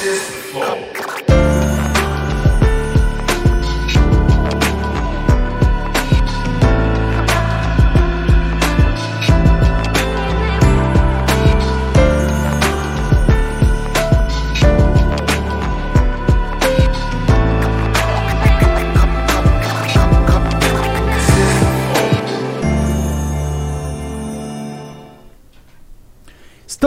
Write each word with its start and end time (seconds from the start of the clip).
естественно. 0.00 0.37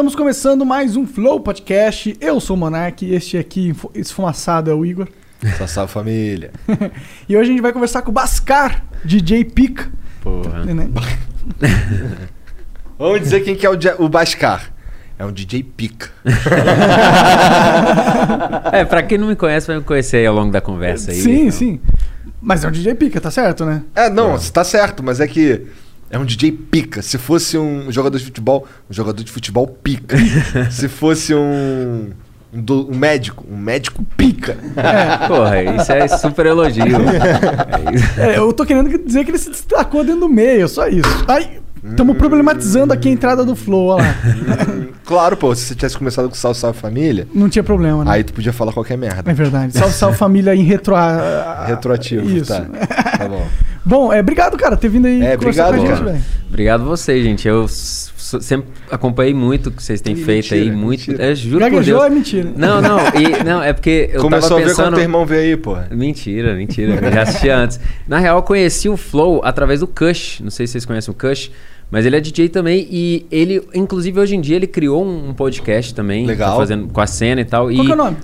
Estamos 0.01 0.15
começando 0.15 0.65
mais 0.65 0.95
um 0.95 1.05
Flow 1.05 1.39
Podcast. 1.39 2.17
Eu 2.19 2.39
sou 2.39 2.55
o 2.55 2.59
Monark 2.59 3.05
este 3.13 3.37
aqui, 3.37 3.71
esfumaçado, 3.93 4.71
é 4.71 4.73
o 4.73 4.83
Igor. 4.83 5.07
Só 5.59 5.67
salve 5.67 5.93
família. 5.93 6.49
e 7.29 7.37
hoje 7.37 7.51
a 7.51 7.53
gente 7.53 7.61
vai 7.61 7.71
conversar 7.71 8.01
com 8.01 8.09
o 8.09 8.11
Bascar, 8.11 8.83
DJ 9.05 9.45
Pica. 9.45 9.91
Porra. 10.21 10.65
Né? 10.65 10.89
Vamos 12.97 13.21
dizer 13.21 13.41
quem 13.41 13.55
que 13.55 13.63
é 13.63 13.69
o, 13.69 13.77
o 13.99 14.09
Bascar. 14.09 14.73
É 15.19 15.23
um 15.23 15.31
DJ 15.31 15.61
pica. 15.61 16.09
é, 18.73 18.83
pra 18.83 19.03
quem 19.03 19.19
não 19.19 19.27
me 19.27 19.35
conhece, 19.35 19.67
vai 19.67 19.75
me 19.75 19.83
conhecer 19.83 20.17
aí 20.17 20.25
ao 20.25 20.33
longo 20.33 20.51
da 20.51 20.61
conversa 20.61 21.11
aí. 21.11 21.21
Sim, 21.21 21.41
então. 21.41 21.51
sim. 21.51 21.79
Mas 22.41 22.63
é 22.63 22.67
um 22.67 22.71
DJ 22.71 22.95
pica, 22.95 23.21
tá 23.21 23.29
certo, 23.29 23.65
né? 23.65 23.83
É, 23.93 24.09
não, 24.09 24.33
é. 24.33 24.39
tá 24.51 24.63
certo, 24.63 25.03
mas 25.03 25.19
é 25.19 25.27
que 25.27 25.67
é 26.11 26.19
um 26.19 26.25
DJ 26.25 26.51
pica. 26.51 27.01
Se 27.01 27.17
fosse 27.17 27.57
um 27.57 27.91
jogador 27.91 28.17
de 28.17 28.25
futebol, 28.25 28.67
um 28.89 28.93
jogador 28.93 29.23
de 29.23 29.31
futebol 29.31 29.65
pica. 29.65 30.17
Se 30.69 30.89
fosse 30.89 31.33
um, 31.33 32.09
um, 32.53 32.61
do, 32.61 32.91
um, 32.91 32.95
médico, 32.95 33.45
um 33.49 33.57
médico 33.57 34.03
pica. 34.17 34.57
É. 34.75 35.27
Porra, 35.27 35.63
isso 35.63 35.91
é 35.91 36.07
super 36.09 36.45
elogio. 36.45 36.83
É, 38.17 38.37
eu 38.37 38.51
tô 38.53 38.65
querendo 38.65 38.97
dizer 39.05 39.23
que 39.23 39.31
ele 39.31 39.37
se 39.37 39.49
destacou 39.49 40.03
dentro 40.03 40.21
do 40.21 40.29
meio, 40.29 40.67
só 40.67 40.87
isso. 40.87 41.25
Aí, 41.27 41.60
estamos 41.83 42.17
problematizando 42.17 42.93
aqui 42.93 43.09
a 43.09 43.11
entrada 43.11 43.43
do 43.45 43.55
Flow, 43.55 43.87
olha 43.87 44.05
lá. 44.05 44.15
Claro, 45.03 45.35
pô, 45.35 45.53
se 45.53 45.65
você 45.65 45.75
tivesse 45.75 45.97
começado 45.97 46.29
com 46.29 46.35
Salve 46.35 46.57
Salve 46.57 46.79
Família. 46.79 47.27
Não 47.33 47.49
tinha 47.49 47.63
problema, 47.63 48.05
né? 48.05 48.11
Aí 48.11 48.23
tu 48.23 48.31
podia 48.31 48.53
falar 48.53 48.71
qualquer 48.71 48.97
merda. 48.97 49.29
É 49.29 49.33
verdade. 49.33 49.77
Salve 49.77 49.93
Salve 49.93 50.17
Família 50.17 50.55
em 50.55 50.63
retro... 50.63 50.95
retroativo. 51.65 52.29
Isso. 52.29 52.53
Tá. 52.53 52.61
tá 53.17 53.27
bom. 53.27 53.45
Bom, 53.83 54.13
é, 54.13 54.21
obrigado, 54.21 54.55
cara, 54.57 54.77
ter 54.77 54.87
vindo 54.87 55.07
aí 55.07 55.21
é, 55.21 55.35
obrigado, 55.35 55.75
com 55.75 55.83
a 55.83 55.85
gente, 55.85 56.03
velho. 56.03 56.21
Obrigado 56.47 56.85
você, 56.85 57.21
gente. 57.21 57.45
Eu 57.45 57.67
sempre 58.39 58.69
acompanhei 58.89 59.33
muito 59.33 59.67
o 59.67 59.71
que 59.71 59.81
vocês 59.81 59.99
têm 59.99 60.15
feito 60.15 60.53
mentira, 60.53 60.61
aí. 60.61 60.71
Muito. 60.71 61.09
Mentira. 61.09 61.31
É, 61.31 61.35
juro 61.35 61.59
Gaguejou 61.59 61.97
por 61.97 62.03
Deus. 62.03 62.03
é 62.03 62.09
mentira. 62.09 62.53
Não, 62.55 62.81
não. 62.81 62.97
E, 62.99 63.43
não, 63.43 63.63
é 63.63 63.73
porque 63.73 64.09
eu 64.13 64.21
Começou 64.21 64.49
tava 64.49 64.61
pensando... 64.61 64.67
a 64.67 64.67
ver 64.67 64.75
quando 64.75 64.93
teu 64.95 65.03
irmão 65.03 65.25
veio 65.25 65.41
aí, 65.41 65.57
pô. 65.57 65.77
Mentira, 65.91 66.55
mentira. 66.55 66.99
Eu 67.01 67.11
já 67.11 67.21
assisti 67.23 67.49
antes. 67.49 67.79
Na 68.07 68.19
real, 68.19 68.37
eu 68.37 68.43
conheci 68.43 68.87
o 68.87 68.95
Flow 68.95 69.41
através 69.43 69.79
do 69.81 69.87
Kush. 69.87 70.39
Não 70.41 70.51
sei 70.51 70.67
se 70.67 70.73
vocês 70.73 70.85
conhecem 70.85 71.11
o 71.11 71.15
Kush. 71.15 71.51
Mas 71.91 72.05
ele 72.05 72.15
é 72.15 72.21
DJ 72.21 72.47
também 72.47 72.87
e 72.89 73.25
ele, 73.29 73.61
inclusive 73.73 74.17
hoje 74.17 74.33
em 74.33 74.39
dia, 74.39 74.55
ele 74.55 74.67
criou 74.67 75.05
um 75.05 75.33
podcast 75.33 75.93
também. 75.93 76.25
Legal. 76.25 76.51
Tá 76.51 76.57
fazendo 76.57 76.87
com 76.87 77.01
a 77.01 77.07
cena 77.07 77.41
e 77.41 77.45
tal. 77.45 77.65
Qual 77.65 77.73
e... 77.73 77.85
que 77.85 77.91
é 77.91 77.93
o 77.93 77.97
nome? 77.97 78.17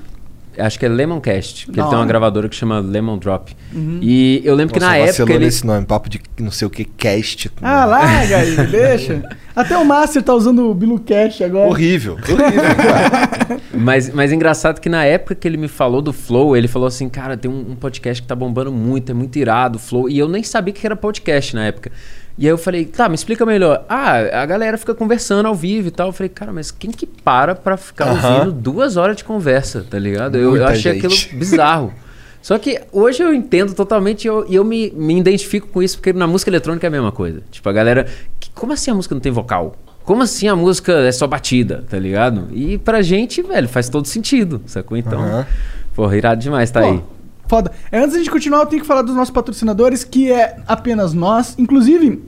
Acho 0.57 0.79
que 0.79 0.85
é 0.85 0.89
Lemoncast, 0.89 1.65
que 1.65 1.79
ele 1.79 1.87
tem 1.87 1.97
uma 1.97 2.05
gravadora 2.05 2.49
que 2.49 2.55
chama 2.55 2.79
Lemon 2.79 3.17
Drop. 3.17 3.55
Uhum. 3.73 3.99
E 4.01 4.41
eu 4.43 4.55
lembro 4.55 4.79
Nossa, 4.79 4.93
que 4.93 4.99
na 5.01 5.07
época. 5.07 5.33
Ele... 5.33 5.45
esse 5.45 5.65
nome, 5.65 5.85
papo 5.85 6.09
de 6.09 6.21
não 6.39 6.51
sei 6.51 6.67
o 6.67 6.69
que, 6.69 6.85
cast. 6.85 7.51
Ah, 7.61 7.85
larga 7.85 8.37
aí, 8.37 8.55
deixa. 8.67 9.23
Até 9.55 9.77
o 9.77 9.83
Master 9.83 10.21
tá 10.21 10.35
usando 10.35 10.69
o 10.69 10.73
Bilu 10.73 10.99
Cast 10.99 11.43
agora. 11.43 11.67
Horrível, 11.67 12.13
horrível, 12.21 13.59
mas, 13.73 14.09
mas 14.13 14.31
engraçado 14.31 14.79
que 14.79 14.87
na 14.87 15.03
época 15.03 15.33
que 15.33 15.47
ele 15.47 15.57
me 15.57 15.67
falou 15.67 16.01
do 16.01 16.13
Flow, 16.13 16.55
ele 16.55 16.67
falou 16.67 16.87
assim: 16.87 17.09
cara, 17.09 17.35
tem 17.35 17.49
um, 17.49 17.71
um 17.71 17.75
podcast 17.75 18.21
que 18.21 18.27
tá 18.27 18.35
bombando 18.35 18.71
muito, 18.71 19.11
é 19.11 19.15
muito 19.15 19.35
irado, 19.37 19.79
Flow. 19.79 20.09
E 20.09 20.19
eu 20.19 20.27
nem 20.27 20.43
sabia 20.43 20.73
que 20.73 20.85
era 20.85 20.95
podcast 20.95 21.55
na 21.55 21.65
época. 21.65 21.91
E 22.37 22.45
aí 22.45 22.51
eu 22.51 22.57
falei, 22.57 22.85
tá, 22.85 23.09
me 23.09 23.15
explica 23.15 23.45
melhor. 23.45 23.83
Ah, 23.89 24.41
a 24.41 24.45
galera 24.45 24.77
fica 24.77 24.93
conversando 24.93 25.47
ao 25.47 25.55
vivo 25.55 25.87
e 25.87 25.91
tal. 25.91 26.09
Eu 26.09 26.13
falei, 26.13 26.29
cara, 26.29 26.53
mas 26.53 26.69
quem 26.69 26.91
que 26.91 27.07
para 27.07 27.55
pra 27.55 27.75
ficar 27.77 28.11
ouvindo 28.11 28.51
duas 28.51 28.95
horas 28.95 29.17
de 29.17 29.23
conversa, 29.23 29.83
tá 29.89 29.97
ligado? 29.97 30.37
Eu, 30.37 30.55
eu, 30.55 30.65
achei 30.67 30.93
gente. 30.93 31.05
aquilo 31.07 31.39
bizarro. 31.39 31.93
Só 32.39 32.57
que 32.59 32.79
hoje 32.91 33.23
eu 33.23 33.33
entendo 33.33 33.73
totalmente 33.73 34.25
e 34.25 34.27
eu, 34.27 34.45
eu 34.47 34.63
me, 34.63 34.91
me 34.91 35.17
identifico 35.19 35.67
com 35.67 35.81
isso, 35.81 35.97
porque 35.97 36.13
na 36.13 36.27
música 36.27 36.51
eletrônica 36.51 36.85
é 36.85 36.89
a 36.89 36.91
mesma 36.91 37.11
coisa. 37.11 37.41
Tipo, 37.49 37.67
a 37.69 37.73
galera. 37.73 38.07
Como 38.53 38.71
assim 38.71 38.91
a 38.91 38.93
música 38.93 39.15
não 39.15 39.19
tem 39.19 39.31
vocal? 39.31 39.75
Como 40.03 40.21
assim 40.21 40.47
a 40.47 40.55
música 40.55 40.93
é 40.93 41.11
só 41.11 41.27
batida, 41.27 41.83
tá 41.89 41.97
ligado? 41.99 42.47
E 42.53 42.77
pra 42.77 43.01
gente, 43.01 43.41
velho, 43.41 43.67
faz 43.67 43.89
todo 43.89 44.07
sentido, 44.07 44.61
sacou? 44.65 44.95
Então, 44.95 45.19
uhum. 45.19 45.45
porra, 45.93 46.15
irado 46.15 46.39
demais 46.39 46.71
tá 46.71 46.81
Pô, 46.81 46.87
aí. 46.87 47.03
Foda. 47.47 47.71
É, 47.91 47.99
antes 47.99 48.23
de 48.23 48.29
continuar, 48.29 48.59
eu 48.59 48.65
tenho 48.65 48.81
que 48.81 48.87
falar 48.87 49.01
dos 49.01 49.15
nossos 49.15 49.33
patrocinadores, 49.33 50.03
que 50.03 50.31
é 50.31 50.57
apenas 50.67 51.13
nós. 51.13 51.55
Inclusive, 51.57 52.21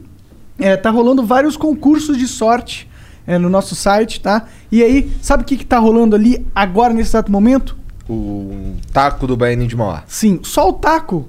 é, 0.57 0.77
tá 0.77 0.89
rolando 0.89 1.25
vários 1.25 1.57
concursos 1.57 2.17
de 2.17 2.27
sorte 2.27 2.89
é, 3.27 3.37
no 3.37 3.49
nosso 3.49 3.75
site, 3.75 4.21
tá? 4.21 4.47
E 4.71 4.81
aí, 4.81 5.11
sabe 5.21 5.43
o 5.43 5.45
que, 5.45 5.57
que 5.57 5.65
tá 5.65 5.77
rolando 5.77 6.15
ali 6.15 6.45
agora, 6.55 6.93
nesse 6.93 7.11
exato 7.11 7.31
momento? 7.31 7.77
O 8.09 8.75
taco 8.91 9.27
do 9.27 9.37
Baianinho 9.37 9.69
de 9.69 9.75
Mauá. 9.75 10.03
Sim, 10.07 10.39
só 10.41 10.69
o 10.69 10.73
taco, 10.73 11.27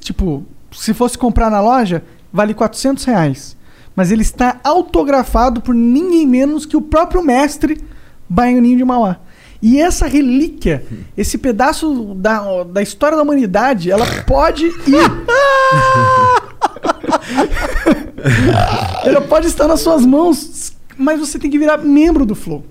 tipo, 0.00 0.44
se 0.72 0.94
fosse 0.94 1.18
comprar 1.18 1.50
na 1.50 1.60
loja, 1.60 2.02
vale 2.32 2.54
400 2.54 3.04
reais. 3.04 3.56
Mas 3.94 4.10
ele 4.10 4.22
está 4.22 4.58
autografado 4.64 5.60
por 5.60 5.74
ninguém 5.74 6.26
menos 6.26 6.64
que 6.64 6.76
o 6.76 6.80
próprio 6.80 7.22
mestre 7.22 7.84
Baianinho 8.28 8.78
de 8.78 8.84
Mauá. 8.84 9.18
E 9.62 9.80
essa 9.80 10.06
relíquia, 10.08 10.84
esse 11.16 11.38
pedaço 11.38 12.14
da, 12.16 12.64
da 12.64 12.82
história 12.82 13.16
da 13.16 13.22
humanidade, 13.22 13.92
ela 13.92 14.04
pode 14.24 14.66
ir. 14.66 14.74
ela 19.04 19.20
pode 19.20 19.46
estar 19.46 19.68
nas 19.68 19.80
suas 19.80 20.04
mãos, 20.04 20.76
mas 20.98 21.20
você 21.20 21.38
tem 21.38 21.48
que 21.48 21.60
virar 21.60 21.78
membro 21.78 22.26
do 22.26 22.34
Flow. 22.34 22.66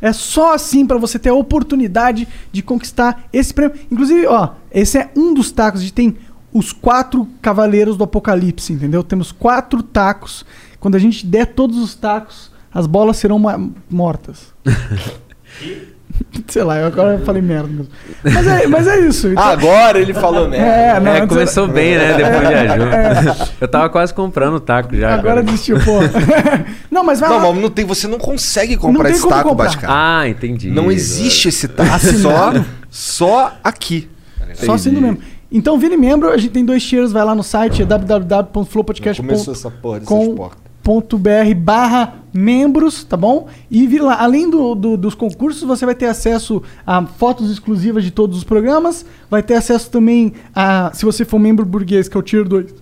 É 0.00 0.12
só 0.12 0.54
assim 0.54 0.86
para 0.86 0.98
você 0.98 1.18
ter 1.18 1.30
a 1.30 1.34
oportunidade 1.34 2.28
de 2.52 2.62
conquistar 2.62 3.24
esse 3.32 3.52
prêmio. 3.52 3.76
Inclusive, 3.90 4.24
ó, 4.26 4.50
esse 4.70 4.98
é 4.98 5.10
um 5.16 5.34
dos 5.34 5.50
tacos. 5.50 5.80
A 5.80 5.82
gente 5.82 5.94
tem 5.94 6.16
os 6.52 6.72
quatro 6.72 7.26
cavaleiros 7.42 7.96
do 7.96 8.04
apocalipse, 8.04 8.72
entendeu? 8.72 9.02
Temos 9.02 9.32
quatro 9.32 9.82
tacos. 9.82 10.46
Quando 10.78 10.94
a 10.94 11.00
gente 11.00 11.26
der 11.26 11.46
todos 11.46 11.76
os 11.78 11.96
tacos, 11.96 12.52
as 12.72 12.86
bolas 12.86 13.16
serão 13.16 13.42
mortas. 13.90 14.54
Sei 16.48 16.62
lá, 16.62 16.78
eu 16.78 16.86
agora 16.86 17.18
falei 17.20 17.42
merda 17.42 17.68
mesmo. 17.68 17.88
Mas 18.22 18.46
é, 18.46 18.66
mas 18.66 18.86
é 18.86 19.00
isso. 19.00 19.28
Então... 19.28 19.42
Agora 19.42 19.98
ele 19.98 20.14
falou 20.14 20.48
merda. 20.48 20.66
É, 20.66 21.00
não, 21.00 21.12
é 21.12 21.26
começou 21.26 21.64
era... 21.64 21.72
bem, 21.72 21.96
né? 21.96 22.14
Depois 22.14 22.48
viajou. 22.48 22.86
É. 22.86 23.48
Eu 23.60 23.68
tava 23.68 23.88
quase 23.88 24.14
comprando 24.14 24.54
o 24.54 24.60
taco 24.60 24.94
já. 24.94 25.14
Agora, 25.14 25.42
desistiu, 25.42 25.78
pô. 25.80 25.98
não, 26.90 27.04
mas 27.04 27.20
vai 27.20 27.28
Não, 27.28 27.36
lá. 27.38 27.52
mas 27.52 27.62
não 27.62 27.70
tem, 27.70 27.84
você 27.84 28.06
não 28.06 28.18
consegue 28.18 28.76
comprar 28.76 29.04
não 29.04 29.10
esse 29.10 29.28
taco, 29.28 29.54
Bascar. 29.54 29.90
Ah, 29.90 30.28
entendi. 30.28 30.70
Não 30.70 30.90
existe 30.90 31.48
esse 31.48 31.68
taco. 31.68 31.98
Só, 31.98 32.52
só 32.90 33.56
aqui. 33.62 34.08
Só 34.54 34.78
sendo 34.78 35.00
mesmo. 35.00 35.18
Então, 35.50 35.78
vire 35.78 35.96
membro, 35.96 36.30
a 36.30 36.36
gente 36.36 36.50
tem 36.50 36.64
dois 36.64 36.84
tiers, 36.84 37.12
vai 37.12 37.24
lá 37.24 37.34
no 37.34 37.42
site, 37.42 37.84
www.flowpodcast.com. 37.84 39.26
Começou 39.26 39.54
essa 39.54 39.70
porra 39.70 40.00
dessas 40.00 40.28
portas 40.34 40.65
br 41.18 41.54
barra 41.56 42.14
membros, 42.32 43.02
tá 43.02 43.16
bom? 43.16 43.48
E 43.70 43.98
lá, 43.98 44.22
além 44.22 44.48
do, 44.48 44.74
do, 44.74 44.96
dos 44.96 45.14
concursos, 45.14 45.62
você 45.62 45.84
vai 45.84 45.94
ter 45.94 46.06
acesso 46.06 46.62
a 46.86 47.04
fotos 47.04 47.50
exclusivas 47.50 48.04
de 48.04 48.10
todos 48.10 48.38
os 48.38 48.44
programas, 48.44 49.04
vai 49.30 49.42
ter 49.42 49.54
acesso 49.54 49.90
também 49.90 50.34
a, 50.54 50.90
se 50.94 51.04
você 51.04 51.24
for 51.24 51.38
membro 51.38 51.64
burguês, 51.64 52.08
que 52.08 52.16
é 52.16 52.20
o 52.20 52.22
Tier 52.22 52.44
2, 52.44 52.74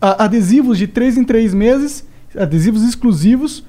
a, 0.00 0.24
adesivos 0.24 0.76
de 0.76 0.86
3 0.86 1.18
em 1.18 1.24
3 1.24 1.54
meses, 1.54 2.06
adesivos 2.36 2.82
exclusivos. 2.82 3.64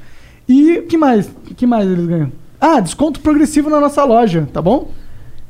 E 0.50 0.82
que 0.90 0.98
mais? 0.98 1.30
que 1.56 1.66
mais 1.66 1.90
eles 1.90 2.06
ganham? 2.06 2.32
Ah, 2.60 2.80
desconto 2.80 3.20
progressivo 3.20 3.70
na 3.70 3.80
nossa 3.80 4.04
loja, 4.04 4.48
tá 4.52 4.62
bom? 4.62 4.92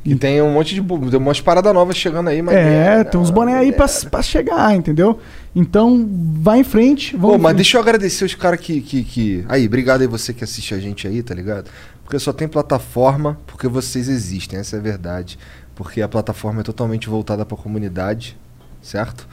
E 0.07 0.15
tem 0.15 0.41
um 0.41 0.53
monte 0.53 0.73
de, 0.73 0.81
tem 0.81 1.19
um 1.19 1.23
monte 1.23 1.35
de 1.35 1.43
parada 1.43 1.73
nova 1.73 1.93
chegando 1.93 2.29
aí, 2.29 2.41
mas. 2.41 2.55
É, 2.55 3.03
tem 3.03 3.19
uns 3.19 3.29
boné 3.29 3.55
aí 3.55 3.73
pra, 3.73 3.87
pra 4.09 4.21
chegar, 4.21 4.73
entendeu? 4.73 5.19
Então, 5.53 6.07
vai 6.35 6.61
em 6.61 6.63
frente. 6.63 7.17
Vamos 7.17 7.35
Pô, 7.35 7.43
mas 7.43 7.53
deixa 7.57 7.75
eu 7.75 7.81
agradecer 7.81 8.23
os 8.23 8.33
caras 8.33 8.57
que, 8.61 8.79
que, 8.79 9.03
que. 9.03 9.45
Aí, 9.49 9.65
obrigado 9.65 9.99
aí 9.99 10.07
você 10.07 10.33
que 10.33 10.45
assiste 10.45 10.73
a 10.73 10.79
gente 10.79 11.05
aí, 11.05 11.21
tá 11.21 11.35
ligado? 11.35 11.69
Porque 12.05 12.17
só 12.19 12.31
tem 12.31 12.47
plataforma 12.47 13.37
porque 13.45 13.67
vocês 13.67 14.07
existem, 14.07 14.57
essa 14.57 14.77
é 14.77 14.79
a 14.79 14.81
verdade. 14.81 15.37
Porque 15.75 16.01
a 16.01 16.07
plataforma 16.07 16.61
é 16.61 16.63
totalmente 16.63 17.09
voltada 17.09 17.45
pra 17.45 17.57
comunidade, 17.57 18.37
certo? 18.81 19.27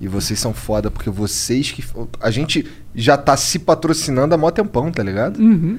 E 0.00 0.06
vocês 0.06 0.38
são 0.38 0.54
foda 0.54 0.92
porque 0.92 1.10
vocês 1.10 1.72
que. 1.72 1.84
A 2.20 2.30
gente 2.30 2.70
já 2.94 3.16
tá 3.16 3.36
se 3.36 3.58
patrocinando 3.58 4.32
há 4.32 4.38
mó 4.38 4.48
tempão, 4.52 4.92
tá 4.92 5.02
ligado? 5.02 5.40
Uhum. 5.40 5.76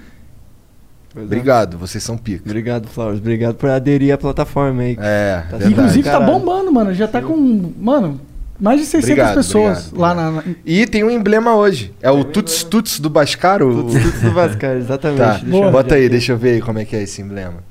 Pois 1.13 1.25
Obrigado, 1.25 1.75
é. 1.75 1.77
vocês 1.77 2.03
são 2.03 2.17
pica. 2.17 2.43
Obrigado, 2.45 2.87
Flowers. 2.87 3.19
Obrigado 3.19 3.55
por 3.55 3.69
aderir 3.69 4.13
à 4.13 4.17
plataforma 4.17 4.81
aí. 4.81 4.97
É, 4.99 5.43
tá 5.49 5.57
Inclusive 5.67 6.03
tá 6.03 6.19
bombando, 6.19 6.71
mano. 6.71 6.93
Já 6.93 7.07
tá 7.07 7.21
com. 7.21 7.35
Mano, 7.77 8.21
mais 8.59 8.79
de 8.79 8.85
600 8.85 9.09
obrigado, 9.09 9.35
pessoas 9.35 9.87
obrigado, 9.87 9.99
lá 9.99 10.29
obrigado. 10.29 10.47
na, 10.47 10.55
E 10.65 10.87
tem 10.87 11.03
um 11.03 11.09
emblema 11.09 11.55
hoje. 11.55 11.93
É 12.01 12.09
o 12.09 12.23
Tuts 12.23 12.63
Tuts 12.63 12.99
do 12.99 13.09
Bascar. 13.09 13.61
O 13.61 13.83
Tuts 13.83 14.03
Tuts 14.03 14.21
do 14.21 14.31
Bascar, 14.31 14.77
exatamente. 14.77 15.45
Tá. 15.45 15.71
Bota 15.71 15.95
aí, 15.95 16.07
deixa 16.07 16.31
eu 16.31 16.37
ver 16.37 16.51
aí 16.51 16.61
como 16.61 16.79
é 16.79 16.85
que 16.85 16.95
é 16.95 17.03
esse 17.03 17.21
emblema. 17.21 17.63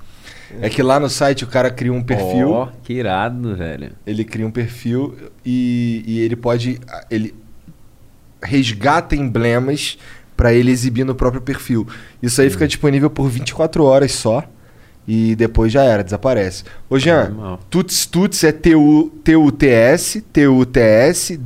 É 0.60 0.68
que 0.68 0.82
lá 0.82 0.98
no 0.98 1.08
site 1.08 1.44
o 1.44 1.46
cara 1.46 1.70
cria 1.70 1.92
um 1.92 2.02
perfil. 2.02 2.50
Ó, 2.50 2.68
que 2.82 2.92
irado, 2.94 3.54
velho. 3.54 3.92
Ele 4.06 4.24
cria 4.24 4.46
um 4.46 4.50
perfil 4.50 5.14
e, 5.46 6.02
e 6.06 6.20
ele 6.20 6.34
pode. 6.34 6.80
Ele 7.08 7.34
resgata 8.42 9.14
emblemas 9.14 9.98
pra 10.40 10.54
ele 10.54 10.70
exibir 10.70 11.04
no 11.04 11.14
próprio 11.14 11.42
perfil. 11.42 11.86
Isso 12.22 12.40
aí 12.40 12.48
fica 12.48 12.66
disponível 12.66 13.10
por 13.10 13.28
24 13.28 13.84
horas 13.84 14.12
só. 14.12 14.42
E 15.06 15.36
depois 15.36 15.70
já 15.70 15.82
era, 15.82 16.02
desaparece. 16.02 16.64
Ô 16.88 16.98
Jean, 16.98 17.24
Animal. 17.24 17.60
Tuts 17.68 18.06
Tuts 18.06 18.42
é 18.44 18.50
T-U- 18.50 19.10
T-U-T-S, 19.22 20.22
T-U-T-S, 20.32 21.36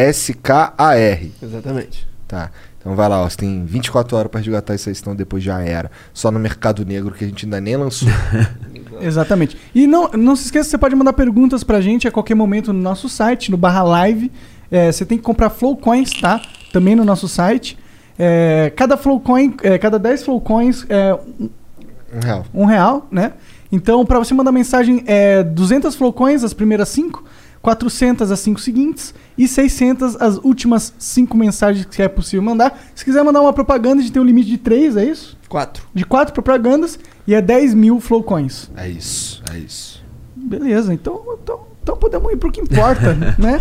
D-O-B-H-A-S-K-A-R. 0.00 1.32
Exatamente. 1.42 2.06
Tá. 2.26 2.50
Então 2.80 2.94
vai 2.94 3.08
lá, 3.08 3.22
ó. 3.22 3.28
Você 3.28 3.36
tem 3.38 3.64
24 3.64 4.16
horas 4.16 4.30
pra 4.30 4.40
resgatar 4.40 4.74
isso 4.74 4.88
aí, 4.88 4.94
senão 4.94 5.14
depois 5.14 5.42
já 5.42 5.60
era. 5.60 5.90
Só 6.12 6.30
no 6.30 6.38
Mercado 6.38 6.84
Negro 6.84 7.12
que 7.12 7.24
a 7.24 7.28
gente 7.28 7.44
ainda 7.46 7.60
nem 7.60 7.76
lançou. 7.76 8.08
Exatamente. 9.00 9.56
E 9.74 9.86
não, 9.86 10.08
não 10.12 10.36
se 10.36 10.44
esqueça, 10.46 10.70
você 10.70 10.78
pode 10.78 10.94
mandar 10.94 11.12
perguntas 11.12 11.62
pra 11.64 11.80
gente 11.80 12.06
a 12.08 12.10
qualquer 12.10 12.34
momento 12.34 12.72
no 12.72 12.80
nosso 12.80 13.08
site, 13.08 13.50
no 13.50 13.56
barra 13.56 13.82
live. 13.82 14.30
É, 14.70 14.90
você 14.90 15.04
tem 15.04 15.18
que 15.18 15.24
comprar 15.24 15.50
Flowcoins, 15.50 16.10
tá? 16.20 16.40
Também 16.72 16.94
no 16.96 17.04
nosso 17.04 17.28
site. 17.28 17.78
É, 18.18 18.72
cada 18.76 18.96
Flowcoin, 18.96 19.54
é, 19.62 19.76
cada 19.78 19.98
10 19.98 20.24
Flowcoins 20.24 20.86
é 20.88 21.14
Um 21.14 22.20
real. 22.22 22.46
um 22.54 22.64
real, 22.64 23.08
né? 23.10 23.32
Então, 23.72 24.04
para 24.06 24.18
você 24.18 24.32
mandar 24.34 24.52
mensagem, 24.52 25.02
é 25.06 25.42
200 25.42 25.96
Flowcoins, 25.96 26.44
as 26.44 26.54
primeiras 26.54 26.88
5, 26.90 27.24
400 27.60 28.30
as 28.30 28.38
5 28.40 28.60
seguintes 28.60 29.12
e 29.36 29.48
600 29.48 30.20
as 30.20 30.36
últimas 30.38 30.94
5 30.98 31.36
mensagens 31.36 31.84
que 31.86 32.00
é 32.02 32.06
possível 32.08 32.42
mandar. 32.42 32.78
Se 32.94 33.04
quiser 33.04 33.24
mandar 33.24 33.40
uma 33.40 33.52
propaganda, 33.52 33.96
a 34.00 34.02
gente 34.02 34.12
tem 34.12 34.22
um 34.22 34.24
limite 34.24 34.48
de 34.48 34.58
3, 34.58 34.96
é 34.96 35.04
isso? 35.06 35.36
Quatro. 35.48 35.82
De 35.92 36.04
4 36.04 36.32
propagandas 36.32 36.98
e 37.26 37.34
é 37.34 37.40
10 37.42 37.74
mil 37.74 38.00
Flowcoins. 38.00 38.70
É 38.76 38.88
isso, 38.88 39.42
é 39.52 39.58
isso. 39.58 40.04
Beleza, 40.36 40.92
então, 40.94 41.20
então, 41.42 41.60
então 41.84 41.96
podemos 41.98 42.32
ir 42.32 42.36
pro 42.38 42.50
que 42.50 42.62
importa, 42.62 43.12
né? 43.38 43.60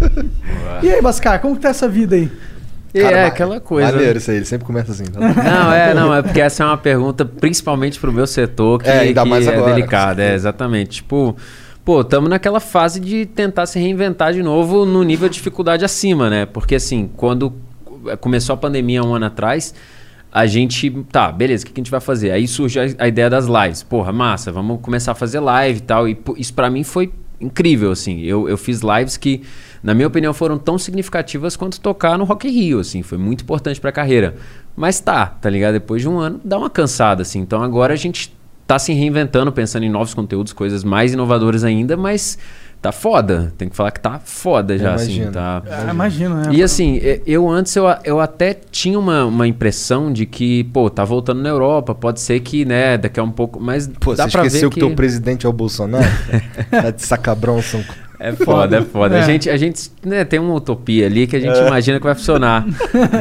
e 0.82 0.90
aí, 0.90 1.02
Bascar, 1.02 1.40
como 1.40 1.54
que 1.54 1.60
tá 1.60 1.68
essa 1.68 1.86
vida 1.86 2.16
aí? 2.16 2.32
E 2.94 3.02
Cara, 3.02 3.18
é 3.18 3.26
aquela 3.26 3.60
coisa. 3.60 3.92
Maneiro 3.92 4.16
isso 4.16 4.30
aí, 4.30 4.38
ele 4.38 4.46
sempre 4.46 4.66
começa 4.66 4.92
assim. 4.92 5.04
tá? 5.04 5.20
Não, 5.20 5.72
é, 5.72 5.92
não, 5.94 6.14
é 6.14 6.22
porque 6.22 6.40
essa 6.40 6.64
é 6.64 6.66
uma 6.66 6.78
pergunta 6.78 7.22
principalmente 7.26 8.00
pro 8.00 8.10
meu 8.10 8.26
setor 8.26 8.82
que, 8.82 8.88
É, 8.88 9.00
ainda 9.00 9.22
que 9.22 9.28
mais 9.28 9.46
é 9.46 9.54
agora, 9.54 9.74
delicada. 9.74 10.22
É, 10.22 10.34
exatamente. 10.34 11.02
Tipo, 11.02 11.36
pô, 11.84 12.00
estamos 12.00 12.30
naquela 12.30 12.60
fase 12.60 12.98
de 12.98 13.26
tentar 13.26 13.66
se 13.66 13.78
reinventar 13.78 14.32
de 14.32 14.42
novo 14.42 14.86
no 14.86 15.02
nível 15.02 15.28
de 15.28 15.34
dificuldade 15.34 15.84
acima, 15.84 16.30
né? 16.30 16.46
Porque 16.46 16.76
assim, 16.76 17.10
quando 17.14 17.52
começou 18.20 18.54
a 18.54 18.56
pandemia 18.56 19.02
um 19.04 19.14
ano 19.14 19.26
atrás, 19.26 19.74
a 20.38 20.46
gente, 20.46 20.88
tá, 21.10 21.32
beleza, 21.32 21.64
o 21.64 21.66
que 21.66 21.72
a 21.74 21.80
gente 21.80 21.90
vai 21.90 22.00
fazer? 22.00 22.30
Aí 22.30 22.46
surge 22.46 22.78
a, 22.78 22.84
a 23.04 23.08
ideia 23.08 23.28
das 23.28 23.46
lives. 23.46 23.82
Porra, 23.82 24.12
massa, 24.12 24.52
vamos 24.52 24.80
começar 24.80 25.10
a 25.10 25.14
fazer 25.16 25.40
live 25.40 25.78
e 25.78 25.82
tal. 25.82 26.08
E 26.08 26.14
pô, 26.14 26.36
isso 26.38 26.54
pra 26.54 26.70
mim 26.70 26.84
foi 26.84 27.12
incrível, 27.40 27.90
assim. 27.90 28.20
Eu, 28.20 28.48
eu 28.48 28.56
fiz 28.56 28.80
lives 28.80 29.16
que, 29.16 29.42
na 29.82 29.94
minha 29.94 30.06
opinião, 30.06 30.32
foram 30.32 30.56
tão 30.56 30.78
significativas 30.78 31.56
quanto 31.56 31.80
tocar 31.80 32.16
no 32.16 32.22
Rock 32.22 32.46
in 32.46 32.52
Rio, 32.52 32.78
assim. 32.78 33.02
Foi 33.02 33.18
muito 33.18 33.42
importante 33.42 33.80
pra 33.80 33.90
carreira. 33.90 34.36
Mas 34.76 35.00
tá, 35.00 35.26
tá 35.26 35.50
ligado? 35.50 35.72
Depois 35.72 36.02
de 36.02 36.08
um 36.08 36.20
ano, 36.20 36.40
dá 36.44 36.56
uma 36.56 36.70
cansada, 36.70 37.22
assim. 37.22 37.40
Então 37.40 37.60
agora 37.60 37.92
a 37.92 37.96
gente 37.96 38.32
tá 38.64 38.78
se 38.78 38.92
reinventando, 38.92 39.50
pensando 39.50 39.82
em 39.82 39.90
novos 39.90 40.14
conteúdos, 40.14 40.52
coisas 40.52 40.84
mais 40.84 41.12
inovadoras 41.12 41.64
ainda, 41.64 41.96
mas 41.96 42.38
tá 42.80 42.92
foda. 42.92 43.52
Tem 43.58 43.68
que 43.68 43.76
falar 43.76 43.90
que 43.90 44.00
tá 44.00 44.20
foda 44.24 44.78
já, 44.78 44.94
assim. 44.94 45.16
Imagino. 45.16 45.32
Tá... 45.32 45.62
Ah, 45.68 45.90
imagino, 45.90 46.34
né? 46.36 46.48
E 46.52 46.62
assim, 46.62 47.00
eu 47.26 47.48
antes 47.48 47.74
eu, 47.76 47.84
eu 48.04 48.20
até 48.20 48.54
tinha 48.54 48.98
uma, 48.98 49.24
uma 49.24 49.46
impressão 49.46 50.12
de 50.12 50.26
que, 50.26 50.64
pô, 50.64 50.88
tá 50.88 51.04
voltando 51.04 51.42
na 51.42 51.48
Europa, 51.48 51.94
pode 51.94 52.20
ser 52.20 52.40
que, 52.40 52.64
né, 52.64 52.96
daqui 52.96 53.18
a 53.20 53.22
um 53.22 53.30
pouco, 53.30 53.60
mas 53.60 53.88
Pô, 54.00 54.14
dá 54.14 54.24
você 54.24 54.30
pra 54.30 54.46
esqueceu 54.46 54.68
ver 54.68 54.74
que, 54.74 54.80
teu 54.80 54.94
presidente 54.94 55.46
é 55.46 55.48
o 55.48 55.52
Bolsonaro? 55.52 56.04
tá 56.70 56.90
de 56.90 57.02
sacabrão, 57.02 57.60
são... 57.62 57.84
É 58.20 58.32
foda, 58.32 58.78
é 58.78 58.82
foda. 58.82 59.16
É. 59.16 59.20
A 59.20 59.22
gente, 59.22 59.48
a 59.48 59.56
gente 59.56 59.90
né, 60.04 60.24
tem 60.24 60.40
uma 60.40 60.54
utopia 60.54 61.06
ali 61.06 61.26
que 61.26 61.36
a 61.36 61.40
gente 61.40 61.56
imagina 61.58 61.98
que 61.98 62.04
vai 62.04 62.14
funcionar. 62.14 62.66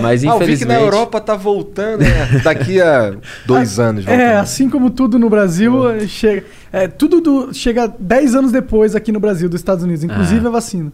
Mas 0.02 0.24
Ah, 0.26 0.28
eu 0.28 0.32
vi 0.34 0.38
que 0.40 0.44
infelizmente. 0.44 0.66
na 0.80 0.80
Europa 0.84 1.22
tá 1.22 1.36
voltando, 1.36 2.00
né? 2.02 2.42
Daqui 2.44 2.82
a 2.82 3.14
dois 3.46 3.80
anos. 3.80 4.06
É, 4.08 4.10
voltando. 4.10 4.40
assim 4.42 4.70
como 4.70 4.90
tudo 4.90 5.20
no 5.20 5.30
Brasil, 5.30 5.90
eh, 5.92 6.08
chega. 6.08 6.44
É, 6.74 6.88
tudo 6.88 7.22
do- 7.22 7.54
chega 7.54 7.88
10 8.00 8.36
anos 8.36 8.52
depois 8.52 8.96
aqui 8.96 9.12
no 9.12 9.20
Brasil, 9.20 9.48
dos 9.48 9.60
Estados 9.62 9.84
Unidos, 9.84 10.04
inclusive 10.04 10.46
Ah. 10.46 10.50
a 10.50 10.52
vacina. 10.52 10.92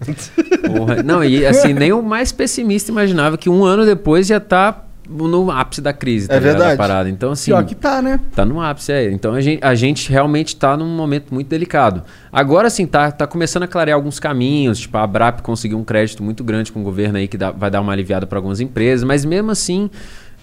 Porra. 0.68 1.02
Não, 1.02 1.24
e 1.24 1.46
assim, 1.46 1.74
nem 1.74 1.92
o 1.92 2.02
mais 2.02 2.32
pessimista 2.32 2.92
imaginava 2.92 3.38
que 3.38 3.50
um 3.50 3.64
ano 3.64 3.86
depois 3.86 4.28
já 4.28 4.40
tá 4.40 4.84
no 5.10 5.52
ápice 5.52 5.82
da 5.82 5.92
crise, 5.94 6.28
tá 6.28 6.36
É 6.36 6.40
ligado? 6.40 6.52
verdade. 6.54 6.72
Da 6.78 6.78
parada. 6.78 7.10
Então, 7.10 7.32
assim. 7.32 7.52
Pior 7.52 7.64
que 7.66 7.76
tá, 7.76 8.02
né? 8.02 8.20
Tá 8.36 8.46
no 8.46 8.62
ápice, 8.62 8.92
é. 8.92 9.12
Então 9.12 9.34
a 9.34 9.42
gente, 9.42 9.64
a 9.64 9.76
gente 9.76 10.10
realmente 10.12 10.56
tá 10.56 10.76
num 10.78 10.88
momento 10.96 11.34
muito 11.34 11.48
delicado. 11.48 12.04
Agora 12.32 12.70
sim, 12.70 12.86
tá, 12.86 13.12
tá 13.12 13.28
começando 13.28 13.64
a 13.64 13.68
clarear 13.68 13.96
alguns 13.96 14.20
caminhos. 14.20 14.80
Tipo, 14.80 14.98
a 14.98 15.04
Abrap 15.04 15.42
conseguiu 15.42 15.78
um 15.78 15.84
crédito 15.84 16.24
muito 16.24 16.44
grande 16.44 16.72
com 16.72 16.80
o 16.80 16.84
governo 16.84 17.18
aí 17.18 17.28
que 17.28 17.38
dá- 17.38 17.52
vai 17.52 17.70
dar 17.70 17.82
uma 17.82 17.92
aliviada 17.92 18.26
para 18.26 18.38
algumas 18.38 18.60
empresas, 18.60 19.04
mas 19.04 19.24
mesmo 19.26 19.52
assim, 19.52 19.90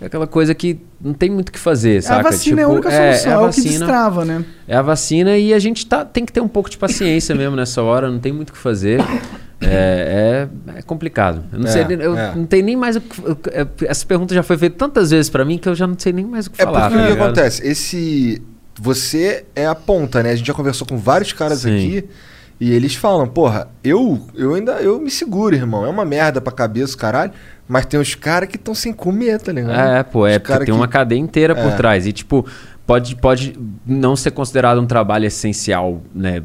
é 0.00 0.06
aquela 0.06 0.26
coisa 0.26 0.54
que 0.54 0.78
não 1.00 1.12
tem 1.14 1.28
muito 1.30 1.48
o 1.48 1.52
que 1.52 1.58
fazer, 1.58 2.02
saca? 2.02 2.20
a 2.20 2.30
vacina 2.30 2.60
é 2.60 2.64
a 2.64 2.66
Tipo, 2.66 2.74
única 2.74 2.90
solução, 2.90 3.30
é, 3.30 3.34
a 3.34 3.38
o 3.38 3.40
que 3.40 3.46
vacina, 3.46 3.68
destrava, 3.86 4.24
né? 4.24 4.44
É 4.68 4.76
a 4.76 4.82
vacina 4.82 5.36
e 5.36 5.52
a 5.54 5.58
gente 5.58 5.84
tá, 5.86 6.04
tem 6.04 6.24
que 6.24 6.32
ter 6.32 6.40
um 6.40 6.48
pouco 6.48 6.70
de 6.70 6.78
paciência 6.78 7.34
mesmo 7.34 7.56
nessa 7.56 7.82
hora, 7.82 8.10
não 8.10 8.18
tem 8.18 8.32
muito 8.32 8.50
o 8.50 8.52
que 8.52 8.58
fazer. 8.58 9.00
É, 9.62 10.48
é, 10.74 10.78
é 10.78 10.82
complicado. 10.82 11.44
Eu 11.52 11.58
não 11.58 11.66
É, 11.66 11.70
sei, 11.70 11.82
eu 12.00 12.16
é. 12.16 12.34
não 12.34 12.46
tenho 12.46 12.64
nem 12.64 12.76
mais 12.76 12.96
o 12.96 13.00
que. 13.00 13.20
eu- 13.24 13.38
Essa 13.86 14.06
pergunta 14.06 14.34
já 14.34 14.42
foi 14.42 14.56
feita 14.56 14.76
tantas 14.76 15.10
vezes 15.10 15.28
para 15.30 15.44
mim 15.44 15.58
que 15.58 15.68
eu 15.68 15.74
já 15.74 15.86
não 15.86 15.98
sei 15.98 16.12
nem 16.12 16.24
mais 16.24 16.46
o 16.46 16.50
que 16.50 16.60
É 16.60 16.64
falar. 16.64 16.82
porque 16.88 16.94
o 16.94 16.98
tá 16.98 17.04
que 17.06 17.12
ligado? 17.12 17.26
acontece? 17.26 17.66
Esse. 17.66 18.42
Você 18.80 19.44
é 19.54 19.66
a 19.66 19.74
ponta, 19.74 20.22
né? 20.22 20.30
A 20.30 20.36
gente 20.36 20.46
já 20.46 20.54
conversou 20.54 20.86
com 20.86 20.96
vários 20.96 21.32
caras 21.34 21.60
Sim. 21.60 21.76
aqui 21.76 22.04
e 22.58 22.72
eles 22.72 22.94
falam, 22.94 23.26
porra, 23.26 23.68
eu, 23.84 24.18
eu 24.34 24.54
ainda 24.54 24.72
eu 24.80 24.98
me 24.98 25.10
seguro, 25.10 25.54
irmão. 25.54 25.84
É 25.84 25.88
uma 25.88 26.04
merda 26.06 26.40
pra 26.40 26.50
cabeça, 26.52 26.96
caralho. 26.96 27.32
Mas 27.68 27.84
tem 27.84 28.00
uns 28.00 28.14
caras 28.14 28.48
que 28.48 28.56
estão 28.56 28.74
sem 28.74 28.92
comer, 28.92 29.38
tá 29.40 29.52
ligado? 29.52 29.78
É, 29.78 30.02
pô, 30.02 30.26
é 30.26 30.38
porque 30.38 30.56
tem 30.56 30.64
que- 30.66 30.72
uma 30.72 30.88
cadeia 30.88 31.18
inteira 31.20 31.54
por 31.54 31.66
É. 31.70 31.76
trás. 31.76 32.06
E, 32.06 32.12
tipo, 32.12 32.44
pode, 32.90 33.14
pode 33.14 33.54
não 33.86 34.16
ser 34.16 34.32
considerado 34.32 34.80
um 34.80 34.86
trabalho 34.86 35.24
essencial, 35.24 36.02
né, 36.12 36.42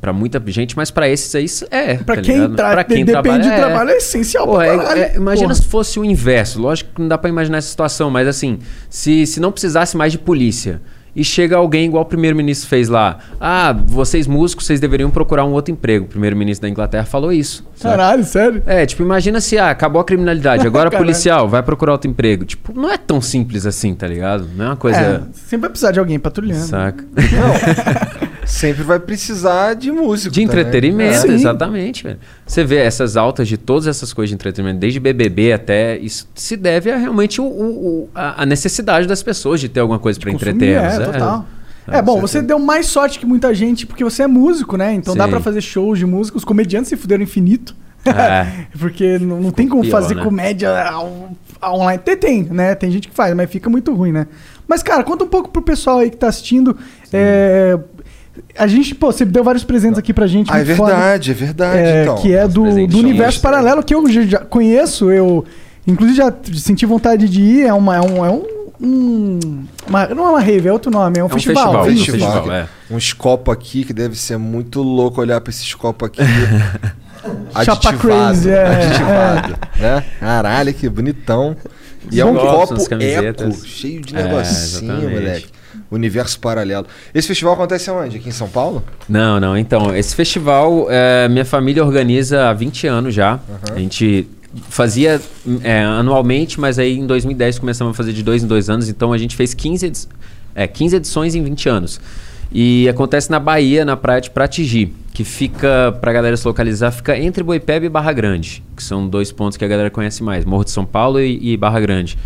pra 0.00 0.14
muita 0.14 0.42
gente, 0.46 0.74
mas 0.74 0.90
pra 0.90 1.06
esses 1.06 1.34
aí 1.34 1.44
isso 1.44 1.66
é. 1.70 1.96
Pra 1.96 2.16
tá 2.16 2.22
quem, 2.22 2.34
ligado? 2.36 2.56
tra 2.56 2.70
Pra 2.70 2.84
quem 2.84 3.04
depende 3.04 3.22
trabalha, 3.22 3.52
é. 3.52 3.56
trabalho 3.58 3.90
é 3.90 3.96
essencial 3.98 4.46
Pô, 4.46 4.62
é- 4.62 4.68
é- 4.98 5.16
imagina 5.16 5.48
Porra. 5.48 5.54
se 5.60 5.66
fosse 5.66 6.00
o 6.00 6.04
inverso. 6.04 6.58
Lógico 6.58 6.94
que 6.94 7.00
não 7.02 7.08
dá 7.08 7.18
pra 7.18 7.28
imaginar 7.28 7.58
essa 7.58 7.68
situação, 7.68 8.10
mas 8.10 8.26
assim, 8.26 8.60
se, 8.88 9.26
se 9.26 9.38
não 9.38 9.52
precisasse 9.52 9.94
mais 9.94 10.10
de 10.10 10.18
polícia 10.18 10.80
e 11.14 11.24
chega 11.24 11.56
alguém 11.56 11.86
igual 11.86 12.02
o 12.02 12.06
primeiro-ministro 12.06 12.68
fez 12.68 12.88
lá, 12.88 13.18
ah, 13.40 13.72
vocês 13.72 14.26
músicos, 14.26 14.66
vocês 14.66 14.80
deveriam 14.80 15.10
procurar 15.10 15.44
um 15.44 15.52
outro 15.52 15.72
emprego. 15.72 16.06
O 16.06 16.08
primeiro-ministro 16.08 16.62
da 16.62 16.68
Inglaterra 16.70 17.04
falou 17.04 17.32
isso. 17.32 17.64
sabe? 17.76 17.96
Caralho, 17.96 18.24
sério? 18.24 18.62
É, 18.66 18.84
tipo, 18.84 19.02
imagina 19.02 19.40
se 19.40 19.56
ah, 19.58 19.70
acabou 19.70 20.00
a 20.00 20.04
criminalidade, 20.04 20.66
agora 20.66 20.90
policial, 20.96 21.48
vai 21.48 21.62
procurar 21.62 21.92
outro 21.92 22.10
emprego. 22.10 22.44
Tipo, 22.44 22.72
não 22.78 22.90
é 22.90 22.96
tão 22.96 23.20
simples 23.20 23.66
assim, 23.66 23.94
tá 23.94 24.06
ligado? 24.06 24.48
Não 24.56 24.64
é 24.64 24.68
uma 24.68 24.76
coisa. 24.76 24.98
É, 24.98 25.20
sempre 25.32 25.58
vai 25.62 25.70
precisar 25.70 25.92
de 25.92 25.98
alguém 25.98 26.18
patrulhando. 26.18 26.66
Saca? 26.66 27.04
Sempre 28.46 28.82
vai 28.82 28.98
precisar 29.00 29.74
de 29.74 29.90
músico. 29.90 30.32
De 30.34 30.46
também. 30.46 30.60
entretenimento, 30.60 31.26
Sim. 31.28 31.34
exatamente, 31.34 32.02
velho. 32.04 32.18
Você 32.46 32.64
vê 32.64 32.76
essas 32.76 33.16
altas 33.16 33.48
de 33.48 33.56
todas 33.56 33.86
essas 33.86 34.12
coisas 34.12 34.28
de 34.30 34.34
entretenimento, 34.34 34.78
desde 34.80 34.98
BBB 35.00 35.52
até. 35.52 35.96
Isso 35.98 36.28
se 36.34 36.56
deve 36.56 36.90
a 36.90 36.96
realmente 36.96 37.40
o, 37.40 37.44
o- 37.44 37.86
o- 38.04 38.10
a 38.14 38.44
necessidade 38.46 39.06
das 39.06 39.22
pessoas 39.22 39.60
de 39.60 39.68
ter 39.68 39.80
alguma 39.80 39.98
coisa 39.98 40.18
pra 40.20 40.30
Consumir, 40.32 40.54
entreter. 40.54 40.74
É, 40.76 40.94
elas, 40.94 41.06
total. 41.12 41.46
É, 41.86 41.98
É, 41.98 42.02
bom, 42.02 42.20
você 42.20 42.40
deu 42.40 42.58
mais 42.58 42.86
sorte 42.86 43.18
que 43.18 43.26
muita 43.26 43.52
gente 43.54 43.86
porque 43.86 44.02
você 44.02 44.22
é 44.22 44.26
músico, 44.26 44.76
né? 44.76 44.94
Então 44.94 45.14
dá 45.14 45.24
Sim. 45.24 45.30
pra 45.30 45.40
fazer 45.40 45.60
shows 45.60 45.98
de 45.98 46.06
música. 46.06 46.38
Os 46.38 46.44
comediantes 46.44 46.88
se 46.88 46.96
fuderam 46.96 47.22
infinito. 47.22 47.74
É. 48.06 48.66
porque 48.78 49.18
não, 49.18 49.40
não 49.40 49.50
tem 49.50 49.66
como 49.68 49.82
pior, 49.82 49.90
fazer 49.92 50.14
né? 50.14 50.22
comédia 50.22 50.70
online. 51.62 52.02
Tem, 52.04 52.16
tem, 52.16 52.42
né? 52.44 52.74
Tem 52.74 52.90
gente 52.90 53.08
que 53.08 53.14
faz, 53.14 53.34
mas 53.34 53.50
fica 53.50 53.68
muito 53.70 53.92
ruim, 53.94 54.12
né? 54.12 54.26
Mas, 54.66 54.82
cara, 54.82 55.02
conta 55.04 55.24
um 55.24 55.28
pouco 55.28 55.50
pro 55.50 55.60
pessoal 55.62 55.98
aí 55.98 56.10
que 56.10 56.16
tá 56.16 56.28
assistindo. 56.28 56.76
É, 57.12 57.78
a 58.58 58.66
gente, 58.66 58.94
pô, 58.94 59.12
você 59.12 59.24
deu 59.24 59.42
vários 59.44 59.64
presentes 59.64 59.98
aqui 59.98 60.12
pra 60.12 60.26
gente. 60.26 60.50
Ah, 60.52 60.60
é 60.60 60.64
muito 60.64 60.76
foda. 60.76 60.92
verdade, 60.94 61.30
é 61.30 61.34
verdade. 61.34 61.78
É, 61.78 62.02
então. 62.02 62.14
que 62.16 62.32
é 62.34 62.46
do, 62.48 62.62
do 62.64 62.98
universo 62.98 63.36
extras. 63.36 63.38
paralelo 63.38 63.82
que 63.82 63.94
eu 63.94 64.06
já, 64.10 64.38
conheço. 64.40 65.10
Eu, 65.10 65.44
inclusive, 65.86 66.16
já 66.18 66.32
senti 66.54 66.84
vontade 66.86 67.28
de 67.28 67.40
ir. 67.40 67.66
É, 67.66 67.72
uma, 67.72 67.96
é 67.96 68.00
um. 68.00 68.24
É 68.24 68.30
um, 68.30 68.42
um- 68.80 69.64
uma- 69.88 70.06
não 70.08 70.26
é 70.26 70.30
uma 70.30 70.40
rave, 70.40 70.68
é 70.68 70.72
outro 70.72 70.90
nome. 70.90 71.18
É 71.18 71.22
um, 71.22 71.26
É 71.26 71.26
um 71.26 71.32
festival. 71.32 71.84
festival, 71.84 71.90
isso. 71.90 72.02
um 72.02 72.18
festival, 72.18 72.52
é. 72.52 72.68
Uns 72.90 73.12
copos 73.12 73.52
aqui 73.54 73.84
que 73.84 73.92
deve 73.92 74.16
ser 74.18 74.36
muito 74.36 74.82
louco 74.82 75.20
olhar 75.20 75.40
pra 75.40 75.50
esses 75.50 75.72
copos 75.74 76.06
aqui. 76.08 76.20
Chapa 77.64 77.94
crazy, 77.94 78.50
é, 78.50 78.66
aditivado, 78.66 79.56
né? 79.78 80.04
Caralho, 80.20 80.74
que 80.74 80.88
bonitão. 80.88 81.56
E 82.12 82.20
é 82.20 82.24
um 82.24 82.34
copo 82.34 82.74
eco, 83.00 83.50
cheio 83.64 84.02
de 84.02 84.14
É, 84.14 84.22
negocinho, 84.24 84.92
exatamente. 84.92 85.14
moleque. 85.14 85.46
Universo 85.94 86.38
paralelo. 86.38 86.86
Esse 87.14 87.28
festival 87.28 87.54
acontece 87.54 87.88
aonde? 87.90 88.16
Aqui 88.16 88.28
em 88.28 88.32
São 88.32 88.48
Paulo? 88.48 88.82
Não, 89.08 89.38
não. 89.40 89.56
Então, 89.56 89.94
esse 89.94 90.14
festival, 90.14 90.86
é, 90.90 91.28
minha 91.28 91.44
família 91.44 91.84
organiza 91.84 92.48
há 92.48 92.52
20 92.52 92.86
anos 92.86 93.14
já. 93.14 93.38
A 93.74 93.78
gente 93.78 94.26
fazia 94.68 95.20
é, 95.62 95.82
anualmente, 95.82 96.60
mas 96.60 96.78
aí 96.78 96.96
em 96.98 97.06
2010 97.06 97.58
começamos 97.58 97.92
a 97.92 97.96
fazer 97.96 98.12
de 98.12 98.22
dois 98.22 98.42
em 98.42 98.46
dois 98.46 98.70
anos. 98.70 98.88
Então 98.88 99.12
a 99.12 99.18
gente 99.18 99.34
fez 99.36 99.52
15, 99.54 99.86
edi- 99.86 100.08
É, 100.54 100.66
15 100.68 100.96
edições 100.96 101.34
em 101.34 101.42
20 101.42 101.68
anos. 101.68 102.00
E 102.52 102.88
acontece 102.88 103.28
na 103.30 103.40
Bahia, 103.40 103.84
na 103.84 103.96
praia 103.96 104.20
de 104.20 104.30
Pratigi, 104.30 104.92
que 105.12 105.24
fica, 105.24 105.90
pra 106.00 106.12
galera 106.12 106.36
se 106.36 106.46
localizar, 106.46 106.92
fica 106.92 107.18
entre 107.18 107.42
Boipeba 107.42 107.84
e 107.84 107.88
Barra 107.88 108.12
Grande, 108.12 108.62
que 108.76 108.82
são 108.84 109.08
dois 109.08 109.32
pontos 109.32 109.56
que 109.56 109.64
a 109.64 109.68
galera 109.68 109.90
conhece 109.90 110.22
mais, 110.22 110.44
Morro 110.44 110.64
de 110.64 110.70
São 110.70 110.84
Paulo 110.84 111.20
e, 111.20 111.52
e 111.54 111.56
Barra 111.56 111.80
Grande. 111.80 112.16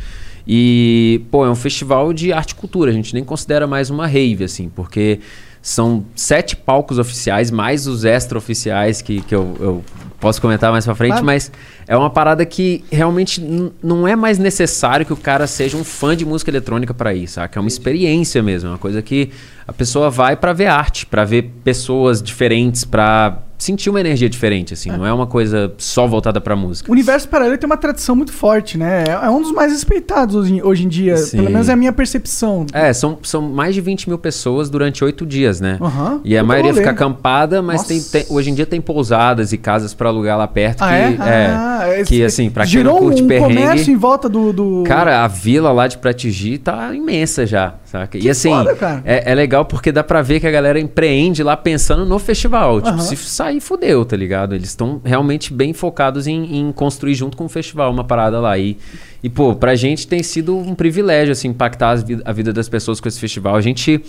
E, 0.51 1.21
pô, 1.31 1.45
é 1.45 1.51
um 1.51 1.55
festival 1.55 2.11
de 2.13 2.33
arte 2.33 2.53
e 2.53 2.55
cultura, 2.55 2.91
a 2.91 2.95
gente 2.95 3.13
nem 3.13 3.23
considera 3.23 3.67
mais 3.67 3.91
uma 3.91 4.07
rave, 4.07 4.45
assim, 4.45 4.71
porque 4.71 5.21
são 5.61 6.07
sete 6.15 6.57
palcos 6.57 6.99
oficiais, 6.99 7.51
mais 7.51 7.87
os 7.87 8.05
extra-oficiais 8.05 9.03
que, 9.03 9.21
que 9.21 9.35
eu, 9.35 9.55
eu 9.61 9.85
posso 10.19 10.41
comentar 10.41 10.73
mais 10.73 10.87
pra 10.87 10.95
frente, 10.95 11.11
Claro. 11.11 11.27
mas 11.27 11.53
é 11.87 11.95
uma 11.97 12.09
parada 12.09 12.47
que 12.47 12.83
realmente 12.91 13.43
não 13.83 14.09
é 14.09 14.17
mais 14.17 14.39
necessário 14.39 15.05
que 15.05 15.13
o 15.13 15.17
cara 15.17 15.47
seja 15.47 15.77
um 15.77 15.85
fã 15.85 16.17
de 16.17 16.25
música 16.25 16.51
eletrônica 16.51 16.95
pra 16.95 17.13
ir, 17.13 17.27
saca? 17.29 17.59
É 17.59 17.61
uma 17.61 17.69
experiência 17.69 18.43
mesmo, 18.43 18.69
é 18.69 18.73
uma 18.73 18.79
coisa 18.79 19.03
que 19.03 19.31
a 19.67 19.73
pessoa 19.73 20.09
vai 20.09 20.35
pra 20.35 20.55
ver 20.55 20.67
arte, 20.67 21.05
pra 21.05 21.25
ver 21.27 21.51
pessoas 21.63 22.23
diferentes, 22.23 22.85
pra 22.85 23.43
sentir 23.59 23.91
uma 23.91 24.01
energia 24.01 24.29
diferente, 24.29 24.73
assim, 24.73 24.91
não 24.91 25.05
é 25.05 25.13
uma 25.13 25.27
coisa 25.27 25.73
só 25.79 26.07
voltada 26.07 26.41
pra 26.41 26.55
música. 26.57 26.89
O 26.89 26.93
universo 26.93 27.29
paralelo 27.29 27.59
tem 27.59 27.67
uma 27.67 27.77
tradição 27.77 28.15
muito 28.15 28.33
forte, 28.33 28.79
né? 28.79 29.05
É 29.09 29.27
é 29.27 29.31
um 29.31 29.43
dos 29.43 29.53
mais 29.53 29.73
respeitados 29.73 30.35
hoje, 30.37 30.63
hoje 30.63 30.85
em 30.85 30.89
dia. 30.89 31.17
Sim. 31.17 31.39
Pelo 31.39 31.51
menos 31.51 31.69
é 31.69 31.73
a 31.73 31.77
minha 31.77 31.93
percepção. 31.93 32.65
É, 32.73 32.93
são, 32.93 33.19
são 33.23 33.43
mais 33.43 33.75
de 33.75 33.81
20 33.81 34.09
mil 34.09 34.19
pessoas 34.19 34.71
durante 34.71 35.05
oito 35.05 35.27
dias, 35.27 35.61
né? 35.61 35.77
Aham. 35.81 36.21
E 36.25 36.37
a 36.37 36.41
Puta 36.41 36.49
maioria 36.49 36.73
fica 36.75 36.91
acampada, 36.91 37.61
mas 37.61 37.85
tem, 37.85 38.01
tem- 38.01 38.27
hoje 38.31 38.51
em 38.51 38.55
dia 38.55 38.65
tem 38.65 38.81
pousadas 38.81 39.53
e 39.53 39.59
casas 39.59 39.93
pra 39.93 40.09
alugar 40.09 40.39
lá 40.39 40.47
perto 40.47 40.83
Ah, 40.83 40.89
que, 40.89 40.95
é? 40.95 40.99
é, 41.29 41.47
Ah, 41.51 41.89
esse- 41.99 42.05
que 42.05 42.25
assim, 42.25 42.49
pra 42.49 42.65
quem 42.65 42.83
não 42.85 42.99
curte 42.99 43.23
um 43.23 43.27
perrengue, 43.27 43.55
comércio 43.57 43.93
em 43.93 43.97
volta 43.97 44.29
do... 44.29 44.53
do... 44.53 44.85
Cara, 44.87 45.25
a 45.25 45.29
vila 45.29 45.73
lá 45.73 45.87
de 45.89 45.99
Pratigi 45.99 46.59
tá 46.59 46.95
imensa 46.95 47.45
já, 47.45 47.75
saca? 47.91 48.19
Que 48.19 48.27
e 48.27 48.31
assim, 48.31 48.51
foda, 48.51 48.75
é, 49.05 49.33
é 49.33 49.35
legal 49.35 49.65
porque 49.65 49.91
dá 49.91 50.05
pra 50.05 50.23
ver 50.23 50.41
que 50.41 50.47
a 50.47 50.51
galera 50.51 50.79
empreende 50.79 51.43
lá 51.43 51.57
pensando 51.57 52.05
no 52.05 52.19
festival. 52.19 52.81
Tipo, 52.81 52.99
se 53.01 53.17
sair, 53.17 53.61
fudeu, 53.61 54.05
tá 54.05 54.17
ligado? 54.17 54.55
Eles 54.55 54.69
estão 54.69 55.01
realmente 55.05 55.53
bem 55.53 55.73
focados 55.73 56.27
em, 56.27 56.59
em 56.59 56.73
construir 56.73 57.15
junto 57.15 57.37
com 57.37 57.47
o 57.47 57.49
festival 57.49 57.91
uma 57.91 58.05
parada 58.05 58.39
lá. 58.41 58.57
E, 58.59 58.77
e, 59.23 59.29
pô, 59.29 59.55
pra 59.55 59.75
gente 59.75 60.07
tem 60.07 60.23
sido 60.23 60.57
um 60.57 60.75
privilégio, 60.75 61.33
assim, 61.33 61.49
impactar 61.49 61.97
vi- 61.97 62.21
a 62.25 62.33
vida 62.33 62.53
das 62.53 62.69
pessoas 62.69 63.01
com 63.01 63.09
esse 63.09 63.19
festival. 63.19 63.57
A 63.57 63.61
gente 63.61 64.01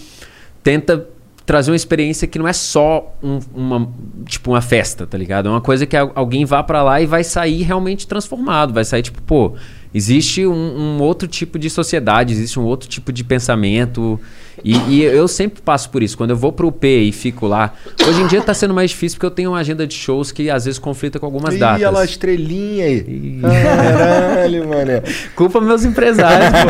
tenta 0.63 1.07
trazer 1.45 1.71
uma 1.71 1.75
experiência 1.75 2.27
que 2.27 2.37
não 2.37 2.47
é 2.47 2.53
só 2.53 3.11
um- 3.23 3.39
uma 3.55 3.89
tipo 4.27 4.51
uma 4.51 4.61
festa, 4.61 5.07
tá 5.07 5.17
ligado? 5.17 5.47
É 5.47 5.51
uma 5.51 5.61
coisa 5.61 5.83
que 5.87 5.97
al- 5.97 6.11
alguém 6.13 6.45
vá 6.45 6.61
pra 6.61 6.83
lá 6.83 7.01
e 7.01 7.07
vai 7.07 7.23
sair 7.23 7.63
realmente 7.63 8.05
transformado, 8.07 8.71
vai 8.71 8.83
sair 8.85 9.01
tipo, 9.01 9.19
pô, 9.23 9.53
existe 9.93 10.45
um, 10.45 10.53
um 10.53 11.01
outro 11.01 11.27
tipo 11.27 11.57
de 11.57 11.69
sociedade, 11.69 12.33
existe 12.33 12.59
um 12.59 12.63
outro 12.63 12.87
tipo 12.87 13.11
de 13.11 13.23
pensamento 13.23 14.19
e, 14.63 14.77
e 14.89 15.03
eu 15.03 15.27
sempre 15.27 15.61
passo 15.61 15.89
por 15.89 16.01
isso. 16.03 16.17
Quando 16.17 16.31
eu 16.31 16.35
vou 16.37 16.51
pro 16.51 16.67
UP 16.67 16.85
e 16.87 17.11
fico 17.11 17.47
lá, 17.47 17.73
hoje 18.07 18.21
em 18.21 18.27
dia 18.27 18.41
tá 18.41 18.53
sendo 18.53 18.73
mais 18.73 18.89
difícil 18.91 19.17
porque 19.17 19.25
eu 19.25 19.31
tenho 19.31 19.51
uma 19.51 19.59
agenda 19.59 19.85
de 19.87 19.93
shows 19.93 20.31
que 20.31 20.49
às 20.49 20.65
vezes 20.65 20.79
conflita 20.79 21.19
com 21.19 21.25
algumas 21.25 21.55
Ih, 21.55 21.59
datas. 21.59 21.81
olha 21.81 21.89
lá 21.91 22.05
estrelinha 22.05 22.85
aí. 22.85 22.97
Ih. 23.07 23.39
Caralho, 23.41 24.67
mané. 24.67 25.03
Culpa 25.35 25.59
meus 25.61 25.83
empresários, 25.85 26.49
pô. 26.49 26.69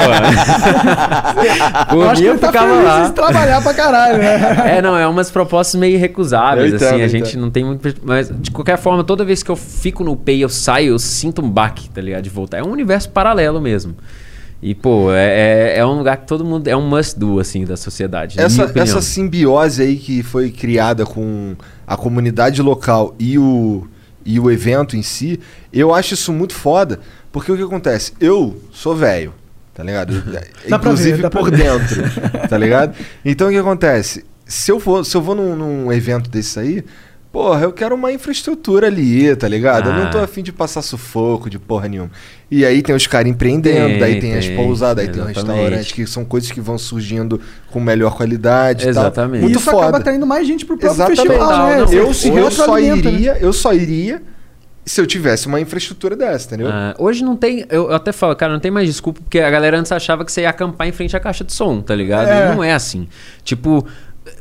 Eu 1.96 2.00
Por 2.02 2.16
mim 2.16 2.22
que 2.22 2.26
eu 2.26 2.38
tá 2.40 2.48
ficava 2.48 2.68
feliz 2.72 2.84
lá. 2.86 3.10
trabalhar 3.12 3.62
pra 3.64 3.74
caralho, 3.74 4.18
né? 4.18 4.78
É, 4.78 4.82
não, 4.82 4.98
é 4.98 5.08
umas 5.08 5.32
propostas 5.32 5.80
meio 5.80 5.96
irrecusáveis, 5.96 6.72
Eu 6.72 6.78
entendo, 6.78 6.88
assim, 6.94 7.02
a 7.04 7.08
gente 7.08 7.28
entendo. 7.30 7.42
não 7.42 7.50
tem 7.50 7.64
muito. 7.64 7.96
Mas, 8.04 8.30
de 8.40 8.52
qualquer 8.52 8.78
forma, 8.78 9.04
toda 9.04 9.24
vez 9.24 9.42
que 9.44 9.50
eu 9.50 9.56
fico 9.56 10.04
no 10.04 10.16
Pay, 10.16 10.42
eu 10.44 10.50
saio, 10.50 10.90
eu 10.94 11.00
sinto 11.00 11.42
um 11.42 11.50
baque, 11.50 11.90
tá 11.90 12.02
ligado? 12.02 12.24
De 12.24 12.30
voltar. 12.30 12.58
É 12.58 12.64
um 12.64 12.72
universo 12.72 13.10
paralelo 13.10 13.60
mesmo. 13.62 13.96
E, 14.62 14.76
pô, 14.76 15.14
é, 15.14 15.74
é, 15.74 15.78
é 15.78 15.86
um 15.86 15.98
lugar 15.98 16.18
que 16.18 16.28
todo 16.28 16.44
mundo. 16.44 16.68
É 16.68 16.76
um 16.76 16.88
must-do, 16.88 17.40
assim, 17.40 17.64
da 17.64 17.78
sociedade. 17.78 18.40
Essa, 18.40 18.72
essa 18.76 19.02
simbiose 19.02 19.82
aí 19.82 19.96
que 19.96 20.22
foi 20.22 20.52
criada 20.52 21.06
com 21.06 21.56
a 21.88 21.96
comunidade 21.96 22.62
local 22.62 23.16
e 23.18 23.38
o, 23.40 23.88
e 24.26 24.40
o 24.40 24.52
evento 24.52 24.98
em 24.98 25.02
si, 25.02 25.40
eu 25.72 25.94
acho 25.94 26.14
isso 26.14 26.34
muito 26.34 26.54
foda, 26.54 27.00
porque 27.32 27.52
o 27.52 27.58
que 27.58 27.64
acontece? 27.64 28.14
Eu 28.20 28.62
sou 28.72 28.96
velho, 28.96 29.34
tá 29.74 29.82
ligado? 29.82 30.14
Dá 30.68 30.78
pra 30.78 30.92
Inclusive 30.92 31.22
ver, 31.22 31.30
por 31.30 31.50
dentro, 31.50 32.04
tá 32.48 32.58
ligado? 32.58 32.96
Então 33.24 33.48
o 33.48 33.52
que 33.52 33.58
acontece? 33.58 34.26
Se 34.46 34.72
eu 34.72 34.80
for, 34.80 35.06
se 35.06 35.16
eu 35.16 35.22
vou 35.22 35.36
num, 35.36 35.56
num 35.56 35.92
evento 35.92 36.30
desse 36.30 36.60
aí, 36.60 36.84
porra, 37.32 37.62
eu 37.64 37.72
quero 37.72 37.94
uma 37.96 38.12
infraestrutura 38.12 38.88
ali, 38.88 39.36
tá 39.36 39.48
ligado? 39.48 39.90
Eu 39.90 39.94
não 39.94 40.10
tô 40.10 40.18
Ah. 40.18 40.24
afim 40.24 40.42
de 40.42 40.52
passar 40.52 40.82
sufoco 40.82 41.50
de 41.50 41.60
porra 41.60 41.88
nenhuma. 41.88 42.10
E 42.50 42.66
aí 42.66 42.82
tem 42.82 42.96
os 42.96 43.06
caras 43.06 43.30
empreendendo, 43.32 43.90
Tem, 43.90 44.00
daí 44.00 44.20
tem, 44.20 44.36
as 44.36 44.46
tem, 44.48 44.56
pousadas, 44.56 45.06
aí 45.06 45.12
tem 45.12 45.22
um 45.22 45.30
exatamente. 45.30 45.56
restaurante 45.62 45.94
que 45.94 46.08
são 46.08 46.26
coisas 46.26 46.52
que 46.52 46.60
vão 46.60 46.78
surgindo 46.78 47.40
com 47.72 47.80
melhor 47.80 48.16
qualidade 48.16 48.82
e 48.88 48.94
tal. 48.94 49.04
Exatamente. 49.04 49.42
Muito 49.42 49.56
e 49.58 49.60
isso 49.60 49.70
acaba 49.70 49.86
foda. 49.86 49.98
atraindo 50.00 50.26
mais 50.26 50.48
gente 50.48 50.66
pro 50.66 50.76
próprio 50.78 50.96
Exatamente. 50.96 51.22
festival, 51.28 51.52
Não, 51.58 51.70
né? 51.70 51.78
não, 51.78 51.88
Você- 51.88 52.00
eu, 52.00 52.08
você 52.14 52.30
eu 52.32 52.52
só 52.52 52.62
retroalimenta, 52.74 53.12
né? 53.12 53.18
iria, 53.18 53.38
eu 53.40 53.54
só 53.54 53.74
iria 53.74 54.22
se 54.84 55.00
eu 55.00 55.06
tivesse 55.06 55.46
uma 55.46 55.62
infraestrutura 55.62 56.16
dessa, 56.16 56.48
entendeu? 56.48 56.68
Ah, 56.72 56.96
hoje 56.98 57.24
não 57.24 57.36
tem. 57.36 57.64
Eu, 57.70 57.90
eu 57.90 57.94
até 57.96 58.12
falo, 58.12 58.36
cara, 58.36 58.52
não 58.52 58.60
tem 58.60 58.72
mais 58.72 58.88
desculpa, 58.88 59.22
porque 59.22 59.40
a 59.40 59.52
galera 59.52 59.78
antes 59.80 59.92
achava 59.92 60.26
que 60.26 60.32
você 60.32 60.42
ia 60.42 60.50
acampar 60.50 60.88
em 60.88 60.92
frente 60.92 61.16
à 61.16 61.20
caixa 61.20 61.44
de 61.44 61.54
som, 61.54 61.80
tá 61.80 61.94
ligado? 61.94 62.28
É. 62.28 62.52
E 62.52 62.56
não 62.56 62.64
é 62.64 62.74
assim. 62.74 63.08
Tipo. 63.44 63.86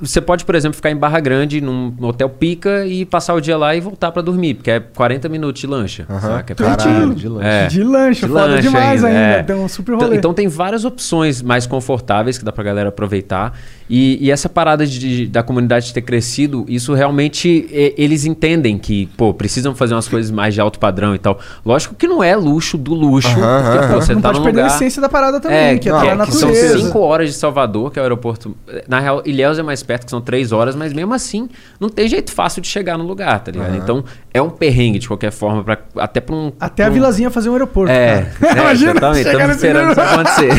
Você 0.01 0.21
pode, 0.21 0.45
por 0.45 0.55
exemplo, 0.55 0.77
ficar 0.77 0.91
em 0.91 0.97
Barra 0.97 1.21
Grande, 1.21 1.61
num 1.61 1.93
hotel 2.03 2.29
pica 2.29 2.87
e 2.87 3.05
passar 3.05 3.35
o 3.35 3.41
dia 3.41 3.57
lá 3.57 3.75
e 3.75 3.81
voltar 3.81 4.11
pra 4.13 4.23
dormir, 4.23 4.55
porque 4.55 4.71
é 4.71 4.81
40 4.81 5.29
minutos 5.29 5.61
de 5.61 5.67
lancha. 5.67 6.07
Aham. 6.09 6.21
saca? 6.21 6.53
É. 6.53 6.57
Caralho, 6.57 7.15
de 7.15 7.29
longe. 7.29 7.47
É. 7.47 7.67
De 7.67 7.83
lancha, 7.83 8.27
De 8.27 8.33
foda 8.33 8.47
lancha 8.47 8.63
demais 8.63 9.05
ainda. 9.05 9.19
ainda, 9.19 9.39
é. 9.39 9.43
Tem 9.43 9.57
um 9.57 9.69
super 9.69 9.93
Então, 9.95 10.07
rolê. 10.07 10.19
então 10.19 10.35
tem 10.35 10.49
várias 10.49 10.85
opções 10.85 11.43
mais 11.43 11.67
confortáveis 11.67 12.39
que 12.39 12.45
dá 12.45 12.53
pra 12.53 12.65
galera 12.65 12.89
aproveitar. 12.89 13.59
E, 13.91 14.19
e 14.27 14.31
essa 14.31 14.49
parada 14.51 14.87
de, 14.87 14.99
de- 14.99 15.27
da 15.27 15.43
comunidade 15.43 15.95
ter 15.95 16.03
crescido, 16.03 16.67
isso 16.69 16.93
realmente 16.93 17.49
e- 17.71 17.95
eles 17.97 18.27
entendem 18.27 18.77
que, 18.79 19.07
pô, 19.17 19.33
precisam 19.33 19.75
fazer 19.75 19.95
umas 19.95 20.07
coisas 20.07 20.31
mais 20.31 20.53
de 20.53 20.61
alto 20.61 20.79
padrão 20.79 21.15
e 21.15 21.19
tal. 21.19 21.39
Lógico 21.65 21.95
que 21.95 22.07
não 22.07 22.23
é 22.23 22.37
luxo 22.37 22.77
do 22.77 22.93
luxo, 22.93 23.29
Aham, 23.29 23.63
porque 23.63 23.79
aham. 23.85 23.95
pô, 23.95 24.01
você 24.03 24.15
não 24.15 24.21
tá 24.21 24.29
pode 24.29 24.43
perder 24.45 24.61
lugar... 24.61 24.73
a 24.73 24.77
essência 24.77 25.01
da 25.01 25.09
parada 25.09 25.41
também, 25.41 25.57
É, 25.59 25.79
que 25.79 25.89
é 25.89 25.93
não, 25.93 26.03
estar 26.03 26.15
na 26.17 26.27
que 26.27 26.33
são 26.33 26.49
natureza. 26.51 26.79
5 26.81 26.99
horas 26.99 27.29
de 27.31 27.35
Salvador, 27.37 27.91
que 27.91 27.99
é 27.99 28.03
o 28.03 28.05
aeroporto. 28.05 28.55
Na 28.87 29.01
real, 29.01 29.23
Ilhéus 29.25 29.59
é 29.59 29.63
mais 29.63 29.78
perto, 29.83 30.05
que 30.05 30.11
são 30.11 30.21
3 30.21 30.53
horas, 30.53 30.75
mas 30.77 30.93
mesmo 30.93 31.13
assim, 31.15 31.49
não 31.81 31.89
tem 31.89 32.09
jeito 32.09 32.33
fácil 32.33 32.61
de 32.63 32.69
chegar 32.69 32.97
no 32.99 33.05
lugar, 33.05 33.41
tá 33.43 33.51
ligado? 33.51 33.71
Aham. 33.71 33.79
Então, 33.83 34.05
é 34.33 34.41
um 34.41 34.51
perrengue 34.51 34.99
de 34.99 35.09
qualquer 35.09 35.31
forma, 35.33 35.63
pra, 35.65 35.79
até 35.97 36.21
pra 36.21 36.35
um. 36.35 36.53
Até 36.61 36.83
a 36.83 36.87
pra 36.87 36.91
um- 36.91 36.95
vilazinha 36.95 37.31
fazer 37.31 37.49
um 37.49 37.53
aeroporto. 37.53 37.91
É, 37.93 38.31
cara. 38.41 38.53
é 38.59 38.63
Imagina, 38.63 38.91
exatamente. 38.93 39.27
Estamos 39.29 39.57
esperando 39.57 39.91
isso 39.93 40.01
acontecer. 40.01 40.51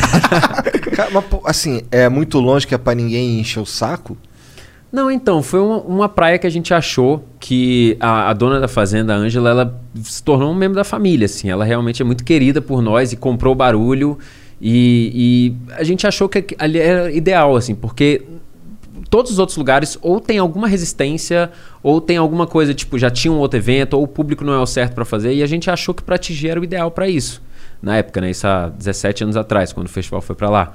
Cara, 0.96 1.10
mas, 1.14 1.24
assim, 1.46 1.82
é 1.92 2.10
muito 2.10 2.40
longe 2.40 2.68
que 2.68 2.76
é 2.76 2.78
pra 2.78 2.94
ninguém 2.94 3.40
encher 3.40 3.60
o 3.62 3.66
saco. 3.66 4.18
Não, 4.92 5.10
então, 5.12 5.44
foi 5.44 5.60
uma, 5.60 5.78
uma 5.78 6.10
praia 6.10 6.40
que 6.40 6.48
a 6.48 6.50
gente 6.50 6.74
achou 6.74 7.24
que 7.40 7.96
a, 8.00 8.30
a 8.30 8.34
dona 8.34 8.60
da 8.60 8.68
fazenda, 8.68 9.14
a 9.14 9.18
Ângela, 9.18 9.50
ela 9.52 9.82
se 10.04 10.22
tornou 10.24 10.52
um 10.52 10.56
membro 10.56 10.76
da 10.76 10.84
família, 10.84 11.26
assim. 11.26 11.50
Ela 11.50 11.64
realmente 11.64 12.02
é 12.02 12.06
muito 12.06 12.24
querida 12.24 12.60
por 12.60 12.82
nós 12.82 13.14
e 13.14 13.16
comprou 13.16 13.54
barulho. 13.54 14.18
E, 14.60 15.56
e 15.70 15.74
a 15.76 15.84
gente 15.84 16.06
achou 16.08 16.28
que 16.28 16.44
ali 16.58 16.80
era 16.80 17.12
ideal, 17.12 17.56
assim, 17.56 17.76
porque 17.76 18.24
todos 19.10 19.32
os 19.32 19.40
outros 19.40 19.58
lugares 19.58 19.98
ou 20.02 20.20
tem 20.20 20.38
alguma 20.38 20.68
resistência 20.68 21.52
ou 21.84 22.02
tem 22.02 22.18
alguma 22.18 22.48
coisa, 22.48 22.74
tipo, 22.74 22.98
já 22.98 23.10
tinha 23.10 23.32
um 23.32 23.38
outro 23.38 23.60
evento 23.60 23.94
ou 23.94 24.04
o 24.04 24.08
público 24.08 24.44
não 24.44 24.54
é 24.54 24.60
o 24.60 24.66
certo 24.66 24.94
para 24.94 25.06
fazer. 25.06 25.34
E 25.34 25.44
a 25.44 25.48
gente 25.48 25.70
achou 25.70 25.94
que 25.94 26.04
Pratigi 26.04 26.48
era 26.48 26.60
o 26.60 26.64
ideal 26.64 26.92
para 26.92 27.08
isso. 27.08 27.42
Na 27.82 27.98
época, 27.98 28.20
né? 28.22 28.32
Isso 28.32 28.46
há 28.46 28.70
17 28.70 29.24
anos 29.24 29.38
atrás, 29.38 29.72
quando 29.72 29.88
o 29.88 29.90
festival 29.90 30.22
foi 30.22 30.36
para 30.36 30.50
lá. 30.50 30.74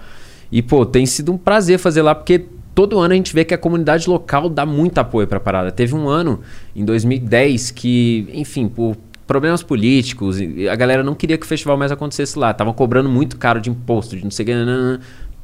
E, 0.50 0.62
pô, 0.62 0.86
tem 0.86 1.04
sido 1.04 1.32
um 1.32 1.38
prazer 1.38 1.78
fazer 1.78 2.02
lá, 2.02 2.14
porque 2.14 2.46
todo 2.74 2.98
ano 2.98 3.12
a 3.12 3.16
gente 3.16 3.34
vê 3.34 3.44
que 3.44 3.54
a 3.54 3.58
comunidade 3.58 4.08
local 4.08 4.48
dá 4.48 4.64
muito 4.64 4.98
apoio 4.98 5.26
pra 5.26 5.38
parada. 5.38 5.70
Teve 5.70 5.94
um 5.94 6.08
ano, 6.08 6.40
em 6.74 6.84
2010, 6.84 7.70
que, 7.70 8.28
enfim, 8.32 8.68
por 8.68 8.96
problemas 9.26 9.62
políticos, 9.62 10.38
a 10.70 10.76
galera 10.76 11.02
não 11.02 11.14
queria 11.14 11.38
que 11.38 11.44
o 11.44 11.48
festival 11.48 11.76
mais 11.76 11.90
acontecesse 11.90 12.38
lá. 12.38 12.50
Estavam 12.50 12.72
cobrando 12.72 13.08
muito 13.08 13.36
caro 13.36 13.60
de 13.60 13.70
imposto, 13.70 14.16
de 14.16 14.24
não 14.24 14.30
sei 14.30 14.44
o 14.44 14.46
que. 14.46 14.52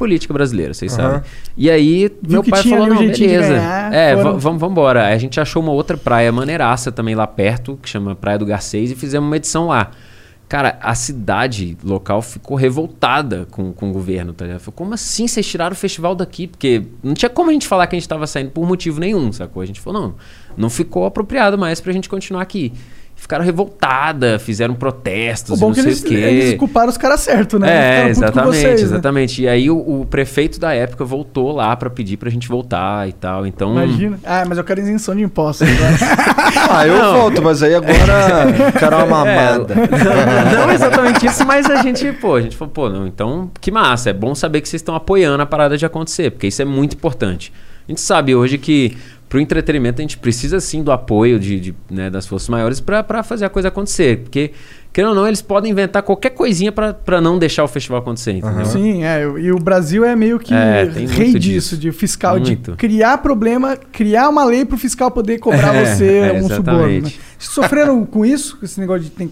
Política 0.01 0.33
brasileira, 0.33 0.73
vocês 0.73 0.99
Aham. 0.99 1.11
sabem. 1.11 1.31
E 1.55 1.71
aí, 1.71 2.11
meu 2.27 2.43
que 2.43 2.51
pai 2.51 2.63
falou, 2.63 2.87
não, 2.87 2.97
beleza. 2.97 3.49
ganhar, 3.53 3.93
é, 3.93 4.17
vamos 4.17 4.63
embora. 4.63 5.07
A 5.09 5.19
gente 5.19 5.39
achou 5.39 5.63
uma 5.63 5.73
outra 5.73 5.95
praia 5.95 6.33
maneiraça 6.33 6.91
também 6.91 7.15
lá 7.15 7.27
perto, 7.27 7.79
que 7.83 7.87
chama 7.87 8.15
Praia 8.15 8.39
do 8.39 8.47
Garcês, 8.47 8.91
e 8.91 8.95
fizemos 8.95 9.29
uma 9.29 9.37
edição 9.37 9.67
lá. 9.67 9.91
Cara, 10.49 10.79
a 10.81 10.95
cidade 10.95 11.77
local 11.85 12.23
ficou 12.23 12.57
revoltada 12.57 13.47
com, 13.51 13.75
com 13.75 13.91
o 13.91 13.93
governo, 13.93 14.33
tá 14.33 14.47
ligado? 14.47 14.61
Falou, 14.61 14.75
como 14.75 14.95
assim 14.95 15.29
vocês 15.29 15.47
tiraram 15.47 15.75
o 15.75 15.77
festival 15.77 16.15
daqui? 16.15 16.47
Porque 16.47 16.83
não 17.03 17.13
tinha 17.13 17.29
como 17.29 17.51
a 17.51 17.53
gente 17.53 17.69
falar 17.69 17.87
que 17.87 17.95
a 17.95 17.99
gente 17.99 18.09
tava 18.09 18.27
saindo 18.27 18.51
por 18.53 18.67
motivo 18.67 18.99
nenhum, 18.99 19.31
sacou? 19.31 19.63
A 19.63 19.67
gente 19.67 19.83
falou, 19.83 20.01
não, 20.01 20.15
não 20.57 20.71
ficou 20.71 21.05
apropriado 21.05 21.59
mais 21.59 21.79
pra 21.79 21.93
gente 21.93 22.09
continuar 22.09 22.41
aqui. 22.41 22.73
Ficaram 23.21 23.45
revoltadas, 23.45 24.43
fizeram 24.43 24.75
protestos, 24.75 25.57
O 25.57 25.61
bom 25.61 25.69
não 25.69 25.75
que 25.75 25.83
sei 25.83 25.91
eles, 25.91 26.03
o 26.03 26.07
quê. 26.07 26.15
eles 26.15 26.59
culparam 26.59 26.89
os 26.89 26.97
caras 26.97 27.21
certos, 27.21 27.61
né? 27.61 28.07
É, 28.07 28.09
exatamente, 28.09 28.57
vocês, 28.57 28.81
né? 28.81 28.87
exatamente. 28.87 29.43
E 29.43 29.49
aí 29.49 29.71
o, 29.71 29.77
o 29.77 30.07
prefeito 30.07 30.59
da 30.59 30.73
época 30.73 31.05
voltou 31.05 31.53
lá 31.53 31.77
pra 31.77 31.91
pedir 31.91 32.17
pra 32.17 32.31
gente 32.31 32.49
voltar 32.49 33.09
e 33.09 33.13
tal. 33.13 33.47
Então. 33.47 33.73
Imagina. 33.73 34.19
Ah, 34.25 34.45
mas 34.49 34.57
eu 34.59 34.65
quero 34.65 34.81
isenção 34.81 35.15
de 35.15 35.23
impostos 35.23 35.69
agora. 35.69 36.31
Ah, 36.69 36.87
eu 36.87 36.99
Não. 36.99 37.13
volto, 37.21 37.43
mas 37.43 37.63
aí 37.63 37.75
agora 37.75 38.73
quero 38.79 38.97
uma 38.97 39.07
mamada. 39.07 39.75
É, 39.81 40.55
não, 40.57 40.67
não 40.67 40.73
exatamente 40.73 41.27
isso, 41.27 41.45
mas 41.47 41.67
a 41.71 41.83
gente, 41.83 42.11
pô, 42.15 42.35
a 42.37 42.41
gente 42.41 42.57
falou, 42.57 42.73
pô, 42.73 42.89
não, 42.89 43.07
então 43.07 43.51
que 43.61 43.71
massa, 43.71 44.11
é 44.11 44.13
bom 44.13 44.35
saber 44.35 44.61
que 44.61 44.69
vocês 44.69 44.81
estão 44.81 44.95
apoiando 44.95 45.43
a 45.43 45.47
parada 45.47 45.77
de 45.77 45.85
acontecer, 45.87 46.31
porque 46.31 46.47
isso 46.49 46.61
é 46.61 46.65
muito 46.65 46.95
importante. 46.97 47.53
A 47.87 47.91
gente 47.93 48.01
sabe 48.01 48.35
hoje 48.35 48.59
que 48.59 48.97
pro 49.31 49.41
entretenimento 49.41 50.01
a 50.01 50.03
gente 50.03 50.19
precisa 50.19 50.59
sim 50.59 50.83
do 50.83 50.91
apoio 50.91 51.39
de, 51.39 51.61
de, 51.61 51.75
né, 51.89 52.11
das 52.11 52.27
forças 52.27 52.49
maiores 52.49 52.81
pra 52.81 53.23
fazer 53.23 53.45
a 53.45 53.49
coisa 53.49 53.69
acontecer, 53.69 54.19
porque 54.25 54.51
querendo 54.93 55.11
ou 55.11 55.15
não, 55.15 55.27
eles 55.29 55.41
podem 55.41 55.71
inventar 55.71 56.03
qualquer 56.03 56.31
coisinha 56.31 56.73
pra 56.73 57.21
não 57.21 57.39
deixar 57.39 57.63
o 57.63 57.69
festival 57.69 58.01
acontecer, 58.01 58.33
entendeu? 58.33 58.67
Sim, 58.67 59.05
é. 59.05 59.23
E 59.23 59.53
o 59.53 59.59
Brasil 59.61 60.05
é 60.05 60.17
meio 60.17 60.37
que 60.41 60.53
É, 60.53 60.83
rei 60.83 61.07
disso, 61.07 61.39
disso. 61.39 61.79
de 61.79 61.93
fiscal, 61.93 62.41
Muito. 62.41 62.73
de 62.73 62.77
criar 62.77 63.19
problema, 63.19 63.77
criar 63.77 64.29
uma 64.29 64.45
lei 64.45 64.65
pro 64.65 64.77
fiscal 64.77 65.13
poder 65.13 65.39
cobrar 65.39 65.71
É, 65.81 65.95
você 65.95 66.17
é, 66.19 66.33
um 66.33 66.49
suborno. 66.49 67.03
Né? 67.03 67.13
sofreram 67.39 68.05
com 68.05 68.27
isso? 68.27 68.59
Com 68.59 68.65
esse 68.65 68.81
negócio 68.81 69.05
de 69.05 69.11
tem, 69.11 69.31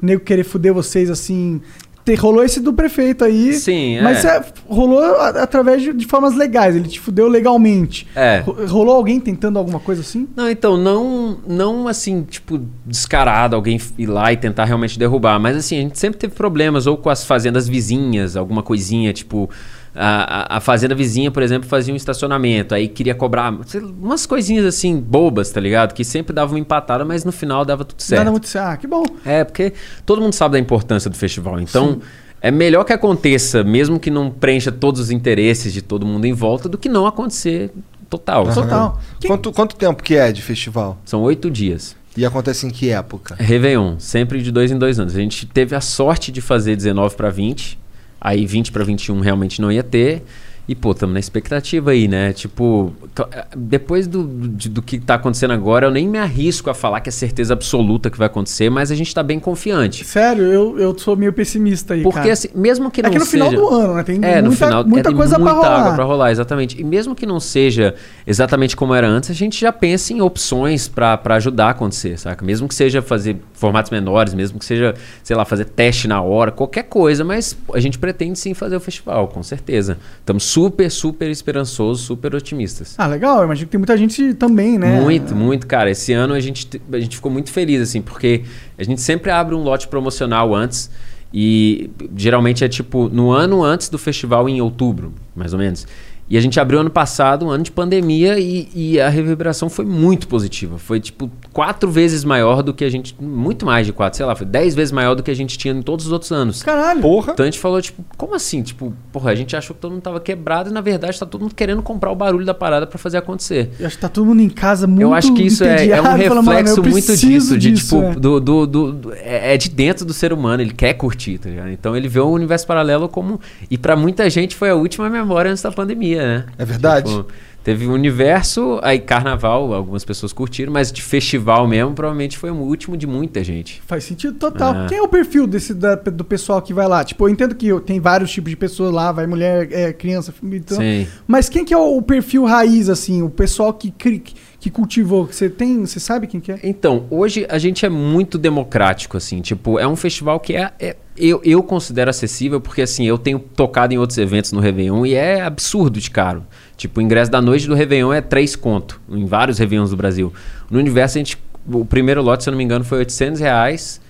nego 0.00 0.22
querer 0.22 0.44
fuder 0.44 0.72
vocês 0.72 1.10
assim. 1.10 1.60
Ter, 2.04 2.16
rolou 2.16 2.44
esse 2.44 2.60
do 2.60 2.72
prefeito 2.72 3.24
aí. 3.24 3.54
Sim, 3.54 3.96
é. 3.96 4.02
Mas 4.02 4.24
é, 4.26 4.44
rolou 4.68 5.00
a- 5.02 5.28
através 5.42 5.80
de, 5.80 5.92
de 5.94 6.04
formas 6.06 6.34
legais. 6.36 6.76
Ele 6.76 6.86
te 6.88 7.00
fudeu 7.00 7.26
legalmente. 7.28 8.06
É. 8.14 8.40
Ro- 8.40 8.66
Rolou 8.66 8.94
alguém 8.94 9.18
tentando 9.18 9.58
alguma 9.58 9.80
coisa 9.80 10.02
assim? 10.02 10.28
Não, 10.36 10.50
então, 10.50 10.76
não, 10.76 11.38
não 11.46 11.88
assim, 11.88 12.22
tipo, 12.22 12.60
descarado 12.84 13.56
alguém 13.56 13.80
ir 13.96 14.06
lá 14.06 14.30
e 14.32 14.36
tentar 14.36 14.66
realmente 14.66 14.98
derrubar. 14.98 15.38
Mas 15.40 15.56
assim, 15.56 15.78
a 15.78 15.80
gente 15.80 15.98
sempre 15.98 16.18
teve 16.18 16.34
problemas, 16.34 16.86
ou 16.86 16.96
com 16.98 17.08
as 17.08 17.24
fazendas 17.24 17.66
vizinhas, 17.66 18.36
alguma 18.36 18.62
coisinha, 18.62 19.10
tipo. 19.12 19.48
A, 19.94 20.54
a- 20.54 20.56
a 20.56 20.60
fazenda 20.60 20.94
vizinha, 20.94 21.30
por 21.30 21.42
exemplo, 21.42 21.68
fazia 21.68 21.94
um 21.94 21.96
estacionamento, 21.96 22.74
aí 22.74 22.88
queria 22.88 23.14
cobrar 23.14 23.52
umas 24.00 24.26
coisinhas 24.26 24.64
assim, 24.66 24.98
bobas, 24.98 25.50
tá 25.50 25.60
ligado? 25.60 25.92
Que 25.94 26.04
sempre 26.04 26.32
dava 26.34 26.52
uma 26.52 26.58
empatada, 26.58 27.04
mas 27.04 27.24
no 27.24 27.30
final 27.30 27.64
dava 27.64 27.84
tudo 27.84 28.00
certo. 28.02 28.18
Nada 28.20 28.30
muito 28.32 28.48
certo. 28.48 28.66
Ah, 28.72 28.76
que 28.76 28.86
bom. 28.88 29.04
É, 29.24 29.44
porque 29.44 29.72
todo 30.04 30.20
mundo 30.20 30.32
sabe 30.32 30.54
da 30.54 30.58
importância 30.58 31.08
do 31.08 31.16
festival. 31.16 31.60
Então, 31.60 32.00
é 32.42 32.50
melhor 32.50 32.82
que 32.84 32.92
aconteça, 32.92 33.62
mesmo 33.62 34.00
que 34.00 34.10
não 34.10 34.30
preencha 34.30 34.72
todos 34.72 35.00
os 35.00 35.10
interesses 35.12 35.72
de 35.72 35.80
todo 35.80 36.04
mundo 36.04 36.24
em 36.24 36.32
volta, 36.32 36.68
do 36.68 36.76
que 36.76 36.88
não 36.88 37.06
acontecer 37.06 37.70
total. 38.10 38.52
Total. 38.52 39.00
Quem- 39.20 39.28
Quanto, 39.30 39.52
quanto 39.52 39.76
tempo 39.76 40.02
que 40.02 40.16
é 40.16 40.32
de 40.32 40.42
festival? 40.42 40.98
São 41.04 41.22
oito 41.22 41.48
dias. 41.50 41.96
E 42.16 42.24
acontece 42.26 42.66
em 42.66 42.70
que 42.70 42.90
época? 42.90 43.34
Réveillon, 43.38 43.96
sempre 43.98 44.42
de 44.42 44.50
dois 44.52 44.70
em 44.70 44.78
dois 44.78 44.98
anos. 45.00 45.14
A 45.16 45.20
gente 45.20 45.46
teve 45.46 45.74
a 45.74 45.80
sorte 45.80 46.30
de 46.30 46.40
fazer 46.40 46.76
19 46.76 47.16
para 47.16 47.28
20, 47.30 47.76
aí 48.24 48.46
20 48.46 48.72
para 48.72 48.82
21 48.82 49.20
realmente 49.20 49.60
não 49.60 49.70
ia 49.70 49.82
ter. 49.82 50.22
E, 50.66 50.74
pô, 50.74 50.92
estamos 50.92 51.12
na 51.12 51.20
expectativa 51.20 51.90
aí, 51.90 52.08
né? 52.08 52.32
Tipo, 52.32 52.90
to- 53.14 53.28
depois 53.54 54.06
do, 54.06 54.24
de- 54.26 54.70
do 54.70 54.80
que 54.80 54.98
tá 54.98 55.14
acontecendo 55.16 55.52
agora, 55.52 55.86
eu 55.86 55.90
nem 55.90 56.08
me 56.08 56.16
arrisco 56.18 56.70
a 56.70 56.74
falar 56.74 57.00
que 57.00 57.10
é 57.10 57.12
certeza 57.12 57.52
absoluta 57.52 58.08
que 58.10 58.16
vai 58.16 58.26
acontecer, 58.28 58.70
mas 58.70 58.90
a 58.90 58.94
gente 58.94 59.14
tá 59.14 59.22
bem 59.22 59.38
confiante. 59.38 60.04
Sério, 60.06 60.44
eu, 60.44 60.78
eu 60.78 60.98
sou 60.98 61.16
meio 61.16 61.34
pessimista 61.34 61.92
aí. 61.92 62.02
Porque, 62.02 62.18
cara. 62.20 62.32
assim, 62.32 62.48
mesmo 62.54 62.90
que 62.90 63.02
não 63.02 63.10
é 63.10 63.12
que 63.12 63.18
no 63.18 63.24
seja... 63.26 63.44
final 63.44 63.60
do 63.62 63.68
ano, 63.74 63.94
né? 63.94 64.02
Tem 64.04 64.18
É, 64.22 64.36
no 64.40 64.48
muita, 64.48 64.66
final 64.66 64.84
muita 64.86 65.08
é, 65.08 65.10
tem 65.10 65.16
coisa 65.16 65.38
muita 65.38 65.52
pra 65.54 65.62
rolar. 65.68 65.80
água 65.82 65.94
pra 65.94 66.04
rolar, 66.04 66.30
exatamente. 66.32 66.80
E 66.80 66.84
mesmo 66.84 67.14
que 67.14 67.26
não 67.26 67.38
seja 67.38 67.94
exatamente 68.26 68.74
como 68.74 68.94
era 68.94 69.06
antes, 69.06 69.30
a 69.30 69.34
gente 69.34 69.60
já 69.60 69.70
pensa 69.70 70.14
em 70.14 70.22
opções 70.22 70.88
pra 70.88 71.20
ajudar 71.36 71.66
a 71.66 71.70
acontecer, 71.70 72.18
saca? 72.18 72.42
Mesmo 72.42 72.66
que 72.68 72.74
seja 72.74 73.02
fazer 73.02 73.36
formatos 73.52 73.90
menores, 73.90 74.32
mesmo 74.32 74.58
que 74.58 74.64
seja, 74.64 74.94
sei 75.22 75.36
lá, 75.36 75.44
fazer 75.44 75.66
teste 75.66 76.08
na 76.08 76.22
hora, 76.22 76.50
qualquer 76.50 76.84
coisa, 76.84 77.22
mas 77.22 77.54
a 77.74 77.80
gente 77.80 77.98
pretende 77.98 78.38
sim 78.38 78.54
fazer 78.54 78.76
o 78.76 78.80
festival, 78.80 79.28
com 79.28 79.42
certeza. 79.42 79.98
Estamos 80.20 80.44
super, 80.54 80.90
super 80.90 81.28
esperançosos, 81.30 82.02
super 82.04 82.34
otimistas. 82.34 82.94
Ah, 82.96 83.06
legal. 83.06 83.38
Eu 83.38 83.44
imagino 83.44 83.66
que 83.66 83.72
tem 83.72 83.78
muita 83.78 83.96
gente 83.96 84.34
também, 84.34 84.78
né? 84.78 85.00
Muito, 85.00 85.34
muito, 85.34 85.66
cara. 85.66 85.90
Esse 85.90 86.12
ano 86.12 86.32
a 86.34 86.40
gente, 86.40 86.66
te- 86.66 86.80
a 86.92 87.00
gente 87.00 87.16
ficou 87.16 87.30
muito 87.30 87.50
feliz, 87.50 87.80
assim, 87.82 88.00
porque 88.00 88.44
a 88.78 88.84
gente 88.84 89.00
sempre 89.00 89.30
abre 89.30 89.54
um 89.54 89.62
lote 89.62 89.88
promocional 89.88 90.54
antes. 90.54 90.90
E 91.36 91.90
geralmente 92.16 92.62
é 92.62 92.68
tipo 92.68 93.08
no 93.08 93.32
ano 93.32 93.64
antes 93.64 93.88
do 93.88 93.98
festival, 93.98 94.48
em 94.48 94.60
outubro, 94.60 95.12
mais 95.34 95.52
ou 95.52 95.58
menos. 95.58 95.84
E 96.28 96.38
a 96.38 96.40
gente 96.40 96.58
abriu 96.58 96.80
ano 96.80 96.88
passado, 96.88 97.44
um 97.44 97.50
ano 97.50 97.62
de 97.62 97.70
pandemia, 97.70 98.38
e, 98.38 98.68
e 98.74 99.00
a 99.00 99.10
reverberação 99.10 99.68
foi 99.68 99.84
muito 99.84 100.26
positiva. 100.26 100.78
Foi 100.78 100.98
tipo 100.98 101.30
quatro 101.52 101.90
vezes 101.90 102.24
maior 102.24 102.62
do 102.62 102.72
que 102.72 102.82
a 102.82 102.88
gente. 102.90 103.14
Muito 103.20 103.66
mais 103.66 103.86
de 103.86 103.92
quatro, 103.92 104.16
sei 104.16 104.24
lá, 104.24 104.34
foi 104.34 104.46
dez 104.46 104.74
vezes 104.74 104.90
maior 104.90 105.14
do 105.14 105.22
que 105.22 105.30
a 105.30 105.34
gente 105.34 105.58
tinha 105.58 105.74
em 105.74 105.82
todos 105.82 106.06
os 106.06 106.12
outros 106.12 106.32
anos. 106.32 106.62
Caralho. 106.62 107.02
Porra. 107.02 107.32
Então 107.32 107.44
a 107.44 107.46
gente 107.46 107.58
falou, 107.58 107.80
tipo, 107.82 108.02
como 108.16 108.34
assim? 108.34 108.62
Tipo, 108.62 108.92
porra, 109.12 109.32
a 109.32 109.34
gente 109.34 109.54
achou 109.54 109.74
que 109.74 109.82
todo 109.82 109.92
mundo 109.92 110.00
tava 110.02 110.18
quebrado 110.18 110.70
e 110.70 110.72
na 110.72 110.80
verdade 110.80 111.18
tá 111.18 111.26
todo 111.26 111.42
mundo 111.42 111.54
querendo 111.54 111.82
comprar 111.82 112.10
o 112.10 112.14
barulho 112.16 112.46
da 112.46 112.54
parada 112.54 112.86
pra 112.86 112.98
fazer 112.98 113.18
acontecer. 113.18 113.70
Eu 113.78 113.86
acho 113.86 113.96
que 113.96 114.00
tá 114.02 114.08
todo 114.08 114.24
mundo 114.24 114.40
em 114.40 114.48
casa 114.48 114.86
muito 114.86 115.02
Eu 115.02 115.12
acho 115.12 115.34
que 115.34 115.42
isso 115.42 115.62
é, 115.62 115.66
é 115.68 115.70
um 115.70 115.74
entediado, 115.74 116.02
falando, 116.02 116.44
"Mano, 116.46 116.58
eu 116.58 116.64
reflexo 116.64 116.82
muito 116.90 117.16
disso, 117.18 117.58
de 117.58 117.70
disso", 117.72 117.96
tipo, 117.96 118.02
é. 118.02 118.14
do, 118.14 118.40
do, 118.40 118.66
do- 118.66 118.92
do- 118.92 119.12
é, 119.14 119.54
é 119.54 119.56
de 119.58 119.68
dentro 119.68 120.06
do 120.06 120.14
ser 120.14 120.32
humano, 120.32 120.62
ele 120.62 120.72
quer 120.72 120.94
curtir, 120.94 121.36
tá 121.36 121.50
ligado? 121.50 121.68
Então 121.70 121.94
ele 121.94 122.08
vê 122.08 122.20
o 122.20 122.30
universo 122.30 122.66
paralelo 122.66 123.10
como. 123.10 123.38
E 123.70 123.76
pra 123.76 123.94
muita 123.94 124.28
gente 124.30 124.56
foi 124.56 124.70
a 124.70 124.74
última 124.74 125.10
memória 125.10 125.50
antes 125.50 125.62
da 125.62 125.70
pandemia, 125.70 126.13
né? 126.22 126.44
É 126.58 126.64
verdade. 126.64 127.08
Tipo, 127.10 127.26
teve 127.62 127.86
o 127.86 127.92
universo, 127.92 128.78
aí 128.82 128.98
carnaval, 128.98 129.72
algumas 129.72 130.04
pessoas 130.04 130.32
curtiram, 130.34 130.70
mas 130.72 130.92
de 130.92 131.00
festival 131.02 131.66
mesmo, 131.66 131.92
provavelmente 131.94 132.36
foi 132.36 132.50
o 132.50 132.54
último 132.56 132.94
de 132.96 133.06
muita 133.06 133.42
gente. 133.42 133.82
Faz 133.86 134.04
sentido 134.04 134.38
total. 134.38 134.74
É. 134.84 134.86
Quem 134.88 134.98
é 134.98 135.02
o 135.02 135.08
perfil 135.08 135.46
desse 135.46 135.72
da- 135.72 135.94
do 135.94 136.24
pessoal 136.24 136.60
que 136.60 136.74
vai 136.74 136.86
lá? 136.86 137.02
Tipo, 137.02 137.24
eu 137.26 137.32
entendo 137.32 137.54
que 137.54 137.68
tem 137.80 138.00
vários 138.00 138.30
tipos 138.30 138.50
de 138.50 138.56
pessoas 138.56 138.92
lá, 138.92 139.10
vai 139.12 139.26
mulher, 139.26 139.68
é, 139.72 139.92
criança, 139.94 140.32
então, 140.42 140.76
Sim. 140.76 141.06
Mas 141.26 141.48
quem 141.48 141.64
que 141.64 141.72
é 141.72 141.78
o 141.78 142.02
perfil 142.02 142.44
raiz, 142.44 142.88
assim? 142.90 143.22
O 143.22 143.30
pessoal 143.30 143.72
que, 143.72 143.90
cri- 143.90 144.22
que 144.64 144.70
cultivou? 144.70 145.26
Você 145.26 145.50
tem. 145.50 145.84
Você 145.84 146.00
sabe 146.00 146.26
quem 146.26 146.40
que 146.40 146.50
é? 146.50 146.58
Então, 146.62 147.04
hoje 147.10 147.46
a 147.50 147.58
gente 147.58 147.84
é 147.84 147.88
muito 147.90 148.38
democrático, 148.38 149.14
assim. 149.18 149.42
Tipo, 149.42 149.78
é 149.78 149.86
um 149.86 149.94
festival 149.94 150.40
que 150.40 150.56
é. 150.56 150.72
é- 150.80 150.96
eu, 151.18 151.38
eu 151.44 151.62
considero 151.62 152.08
acessível, 152.08 152.58
porque 152.62 152.80
assim, 152.80 153.06
eu 153.06 153.18
tenho 153.18 153.38
tocado 153.38 153.92
em 153.92 153.98
outros 153.98 154.16
eventos 154.16 154.52
no 154.52 154.60
Réveillon 154.60 155.04
e 155.04 155.12
é 155.14 155.42
absurdo 155.42 156.00
de 156.00 156.10
caro. 156.10 156.46
Tipo, 156.78 156.98
o 156.98 157.02
ingresso 157.02 157.30
da 157.30 157.42
noite 157.42 157.68
do 157.68 157.74
Réveillon 157.74 158.10
é 158.10 158.22
3 158.22 158.56
conto, 158.56 159.00
em 159.08 159.26
vários 159.26 159.58
Réveillons 159.58 159.90
do 159.90 159.96
Brasil. 159.96 160.32
No 160.70 160.78
universo, 160.78 161.18
a 161.18 161.20
gente. 161.20 161.36
O 161.70 161.84
primeiro 161.84 162.22
lote, 162.22 162.42
se 162.42 162.48
eu 162.48 162.52
não 162.52 162.58
me 162.58 162.64
engano, 162.64 162.86
foi 162.86 162.98
800 162.98 163.40
reais 163.40 164.00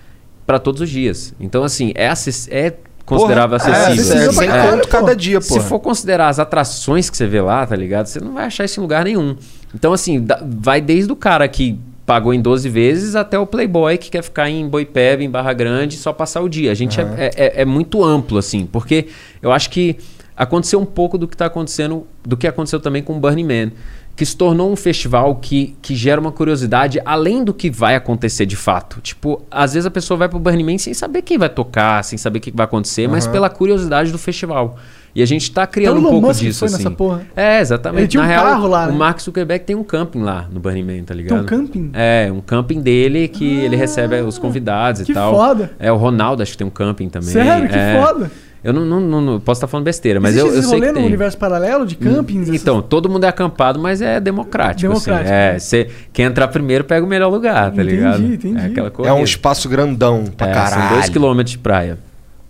para 0.45 0.57
todos 0.57 0.79
os 0.79 0.89
dias. 0.89 1.33
Então, 1.37 1.65
assim, 1.65 1.91
é, 1.95 2.11
é 2.49 2.73
considerável 3.05 3.57
Porra, 3.59 3.71
acessível. 3.71 4.15
É, 4.17 4.25
acessível 4.27 4.51
é, 4.55 4.77
pô. 4.77 4.87
cada 4.87 5.15
dia, 5.15 5.39
Se 5.41 5.53
pô. 5.53 5.59
for 5.61 5.79
considerar 5.79 6.29
as 6.29 6.39
atrações 6.39 7.09
que 7.09 7.15
você 7.15 7.27
vê 7.27 7.39
lá, 7.41 7.65
tá 7.65 7.75
ligado? 7.75 8.07
Você 8.07 8.19
não 8.19 8.33
vai 8.33 8.45
achar 8.45 8.65
isso 8.65 8.79
em 8.79 8.83
lugar 8.83 9.05
nenhum. 9.05 9.35
Então, 9.73 9.93
assim, 9.93 10.25
vai 10.59 10.81
desde 10.81 11.11
o 11.11 11.15
cara 11.15 11.47
que 11.47 11.79
pagou 12.05 12.33
em 12.33 12.41
12 12.41 12.69
vezes 12.69 13.15
até 13.15 13.37
o 13.37 13.45
playboy 13.47 13.97
que 13.97 14.09
quer 14.11 14.21
ficar 14.23 14.49
em 14.49 14.67
Boipeba, 14.67 15.23
em 15.23 15.29
Barra 15.29 15.53
Grande, 15.53 15.95
e 15.95 15.97
só 15.99 16.13
passar 16.13 16.41
o 16.41 16.49
dia. 16.49 16.71
A 16.71 16.75
gente 16.75 16.99
é, 16.99 17.03
é- 17.17 17.31
é- 17.35 17.61
é 17.61 17.65
muito 17.65 18.03
amplo, 18.03 18.37
assim, 18.37 18.65
porque 18.65 19.07
eu 19.41 19.51
acho 19.51 19.69
que 19.71 19.97
aconteceu 20.37 20.79
um 20.79 20.85
pouco 20.85 21.17
do 21.17 21.27
que 21.27 21.35
tá 21.35 21.45
acontecendo, 21.47 22.05
do 22.23 22.37
que 22.37 22.45
aconteceu 22.47 22.79
também 22.79 23.01
com 23.01 23.13
o 23.15 23.19
Burning 23.19 23.43
Man. 23.45 23.71
Que 24.15 24.25
se 24.25 24.35
tornou 24.37 24.71
um 24.71 24.75
festival 24.77 25.35
que, 25.35 25.75
que 25.81 25.93
gera 25.93 26.21
uma 26.21 26.31
curiosidade 26.31 27.01
além 27.05 27.43
do 27.43 27.53
que 27.53 27.69
vai 27.69 27.95
acontecer 27.95 28.45
de 28.45 28.55
fato. 28.55 29.01
Tipo, 29.01 29.41
às 29.51 29.73
vezes 29.73 29.85
a 29.85 29.91
pessoa 29.91 30.17
vai 30.17 30.29
pro 30.29 30.39
Burning 30.39 30.63
Man 30.63 30.77
sem 30.77 30.93
saber 30.93 31.21
quem 31.21 31.37
vai 31.37 31.49
tocar, 31.49 32.01
sem 32.03 32.17
saber 32.17 32.39
o 32.39 32.41
que 32.41 32.51
vai 32.51 32.63
acontecer, 32.63 33.07
mas 33.09 33.27
pela 33.27 33.49
curiosidade 33.49 34.11
do 34.13 34.17
festival. 34.17 34.77
E 35.13 35.21
a 35.21 35.25
gente 35.25 35.49
tá 35.51 35.65
criando 35.65 35.99
Então, 35.99 36.09
um 36.17 36.21
pouco 36.21 36.33
disso, 36.37 36.59
foi 36.59 36.67
assim. 36.67 36.77
nessa 36.77 36.91
porra. 36.91 37.25
É, 37.35 37.61
exatamente. 37.61 38.01
Ele 38.01 38.07
tinha 38.09 38.21
Na 38.23 38.27
um 38.27 38.31
real, 38.31 38.43
carro 38.45 38.67
lá, 38.67 38.83
o 38.87 38.91
né? 38.91 38.97
Mark 38.97 39.19
Zuckerberg 39.21 39.63
tem 39.63 39.73
um 39.75 39.83
camping 39.83 40.21
lá 40.21 40.45
no 40.51 40.59
Burning 40.59 40.83
Man, 40.83 41.03
tá 41.05 41.13
ligado? 41.13 41.45
Tem 41.45 41.57
um 41.57 41.61
camping? 41.65 41.89
É, 41.93 42.29
um 42.33 42.41
camping 42.41 42.81
dele 42.81 43.29
que 43.29 43.45
ele 43.61 43.77
recebe 43.77 44.19
os 44.21 44.37
convidados 44.37 45.03
que 45.03 45.11
e 45.11 45.15
tal. 45.15 45.33
foda. 45.33 45.71
É, 45.79 45.89
o 45.89 45.95
Ronaldo 45.95 46.43
acho 46.43 46.51
que 46.51 46.57
tem 46.57 46.67
um 46.67 46.69
camping 46.69 47.07
também. 47.07 47.29
Sério? 47.29 47.69
Que 47.69 47.75
É. 47.77 48.01
foda. 48.01 48.29
Eu 48.65 48.73
não, 48.73 48.83
não- 48.83 48.99
não- 48.99 49.21
não- 49.21 49.39
posso 49.39 49.59
estar 49.59 49.67
falando 49.67 49.85
besteira, 49.85 50.19
mas 50.19 50.35
Existe 50.35 50.49
eu, 50.49 50.55
eu 50.55 50.63
sei 50.63 50.79
que 50.81 50.87
no 50.87 50.93
tem. 50.95 51.05
universo 51.05 51.37
paralelo 51.37 51.85
de 51.85 51.95
campings? 51.95 52.49
essas- 52.49 52.61
Então, 52.61 52.81
todo 52.81 53.07
mundo 53.07 53.23
é 53.23 53.27
acampado, 53.27 53.79
mas 53.79 54.01
é 54.01 54.19
democrático. 54.19 54.91
assim. 54.91 55.05
Democrático, 55.05 55.33
É, 55.33 55.53
né? 55.53 55.59
você 55.59 55.89
quer 56.11 56.23
entrar 56.23 56.47
primeiro, 56.47 56.83
pega 56.83 57.05
o 57.05 57.07
melhor 57.09 57.29
lugar, 57.29 57.71
tá 57.71 57.81
Entendi, 57.83 57.95
ligado? 57.95 58.23
entendi. 58.23 58.57
É 58.59 58.65
aquela 58.65 58.87
É 58.87 58.91
corrida. 58.91 59.13
um 59.15 59.23
espaço 59.23 59.69
grandão 59.69 60.25
pra 60.35 60.49
É, 60.49 60.53
caralho. 60.53 60.81
São 60.87 60.93
dois 60.97 61.09
quilômetros 61.09 61.51
de 61.51 61.57
praia. 61.59 61.97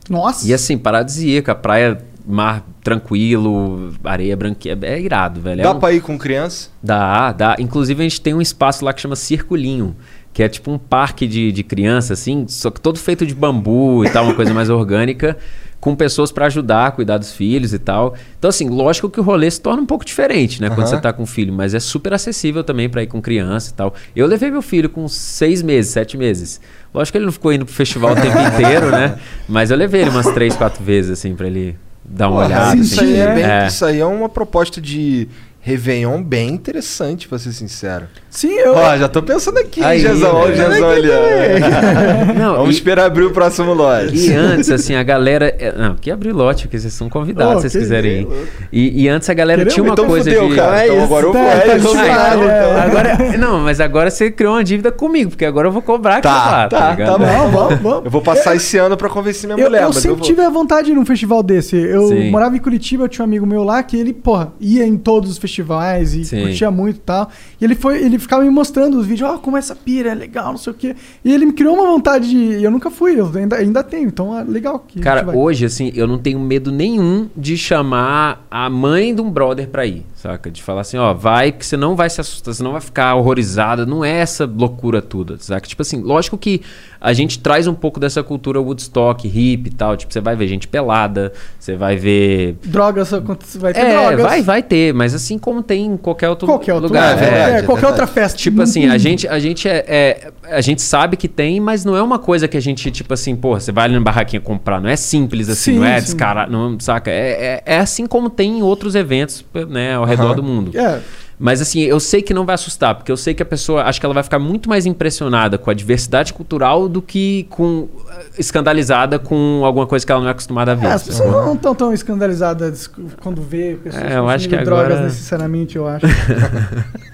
Nossa. 0.09 0.47
E 0.47 0.53
assim, 0.53 0.77
paradisíaca, 0.77 1.53
praia, 1.53 1.97
mar 2.25 2.63
tranquilo, 2.83 3.93
areia 4.03 4.35
branquinha. 4.35 4.77
É 4.81 4.99
irado, 4.99 5.41
velho. 5.41 5.61
É 5.61 5.63
Dá 5.63 5.71
um- 5.71 5.79
pra 5.79 5.91
ir 5.91 6.01
com 6.01 6.17
criança? 6.17 6.69
Dá, 6.81 7.31
dá. 7.31 7.55
Inclusive, 7.59 8.01
a 8.01 8.03
gente 8.03 8.21
tem 8.21 8.33
um 8.33 8.41
espaço 8.41 8.83
lá 8.85 8.93
que 8.93 9.01
chama 9.01 9.15
Circulinho, 9.15 9.95
que 10.33 10.43
é 10.43 10.49
tipo 10.49 10.71
um 10.71 10.77
parque 10.77 11.27
de, 11.27 11.51
de 11.51 11.63
criança, 11.63 12.13
assim, 12.13 12.45
só 12.47 12.69
que 12.69 12.79
todo 12.81 12.97
feito 12.99 13.25
de 13.25 13.33
bambu 13.33 14.03
e 14.05 14.09
tal, 14.09 14.25
uma 14.25 14.33
coisa 14.33 14.53
mais 14.53 14.69
orgânica, 14.69 15.37
com 15.85 15.95
pessoas 15.95 16.31
pra 16.31 16.47
ajudar 16.47 16.93
cuidar 16.93 17.19
dos 17.19 17.31
filhos 17.31 17.71
e 17.71 17.77
tal. 17.77 18.15
Então, 18.39 18.49
assim, 18.49 18.67
lógico 18.67 19.07
que 19.07 19.19
o 19.19 19.23
rolê 19.23 19.51
se 19.51 19.61
torna 19.61 19.83
um 19.83 19.85
pouco 19.85 20.03
diferente, 20.03 20.59
né? 20.59 20.67
Quando 20.69 20.79
Aham. 20.79 20.87
você 20.87 20.99
tá 20.99 21.13
com 21.13 21.27
filho, 21.27 21.53
mas 21.53 21.75
é 21.75 21.79
super 21.79 22.11
acessível 22.11 22.63
também 22.63 22.89
pra 22.89 23.03
ir 23.03 23.07
com 23.07 23.21
criança 23.21 23.69
e 23.69 23.73
tal. 23.75 23.93
Eu 24.15 24.25
levei 24.25 24.49
meu 24.49 24.63
filho 24.63 24.89
com 24.89 25.07
seis 25.07 25.61
meses, 25.61 25.91
sete 25.91 26.17
meses. 26.17 26.59
Lógico 26.91 27.11
que 27.13 27.17
ele 27.19 27.25
não 27.25 27.31
ficou 27.31 27.53
indo 27.53 27.65
pro 27.65 27.73
festival 27.75 28.13
o 28.13 28.15
tempo 28.15 28.35
inteiro, 28.55 28.89
né? 28.89 29.19
Mas 29.47 29.69
eu 29.69 29.77
levei 29.77 30.01
ele 30.01 30.09
umas 30.09 30.25
três, 30.33 30.55
quatro 30.55 30.83
vezes, 30.83 31.11
assim, 31.11 31.35
pra 31.35 31.45
ele 31.45 31.75
dar 32.03 32.29
uma 32.29 32.41
Porra, 32.41 32.45
olhada. 32.47 32.81
isso, 32.81 32.99
assim. 32.99 33.13
aí 33.13 33.19
é 33.19 33.33
bem- 33.35 33.43
É. 33.43 33.67
isso 33.67 33.85
aí 33.85 33.99
é 33.99 34.05
uma 34.05 34.27
proposta 34.29 34.81
de 34.81 35.27
Réveillon 35.67 36.21
bem 36.21 36.49
interessante, 36.49 37.27
pra 37.27 37.39
ser 37.39 37.51
sincero. 37.51 38.05
Sim, 38.29 38.51
eu. 38.53 38.75
Ó, 38.75 38.97
já 38.97 39.07
tô 39.07 39.23
pensando 39.23 39.57
aqui, 39.57 39.83
Aí, 39.83 39.99
Jezão. 39.99 40.35
Ó, 40.35 40.45
o 40.45 40.49
né? 40.49 40.55
Jezão 40.55 40.89
ali. 40.91 41.07
Não, 42.37 42.53
Vamos 42.57 42.69
e- 42.75 42.77
esperar 42.77 43.05
abrir 43.07 43.23
o 43.23 43.31
próximo 43.31 43.73
lote. 43.73 44.15
E 44.15 44.29
antes, 44.37 44.69
assim, 44.69 44.93
a 44.93 45.01
galera. 45.01 45.47
é, 45.57 45.71
Não, 45.75 45.95
que 45.95 46.11
abriu 46.11 46.35
lote, 46.35 46.65
porque 46.67 46.77
vocês 46.77 46.93
são 46.93 47.09
convidados, 47.09 47.55
Oh, 47.55 47.61
se 47.61 47.69
vocês 47.71 47.83
quiserem 47.83 48.21
ir. 48.21 48.27
E, 48.71 49.03
e 49.05 49.09
antes 49.09 49.27
a 49.27 49.33
galera 49.33 49.61
Queremos? 49.61 49.73
tinha 49.73 49.83
uma 49.83 49.93
então 49.93 50.05
coisa 50.05 50.29
fudeu, 50.29 50.49
de. 50.49 50.55
cara. 50.55 50.81
É 50.83 50.85
então 50.87 51.03
agora 51.03 51.25
eu 51.25 51.33
vou. 51.33 51.41
tá 51.41 52.35
É. 52.45 52.81
Agora, 52.81 53.37
não, 53.39 53.59
mas 53.61 53.79
agora 53.81 54.11
você 54.11 54.29
criou 54.29 54.53
uma 54.53 54.63
dívida 54.63 54.91
comigo, 54.91 55.31
porque 55.31 55.45
agora 55.45 55.67
eu 55.67 55.71
vou 55.71 55.81
cobrar 55.81 56.17
aquilo 56.17 56.31
Tá, 56.31 56.45
lá, 56.51 56.67
tá, 56.67 56.95
tá, 56.95 57.05
tá 57.05 57.17
bom. 57.17 57.25
Vamos, 57.49 57.79
vamos. 57.81 58.05
Eu 58.05 58.11
vou 58.11 58.21
passar 58.21 58.55
esse 58.55 58.77
ano 58.77 58.95
pra 58.95 59.09
convencer 59.09 59.47
minha 59.49 59.59
Eu, 59.59 59.69
mulher, 59.71 59.81
eu 59.81 59.87
mas 59.87 59.97
sempre 59.97 60.17
eu 60.19 60.21
tive 60.21 60.41
a 60.43 60.49
vontade 60.51 60.85
de 60.85 60.91
ir 60.91 60.95
num 60.95 61.05
festival 61.07 61.41
desse. 61.41 61.75
Eu 61.75 62.09
Sim. 62.09 62.29
morava 62.29 62.55
em 62.55 62.59
Curitiba, 62.59 63.05
eu 63.05 63.09
tinha 63.09 63.23
um 63.23 63.27
amigo 63.27 63.47
meu 63.47 63.63
lá 63.63 63.81
que 63.81 63.97
ele, 63.97 64.13
porra, 64.13 64.53
ia 64.59 64.85
em 64.85 64.95
todos 64.95 65.31
os 65.31 65.37
festivais 65.39 65.54
e 65.63 66.25
Sim. 66.25 66.41
curtia 66.41 66.71
muito 66.71 66.97
e 66.97 67.01
tal. 67.01 67.29
E 67.59 67.63
ele 67.63 67.75
foi, 67.75 68.03
ele 68.03 68.19
ficava 68.19 68.43
me 68.43 68.49
mostrando 68.49 68.97
os 68.97 69.05
vídeos, 69.05 69.29
ó, 69.29 69.37
como 69.37 69.57
essa 69.57 69.75
pira 69.75 70.11
é 70.11 70.15
legal, 70.15 70.51
não 70.51 70.57
sei 70.57 70.71
o 70.71 70.75
quê. 70.75 70.95
E 71.23 71.33
ele 71.33 71.45
me 71.45 71.53
criou 71.53 71.75
uma 71.75 71.85
vontade 71.85 72.29
de. 72.29 72.37
E 72.37 72.63
eu 72.63 72.71
nunca 72.71 72.89
fui, 72.89 73.19
eu 73.19 73.31
ainda, 73.35 73.55
ainda 73.57 73.83
tenho, 73.83 74.07
então 74.07 74.37
é 74.37 74.43
legal 74.43 74.79
que 74.79 74.99
Cara, 74.99 75.29
hoje, 75.35 75.65
assim, 75.65 75.91
eu 75.95 76.07
não 76.07 76.17
tenho 76.17 76.39
medo 76.39 76.71
nenhum 76.71 77.29
de 77.35 77.57
chamar 77.57 78.45
a 78.49 78.69
mãe 78.69 79.13
de 79.13 79.21
um 79.21 79.29
brother 79.29 79.67
pra 79.67 79.85
ir, 79.85 80.05
saca? 80.15 80.49
De 80.49 80.61
falar 80.61 80.81
assim, 80.81 80.97
ó, 80.97 81.13
vai, 81.13 81.51
que 81.51 81.65
você 81.65 81.77
não 81.77 81.95
vai 81.95 82.09
se 82.09 82.21
assustar, 82.21 82.53
você 82.53 82.63
não 82.63 82.71
vai 82.71 82.81
ficar 82.81 83.15
horrorizada, 83.15 83.85
não 83.85 84.03
é 84.03 84.11
essa 84.11 84.45
loucura 84.45 85.01
toda, 85.01 85.37
saca? 85.37 85.67
Tipo 85.67 85.81
assim, 85.81 86.01
lógico 86.01 86.37
que 86.37 86.61
a 87.05 87.13
gente 87.13 87.39
traz 87.39 87.67
um 87.67 87.73
pouco 87.73 87.99
dessa 87.99 88.23
cultura 88.23 88.59
Woodstock, 88.59 89.27
hip 89.27 89.67
e 89.69 89.71
tal, 89.73 89.95
tipo, 89.95 90.11
você 90.11 90.19
vai 90.19 90.35
ver 90.35 90.47
gente 90.47 90.67
pelada, 90.67 91.31
você 91.59 91.75
vai 91.75 91.95
ver... 91.95 92.55
Drogas, 92.65 93.11
vai 93.57 93.73
ter 93.73 93.79
É, 93.79 93.91
drogas. 93.93 94.21
vai, 94.21 94.41
vai 94.41 94.63
ter, 94.63 94.93
mas 94.93 95.13
assim 95.13 95.37
como 95.37 95.61
tem 95.61 95.85
em 95.85 95.97
qualquer 95.97 96.29
outro 96.29 96.47
Qualquer 96.47 96.73
outro 96.73 96.87
lugar. 96.89 97.13
lugar, 97.13 97.23
é 97.27 97.29
verdade, 97.29 97.51
é, 97.53 97.59
é 97.59 97.61
qualquer 97.63 97.81
verdade. 97.81 98.01
outra 98.01 98.07
festa. 98.07 98.37
Tipo 98.37 98.61
assim, 98.61 98.87
a 98.89 98.97
gente, 98.97 99.27
a 99.27 99.37
gente 99.39 99.67
é, 99.69 99.85
é- 99.87 100.31
A 100.51 100.61
gente 100.61 100.81
sabe 100.81 101.15
que 101.17 101.27
tem, 101.27 101.59
mas 101.59 101.85
não 101.85 101.95
é 101.95 102.01
uma 102.01 102.17
coisa 102.19 102.47
que 102.47 102.57
a 102.57 102.61
gente, 102.61 102.89
tipo 102.91 103.13
assim, 103.13 103.35
porra, 103.35 103.59
você 103.59 103.71
vai 103.71 103.85
ali 103.85 103.93
na 103.95 103.99
barraquinha 104.01 104.39
comprar. 104.41 104.79
Não 104.81 104.89
é 104.89 104.95
simples 104.95 105.47
assim, 105.49 105.73
Sim, 105.73 105.79
não 105.79 105.85
é 105.85 105.99
descarado, 106.01 106.51
não, 106.51 106.79
saca? 106.79 107.09
É, 107.11 107.61
é, 107.65 107.73
é 107.75 107.77
assim 107.79 108.05
como 108.07 108.29
tem 108.29 108.59
em 108.59 108.61
outros 108.63 108.95
eventos, 108.95 109.45
né, 109.69 109.95
ao 109.95 110.05
redor 110.05 110.33
do 110.33 110.41
mundo. 110.43 110.71
É, 110.77 110.99
Mas 111.37 111.61
assim, 111.61 111.81
eu 111.81 111.99
sei 111.99 112.21
que 112.21 112.33
não 112.33 112.45
vai 112.45 112.55
assustar, 112.55 112.95
porque 112.95 113.11
eu 113.11 113.17
sei 113.17 113.33
que 113.33 113.43
a 113.43 113.45
pessoa, 113.45 113.83
acho 113.83 113.99
que 113.99 114.05
ela 114.05 114.13
vai 114.13 114.23
ficar 114.23 114.39
muito 114.39 114.69
mais 114.69 114.85
impressionada 114.85 115.57
com 115.57 115.69
a 115.69 115.73
diversidade 115.73 116.33
cultural 116.33 116.87
do 116.87 117.01
que 117.01 117.45
com 117.49 117.89
escandalizada 118.37 119.19
com 119.19 119.61
alguma 119.65 119.85
coisa 119.85 120.05
que 120.05 120.11
ela 120.11 120.21
não 120.21 120.27
é 120.29 120.31
acostumada 120.31 120.71
a 120.71 120.75
ver. 120.75 120.87
é, 120.87 120.91
as 120.93 121.01
sabe? 121.01 121.17
pessoas 121.17 121.45
não 121.45 121.53
estão 121.55 121.75
tão 121.75 121.93
escandalizadas 121.93 122.89
quando 123.21 123.41
vê 123.41 123.77
pessoas 123.83 124.03
É, 124.11 124.17
eu 124.17 124.29
acho 124.29 124.47
que 124.47 124.55
drogas 124.57 124.85
agora- 124.93 125.03
necessariamente, 125.03 125.75
eu 125.75 125.87
acho. 125.87 126.05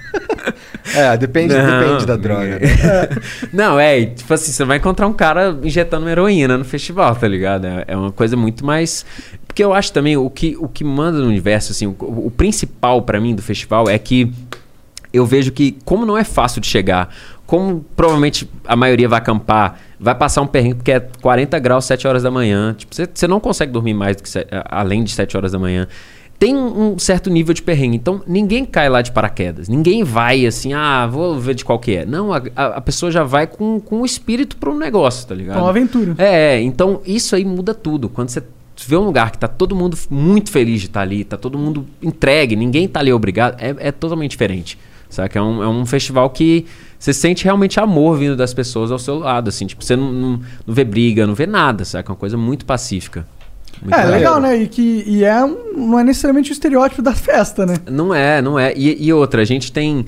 É, 0.94 1.16
depende, 1.16 1.54
Não, 1.56 1.80
depende 1.80 2.06
da 2.06 2.16
droga. 2.18 2.60
né? 2.60 2.68
Não, 3.54 3.80
é, 3.80 4.06
tipo 4.08 4.34
assim, 4.34 4.52
você 4.52 4.66
vai 4.66 4.78
encontrar 4.78 5.08
um 5.08 5.14
cara 5.14 5.56
injetando 5.64 6.10
heroína 6.10 6.58
no 6.58 6.66
festival, 6.66 7.16
tá 7.16 7.28
ligado? 7.28 7.66
É, 7.66 7.86
é 7.90 7.96
uma 7.96 8.12
coisa 8.12 8.36
muito 8.36 8.66
mais. 8.66 9.06
Porque 9.52 9.62
eu 9.62 9.74
acho 9.74 9.92
também 9.92 10.16
o 10.16 10.30
que, 10.30 10.56
o 10.58 10.70
que 10.70 10.82
manda 10.82 11.20
no 11.20 11.28
universo, 11.28 11.74
assim, 11.74 11.86
o, 11.86 11.96
o 12.00 12.32
principal 12.32 13.02
pra 13.02 13.20
mim 13.20 13.36
do 13.36 13.42
festival 13.42 13.90
é 13.90 14.00
que 14.00 14.32
eu 15.12 15.26
vejo 15.26 15.52
que, 15.52 15.78
como 15.84 16.06
não 16.06 16.18
é 16.18 16.24
fácil 16.24 16.62
de 16.62 16.68
chegar, 16.68 17.14
como 17.46 17.84
provavelmente 17.98 18.50
a 18.66 18.78
maioria 18.78 19.10
vai 19.10 19.20
acampar, 19.20 19.78
vai 20.00 20.16
passar 20.16 20.42
um 20.42 20.48
perrengue 20.48 20.76
porque 20.76 20.92
é 20.94 21.02
40 21.02 21.60
graus, 21.60 21.84
7 21.84 22.08
horas 22.08 22.24
da 22.24 22.32
manhã. 22.32 22.74
Tipo, 22.78 22.96
você, 22.96 23.28
não 23.28 23.42
consegue 23.42 23.74
dormir 23.74 23.94
mais 23.94 24.16
do 24.16 24.24
que 24.24 24.30
se- 24.30 24.48
além 24.70 25.04
de 25.04 25.12
7 25.12 25.36
horas 25.36 25.52
da 25.52 25.60
manhã. 25.60 25.86
Tem 26.40 26.56
um, 26.56 26.98
certo 26.98 27.30
nível 27.30 27.54
de 27.54 27.62
perrengue. 27.62 27.98
Então, 27.98 28.22
ninguém 28.26 28.64
cai 28.66 28.88
lá 28.88 29.02
de 29.02 29.12
paraquedas. 29.12 29.68
Ninguém 29.68 30.02
vai 30.02 30.46
assim, 30.46 30.72
ah, 30.72 31.06
vou 31.08 31.38
ver 31.42 31.56
de 31.56 31.66
qual 31.66 31.78
que 31.78 31.94
é. 31.98 32.06
Não, 32.06 32.32
a, 32.32 32.42
a- 32.56 32.66
a 32.78 32.82
pessoa 32.82 33.12
já 33.12 33.24
vai 33.24 33.46
com, 33.46 33.82
com 33.82 34.00
o 34.02 34.06
espírito 34.06 34.56
para 34.56 34.70
um 34.70 34.78
negócio, 34.78 35.28
tá 35.28 35.36
ligado? 35.36 35.58
É 35.58 35.62
uma 35.62 35.70
aventura. 35.70 36.16
É, 36.18 36.62
então 36.62 37.02
isso 37.06 37.36
aí 37.36 37.44
muda 37.44 37.74
tudo. 37.76 38.08
Quando 38.08 38.30
você 38.30 38.42
vê 38.88 38.96
um 38.96 39.04
lugar 39.06 39.32
que 39.32 39.38
tá 39.38 39.48
todo 39.48 39.76
mundo 39.76 39.98
muito 40.10 40.50
feliz 40.52 40.82
de 40.82 40.88
estar 40.88 41.02
ali, 41.02 41.24
tá 41.24 41.38
todo 41.38 41.58
mundo 41.58 41.86
entregue, 42.02 42.56
ninguém 42.56 42.88
tá 42.88 43.00
ali 43.00 43.12
obrigado, 43.14 43.56
é, 43.62 43.76
é 43.88 43.92
totalmente 43.92 44.32
diferente. 44.32 44.78
Sabe? 45.10 45.38
É 45.38 45.42
um, 45.42 45.62
é 45.62 45.68
um 45.68 45.86
festival 45.86 46.30
que 46.30 46.66
você 46.98 47.12
sente 47.12 47.44
realmente 47.44 47.78
amor 47.80 48.18
vindo 48.18 48.36
das 48.36 48.54
pessoas 48.54 48.92
ao 48.92 48.98
seu 49.00 49.20
lado, 49.20 49.50
assim. 49.50 49.66
Tipo, 49.68 49.84
você 49.84 49.94
não, 49.96 50.10
não, 50.12 50.30
não 50.66 50.74
vê 50.74 50.86
briga, 50.86 51.28
não 51.28 51.36
vê 51.36 51.46
nada, 51.46 51.84
sabe? 51.84 52.08
É 52.08 52.12
uma 52.12 52.16
coisa 52.16 52.38
muito 52.38 52.64
pacífica. 52.66 53.28
Muito 53.82 53.94
É, 53.94 54.06
legal, 54.06 54.40
né? 54.40 54.56
E, 54.62 54.68
que, 54.68 55.04
e 55.06 55.24
é 55.26 55.44
um- 55.44 55.74
não 55.90 56.00
é 56.00 56.04
necessariamente 56.04 56.52
o 56.52 56.54
estereótipo 56.54 57.02
da 57.02 57.14
festa, 57.14 57.66
né? 57.66 57.76
Não 57.90 58.14
é, 58.16 58.42
não 58.42 58.58
é. 58.58 58.74
E, 58.76 59.06
e 59.06 59.12
outra, 59.12 59.42
a 59.42 59.46
gente 59.46 59.70
tem 59.72 60.06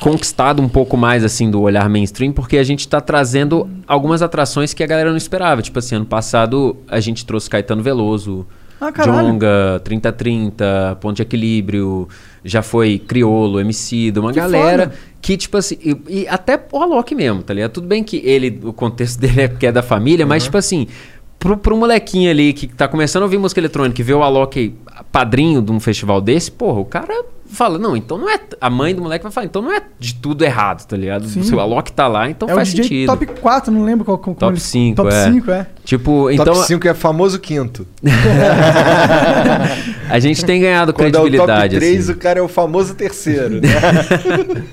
conquistado 0.00 0.60
um 0.60 0.68
pouco 0.68 0.96
mais 0.96 1.24
assim 1.24 1.50
do 1.50 1.60
olhar 1.62 1.88
mainstream 1.88 2.32
porque 2.32 2.58
a 2.58 2.64
gente 2.64 2.86
tá 2.88 3.00
trazendo 3.00 3.68
algumas 3.86 4.22
atrações 4.22 4.74
que 4.74 4.82
a 4.82 4.86
galera 4.86 5.10
não 5.10 5.16
esperava. 5.16 5.62
Tipo 5.62 5.78
assim, 5.78 5.94
ano 5.96 6.06
passado 6.06 6.76
a 6.88 7.00
gente 7.00 7.24
trouxe 7.24 7.48
Caetano 7.48 7.82
Veloso, 7.82 8.46
Ah. 8.80 8.90
Jonga, 9.04 9.80
3030, 9.84 10.98
Ponto 11.00 11.16
de 11.16 11.22
Equilíbrio, 11.22 12.08
já 12.44 12.60
foi 12.60 12.98
Criolo, 12.98 13.60
MC, 13.60 14.12
uma 14.16 14.32
Que 14.32 14.38
galera 14.40 14.84
foda. 14.88 14.94
que, 15.22 15.36
tipo 15.36 15.56
assim, 15.56 15.78
e, 15.80 15.96
e 16.08 16.28
até 16.28 16.60
o 16.70 16.78
Alok 16.82 17.14
mesmo, 17.14 17.42
tá 17.42 17.54
ligado? 17.54 17.70
Tudo 17.70 17.86
bem 17.86 18.02
que 18.02 18.16
ele, 18.24 18.60
o 18.64 18.72
contexto 18.72 19.18
dele 19.20 19.42
é 19.42 19.48
porque 19.48 19.66
é 19.66 19.72
da 19.72 19.82
família, 19.82 20.26
mas 20.26 20.44
tipo 20.44 20.58
assim, 20.58 20.86
pro, 21.38 21.56
pro 21.56 21.76
molequinho 21.76 22.30
ali 22.30 22.52
que 22.52 22.66
tá 22.66 22.86
começando 22.88 23.22
a 23.22 23.26
ouvir 23.26 23.38
música 23.38 23.60
eletrônica 23.60 23.98
e 24.00 24.04
vê 24.04 24.12
o 24.12 24.22
Alok 24.22 24.74
padrinho 25.10 25.62
de 25.62 25.70
um 25.72 25.80
festival 25.80 26.20
desse, 26.20 26.50
porra, 26.50 26.80
o 26.80 26.84
cara 26.84 27.24
fala, 27.54 27.78
não, 27.78 27.96
então 27.96 28.18
não 28.18 28.28
é. 28.28 28.38
A 28.60 28.68
mãe 28.68 28.94
do 28.94 29.02
moleque 29.02 29.22
vai 29.22 29.32
falar, 29.32 29.46
então 29.46 29.62
não 29.62 29.72
é 29.72 29.80
de 29.98 30.14
tudo 30.14 30.44
errado, 30.44 30.86
tá 30.86 30.96
ligado? 30.96 31.26
Sim. 31.26 31.42
Se 31.42 31.54
o 31.54 31.60
Alok 31.60 31.92
tá 31.92 32.06
lá, 32.08 32.28
então 32.28 32.48
é 32.48 32.54
faz 32.54 32.72
o 32.72 32.76
DJ 32.76 33.06
sentido. 33.06 33.06
top 33.06 33.26
4, 33.40 33.72
não 33.72 33.84
lembro 33.84 34.04
qual 34.04 34.18
como 34.18 34.36
Top 34.36 34.52
ele- 34.52 34.60
5, 34.60 34.96
Top 34.96 35.14
é. 35.14 35.24
5, 35.32 35.50
é. 35.50 35.66
Tipo, 35.84 36.30
então 36.30 36.44
Top 36.46 36.66
5 36.66 36.88
é 36.88 36.94
famoso 36.94 37.38
quinto. 37.38 37.86
a 40.08 40.18
gente 40.18 40.44
tem 40.44 40.60
ganhado 40.60 40.92
Quando 40.92 41.14
é 41.14 41.18
o 41.18 41.22
credibilidade. 41.22 41.74
top 41.74 41.86
3, 41.86 42.00
assim. 42.04 42.12
o 42.12 42.16
cara 42.16 42.38
é 42.38 42.42
o 42.42 42.48
famoso 42.48 42.94
terceiro. 42.94 43.60
né? 43.60 43.68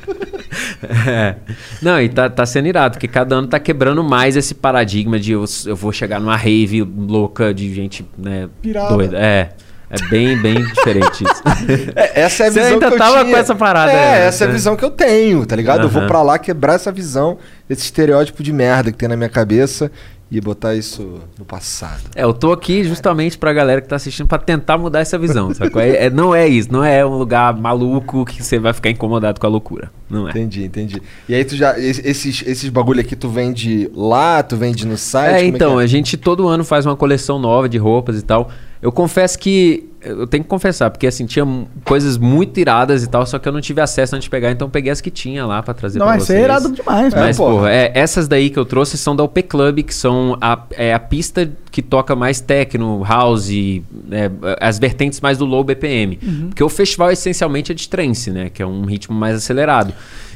É. 1.07 1.35
Não, 1.81 1.99
e 2.01 2.09
tá, 2.09 2.29
tá 2.29 2.45
sendo 2.45 2.67
irado, 2.67 2.95
porque 2.95 3.07
cada 3.07 3.35
ano 3.35 3.47
tá 3.47 3.57
quebrando 3.59 4.03
mais 4.03 4.35
esse 4.35 4.53
paradigma 4.53 5.17
de 5.19 5.31
eu, 5.31 5.45
eu 5.65 5.75
vou 5.75 5.91
chegar 5.93 6.19
numa 6.19 6.35
rave 6.35 6.81
louca 6.81 7.53
de 7.53 7.73
gente, 7.73 8.05
né, 8.17 8.49
Pirada. 8.61 8.93
doida. 8.93 9.17
É. 9.17 9.49
É 9.91 10.07
bem, 10.09 10.37
bem 10.41 10.63
diferente 10.63 11.23
isso. 11.23 11.43
É, 11.95 12.21
essa 12.21 12.43
é 12.45 12.47
a 12.47 12.51
Você 12.51 12.59
visão 12.59 12.73
ainda 12.73 12.87
que 12.87 12.93
eu 12.93 12.97
tava 12.97 13.19
tinha. 13.19 13.33
com 13.33 13.37
essa 13.39 13.55
parada, 13.55 13.91
É, 13.91 13.95
né? 14.19 14.25
essa 14.27 14.45
é 14.45 14.47
a 14.47 14.49
É. 14.49 14.53
visão 14.53 14.75
que 14.75 14.83
eu 14.85 14.89
tenho, 14.91 15.45
tá 15.45 15.55
ligado? 15.55 15.83
Eu 15.83 15.89
vou 15.89 16.07
pra 16.07 16.21
lá 16.21 16.39
quebrar 16.39 16.73
essa 16.75 16.91
visão, 16.91 17.37
esse 17.69 17.81
estereótipo 17.83 18.41
de 18.41 18.51
merda 18.53 18.91
que 18.91 18.97
tem 18.97 19.09
na 19.09 19.15
minha 19.17 19.29
cabeça 19.29 19.91
e 20.31 20.39
botar 20.39 20.73
isso 20.75 21.19
no 21.37 21.43
passado. 21.43 22.03
É, 22.15 22.23
eu 22.23 22.33
tô 22.33 22.53
aqui 22.53 22.85
justamente 22.85 23.37
pra 23.37 23.51
galera 23.51 23.81
que 23.81 23.87
tá 23.89 23.97
assistindo 23.97 24.27
pra 24.27 24.37
tentar 24.37 24.77
mudar 24.77 25.01
essa 25.01 25.17
visão, 25.17 25.53
sacou? 25.53 25.81
É, 25.81 26.05
é- 26.05 26.09
não 26.09 26.33
é 26.33 26.47
isso, 26.47 26.71
não 26.71 26.85
é 26.85 27.05
um 27.05 27.17
lugar 27.17 27.53
maluco 27.53 28.23
que 28.23 28.41
você 28.41 28.57
vai 28.57 28.71
ficar 28.71 28.89
incomodado 28.91 29.41
com 29.41 29.45
a 29.45 29.49
loucura. 29.49 29.91
Não 30.09 30.25
é. 30.27 30.31
Entendi, 30.31 30.63
entendi. 30.63 31.01
E 31.27 31.35
aí 31.35 31.43
tu 31.43 31.55
já. 31.57 31.77
es- 31.77 31.99
Esses, 32.03 32.43
esses 32.47 32.69
bagulho 32.69 33.01
aqui 33.01 33.13
tu 33.15 33.27
vende 33.27 33.91
lá, 33.93 34.41
tu 34.41 34.55
vende 34.55 34.87
no 34.87 34.97
site? 34.97 35.33
É, 35.35 35.43
como 35.43 35.55
então, 35.55 35.77
que 35.77 35.83
a 35.83 35.87
gente 35.87 36.15
todo 36.15 36.47
ano 36.47 36.63
faz 36.63 36.85
uma 36.85 36.95
coleção 36.95 37.37
nova 37.37 37.67
de 37.67 37.77
roupas 37.77 38.17
e 38.17 38.21
tal. 38.21 38.49
Eu 38.81 38.91
confesso 38.91 39.37
que. 39.37 39.87
Eu 40.03 40.25
tenho 40.25 40.43
que 40.43 40.49
confessar, 40.49 40.89
porque 40.89 41.05
assim, 41.05 41.27
tinha 41.27 41.45
coisas 41.85 42.17
muito 42.17 42.59
iradas 42.59 43.03
e 43.03 43.07
tal, 43.07 43.23
só 43.23 43.37
que 43.37 43.47
eu 43.47 43.51
não 43.53 43.61
tive 43.61 43.79
acesso 43.81 44.15
antes 44.15 44.23
de 44.23 44.31
pegar, 44.31 44.49
então 44.49 44.65
eu 44.67 44.71
peguei 44.71 44.91
as 44.91 44.99
que 44.99 45.11
tinha 45.11 45.45
lá 45.45 45.61
pra 45.61 45.75
trazer 45.75 45.99
Não, 45.99 46.07
pra 46.07 46.17
vocês. 46.17 46.39
é 46.39 46.43
irado 46.43 46.71
demais, 46.71 47.13
É, 47.13 47.19
Mas, 47.19 47.37
porra. 47.37 47.53
porra, 47.53 47.69
é, 47.71 47.91
essas 47.93 48.27
daí 48.27 48.49
que 48.49 48.57
eu 48.57 48.65
trouxe 48.65 48.97
são 48.97 49.15
da 49.15 49.23
UP 49.23 49.39
Club, 49.43 49.83
que 49.83 49.93
são 49.93 50.35
a, 50.41 50.59
é 50.71 50.91
a 50.91 50.99
pista 50.99 51.51
que 51.69 51.83
toca 51.83 52.15
mais 52.15 52.41
techno, 52.41 53.03
house, 53.03 53.47
né, 53.51 54.31
as 54.59 54.79
vertentes 54.79 55.21
mais 55.21 55.37
do 55.37 55.45
low 55.45 55.63
BPM. 55.63 56.17
Uhum. 56.23 56.47
Porque 56.47 56.63
o 56.63 56.69
festival 56.69 57.11
essencialmente 57.11 57.71
é 57.71 57.75
de 57.75 57.87
trance, 57.87 58.31
né? 58.31 58.49
Que 58.49 58.63
é 58.63 58.65
um 58.65 58.85
ritmo 58.85 59.15
mais 59.15 59.35
acelerado. 59.35 59.93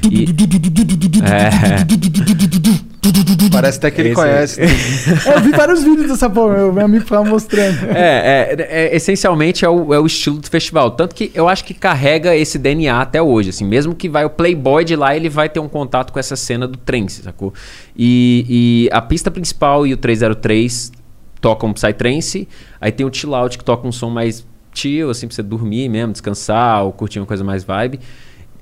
E- 0.08 0.26
é, 1.24 1.84
Parece 3.52 3.78
até 3.78 3.90
que 3.90 4.00
ele 4.00 4.08
Esse 4.10 4.16
conhece. 4.16 4.60
né? 4.60 4.66
É, 5.26 5.36
eu 5.36 5.40
vi 5.40 5.50
vários 5.50 5.82
vídeos 5.82 6.08
dessa 6.08 6.28
porra, 6.28 6.54
meu, 6.54 6.72
meu 6.72 6.84
amigo 6.84 7.04
ficava 7.04 7.24
mostrando. 7.24 7.90
É, 7.90 8.54
é, 8.58 8.66
é, 8.68 8.96
essencialmente 8.96 9.64
é 9.64 9.68
o, 9.68 9.92
é 9.92 9.98
o 9.98 10.06
estilo 10.06 10.38
do 10.38 10.48
festival. 10.48 10.92
Tanto 10.92 11.14
que 11.14 11.30
eu 11.34 11.48
acho 11.48 11.64
que 11.64 11.74
carrega 11.74 12.34
esse 12.34 12.58
DNA 12.58 13.00
até 13.00 13.20
hoje. 13.20 13.50
Assim, 13.50 13.64
mesmo 13.64 13.94
que 13.94 14.08
vai 14.08 14.24
o 14.24 14.30
Playboy 14.30 14.84
de 14.84 14.96
lá, 14.96 15.16
ele 15.16 15.28
vai 15.28 15.48
ter 15.48 15.60
um 15.60 15.68
contato 15.68 16.12
com 16.12 16.18
essa 16.18 16.36
cena 16.36 16.66
do 16.66 16.78
trance, 16.78 17.22
sacou? 17.22 17.52
E, 17.96 18.46
e 18.48 18.88
a 18.92 19.00
pista 19.00 19.30
principal 19.30 19.86
e 19.86 19.92
o 19.92 19.96
303 19.96 20.92
toca 21.40 21.66
um 21.66 21.72
Psytrance, 21.72 22.48
aí 22.80 22.90
tem 22.90 23.06
o 23.06 23.12
Chill 23.12 23.34
Out 23.34 23.58
que 23.58 23.64
toca 23.64 23.86
um 23.86 23.92
som 23.92 24.10
mais 24.10 24.44
chill, 24.72 25.10
assim, 25.10 25.26
pra 25.26 25.34
você 25.34 25.42
dormir 25.42 25.88
mesmo, 25.88 26.12
descansar 26.12 26.84
ou 26.84 26.92
curtir 26.92 27.18
uma 27.18 27.26
coisa 27.26 27.42
mais 27.42 27.64
vibe. 27.64 28.00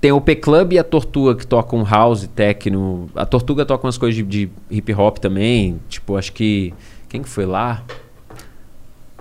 Tem 0.05 0.13
o 0.13 0.21
P-Club 0.21 0.75
e 0.75 0.79
a 0.79 0.85
Tortuga 0.85 1.35
que 1.35 1.47
tocam 1.47 1.83
house, 1.83 2.29
techno. 2.35 3.09
A 3.17 3.25
Tortuga 3.25 3.65
toca 3.65 3.87
umas 3.87 3.97
coisas 3.97 4.15
de, 4.15 4.23
de 4.23 4.51
hip 4.71 4.93
hop 4.93 5.17
também. 5.17 5.81
Tipo, 5.89 6.19
acho 6.19 6.31
que. 6.31 6.75
Quem 7.09 7.23
que 7.23 7.29
foi 7.31 7.47
lá? 7.47 7.83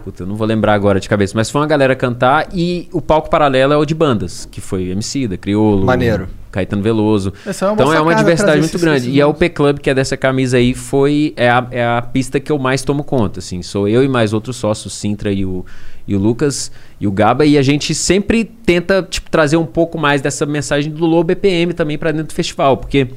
Puta, 0.03 0.23
eu 0.23 0.27
não 0.27 0.35
vou 0.35 0.45
lembrar 0.45 0.73
agora 0.73 0.99
de 0.99 1.07
cabeça, 1.07 1.31
mas 1.37 1.49
foi 1.49 1.61
uma 1.61 1.67
galera 1.67 1.95
cantar 1.95 2.49
e 2.53 2.89
o 2.91 3.01
palco 3.01 3.29
paralelo 3.29 3.71
é 3.71 3.77
o 3.77 3.85
de 3.85 3.95
bandas, 3.95 4.45
que 4.45 4.59
foi 4.59 4.89
MC 4.89 5.25
da 5.25 5.37
Criolo, 5.37 5.85
Maneiro. 5.85 6.27
Caetano 6.53 6.81
Veloso. 6.83 7.33
Essa 7.45 7.65
é 7.65 7.67
uma 7.69 7.73
então 7.73 7.93
é 7.93 7.99
uma 7.99 8.13
diversidade 8.15 8.61
muito 8.61 8.77
grande. 8.79 9.09
E 9.09 9.19
é 9.19 9.25
o 9.25 9.29
nomes. 9.29 9.39
P-Club, 9.39 9.79
que 9.79 9.89
é 9.89 9.93
dessa 9.93 10.15
camisa 10.15 10.57
aí, 10.57 10.73
foi 10.73 11.33
é 11.35 11.49
a, 11.49 11.67
é 11.71 11.83
a 11.83 12.01
pista 12.01 12.39
que 12.39 12.51
eu 12.51 12.59
mais 12.59 12.83
tomo 12.83 13.03
conta, 13.03 13.39
assim. 13.39 13.61
Sou 13.63 13.87
eu 13.87 14.03
e 14.03 14.07
mais 14.07 14.31
outros 14.33 14.55
sócios, 14.55 14.93
o 14.93 14.95
Sintra 14.95 15.31
e 15.31 15.43
o, 15.43 15.65
e 16.07 16.15
o 16.15 16.19
Lucas 16.19 16.71
e 17.01 17.07
o 17.07 17.11
Gaba, 17.11 17.43
e 17.45 17.57
a 17.57 17.61
gente 17.63 17.93
sempre 17.95 18.45
tenta 18.45 19.01
tipo, 19.01 19.29
trazer 19.31 19.57
um 19.57 19.65
pouco 19.65 19.97
mais 19.97 20.21
dessa 20.21 20.45
mensagem 20.45 20.91
do 20.91 21.05
low 21.05 21.23
BPM 21.23 21.73
também 21.73 21.97
pra 21.97 22.11
dentro 22.11 22.27
do 22.27 22.33
festival, 22.33 22.77
porque 22.77 23.07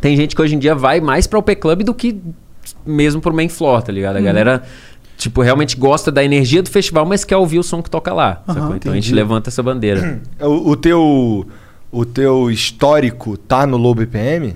tem 0.00 0.14
gente 0.16 0.36
que 0.36 0.42
hoje 0.42 0.54
em 0.54 0.58
dia 0.58 0.74
vai 0.74 1.00
mais 1.00 1.26
pra 1.26 1.38
o 1.38 1.42
P-Club 1.42 1.82
do 1.82 1.94
que 1.94 2.20
mesmo 2.84 3.20
pro 3.20 3.32
main 3.34 3.48
floor, 3.48 3.80
tá 3.82 3.88
Uhum. 3.90 3.94
ligado? 3.96 4.16
A 4.16 4.20
galera, 4.20 4.62
tipo, 5.16 5.40
realmente 5.40 5.76
gosta 5.76 6.12
da 6.12 6.22
energia 6.22 6.62
do 6.62 6.68
festival, 6.68 7.06
mas 7.06 7.24
quer 7.24 7.36
ouvir 7.36 7.58
o 7.58 7.62
som 7.62 7.82
que 7.82 7.88
toca 7.90 8.12
lá, 8.12 8.42
sacou? 8.46 8.76
Então 8.76 8.92
a 8.92 8.94
gente 8.94 9.12
levanta 9.14 9.48
essa 9.50 9.62
bandeira. 9.62 10.20
O, 10.40 10.70
o 10.72 10.76
teu. 10.76 11.46
O 11.96 12.04
teu 12.04 12.50
histórico 12.50 13.36
tá 13.38 13.66
no 13.66 13.76
low 13.78 13.94
BPM? 13.94 14.54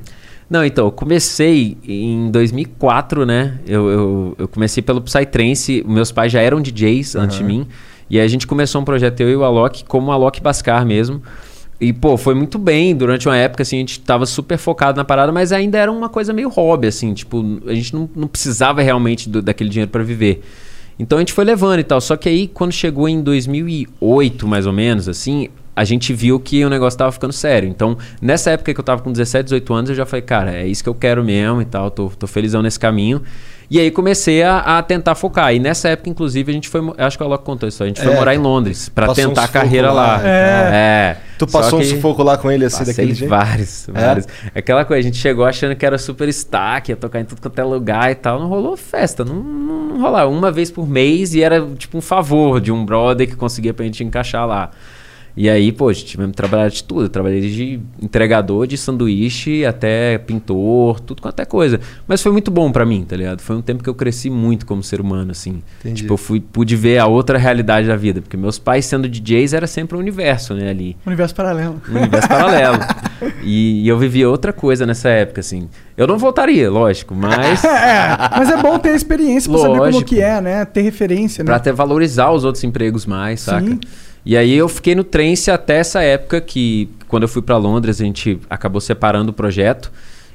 Não, 0.48 0.64
então, 0.64 0.86
eu 0.86 0.92
comecei 0.92 1.78
em 1.86 2.30
2004, 2.30 3.24
né? 3.24 3.58
Eu, 3.66 3.88
eu, 3.88 4.34
eu 4.40 4.48
comecei 4.48 4.82
pelo 4.82 5.00
Psytrance, 5.00 5.82
meus 5.86 6.12
pais 6.12 6.30
já 6.32 6.40
eram 6.40 6.60
DJs 6.60 7.16
antes 7.16 7.38
de 7.38 7.44
mim. 7.44 7.66
E 8.10 8.18
aí 8.18 8.24
a 8.24 8.28
gente 8.28 8.46
começou 8.46 8.80
um 8.80 8.84
projeto, 8.84 9.20
eu 9.20 9.30
e 9.30 9.36
o 9.36 9.44
Alok, 9.44 9.84
como 9.84 10.10
Alok 10.12 10.42
Bascar 10.42 10.84
mesmo. 10.84 11.22
E, 11.80 11.92
pô, 11.94 12.16
foi 12.18 12.34
muito 12.34 12.58
bem. 12.58 12.94
Durante 12.94 13.26
uma 13.26 13.36
época, 13.36 13.62
assim, 13.62 13.76
a 13.76 13.78
gente 13.80 14.00
tava 14.00 14.26
super 14.26 14.58
focado 14.58 14.98
na 14.98 15.04
parada, 15.04 15.32
mas 15.32 15.50
ainda 15.50 15.78
era 15.78 15.90
uma 15.90 16.10
coisa 16.10 16.32
meio 16.32 16.50
hobby, 16.50 16.88
assim. 16.88 17.14
Tipo, 17.14 17.42
a 17.66 17.72
gente 17.72 17.94
não, 17.94 18.10
não 18.14 18.28
precisava 18.28 18.82
realmente 18.82 19.30
do- 19.30 19.40
daquele 19.40 19.70
dinheiro 19.70 19.90
para 19.90 20.02
viver. 20.02 20.42
Então 20.98 21.16
a 21.16 21.20
gente 21.22 21.32
foi 21.32 21.44
levando 21.46 21.80
e 21.80 21.84
tal. 21.84 22.00
Só 22.02 22.16
que 22.16 22.28
aí, 22.28 22.48
quando 22.48 22.72
chegou 22.72 23.08
em 23.08 23.22
2008, 23.22 24.46
mais 24.46 24.66
ou 24.66 24.72
menos, 24.74 25.08
assim, 25.08 25.48
a 25.74 25.84
gente 25.84 26.12
viu 26.12 26.38
que 26.40 26.64
o 26.64 26.68
negócio 26.70 26.98
tava 26.98 27.12
ficando 27.12 27.32
sério. 27.32 27.68
Então, 27.68 27.96
nessa 28.20 28.50
época 28.50 28.74
que 28.74 28.80
eu 28.80 28.84
tava 28.84 29.02
com 29.02 29.10
17, 29.12 29.44
18 29.44 29.74
anos, 29.74 29.90
eu 29.90 29.96
já 29.96 30.04
falei, 30.06 30.22
cara, 30.22 30.52
é 30.54 30.66
isso 30.66 30.82
que 30.82 30.88
eu 30.88 30.94
quero 30.94 31.24
mesmo 31.24 31.62
e 31.62 31.64
tal. 31.64 31.90
Tô, 31.90 32.08
tô 32.10 32.26
felizão 32.26 32.60
nesse 32.62 32.78
caminho. 32.78 33.22
E 33.70 33.78
aí 33.78 33.88
comecei 33.92 34.42
a, 34.42 34.58
a 34.78 34.82
tentar 34.82 35.14
focar. 35.14 35.54
E 35.54 35.60
nessa 35.60 35.90
época, 35.90 36.10
inclusive, 36.10 36.50
a 36.50 36.52
gente 36.54 36.68
foi. 36.68 36.80
Acho 36.98 37.16
que 37.16 37.22
o 37.22 37.26
Alok 37.26 37.44
contou 37.44 37.68
isso. 37.68 37.80
A 37.84 37.86
gente 37.86 38.02
foi 38.02 38.12
É, 38.12 38.16
morar 38.16 38.34
em 38.34 38.38
Londres 38.38 38.90
um 39.08 39.12
tentar 39.14 39.44
a 39.44 39.48
carreira 39.48 39.92
lá 39.92 40.06
lá. 40.06 40.18
tal. 40.18 40.26
É. 40.26 41.16
Tu 41.38 41.46
passou 41.46 41.78
um 41.78 41.82
que- 41.82 41.88
sufoco 41.88 42.20
lá 42.24 42.36
com 42.36 42.50
ele 42.50 42.64
assim 42.64 42.82
daquele 42.84 43.14
jeito? 43.14 43.30
vários, 43.30 43.88
É? 43.88 43.92
vários. 43.92 44.26
Aquela 44.52 44.84
coisa, 44.84 44.98
a 44.98 45.02
gente 45.04 45.18
chegou 45.18 45.44
achando 45.44 45.76
que 45.76 45.86
era 45.86 45.96
super 45.98 46.28
stack, 46.28 46.90
ia 46.90 46.96
tocar 46.96 47.20
em 47.20 47.24
tudo 47.24 47.40
quanto 47.40 47.58
é 47.60 47.62
lugar 47.64 48.10
e 48.10 48.16
tal. 48.16 48.40
Não 48.40 48.48
rolou 48.48 48.76
festa, 48.76 49.24
não, 49.24 49.36
não, 49.36 49.84
não 49.90 50.00
rolava. 50.00 50.28
Uma 50.28 50.50
vez 50.50 50.68
por 50.72 50.88
mês 50.88 51.32
e 51.34 51.40
era 51.40 51.64
tipo 51.78 51.96
um 51.96 52.00
favor 52.02 52.60
de 52.60 52.72
um 52.72 52.84
brother 52.84 53.28
que 53.28 53.36
conseguia 53.36 53.72
pra 53.72 53.84
gente 53.84 54.02
encaixar 54.02 54.46
lá. 54.48 54.72
E 55.36 55.48
aí, 55.48 55.70
pô, 55.72 55.88
a 55.88 55.92
gente 55.92 56.06
tivemos 56.06 56.32
que 56.32 56.36
trabalhar 56.36 56.68
de 56.68 56.82
tudo. 56.84 57.02
Eu 57.02 57.08
trabalhei 57.08 57.40
de 57.40 57.80
entregador 58.02 58.66
de 58.66 58.76
sanduíche 58.76 59.64
até 59.64 60.18
pintor, 60.18 61.00
tudo 61.00 61.22
quanto 61.22 61.40
é 61.40 61.44
coisa. 61.44 61.80
Mas 62.06 62.22
foi 62.22 62.32
muito 62.32 62.50
bom 62.50 62.70
pra 62.72 62.84
mim, 62.84 63.04
tá 63.08 63.16
ligado? 63.16 63.40
Foi 63.40 63.56
um 63.56 63.62
tempo 63.62 63.82
que 63.82 63.88
eu 63.88 63.94
cresci 63.94 64.28
muito 64.28 64.66
como 64.66 64.82
ser 64.82 65.00
humano, 65.00 65.30
assim. 65.30 65.62
Entendi. 65.80 66.02
Tipo, 66.02 66.14
eu 66.14 66.18
fui, 66.18 66.40
pude 66.40 66.74
ver 66.76 66.98
a 66.98 67.06
outra 67.06 67.38
realidade 67.38 67.86
da 67.86 67.96
vida. 67.96 68.20
Porque 68.20 68.36
meus 68.36 68.58
pais, 68.58 68.84
sendo 68.86 69.08
DJs, 69.08 69.54
era 69.54 69.66
sempre 69.66 69.96
um 69.96 70.00
universo, 70.00 70.54
né, 70.54 70.68
ali 70.70 70.96
Universo 71.06 71.34
paralelo. 71.34 71.80
um 71.88 71.96
universo 71.96 72.28
paralelo. 72.28 72.78
E, 73.42 73.82
e 73.84 73.88
eu 73.88 73.98
vivia 73.98 74.28
outra 74.28 74.52
coisa 74.52 74.84
nessa 74.86 75.08
época, 75.08 75.40
assim. 75.40 75.68
Eu 75.96 76.06
não 76.06 76.18
voltaria, 76.18 76.70
lógico, 76.70 77.14
mas 77.14 77.62
É, 77.70 78.16
mas 78.36 78.50
é 78.50 78.56
bom 78.56 78.78
ter 78.78 78.94
experiência 78.94 79.50
pra 79.50 79.60
saber 79.60 79.72
como 79.78 79.84
Lógico. 79.84 80.04
que 80.04 80.20
é, 80.20 80.40
né? 80.40 80.64
Ter 80.64 80.82
referência, 80.82 81.42
né? 81.42 81.46
pra 81.46 81.56
até 81.56 81.72
valorizar 81.72 82.30
os 82.30 82.44
outros 82.44 82.64
empregos 82.64 83.06
mais, 83.06 83.40
saca? 83.40 83.78
E 84.24 84.36
aí 84.36 84.52
eu 84.54 84.68
fiquei 84.68 84.94
no 84.94 85.02
trance 85.04 85.50
até 85.50 85.76
essa 85.78 86.02
época 86.02 86.40
que, 86.40 86.88
quando 87.08 87.22
eu 87.22 87.28
fui 87.28 87.42
pra 87.42 87.56
Londres, 87.56 88.00
a 88.00 88.04
gente 88.04 88.38
acabou 88.50 88.80
separando 88.80 89.30
o 89.30 89.34
projeto. 89.34 89.90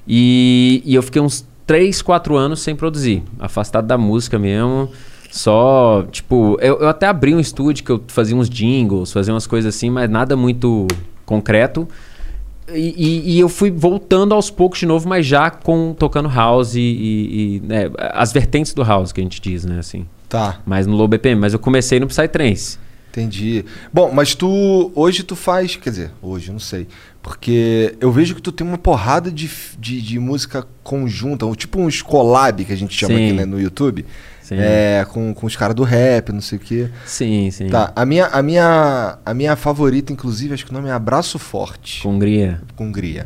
E, 0.08 0.82
e 0.86 0.96
eu 0.96 1.04
fiquei 1.04 1.22
uns 1.22 1.46
3, 1.68 2.02
4 2.02 2.36
anos 2.36 2.62
sem 2.62 2.76
produzir, 2.76 3.24
afastado 3.40 3.86
da 3.88 3.98
música 3.98 4.38
mesmo. 4.40 4.90
Só, 5.32 6.06
tipo, 6.12 6.58
eu, 6.62 6.80
eu 6.80 6.88
até 6.88 7.08
abri 7.08 7.36
um 7.36 7.40
estúdio 7.40 7.84
que 7.84 7.92
eu 7.92 8.02
fazia 8.08 8.36
uns 8.36 8.50
jingles, 8.50 9.12
fazia 9.12 9.34
umas 9.34 9.46
coisas 9.48 9.76
assim, 9.76 9.90
mas 9.90 10.10
nada 10.10 10.36
muito 10.36 10.88
concreto. 11.26 11.88
E, 12.74 12.96
e- 12.98 13.36
e 13.36 13.40
eu 13.40 13.50
fui 13.50 13.70
voltando 13.70 14.34
aos 14.34 14.50
poucos 14.50 14.80
de 14.80 14.86
novo, 14.86 15.08
mas 15.08 15.26
já 15.26 15.50
com 15.52 15.94
tocando 15.94 16.30
house 16.30 16.76
e, 16.76 16.80
e- 16.80 17.56
e, 17.58 17.60
né, 17.68 17.92
as 18.14 18.32
vertentes 18.32 18.74
do 18.74 18.82
house 18.84 19.12
que 19.12 19.20
a 19.22 19.24
gente 19.24 19.40
diz, 19.42 19.66
né, 19.66 19.78
assim. 19.80 20.06
Tá, 20.30 20.60
Mas 20.66 20.88
no 20.88 20.96
low 20.96 21.08
BPM, 21.08 21.40
mas 21.40 21.54
eu 21.54 21.60
comecei 21.60 22.00
no 22.00 22.08
Psytrance. 22.08 22.80
Entendi. 23.16 23.66
Bom, 23.94 24.12
mas 24.12 24.36
tu. 24.36 24.92
Hoje 24.94 25.24
tu 25.24 25.36
faz. 25.36 25.76
Quer 25.76 25.90
dizer, 25.90 26.12
hoje, 26.22 26.52
não 26.52 26.60
sei. 26.60 26.88
Porque 27.22 27.96
eu 28.00 28.12
vejo 28.12 28.36
que 28.36 28.42
tu 28.42 28.52
tem 28.52 28.66
uma 28.66 28.78
porrada 28.78 29.32
de, 29.32 29.50
de, 29.80 30.02
de 30.02 30.20
música 30.20 30.66
conjunta, 30.84 31.46
ou 31.46 31.56
tipo 31.56 31.80
uns 31.80 32.02
collab 32.02 32.64
que 32.64 32.72
a 32.72 32.78
gente 32.78 32.96
chama 32.96 33.16
Sim. 33.16 33.26
aqui 33.26 33.34
né, 33.34 33.46
no 33.46 33.60
YouTube. 33.60 34.06
Sim. 34.42 34.58
É, 34.60 35.04
com, 35.10 35.34
com 35.34 35.48
os 35.48 35.56
caras 35.56 35.76
do 35.76 35.84
rap, 35.84 36.32
não 36.32 36.42
sei 36.42 36.60
o 36.60 36.62
quê. 36.62 36.90
Sim, 37.04 37.50
sim. 37.50 37.68
Tá, 37.68 37.92
a 37.96 38.06
minha, 38.06 38.28
a, 38.28 38.44
minha, 38.44 39.18
a 39.26 39.34
minha 39.34 39.56
favorita, 39.56 40.14
inclusive, 40.14 40.54
acho 40.54 40.64
que 40.64 40.70
o 40.70 40.74
nome 40.74 40.88
é 40.88 40.92
Abraço 40.92 41.40
Forte. 41.40 42.04
Com 42.76 42.86
Hungria. 42.86 43.26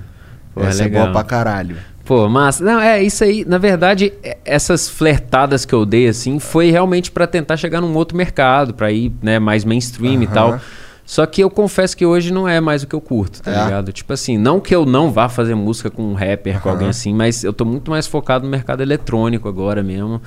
Pô, 0.54 0.64
Essa 0.64 0.84
é, 0.84 0.86
legal. 0.86 1.02
boa 1.04 1.14
pra 1.14 1.24
caralho. 1.26 1.76
Pô, 2.10 2.28
mas 2.28 2.60
não, 2.60 2.80
é 2.80 3.04
isso 3.04 3.24
aí. 3.24 3.46
Na 3.48 3.60
verdade, 3.60 4.12
é- 4.24 4.36
essas 4.44 4.90
flertadas 4.90 5.64
que 5.64 5.74
eu 5.76 5.86
dei 5.86 6.08
assim 6.08 6.40
foi 6.40 6.72
realmente 6.72 7.12
pra 7.12 7.28
tentar 7.28 7.56
chegar 7.56 7.80
num 7.82 7.94
outro 7.96 8.18
mercado, 8.18 8.74
pra 8.74 8.92
ir, 8.92 9.12
né, 9.22 9.38
mais 9.38 9.64
mainstream 9.64 10.24
e 10.24 10.26
Aham. 10.26 10.34
tal. 10.34 10.60
Só 11.06 11.24
que 11.28 11.40
eu 11.44 11.52
confesso 11.52 11.96
que 11.96 12.04
hoje 12.08 12.34
não 12.34 12.48
é 12.48 12.60
mais 12.60 12.82
o 12.82 12.88
que 12.88 12.96
eu 12.96 13.00
curto, 13.02 13.44
tá 13.44 13.52
É? 13.52 13.64
ligado? 13.64 13.92
Tipo 13.94 14.12
assim, 14.14 14.40
não 14.40 14.60
que 14.60 14.74
eu 14.74 14.88
não 14.88 15.12
vá 15.12 15.30
fazer 15.30 15.54
música 15.54 15.92
com 15.92 16.02
um 16.02 16.16
rapper, 16.16 16.60
com 16.60 16.70
Aham. 16.70 16.72
alguém 16.78 16.90
assim, 16.90 17.14
mas 17.14 17.44
eu 17.44 17.54
tô 17.54 17.64
muito 17.64 17.92
mais 17.92 18.08
focado 18.08 18.44
no 18.44 18.50
mercado 18.50 18.82
eletrônico 18.82 19.48
agora 19.48 19.84
mesmo. 19.84 20.20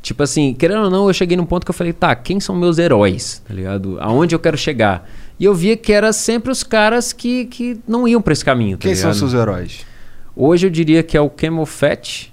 Tipo 0.00 0.22
assim, 0.22 0.54
querendo 0.54 0.84
ou 0.84 0.90
não, 0.90 1.06
eu 1.06 1.12
cheguei 1.12 1.36
num 1.36 1.44
ponto 1.44 1.66
que 1.66 1.70
eu 1.70 1.74
falei, 1.74 1.92
tá, 1.92 2.14
quem 2.16 2.40
são 2.40 2.56
meus 2.56 2.78
heróis, 2.78 3.42
tá 3.46 3.52
ligado? 3.52 3.98
Aonde 4.00 4.34
eu 4.34 4.38
quero 4.38 4.56
chegar? 4.56 5.06
E 5.38 5.44
eu 5.44 5.54
via 5.54 5.76
que 5.76 5.92
era 5.92 6.14
sempre 6.14 6.50
os 6.50 6.62
caras 6.62 7.12
que, 7.12 7.44
que 7.44 7.78
não 7.86 8.08
iam 8.08 8.22
pra 8.22 8.32
esse 8.32 8.42
caminho, 8.42 8.78
tá 8.78 8.84
Quem 8.84 8.94
são 8.94 9.10
ligado? 9.10 9.18
seus 9.18 9.34
heróis? 9.34 9.84
Hoje 10.36 10.66
eu 10.66 10.70
diria 10.70 11.02
que 11.02 11.16
é 11.16 11.20
o 11.20 11.30
Camel 11.30 11.64
Fat, 11.64 12.30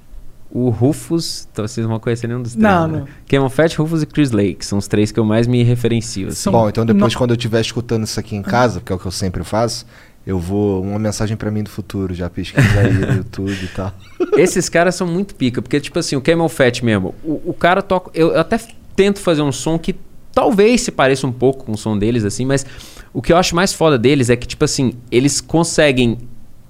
o 0.52 0.70
Rufus. 0.70 1.48
Então 1.52 1.66
vocês 1.66 1.84
não 1.84 1.92
vão 1.92 2.00
conhecer 2.00 2.28
nenhum 2.28 2.42
dos 2.42 2.52
três. 2.52 2.64
Não, 2.64 2.88
né? 2.88 3.00
não. 3.00 3.08
Camel 3.28 3.50
Fat, 3.50 3.74
Rufus 3.76 4.04
e 4.04 4.06
Chris 4.06 4.32
Lake. 4.32 4.66
São 4.66 4.78
os 4.78 4.88
três 4.88 5.12
que 5.12 5.20
eu 5.20 5.24
mais 5.26 5.48
me 5.48 5.64
referencio. 5.64 6.28
assim. 6.28 6.52
Bom, 6.52 6.68
então 6.68 6.86
depois, 6.86 7.14
não- 7.14 7.18
quando 7.18 7.32
eu 7.32 7.38
estiver 7.38 7.62
escutando 7.62 8.04
isso 8.04 8.20
aqui 8.20 8.36
em 8.36 8.42
casa, 8.42 8.82
que 8.82 8.92
é 8.92 8.96
o 8.96 9.00
que 9.00 9.06
eu 9.06 9.12
sempre 9.12 9.44
faço, 9.44 9.86
eu 10.28 10.38
vou. 10.38 10.84
Uma 10.84 11.00
mensagem 11.00 11.38
pra 11.38 11.50
mim 11.50 11.64
do 11.64 11.70
futuro, 11.70 12.14
já 12.14 12.30
pesquisa 12.30 12.68
aí 12.80 12.92
no 12.94 13.14
YouTube 13.18 13.52
e 13.64 13.68
tal. 13.68 13.94
Esses 14.38 14.68
caras 14.68 14.96
são 14.96 15.08
muito 15.08 15.34
pica, 15.36 15.62
porque, 15.62 15.80
tipo 15.80 15.98
assim, 15.98 16.16
o 16.16 16.22
Camel 16.22 16.50
Fat 16.50 16.82
mesmo, 16.84 17.16
o, 17.24 17.42
o 17.46 17.54
cara 17.54 17.82
toca. 17.82 18.12
Eu 18.14 18.38
até 18.38 18.60
tento 18.96 19.20
fazer 19.20 19.42
um 19.42 19.52
som 19.52 19.80
que 19.80 19.96
talvez 20.34 20.82
se 20.82 20.92
pareça 20.92 21.26
um 21.26 21.32
pouco 21.32 21.66
com 21.66 21.72
o 21.72 21.78
som 21.78 21.98
deles, 21.98 22.24
assim, 22.26 22.46
mas 22.46 22.66
o 23.14 23.22
que 23.22 23.32
eu 23.32 23.38
acho 23.38 23.56
mais 23.56 23.74
foda 23.74 23.98
deles 23.98 24.30
é 24.30 24.36
que, 24.36 24.48
tipo 24.48 24.66
assim, 24.66 24.94
eles 25.12 25.40
conseguem 25.40 26.18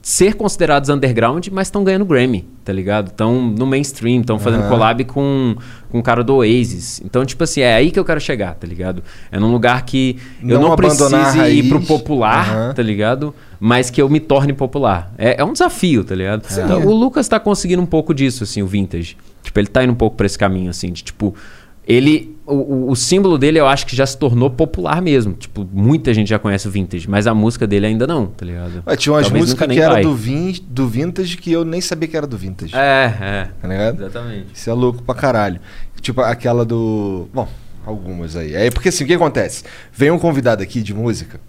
ser 0.04 0.34
considerados 0.34 0.90
underground, 0.90 1.48
mas 1.50 1.68
estão 1.68 1.82
ganhando 1.82 2.04
Grammy, 2.04 2.46
tá 2.66 2.74
ligado? 2.74 3.08
Estão 3.08 3.42
no 3.42 3.66
mainstream, 3.66 4.20
estão 4.20 4.38
fazendo 4.38 4.64
Aham. 4.64 4.70
collab 4.70 5.06
com, 5.06 5.56
com 5.90 6.00
o 6.00 6.04
cara 6.04 6.22
do 6.22 6.36
Oasis. 6.36 7.02
Então, 7.06 7.26
tipo 7.26 7.42
assim, 7.46 7.62
é 7.62 7.74
aí 7.74 7.90
que 7.90 7.98
eu 7.98 8.04
quero 8.04 8.20
chegar, 8.20 8.54
tá 8.56 8.68
ligado? 8.68 9.02
É 9.32 9.40
num 9.40 9.50
lugar 9.50 9.86
que 9.86 10.18
eu 10.42 10.60
Não 10.60 10.70
não 10.70 10.76
precise 10.76 11.40
ir 11.48 11.70
pro 11.70 11.80
popular, 11.82 12.50
Aham. 12.50 12.74
tá 12.74 12.84
ligado? 12.84 13.34
Mas 13.62 13.90
que 13.90 14.02
eu 14.02 14.10
me 14.10 14.20
torne 14.20 14.52
popular. 14.52 15.10
É, 15.18 15.40
é 15.40 15.44
um 15.46 15.54
desafio, 15.54 16.04
tá 16.04 16.14
ligado? 16.14 16.46
Sim. 16.50 16.64
Então, 16.64 16.86
o 16.86 16.94
Lucas 16.94 17.26
tá 17.30 17.40
conseguindo 17.40 17.82
um 17.82 17.86
pouco 17.86 18.14
disso, 18.14 18.44
assim, 18.44 18.62
o 18.62 18.68
vintage. 18.68 19.16
Tipo, 19.42 19.58
ele 19.58 19.68
tá 19.68 19.86
indo 19.86 19.94
um 19.94 19.96
pouco 19.96 20.18
pra 20.18 20.26
esse 20.26 20.38
caminho, 20.38 20.70
assim, 20.70 20.92
de 20.92 21.02
tipo. 21.02 21.34
Ele. 21.88 22.32
O, 22.46 22.92
o- 22.92 22.96
símbolo 22.96 23.38
dele 23.38 23.58
eu 23.58 23.66
acho 23.66 23.86
que 23.86 23.96
já 23.96 24.06
se 24.06 24.18
tornou 24.18 24.50
popular 24.50 25.02
mesmo. 25.02 25.32
Tipo, 25.34 25.66
muita 25.72 26.14
gente 26.14 26.28
já 26.30 26.38
conhece 26.38 26.68
o 26.68 26.72
vintage, 26.72 27.10
mas 27.10 27.26
a 27.26 27.34
música 27.34 27.66
dele 27.66 27.86
ainda 27.86 28.06
não, 28.06 28.26
tá 28.26 28.46
ligado? 28.46 28.84
Ué, 28.86 28.96
tinha 28.98 29.14
umas 29.14 29.24
Talvez 29.28 29.46
músicas 29.46 29.68
que 29.70 29.80
eram 29.80 29.94
vai. 29.94 30.04
do, 30.04 30.14
vin, 30.14 30.54
do 30.68 30.88
vintage 30.88 31.38
que 31.38 31.52
eu 31.52 31.64
nem 31.64 31.80
sabia 31.80 32.08
que 32.10 32.18
era 32.18 32.28
do 32.28 32.38
vintage. 32.38 32.76
É, 32.76 33.14
é. 33.22 33.50
Tá 33.62 33.68
ligado? 33.68 34.02
Exatamente. 34.02 34.48
Isso 34.54 34.70
é 34.70 34.74
louco 34.74 35.02
pra 35.04 35.16
caralho. 35.16 35.60
Tipo 36.02 36.20
aquela 36.20 36.66
do. 36.66 37.30
Bom, 37.34 37.48
algumas 37.86 38.36
aí. 38.36 38.54
É 38.54 38.70
porque 38.70 38.90
assim, 38.90 39.06
o 39.06 39.08
que 39.08 39.14
acontece? 39.14 39.64
Vem 39.94 40.12
um 40.12 40.20
convidado 40.20 40.62
aqui 40.62 40.82
de 40.82 40.94
música, 40.94 41.40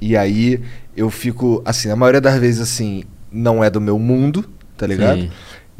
e 0.00 0.16
aí 0.16 0.60
eu 0.96 1.10
fico, 1.10 1.60
assim, 1.64 1.90
a 1.90 1.96
maioria 1.96 2.20
das 2.20 2.38
vezes, 2.38 2.60
assim, 2.60 3.02
não 3.30 3.62
é 3.62 3.68
do 3.68 3.80
meu 3.80 3.98
mundo, 3.98 4.44
tá 4.76 4.86
ligado? 4.86 5.20
Sim. 5.22 5.30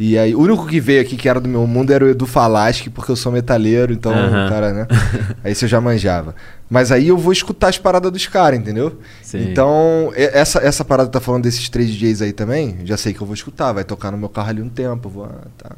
E 0.05 0.19
aí, 0.19 0.35
o 0.35 0.41
único 0.41 0.67
que 0.67 0.81
veio 0.81 1.01
aqui 1.01 1.17
que 1.17 1.29
era 1.29 1.41
do 1.41 1.49
meu 1.49 1.65
mundo 1.65 1.93
era 1.93 2.05
o 2.05 2.09
Edu 2.09 2.27
Falaschi, 2.27 2.91
porque 2.91 3.13
eu 3.13 3.15
sou 3.15 3.31
metaleiro, 3.31 3.93
então 3.93 4.11
o 4.11 4.49
cara, 4.49 4.73
né? 4.73 4.89
aí 5.45 5.55
você 5.55 5.69
já 5.69 5.81
manjava. 5.81 6.35
Mas 6.69 6.91
aí 6.91 7.07
eu 7.07 7.17
vou 7.17 7.33
escutar 7.33 7.69
as 7.69 7.79
paradas 7.79 8.11
dos 8.11 8.27
caras, 8.27 8.59
entendeu? 8.59 8.99
Sim. 9.23 9.49
Então, 9.49 10.11
essa, 10.17 10.59
essa 10.59 10.85
parada 10.85 11.09
que 11.09 11.13
tá 11.13 11.21
falando 11.21 11.45
desses 11.45 11.69
três 11.69 11.89
DJs 11.89 12.21
aí 12.21 12.33
também, 12.33 12.79
já 12.83 12.97
sei 12.97 13.15
que 13.15 13.21
eu 13.21 13.27
vou 13.29 13.35
escutar, 13.35 13.73
vai 13.73 13.85
tocar 13.85 14.11
no 14.11 14.19
meu 14.19 14.29
carro 14.29 14.49
ali 14.49 14.61
um 14.61 14.69
tempo. 14.69 15.09
Vou, 15.09 15.25
ah, 15.25 15.47
tá. 15.57 15.71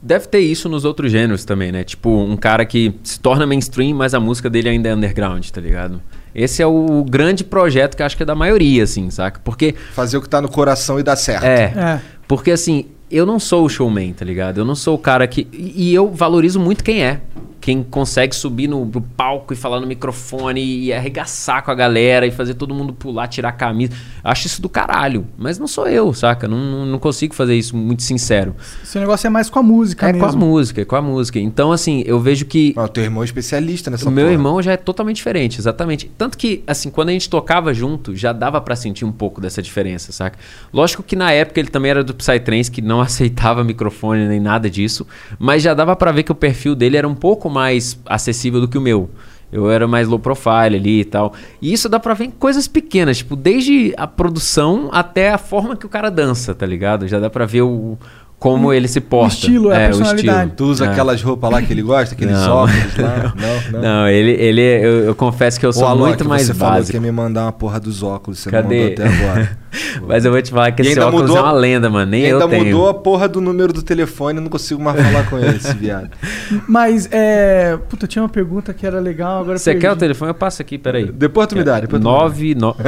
Deve 0.00 0.28
ter 0.28 0.38
isso 0.38 0.68
nos 0.68 0.84
outros 0.84 1.10
gêneros 1.10 1.44
também, 1.44 1.72
né? 1.72 1.82
Tipo, 1.82 2.08
um 2.22 2.36
cara 2.36 2.64
que 2.64 2.94
se 3.02 3.18
torna 3.18 3.44
mainstream, 3.48 3.96
mas 3.96 4.14
a 4.14 4.20
música 4.20 4.48
dele 4.48 4.68
ainda 4.68 4.90
é 4.90 4.94
underground, 4.94 5.44
tá 5.48 5.60
ligado? 5.60 6.00
Esse 6.32 6.62
é 6.62 6.66
o 6.66 7.04
grande 7.04 7.42
projeto 7.42 7.96
que 7.96 8.02
eu 8.02 8.06
acho 8.06 8.16
que 8.16 8.22
é 8.22 8.26
da 8.26 8.36
maioria, 8.36 8.84
assim, 8.84 9.10
saca? 9.10 9.40
Porque 9.42 9.74
Fazer 9.92 10.18
o 10.18 10.22
que 10.22 10.28
tá 10.28 10.40
no 10.40 10.48
coração 10.48 11.00
e 11.00 11.02
dar 11.02 11.16
certo. 11.16 11.44
É. 11.44 11.64
É. 11.76 12.00
Porque 12.28 12.52
assim, 12.52 12.86
eu 13.12 13.26
não 13.26 13.38
sou 13.38 13.64
o 13.64 13.68
showman, 13.68 14.12
tá 14.12 14.24
ligado? 14.24 14.58
Eu 14.58 14.64
não 14.64 14.74
sou 14.74 14.94
o 14.94 14.98
cara 14.98 15.26
que. 15.26 15.46
E 15.52 15.92
eu 15.94 16.10
valorizo 16.10 16.58
muito 16.58 16.82
quem 16.82 17.04
é. 17.04 17.20
Quem 17.62 17.80
consegue 17.82 18.34
subir 18.34 18.66
no, 18.68 18.84
no 18.84 19.00
palco 19.00 19.52
e 19.52 19.56
falar 19.56 19.78
no 19.80 19.86
microfone 19.86 20.60
e 20.60 20.92
arregaçar 20.92 21.62
com 21.64 21.70
a 21.70 21.74
galera 21.74 22.26
e 22.26 22.30
fazer 22.32 22.54
todo 22.54 22.74
mundo 22.74 22.92
pular, 22.92 23.28
tirar 23.28 23.50
a 23.50 23.52
camisa. 23.52 23.92
Acho 24.24 24.48
isso 24.48 24.60
do 24.60 24.68
caralho. 24.68 25.24
Mas 25.38 25.60
não 25.60 25.68
sou 25.68 25.86
eu, 25.86 26.12
saca? 26.12 26.48
Não, 26.48 26.84
não, 26.84 26.98
consigo 26.98 27.34
fazer 27.34 27.54
isso 27.54 27.76
muito 27.76 28.02
sincero. 28.02 28.56
Esse 28.82 28.98
negócio 28.98 29.28
é 29.28 29.30
mais 29.30 29.48
com 29.48 29.60
a 29.60 29.62
música 29.62 30.08
É 30.08 30.12
mesmo. 30.12 30.26
com 30.28 30.34
a 30.34 30.36
música, 30.36 30.82
é 30.82 30.84
com 30.84 30.96
a 30.96 31.00
música. 31.02 31.38
Então, 31.38 31.70
assim, 31.70 32.02
eu 32.04 32.18
vejo 32.18 32.46
que. 32.46 32.74
Ah, 32.76 32.82
o 32.82 32.88
teu 32.88 33.04
irmão 33.04 33.22
é 33.22 33.26
especialista 33.26 33.90
nessa 33.92 34.08
O 34.08 34.10
meu 34.10 34.24
porra. 34.24 34.32
irmão 34.32 34.60
já 34.60 34.72
é 34.72 34.76
totalmente 34.76 35.16
diferente, 35.16 35.60
exatamente. 35.60 36.10
Tanto 36.18 36.36
que, 36.36 36.64
assim, 36.66 36.90
quando 36.90 37.10
a 37.10 37.12
gente 37.12 37.30
tocava 37.30 37.72
junto, 37.72 38.16
já 38.16 38.32
dava 38.32 38.60
pra 38.60 38.74
sentir 38.74 39.04
um 39.04 39.12
pouco 39.12 39.40
dessa 39.40 39.62
diferença, 39.62 40.10
saca? 40.10 40.36
Lógico 40.72 41.02
que 41.04 41.14
na 41.14 41.30
época 41.30 41.60
ele 41.60 41.68
também 41.70 41.92
era 41.92 42.02
do 42.02 42.12
Psytrance, 42.12 42.68
que 42.70 42.82
não 42.82 43.00
aceitava 43.02 43.62
microfone 43.62 44.26
nem 44.26 44.40
nada 44.40 44.68
disso, 44.68 45.06
mas 45.38 45.62
já 45.62 45.74
dava 45.74 45.94
pra 45.94 46.10
ver 46.10 46.24
que 46.24 46.32
o 46.32 46.34
perfil 46.34 46.74
dele 46.74 46.96
era 46.96 47.06
um 47.06 47.14
pouco 47.14 47.51
mais 47.52 47.98
acessível 48.06 48.60
do 48.60 48.66
que 48.66 48.76
o 48.76 48.80
meu. 48.80 49.08
Eu 49.52 49.70
era 49.70 49.86
mais 49.86 50.08
low 50.08 50.18
profile 50.18 50.76
ali 50.76 51.00
e 51.00 51.04
tal. 51.04 51.34
E 51.60 51.72
isso 51.74 51.86
dá 51.86 52.00
pra 52.00 52.14
ver 52.14 52.24
em 52.24 52.30
coisas 52.30 52.66
pequenas, 52.66 53.18
tipo, 53.18 53.36
desde 53.36 53.92
a 53.98 54.06
produção 54.06 54.88
até 54.90 55.30
a 55.30 55.36
forma 55.36 55.76
que 55.76 55.84
o 55.84 55.88
cara 55.90 56.10
dança, 56.10 56.54
tá 56.54 56.64
ligado? 56.64 57.06
Já 57.06 57.20
dá 57.20 57.28
pra 57.28 57.44
ver 57.44 57.60
o 57.62 57.98
como 58.38 58.72
ele 58.72 58.88
se 58.88 59.00
porta. 59.00 59.34
estilo, 59.34 59.70
é, 59.70 59.84
a 59.84 59.88
personalidade. 59.90 60.52
Tu 60.56 60.64
usa 60.64 60.86
É. 60.86 60.88
aquelas 60.88 61.22
roupas 61.22 61.48
lá 61.50 61.62
que 61.62 61.72
ele 61.72 61.82
gosta, 61.82 62.14
aqueles 62.14 62.34
Não. 62.34 62.56
óculos 62.56 62.96
lá? 62.96 63.34
Não, 63.70 63.72
não. 63.72 63.80
Não, 63.82 64.08
ele, 64.08 64.30
ele 64.32 64.60
eu, 64.60 65.04
eu 65.04 65.14
confesso 65.14 65.60
que 65.60 65.66
eu 65.66 65.72
sou 65.72 65.84
Ô, 65.84 65.86
Alok, 65.86 66.08
muito 66.08 66.24
mais 66.28 66.42
você 66.46 66.54
falou 66.54 66.72
que 66.74 66.78
básico. 66.80 66.96
ia 66.96 67.00
me 67.00 67.12
mandar 67.12 67.42
uma 67.44 67.52
porra 67.52 67.78
dos 67.78 68.02
óculos, 68.02 68.40
você 68.40 68.50
Cadê? 68.50 68.74
não 68.74 68.88
mandou 68.90 69.04
até 69.04 69.14
agora. 69.24 69.58
Mas 70.06 70.24
eu 70.24 70.30
vou 70.32 70.40
te 70.42 70.50
falar 70.50 70.70
que 70.72 70.82
E 70.82 70.86
esse 70.88 71.00
óculos 71.00 71.22
mudou- 71.22 71.38
é 71.38 71.42
uma 71.42 71.52
lenda, 71.52 71.88
mano. 71.90 72.10
Nem 72.10 72.22
eu 72.22 72.38
ainda 72.38 72.48
tenho. 72.48 72.64
mudou 72.66 72.88
a 72.88 72.94
porra 72.94 73.28
do 73.28 73.40
número 73.40 73.72
do 73.72 73.82
telefone, 73.82 74.38
eu 74.38 74.42
não 74.42 74.50
consigo 74.50 74.82
mais 74.82 75.00
falar 75.00 75.28
com 75.28 75.38
ele, 75.38 75.56
esse 75.56 75.74
viado. 75.74 76.10
Mas, 76.68 77.08
é. 77.10 77.76
Puta, 77.88 78.06
tinha 78.06 78.22
uma 78.22 78.28
pergunta 78.28 78.72
que 78.74 78.86
era 78.86 79.00
legal, 79.00 79.40
agora 79.40 79.54
eu 79.54 79.58
Você 79.58 79.74
quer 79.74 79.90
o 79.90 79.96
telefone? 79.96 80.30
Eu 80.30 80.34
passo 80.34 80.60
aqui, 80.62 80.78
peraí. 80.78 81.10
Depois 81.10 81.46
tu 81.48 81.56
me 81.56 81.64
dá, 81.64 81.80
depois 81.80 82.00
tu 82.02 82.08
me 82.08 82.14
dá. 82.14 82.20
Nove, 82.22 82.54
no... 82.54 82.76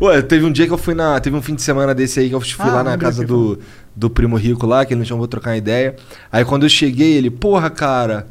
Ué, 0.00 0.22
teve 0.22 0.44
um 0.44 0.52
dia 0.52 0.66
que 0.66 0.72
eu 0.72 0.78
fui 0.78 0.94
na. 0.94 1.18
Teve 1.20 1.36
um 1.36 1.42
fim 1.42 1.54
de 1.54 1.62
semana 1.62 1.94
desse 1.94 2.20
aí 2.20 2.28
que 2.28 2.34
eu 2.34 2.40
fui 2.40 2.68
Ah, 2.68 2.74
lá 2.74 2.84
na 2.84 2.96
casa 2.96 3.24
do, 3.24 3.58
do 3.94 4.10
primo 4.10 4.36
rico 4.36 4.66
lá, 4.66 4.84
que 4.84 4.92
ele 4.94 5.00
me 5.00 5.06
chamou 5.06 5.26
pra 5.26 5.30
trocar 5.32 5.50
uma 5.50 5.56
ideia. 5.56 5.96
Aí 6.30 6.44
quando 6.44 6.64
eu 6.64 6.68
cheguei, 6.68 7.14
ele, 7.14 7.30
porra, 7.30 7.70
cara. 7.70 8.26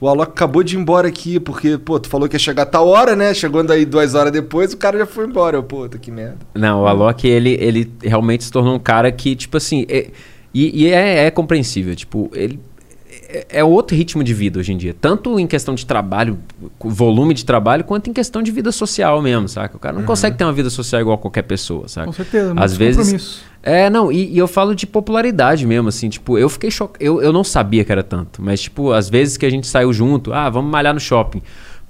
O 0.00 0.08
Alok 0.08 0.32
acabou 0.32 0.62
de 0.62 0.76
ir 0.76 0.80
embora 0.80 1.08
aqui, 1.08 1.38
porque, 1.40 1.78
pô, 1.78 1.98
tu 1.98 2.08
falou 2.08 2.28
que 2.28 2.34
ia 2.34 2.38
chegar 2.38 2.66
tal 2.66 2.86
hora, 2.88 3.14
né? 3.16 3.32
Chegando 3.32 3.72
aí 3.72 3.84
duas 3.84 4.14
horas 4.14 4.32
depois, 4.32 4.72
o 4.72 4.76
cara 4.76 4.98
já 4.98 5.06
foi 5.06 5.26
embora. 5.26 5.56
Eu, 5.56 5.62
puta, 5.62 5.98
que 5.98 6.10
merda. 6.10 6.36
Não, 6.54 6.82
o 6.82 6.86
Alok, 6.86 7.26
ele, 7.26 7.56
ele 7.60 7.90
realmente 8.02 8.44
se 8.44 8.50
tornou 8.50 8.74
um 8.74 8.78
cara 8.78 9.10
que, 9.12 9.34
tipo 9.36 9.56
assim... 9.56 9.86
é- 9.88 10.08
e 10.52 10.84
e 10.84 10.92
é, 10.92 11.26
é 11.26 11.30
compreensível, 11.30 11.94
tipo, 11.96 12.30
ele... 12.34 12.60
é- 13.28 13.46
É 13.58 13.64
outro 13.64 13.96
ritmo 13.96 14.22
de 14.22 14.34
vida 14.34 14.58
hoje 14.60 14.72
em 14.72 14.76
dia. 14.76 14.94
Tanto 15.00 15.38
em 15.40 15.46
questão 15.46 15.74
de 15.74 15.86
trabalho, 15.86 16.38
volume 16.80 17.32
de 17.32 17.44
trabalho, 17.44 17.82
quanto 17.84 18.10
em 18.10 18.12
questão 18.12 18.42
de 18.42 18.50
vida 18.50 18.70
social 18.72 19.22
mesmo, 19.22 19.48
saca? 19.48 19.76
O 19.76 19.80
cara 19.80 19.94
não 19.94 20.00
Uhum. 20.02 20.06
consegue 20.06 20.36
ter 20.36 20.44
uma 20.44 20.52
vida 20.52 20.70
social 20.70 21.00
igual 21.00 21.16
qualquer 21.18 21.42
pessoa, 21.42 21.88
saca? 21.88 22.06
Com 22.06 22.12
certeza, 22.12 22.52
Às 22.56 22.76
vezes. 22.76 23.40
É, 23.66 23.88
não, 23.88 24.12
e, 24.12 24.30
e 24.34 24.36
eu 24.38 24.46
falo 24.46 24.74
de 24.74 24.86
popularidade 24.86 25.66
mesmo, 25.66 25.88
assim, 25.88 26.10
tipo, 26.10 26.36
eu 26.36 26.50
fiquei 26.50 26.70
chocado. 26.70 27.02
Eu, 27.02 27.22
eu 27.22 27.32
não 27.32 27.42
sabia 27.42 27.82
que 27.82 27.90
era 27.90 28.02
tanto, 28.02 28.42
mas, 28.42 28.60
tipo, 28.60 28.92
às 28.92 29.08
vezes 29.08 29.38
que 29.38 29.46
a 29.46 29.50
gente 29.50 29.66
saiu 29.66 29.90
junto, 29.90 30.34
ah, 30.34 30.50
vamos 30.50 30.70
malhar 30.70 30.92
no 30.92 31.00
shopping. 31.00 31.40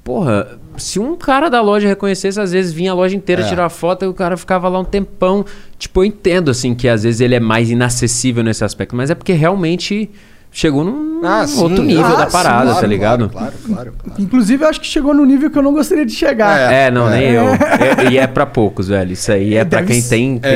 Porra, 0.05 0.59
se 0.77 1.01
um 1.01 1.17
cara 1.17 1.49
da 1.49 1.61
loja 1.61 1.89
reconhecesse, 1.89 2.39
às 2.41 2.53
vezes 2.53 2.73
vinha 2.73 2.93
a 2.93 2.95
loja 2.95 3.17
inteira 3.17 3.43
É. 3.43 3.49
tirar 3.49 3.69
foto 3.71 4.05
e 4.05 4.09
o 4.09 4.15
cara 4.15 4.37
ficava 4.37 4.69
lá 4.69 4.79
um 4.79 4.85
tempão. 4.85 5.45
Tipo, 5.77 6.01
eu 6.03 6.05
entendo, 6.05 6.51
assim, 6.51 6.75
que 6.77 6.87
às 6.87 7.03
vezes 7.03 7.21
ele 7.21 7.35
é 7.35 7.41
mais 7.41 7.71
inacessível 7.71 8.45
nesse 8.45 8.63
aspecto, 8.63 8.95
mas 8.95 9.11
é 9.11 9.15
porque 9.17 9.33
realmente 9.33 10.11
chegou 10.57 10.85
num 10.85 11.21
sim. 11.49 11.61
outro 11.61 11.83
nível 11.83 12.05
Ah, 12.05 12.15
da 12.15 12.27
sim, 12.27 12.33
parada, 12.33 12.65
claro, 12.67 12.81
tá 12.81 12.87
ligado? 12.87 13.29
Claro, 13.29 13.53
claro, 13.67 13.93
claro. 13.99 14.23
Inclusive, 14.23 14.63
eu 14.65 14.69
acho 14.69 14.81
que 14.81 14.87
chegou 14.87 15.13
no 15.13 15.25
nível 15.25 15.51
que 15.51 15.59
eu 15.59 15.63
não 15.63 15.73
gostaria 15.73 16.07
de 16.07 16.13
chegar. 16.15 16.73
É, 16.73 16.91
não, 16.93 17.09
É. 17.13 17.19
nem 17.19 17.31
eu. 17.33 17.45
É- 18.09 18.13
e 18.13 18.19
é 18.19 18.27
pra 18.27 18.47
poucos, 18.47 18.87
velho. 18.89 19.13
Isso 19.13 19.33
aí 19.33 19.57
é 19.57 19.65
pra 19.65 19.81
Deve 19.81 19.93
quem 19.93 20.01
ser- 20.01 20.09
tem, 20.11 20.39
tem 20.39 20.51
É, 20.53 20.55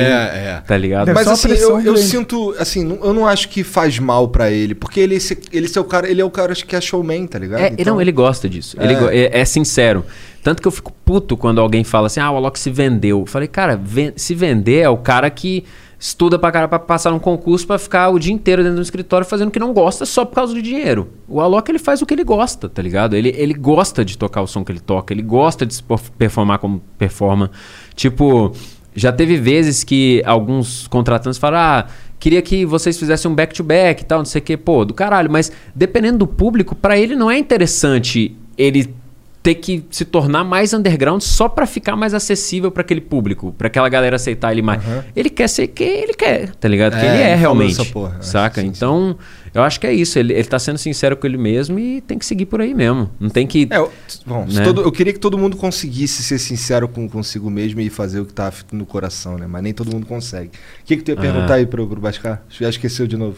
é. 0.59 0.63
tá 0.67 0.77
ligado? 0.77 1.07
Deve 1.07 1.19
Mas 1.19 1.27
assim, 1.27 1.51
eu, 1.53 1.81
eu 1.81 1.97
sinto, 1.97 2.55
assim, 2.61 2.85
não- 2.85 2.99
eu 3.03 3.13
não 3.13 3.27
acho 3.27 3.49
que 3.49 3.65
faz 3.65 3.99
mal 3.99 4.29
pra 4.29 4.51
ele, 4.51 4.75
porque 4.75 5.01
ele, 5.01 5.17
esse- 5.17 5.37
ele, 5.53 5.67
esse 5.67 5.77
é 5.77 5.81
o 5.81 5.85
cara, 5.85 6.09
ele 6.09 6.21
é 6.21 6.25
o 6.25 6.31
cara 6.31 6.55
que 6.55 6.77
é 6.77 6.81
showman, 6.81 7.27
tá 7.27 7.39
ligado? 7.39 7.61
É, 7.61 7.85
não, 7.85 8.01
ele 8.01 8.13
gosta 8.13 8.49
disso. 8.49 8.77
Ele 8.81 8.93
É. 8.93 8.97
go- 8.97 9.09
é, 9.11 9.41
é 9.41 9.45
sincero. 9.45 10.05
Tanto 10.45 10.63
que 10.63 10.69
eu 10.69 10.73
fico 10.73 10.93
puto 11.05 11.37
quando 11.37 11.61
alguém 11.61 11.83
fala 11.83 12.07
assim, 12.07 12.21
ah, 12.21 12.31
o 12.31 12.37
Alok 12.37 12.57
se 12.59 12.71
vendeu. 12.71 13.21
Eu 13.21 13.27
falei, 13.27 13.49
cara, 13.49 13.77
ven- 13.83 14.13
se 14.15 14.35
vender 14.35 14.81
é 14.83 14.89
o 14.89 14.97
cara 14.97 15.29
que 15.29 15.65
estuda 15.99 16.39
pra 16.39 16.53
cara 16.53 16.69
pra 16.69 16.79
passar 16.79 17.11
num 17.11 17.19
concurso 17.19 17.67
pra 17.67 17.79
ficar 17.79 18.09
o 18.11 18.19
dia 18.19 18.33
inteiro 18.33 18.63
dentro 18.63 18.77
do 18.77 18.83
escritório 18.83 19.27
fazendo 19.27 19.49
o 19.49 19.51
que 19.51 19.59
não 19.59 19.73
gosta 19.73 20.07
só 20.07 20.25
por 20.25 20.35
causa 20.35 20.55
do 20.55 20.63
dinheiro. 20.63 21.09
O 21.27 21.41
Alok, 21.41 21.71
ele 21.71 21.79
faz 21.79 22.01
o 22.01 22.07
que 22.07 22.15
ele 22.15 22.25
gosta, 22.25 22.69
tá 22.69 22.81
ligado? 22.81 23.15
Ele, 23.15 23.35
ele 23.37 23.55
gosta 23.55 24.05
de 24.05 24.17
tocar 24.17 24.43
o 24.43 24.47
som 24.47 24.65
que 24.65 24.71
ele 24.71 24.81
toca, 24.81 25.13
ele 25.13 25.23
gosta 25.23 25.67
de 25.67 25.75
se 25.75 25.83
performar 26.17 26.59
como 26.59 26.81
performa. 26.97 27.51
Tipo, 27.95 28.53
já 28.95 29.13
teve 29.13 29.37
vezes 29.37 29.83
que 29.83 30.23
alguns 30.25 30.87
contratantes 30.87 31.39
falaram, 31.39 31.87
ah, 31.87 31.93
queria 32.19 32.43
que 32.43 32.65
vocês 32.65 32.97
fizessem 32.99 33.31
um 33.31 33.35
back-to-back 33.35 34.03
e 34.03 34.07
tal, 34.07 34.19
não 34.19 34.27
sei 34.27 34.41
o 34.41 34.45
que, 34.45 34.57
pô, 34.57 34.85
do 34.85 34.95
caralho. 34.95 35.31
Mas 35.31 35.51
dependendo 35.75 36.19
do 36.19 36.27
público, 36.27 36.75
pra 36.75 36.97
ele 36.97 37.17
não 37.17 37.31
é 37.31 37.39
interessante 37.39 38.37
ele 38.57 38.95
ter 39.43 39.55
que 39.55 39.85
se 39.91 40.05
tornar 40.05 40.45
mais 40.45 40.75
underground 40.75 41.23
só 41.23 41.49
pra 41.49 41.65
ficar 41.67 41.97
mais 41.97 42.13
acessível 42.13 42.71
pra 42.71 42.81
aquele 42.83 43.01
público, 43.01 43.55
pra 43.57 43.69
aquela 43.69 43.89
galera 43.89 44.17
aceitar 44.17 44.53
ele 44.53 44.63
mais. 44.63 44.83
Ele 45.17 45.31
quer 45.31 45.49
ser 45.49 45.69
quem 45.69 45.89
ele 46.03 46.13
quer, 46.15 46.55
tá 46.57 46.69
ligado? 46.69 46.93
Que 46.99 47.05
É, 47.05 47.09
ele 47.09 47.15
ele 47.15 47.23
é 47.23 47.35
realmente. 47.35 47.73
essa 47.81 47.85
porra. 47.87 48.21
Saca? 48.21 48.61
Sim, 48.61 48.67
sim. 48.67 48.73
então, 48.77 49.17
eu 49.55 49.63
acho 49.63 49.81
que 49.81 49.87
é 49.87 49.93
isso. 49.93 50.19
Ele, 50.19 50.33
ele 50.35 50.45
tá 50.45 50.59
sendo 50.59 50.77
sincero 50.77 51.17
com 51.17 51.27
ele 51.27 51.39
mesmo 51.39 51.79
e 51.79 52.01
tem 52.01 52.19
que 52.19 52.27
seguir 52.27 52.47
por 52.47 52.61
aí 52.61 52.75
mesmo. 52.75 53.11
Não 53.19 53.31
tem 53.31 53.47
que. 53.47 53.69
É, 53.71 53.79
eu- 53.79 53.91
bom, 54.27 54.45
Né? 54.45 54.63
todo- 54.65 54.83
eu 54.83 54.93
queria 54.93 55.13
que 55.13 55.21
todo 55.21 55.39
mundo 55.39 55.57
conseguisse 55.57 56.23
ser 56.23 56.39
sincero 56.39 56.89
com 56.89 57.09
consigo 57.09 57.49
mesmo 57.49 57.81
e 57.81 57.89
fazer 57.89 58.21
o 58.21 58.27
que 58.27 58.33
tá 58.35 58.53
no 58.73 58.85
coração, 58.85 59.39
né? 59.39 59.47
Mas 59.49 59.63
nem 59.63 59.73
todo 59.73 59.91
mundo 59.91 60.05
consegue. 60.05 60.49
O 60.83 60.85
que, 60.85 60.97
que 60.97 61.03
tu 61.03 61.11
ia 61.11 61.15
Ah. 61.17 61.21
perguntar 61.21 61.55
aí 61.55 61.65
pro, 61.67 61.87
pro 61.87 62.01
Bascar? 62.01 62.43
Já 62.51 62.69
esqueceu 62.69 63.07
de 63.07 63.17
novo. 63.17 63.37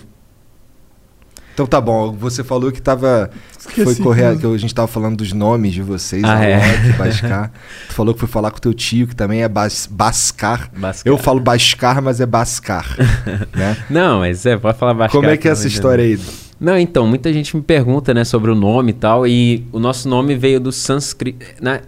Então 1.60 1.66
tá 1.68 1.78
bom, 1.78 2.10
você 2.12 2.42
falou 2.42 2.72
que 2.72 2.80
tava. 2.80 3.28
Foi 3.58 3.82
Esqueci 3.82 4.02
correr, 4.02 4.30
tudo. 4.30 4.40
que 4.48 4.54
a 4.54 4.58
gente 4.58 4.74
tava 4.74 4.88
falando 4.88 5.18
dos 5.18 5.30
nomes 5.34 5.74
de 5.74 5.82
vocês, 5.82 6.24
Ah, 6.24 6.42
é. 6.42 6.58
Bascar. 6.96 7.52
tu 7.86 7.92
falou 7.92 8.14
que 8.14 8.20
foi 8.20 8.28
falar 8.30 8.50
com 8.50 8.58
teu 8.58 8.72
tio, 8.72 9.06
que 9.06 9.14
também 9.14 9.42
é 9.42 9.48
Bas, 9.48 9.86
Bascar. 9.86 10.70
Bascar. 10.74 11.12
Eu 11.12 11.18
falo 11.18 11.38
Bascar, 11.38 12.00
mas 12.00 12.18
é 12.18 12.24
Bascar. 12.24 12.96
né? 13.54 13.76
Não, 13.90 14.20
mas 14.20 14.46
é, 14.46 14.56
pode 14.56 14.78
falar 14.78 14.94
baixo. 14.94 15.14
Como 15.14 15.28
é 15.28 15.36
que 15.36 15.46
é 15.48 15.50
essa 15.50 15.68
história 15.68 16.02
aí? 16.02 16.18
Não, 16.60 16.78
então, 16.78 17.06
muita 17.06 17.32
gente 17.32 17.56
me 17.56 17.62
pergunta, 17.62 18.12
né, 18.12 18.22
sobre 18.22 18.50
o 18.50 18.54
nome 18.54 18.90
e 18.90 18.92
tal, 18.92 19.26
e 19.26 19.64
o 19.72 19.78
nosso 19.78 20.06
nome 20.06 20.34
veio 20.34 20.60
do 20.60 20.70
sânscrito, 20.70 21.46
não 21.58 21.72
é, 21.72 21.82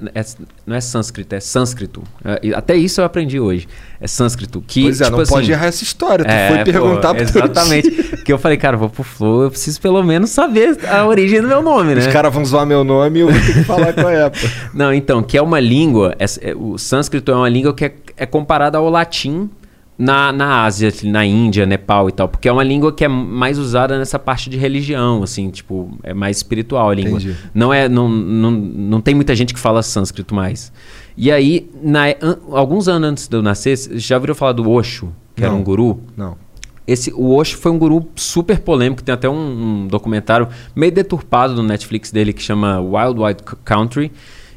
não 0.67 0.75
é 0.75 0.81
sânscrito, 0.81 1.35
é 1.35 1.41
sânscrito. 1.41 2.03
É, 2.25 2.55
até 2.55 2.75
isso 2.75 3.03
eu 3.03 3.05
aprendi 3.05 3.39
hoje, 3.39 3.69
é 4.01 4.07
sânscrito, 4.07 4.65
que, 4.67 4.85
pois 4.85 5.03
é, 5.03 5.05
tipo 5.05 5.17
não 5.17 5.23
assim, 5.23 5.35
pode 5.35 5.53
errar 5.53 5.67
essa 5.67 5.85
história. 5.85 6.25
Tu 6.25 6.31
é, 6.31 6.49
foi 6.49 6.59
pô, 6.59 6.65
perguntar 6.65 7.15
teu 7.15 7.23
Exatamente, 7.23 7.91
que 8.25 8.33
eu 8.33 8.39
falei, 8.39 8.57
cara, 8.57 8.79
vou 8.79 8.89
pro 8.89 9.03
Flow, 9.03 9.43
eu 9.43 9.51
preciso 9.51 9.79
pelo 9.79 10.03
menos 10.03 10.31
saber 10.31 10.79
a 10.89 11.05
origem 11.07 11.43
do 11.43 11.49
meu 11.49 11.61
nome, 11.61 11.95
né? 11.95 12.01
Os 12.01 12.07
caras 12.07 12.33
vão 12.33 12.43
zoar 12.43 12.65
meu 12.65 12.83
nome 12.83 13.19
e 13.19 13.23
eu 13.23 13.29
vou 13.31 13.41
ter 13.41 13.53
que 13.53 13.65
falar 13.65 13.93
qual 13.93 14.09
é. 14.09 14.31
pô. 14.31 14.39
Não, 14.73 14.91
então, 14.95 15.23
que 15.23 15.37
é 15.37 15.43
uma 15.43 15.61
língua, 15.61 16.15
é- 16.19 16.25
é- 16.51 16.55
o 16.55 16.79
sânscrito 16.79 17.31
é 17.31 17.35
uma 17.35 17.49
língua 17.49 17.75
que 17.75 17.85
é, 17.85 17.93
é 18.17 18.25
comparada 18.25 18.79
ao 18.79 18.89
latim 18.89 19.51
na, 19.99 20.33
na 20.33 20.65
Ásia, 20.65 20.89
assim, 20.89 21.11
na 21.11 21.25
Índia, 21.25 21.65
Nepal 21.67 22.09
e 22.09 22.13
tal, 22.13 22.29
porque 22.29 22.49
é 22.49 22.53
uma 22.53 22.65
língua 22.65 22.93
que 22.93 23.05
é 23.05 23.09
mais 23.09 23.59
usada 23.59 23.99
nessa 23.99 24.19
parte 24.19 24.49
de 24.51 24.57
religião, 24.57 25.23
assim, 25.23 25.51
tipo, 25.51 25.97
é 26.03 26.13
mais 26.15 26.39
espiritual 26.39 26.91
a 26.91 26.95
língua. 26.95 27.19
Entendi. 27.21 27.37
Não 27.55 27.73
é, 27.73 27.89
não, 27.89 28.09
não, 28.09 28.51
não 28.51 29.01
tem 29.01 29.15
muita 29.15 29.35
gente 29.37 29.53
que 29.55 29.61
fala 29.61 29.83
sânscrito 29.83 30.35
mais. 30.35 30.73
E 31.17 31.31
aí, 31.31 31.71
na, 31.83 32.07
an- 32.23 32.39
alguns 32.53 32.89
anos 32.89 33.09
antes 33.11 33.29
de 33.29 33.37
eu 33.37 33.43
nascer, 33.43 33.77
vocês 33.77 34.03
já 34.03 34.17
ouviram 34.17 34.35
falar 34.35 34.53
do 34.53 34.69
Osho, 34.71 35.13
que 35.37 35.43
era 35.45 35.53
Não. 35.53 35.61
um 35.61 35.63
guru? 35.63 36.01
Não. 36.17 36.37
Esse, 36.85 37.13
o 37.13 37.35
Osho 37.37 37.57
foi 37.59 37.71
um 37.71 37.79
guru 37.79 38.09
super 38.17 38.59
polêmico, 38.59 39.03
tem 39.05 39.13
até 39.15 39.29
um, 39.29 39.83
um 39.83 39.87
documentário 39.87 40.49
meio 40.75 40.91
deturpado 40.91 41.55
no 41.55 41.63
Netflix 41.63 42.11
dele 42.11 42.33
que 42.33 42.43
chama 42.43 42.81
Wild 42.81 43.21
Wild 43.21 43.43
Country. 43.65 44.11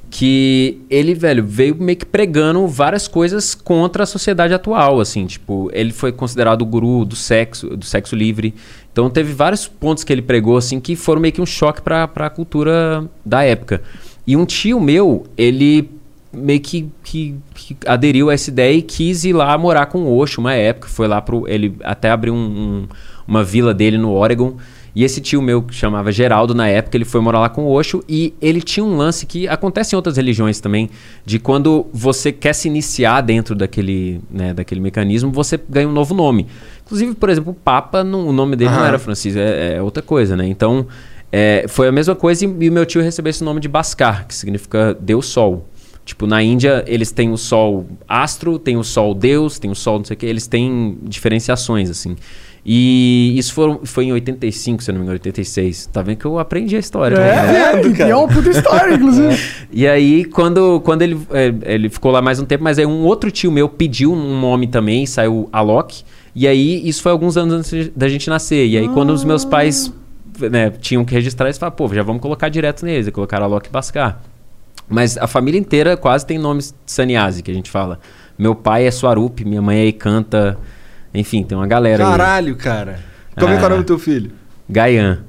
Que 0.09 0.81
ele, 0.89 1.13
velho, 1.13 1.43
veio 1.45 1.75
meio 1.75 1.97
que 1.97 2.05
pregando 2.05 2.65
várias 2.67 3.07
coisas 3.07 3.53
contra 3.53 4.03
a 4.03 4.05
sociedade 4.05 4.53
atual, 4.53 4.99
assim, 4.99 5.25
tipo, 5.25 5.69
ele 5.73 5.91
foi 5.91 6.11
considerado 6.11 6.61
o 6.61 6.65
guru 6.65 7.03
do 7.03 7.15
sexo, 7.15 7.75
do 7.75 7.85
sexo 7.85 8.15
livre. 8.15 8.53
Então 8.91 9.09
teve 9.09 9.33
vários 9.33 9.67
pontos 9.67 10.03
que 10.03 10.13
ele 10.13 10.21
pregou 10.21 10.55
assim 10.55 10.79
que 10.79 10.95
foram 10.95 11.21
meio 11.21 11.33
que 11.33 11.41
um 11.41 11.45
choque 11.45 11.81
para 11.81 12.03
a 12.03 12.29
cultura 12.29 13.09
da 13.25 13.43
época. 13.43 13.81
E 14.25 14.37
um 14.37 14.45
tio 14.45 14.79
meu, 14.79 15.25
ele 15.37 15.89
meio 16.31 16.59
que, 16.59 16.89
que, 17.03 17.35
que, 17.53 17.77
aderiu 17.85 18.29
a 18.29 18.33
essa 18.33 18.49
ideia 18.49 18.75
e 18.75 18.81
quis 18.81 19.23
ir 19.23 19.33
lá 19.33 19.57
morar 19.57 19.85
com 19.87 19.99
o 20.03 20.17
Osho 20.17 20.41
uma 20.41 20.53
época, 20.53 20.87
foi 20.87 21.07
lá 21.07 21.21
pro 21.21 21.47
ele 21.47 21.75
até 21.83 22.09
abriu 22.09 22.33
um, 22.33 22.37
um, 22.37 22.87
uma 23.27 23.43
vila 23.43 23.73
dele 23.73 23.97
no 23.97 24.11
Oregon 24.11 24.57
e 24.95 25.03
esse 25.03 25.19
tio 25.19 25.41
meu, 25.41 25.61
que 25.61 25.75
chamava 25.75 26.09
Geraldo 26.11 26.55
na 26.55 26.67
época, 26.69 26.95
ele 26.95 27.03
foi 27.03 27.19
morar 27.19 27.39
lá 27.39 27.49
com 27.49 27.65
o 27.65 27.71
Osho 27.71 28.01
e 28.07 28.33
ele 28.41 28.61
tinha 28.61 28.83
um 28.83 28.95
lance 28.95 29.25
que 29.25 29.45
acontece 29.45 29.93
em 29.93 29.97
outras 29.97 30.15
religiões 30.15 30.61
também, 30.61 30.89
de 31.25 31.37
quando 31.37 31.85
você 31.91 32.31
quer 32.31 32.53
se 32.53 32.69
iniciar 32.69 33.19
dentro 33.19 33.53
daquele, 33.55 34.21
né, 34.31 34.53
daquele 34.53 34.79
mecanismo, 34.79 35.31
você 35.31 35.59
ganha 35.67 35.89
um 35.89 35.91
novo 35.91 36.15
nome. 36.15 36.47
Inclusive, 36.85 37.13
por 37.15 37.29
exemplo, 37.29 37.51
o 37.51 37.55
Papa, 37.55 38.03
não, 38.03 38.29
o 38.29 38.31
nome 38.31 38.55
dele 38.55 38.71
não 38.71 38.85
era 38.85 38.97
Francisco, 38.97 39.37
é, 39.37 39.75
é, 39.75 39.81
outra 39.81 40.01
coisa, 40.01 40.37
né? 40.37 40.47
Então, 40.47 40.87
é, 41.29 41.65
foi 41.67 41.89
a 41.89 41.91
mesma 41.91 42.15
coisa 42.15 42.45
e, 42.45 42.47
e 42.47 42.69
o 42.69 42.71
meu 42.71 42.85
tio 42.85 43.01
recebeu 43.01 43.31
esse 43.31 43.43
nome 43.43 43.59
de 43.59 43.67
Bhaskar, 43.67 44.25
que 44.25 44.33
significa 44.33 44.95
Deus 44.97 45.25
Sol. 45.25 45.67
Tipo, 46.05 46.27
na 46.27 46.41
Índia, 46.41 46.85
eles 46.87 47.11
têm 47.11 47.31
o 47.31 47.37
sol 47.37 47.87
astro, 48.07 48.59
tem 48.59 48.77
o 48.77 48.83
sol 48.83 49.15
Deus, 49.15 49.57
tem 49.57 49.71
o 49.71 49.75
sol 49.75 49.97
não 49.97 50.05
sei 50.05 50.13
o 50.13 50.17
que, 50.17 50.25
eles 50.27 50.45
têm 50.45 50.99
diferenciações, 51.01 51.89
assim. 51.89 52.15
E 52.67 53.37
isso 53.37 53.53
foi, 53.53 53.79
foi 53.83 54.05
em 54.05 54.13
85, 54.13 54.81
se 54.81 54.89
eu 54.89 54.93
não 54.93 54.99
me 55.01 55.05
engano, 55.05 55.17
86. 55.17 55.85
Tá 55.93 56.01
vendo 56.01 56.17
que 56.17 56.25
eu 56.25 56.39
aprendi 56.39 56.75
a 56.75 56.79
história. 56.79 57.15
É, 57.15 57.19
né? 57.19 57.99
é, 57.99 58.09
é 58.09 58.15
uma 58.15 58.27
puta 58.27 58.49
história, 58.49 58.95
inclusive. 58.95 59.35
É. 59.35 59.37
E 59.71 59.87
aí, 59.87 60.25
quando, 60.25 60.79
quando 60.81 61.01
ele, 61.01 61.19
é, 61.31 61.53
ele 61.73 61.89
ficou 61.89 62.11
lá 62.11 62.21
mais 62.21 62.39
um 62.39 62.45
tempo, 62.45 62.63
mas 62.63 62.79
aí 62.79 62.85
um 62.85 63.03
outro 63.03 63.29
tio 63.29 63.51
meu 63.51 63.67
pediu 63.67 64.13
um 64.13 64.39
nome 64.39 64.67
também, 64.67 65.05
saiu 65.05 65.49
Alok. 65.51 66.03
E 66.33 66.47
aí, 66.47 66.87
isso 66.87 67.03
foi 67.03 67.11
alguns 67.11 67.37
anos 67.37 67.53
antes 67.53 67.91
da 67.95 68.07
gente 68.07 68.29
nascer. 68.29 68.65
E 68.65 68.77
aí, 68.77 68.85
ah. 68.85 68.89
quando 68.93 69.11
os 69.11 69.23
meus 69.23 69.45
pais 69.45 69.93
né, 70.49 70.71
tinham 70.71 71.05
que 71.05 71.13
registrar, 71.13 71.47
eles 71.47 71.57
falaram, 71.57 71.75
pô, 71.75 71.87
já 71.93 72.01
vamos 72.01 72.21
colocar 72.21 72.49
direto 72.49 72.85
neles. 72.85 73.05
E 73.05 73.11
colocaram 73.11 73.45
Alok 73.45 73.69
Baskar. 73.69 74.21
Mas 74.89 75.17
a 75.17 75.27
família 75.27 75.59
inteira 75.59 75.95
quase 75.97 76.25
tem 76.25 76.39
nomes 76.39 76.73
sannyasi, 76.85 77.43
que 77.43 77.51
a 77.51 77.53
gente 77.53 77.69
fala. 77.69 77.99
Meu 78.37 78.55
pai 78.55 78.87
é 78.87 78.91
Swarup, 78.91 79.45
minha 79.45 79.61
mãe 79.61 79.79
é 79.79 79.85
Ikanta... 79.85 80.57
Enfim, 81.15 81.43
tem 81.43 81.57
uma 81.57 81.67
galera 81.67 82.03
Caralho, 82.03 82.53
aí. 82.53 82.55
cara. 82.55 82.99
Como 83.37 83.53
é, 83.53 83.57
que 83.57 83.63
é 83.63 83.65
o 83.65 83.69
nome 83.69 83.83
do 83.83 83.87
teu 83.87 83.99
filho? 83.99 84.31
Gayan. 84.69 85.19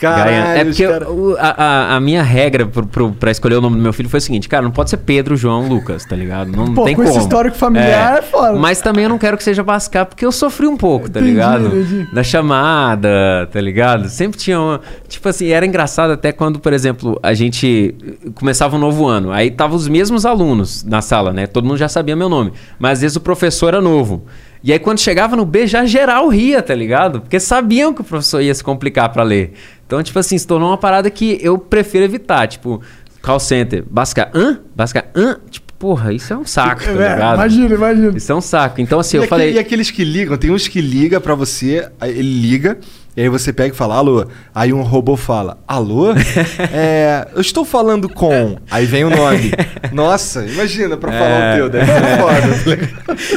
Caralho, 0.00 0.58
é 0.58 0.64
porque 0.64 0.86
cara... 0.86 1.10
o, 1.10 1.36
a, 1.38 1.96
a, 1.96 2.00
minha 2.00 2.22
regra 2.22 2.64
pro, 2.64 2.86
pro, 2.86 3.12
pra 3.12 3.30
escolher 3.30 3.56
o 3.56 3.60
nome 3.60 3.76
do 3.76 3.82
meu 3.82 3.92
filho 3.92 4.08
foi 4.08 4.16
o 4.16 4.20
seguinte, 4.20 4.48
cara, 4.48 4.62
não 4.62 4.70
pode 4.70 4.88
ser 4.88 4.96
Pedro, 4.96 5.36
João, 5.36 5.68
Lucas, 5.68 6.06
tá 6.06 6.16
ligado? 6.16 6.50
Não, 6.50 6.72
Pô, 6.72 6.84
tem 6.84 6.96
com 6.96 7.02
como. 7.02 7.14
esse 7.14 7.22
histórico 7.22 7.54
familiar 7.54 8.14
é, 8.14 8.18
é 8.20 8.22
foda. 8.22 8.58
Mas 8.58 8.80
também 8.80 9.04
eu 9.04 9.10
não 9.10 9.18
quero 9.18 9.36
que 9.36 9.44
seja 9.44 9.62
Bascar, 9.62 10.06
porque 10.06 10.24
eu 10.24 10.32
sofri 10.32 10.66
um 10.66 10.76
pouco, 10.76 11.10
tá 11.10 11.20
entendi, 11.20 11.34
ligado? 11.34 11.66
Entendi. 11.66 12.08
Da 12.14 12.22
chamada, 12.22 13.46
tá 13.52 13.60
ligado? 13.60 14.08
Sempre 14.08 14.38
tinha 14.38 14.58
uma... 14.58 14.80
Tipo 15.06 15.28
assim, 15.28 15.48
era 15.48 15.66
engraçado 15.66 16.12
até 16.12 16.32
quando, 16.32 16.60
por 16.60 16.72
exemplo, 16.72 17.20
a 17.22 17.34
gente 17.34 17.94
começava 18.34 18.76
um 18.76 18.80
novo 18.80 19.06
ano, 19.06 19.30
aí 19.30 19.50
tava 19.50 19.76
os 19.76 19.86
mesmos 19.86 20.24
alunos 20.24 20.82
na 20.82 21.02
sala, 21.02 21.30
né? 21.30 21.46
Todo 21.46 21.66
mundo 21.66 21.76
já 21.76 21.90
sabia 21.90 22.16
meu 22.16 22.30
nome. 22.30 22.54
Mas 22.78 22.92
às 22.92 23.00
vezes 23.02 23.16
o 23.16 23.20
professor 23.20 23.68
era 23.68 23.82
novo. 23.82 24.24
E 24.62 24.72
aí 24.72 24.78
quando 24.78 24.98
chegava 24.98 25.34
no 25.34 25.44
B, 25.44 25.66
já 25.66 25.84
geral 25.86 26.28
ria, 26.28 26.62
tá 26.62 26.74
ligado? 26.74 27.20
Porque 27.20 27.40
sabiam 27.40 27.94
que 27.94 28.00
o 28.00 28.04
professor 28.04 28.40
ia 28.40 28.54
se 28.54 28.62
complicar 28.62 29.08
para 29.10 29.22
ler. 29.22 29.52
Então, 29.86 30.02
tipo 30.02 30.18
assim, 30.18 30.36
se 30.36 30.46
tornou 30.46 30.70
uma 30.70 30.78
parada 30.78 31.10
que 31.10 31.38
eu 31.40 31.58
prefiro 31.58 32.04
evitar. 32.04 32.46
Tipo, 32.46 32.80
call 33.22 33.40
center, 33.40 33.84
Basca, 33.90 34.30
hã? 34.34 34.60
Basca, 34.76 35.06
hã? 35.14 35.38
Tipo, 35.50 35.72
porra, 35.74 36.12
isso 36.12 36.32
é 36.32 36.36
um 36.36 36.44
saco, 36.44 36.84
tá 36.84 36.90
é, 36.90 36.92
ligado? 36.92 37.34
Imagina, 37.34 37.74
imagina. 37.74 38.16
Isso 38.16 38.30
é 38.30 38.34
um 38.34 38.40
saco. 38.40 38.80
Então, 38.80 39.00
assim, 39.00 39.16
e 39.16 39.18
eu 39.18 39.22
aquele, 39.22 39.30
falei... 39.30 39.52
E 39.54 39.58
aqueles 39.58 39.90
que 39.90 40.04
ligam, 40.04 40.36
tem 40.36 40.50
uns 40.50 40.68
que 40.68 40.80
liga 40.80 41.20
para 41.20 41.34
você, 41.34 41.88
ele 42.02 42.22
liga... 42.22 42.78
E 43.16 43.22
aí 43.22 43.28
você 43.28 43.52
pega 43.52 43.74
e 43.74 43.76
fala, 43.76 43.96
alô. 43.96 44.24
Aí 44.54 44.72
um 44.72 44.82
robô 44.82 45.16
fala, 45.16 45.58
alô? 45.66 46.12
é, 46.72 47.26
eu 47.34 47.40
estou 47.40 47.64
falando 47.64 48.08
com. 48.08 48.56
Aí 48.70 48.86
vem 48.86 49.04
o 49.04 49.10
nome. 49.10 49.52
Nossa, 49.92 50.44
imagina 50.46 50.96
pra 50.96 51.10
falar 51.10 51.38
o 51.38 51.42
é. 51.42 51.56
teu, 51.56 51.68
deve 51.68 51.86
ser 51.86 52.00
foda. 52.18 52.76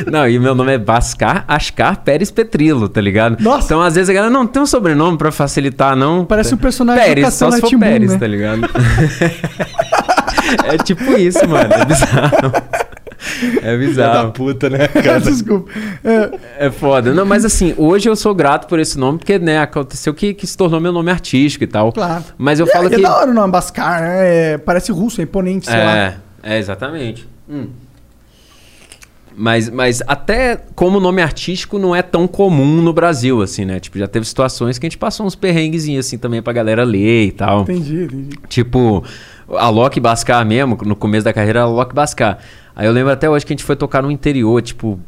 Tá 0.05 0.11
não, 0.11 0.29
e 0.29 0.37
meu 0.37 0.53
nome 0.53 0.73
é 0.73 0.77
Bascar 0.77 1.43
Ascar 1.47 2.01
Pérez 2.01 2.29
Petrilo, 2.29 2.87
tá 2.87 3.01
ligado? 3.01 3.41
Nossa. 3.41 3.65
Então 3.65 3.81
às 3.81 3.95
vezes 3.95 4.09
a 4.09 4.13
galera 4.13 4.31
não 4.31 4.45
tem 4.45 4.61
um 4.61 4.67
sobrenome 4.67 5.17
pra 5.17 5.31
facilitar, 5.31 5.95
não. 5.95 6.23
Parece 6.23 6.53
um 6.53 6.57
personagem 6.57 7.03
Pérez, 7.03 7.33
só 7.33 7.49
se 7.49 7.61
for 7.61 7.79
Pérez, 7.79 8.11
né? 8.11 8.17
tá 8.19 8.27
ligado? 8.27 8.69
é 10.65 10.77
tipo 10.77 11.03
isso, 11.13 11.47
mano. 11.47 11.73
É 11.73 11.85
bizarro. 11.85 12.53
É 13.61 13.77
bizarro. 13.77 14.27
da 14.27 14.31
puta, 14.31 14.69
né, 14.69 14.87
cara? 14.87 15.19
Desculpa. 15.21 15.71
É. 16.03 16.67
é 16.67 16.71
foda. 16.71 17.13
Não, 17.13 17.25
mas 17.25 17.45
assim, 17.45 17.73
hoje 17.77 18.09
eu 18.09 18.15
sou 18.15 18.33
grato 18.35 18.67
por 18.67 18.79
esse 18.79 18.97
nome, 18.97 19.17
porque, 19.17 19.39
né, 19.39 19.59
aconteceu 19.59 20.13
que, 20.13 20.33
que 20.33 20.45
se 20.45 20.57
tornou 20.57 20.79
meu 20.79 20.91
nome 20.91 21.11
artístico 21.11 21.63
e 21.63 21.67
tal. 21.67 21.91
Claro. 21.91 22.23
Mas 22.37 22.59
eu 22.59 22.67
falo 22.67 22.87
é, 22.87 22.89
que. 22.89 22.95
É 22.95 22.99
da 22.99 23.15
hora 23.15 23.31
o 23.31 23.33
nome 23.33 23.51
Bascar, 23.51 24.01
né? 24.01 24.53
É, 24.53 24.57
parece 24.57 24.91
russo, 24.91 25.21
é 25.21 25.23
imponente, 25.23 25.67
sei 25.67 25.79
é, 25.79 25.83
lá. 25.83 26.15
É, 26.43 26.57
exatamente. 26.57 27.27
Hum. 27.49 27.67
Mas, 29.35 29.69
mas 29.69 30.01
até 30.07 30.57
como 30.75 30.99
nome 30.99 31.21
artístico 31.21 31.79
não 31.79 31.95
é 31.95 32.01
tão 32.01 32.27
comum 32.27 32.81
no 32.81 32.93
Brasil, 32.93 33.41
assim, 33.41 33.65
né? 33.65 33.79
Tipo, 33.79 33.97
já 33.97 34.07
teve 34.07 34.25
situações 34.25 34.77
que 34.77 34.85
a 34.85 34.89
gente 34.89 34.97
passou 34.97 35.25
uns 35.25 35.35
perrenguezinhos, 35.35 36.05
assim, 36.05 36.17
também 36.17 36.41
pra 36.41 36.53
galera 36.53 36.83
ler 36.83 37.25
e 37.25 37.31
tal. 37.31 37.61
Entendi, 37.61 38.03
entendi. 38.03 38.37
Tipo, 38.47 39.03
a 39.49 39.69
Loki 39.69 39.99
Bascar 39.99 40.45
mesmo, 40.45 40.77
no 40.85 40.95
começo 40.95 41.25
da 41.25 41.33
carreira, 41.33 41.61
a 41.61 41.67
Loki 41.67 41.95
Bascar. 41.95 42.39
Aí 42.75 42.87
eu 42.87 42.91
lembro 42.91 43.11
até 43.11 43.29
hoje 43.29 43.45
que 43.45 43.53
a 43.53 43.55
gente 43.55 43.63
foi 43.63 43.75
tocar 43.75 44.01
no 44.01 44.09
interior, 44.09 44.61
tipo, 44.61 44.99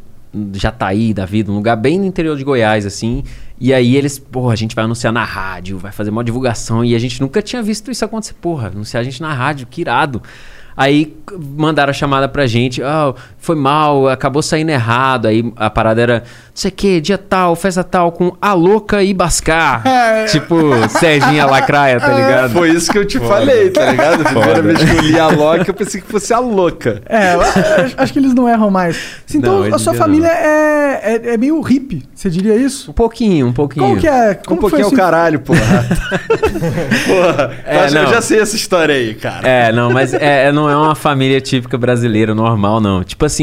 Jataí 0.54 1.14
da 1.14 1.26
vida, 1.26 1.52
um 1.52 1.56
lugar 1.56 1.78
bem 1.78 1.98
no 1.98 2.06
interior 2.06 2.38
de 2.38 2.44
Goiás, 2.44 2.86
assim. 2.86 3.24
E 3.60 3.74
aí 3.74 3.96
eles, 3.96 4.20
porra, 4.20 4.54
a 4.54 4.56
gente 4.56 4.76
vai 4.76 4.84
anunciar 4.84 5.14
na 5.14 5.24
rádio, 5.24 5.78
vai 5.78 5.92
fazer 5.92 6.10
uma 6.10 6.24
divulgação. 6.24 6.84
E 6.84 6.94
a 6.94 7.00
gente 7.00 7.22
nunca 7.22 7.42
tinha 7.42 7.64
visto 7.64 7.90
isso 7.90 8.04
acontecer. 8.04 8.34
Porra, 8.34 8.68
anunciar 8.68 9.02
a 9.02 9.04
gente 9.04 9.22
na 9.22 9.34
rádio, 9.34 9.66
que 9.66 9.82
irado. 9.82 10.22
Aí 10.76 11.16
mandaram 11.56 11.92
a 11.92 11.94
chamada 11.94 12.28
pra 12.28 12.46
gente, 12.46 12.82
oh, 12.82 13.16
foi 13.46 13.56
mal, 13.56 14.10
acabou 14.10 14.42
saindo 14.42 14.72
errado. 14.72 15.28
Aí 15.28 15.54
a 15.56 15.70
parada 15.70 16.02
era, 16.02 16.20
não 16.20 16.26
sei 16.54 16.72
o 16.72 16.74
que, 16.74 17.00
dia 17.00 17.18
tal, 17.18 17.56
festa 17.56 17.84
tal, 17.84 18.12
com 18.12 18.36
a 18.42 18.54
louca 18.54 19.04
e 19.04 19.14
Bascar. 19.14 19.86
É. 19.86 20.26
tipo, 20.26 20.56
Serginha 20.90 21.46
Lacraia, 21.46 22.00
tá 22.00 22.14
ligado? 22.14 22.52
Foi 22.54 22.72
isso 22.72 22.92
que 22.92 22.98
eu 22.98 23.06
te 23.06 23.20
Foda. 23.20 23.30
falei, 23.30 23.70
tá 23.70 23.92
ligado? 23.92 24.22
A 24.22 24.30
primeira 24.30 24.62
vez 24.62 24.84
que 24.84 24.96
eu 24.98 25.02
li 25.02 25.20
a 25.20 25.28
louca, 25.28 25.66
eu 25.68 25.74
pensei 25.74 26.02
que 26.02 26.08
fosse 26.08 26.34
a 26.34 26.40
louca. 26.40 27.02
É, 27.06 27.36
acho 27.98 28.12
que 28.12 28.20
eles 28.20 28.34
não 28.34 28.50
erram 28.50 28.72
mais. 28.72 28.98
Então, 29.34 29.62
não, 29.62 29.76
a 29.76 29.78
sua 29.78 29.94
família 29.94 30.28
é, 30.28 31.02
é, 31.04 31.34
é, 31.34 31.38
meio 31.38 31.62
hippie, 31.62 32.04
você 32.14 32.30
diria 32.30 32.56
isso? 32.56 32.92
Um 32.92 32.94
pouquinho, 32.94 33.48
um 33.48 33.54
pouquinho. 33.54 33.86
Como 33.86 34.00
que 34.00 34.08
é? 34.08 34.34
Como 34.34 34.58
um 34.58 34.62
pouquinho 34.62 34.84
é 34.84 34.88
o 34.88 34.92
caralho, 34.92 35.40
porra. 35.40 35.60
porra, 37.06 37.54
é, 37.66 37.86
eu 37.86 38.08
já 38.08 38.22
sei 38.22 38.40
essa 38.40 38.56
história 38.56 38.96
aí, 38.96 39.14
cara. 39.14 39.48
É, 39.48 39.72
não, 39.72 39.92
mas 39.92 40.14
é, 40.14 40.52
não 40.52 40.70
é 40.70 40.76
uma 40.76 40.96
família 40.96 41.40
típica 41.40 41.78
brasileira, 41.78 42.34
normal, 42.34 42.80
não. 42.80 43.04
Tipo 43.04 43.26
assim, 43.26 43.35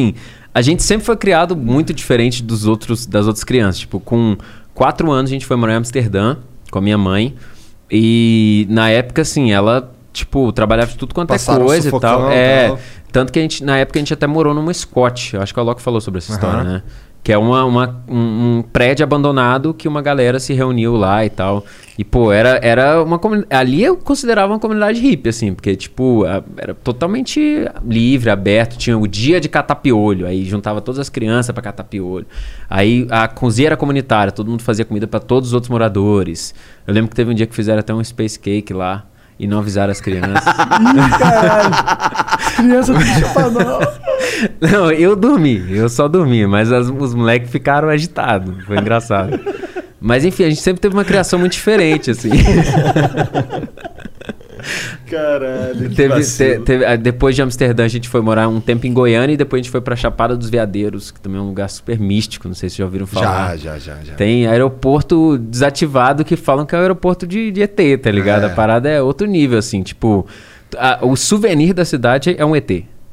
a 0.54 0.60
gente 0.60 0.82
sempre 0.82 1.06
foi 1.06 1.16
criado 1.16 1.56
muito 1.56 1.94
diferente 1.94 2.42
dos 2.42 2.66
outros, 2.66 3.06
das 3.06 3.26
outras 3.26 3.44
crianças. 3.44 3.80
Tipo, 3.80 3.98
com 3.98 4.36
quatro 4.74 5.10
anos 5.10 5.30
a 5.30 5.34
gente 5.34 5.46
foi 5.46 5.56
morar 5.56 5.74
em 5.74 5.76
Amsterdã 5.76 6.36
com 6.70 6.78
a 6.78 6.82
minha 6.82 6.98
mãe. 6.98 7.34
E 7.90 8.66
na 8.70 8.90
época, 8.90 9.22
assim, 9.22 9.52
ela, 9.52 9.92
tipo, 10.12 10.52
trabalhava 10.52 10.90
de 10.90 10.96
tudo 10.96 11.14
quanto 11.14 11.30
é 11.30 11.34
Passaram 11.34 11.64
é 11.64 11.66
coisa 11.66 11.88
e 11.88 12.00
tal. 12.00 12.30
É. 12.30 12.68
Tal. 12.68 12.78
Tanto 13.12 13.32
que 13.32 13.38
a 13.38 13.42
gente, 13.42 13.62
na 13.62 13.76
época, 13.76 13.98
a 13.98 14.00
gente 14.00 14.14
até 14.14 14.26
morou 14.26 14.54
numa 14.54 14.72
Scott. 14.72 15.34
Eu 15.34 15.42
acho 15.42 15.52
que 15.52 15.60
a 15.60 15.62
Loki 15.62 15.82
falou 15.82 16.00
sobre 16.00 16.18
essa 16.18 16.32
uhum. 16.32 16.38
história, 16.38 16.64
né? 16.64 16.82
Que 17.22 17.32
é 17.32 17.38
uma, 17.38 17.64
uma 17.64 18.02
um, 18.08 18.64
prédio 18.72 19.04
abandonado 19.04 19.72
que 19.72 19.86
uma 19.86 20.02
galera 20.02 20.40
se 20.40 20.52
reuniu 20.52 20.96
lá 20.96 21.24
e 21.24 21.30
tal. 21.30 21.64
E, 21.96 22.02
pô, 22.02 22.32
era, 22.32 22.58
era 22.62 23.00
uma 23.02 23.18
comunidade. 23.18 23.54
Ali 23.54 23.84
eu 23.84 23.96
considerava 23.96 24.52
uma 24.52 24.58
comunidade 24.58 25.00
hippie, 25.00 25.28
assim, 25.28 25.54
porque, 25.54 25.76
tipo, 25.76 26.24
era 26.56 26.74
totalmente 26.74 27.64
livre, 27.86 28.28
aberto. 28.28 28.76
Tinha 28.76 28.98
o 28.98 29.06
dia 29.06 29.40
de 29.40 29.48
catapiolho, 29.48 30.26
aí 30.26 30.44
juntava 30.44 30.80
todas 30.80 30.98
as 30.98 31.08
crianças 31.08 31.52
para 31.54 31.62
catapiolho. 31.62 32.26
Aí 32.68 33.06
a 33.08 33.28
cozinha 33.28 33.68
era 33.68 33.76
comunitária, 33.76 34.32
todo 34.32 34.50
mundo 34.50 34.62
fazia 34.62 34.84
comida 34.84 35.06
para 35.06 35.20
todos 35.20 35.50
os 35.50 35.54
outros 35.54 35.70
moradores. 35.70 36.52
Eu 36.86 36.92
lembro 36.92 37.10
que 37.10 37.14
teve 37.14 37.30
um 37.30 37.34
dia 37.34 37.46
que 37.46 37.54
fizeram 37.54 37.78
até 37.78 37.94
um 37.94 38.02
space 38.02 38.38
cake 38.38 38.72
lá 38.72 39.06
e 39.38 39.46
não 39.46 39.58
avisaram 39.58 39.90
as 39.90 40.00
crianças. 40.00 40.44
Ih, 40.44 41.18
caralho! 41.18 41.74
As 42.42 42.54
crianças 42.56 42.96
não 43.52 43.52
Não, 43.52 44.11
eu 44.98 45.16
dormi, 45.16 45.64
eu 45.70 45.88
só 45.88 46.08
dormi, 46.08 46.46
mas 46.46 46.72
as, 46.72 46.88
os 46.88 47.14
moleques 47.14 47.50
ficaram 47.50 47.88
agitados. 47.88 48.64
Foi 48.64 48.78
engraçado. 48.78 49.38
Mas 50.00 50.24
enfim, 50.24 50.44
a 50.44 50.48
gente 50.48 50.60
sempre 50.60 50.80
teve 50.80 50.94
uma 50.94 51.04
criação 51.04 51.38
muito 51.38 51.52
diferente, 51.52 52.10
assim. 52.10 52.30
Caralho. 55.10 55.90
Teve, 55.94 56.20
te, 56.22 56.58
teve, 56.60 56.84
ah, 56.84 56.96
depois 56.96 57.34
de 57.34 57.42
Amsterdã, 57.42 57.84
a 57.84 57.88
gente 57.88 58.08
foi 58.08 58.20
morar 58.20 58.48
um 58.48 58.60
tempo 58.60 58.86
em 58.86 58.92
Goiânia 58.92 59.34
e 59.34 59.36
depois 59.36 59.60
a 59.60 59.62
gente 59.62 59.70
foi 59.70 59.80
pra 59.80 59.94
Chapada 59.96 60.36
dos 60.36 60.48
Veadeiros, 60.48 61.10
que 61.10 61.20
também 61.20 61.38
é 61.38 61.42
um 61.42 61.48
lugar 61.48 61.68
super 61.68 61.98
místico. 61.98 62.48
Não 62.48 62.54
sei 62.54 62.68
se 62.70 62.78
já 62.78 62.84
ouviram 62.84 63.06
falar. 63.06 63.56
Já, 63.56 63.76
já, 63.76 63.94
já. 63.96 64.04
já. 64.04 64.14
Tem 64.14 64.46
aeroporto 64.46 65.36
desativado 65.38 66.24
que 66.24 66.36
falam 66.36 66.64
que 66.64 66.74
é 66.74 66.78
o 66.78 66.80
aeroporto 66.80 67.26
de, 67.26 67.50
de 67.50 67.62
ET, 67.62 67.78
tá 68.00 68.10
ligado? 68.10 68.44
É. 68.44 68.46
A 68.46 68.50
parada 68.50 68.88
é 68.88 69.02
outro 69.02 69.26
nível, 69.26 69.58
assim, 69.58 69.82
tipo 69.82 70.26
a- 70.78 70.98
o 71.02 71.16
souvenir 71.16 71.74
da 71.74 71.84
cidade 71.84 72.34
é 72.38 72.44
um 72.44 72.54
ET. 72.56 72.70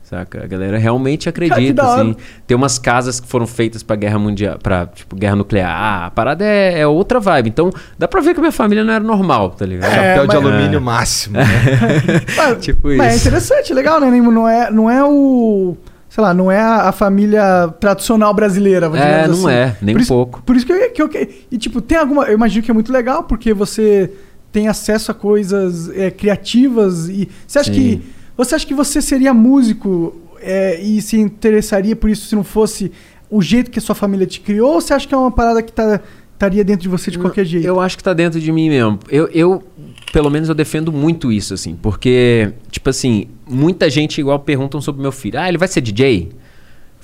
Saca? 0.10 0.43
A 0.43 0.47
galera 0.47 0.78
realmente 0.80 1.30
acredita, 1.30 1.74
da 1.84 1.88
hora. 1.88 2.01
assim. 2.01 2.16
Tem 2.47 2.57
umas 2.57 2.80
casas 2.80 3.20
que 3.20 3.28
foram 3.28 3.45
feitas 3.45 3.84
pra 3.84 3.95
guerra 3.95 4.18
mundial, 4.18 4.57
pra, 4.57 4.88
tipo, 4.88 5.16
guerra 5.16 5.36
nuclear. 5.36 6.05
A 6.05 6.10
parada 6.10 6.43
é, 6.43 6.80
é 6.80 6.88
outra 6.88 7.20
vibe. 7.20 7.49
Então, 7.49 7.70
dá 7.97 8.07
pra 8.07 8.20
ver 8.20 8.34
que 8.34 8.39
a 8.39 8.41
minha 8.41 8.51
família 8.51 8.84
não 8.84 8.91
era 8.91 9.03
normal, 9.03 9.51
tá 9.51 9.66
ligado? 9.68 9.91
É, 9.93 10.16
Papel 10.16 10.28
de 10.28 10.36
mas- 10.36 10.45
alumínio 10.45 10.82
máximo. 10.82 11.38
né? 11.38 11.45
Mas, 12.36 12.57
Tipo 12.66 12.88
mas 12.88 12.99
é 12.99 13.16
isso. 13.16 13.28
interessante, 13.28 13.72
legal, 13.74 13.99
né? 13.99 14.10
Não 14.10 14.47
é, 14.49 14.72
não 14.72 14.89
é 14.89 15.03
o. 15.03 15.78
Sei 16.10 16.24
lá, 16.24 16.34
não 16.34 16.51
é 16.51 16.60
a, 16.60 16.91
família 16.91 17.68
tradicional 17.80 18.34
brasileira, 18.34 18.88
É, 18.95 19.28
não 19.28 19.34
assim. 19.45 19.51
é, 19.51 19.76
nem 19.80 19.93
por 19.93 19.99
um 19.99 20.01
isso, 20.01 20.12
pouco. 20.14 20.41
Por 20.41 20.55
isso 20.55 20.66
que 20.66 20.74
eu, 20.74 20.89
que 20.91 21.01
eu. 21.03 21.10
E, 21.51 21.57
tipo, 21.60 21.82
tem 21.82 21.99
alguma. 21.99 22.24
Eu 22.26 22.34
imagino 22.34 22.64
que 22.66 22.72
é 22.72 22.74
muito 22.74 22.91
legal, 22.91 23.24
porque 23.26 23.53
você 23.53 24.12
tem 24.51 24.68
acesso 24.68 25.12
a 25.12 25.14
coisas 25.14 25.88
é, 25.95 26.10
criativas. 26.10 27.07
E 27.10 27.30
você 27.45 27.60
acha 27.60 27.72
Sim. 27.72 27.80
que. 27.99 28.19
Você 28.40 28.56
acha 28.56 28.66
que 28.66 28.74
você 28.74 29.02
seria 29.02 29.34
músico 29.34 30.16
é, 30.42 30.80
e 30.82 31.02
se 31.02 31.18
interessaria 31.18 31.94
por 31.94 32.10
isso 32.10 32.26
se 32.26 32.34
não 32.38 32.44
fosse 32.46 32.90
o 33.30 33.42
jeito 33.42 33.70
que 33.70 33.80
a 33.80 33.82
sua 33.82 33.94
família 33.94 34.26
te 34.26 34.40
criou? 34.40 34.76
Ou 34.76 34.80
você 34.80 34.94
acha 34.94 35.06
que 35.06 35.14
é 35.14 35.18
uma 35.18 35.30
parada 35.30 35.62
que 35.62 35.74
tá, 35.74 36.00
estaria 36.36 36.64
dentro 36.64 36.84
de 36.84 36.88
você 36.88 37.12
de 37.12 37.20
qualquer 37.20 37.44
jeito? 37.44 37.68
Eu 37.68 37.82
acho 37.82 37.98
que 37.98 38.04
tá 38.04 38.14
dentro 38.14 38.40
de 38.40 38.50
mim 38.50 38.70
mesmo. 38.70 38.98
Eu, 39.10 39.28
eu, 39.34 39.62
pelo 40.14 40.30
menos, 40.30 40.48
eu 40.48 40.56
defendo 40.56 40.90
muito 40.90 41.34
isso, 41.34 41.54
assim. 41.54 41.76
Porque, 41.76 42.54
tipo 42.72 42.90
assim, 42.90 43.28
muita 43.46 43.90
gente 43.90 44.22
igual 44.22 44.40
perguntam 44.40 44.80
sobre 44.80 45.02
meu 45.02 45.12
filho. 45.12 45.38
Ah, 45.38 45.50
ele 45.50 45.58
vai 45.58 45.68
ser 45.68 45.82
DJ? 45.82 46.30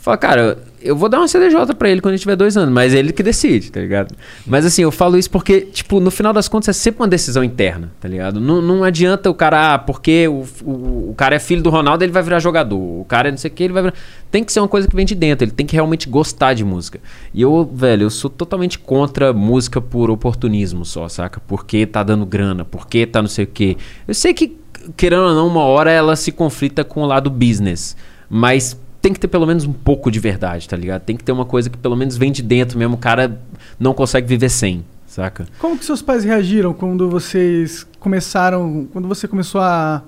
Fala, 0.06 0.18
cara, 0.18 0.60
eu 0.84 0.96
vou 0.96 1.10
dar 1.10 1.18
uma 1.18 1.28
CDJ 1.28 1.74
pra 1.74 1.90
ele 1.90 2.00
quando 2.00 2.14
ele 2.14 2.20
tiver 2.20 2.36
dois 2.36 2.56
anos, 2.56 2.72
mas 2.72 2.94
é 2.94 3.00
ele 3.00 3.12
que 3.12 3.24
decide, 3.24 3.72
tá 3.72 3.80
ligado? 3.80 4.16
Mas 4.46 4.64
assim, 4.64 4.84
eu 4.84 4.92
falo 4.92 5.18
isso 5.18 5.32
porque, 5.32 5.62
tipo, 5.62 6.00
no 6.00 6.12
final 6.12 6.32
das 6.32 6.48
contas 6.48 6.70
é 6.70 6.74
sempre 6.74 7.02
uma 7.02 7.08
decisão 7.08 7.44
interna, 7.44 7.92
tá 8.00 8.08
ligado? 8.08 8.40
Não, 8.40 8.62
não 8.62 8.84
adianta 8.84 9.32
o 9.32 9.34
cara, 9.34 9.74
ah, 9.74 9.80
porque 9.80 10.28
o, 10.28 10.46
o, 10.64 11.10
o 11.10 11.16
cara 11.18 11.38
é 11.38 11.40
filho 11.40 11.64
do 11.64 11.72
Ronaldo, 11.72 12.04
ele 12.04 12.12
vai 12.12 12.22
virar 12.22 12.38
jogador. 12.38 12.78
O 12.78 13.04
cara 13.06 13.30
é 13.30 13.32
não 13.32 13.38
sei 13.40 13.50
o 13.50 13.54
que, 13.56 13.64
ele 13.64 13.74
vai 13.74 13.82
virar. 13.82 13.96
Tem 14.30 14.44
que 14.44 14.54
ser 14.54 14.60
uma 14.60 14.68
coisa 14.68 14.88
que 14.88 14.96
vem 14.96 15.08
de 15.08 15.16
dentro, 15.16 15.44
ele 15.44 15.52
tem 15.52 15.66
que 15.66 15.74
realmente 15.74 16.08
gostar 16.08 16.54
de 16.54 16.64
música. 16.64 17.00
E 17.34 17.42
eu, 17.42 17.68
velho, 17.74 18.04
eu 18.04 18.12
sou 18.12 18.30
totalmente 18.30 18.78
contra 18.78 19.34
música 19.34 19.82
por 19.82 20.12
oportunismo 20.12 20.86
só, 20.86 21.10
saca? 21.10 21.42
Porque 21.48 21.84
tá 21.88 22.04
dando 22.04 22.28
grana, 22.28 22.64
porque 22.64 23.08
tá 23.08 23.24
não 23.24 23.30
sei 23.30 23.46
o 23.46 23.48
que. 23.48 23.76
Eu 24.08 24.14
sei 24.14 24.36
que, 24.36 24.56
querendo 24.96 25.24
ou 25.24 25.34
não, 25.34 25.48
uma 25.48 25.64
hora 25.64 25.90
ela 25.90 26.16
se 26.16 26.32
conflita 26.32 26.84
com 26.84 27.02
o 27.02 27.08
lado 27.08 27.32
business, 27.32 27.98
mas 28.30 28.78
tem 29.06 29.14
que 29.14 29.20
ter 29.20 29.28
pelo 29.28 29.46
menos 29.46 29.66
um 29.66 29.72
pouco 29.72 30.10
de 30.10 30.20
verdade, 30.20 30.68
tá 30.68 30.76
ligado? 30.76 31.04
Tem 31.04 31.16
que 31.16 31.24
ter 31.24 31.32
uma 31.32 31.46
coisa 31.46 31.70
que 31.70 31.78
pelo 31.78 31.96
menos 31.96 32.18
vem 32.18 32.32
de 32.32 32.42
dentro 32.42 32.80
mesmo, 32.80 32.96
o 32.96 32.98
cara 32.98 33.40
não 33.80 33.94
consegue 33.94 34.28
viver 34.28 34.50
sem, 34.50 34.84
saca? 35.06 35.46
Como 35.60 35.78
que 35.78 35.86
seus 35.86 36.02
pais 36.02 36.24
reagiram 36.24 36.74
quando 36.74 37.08
vocês 37.08 37.86
começaram, 38.00 38.88
quando 38.92 39.08
você 39.08 39.28
começou 39.28 39.62
a 39.62 40.02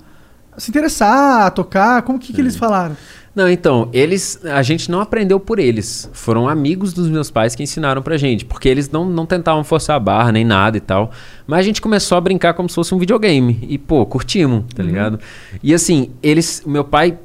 se 0.58 0.72
interessar, 0.72 1.46
a 1.46 1.52
tocar? 1.52 2.02
Como 2.02 2.18
que, 2.18 2.34
que 2.34 2.42
eles 2.42 2.56
falaram? 2.56 2.98
Não, 3.38 3.48
então, 3.48 3.88
eles. 3.94 4.44
A 4.46 4.64
gente 4.64 4.90
não 4.90 5.00
aprendeu 5.00 5.40
por 5.40 5.60
eles. 5.60 6.10
Foram 6.12 6.50
amigos 6.50 6.92
dos 6.92 7.08
meus 7.08 7.30
pais 7.30 7.54
que 7.54 7.62
ensinaram 7.62 8.02
pra 8.02 8.18
gente. 8.18 8.44
Porque 8.44 8.68
eles 8.68 8.90
não, 8.90 9.06
não 9.06 9.28
tentavam 9.28 9.64
forçar 9.64 9.96
a 9.96 10.00
barra 10.00 10.32
nem 10.32 10.44
nada 10.44 10.76
e 10.76 10.80
tal. 10.80 11.12
Mas 11.46 11.60
a 11.60 11.62
gente 11.62 11.80
começou 11.80 12.18
a 12.18 12.22
brincar 12.22 12.56
como 12.56 12.68
se 12.68 12.74
fosse 12.74 12.96
um 12.96 12.98
videogame. 12.98 13.60
E, 13.70 13.78
pô, 13.78 14.04
curtimos, 14.08 14.64
tá 14.74 14.82
ligado? 14.82 15.20
E 15.62 15.72
assim, 15.72 16.10
eles. 16.24 16.64
Meu 16.66 16.84
pai. 16.84 17.16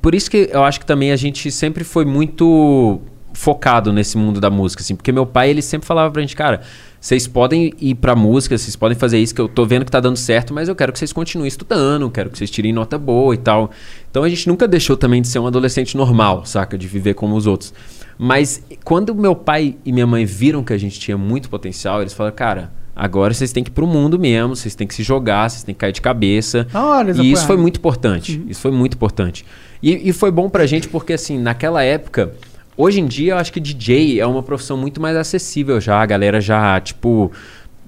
Por 0.00 0.14
isso 0.14 0.30
que 0.30 0.48
eu 0.52 0.62
acho 0.62 0.80
que 0.80 0.86
também 0.86 1.12
a 1.12 1.16
gente 1.16 1.50
sempre 1.50 1.84
foi 1.84 2.04
muito 2.04 3.00
focado 3.34 3.92
nesse 3.92 4.16
mundo 4.16 4.40
da 4.40 4.48
música, 4.48 4.82
assim. 4.82 4.94
Porque 4.94 5.12
meu 5.12 5.26
pai, 5.26 5.50
ele 5.50 5.60
sempre 5.60 5.86
falava 5.86 6.10
pra 6.10 6.22
gente, 6.22 6.36
cara. 6.36 6.62
Vocês 7.00 7.26
podem 7.26 7.74
ir 7.78 7.96
pra 7.96 8.16
música, 8.16 8.56
vocês 8.56 8.74
podem 8.76 8.96
fazer 8.96 9.18
isso, 9.18 9.34
que 9.34 9.40
eu 9.40 9.46
tô 9.46 9.66
vendo 9.66 9.84
que 9.84 9.90
tá 9.90 10.00
dando 10.00 10.16
certo, 10.16 10.54
mas 10.54 10.70
eu 10.70 10.74
quero 10.74 10.90
que 10.90 10.98
vocês 10.98 11.12
continuem 11.12 11.48
estudando, 11.48 12.10
quero 12.10 12.30
que 12.30 12.38
vocês 12.38 12.50
tirem 12.50 12.72
nota 12.72 12.96
boa 12.96 13.34
e 13.34 13.36
tal. 13.36 13.70
Então 14.10 14.22
a 14.22 14.28
gente 14.28 14.48
nunca 14.48 14.66
deixou 14.66 14.96
também 14.96 15.20
de 15.20 15.28
ser 15.28 15.38
um 15.38 15.46
adolescente 15.46 15.98
normal, 15.98 16.46
saca? 16.46 16.78
De 16.78 16.88
viver 16.88 17.12
como 17.12 17.36
os 17.36 17.46
outros. 17.46 17.74
Mas 18.16 18.62
quando 18.84 19.14
meu 19.14 19.34
pai 19.34 19.76
e 19.84 19.92
minha 19.92 20.06
mãe 20.06 20.24
viram 20.24 20.64
que 20.64 20.72
a 20.72 20.78
gente 20.78 20.98
tinha 20.98 21.18
muito 21.18 21.50
potencial, 21.50 22.00
eles 22.00 22.14
falaram, 22.14 22.34
cara, 22.34 22.72
agora 22.94 23.34
vocês 23.34 23.52
têm 23.52 23.62
que 23.64 23.70
ir 23.70 23.72
pro 23.72 23.86
mundo 23.86 24.18
mesmo, 24.18 24.54
vocês 24.54 24.74
têm 24.74 24.86
que 24.86 24.94
se 24.94 25.02
jogar, 25.02 25.50
vocês 25.50 25.62
têm 25.62 25.74
que 25.74 25.80
cair 25.80 25.92
de 25.92 26.00
cabeça. 26.00 26.66
Eles 27.00 27.18
e 27.18 27.32
isso 27.32 27.46
foi 27.46 27.56
muito 27.56 27.76
importante. 27.78 28.42
Isso 28.48 28.60
foi 28.60 28.70
muito 28.70 28.94
importante. 28.94 29.44
E, 29.82 30.08
e 30.08 30.12
foi 30.12 30.30
bom 30.30 30.48
pra 30.48 30.66
gente 30.66 30.88
porque, 30.88 31.12
assim, 31.12 31.38
naquela 31.38 31.82
época, 31.82 32.32
hoje 32.76 33.00
em 33.00 33.06
dia 33.06 33.34
eu 33.34 33.36
acho 33.38 33.52
que 33.52 33.60
DJ 33.60 34.20
é 34.20 34.26
uma 34.26 34.42
profissão 34.42 34.76
muito 34.76 35.00
mais 35.00 35.16
acessível 35.16 35.80
já. 35.80 36.00
A 36.00 36.06
galera 36.06 36.40
já, 36.40 36.80
tipo, 36.80 37.30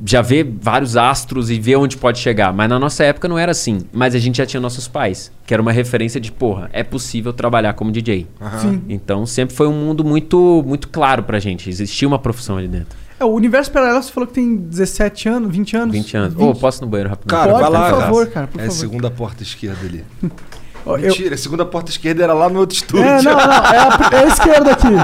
já 0.04 0.22
vê 0.22 0.44
vários 0.44 0.96
astros 0.96 1.50
e 1.50 1.58
vê 1.58 1.76
onde 1.76 1.96
pode 1.96 2.18
chegar. 2.18 2.52
Mas 2.52 2.68
na 2.68 2.78
nossa 2.78 3.04
época 3.04 3.28
não 3.28 3.38
era 3.38 3.52
assim. 3.52 3.80
Mas 3.92 4.14
a 4.14 4.18
gente 4.18 4.36
já 4.38 4.46
tinha 4.46 4.60
nossos 4.60 4.86
pais, 4.88 5.32
que 5.46 5.54
era 5.54 5.62
uma 5.62 5.72
referência 5.72 6.20
de, 6.20 6.30
porra, 6.30 6.68
é 6.72 6.82
possível 6.82 7.32
trabalhar 7.32 7.72
como 7.74 7.90
DJ. 7.90 8.26
Sim. 8.60 8.82
Então 8.88 9.24
sempre 9.26 9.54
foi 9.54 9.66
um 9.66 9.72
mundo 9.72 10.04
muito, 10.04 10.62
muito 10.66 10.88
claro 10.88 11.22
pra 11.22 11.38
gente. 11.38 11.68
Existia 11.68 12.06
uma 12.06 12.18
profissão 12.18 12.56
ali 12.56 12.68
dentro. 12.68 12.96
É, 13.18 13.24
o 13.24 13.28
Universo 13.28 13.70
Paralelo 13.70 14.02
você 14.02 14.12
falou 14.12 14.26
que 14.26 14.34
tem 14.34 14.56
17 14.56 15.28
anos, 15.28 15.50
20 15.50 15.76
anos? 15.76 15.92
20 15.96 16.16
anos. 16.16 16.36
Ô, 16.38 16.54
posso 16.54 16.80
ir 16.80 16.84
no 16.84 16.88
banheiro 16.88 17.08
rapidinho? 17.08 17.40
Cara, 17.40 17.52
Pode, 17.52 17.62
vai 17.62 17.70
lá, 17.70 17.90
por 17.90 18.00
favor, 18.00 18.26
cara, 18.26 18.46
por 18.46 18.60
é 18.60 18.66
a 18.66 18.70
segunda 18.70 19.10
porta 19.10 19.42
esquerda 19.42 19.86
ali. 19.86 20.04
Ó, 20.86 20.96
eu- 20.96 21.02
Mentira, 21.08 21.34
a 21.34 21.38
segunda 21.38 21.64
porta 21.66 21.90
esquerda 21.90 22.22
era 22.22 22.32
lá 22.32 22.48
no 22.48 22.60
outro 22.60 22.76
estúdio. 22.76 23.04
É, 23.04 23.20
não, 23.20 23.32
não, 23.32 23.40
é 23.40 23.78
a, 23.78 24.10
é 24.12 24.18
a 24.24 24.26
esquerda 24.28 24.70
aqui. 24.70 24.86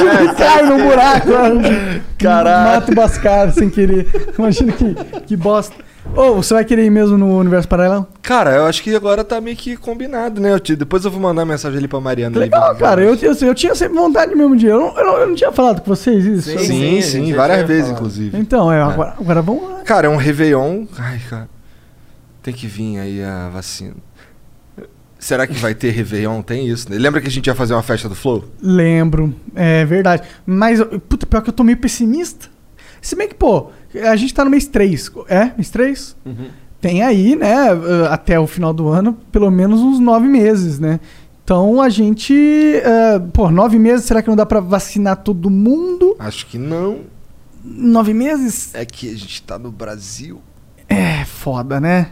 Imagina 0.00 0.28
que 0.28 0.34
cai 0.36 0.62
no 0.62 0.78
buraco. 0.82 1.28
né? 1.28 2.02
Caralho. 2.18 2.74
Mata 2.80 2.92
o 2.92 2.94
Bascar 2.94 3.52
sem 3.52 3.70
querer. 3.70 4.06
Imagina 4.38 4.72
que, 4.72 4.94
que 5.26 5.36
bosta. 5.36 5.74
Ô, 6.16 6.34
você 6.34 6.54
vai 6.54 6.64
querer 6.64 6.84
ir 6.84 6.90
mesmo 6.90 7.16
no 7.16 7.38
Universo 7.38 7.68
Paralelo? 7.68 8.06
Cara, 8.22 8.50
eu 8.56 8.66
acho 8.66 8.82
que 8.82 8.94
agora 8.96 9.22
tá 9.22 9.40
meio 9.40 9.56
que 9.56 9.76
combinado, 9.76 10.40
né? 10.40 10.52
Eu 10.52 10.58
te- 10.58 10.74
depois 10.74 11.04
eu 11.04 11.10
vou 11.10 11.20
mandar 11.20 11.44
mensagem 11.44 11.78
ali 11.78 11.86
pra 11.86 12.00
Mariana. 12.00 12.38
Legal, 12.38 12.74
cara. 12.76 13.00
Eu, 13.02 13.14
eu, 13.16 13.32
eu 13.40 13.54
tinha 13.54 13.74
sempre 13.74 13.96
vontade 13.96 14.34
mesmo 14.34 14.56
de 14.56 14.66
ir. 14.66 14.70
Eu 14.70 14.80
não, 14.80 14.98
eu 14.98 15.04
não, 15.06 15.16
eu 15.18 15.26
não 15.28 15.34
tinha 15.34 15.52
falado 15.52 15.80
com 15.82 15.94
vocês 15.94 16.24
isso? 16.24 16.50
Sim, 16.50 16.58
Sim, 16.58 17.00
sim, 17.02 17.32
várias 17.34 17.62
vezes, 17.66 17.82
falado. 17.84 17.96
inclusive. 17.98 18.36
Então, 18.38 18.72
é, 18.72 18.82
agora, 18.82 19.14
agora 19.20 19.42
vamos 19.42 19.62
lá. 19.70 19.80
Cara, 19.84 20.06
é 20.08 20.10
um 20.10 20.16
Réveillon. 20.16 20.84
Ai, 20.98 21.20
cara. 21.28 21.48
Tem 22.42 22.54
que 22.54 22.66
vir 22.66 22.98
aí 22.98 23.22
a 23.22 23.50
vacina. 23.50 23.94
Será 25.20 25.46
que 25.46 25.52
vai 25.52 25.74
ter 25.74 25.90
Réveillon? 25.90 26.40
Tem 26.40 26.66
isso, 26.66 26.90
né? 26.90 26.96
Lembra 26.96 27.20
que 27.20 27.28
a 27.28 27.30
gente 27.30 27.46
ia 27.46 27.54
fazer 27.54 27.74
uma 27.74 27.82
festa 27.82 28.08
do 28.08 28.14
Flow? 28.14 28.42
Lembro, 28.60 29.34
é 29.54 29.84
verdade. 29.84 30.26
Mas, 30.46 30.82
puta, 31.08 31.26
pior 31.26 31.42
que 31.42 31.50
eu 31.50 31.52
tô 31.52 31.62
meio 31.62 31.76
pessimista. 31.76 32.48
Se 33.02 33.14
bem 33.14 33.28
que, 33.28 33.34
pô, 33.34 33.68
a 34.08 34.16
gente 34.16 34.32
tá 34.32 34.42
no 34.44 34.50
mês 34.50 34.66
3. 34.66 35.12
É? 35.28 35.52
Mês 35.56 35.68
3? 35.68 36.16
Tem 36.80 37.02
aí, 37.02 37.36
né, 37.36 37.74
uh, 37.74 38.06
até 38.06 38.40
o 38.40 38.46
final 38.46 38.72
do 38.72 38.88
ano, 38.88 39.12
pelo 39.30 39.50
menos 39.50 39.80
uns 39.80 40.00
nove 40.00 40.26
meses, 40.26 40.78
né? 40.78 40.98
Então 41.44 41.82
a 41.82 41.90
gente. 41.90 42.32
uh, 42.32 43.20
pô, 43.32 43.50
nove 43.50 43.78
meses, 43.78 44.06
será 44.06 44.22
que 44.22 44.28
não 44.28 44.36
dá 44.36 44.46
pra 44.46 44.60
vacinar 44.60 45.18
todo 45.18 45.50
mundo? 45.50 46.16
Acho 46.18 46.46
que 46.46 46.56
não. 46.56 47.00
Nove 47.62 48.14
meses? 48.14 48.74
É 48.74 48.86
que 48.86 49.12
a 49.12 49.16
gente 49.16 49.42
tá 49.42 49.58
no 49.58 49.70
Brasil. 49.70 50.40
É 50.88 51.26
foda, 51.26 51.78
né? 51.78 52.08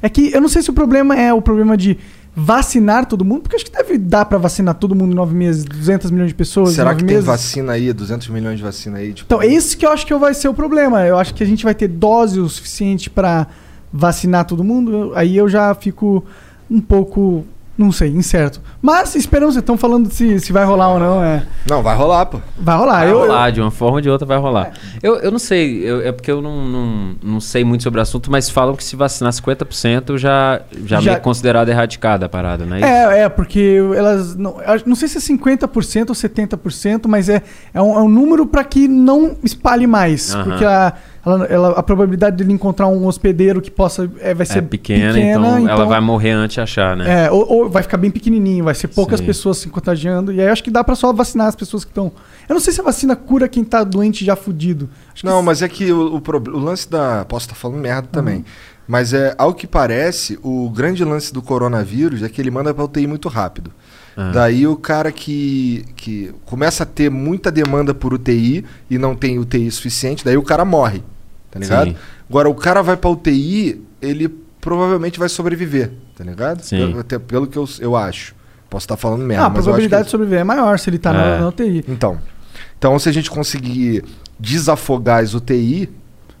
É 0.00 0.08
que 0.08 0.32
eu 0.32 0.40
não 0.40 0.48
sei 0.48 0.62
se 0.62 0.70
o 0.70 0.74
problema 0.74 1.16
é 1.16 1.32
o 1.32 1.42
problema 1.42 1.76
de 1.76 1.98
vacinar 2.38 3.06
todo 3.06 3.24
mundo, 3.24 3.40
porque 3.40 3.56
acho 3.56 3.64
que 3.64 3.72
deve 3.72 3.96
dar 3.96 4.26
pra 4.26 4.36
vacinar 4.36 4.74
todo 4.74 4.94
mundo 4.94 5.12
em 5.12 5.14
nove 5.14 5.34
meses, 5.34 5.64
200 5.64 6.10
milhões 6.10 6.28
de 6.28 6.34
pessoas. 6.34 6.74
Será 6.74 6.94
que 6.94 7.02
tem 7.02 7.14
meses. 7.14 7.24
vacina 7.24 7.72
aí? 7.72 7.90
200 7.90 8.28
milhões 8.28 8.58
de 8.58 8.62
vacina 8.62 8.98
aí? 8.98 9.14
Tipo, 9.14 9.34
Então, 9.34 9.42
esse 9.42 9.74
que 9.74 9.86
eu 9.86 9.90
acho 9.90 10.04
que 10.04 10.14
vai 10.14 10.34
ser 10.34 10.48
o 10.48 10.52
problema. 10.54 11.06
Eu 11.06 11.18
acho 11.18 11.32
que 11.32 11.42
a 11.42 11.46
gente 11.46 11.64
vai 11.64 11.74
ter 11.74 11.88
dose 11.88 12.38
o 12.38 12.46
suficiente 12.46 13.08
pra 13.08 13.46
vacinar 13.90 14.44
todo 14.44 14.62
mundo. 14.62 15.12
Aí 15.14 15.34
eu 15.34 15.48
já 15.48 15.74
fico 15.74 16.22
um 16.70 16.80
pouco, 16.80 17.46
não 17.76 17.92
sei, 17.92 18.08
incerto. 18.10 18.60
Mas 18.80 19.14
esperamos, 19.14 19.56
estão 19.56 19.76
falando 19.76 20.10
se, 20.10 20.38
se 20.40 20.52
vai 20.52 20.64
rolar 20.64 20.92
ou 20.94 20.98
não. 20.98 21.22
É. 21.22 21.42
Não, 21.68 21.82
vai 21.82 21.96
rolar, 21.96 22.26
pô. 22.26 22.40
Vai 22.58 22.76
rolar. 22.76 22.98
Vai 23.00 23.10
eu, 23.10 23.18
rolar, 23.18 23.50
de 23.50 23.60
uma 23.60 23.70
forma 23.70 23.96
ou 23.96 24.00
de 24.00 24.08
outra 24.08 24.26
vai 24.26 24.38
rolar. 24.38 24.72
Eu, 25.02 25.16
eu 25.16 25.30
não 25.30 25.38
sei, 25.38 25.82
eu- 25.84 26.00
é 26.00 26.10
porque 26.12 26.30
eu 26.30 26.40
não, 26.40 26.64
não, 26.64 27.14
não 27.22 27.40
sei 27.40 27.64
muito 27.64 27.82
sobre 27.82 27.98
o 28.00 28.02
assunto, 28.02 28.30
mas 28.30 28.48
falam 28.48 28.74
que 28.74 28.82
se 28.84 28.96
vacinar 28.96 29.32
50% 29.32 30.16
já, 30.18 30.60
já, 30.84 31.00
Já- 31.00 31.10
meio 31.12 31.22
considerado 31.22 31.68
erradicada 31.68 32.26
a 32.26 32.28
parada, 32.28 32.64
né? 32.64 32.80
É, 32.80 33.22
é, 33.24 33.28
porque 33.28 33.78
elas. 33.94 34.34
Não, 34.36 34.60
eu 34.62 34.80
não 34.86 34.94
sei 34.96 35.08
se 35.08 35.18
é 35.18 35.20
50% 35.20 36.08
ou 36.08 36.14
70%, 36.14 37.06
mas 37.08 37.28
é, 37.28 37.42
é, 37.74 37.82
um, 37.82 37.94
é 37.98 38.00
um 38.02 38.08
número 38.08 38.46
para 38.46 38.64
que 38.64 38.88
não 38.88 39.36
espalhe 39.42 39.86
mais. 39.86 40.34
Porque 40.34 40.64
a, 40.64 40.92
ela- 41.26 41.44
ela- 41.46 41.70
a 41.70 41.82
probabilidade 41.82 42.36
dele 42.36 42.52
encontrar 42.52 42.86
um 42.86 43.04
hospedeiro 43.06 43.60
que 43.60 43.70
possa. 43.70 44.08
É, 44.20 44.32
vai 44.32 44.46
ser 44.46 44.58
É 44.58 44.62
pequena, 44.62 45.18
então, 45.18 45.68
ela 45.68 45.84
vai 45.84 46.00
morrer 46.00 46.30
antes 46.30 46.54
de 46.54 46.60
achar, 46.60 46.96
né? 46.96 47.24
É, 47.26 47.30
ou, 47.30 47.44
ou 47.50 47.68
vai 47.68 47.82
ficar 47.82 47.96
bem 47.96 48.10
pequenininho, 48.10 48.64
vai 48.64 48.74
ser 48.74 48.88
poucas 48.88 49.18
Sim. 49.18 49.26
pessoas 49.26 49.58
se 49.58 49.68
contagiando. 49.68 50.32
E 50.32 50.40
aí 50.40 50.48
acho 50.48 50.62
que 50.62 50.70
dá 50.70 50.84
pra 50.84 50.94
só 50.94 51.12
vacinar 51.12 51.48
as 51.48 51.56
pessoas 51.56 51.84
que 51.84 51.90
estão. 51.90 52.12
Eu 52.48 52.54
não 52.54 52.60
sei 52.60 52.72
se 52.72 52.80
a 52.80 52.84
vacina 52.84 53.16
cura 53.16 53.48
quem 53.48 53.64
tá 53.64 53.82
doente 53.82 54.24
já 54.24 54.36
fudido. 54.36 54.88
Acho 55.12 55.22
que 55.22 55.26
Não, 55.28 55.42
mas 55.42 55.62
é 55.62 55.68
que 55.68 55.92
o, 55.92 56.16
o, 56.16 56.22
o 56.54 56.58
lance 56.58 56.88
da. 56.88 57.24
Posso 57.24 57.46
estar 57.46 57.56
falando 57.56 57.78
merda 57.80 58.08
também. 58.10 58.36
Uhum. 58.36 58.44
Mas 58.86 59.12
é, 59.12 59.34
ao 59.36 59.52
que 59.52 59.66
parece, 59.66 60.38
o 60.44 60.70
grande 60.70 61.04
lance 61.04 61.32
do 61.34 61.42
coronavírus 61.42 62.22
é 62.22 62.28
que 62.28 62.40
ele 62.40 62.52
manda 62.52 62.72
pra 62.72 62.84
UTI 62.84 63.08
muito 63.08 63.28
rápido. 63.28 63.72
Ah. 64.16 64.30
Daí 64.32 64.64
o 64.66 64.76
cara 64.76 65.10
que, 65.10 65.84
que 65.96 66.32
começa 66.44 66.84
a 66.84 66.86
ter 66.86 67.10
muita 67.10 67.50
demanda 67.50 67.92
por 67.92 68.14
UTI 68.14 68.64
e 68.88 68.96
não 68.96 69.14
tem 69.16 69.38
UTI 69.40 69.70
suficiente, 69.72 70.24
daí 70.24 70.36
o 70.36 70.42
cara 70.42 70.64
morre. 70.64 71.02
Tá 71.56 71.64
ligado? 71.64 71.88
Sim. 71.90 71.96
Agora, 72.28 72.48
o 72.48 72.54
cara 72.54 72.82
vai 72.82 72.96
pra 72.96 73.10
UTI, 73.10 73.82
ele 74.00 74.28
provavelmente 74.60 75.18
vai 75.18 75.28
sobreviver, 75.28 75.92
tá 76.16 76.24
ligado? 76.24 76.62
Sim. 76.62 76.78
Pelo, 76.78 76.98
até 77.00 77.18
pelo 77.18 77.46
que 77.46 77.56
eu, 77.56 77.68
eu 77.80 77.96
acho. 77.96 78.34
Posso 78.68 78.84
estar 78.84 78.96
falando 78.96 79.22
merda, 79.22 79.44
Ah, 79.44 79.46
a 79.46 79.50
probabilidade 79.50 80.02
que... 80.02 80.06
de 80.06 80.10
sobreviver 80.10 80.40
é 80.40 80.44
maior 80.44 80.78
se 80.78 80.90
ele 80.90 80.98
tá 80.98 81.12
na, 81.12 81.24
É. 81.24 81.38
na 81.40 81.48
UTI. 81.48 81.84
Então, 81.88 82.18
então, 82.76 82.98
se 82.98 83.08
a 83.08 83.12
gente 83.12 83.30
conseguir 83.30 84.04
desafogar 84.40 85.22
as 85.22 85.34
UTI, 85.34 85.88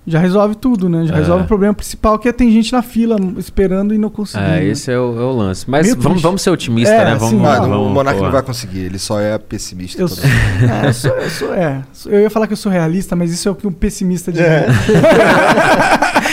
Já 0.08 0.20
resolve 0.20 0.54
tudo, 0.54 0.88
né? 0.88 1.04
Já 1.04 1.14
É. 1.14 1.18
resolve 1.18 1.42
o 1.44 1.46
problema 1.48 1.74
principal, 1.74 2.16
que 2.18 2.28
é 2.28 2.32
tem 2.32 2.48
gente 2.52 2.72
na 2.72 2.80
fila 2.80 3.16
esperando 3.38 3.92
e 3.92 3.98
não 3.98 4.08
conseguindo. 4.08 4.48
É, 4.50 4.56
né? 4.60 4.64
esse 4.66 4.90
é 4.92 4.96
o, 4.98 5.18
é 5.18 5.24
o 5.24 5.32
lance. 5.32 5.68
Mas 5.68 5.92
vamos, 5.96 6.22
vamos 6.22 6.42
ser 6.42 6.50
otimistas, 6.50 6.94
É, 6.94 7.04
né? 7.06 7.14
Vamos, 7.16 7.30
sim. 7.30 7.36
mano, 7.36 7.68
vamos, 7.68 7.86
o 7.88 7.90
Monark 7.90 8.20
não 8.20 8.30
vai 8.30 8.42
conseguir, 8.42 8.80
ele 8.80 8.98
só 9.00 9.18
é 9.20 9.36
pessimista. 9.36 10.00
Eu 10.00 10.06
sou, 10.06 10.22
é, 10.24 10.88
eu, 10.88 10.92
sou, 10.94 11.10
eu 11.10 11.30
sou- 11.30 11.54
é, 11.54 11.82
eu 12.06 12.20
ia 12.20 12.30
falar 12.30 12.46
que 12.46 12.52
eu 12.52 12.56
sou 12.56 12.70
realista, 12.70 13.16
mas 13.16 13.32
isso 13.32 13.48
é 13.48 13.50
o 13.50 13.54
que 13.56 13.66
um 13.66 13.72
pessimista 13.72 14.30
diz. 14.30 14.42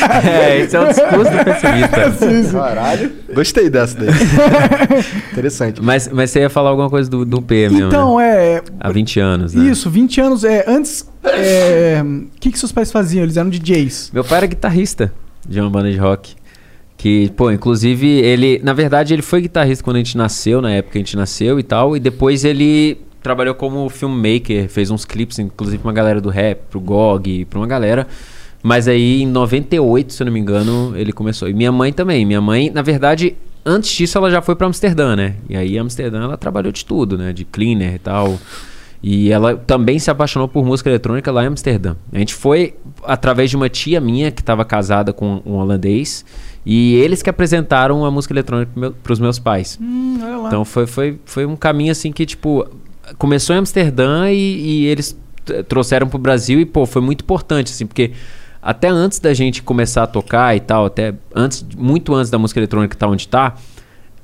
É, 0.23 0.59
esse 0.59 0.75
é 0.75 0.79
o 0.79 0.87
discurso 0.87 1.31
do 1.31 1.43
pessimista. 1.45 2.51
Caralho. 2.59 3.11
Gostei 3.33 3.69
dessa 3.69 3.97
daí. 3.97 4.09
Interessante. 5.31 5.81
Mas, 5.81 6.07
mas 6.11 6.29
você 6.31 6.41
ia 6.41 6.49
falar 6.49 6.69
alguma 6.69 6.89
coisa 6.89 7.09
do, 7.09 7.25
do 7.25 7.41
P 7.41 7.69
mesmo, 7.69 7.87
Então, 7.87 8.17
né? 8.17 8.55
é. 8.55 8.61
Há 8.79 8.91
20 8.91 9.19
anos, 9.19 9.53
né? 9.53 9.69
Isso, 9.69 9.89
20 9.89 10.21
anos. 10.21 10.43
É, 10.43 10.63
antes, 10.67 11.07
é, 11.23 12.01
o 12.03 12.39
que, 12.39 12.51
que 12.51 12.59
seus 12.59 12.71
pais 12.71 12.91
faziam? 12.91 13.23
Eles 13.23 13.37
eram 13.37 13.49
DJs. 13.49 14.11
Meu 14.13 14.23
pai 14.23 14.39
era 14.39 14.47
guitarrista 14.47 15.13
de 15.47 15.59
uma 15.59 15.69
banda 15.69 15.91
de 15.91 15.97
rock. 15.97 16.35
Que, 16.97 17.29
pô, 17.35 17.51
inclusive, 17.51 18.07
ele. 18.07 18.61
Na 18.63 18.73
verdade, 18.73 19.13
ele 19.13 19.21
foi 19.21 19.41
guitarrista 19.41 19.83
quando 19.83 19.97
a 19.97 19.99
gente 19.99 20.17
nasceu, 20.17 20.61
na 20.61 20.71
época 20.71 20.93
que 20.93 20.97
a 20.99 21.01
gente 21.01 21.17
nasceu 21.17 21.59
e 21.59 21.63
tal. 21.63 21.97
E 21.97 21.99
depois 21.99 22.45
ele 22.45 22.97
trabalhou 23.21 23.55
como 23.55 23.89
filmmaker, 23.89 24.69
fez 24.69 24.91
uns 24.91 25.05
clipes, 25.05 25.39
inclusive 25.39 25.79
pra 25.79 25.87
uma 25.89 25.93
galera 25.93 26.21
do 26.21 26.29
rap, 26.29 26.59
pro 26.69 26.79
GOG, 26.79 27.45
pra 27.45 27.59
uma 27.59 27.67
galera. 27.67 28.07
Mas 28.63 28.87
aí, 28.87 29.23
em 29.23 29.27
98, 29.27 30.13
se 30.13 30.23
eu 30.23 30.25
não 30.25 30.31
me 30.31 30.39
engano, 30.39 30.93
ele 30.95 31.11
começou. 31.11 31.49
E 31.49 31.53
minha 31.53 31.71
mãe 31.71 31.91
também. 31.91 32.25
Minha 32.25 32.39
mãe, 32.39 32.71
na 32.73 32.81
verdade, 32.81 33.35
antes 33.65 33.91
disso, 33.91 34.17
ela 34.17 34.31
já 34.31 34.41
foi 34.41 34.55
pra 34.55 34.65
Amsterdã, 34.65 35.17
né? 35.17 35.35
E 35.49 35.57
aí, 35.57 35.77
Amsterdã, 35.77 36.23
ela 36.23 36.37
trabalhou 36.37 36.71
de 36.71 36.85
tudo, 36.85 37.17
né? 37.17 37.33
De 37.33 37.43
cleaner 37.43 37.95
e 37.95 37.99
tal. 37.99 38.39
E 39.03 39.29
ela 39.29 39.57
também 39.57 39.99
se 39.99 40.09
apaixonou 40.09 40.47
por 40.47 40.65
música 40.65 40.89
eletrônica 40.89 41.29
lá 41.29 41.43
em 41.43 41.47
Amsterdã. 41.47 41.97
A 42.13 42.19
gente 42.19 42.33
foi 42.33 42.75
através 43.03 43.49
de 43.49 43.57
uma 43.57 43.67
tia 43.67 43.99
minha 43.99 44.31
que 44.31 44.41
estava 44.41 44.63
casada 44.63 45.11
com 45.11 45.41
um 45.45 45.55
holandês. 45.55 46.23
E 46.65 46.95
eles 46.95 47.21
que 47.21 47.29
apresentaram 47.29 48.05
a 48.05 48.09
música 48.09 48.33
eletrônica 48.33 48.71
para 49.03 49.11
os 49.11 49.19
meus 49.19 49.39
pais. 49.39 49.77
Hum, 49.81 50.19
olha 50.23 50.37
lá. 50.37 50.47
Então 50.47 50.63
foi, 50.63 50.87
foi, 50.87 51.19
foi 51.25 51.45
um 51.45 51.57
caminho 51.57 51.91
assim 51.91 52.13
que, 52.13 52.25
tipo, 52.25 52.65
começou 53.17 53.53
em 53.53 53.59
Amsterdã 53.59 54.29
e, 54.31 54.37
e 54.37 54.85
eles 54.85 55.17
trouxeram 55.67 56.07
pro 56.07 56.17
Brasil 56.17 56.61
e, 56.61 56.65
pô, 56.65 56.85
foi 56.85 57.01
muito 57.01 57.25
importante, 57.25 57.73
assim, 57.73 57.85
porque 57.85 58.11
até 58.63 58.87
antes 58.87 59.19
da 59.19 59.33
gente 59.33 59.61
começar 59.61 60.03
a 60.03 60.07
tocar 60.07 60.55
e 60.55 60.59
tal, 60.59 60.85
até 60.85 61.13
antes, 61.35 61.65
muito 61.77 62.13
antes 62.15 62.31
da 62.31 62.37
música 62.39 62.59
eletrônica 62.59 62.95
estar 62.95 63.07
onde 63.07 63.27
tá, 63.27 63.55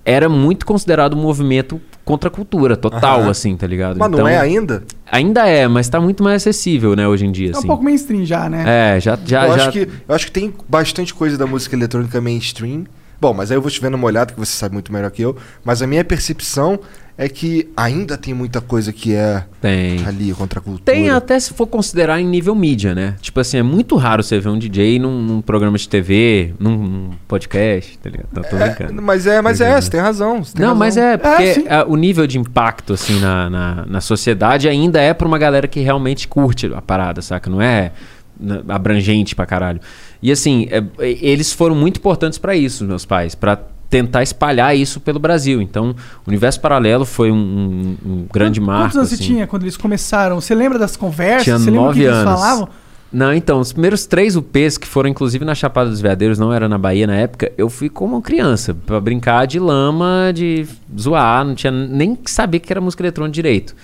era 0.05 0.29
muito 0.29 0.65
considerado 0.65 1.15
um 1.15 1.21
movimento 1.21 1.79
contra 2.05 2.29
a 2.29 2.31
cultura, 2.31 2.75
total, 2.75 3.21
Aham. 3.21 3.29
assim, 3.29 3.55
tá 3.55 3.67
ligado? 3.67 3.97
Mas 3.99 4.09
não 4.09 4.17
Então, 4.19 4.27
é 4.27 4.39
ainda? 4.39 4.83
Ainda 5.11 5.45
é, 5.45 5.67
mas 5.67 5.89
tá 5.89 5.99
muito 5.99 6.23
mais 6.23 6.41
acessível, 6.41 6.95
né, 6.95 7.07
hoje 7.07 7.25
em 7.25 7.31
dia, 7.31 7.51
é 7.51 7.55
um 7.55 7.59
assim. 7.59 7.67
pouco 7.67 7.83
mainstream 7.83 8.25
já, 8.25 8.49
né? 8.49 8.95
É, 8.95 8.99
já, 8.99 9.19
já, 9.23 9.47
eu, 9.47 9.55
já... 9.55 9.63
acho 9.63 9.71
que, 9.71 9.89
eu 10.07 10.15
acho 10.15 10.25
que 10.25 10.31
tem 10.31 10.53
bastante 10.67 11.13
coisa 11.13 11.37
da 11.37 11.45
música 11.45 11.75
eletrônica 11.75 12.19
mainstream. 12.21 12.85
Bom, 13.21 13.33
mas 13.33 13.51
aí 13.51 13.57
eu 13.57 13.61
vou 13.61 13.69
te 13.69 13.81
vendo 13.81 13.95
uma 13.95 14.07
olhada, 14.07 14.33
que 14.33 14.39
você 14.39 14.51
sabe 14.53 14.73
muito 14.73 14.91
melhor 14.93 15.11
que 15.11 15.21
eu. 15.21 15.35
Mas 15.63 15.81
a 15.81 15.87
minha 15.87 16.03
percepção 16.05 16.79
é 17.17 17.27
que 17.27 17.67
ainda 17.75 18.17
tem 18.17 18.33
muita 18.33 18.61
coisa 18.61 18.93
que 18.93 19.13
é 19.13 19.43
Tem. 19.59 20.05
ali 20.07 20.31
contra 20.33 20.59
a 20.59 20.63
cultura. 20.63 20.85
Tem 20.85 21.09
até 21.09 21.37
se 21.37 21.53
for 21.53 21.67
considerar 21.67 22.21
em 22.21 22.25
nível 22.25 22.55
mídia, 22.55 22.95
né? 22.95 23.15
Tipo 23.19 23.41
assim, 23.41 23.57
é 23.57 23.63
muito 23.63 23.97
raro 23.97 24.23
você 24.23 24.39
ver 24.39 24.47
um 24.47 24.57
DJ 24.57 24.99
num, 24.99 25.21
num 25.21 25.41
programa 25.41 25.77
de 25.77 25.89
TV, 25.89 26.53
num, 26.57 26.77
num 26.77 27.09
podcast, 27.27 27.97
tá 27.97 28.09
ligado? 28.09 28.27
Tô, 28.33 28.41
tô 28.41 28.55
É, 28.55 28.69
brincando. 28.73 29.01
mas 29.01 29.27
é, 29.27 29.41
mas 29.41 29.59
é, 29.59 29.81
você 29.81 29.89
tem 29.91 29.99
razão. 29.99 30.41
você 30.41 30.53
tem 30.53 30.61
Não, 30.61 30.69
razão. 30.69 30.79
mas 30.79 30.95
é 30.95 31.17
porque 31.17 31.53
sim. 31.55 31.65
a- 31.67 31.83
o 31.85 31.97
nível 31.97 32.25
de 32.25 32.39
impacto, 32.39 32.93
assim, 32.93 33.19
na, 33.19 33.49
na, 33.49 33.85
na 33.85 33.99
sociedade 33.99 34.69
ainda 34.69 35.01
é 35.01 35.13
pra 35.13 35.27
uma 35.27 35.37
galera 35.37 35.67
que 35.67 35.81
realmente 35.81 36.25
curte 36.25 36.67
a 36.73 36.81
parada, 36.81 37.21
saca? 37.21 37.49
Não 37.49 37.61
é 37.61 37.91
na- 38.39 38.63
abrangente 38.73 39.35
pra 39.35 39.45
caralho. 39.45 39.81
E 40.21 40.31
assim, 40.31 40.67
é- 40.69 40.83
eles 40.99 41.53
foram 41.53 41.75
muito 41.75 41.97
importantes 41.97 42.37
pra 42.37 42.55
isso, 42.55 42.83
meus 42.85 43.05
pais, 43.05 43.35
pra 43.35 43.57
tentar 43.89 44.21
espalhar 44.21 44.75
isso 44.77 44.99
pelo 44.99 45.17
Brasil. 45.19 45.61
Então, 45.61 45.95
o 46.25 46.29
Universo 46.29 46.59
Paralelo 46.61 47.05
foi 47.05 47.31
um, 47.31 47.35
um- 47.35 47.97
um 48.11 48.25
grande 48.31 48.59
marco. 48.59 48.83
Quantos 48.85 48.97
anos 48.97 49.13
assim. 49.13 49.23
você 49.23 49.23
tinha 49.33 49.47
quando 49.47 49.63
eles 49.63 49.77
começaram? 49.77 50.39
Você 50.39 50.53
lembra 50.53 50.77
das 50.77 50.95
conversas? 50.95 51.43
Tinha 51.45 51.57
você 51.57 51.71
lembra 51.71 51.89
o 51.89 51.93
que 51.93 51.99
nove 51.99 52.03
eles 52.03 52.13
anos. 52.15 52.39
falavam? 52.39 52.69
Não, 53.11 53.33
então, 53.33 53.59
os 53.59 53.71
primeiros 53.73 54.05
três 54.05 54.35
UPs, 54.35 54.77
que 54.77 54.85
foram 54.85 55.09
inclusive 55.09 55.43
na 55.43 55.55
Chapada 55.55 55.89
dos 55.89 55.99
Veadeiros, 55.99 56.37
não 56.37 56.53
era 56.53 56.69
na 56.69 56.77
Bahia 56.77 57.07
na 57.07 57.15
época, 57.15 57.51
eu 57.57 57.67
fui 57.67 57.89
como 57.89 58.21
criança, 58.21 58.75
pra 58.85 58.99
brincar 59.01 59.47
de 59.47 59.57
lama, 59.57 60.31
de 60.31 60.67
zoar, 60.99 61.43
não 61.43 61.55
tinha 61.55 61.71
nem 61.71 62.13
que 62.15 62.29
saber 62.29 62.59
que 62.59 62.71
era 62.71 62.79
música 62.79 63.01
eletrônica 63.01 63.33
direito. 63.33 63.75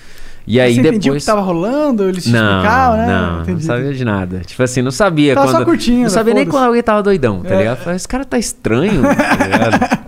E 0.46 0.60
aí 0.60 0.74
você 0.74 0.80
entendia 0.80 0.98
o 0.98 1.14
depois. 1.14 1.22
que 1.24 1.26
tava 1.26 1.40
rolando? 1.40 2.08
Eles 2.08 2.24
te 2.24 2.30
Não, 2.30 2.38
explicavam, 2.58 2.96
né? 2.98 3.06
não, 3.06 3.32
não 3.36 3.42
Entendi. 3.42 3.64
sabia 3.64 3.92
de 3.92 4.04
nada. 4.04 4.40
Tipo 4.46 4.62
assim, 4.62 4.80
não 4.82 4.90
sabia 4.92 5.34
Tava 5.34 5.46
só 5.48 5.52
quando. 5.54 5.64
curtindo, 5.64 6.02
não 6.02 6.08
sabia 6.10 6.34
nem 6.34 6.46
quando 6.46 6.64
alguém 6.64 6.82
tava 6.82 7.02
doidão, 7.02 7.40
tá 7.42 7.54
É. 7.54 7.58
ligado? 7.58 7.78
Falei, 7.78 7.96
esse 7.96 8.06
cara 8.06 8.24
tá 8.24 8.38
estranho, 8.38 9.02
tá 9.02 9.08
ligado? 9.44 9.98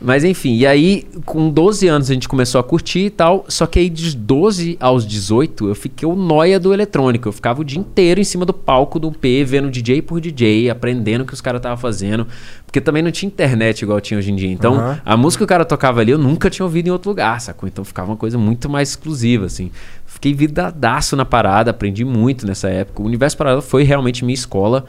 Mas 0.00 0.24
enfim, 0.24 0.56
e 0.56 0.66
aí 0.66 1.06
com 1.26 1.50
12 1.50 1.86
anos 1.86 2.10
a 2.10 2.14
gente 2.14 2.26
começou 2.26 2.58
a 2.58 2.64
curtir 2.64 3.00
e 3.00 3.10
tal, 3.10 3.44
só 3.48 3.66
que 3.66 3.78
aí 3.78 3.90
de 3.90 4.16
12 4.16 4.78
aos 4.80 5.06
18 5.06 5.68
eu 5.68 5.74
fiquei 5.74 6.08
o 6.08 6.16
noia 6.16 6.58
do 6.58 6.72
eletrônico. 6.72 7.28
Eu 7.28 7.32
ficava 7.32 7.60
o 7.60 7.64
dia 7.64 7.78
inteiro 7.78 8.18
em 8.18 8.24
cima 8.24 8.46
do 8.46 8.54
palco 8.54 8.98
do 8.98 9.12
P, 9.12 9.44
vendo 9.44 9.70
DJ 9.70 10.00
por 10.00 10.18
DJ, 10.18 10.70
aprendendo 10.70 11.22
o 11.22 11.26
que 11.26 11.34
os 11.34 11.42
caras 11.42 11.58
estavam 11.58 11.76
fazendo, 11.76 12.26
porque 12.64 12.80
também 12.80 13.02
não 13.02 13.10
tinha 13.10 13.26
internet 13.26 13.82
igual 13.82 14.00
tinha 14.00 14.16
hoje 14.16 14.32
em 14.32 14.36
dia. 14.36 14.50
Então, 14.50 14.74
Aham. 14.74 15.00
a 15.04 15.16
música 15.18 15.40
que 15.40 15.44
o 15.44 15.48
cara 15.48 15.66
tocava 15.66 16.00
ali 16.00 16.12
eu 16.12 16.18
nunca 16.18 16.48
tinha 16.48 16.64
ouvido 16.64 16.86
em 16.86 16.90
outro 16.90 17.10
lugar, 17.10 17.38
sacou? 17.38 17.68
Então 17.68 17.84
ficava 17.84 18.10
uma 18.10 18.16
coisa 18.16 18.38
muito 18.38 18.70
mais 18.70 18.90
exclusiva, 18.90 19.44
assim. 19.44 19.70
Fiquei 20.06 20.32
vidadaço 20.32 21.14
na 21.14 21.26
parada, 21.26 21.70
aprendi 21.70 22.06
muito 22.06 22.46
nessa 22.46 22.70
época. 22.70 23.02
O 23.02 23.06
Universo 23.06 23.36
Paralelo 23.36 23.62
foi 23.62 23.82
realmente 23.82 24.24
minha 24.24 24.34
escola. 24.34 24.86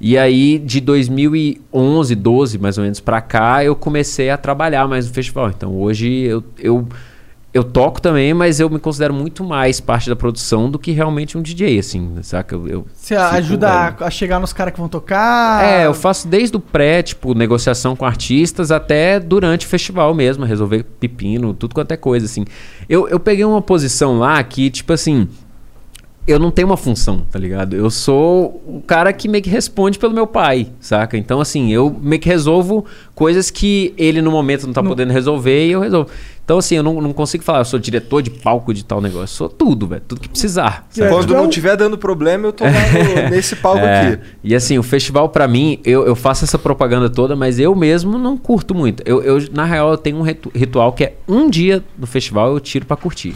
E 0.00 0.18
aí, 0.18 0.58
de 0.58 0.80
2011, 0.80 2.14
12 2.14 2.58
mais 2.58 2.76
ou 2.76 2.84
menos 2.84 3.00
pra 3.00 3.20
cá, 3.20 3.64
eu 3.64 3.74
comecei 3.74 4.30
a 4.30 4.36
trabalhar 4.36 4.86
mais 4.86 5.06
no 5.06 5.14
festival. 5.14 5.48
Então 5.48 5.74
hoje 5.74 6.08
eu, 6.08 6.44
eu, 6.58 6.86
eu 7.56 7.64
toco 7.64 8.02
também, 8.02 8.34
mas 8.34 8.60
eu 8.60 8.68
me 8.68 8.78
considero 8.78 9.14
muito 9.14 9.42
mais 9.42 9.80
parte 9.80 10.10
da 10.10 10.14
produção 10.14 10.70
do 10.70 10.78
que 10.78 10.92
realmente 10.92 11.38
um 11.38 11.42
DJ, 11.42 11.78
assim, 11.78 12.14
saca? 12.22 12.54
Eu, 12.54 12.68
eu 12.68 12.86
Você 12.92 13.16
ajuda 13.16 13.70
a, 13.70 14.04
a 14.04 14.10
chegar 14.10 14.38
nos 14.38 14.52
caras 14.52 14.74
que 14.74 14.78
vão 14.78 14.88
tocar? 14.88 15.64
É, 15.64 15.86
eu 15.86 15.94
faço 15.94 16.28
desde 16.28 16.54
o 16.54 16.60
pré, 16.60 17.02
tipo, 17.02 17.32
negociação 17.32 17.96
com 17.96 18.04
artistas, 18.04 18.70
até 18.70 19.18
durante 19.18 19.64
o 19.64 19.68
festival 19.68 20.12
mesmo, 20.12 20.44
resolver 20.44 20.84
pepino, 21.00 21.54
tudo 21.54 21.74
quanto 21.74 21.92
é 21.92 21.96
coisa, 21.96 22.26
assim. 22.26 22.44
Eu, 22.86 23.08
eu 23.08 23.18
peguei 23.18 23.46
uma 23.46 23.62
posição 23.62 24.18
lá 24.18 24.44
que, 24.44 24.68
tipo 24.68 24.92
assim, 24.92 25.26
eu 26.26 26.38
não 26.38 26.50
tenho 26.50 26.66
uma 26.68 26.76
função, 26.76 27.24
tá 27.30 27.38
ligado? 27.38 27.74
Eu 27.76 27.88
sou 27.90 28.62
o 28.66 28.82
cara 28.86 29.12
que 29.12 29.28
meio 29.28 29.42
que 29.44 29.50
responde 29.50 29.98
pelo 29.98 30.12
meu 30.12 30.26
pai, 30.26 30.68
saca? 30.80 31.16
Então, 31.16 31.40
assim, 31.40 31.72
eu 31.72 31.94
meio 32.02 32.20
que 32.20 32.28
resolvo 32.28 32.84
coisas 33.14 33.50
que 33.50 33.94
ele 33.96 34.20
no 34.20 34.30
momento 34.30 34.66
não 34.66 34.72
tá 34.72 34.82
Não- 34.82 34.88
podendo 34.90 35.12
resolver 35.12 35.66
e 35.66 35.72
eu 35.72 35.80
resolvo. 35.80 36.10
Então, 36.44 36.58
assim, 36.58 36.76
eu 36.76 36.82
não, 36.82 37.00
não 37.00 37.12
consigo 37.12 37.42
falar, 37.42 37.58
eu 37.60 37.64
sou 37.64 37.76
diretor 37.78 38.22
de 38.22 38.30
palco 38.30 38.72
de 38.72 38.84
tal 38.84 39.00
negócio. 39.00 39.24
Eu 39.24 39.26
sou 39.28 39.48
tudo, 39.48 39.86
velho. 39.88 40.02
Tudo 40.06 40.20
que 40.20 40.28
precisar. 40.28 40.86
saca? 40.90 41.08
Quando 41.10 41.24
Então- 41.30 41.42
não 41.42 41.48
tiver 41.50 41.76
dando 41.76 41.98
problema, 41.98 42.46
eu 42.46 42.52
tô 42.52 42.62
lá 42.64 42.70
no- 42.70 43.30
nesse 43.34 43.56
palco 43.56 43.80
É, 43.84 44.08
aqui. 44.12 44.22
E 44.44 44.54
assim, 44.54 44.78
o 44.78 44.82
festival 44.82 45.28
pra 45.28 45.48
mim, 45.48 45.80
eu, 45.84 46.06
eu 46.06 46.14
faço 46.14 46.44
essa 46.44 46.56
propaganda 46.58 47.10
toda, 47.10 47.34
mas 47.34 47.58
eu 47.58 47.74
mesmo 47.74 48.16
não 48.16 48.36
curto 48.36 48.74
muito. 48.76 49.02
Eu, 49.04 49.22
eu, 49.22 49.38
na 49.52 49.64
real, 49.64 49.90
eu 49.90 49.96
tenho 49.98 50.18
um 50.18 50.22
ritu- 50.22 50.52
ritual 50.54 50.92
que 50.92 51.02
é 51.04 51.14
um 51.28 51.50
dia 51.50 51.82
do 51.98 52.06
festival 52.06 52.52
eu 52.52 52.60
tiro 52.60 52.86
pra 52.86 52.96
curtir. 52.96 53.34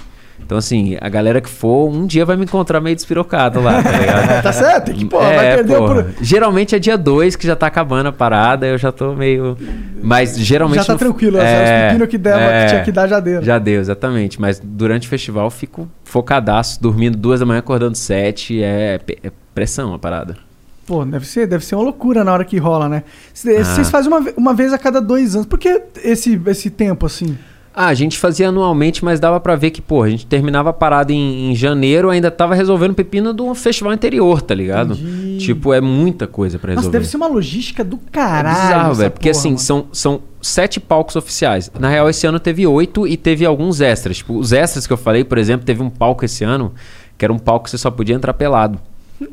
Então, 0.51 0.59
assim, 0.59 0.96
a 1.01 1.09
galera 1.09 1.40
que 1.40 1.48
for, 1.48 1.88
um 1.88 2.05
dia 2.05 2.24
vai 2.24 2.36
me 2.36 2.42
encontrar 2.42 2.80
meio 2.80 2.96
despirocado 2.96 3.61
lá, 3.61 3.80
tá 3.80 3.92
ligado? 3.92 4.42
Tá 4.42 4.53
certo? 4.53 4.86
Tem 4.86 4.96
que, 4.96 5.05
pô, 5.05 5.22
É, 5.22 5.36
vai 5.36 5.55
perder 5.55 5.76
por... 5.78 6.07
Geralmente 6.20 6.74
é 6.74 6.78
dia 6.80 6.98
2 6.98 7.36
que 7.36 7.46
já 7.46 7.55
tá 7.55 7.68
acabando 7.68 8.09
a 8.09 8.12
parada, 8.12 8.66
eu 8.66 8.76
já 8.76 8.90
tô 8.90 9.14
meio. 9.14 9.57
Mas 10.03 10.36
geralmente. 10.36 10.78
Já 10.78 10.86
tá 10.86 10.92
no- 10.94 10.98
tranquilo, 10.98 11.38
é, 11.38 11.42
os 11.42 11.70
pepinos 11.92 12.09
que 12.09 12.18
dava, 12.18 12.40
que 12.40 12.68
tinha 12.68 12.82
que 12.82 12.90
dar 12.90 13.07
já 13.07 13.20
deu. 13.20 13.40
Já 13.44 13.61
deu, 13.61 13.80
exatamente. 13.80 14.40
Mas 14.40 14.61
durante 14.61 15.07
o 15.07 15.11
festival 15.11 15.44
eu 15.46 15.51
fico 15.53 15.88
focadaço, 16.03 16.82
dormindo 16.82 17.16
duas 17.16 17.38
da 17.38 17.46
manhã, 17.46 17.61
acordando 17.61 17.96
sete. 17.96 18.61
É, 18.61 18.98
é 19.22 19.30
pressão 19.55 19.94
a 19.94 20.01
parada. 20.01 20.36
Pô, 20.84 21.05
deve 21.05 21.28
ser, 21.28 21.46
deve 21.46 21.64
ser 21.64 21.76
uma 21.76 21.84
loucura 21.84 22.24
na 22.24 22.32
hora 22.32 22.44
que 22.44 22.59
rola, 22.59 22.88
né? 22.88 23.05
Ah. 23.07 23.64
Vocês 23.64 23.88
fazem 23.88 24.12
uma, 24.12 24.28
uma 24.36 24.53
vez 24.53 24.72
a 24.72 24.78
cada 24.78 25.01
dois 25.01 25.36
anos. 25.36 25.46
Por 25.46 25.61
que 25.61 25.80
esse, 26.03 26.40
esse 26.44 26.70
tempo 26.70 27.07
assim? 27.07 27.38
Ah, 27.82 27.86
a 27.86 27.94
gente 27.94 28.18
fazia 28.18 28.48
anualmente, 28.50 29.02
mas 29.02 29.18
dava 29.18 29.40
pra 29.40 29.56
ver 29.56 29.70
que, 29.70 29.80
pô, 29.80 30.02
a 30.02 30.10
gente 30.10 30.26
terminava 30.26 30.68
a 30.68 30.72
parada 30.72 31.12
em, 31.14 31.50
em 31.50 31.54
janeiro, 31.54 32.10
ainda 32.10 32.30
tava 32.30 32.54
resolvendo 32.54 32.92
pepino 32.94 33.32
de 33.32 33.40
um 33.40 33.54
festival 33.54 33.90
anterior, 33.92 34.42
tá 34.42 34.54
ligado? 34.54 34.92
Entendi. 34.92 35.38
Tipo, 35.38 35.72
é 35.72 35.80
muita 35.80 36.26
coisa 36.26 36.58
pra 36.58 36.68
Nossa, 36.74 36.80
resolver. 36.80 36.98
deve 36.98 37.08
ser 37.10 37.16
uma 37.16 37.26
logística 37.26 37.82
do 37.82 37.96
É 37.96 38.10
caralho. 38.12 38.60
bizarro, 38.60 38.90
essa 38.92 39.00
velho. 39.00 39.10
Porque 39.12 39.30
porra, 39.30 39.38
assim, 39.40 39.48
mano. 39.48 39.58
são, 39.60 39.86
são 39.92 40.20
sete 40.42 40.78
palcos 40.78 41.16
oficiais. 41.16 41.70
Na 41.80 41.88
real, 41.88 42.08
esse 42.10 42.26
ano 42.26 42.38
teve 42.38 42.66
oito 42.66 43.06
e 43.06 43.16
teve 43.16 43.46
alguns 43.46 43.80
extras. 43.80 44.18
Tipo, 44.18 44.36
os 44.38 44.52
extras 44.52 44.86
que 44.86 44.92
eu 44.92 44.98
falei, 44.98 45.24
por 45.24 45.38
exemplo, 45.38 45.64
teve 45.64 45.82
um 45.82 45.88
palco 45.88 46.22
esse 46.24 46.44
ano 46.44 46.74
que 47.16 47.24
era 47.24 47.32
um 47.32 47.38
palco 47.38 47.64
que 47.64 47.70
você 47.70 47.78
só 47.78 47.90
podia 47.90 48.14
entrar 48.14 48.34
pelado. 48.34 48.78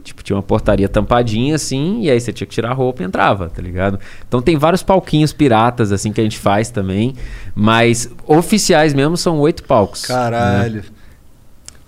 Tipo, 0.04 0.24
tinha 0.24 0.36
uma 0.36 0.44
portaria 0.44 0.90
tampadinha 0.90 1.56
assim, 1.56 2.02
e 2.02 2.10
aí 2.10 2.20
você 2.20 2.34
tinha 2.34 2.46
que 2.48 2.54
tirar 2.54 2.72
a 2.72 2.74
roupa 2.74 3.04
e 3.04 3.06
entrava, 3.06 3.50
tá 3.50 3.62
ligado? 3.62 4.00
Então 4.28 4.42
tem 4.42 4.58
vários 4.58 4.84
palquinhos 4.84 5.32
piratas, 5.32 5.92
assim, 5.92 6.12
que 6.12 6.20
a 6.20 6.24
gente 6.24 6.38
faz 6.38 6.70
também. 6.70 7.16
Mas 7.56 8.10
oficiais 8.26 8.94
mesmo 8.94 9.16
são 9.16 9.40
oito 9.40 9.64
palcos. 9.64 10.06
Caralho. 10.06 10.84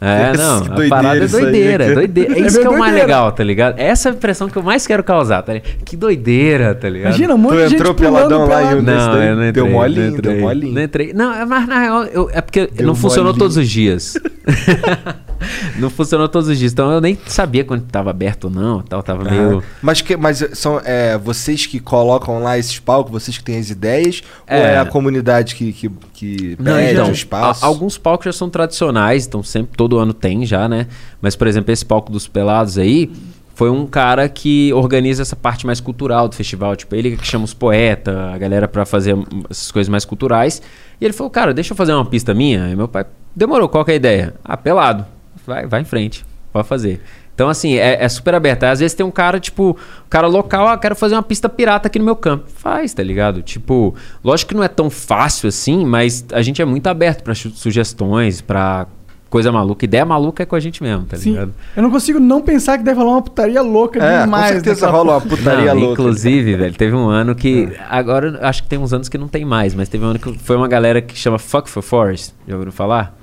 É, 0.01 0.37
não, 0.37 0.55
a 0.55 0.59
doideira 0.59 0.89
parada 0.89 1.19
é 1.19 1.25
isso 1.25 1.35
aí, 1.35 1.41
doideira, 1.43 1.83
é 1.83 1.93
doideira. 1.93 2.33
É 2.33 2.39
É 2.39 2.47
isso 2.47 2.59
que 2.61 2.65
é 2.65 2.69
o 2.69 2.71
mais 2.71 2.83
doideira. 2.93 3.05
legal, 3.07 3.31
tá 3.33 3.43
ligado? 3.43 3.77
Essa 3.79 4.09
é 4.09 4.11
a 4.11 4.15
impressão 4.15 4.47
que 4.49 4.57
eu 4.57 4.63
mais 4.63 4.87
quero 4.87 5.03
causar, 5.03 5.41
tá 5.43 5.53
ligado? 5.53 5.69
Que 5.83 5.97
doideira, 5.97 6.73
tá 6.73 6.87
ligado? 6.87 7.09
Imagina, 7.09 7.35
um 7.35 7.37
monte 7.37 7.51
Tu 7.51 7.55
de 7.57 7.63
gente 7.63 7.73
entrou 7.75 7.93
pulando 7.93 8.13
peladão 8.29 8.47
lá 8.47 8.61
e 8.71 8.75
o- 8.75 8.81
Nesse 8.81 8.97
Não, 8.97 9.13
daí 9.13 9.27
eu 9.27 9.35
não 9.35 9.41
deu 9.41 9.49
entrei. 9.49 9.69
molinho, 9.73 10.01
não 10.11 10.17
entrei, 10.17 10.33
deu 10.35 10.41
molinho. 10.41 10.73
Não 10.73 10.81
entrei. 10.81 11.13
Não, 11.13 11.33
é- 11.33 11.45
mas 11.45 11.67
na 11.67 11.79
real, 11.79 12.03
eu- 12.05 12.29
é 12.31 12.39
porque 12.41 12.67
Deu 12.67 12.87
não 12.87 12.95
funcionou 12.95 13.25
molinho. 13.33 13.39
todos 13.39 13.57
os 13.57 13.69
dias. 13.69 14.13
não 15.77 15.89
funcionou 15.89 16.27
todos 16.27 16.47
os 16.49 16.57
dias. 16.57 16.71
Então 16.71 16.91
eu 16.91 17.01
nem 17.01 17.17
sabia 17.25 17.63
quando 17.63 17.83
tava 17.83 18.09
aberto 18.09 18.45
ou 18.45 18.49
não. 18.49 18.81
Tal, 18.81 19.01
tava 19.03 19.23
meio. 19.29 19.63
Mas, 19.81 20.01
que, 20.01 20.15
mas 20.17 20.45
são 20.53 20.81
é, 20.83 21.17
vocês 21.17 21.65
que 21.65 21.79
colocam 21.79 22.41
lá 22.43 22.57
esses 22.57 22.79
palcos, 22.79 23.11
vocês 23.11 23.37
que 23.37 23.43
têm 23.43 23.57
as 23.57 23.69
ideias, 23.69 24.21
ou 24.49 24.55
É. 24.55 24.75
é 24.75 24.79
a 24.79 24.85
comunidade 24.85 25.55
que, 25.55 25.71
que, 25.71 25.89
que 26.13 26.55
Não, 26.59 26.73
pede 26.75 26.93
então, 26.93 27.09
o 27.09 27.11
espaço? 27.11 27.63
a- 27.63 27.67
alguns 27.67 27.97
palcos 27.97 28.25
já 28.25 28.33
são 28.33 28.49
tradicionais, 28.49 29.25
então 29.25 29.41
sempre 29.43 29.75
todo 29.77 29.88
ano 29.97 30.13
tem 30.13 30.45
já, 30.45 30.67
né? 30.69 30.87
Mas, 31.21 31.35
por 31.35 31.47
exemplo, 31.47 31.71
esse 31.71 31.85
palco 31.85 32.11
dos 32.11 32.27
pelados 32.27 32.77
aí 32.77 33.11
foi 33.55 33.69
um 33.69 33.85
cara 33.85 34.29
que 34.29 34.71
organiza 34.73 35.21
essa 35.21 35.35
parte 35.35 35.65
mais 35.65 35.81
cultural 35.81 36.29
do 36.29 36.35
festival. 36.35 36.75
Tipo, 36.75 36.95
ele 36.95 37.17
que 37.17 37.25
chama 37.27 37.43
os 37.45 37.53
poetas, 37.53 38.15
a 38.15 38.37
galera 38.37 38.67
pra 38.67 38.85
fazer 38.85 39.17
essas 39.49 39.71
coisas 39.71 39.89
mais 39.89 40.05
culturais. 40.05 40.61
E 41.01 41.03
ele 41.05 41.13
falou, 41.13 41.29
cara, 41.29 41.53
deixa 41.53 41.73
eu 41.73 41.75
fazer 41.77 41.93
uma 41.93 42.05
pista 42.05 42.33
minha. 42.33 42.69
E 42.69 42.75
meu 42.75 42.87
pai, 42.87 43.05
demorou, 43.35 43.67
qual 43.67 43.83
que 43.83 43.91
é 43.91 43.95
a 43.95 43.97
ideia? 43.97 44.33
Ah, 44.43 44.55
pelado. 44.55 45.05
Vai, 45.45 45.65
vai 45.67 45.81
em 45.81 45.85
frente, 45.85 46.23
pode 46.53 46.67
fazer. 46.67 47.01
Então, 47.35 47.47
assim, 47.49 47.75
é, 47.75 48.03
é 48.03 48.09
super 48.09 48.35
aberto. 48.35 48.63
Aí, 48.63 48.69
Às 48.71 48.79
vezes 48.81 48.93
tem 48.95 49.05
um 49.05 49.11
cara, 49.11 49.39
tipo, 49.39 49.75
cara 50.09 50.27
local, 50.27 50.67
ah, 50.67 50.77
quero 50.77 50.93
fazer 50.95 51.15
uma 51.15 51.23
pista 51.23 51.47
pirata 51.47 51.87
aqui 51.87 51.97
no 51.97 52.03
meu 52.05 52.15
campo. 52.15 52.45
Faz, 52.53 52.93
tá 52.93 53.01
ligado? 53.01 53.41
Tipo, 53.41 53.95
lógico 54.23 54.49
que 54.49 54.55
não 54.55 54.63
é 54.63 54.67
tão 54.67 54.89
fácil 54.89 55.47
assim, 55.47 55.85
mas 55.85 56.25
a 56.33 56.41
gente 56.41 56.61
é 56.61 56.65
muito 56.65 56.87
aberto 56.87 57.33
chu- 57.33 57.49
sugestões, 57.51 58.41
pra 58.41 58.87
coisa 59.29 59.51
maluca. 59.51 59.85
Ideia 59.85 60.05
maluca 60.05 60.43
é 60.43 60.45
com 60.45 60.55
a 60.55 60.59
gente 60.59 60.81
mesmo, 60.81 61.05
tá 61.05 61.15
Sim. 61.17 61.31
ligado? 61.31 61.53
Eu 61.75 61.83
não 61.83 61.91
consigo 61.91 62.19
não 62.19 62.41
pensar 62.41 62.77
que 62.77 62.83
deve 62.83 62.99
rolar 62.99 63.11
uma 63.13 63.21
putaria 63.21 63.61
louca 63.61 64.03
É, 64.03 64.23
demais. 64.23 64.47
com 64.47 64.53
certeza 64.53 64.89
rola 64.89 65.13
uma 65.13 65.21
putaria 65.21 65.73
Não, 65.73 65.81
louca. 65.81 66.01
Inclusive, 66.01 66.55
velho, 66.55 66.75
teve 66.75 66.95
um 66.95 67.07
ano 67.09 67.35
que. 67.35 67.69
Agora, 67.89 68.39
acho 68.47 68.63
que 68.63 68.69
tem 68.69 68.79
uns 68.79 68.91
anos 68.93 69.07
que 69.09 69.17
não 69.17 69.27
tem 69.27 69.45
mais, 69.45 69.73
mas 69.75 69.87
teve 69.89 70.03
um 70.03 70.07
ano 70.09 70.19
que 70.19 70.37
foi 70.39 70.55
uma 70.55 70.67
galera 70.67 71.01
que 71.01 71.15
chama 71.17 71.37
Fuck 71.37 71.69
for 71.69 71.81
Forest. 71.83 72.33
Já 72.47 72.55
ouviram 72.55 72.71
falar? 72.71 73.15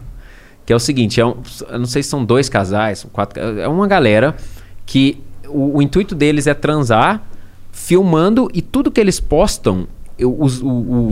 Que 0.65 0.73
é 0.73 0.77
o 0.77 0.81
seguinte: 0.81 1.21
é 1.21 1.27
um, 1.27 1.35
eu 1.71 1.79
não 1.79 1.87
sei 1.87 2.03
se 2.03 2.09
são 2.09 2.25
dois 2.25 2.49
casais, 2.49 3.01
são 3.01 3.11
quatro. 3.11 3.41
ca- 3.41 3.61
É 3.63 3.69
uma 3.69 3.87
galera 3.87 4.35
que 4.85 5.21
o, 5.49 5.79
o 5.79 5.83
intuito 5.83 6.15
deles 6.15 6.47
é 6.47 6.55
transar, 6.55 7.23
filmando 7.73 8.49
e 8.55 8.63
tudo 8.63 8.91
que 8.91 9.01
eles 9.01 9.21
postam. 9.21 9.87
eu- 10.19 10.35
os- 10.41 10.63
o, 10.63 10.69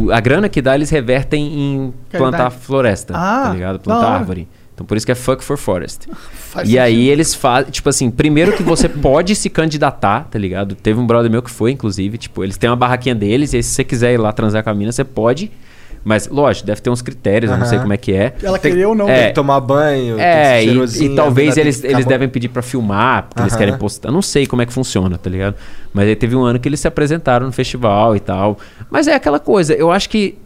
o- 0.06 0.08
a 0.12 0.18
grana 0.18 0.48
que 0.48 0.62
dá, 0.62 0.74
eles 0.74 0.88
revertem 0.88 1.44
em 1.52 1.94
plantar 2.10 2.38
Caridade. 2.38 2.62
floresta, 2.64 3.12
Ah, 3.14 3.42
tá 3.48 3.52
ligado? 3.52 3.78
Plantar 3.80 4.06
árvore. 4.06 4.48
Então 4.74 4.84
por 4.84 4.96
isso 4.96 5.06
que 5.06 5.12
é 5.12 5.14
Fuck 5.14 5.42
for 5.44 5.56
Forest. 5.56 6.08
Faz 6.34 6.68
e 6.68 6.78
aí 6.78 6.94
sentido. 6.94 7.10
eles 7.12 7.34
fazem, 7.34 7.70
tipo 7.70 7.88
assim, 7.88 8.10
primeiro 8.10 8.52
que 8.56 8.62
você 8.62 8.88
pode 8.90 9.34
se 9.36 9.48
candidatar, 9.48 10.24
tá 10.30 10.38
ligado? 10.38 10.74
Teve 10.74 10.98
um 10.98 11.06
brother 11.06 11.30
meu 11.30 11.42
que 11.42 11.50
foi, 11.50 11.70
inclusive, 11.70 12.18
tipo, 12.18 12.42
eles 12.42 12.56
têm 12.58 12.68
uma 12.68 12.76
barraquinha 12.76 13.14
deles, 13.14 13.52
e 13.52 13.56
aí 13.56 13.62
se 13.62 13.70
você 13.70 13.84
quiser 13.84 14.12
ir 14.14 14.18
lá 14.18 14.32
transar 14.32 14.62
com 14.64 14.70
a 14.70 14.74
mina, 14.74 14.90
você 14.92 15.04
pode. 15.04 15.50
Mas, 16.06 16.28
lógico, 16.28 16.66
deve 16.66 16.82
ter 16.82 16.90
uns 16.90 17.00
critérios, 17.00 17.50
eu 17.50 17.56
não 17.56 17.64
sei 17.64 17.78
como 17.78 17.90
é 17.94 17.96
que 17.96 18.12
é. 18.12 18.34
Ela 18.42 18.58
Tem- 18.58 18.72
querer 18.72 18.84
ou 18.84 18.94
não. 18.94 19.08
É. 19.08 19.16
Tem 19.20 19.28
que 19.28 19.34
tomar 19.34 19.58
banho, 19.58 20.16
tem 20.16 20.16
que 20.16 20.22
É, 20.22 20.86
ser 20.86 21.02
e, 21.02 21.06
e 21.06 21.14
talvez 21.16 21.56
eles, 21.56 21.82
eles 21.82 22.04
devem 22.04 22.28
pedir 22.28 22.48
pra 22.50 22.60
filmar, 22.60 23.22
porque 23.30 23.40
eles 23.42 23.56
querem 23.56 23.78
postar. 23.78 24.10
Não 24.12 24.20
sei 24.20 24.46
como 24.46 24.60
é 24.60 24.66
que 24.66 24.72
funciona, 24.72 25.16
tá 25.16 25.30
ligado? 25.30 25.54
Mas 25.94 26.06
aí 26.06 26.14
teve 26.14 26.36
um 26.36 26.42
ano 26.42 26.58
que 26.60 26.68
eles 26.68 26.78
se 26.80 26.86
apresentaram 26.86 27.46
no 27.46 27.52
festival 27.52 28.14
e 28.14 28.20
tal. 28.20 28.58
Mas 28.90 29.08
é 29.08 29.14
aquela 29.14 29.40
coisa, 29.40 29.72
eu 29.72 29.90
acho 29.90 30.10
que 30.10 30.36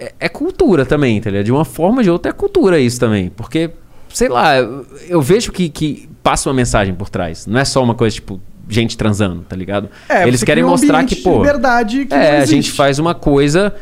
é, 0.00 0.12
é 0.18 0.28
cultura 0.28 0.86
também, 0.86 1.20
tá 1.20 1.30
ligado? 1.30 1.44
De 1.44 1.52
uma 1.52 1.64
forma 1.64 1.98
ou 1.98 2.02
de 2.02 2.10
outra 2.10 2.30
é 2.30 2.32
cultura 2.32 2.80
isso 2.80 2.98
também. 2.98 3.28
Porque, 3.28 3.70
sei 4.08 4.28
lá, 4.28 4.56
eu, 4.56 4.86
eu 5.08 5.20
vejo 5.20 5.52
que, 5.52 5.68
que 5.68 6.08
passa 6.22 6.48
uma 6.48 6.54
mensagem 6.54 6.94
por 6.94 7.10
trás. 7.10 7.46
Não 7.46 7.60
é 7.60 7.64
só 7.64 7.82
uma 7.82 7.94
coisa, 7.94 8.14
tipo, 8.14 8.40
gente 8.68 8.96
transando, 8.96 9.42
tá 9.42 9.54
ligado? 9.54 9.90
É, 10.08 10.26
eles 10.26 10.42
querem 10.42 10.64
um 10.64 10.68
mostrar 10.68 11.04
que, 11.04 11.16
pô. 11.16 11.36
liberdade 11.36 12.06
que 12.06 12.14
É, 12.14 12.38
a 12.38 12.46
gente 12.46 12.72
faz 12.72 12.98
uma 12.98 13.14
coisa 13.14 13.74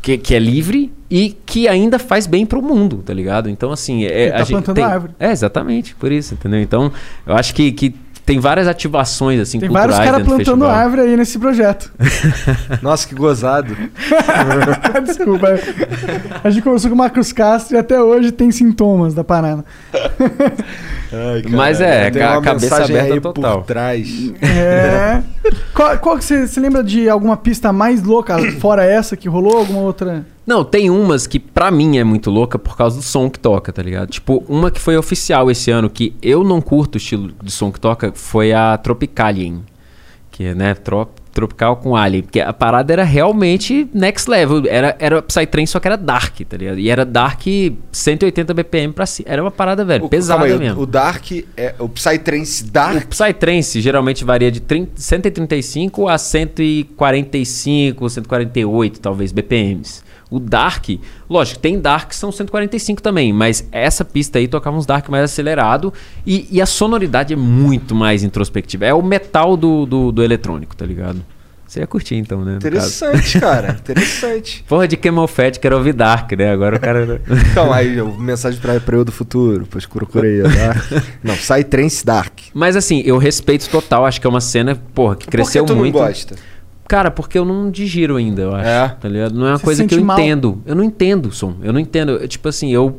que, 0.00 0.16
que 0.16 0.34
é 0.34 0.38
livre 0.38 0.92
e 1.10 1.36
que 1.44 1.66
ainda 1.66 1.98
faz 1.98 2.26
bem 2.26 2.46
pro 2.46 2.62
mundo, 2.62 2.98
tá 3.04 3.12
ligado? 3.12 3.50
Então, 3.50 3.72
assim. 3.72 4.04
É, 4.04 4.22
Ele 4.22 4.30
tá 4.30 4.36
a 4.36 4.38
gente 4.40 4.50
plantando 4.50 4.76
tem... 4.76 4.84
árvore. 4.84 5.12
É, 5.18 5.32
exatamente, 5.32 5.94
por 5.96 6.12
isso, 6.12 6.34
entendeu? 6.34 6.60
Então, 6.60 6.92
eu 7.26 7.34
acho 7.34 7.54
que, 7.54 7.72
que 7.72 7.94
tem 8.24 8.40
várias 8.40 8.66
ativações, 8.66 9.38
assim, 9.38 9.60
Tem 9.60 9.68
culturais 9.68 9.96
vários 9.96 10.10
caras 10.10 10.26
plantando 10.26 10.64
árvore 10.66 11.02
aí 11.02 11.16
nesse 11.16 11.38
projeto. 11.38 11.92
Nossa, 12.80 13.06
que 13.06 13.14
gozado. 13.14 13.76
Desculpa. 15.04 15.48
A 16.42 16.50
gente 16.50 16.62
conversou 16.62 16.90
com 16.90 16.94
o 16.94 16.98
Marcos 16.98 17.32
Castro 17.32 17.76
e 17.76 17.78
até 17.78 18.00
hoje 18.00 18.32
tem 18.32 18.50
sintomas 18.50 19.12
da 19.12 19.22
parada. 19.22 19.64
Ai, 21.12 21.42
Mas 21.50 21.80
é, 21.80 22.10
tem 22.10 22.22
uma 22.22 22.40
cabeça 22.40 22.84
aberta 22.84 23.14
aí 23.14 23.20
total. 23.20 23.58
Por 23.58 23.66
trás. 23.66 24.32
É. 24.42 25.22
qual, 25.74 25.98
qual 25.98 26.18
que 26.18 26.24
você, 26.24 26.46
você 26.46 26.60
lembra 26.60 26.82
de 26.82 27.08
alguma 27.08 27.36
pista 27.36 27.72
mais 27.72 28.02
louca, 28.02 28.36
fora 28.58 28.84
essa 28.84 29.16
que 29.16 29.28
rolou? 29.28 29.58
Alguma 29.58 29.80
outra? 29.80 30.24
Não, 30.46 30.62
tem 30.64 30.90
umas 30.90 31.26
que 31.26 31.38
pra 31.38 31.70
mim 31.70 31.96
é 31.96 32.04
muito 32.04 32.30
louca 32.30 32.58
por 32.58 32.76
causa 32.76 32.96
do 32.98 33.02
som 33.02 33.30
que 33.30 33.38
toca, 33.38 33.72
tá 33.72 33.82
ligado? 33.82 34.10
Tipo, 34.10 34.44
uma 34.48 34.70
que 34.70 34.80
foi 34.80 34.96
oficial 34.96 35.50
esse 35.50 35.70
ano, 35.70 35.88
que 35.88 36.14
eu 36.20 36.44
não 36.44 36.60
curto 36.60 36.96
o 36.96 36.98
estilo 36.98 37.32
de 37.42 37.50
som 37.50 37.72
que 37.72 37.80
toca, 37.80 38.12
foi 38.14 38.52
a 38.52 38.76
Tropicalien. 38.76 39.62
Que 40.30 40.46
é, 40.46 40.54
né, 40.54 40.74
trop, 40.74 41.12
tropical 41.32 41.76
com 41.76 41.94
alien. 41.96 42.24
Porque 42.24 42.40
a 42.40 42.52
parada 42.52 42.92
era 42.92 43.04
realmente 43.04 43.88
next 43.94 44.28
level. 44.28 44.64
Era, 44.68 44.96
era 44.98 45.22
Psytrance, 45.22 45.70
só 45.70 45.78
que 45.78 45.86
era 45.86 45.96
dark, 45.96 46.40
tá 46.40 46.56
ligado? 46.56 46.78
E 46.80 46.90
era 46.90 47.04
dark 47.04 47.40
180 47.92 48.52
BPM 48.52 48.92
pra 48.92 49.06
cima. 49.06 49.28
Era 49.30 49.40
uma 49.40 49.52
parada, 49.52 49.84
velho, 49.84 50.04
O- 50.04 50.08
pesada 50.08 50.44
aí, 50.44 50.52
o- 50.52 50.58
mesmo. 50.58 50.82
O 50.82 50.86
Dark, 50.86 51.30
é, 51.56 51.74
o 51.78 51.88
Psytrance 51.88 52.64
O 52.64 52.70
Dark. 52.72 53.06
Psytrance 53.08 53.80
geralmente 53.80 54.24
varia 54.24 54.50
de 54.50 54.58
30, 54.60 54.90
135 55.00 56.08
a 56.08 56.18
145, 56.18 58.10
148, 58.10 59.00
talvez, 59.00 59.32
BPMs. 59.32 60.02
O 60.30 60.40
Dark, 60.40 60.88
lógico, 61.28 61.60
tem 61.60 61.78
Dark 61.78 62.08
que 62.08 62.16
são 62.16 62.32
145 62.32 63.02
também, 63.02 63.32
mas 63.32 63.68
essa 63.70 64.04
pista 64.04 64.38
aí 64.38 64.48
tocava 64.48 64.76
uns 64.76 64.86
Dark 64.86 65.08
mais 65.08 65.24
acelerado 65.24 65.92
e, 66.26 66.48
e 66.50 66.60
a 66.60 66.66
sonoridade 66.66 67.32
é 67.32 67.36
muito 67.36 67.94
mais 67.94 68.22
introspectiva. 68.22 68.84
É 68.84 68.94
o 68.94 69.02
metal 69.02 69.56
do, 69.56 69.86
do, 69.86 70.10
do 70.12 70.22
eletrônico, 70.22 70.74
tá 70.74 70.84
ligado? 70.84 71.24
Você 71.66 71.80
ia 71.80 71.86
curtir 71.86 72.14
então, 72.14 72.44
né? 72.44 72.56
Interessante, 72.56 73.38
cara. 73.40 73.72
Interessante. 73.80 74.64
Porra 74.68 74.86
de 74.86 74.96
Camel 74.96 75.26
Fat, 75.26 75.58
quero 75.58 75.76
ouvir 75.76 75.92
Dark, 75.92 76.30
né? 76.32 76.52
Agora 76.52 76.76
o 76.76 76.80
cara... 76.80 77.20
Então, 77.50 77.72
aí, 77.72 78.00
mensagem 78.18 78.60
pra, 78.60 78.78
pra 78.78 78.96
eu 78.96 79.04
do 79.04 79.10
futuro. 79.10 79.66
Pois 79.68 79.84
procurei. 79.86 80.42
Dark. 80.42 80.84
Não, 81.24 81.34
Psytrance 81.34 82.04
Dark. 82.04 82.32
Mas 82.52 82.76
assim, 82.76 83.02
eu 83.04 83.18
respeito 83.18 83.68
total, 83.68 84.06
acho 84.06 84.20
que 84.20 84.26
é 84.26 84.30
uma 84.30 84.40
cena, 84.40 84.80
porra, 84.94 85.16
que 85.16 85.26
cresceu 85.26 85.64
Por 85.64 85.70
que 85.70 85.74
tu 85.74 85.80
muito. 85.80 85.94
não 85.94 86.06
gosta? 86.06 86.36
Cara, 86.88 87.10
porque 87.10 87.38
eu 87.38 87.44
não 87.44 87.70
digiro 87.70 88.16
ainda, 88.16 88.42
eu 88.42 88.54
acho. 88.54 88.68
É? 88.68 88.88
Tá 89.00 89.08
ligado? 89.08 89.34
Não 89.34 89.46
é 89.46 89.50
uma 89.52 89.58
Você 89.58 89.64
coisa 89.64 89.86
que 89.86 89.94
eu 89.94 90.04
mal? 90.04 90.18
entendo. 90.18 90.62
Eu 90.66 90.74
não 90.74 90.84
entendo 90.84 91.26
o 91.26 91.32
som. 91.32 91.54
Eu 91.62 91.72
não 91.72 91.80
entendo. 91.80 92.12
Eu, 92.12 92.28
tipo 92.28 92.48
assim, 92.48 92.70
eu. 92.72 92.98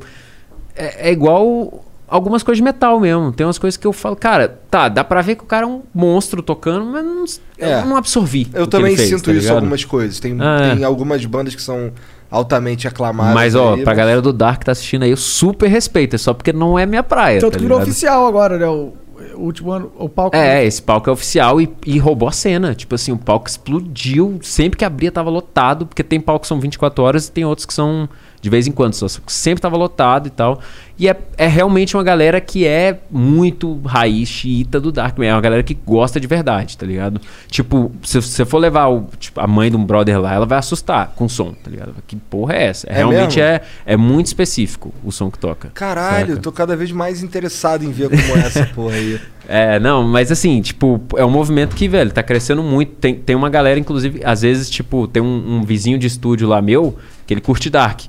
É, 0.76 1.10
é 1.10 1.12
igual 1.12 1.84
algumas 2.08 2.44
coisas 2.44 2.58
de 2.58 2.64
metal 2.64 3.00
mesmo. 3.00 3.32
Tem 3.32 3.46
umas 3.46 3.58
coisas 3.58 3.78
que 3.78 3.86
eu 3.88 3.94
falo, 3.94 4.16
cara, 4.16 4.60
tá, 4.70 4.90
dá 4.90 5.04
pra 5.04 5.22
ver 5.22 5.36
que 5.36 5.44
o 5.44 5.48
cara 5.48 5.66
é 5.66 5.70
um 5.70 5.82
monstro 5.94 6.42
tocando, 6.42 6.86
mas 6.86 7.04
não, 7.06 7.26
É. 7.68 7.82
eu 7.82 7.86
não 7.86 7.96
absorvi. 7.96 8.48
Eu 8.54 8.64
o 8.64 8.66
que 8.66 8.72
também 8.72 8.88
ele 8.94 8.98
fez, 8.98 9.10
sinto 9.10 9.26
tá 9.26 9.32
isso 9.32 9.40
em 9.40 9.42
ligado? 9.44 9.56
algumas 9.58 9.86
coisas. 9.86 10.20
Tem, 10.20 10.36
Ah, 10.40 10.72
tem 10.74 10.82
é. 10.84 10.86
algumas 10.86 11.24
bandas 11.26 11.56
que 11.56 11.62
são 11.62 11.92
altamente 12.30 12.88
aclamadas. 12.88 13.34
Mas, 13.34 13.56
ó, 13.56 13.76
aí, 13.76 13.84
pra 13.84 13.92
mas- 13.92 13.98
galera 13.98 14.22
do 14.22 14.34
Dark 14.34 14.60
que 14.60 14.66
tá 14.66 14.72
assistindo 14.72 15.04
aí, 15.04 15.12
eu 15.12 15.18
super 15.18 15.68
respeito. 15.70 16.16
É 16.16 16.20
só 16.20 16.34
porque 16.34 16.52
não 16.52 16.78
é 16.78 16.86
minha 16.86 17.04
praia. 17.04 17.40
Tanto 17.40 17.52
tá 17.54 17.58
que 17.58 17.64
virou 17.64 17.78
ligado? 17.80 17.90
oficial 17.92 18.28
agora, 18.28 18.58
né? 18.58 18.68
O, 18.68 18.94
o 19.36 19.42
último 19.42 19.72
ano, 19.72 19.92
o 19.98 20.10
palco. 20.10 20.36
É, 20.36 20.66
esse 20.66 20.82
palco 20.82 21.10
é 21.10 21.14
oficial 21.14 21.62
e, 21.62 21.72
e 21.86 21.98
roubou 21.98 22.28
a 22.28 22.32
cena. 22.32 22.74
Tipo 22.74 22.96
assim, 22.96 23.12
o 23.12 23.18
palco 23.18 23.48
explodiu. 23.48 24.40
Sempre 24.42 24.78
que 24.78 24.86
abria 24.86 25.12
tava 25.12 25.30
lotado, 25.30 25.86
porque 25.86 26.04
tem 26.04 26.20
palco 26.20 26.42
que 26.42 26.48
são 26.48 26.60
24 26.60 27.04
horas 27.04 27.28
e 27.28 27.32
tem 27.32 27.46
outros 27.46 27.66
que 27.66 27.74
são 27.74 28.10
de 28.46 28.50
vez 28.52 28.68
em 28.68 28.72
quando. 28.72 28.94
Só, 28.94 29.08
sempre 29.26 29.60
tava 29.60 29.76
lotado 29.76 30.28
e 30.28 30.30
tal. 30.30 30.62
E 31.00 31.10
é, 31.10 31.18
é 31.36 31.48
realmente 31.48 31.98
uma 31.98 32.04
galera 32.04 32.40
que 32.40 32.66
é 32.66 33.00
muito 33.10 33.82
raiz 33.84 34.30
xiita 34.30 34.80
do 34.80 34.92
Dark. 34.92 35.18
É 35.20 35.34
uma 35.34 35.42
galera 35.42 35.64
que 35.64 35.74
gosta 35.74 36.20
de 36.20 36.28
verdade, 36.28 36.78
tá 36.78 36.86
ligado? 36.86 37.20
Tipo, 37.50 37.92
se 38.04 38.22
você 38.22 38.46
for 38.46 38.60
levar 38.60 38.88
o, 38.88 39.08
tipo, 39.20 39.42
a 39.42 39.48
mãe 39.48 39.72
de 39.72 39.76
um 39.76 39.84
brother 39.84 40.22
lá, 40.22 40.36
ela 40.36 40.46
vai 40.46 40.60
assustar 40.60 41.12
com 41.16 41.26
o 41.26 41.30
som, 41.30 41.54
tá 41.54 41.72
ligado? 41.72 41.96
Que 42.06 42.16
porra 42.16 42.54
é 42.54 42.66
essa? 42.66 42.88
É 42.88 42.94
realmente 42.94 43.40
mesmo? 43.40 43.42
é, 43.42 43.62
é 43.84 43.98
muito 43.98 44.28
específico 44.28 44.94
o 45.04 45.12
som 45.12 45.32
que 45.32 45.40
toca. 45.40 45.72
Caralho, 45.74 46.36
saca? 46.36 46.42
tô 46.42 46.52
cada 46.52 46.76
vez 46.76 46.92
mais 46.92 47.24
interessado 47.24 47.84
em 47.84 47.92
ver 47.92 48.10
como 48.10 48.38
é 48.38 48.46
essa 48.46 48.66
porra 48.76 48.94
aí. 48.94 49.20
É, 49.48 49.80
não, 49.80 50.04
mas 50.04 50.32
assim, 50.32 50.62
tipo, 50.62 51.02
é 51.18 51.26
um 51.26 51.32
movimento 51.32 51.76
que, 51.76 51.88
velho, 51.88 52.12
tá 52.12 52.22
crescendo 52.22 52.62
muito. 52.62 52.94
Tem, 52.94 53.16
tem 53.16 53.36
uma 53.36 53.50
galera, 53.50 53.80
inclusive, 53.80 54.22
às 54.24 54.44
vezes, 54.44 54.70
tipo, 54.70 55.08
tem 55.08 55.22
um, 55.22 55.58
um 55.58 55.64
vizinho 55.64 55.98
de 55.98 56.06
estúdio 56.06 56.48
lá 56.48 56.62
meu, 56.62 56.96
que 57.26 57.34
ele 57.34 57.42
curte 57.42 57.72
Dark. 57.72 58.02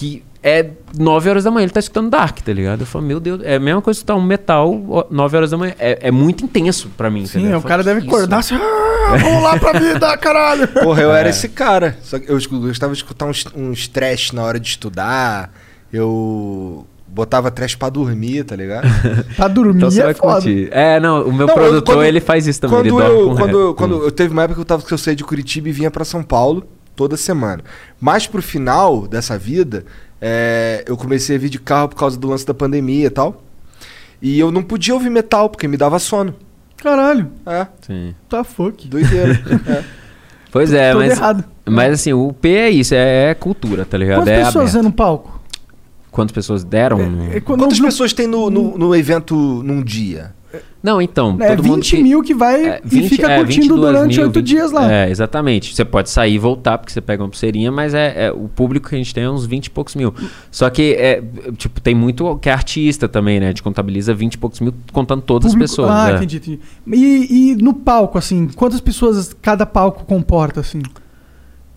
Que, 0.00 0.22
é 0.42 0.70
9 0.98 1.28
horas 1.28 1.44
da 1.44 1.50
manhã, 1.50 1.64
ele 1.64 1.72
tá 1.72 1.80
escutando 1.80 2.08
Dark, 2.08 2.38
tá 2.40 2.50
ligado? 2.52 2.80
Eu 2.80 2.86
falo, 2.86 3.04
meu 3.04 3.20
Deus, 3.20 3.42
é 3.44 3.56
a 3.56 3.60
mesma 3.60 3.82
coisa 3.82 3.98
escutar 3.98 4.14
um 4.14 4.22
metal 4.22 4.82
ó, 4.88 5.04
9 5.10 5.36
horas 5.36 5.50
da 5.50 5.58
manhã. 5.58 5.74
É, 5.78 5.98
é 6.08 6.10
muito 6.10 6.42
intenso 6.42 6.90
pra 6.96 7.10
mim, 7.10 7.26
Sim, 7.26 7.40
entendeu? 7.40 7.56
Eu 7.56 7.58
o 7.58 7.60
falo, 7.60 7.68
cara 7.68 7.82
"Que 7.82 7.88
deve 7.90 8.00
isso?" 8.00 8.08
acordar 8.08 8.38
assim, 8.38 8.54
ah, 8.54 9.16
vamos 9.18 9.42
lá 9.42 9.58
pra 9.58 9.78
vida, 9.78 10.16
caralho. 10.18 10.66
Porra, 10.68 11.02
eu 11.02 11.12
era 11.12 11.28
É. 11.28 11.30
esse 11.30 11.48
cara. 11.50 11.98
Só 12.02 12.18
que 12.18 12.30
eu 12.32 12.38
gostava 12.60 12.92
de 12.94 12.98
escutar 12.98 13.26
uns, 13.26 13.44
uns 13.54 13.86
trash 13.88 14.32
na 14.32 14.42
hora 14.42 14.58
de 14.58 14.68
estudar. 14.68 15.52
Eu 15.92 16.86
botava 17.06 17.50
trash 17.50 17.74
pra 17.74 17.90
dormir, 17.90 18.44
tá 18.44 18.54
ligado? 18.56 18.86
Pra 19.36 19.48
dormir 19.48 19.76
Então 19.78 19.90
você 19.90 20.00
é 20.00 20.04
vai 20.04 20.14
foda. 20.14 20.34
curtir. 20.34 20.68
É, 20.70 20.98
não, 21.00 21.22
o 21.24 21.32
meu 21.34 21.46
Não, 21.46 21.54
eu- 21.54 21.60
produtor, 21.60 21.96
quando- 21.96 22.04
ele 22.06 22.20
faz 22.20 22.46
isso 22.46 22.60
também. 22.60 22.76
quando 22.78 22.86
ele 22.86 22.90
dorme 22.96 23.10
eu, 23.20 23.28
com 23.28 23.36
quando, 23.36 23.60
eu- 23.60 23.74
quando 23.74 23.98
com- 23.98 24.04
eu 24.04 24.10
teve 24.12 24.32
uma 24.32 24.42
época 24.44 24.54
que 24.54 24.60
eu 24.60 24.64
tava 24.64 24.82
que 24.82 24.92
eu 24.94 24.96
saía 24.98 25.16
de 25.16 25.24
Curitiba 25.24 25.68
e 25.68 25.72
vinha 25.72 25.90
pra 25.90 26.04
São 26.04 26.22
Paulo 26.22 26.64
toda 27.00 27.16
semana. 27.16 27.62
Mas 27.98 28.26
pro 28.26 28.42
final 28.42 29.06
dessa 29.08 29.38
vida, 29.38 29.86
é, 30.20 30.84
eu 30.86 30.98
comecei 30.98 31.36
a 31.36 31.38
vir 31.38 31.48
de 31.48 31.58
carro 31.58 31.88
por 31.88 31.96
causa 31.96 32.18
do 32.18 32.28
lance 32.28 32.44
da 32.44 32.52
pandemia 32.52 33.06
e 33.06 33.10
tal. 33.10 33.42
E 34.20 34.38
eu 34.38 34.50
não 34.52 34.62
podia 34.62 34.92
ouvir 34.92 35.08
metal 35.08 35.48
porque 35.48 35.66
me 35.66 35.78
dava 35.78 35.98
sono. 35.98 36.34
Caralho, 36.76 37.30
É, 37.46 37.66
Sim. 37.86 38.14
tá 38.28 38.44
fuck. 38.44 38.86
doideira. 38.86 39.32
É. 39.66 39.82
Pois 40.52 40.72
é, 40.74 40.90
Tudo 40.92 41.00
mas, 41.00 41.12
errado. 41.16 41.44
mas 41.64 41.92
assim, 41.94 42.12
o 42.12 42.32
P 42.34 42.48
é 42.50 42.68
isso, 42.70 42.92
é, 42.94 43.30
é 43.30 43.34
cultura, 43.34 43.84
tá 43.86 43.96
ligado? 43.96 44.18
Quantas 44.18 44.34
é 44.34 44.44
pessoas 44.44 44.70
aberto. 44.70 44.78
é 44.78 44.82
no 44.82 44.92
palco? 44.92 45.40
Quantas 46.10 46.32
pessoas 46.34 46.64
deram? 46.64 46.98
É, 47.32 47.36
é 47.36 47.40
quando- 47.40 47.60
Quantas 47.60 47.78
no- 47.78 47.84
pessoas 47.86 48.12
tem 48.12 48.26
no, 48.26 48.50
no, 48.50 48.76
no 48.76 48.94
evento 48.94 49.34
num 49.62 49.80
dia? 49.82 50.34
Não, 50.82 51.00
então, 51.00 51.36
É 51.40 51.54
todo 51.54 51.62
mundo 51.64 51.76
20 51.76 51.96
que- 51.96 52.02
mil 52.02 52.22
que 52.22 52.34
vai 52.34 52.64
É, 52.66 52.80
e 52.84 52.88
20 52.88 53.08
fica 53.10 53.30
é, 53.30 53.36
curtindo 53.38 53.60
22 53.74 53.80
durante 53.92 54.16
mil, 54.16 54.22
oito 54.26 54.34
20 54.40 54.46
dias 54.46 54.72
lá. 54.72 54.90
É, 54.92 55.10
exatamente. 55.10 55.74
Você 55.74 55.84
pode 55.84 56.08
sair 56.10 56.34
e 56.34 56.38
voltar 56.38 56.78
porque 56.78 56.92
você 56.92 57.00
pega 57.00 57.22
uma 57.22 57.28
pulseirinha, 57.28 57.70
mas 57.70 57.92
é, 57.94 58.26
é- 58.26 58.32
o 58.32 58.48
público 58.48 58.88
que 58.88 58.94
a 58.94 58.98
gente 58.98 59.14
tem 59.14 59.24
é 59.24 59.30
uns 59.30 59.44
20 59.46 59.66
e 59.66 59.70
poucos 59.70 59.94
mil. 59.94 60.14
Só 60.50 60.68
que, 60.70 60.94
é, 60.94 61.22
tipo, 61.56 61.80
tem 61.80 61.94
muito 61.94 62.36
que 62.38 62.48
é 62.48 62.52
artista 62.52 63.08
também, 63.08 63.38
né? 63.38 63.46
A 63.46 63.48
gente 63.50 63.62
contabiliza 63.62 64.14
20 64.14 64.34
e 64.34 64.38
poucos 64.38 64.58
mil 64.60 64.72
contando 64.92 65.20
todas 65.22 65.52
Público- 65.52 65.64
as 65.64 65.70
pessoas. 65.70 65.90
Ah, 65.90 66.10
é. 66.12 66.16
entendi, 66.16 66.36
entendi. 66.38 66.60
E, 66.92 67.50
e 67.52 67.56
no 67.56 67.74
palco, 67.74 68.16
assim, 68.16 68.48
quantas 68.56 68.80
pessoas 68.80 69.36
cada 69.42 69.66
palco 69.66 70.04
comporta, 70.04 70.60
assim? 70.60 70.80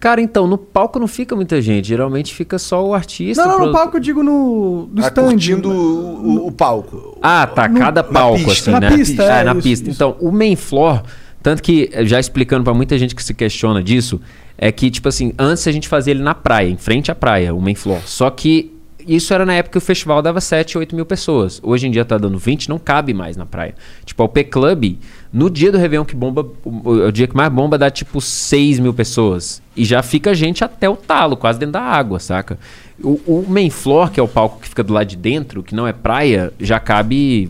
Cara, 0.03 0.19
então, 0.19 0.45
no 0.45 0.57
palco 0.57 0.99
não 0.99 1.07
fica 1.07 1.33
muita 1.33 1.61
gente. 1.61 1.87
Geralmente 1.87 2.33
fica 2.33 2.59
só 2.59 2.85
o 2.85 2.93
artista. 2.93 3.41
não, 3.45 3.51
não, 3.57 3.63
o 3.63 3.67
no 3.67 3.71
palco 3.71 3.95
eu 3.95 4.01
digo 4.01 4.21
no, 4.21 4.87
no 4.91 5.01
Tá 5.01 5.07
stand. 5.07 5.29
curtindo 5.29 5.69
o, 5.71 6.43
o- 6.43 6.47
o 6.47 6.51
palco. 6.51 7.17
Ah, 7.21 7.47
tá. 7.47 7.69
No- 7.69 7.79
cada 7.79 8.03
na 8.03 8.09
palco, 8.09 8.43
pista. 8.43 8.51
assim, 8.51 8.71
Na 8.71 8.79
né? 8.81 8.91
pista, 8.97 9.23
é, 9.23 9.39
é, 9.39 9.43
na 9.45 9.51
isso, 9.53 9.61
pista. 9.61 9.89
isso. 9.89 9.95
Então, 9.95 10.17
o 10.19 10.29
main 10.29 10.57
floor, 10.57 11.03
tanto 11.41 11.63
que, 11.63 11.89
já 12.01 12.19
explicando 12.19 12.65
pra 12.65 12.73
muita 12.73 12.97
gente 12.97 13.15
que 13.15 13.23
se 13.23 13.33
questiona 13.33 13.81
disso, 13.81 14.19
é 14.57 14.73
que, 14.73 14.91
tipo 14.91 15.07
assim, 15.07 15.31
antes 15.39 15.65
a 15.69 15.71
gente 15.71 15.87
fazia 15.87 16.11
ele 16.11 16.21
na 16.21 16.35
praia, 16.35 16.67
em 16.69 16.75
frente 16.75 17.09
à 17.09 17.15
praia, 17.15 17.55
o 17.55 17.61
main 17.61 17.73
floor. 17.75 18.01
Só 18.05 18.29
que 18.29 18.73
isso 19.07 19.33
era 19.33 19.45
na 19.45 19.53
época 19.53 19.71
que 19.71 19.77
o 19.77 19.81
festival 19.81 20.21
dava 20.21 20.41
7, 20.41 20.77
8 20.77 20.95
mil 20.95 21.05
pessoas. 21.05 21.61
Hoje 21.63 21.87
em 21.87 21.91
dia 21.91 22.03
tá 22.03 22.17
dando 22.17 22.37
20, 22.37 22.67
não 22.67 22.77
cabe 22.77 23.13
mais 23.13 23.37
na 23.37 23.45
praia. 23.45 23.73
Tipo, 24.05 24.23
o 24.25 24.27
P-Club, 24.29 24.97
no 25.33 25.49
dia 25.49 25.71
do 25.71 25.79
Réveillon 25.79 26.05
que 26.05 26.15
bomba, 26.15 26.45
o, 26.63 26.89
o 27.07 27.11
dia 27.11 27.27
que 27.27 27.35
mais 27.35 27.51
bomba 27.51 27.75
dá 27.75 27.89
tipo 27.89 28.21
6 28.21 28.77
mil 28.79 28.93
pessoas. 28.93 29.63
E 29.75 29.83
já 29.83 30.03
fica 30.03 30.35
gente 30.35 30.63
até 30.63 30.87
o 30.87 30.95
talo, 30.95 31.35
quase 31.35 31.57
dentro 31.57 31.73
da 31.73 31.81
água, 31.81 32.19
saca? 32.19 32.59
O, 33.03 33.19
o 33.25 33.45
main 33.49 33.71
floor, 33.71 34.11
que 34.11 34.19
é 34.19 34.23
o 34.23 34.27
palco 34.27 34.59
que 34.61 34.69
fica 34.69 34.83
do 34.83 34.93
lado 34.93 35.07
de 35.07 35.15
dentro, 35.15 35.63
que 35.63 35.73
não 35.73 35.87
é 35.87 35.91
praia, 35.91 36.53
já 36.59 36.79
cabe 36.79 37.49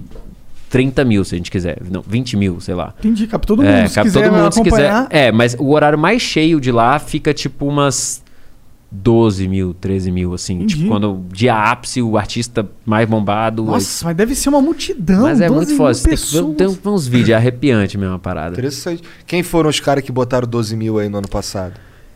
30 0.70 1.04
mil, 1.04 1.26
se 1.26 1.36
a 1.36 1.38
gente 1.38 1.52
quiser. 1.52 1.78
Não, 1.92 2.02
20 2.02 2.38
mil, 2.38 2.62
sei 2.62 2.74
lá. 2.74 2.94
Entendi, 3.00 3.28
cabe 3.28 3.46
todo 3.46 3.62
mundo. 3.62 3.68
É, 3.68 3.90
cabe 3.90 4.10
quiser 4.10 4.30
todo 4.30 4.34
mundo 4.34 4.54
se 4.54 4.64
quiser. 4.64 4.90
acompanhar. 4.90 5.08
É, 5.10 5.32
mas 5.32 5.54
o 5.60 5.70
horário 5.72 6.00
mais 6.00 6.22
cheio 6.22 6.62
de 6.62 6.72
lá 6.72 6.98
fica 7.00 7.34
tipo 7.34 7.68
umas 7.68 8.23
12 8.96 9.48
mil, 9.48 9.74
13 9.74 10.12
mil, 10.12 10.34
assim. 10.34 10.54
Entendi. 10.56 10.76
Tipo, 10.76 10.88
quando 10.90 11.12
o 11.14 11.26
dia 11.34 11.56
ápice, 11.56 12.02
o 12.02 12.16
artista 12.18 12.70
mais 12.86 13.10
bombado. 13.10 13.64
Nossa, 13.64 14.06
mas 14.06 14.16
deve 14.16 14.36
ser 14.36 14.50
uma 14.50 14.62
multidão. 14.62 15.24
mas 15.24 15.42
é 15.42 15.48
12 15.48 15.56
muito 15.74 15.78
foda. 15.78 15.98
Tem 15.98 16.16
que 16.16 16.56
tem 16.56 16.92
uns 16.94 17.08
vídeos, 17.08 17.30
é 17.30 17.34
arrepiante 17.34 17.98
mesmo 17.98 18.16
a 18.16 18.20
parada. 18.20 18.54
Interessante. 18.54 19.02
Quem 19.26 19.42
foram 19.42 19.70
os 19.70 19.80
caras 19.80 20.04
que 20.04 20.12
botaram 20.12 20.48
12 20.48 20.76
mil 20.76 21.00
aí 21.00 21.10
no 21.10 21.18
ano 21.18 21.28
passado? 21.28 21.74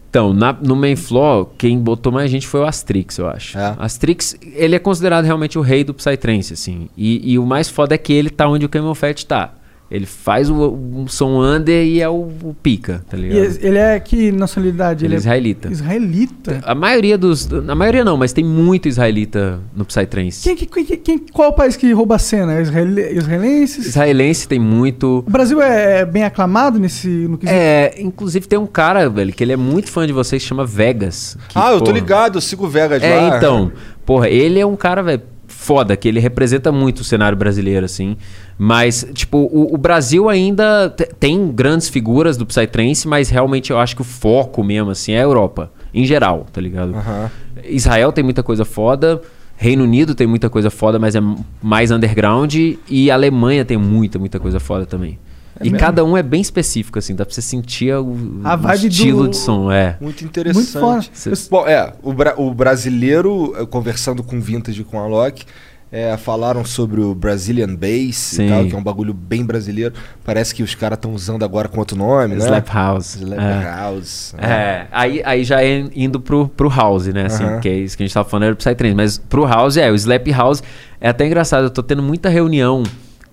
Então, 0.09 0.33
na- 0.33 0.53
no 0.53 0.75
main 0.75 0.95
floor, 0.95 1.47
quem 1.57 1.77
botou 1.79 2.11
mais 2.13 2.31
gente 2.31 2.47
foi 2.47 2.61
o 2.61 2.65
Astrix, 2.65 3.17
eu 3.17 3.27
acho. 3.27 3.57
É. 3.57 3.75
Astrix, 3.77 4.35
ele 4.55 4.73
é 4.75 4.79
considerado 4.79 5.25
realmente 5.25 5.57
o 5.59 5.61
rei 5.61 5.83
do 5.83 5.93
Psytrance, 5.93 6.53
assim. 6.53 6.87
E, 6.95 7.33
e 7.33 7.37
o 7.37 7.45
mais 7.45 7.67
foda 7.69 7.93
é 7.93 7.97
que 7.97 8.13
ele 8.13 8.29
tá 8.29 8.47
onde 8.47 8.65
o 8.65 8.69
Camel 8.69 8.95
Fat 8.95 9.23
tá. 9.25 9.53
Ele 9.89 10.05
faz 10.05 10.49
o, 10.49 10.69
um 10.73 11.07
som 11.07 11.41
under 11.41 11.85
e 11.85 12.01
é 12.01 12.09
o, 12.09 12.27
o 12.43 12.53
pica, 12.61 13.05
tá 13.09 13.15
E 13.17 13.21
ligado? 13.21 13.45
es- 13.45 13.63
ele 13.63 13.77
é 13.77 13.97
que 13.99 14.33
nacionalidade? 14.33 15.05
Ele 15.05 15.15
é 15.15 15.17
israelita. 15.17 15.69
Israelita? 15.71 16.59
A 16.65 16.75
maioria 16.75 17.17
dos. 17.17 17.47
A 17.69 17.73
maioria 17.73 18.03
não, 18.03 18.17
mas 18.17 18.33
tem 18.33 18.43
muito 18.43 18.87
israelita 18.89 19.59
no 19.73 19.85
Psytrance. 19.85 20.43
Quem, 20.43 20.55
quem, 20.67 20.85
quem, 20.85 20.97
quem- 20.97 21.17
qual 21.31 21.51
o 21.51 21.53
país 21.53 21.77
que 21.77 21.89
rouba 21.93 22.15
a 22.15 22.19
cena? 22.19 22.57
É 22.57 22.61
Israel, 22.63 22.87
israelenses? 23.15 23.85
Israelense 23.85 24.45
tem 24.47 24.59
muito. 24.59 25.23
O 25.25 25.31
Brasil 25.31 25.61
é, 25.61 26.01
é 26.01 26.05
bem 26.05 26.23
aclamado 26.23 26.77
nesse 26.79 27.07
no 27.07 27.37
quesito? 27.37 27.57
É, 27.57 27.93
inclusive 27.97 28.45
tem 28.45 28.59
um 28.59 28.67
cara, 28.67 29.09
velho, 29.09 29.31
que 29.31 29.41
ele 29.43 29.53
é 29.53 29.57
muito 29.57 29.89
fã 29.89 30.05
de 30.05 30.11
vocês, 30.11 30.41
chama 30.41 30.65
Vegas. 30.65 31.37
que, 31.47 31.57
ah, 31.57 31.71
eu 31.71 31.79
tô 31.79 31.85
porra, 31.85 31.93
ligado, 31.97 32.37
eu 32.37 32.41
sigo 32.41 32.65
o 32.65 32.69
Vegas 32.69 33.01
lá. 33.01 33.07
É, 33.07 33.37
então. 33.37 33.71
Porra, 34.05 34.29
ele 34.29 34.59
é 34.59 34.65
um 34.65 34.75
cara, 34.75 35.01
velho, 35.01 35.21
foda, 35.67 35.97
que 35.97 36.07
ele 36.07 36.19
representa 36.21 36.71
muito 36.71 37.01
o 37.01 37.03
cenário 37.03 37.37
brasileiro, 37.37 37.85
assim. 37.85 38.15
Mas, 38.57 39.05
tipo, 39.13 39.37
o, 39.37 39.73
o 39.75 39.77
Brasil 39.77 40.29
ainda 40.29 40.89
te- 40.89 41.09
tem 41.19 41.51
grandes 41.51 41.89
figuras 41.89 42.37
do 42.37 42.45
Psytrance, 42.45 43.05
mas 43.05 43.29
realmente 43.29 43.69
eu 43.71 43.77
acho 43.77 43.93
que 43.95 44.01
o 44.01 44.05
foco 44.05 44.63
mesmo, 44.63 44.89
assim, 44.91 45.11
é 45.11 45.19
a 45.19 45.23
Europa, 45.23 45.69
em 45.93 46.05
geral, 46.05 46.45
tá 46.53 46.61
ligado? 46.61 46.95
Aham. 46.95 47.29
Israel 47.65 48.11
tem 48.13 48.23
muita 48.23 48.41
coisa 48.41 48.63
foda. 48.63 49.21
Reino 49.57 49.83
Unido 49.83 50.15
tem 50.15 50.25
muita 50.27 50.49
coisa 50.49 50.69
foda, 50.69 50.97
mas 50.99 51.15
é 51.15 51.21
mais 51.61 51.91
underground. 51.91 52.53
E 52.89 53.11
Alemanha 53.11 53.65
tem 53.65 53.75
muita, 53.77 54.17
muita 54.17 54.39
coisa 54.39 54.59
foda 54.59 54.85
também. 54.85 55.19
E 55.61 55.71
cada 55.71 56.03
um 56.05 56.15
é 56.17 56.23
bem 56.23 56.41
específico, 56.41 56.99
assim, 56.99 57.15
dá 57.15 57.25
pra 57.25 57.33
você 57.33 57.41
sentir 57.41 57.93
o, 57.93 58.15
A 58.43 58.55
o 58.55 58.57
vibe 58.57 58.87
estilo 58.87 59.23
do- 59.23 59.29
de 59.29 59.37
som, 59.37 59.71
é. 59.71 59.97
Muito 60.01 60.23
interessante. 60.23 60.63
Muito 60.63 60.79
foda. 60.79 61.05
Cê- 61.13 61.31
Bom, 61.49 61.67
é, 61.67 61.93
o, 62.03 62.13
bra- 62.13 62.33
o 62.37 62.53
brasileiro, 62.53 63.55
eh, 63.59 63.65
conversando 63.65 64.23
com 64.23 64.37
o 64.37 64.41
Vintage 64.41 64.81
e 64.81 64.83
com 64.83 64.99
a 64.99 65.07
Loki, 65.07 65.45
é, 65.89 66.17
falaram 66.17 66.65
sobre 66.65 66.99
o 66.99 67.15
Brazilian 67.15 67.73
Bass 67.73 68.15
Sim. 68.17 68.45
e 68.45 68.49
tal, 68.49 68.65
que 68.65 68.75
é 68.75 68.77
um 68.77 68.83
bagulho 68.83 69.13
bem 69.13 69.45
brasileiro. 69.45 69.93
Parece 70.23 70.53
que 70.53 70.61
os 70.61 70.75
caras 70.75 70.97
estão 70.97 71.13
usando 71.13 71.45
agora 71.45 71.69
com 71.69 71.79
outro 71.79 71.97
nome, 71.97 72.35
né? 72.35 72.43
Slap 72.43 72.67
House. 72.73 73.15
Slap 73.15 73.39
é. 73.39 73.63
House. 73.63 74.35
né? 74.37 74.43
É, 74.49 74.87
aí, 74.91 75.21
aí 75.23 75.43
já 75.45 75.63
é 75.63 75.85
indo 75.95 76.19
pro, 76.19 76.49
pro 76.49 76.67
house, 76.67 77.07
né? 77.07 77.27
Assim, 77.27 77.43
Aham. 77.45 77.59
que 77.61 77.69
é 77.69 77.75
isso 77.77 77.95
que 77.95 78.03
a 78.03 78.05
gente 78.05 78.13
tava 78.13 78.27
falando, 78.27 78.43
era 78.47 78.55
pro 78.55 78.65
Psytrance. 78.65 78.95
Mas 78.95 79.17
pro 79.17 79.45
house, 79.45 79.77
é, 79.77 79.89
o 79.89 79.95
Slap 79.95 80.27
House 80.31 80.61
é 80.99 81.07
até 81.07 81.25
engraçado. 81.25 81.63
Eu 81.63 81.69
tô 81.69 81.81
tendo 81.81 82.03
muita 82.03 82.27
reunião 82.27 82.83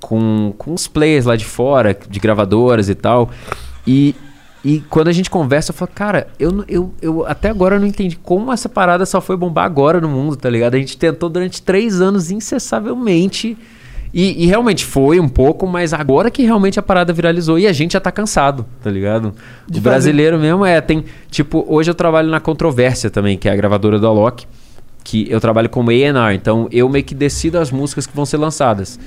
com, 0.04 0.52
com 0.58 0.74
os 0.74 0.86
players 0.86 1.24
lá 1.24 1.34
de 1.34 1.46
fora, 1.46 1.96
de 2.08 2.20
gravadoras 2.20 2.90
e 2.90 2.94
tal. 2.94 3.30
E, 3.86 4.14
e 4.62 4.80
quando 4.90 5.08
a 5.08 5.12
gente 5.12 5.30
conversa, 5.30 5.70
eu 5.70 5.74
falo, 5.74 5.90
cara, 5.94 6.26
eu, 6.38 6.62
eu, 6.68 6.94
eu 7.00 7.26
até 7.26 7.48
agora 7.48 7.80
não 7.80 7.86
entendi 7.86 8.16
como 8.16 8.52
essa 8.52 8.68
parada 8.68 9.06
só 9.06 9.18
foi 9.18 9.34
bombar 9.34 9.64
agora 9.64 10.02
no 10.02 10.08
mundo, 10.08 10.36
tá 10.36 10.50
ligado? 10.50 10.74
A 10.74 10.78
gente 10.78 10.98
tentou 10.98 11.30
durante 11.30 11.62
três 11.62 12.02
anos 12.02 12.30
incessavelmente. 12.30 13.56
E, 14.12 14.44
e 14.44 14.46
realmente 14.46 14.84
foi 14.84 15.18
um 15.18 15.28
pouco, 15.28 15.66
mas 15.66 15.94
agora 15.94 16.30
que 16.30 16.42
realmente 16.42 16.78
a 16.78 16.82
parada 16.82 17.10
viralizou 17.10 17.58
e 17.58 17.66
a 17.66 17.72
gente 17.72 17.94
já 17.94 18.00
tá 18.00 18.12
cansado, 18.12 18.66
tá 18.82 18.90
ligado? 18.90 19.34
De 19.66 19.80
o 19.80 19.82
brasileiro 19.82 20.38
mesmo 20.38 20.66
é, 20.66 20.80
tem. 20.82 21.04
Tipo, 21.30 21.64
hoje 21.66 21.90
eu 21.90 21.94
trabalho 21.94 22.28
na 22.28 22.40
Controvérsia 22.40 23.10
também, 23.10 23.38
que 23.38 23.48
é 23.48 23.52
a 23.52 23.56
gravadora 23.56 23.98
do 23.98 24.06
Alok. 24.06 24.46
Que 25.06 25.26
eu 25.30 25.38
trabalho 25.38 25.68
como 25.68 25.90
A&R, 25.90 26.34
então 26.34 26.66
eu 26.72 26.88
meio 26.88 27.04
que 27.04 27.14
decido 27.14 27.58
as 27.58 27.70
músicas 27.70 28.06
que 28.06 28.16
vão 28.16 28.24
ser 28.24 28.38
lançadas. 28.38 28.98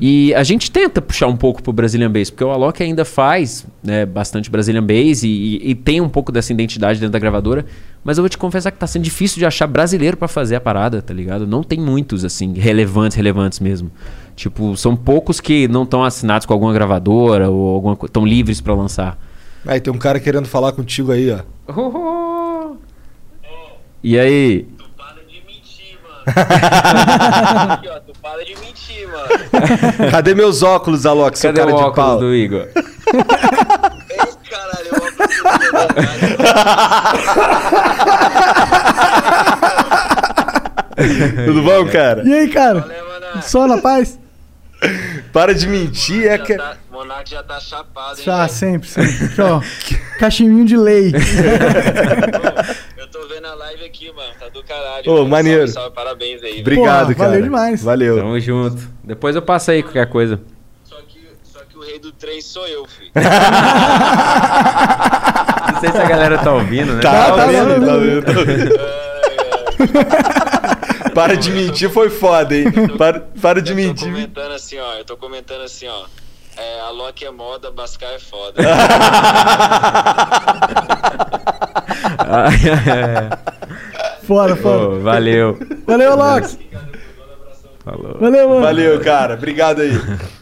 E 0.00 0.34
a 0.34 0.42
gente 0.42 0.72
tenta 0.72 1.00
puxar 1.00 1.28
um 1.28 1.36
pouco 1.36 1.62
pro 1.62 1.72
Brazilian 1.72 2.10
Bass, 2.10 2.30
porque 2.30 2.42
o 2.42 2.50
Alok 2.50 2.82
ainda 2.82 3.04
faz 3.04 3.64
né, 3.80 4.04
bastante 4.04 4.50
Brazilian 4.50 4.82
Bass 4.82 5.22
e, 5.22 5.28
e- 5.28 5.70
e 5.70 5.74
tem 5.76 6.00
um 6.00 6.08
pouco 6.08 6.32
dessa 6.32 6.52
identidade 6.52 6.98
dentro 6.98 7.12
da 7.12 7.18
gravadora. 7.20 7.64
Mas 8.02 8.18
eu 8.18 8.22
vou 8.22 8.28
te 8.28 8.36
confessar 8.36 8.72
que 8.72 8.78
tá 8.78 8.88
sendo 8.88 9.04
difícil 9.04 9.38
de 9.38 9.46
achar 9.46 9.68
brasileiro 9.68 10.16
pra 10.16 10.26
fazer 10.26 10.56
a 10.56 10.60
parada, 10.60 11.00
tá 11.00 11.14
ligado? 11.14 11.46
Não 11.46 11.62
tem 11.62 11.78
muitos, 11.78 12.24
assim, 12.24 12.52
relevantes, 12.54 13.16
relevantes 13.16 13.60
mesmo. 13.60 13.88
Tipo, 14.34 14.76
são 14.76 14.96
poucos 14.96 15.40
que 15.40 15.68
não 15.68 15.84
estão 15.84 16.02
assinados 16.02 16.44
com 16.44 16.52
alguma 16.52 16.72
gravadora 16.72 17.48
ou 17.48 17.72
alguma 17.72 17.94
coisa, 17.94 18.10
estão 18.10 18.26
livres 18.26 18.60
pra 18.60 18.74
lançar. 18.74 19.16
Aí 19.64 19.80
tem 19.80 19.92
um 19.92 19.98
cara 19.98 20.18
querendo 20.18 20.46
falar 20.46 20.72
contigo 20.72 21.12
aí, 21.12 21.30
ó. 21.30 22.74
E 24.02 24.18
aí? 24.18 24.66
Tu 24.78 24.84
para 24.96 25.14
de 25.28 25.42
mentir, 25.46 25.98
mano. 26.02 26.15
Aqui, 26.26 27.88
ó, 27.88 28.00
tu 28.00 28.12
para 28.20 28.44
de 28.44 28.56
mentir, 28.56 29.08
mano. 29.08 29.28
Cadê 30.10 30.34
meus 30.34 30.62
óculos, 30.62 31.06
Alok, 31.06 31.38
seu 31.38 31.50
Cadê 31.50 31.60
cara 31.60 31.72
o 31.72 31.78
de 31.78 31.82
óculos 31.84 32.08
pau? 32.08 32.18
do 32.18 32.34
Igor? 32.34 32.66
Ei, 32.74 34.18
caralho, 34.50 34.88
eu 34.92 34.98
vou 35.00 35.10
Tudo 41.44 41.62
bom, 41.62 41.86
cara? 41.90 42.22
E 42.24 42.32
aí, 42.32 42.48
cara? 42.48 42.80
Valeu, 42.80 43.04
mano. 43.06 43.42
Só 43.42 43.66
na 43.66 43.78
paz? 43.78 44.18
Para 45.32 45.54
de 45.54 45.66
mentir, 45.66 46.26
é 46.26 46.36
que... 46.38 46.54
Já 46.54 46.58
tá, 46.58 46.76
Monark 46.90 47.30
já 47.30 47.42
tá 47.42 47.58
chapado, 47.60 48.18
hein? 48.18 48.24
Já, 48.24 48.48
sempre, 48.48 48.88
sempre. 48.88 49.26
Aqui, 49.26 49.40
ó. 49.42 49.60
Cachimbinho 50.18 50.64
de 50.64 50.76
lei. 50.76 51.12
Eu 53.46 53.52
tô 53.52 53.56
vendo 53.58 53.62
a 53.62 53.64
live 53.66 53.84
aqui, 53.84 54.12
mano. 54.12 54.32
Tá 54.38 54.48
do 54.48 54.62
caralho. 54.64 55.10
Ô, 55.10 55.14
mano. 55.18 55.28
maneiro. 55.28 55.60
Salve, 55.68 55.72
salve, 55.74 55.94
parabéns 55.94 56.42
aí. 56.42 56.50
velho. 56.50 56.60
Obrigado, 56.62 57.02
Porra, 57.06 57.14
cara. 57.14 57.28
valeu 57.30 57.42
demais. 57.42 57.82
Valeu. 57.82 58.16
Tamo 58.18 58.40
junto. 58.40 58.88
Depois 59.04 59.36
eu 59.36 59.42
passo 59.42 59.70
aí 59.70 59.82
qualquer 59.82 60.06
coisa. 60.08 60.40
Só 60.84 60.96
que, 61.06 61.20
só 61.42 61.60
que 61.60 61.76
o 61.78 61.80
rei 61.82 61.98
do 61.98 62.12
trem 62.12 62.40
sou 62.40 62.66
eu, 62.66 62.84
filho. 62.86 63.10
Não 65.72 65.80
sei 65.80 65.90
se 65.92 65.98
a 65.98 66.06
galera 66.08 66.38
tá 66.38 66.52
ouvindo, 66.52 66.94
né? 66.94 67.00
Tá, 67.02 67.26
tá 67.30 67.36
tá 67.36 67.46
vendo, 67.46 67.68
vendo. 68.00 68.22
tá 68.24 68.32
vendo. 68.32 68.76
Para 71.14 71.34
de 71.36 71.50
mentir, 71.50 71.88
foi 71.90 72.10
foda, 72.10 72.54
hein? 72.54 72.66
Para, 72.98 73.20
para 73.40 73.62
de 73.62 73.70
Eu 73.72 73.76
tô 73.76 73.82
mentir. 73.82 74.06
comentando 74.12 74.52
assim, 74.52 74.78
ó. 74.78 74.94
Eu 74.94 75.04
tô 75.04 75.16
comentando 75.16 75.62
assim, 75.62 75.86
ó. 75.88 76.04
É, 76.56 76.80
a 76.80 76.90
Loki 76.90 77.24
é 77.24 77.30
moda, 77.30 77.70
Bascar 77.70 78.12
é 78.12 78.18
foda. 78.18 78.62
Fora, 84.26 84.56
fora. 84.56 84.78
Pô, 84.86 84.98
valeu. 85.00 85.58
Valeu, 85.86 86.16
Lox. 86.16 86.58
Falou. 87.84 88.18
Valeu, 88.18 88.48
mano. 88.48 88.60
Valeu, 88.62 89.00
cara. 89.00 89.34
Obrigado 89.34 89.82
aí. 89.82 89.92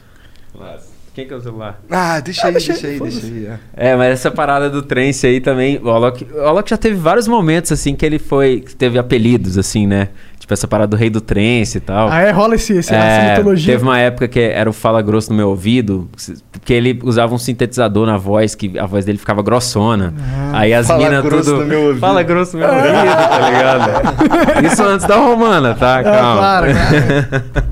Quem 1.15 1.29
que 1.29 1.33
é 1.33 1.37
o 1.37 1.41
celular? 1.41 1.79
Ah, 1.89 2.19
deixa 2.19 2.49
aí, 2.49 2.53
deixa 2.55 2.73
deixa 2.73 2.89
aí, 2.89 2.99
deixa 2.99 3.27
aí. 3.27 3.47
é. 3.77 3.91
É, 3.91 3.97
mas 3.97 4.09
essa 4.15 4.33
parada 4.33 4.69
do 4.69 4.83
trance 4.83 5.25
aí 5.25 5.41
também, 5.41 5.79
o 5.81 5.89
Alok, 5.89 6.27
o 6.35 6.41
Alok 6.41 6.69
já 6.69 6.77
teve 6.77 6.97
vários 6.97 7.29
momentos 7.29 7.71
assim 7.71 7.95
que 7.95 8.05
ele 8.05 8.19
foi, 8.19 8.61
que 8.67 8.75
teve 8.75 8.99
apelidos 8.99 9.57
assim, 9.57 9.87
né? 9.87 10.09
Tipo 10.41 10.53
essa 10.53 10.67
parada 10.67 10.89
do 10.89 10.97
rei 10.97 11.09
do 11.09 11.21
trance 11.21 11.79
e 11.79 11.81
tal. 11.81 12.09
Ah, 12.11 12.21
é? 12.21 12.33
Rola 12.33 12.57
esse, 12.57 12.73
esse, 12.73 12.93
essa 12.93 13.05
É, 13.05 13.37
mitologia. 13.39 13.73
teve 13.75 13.85
uma 13.85 13.97
época 13.99 14.27
que 14.27 14.41
era 14.41 14.69
o 14.69 14.73
fala 14.73 15.01
grosso 15.01 15.31
no 15.31 15.37
meu 15.37 15.51
ouvido, 15.51 16.09
porque 16.51 16.73
ele 16.75 16.99
usava 17.05 17.33
um 17.33 17.39
sintetizador 17.39 18.07
na 18.07 18.17
voz, 18.17 18.57
que 18.57 18.77
a 18.77 18.85
voz 18.85 19.05
dele 19.05 19.17
ficava 19.17 19.41
grossona. 19.41 20.13
Aí 20.53 20.75
as 20.75 20.89
Fala 20.89 20.99
minas 21.05 21.25
grosso 21.25 21.51
tudo. 21.53 21.61
no 21.63 21.67
meu 21.67 21.81
ouvido. 21.83 22.01
Fala 22.01 22.23
grosso 22.25 22.59
no 22.59 22.67
meu 22.67 22.75
ouvido, 22.75 22.93
tá 22.93 23.51
ligado? 23.51 24.67
Isso 24.67 24.83
antes 24.83 25.07
da 25.07 25.15
romana, 25.17 25.75
tá? 25.77 26.01
É, 26.01 26.03
Calma. 26.03 26.37
claro, 26.41 26.67
claro. 26.75 27.65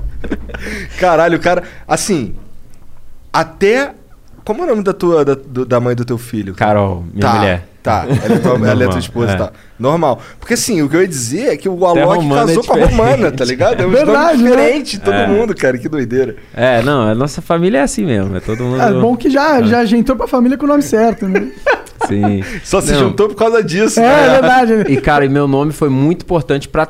Caralho, 0.99 1.37
o 1.37 1.41
cara. 1.41 1.63
Assim. 1.87 2.33
Até. 3.33 3.95
Como 4.45 4.61
é 4.61 4.65
o 4.65 4.69
nome 4.69 4.83
da 4.83 4.93
tua. 4.93 5.25
Da, 5.25 5.35
da 5.67 5.79
mãe 5.79 5.95
do 5.95 6.05
teu 6.05 6.17
filho? 6.17 6.53
Carol, 6.53 7.03
minha 7.11 7.21
tá, 7.21 7.33
mulher. 7.33 7.67
Tá, 7.81 8.05
ela 8.07 8.35
é 8.35 8.39
tua, 8.39 8.69
ela 8.69 8.83
é 8.85 8.87
tua 8.87 8.99
esposa 8.99 9.33
é. 9.33 9.35
tal. 9.35 9.51
Normal. 9.77 10.21
Porque 10.39 10.53
assim, 10.53 10.81
o 10.81 10.87
que 10.87 10.95
eu 10.95 11.01
ia 11.01 11.07
dizer 11.07 11.49
é 11.49 11.57
que 11.57 11.67
o 11.67 11.85
Alok 11.85 11.99
romana 12.15 12.51
é 12.51 12.55
casou 12.55 12.63
com 12.63 12.73
a 12.81 12.85
romana, 12.85 13.31
tá 13.31 13.43
ligado? 13.43 13.81
É 13.81 13.85
um 13.85 13.89
Verdade, 13.89 14.41
né? 14.41 14.49
diferente 14.49 14.91
de 14.91 14.99
todo 15.03 15.13
É. 15.13 15.27
mundo, 15.27 15.53
cara. 15.53 15.77
Que 15.77 15.89
doideira. 15.89 16.37
É, 16.53 16.81
não, 16.81 17.01
a 17.01 17.13
nossa 17.13 17.41
família 17.41 17.79
é 17.79 17.81
assim 17.81 18.05
mesmo, 18.05 18.37
é 18.37 18.39
todo 18.39 18.63
mundo. 18.63 18.81
É 18.81 18.93
bom 18.93 19.17
que 19.17 19.29
já, 19.29 19.61
já, 19.63 19.83
já 19.83 19.97
entrou 19.97 20.17
pra 20.17 20.27
família 20.27 20.57
com 20.57 20.63
o 20.63 20.69
nome 20.69 20.81
certo, 20.81 21.27
né? 21.27 21.51
Sim. 22.07 22.41
Só 22.63 22.79
se 22.79 22.93
Não. 22.93 22.99
juntou 22.99 23.27
por 23.27 23.35
causa 23.35 23.61
disso. 23.61 23.99
É, 23.99 24.03
né? 24.03 24.29
verdade. 24.29 24.75
né? 24.75 24.85
E, 24.87 25.01
cara, 25.01 25.25
e 25.25 25.29
meu 25.29 25.47
nome 25.47 25.73
foi 25.73 25.89
muito 25.89 26.23
importante 26.23 26.69
pra 26.69 26.87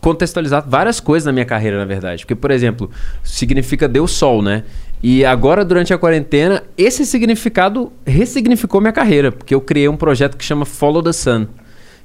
contextualizar 0.00 0.62
várias 0.68 1.00
coisas 1.00 1.24
na 1.24 1.32
minha 1.32 1.46
carreira, 1.46 1.78
na 1.78 1.86
verdade. 1.86 2.24
Porque, 2.24 2.34
por 2.34 2.50
exemplo, 2.50 2.90
significa 3.22 3.88
Deus 3.88 4.10
Sol, 4.12 4.42
né? 4.42 4.64
E 5.06 5.22
agora, 5.22 5.66
durante 5.66 5.92
a 5.92 5.98
quarentena, 5.98 6.62
esse 6.78 7.04
significado 7.04 7.92
ressignificou 8.06 8.80
minha 8.80 8.90
carreira. 8.90 9.30
Porque 9.30 9.54
eu 9.54 9.60
criei 9.60 9.86
um 9.86 9.98
projeto 9.98 10.34
que 10.34 10.42
chama 10.42 10.64
Follow 10.64 11.02
the 11.02 11.12
Sun. 11.12 11.46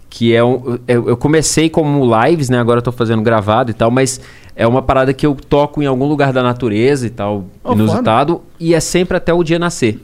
Que 0.09 0.35
é 0.35 0.43
um. 0.43 0.77
Eu, 0.85 1.07
eu 1.07 1.15
comecei 1.15 1.69
como 1.69 2.03
lives, 2.03 2.49
né? 2.49 2.59
Agora 2.59 2.79
eu 2.79 2.81
tô 2.81 2.91
fazendo 2.91 3.21
gravado 3.21 3.71
e 3.71 3.73
tal, 3.73 3.89
mas 3.89 4.19
é 4.53 4.67
uma 4.67 4.81
parada 4.81 5.13
que 5.13 5.25
eu 5.25 5.33
toco 5.33 5.81
em 5.81 5.85
algum 5.85 6.05
lugar 6.05 6.33
da 6.33 6.43
natureza 6.43 7.07
e 7.07 7.09
tal, 7.09 7.45
Oh, 7.63 7.71
inusitado, 7.71 8.41
e 8.59 8.75
é 8.75 8.81
sempre 8.81 9.15
até 9.15 9.33
o 9.33 9.45
dia 9.45 9.57
nascer. 9.57 9.97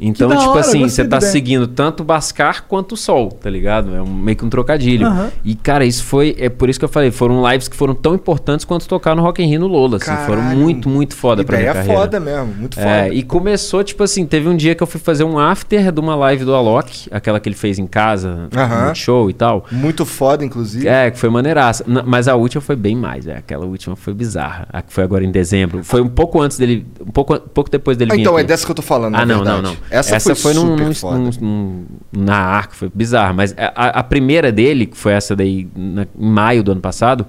Então, 0.00 0.28
tipo 0.30 0.50
hora, 0.50 0.60
assim, 0.60 0.82
você 0.88 1.04
tá 1.04 1.20
seguindo 1.20 1.66
tanto 1.66 2.00
o 2.00 2.04
Bascar 2.04 2.64
quanto 2.68 2.92
o 2.92 2.96
Sol, 2.96 3.30
tá 3.32 3.50
ligado? 3.50 3.94
É 3.96 4.00
um- 4.00 4.06
meio 4.06 4.36
que 4.36 4.44
um 4.44 4.48
trocadilho. 4.48 5.06
Aham. 5.06 5.30
E, 5.44 5.54
cara, 5.56 5.84
isso 5.84 6.04
foi. 6.04 6.36
É 6.38 6.48
por 6.48 6.68
isso 6.68 6.78
que 6.78 6.84
eu 6.84 6.88
falei, 6.88 7.10
foram 7.10 7.48
lives 7.50 7.66
que 7.66 7.76
foram 7.76 7.94
tão 7.94 8.14
importantes 8.14 8.64
quanto 8.64 8.86
tocar 8.86 9.16
no 9.16 9.22
Rock 9.22 9.42
in 9.42 9.46
Rio 9.46 9.60
no 9.60 9.66
Lola. 9.66 9.96
Assim, 9.96 10.06
foram 10.26 10.42
Caralho. 10.42 10.58
muito, 10.58 10.88
muito 10.88 11.16
foda 11.16 11.42
pra 11.44 11.58
minha 11.58 11.72
carreira. 11.74 11.98
foda 12.00 12.20
mesmo, 12.20 12.46
muito 12.54 12.76
foda. 12.76 12.86
É, 12.86 13.12
e 13.12 13.22
começou, 13.22 13.82
tipo 13.82 14.02
assim, 14.04 14.24
teve 14.24 14.48
um 14.48 14.56
dia 14.56 14.74
que 14.74 14.82
eu 14.82 14.86
fui 14.86 15.00
fazer 15.00 15.24
um 15.24 15.38
after 15.38 15.90
de 15.90 16.00
uma 16.00 16.14
live 16.14 16.44
do 16.44 16.54
Alok, 16.54 17.08
aquela 17.10 17.40
que 17.40 17.48
ele 17.48 17.56
fez 17.56 17.78
em 17.78 17.86
casa, 17.86 18.48
no 18.88 18.94
show 18.94 19.28
e 19.28 19.32
tal. 19.32 19.64
Muito 19.72 20.04
foda, 20.06 20.44
inclusive. 20.44 20.86
É, 20.86 21.10
que 21.10 21.18
foi 21.18 21.28
maneiraça. 21.28 21.84
Mas 22.06 22.28
a 22.28 22.36
última 22.36 22.60
foi 22.60 22.76
bem 22.76 22.94
mais, 22.94 23.26
é. 23.26 23.38
Aquela 23.38 23.66
última 23.66 23.96
foi 23.96 24.14
bizarra. 24.14 24.68
A 24.72 24.80
que 24.80 24.92
foi 24.92 25.02
agora 25.02 25.24
em 25.24 25.30
dezembro. 25.32 25.82
Foi 25.82 26.00
um 26.00 26.08
pouco 26.08 26.40
antes 26.40 26.56
dele. 26.56 26.86
Um 27.00 27.10
pouco, 27.10 27.38
pouco 27.40 27.68
depois 27.70 27.96
dele 27.96 28.12
Ah, 28.12 28.14
vir 28.14 28.20
então 28.20 28.34
aqui. 28.34 28.44
é 28.44 28.46
dessa 28.46 28.64
que 28.64 28.70
eu 28.70 28.76
tô 28.76 28.82
falando, 28.82 29.14
Ah, 29.16 29.26
não, 29.26 29.38
não, 29.38 29.44
verdade. 29.44 29.62
não. 29.62 29.87
Essa, 29.90 30.16
foi, 30.34 30.54
num, 30.54 30.60
super 30.60 30.84
num- 30.84 30.94
num- 31.18 31.30
num- 31.40 31.84
na 32.12 32.36
arca, 32.36 32.74
foi 32.74 32.90
bizarra. 32.94 33.32
Mas 33.32 33.54
a, 33.56 34.00
a 34.00 34.02
primeira 34.02 34.50
dele, 34.52 34.86
que 34.86 34.96
foi 34.96 35.12
essa 35.12 35.34
daí 35.34 35.68
na- 35.74 36.02
em 36.02 36.28
maio 36.30 36.62
do 36.62 36.72
ano 36.72 36.80
passado, 36.80 37.26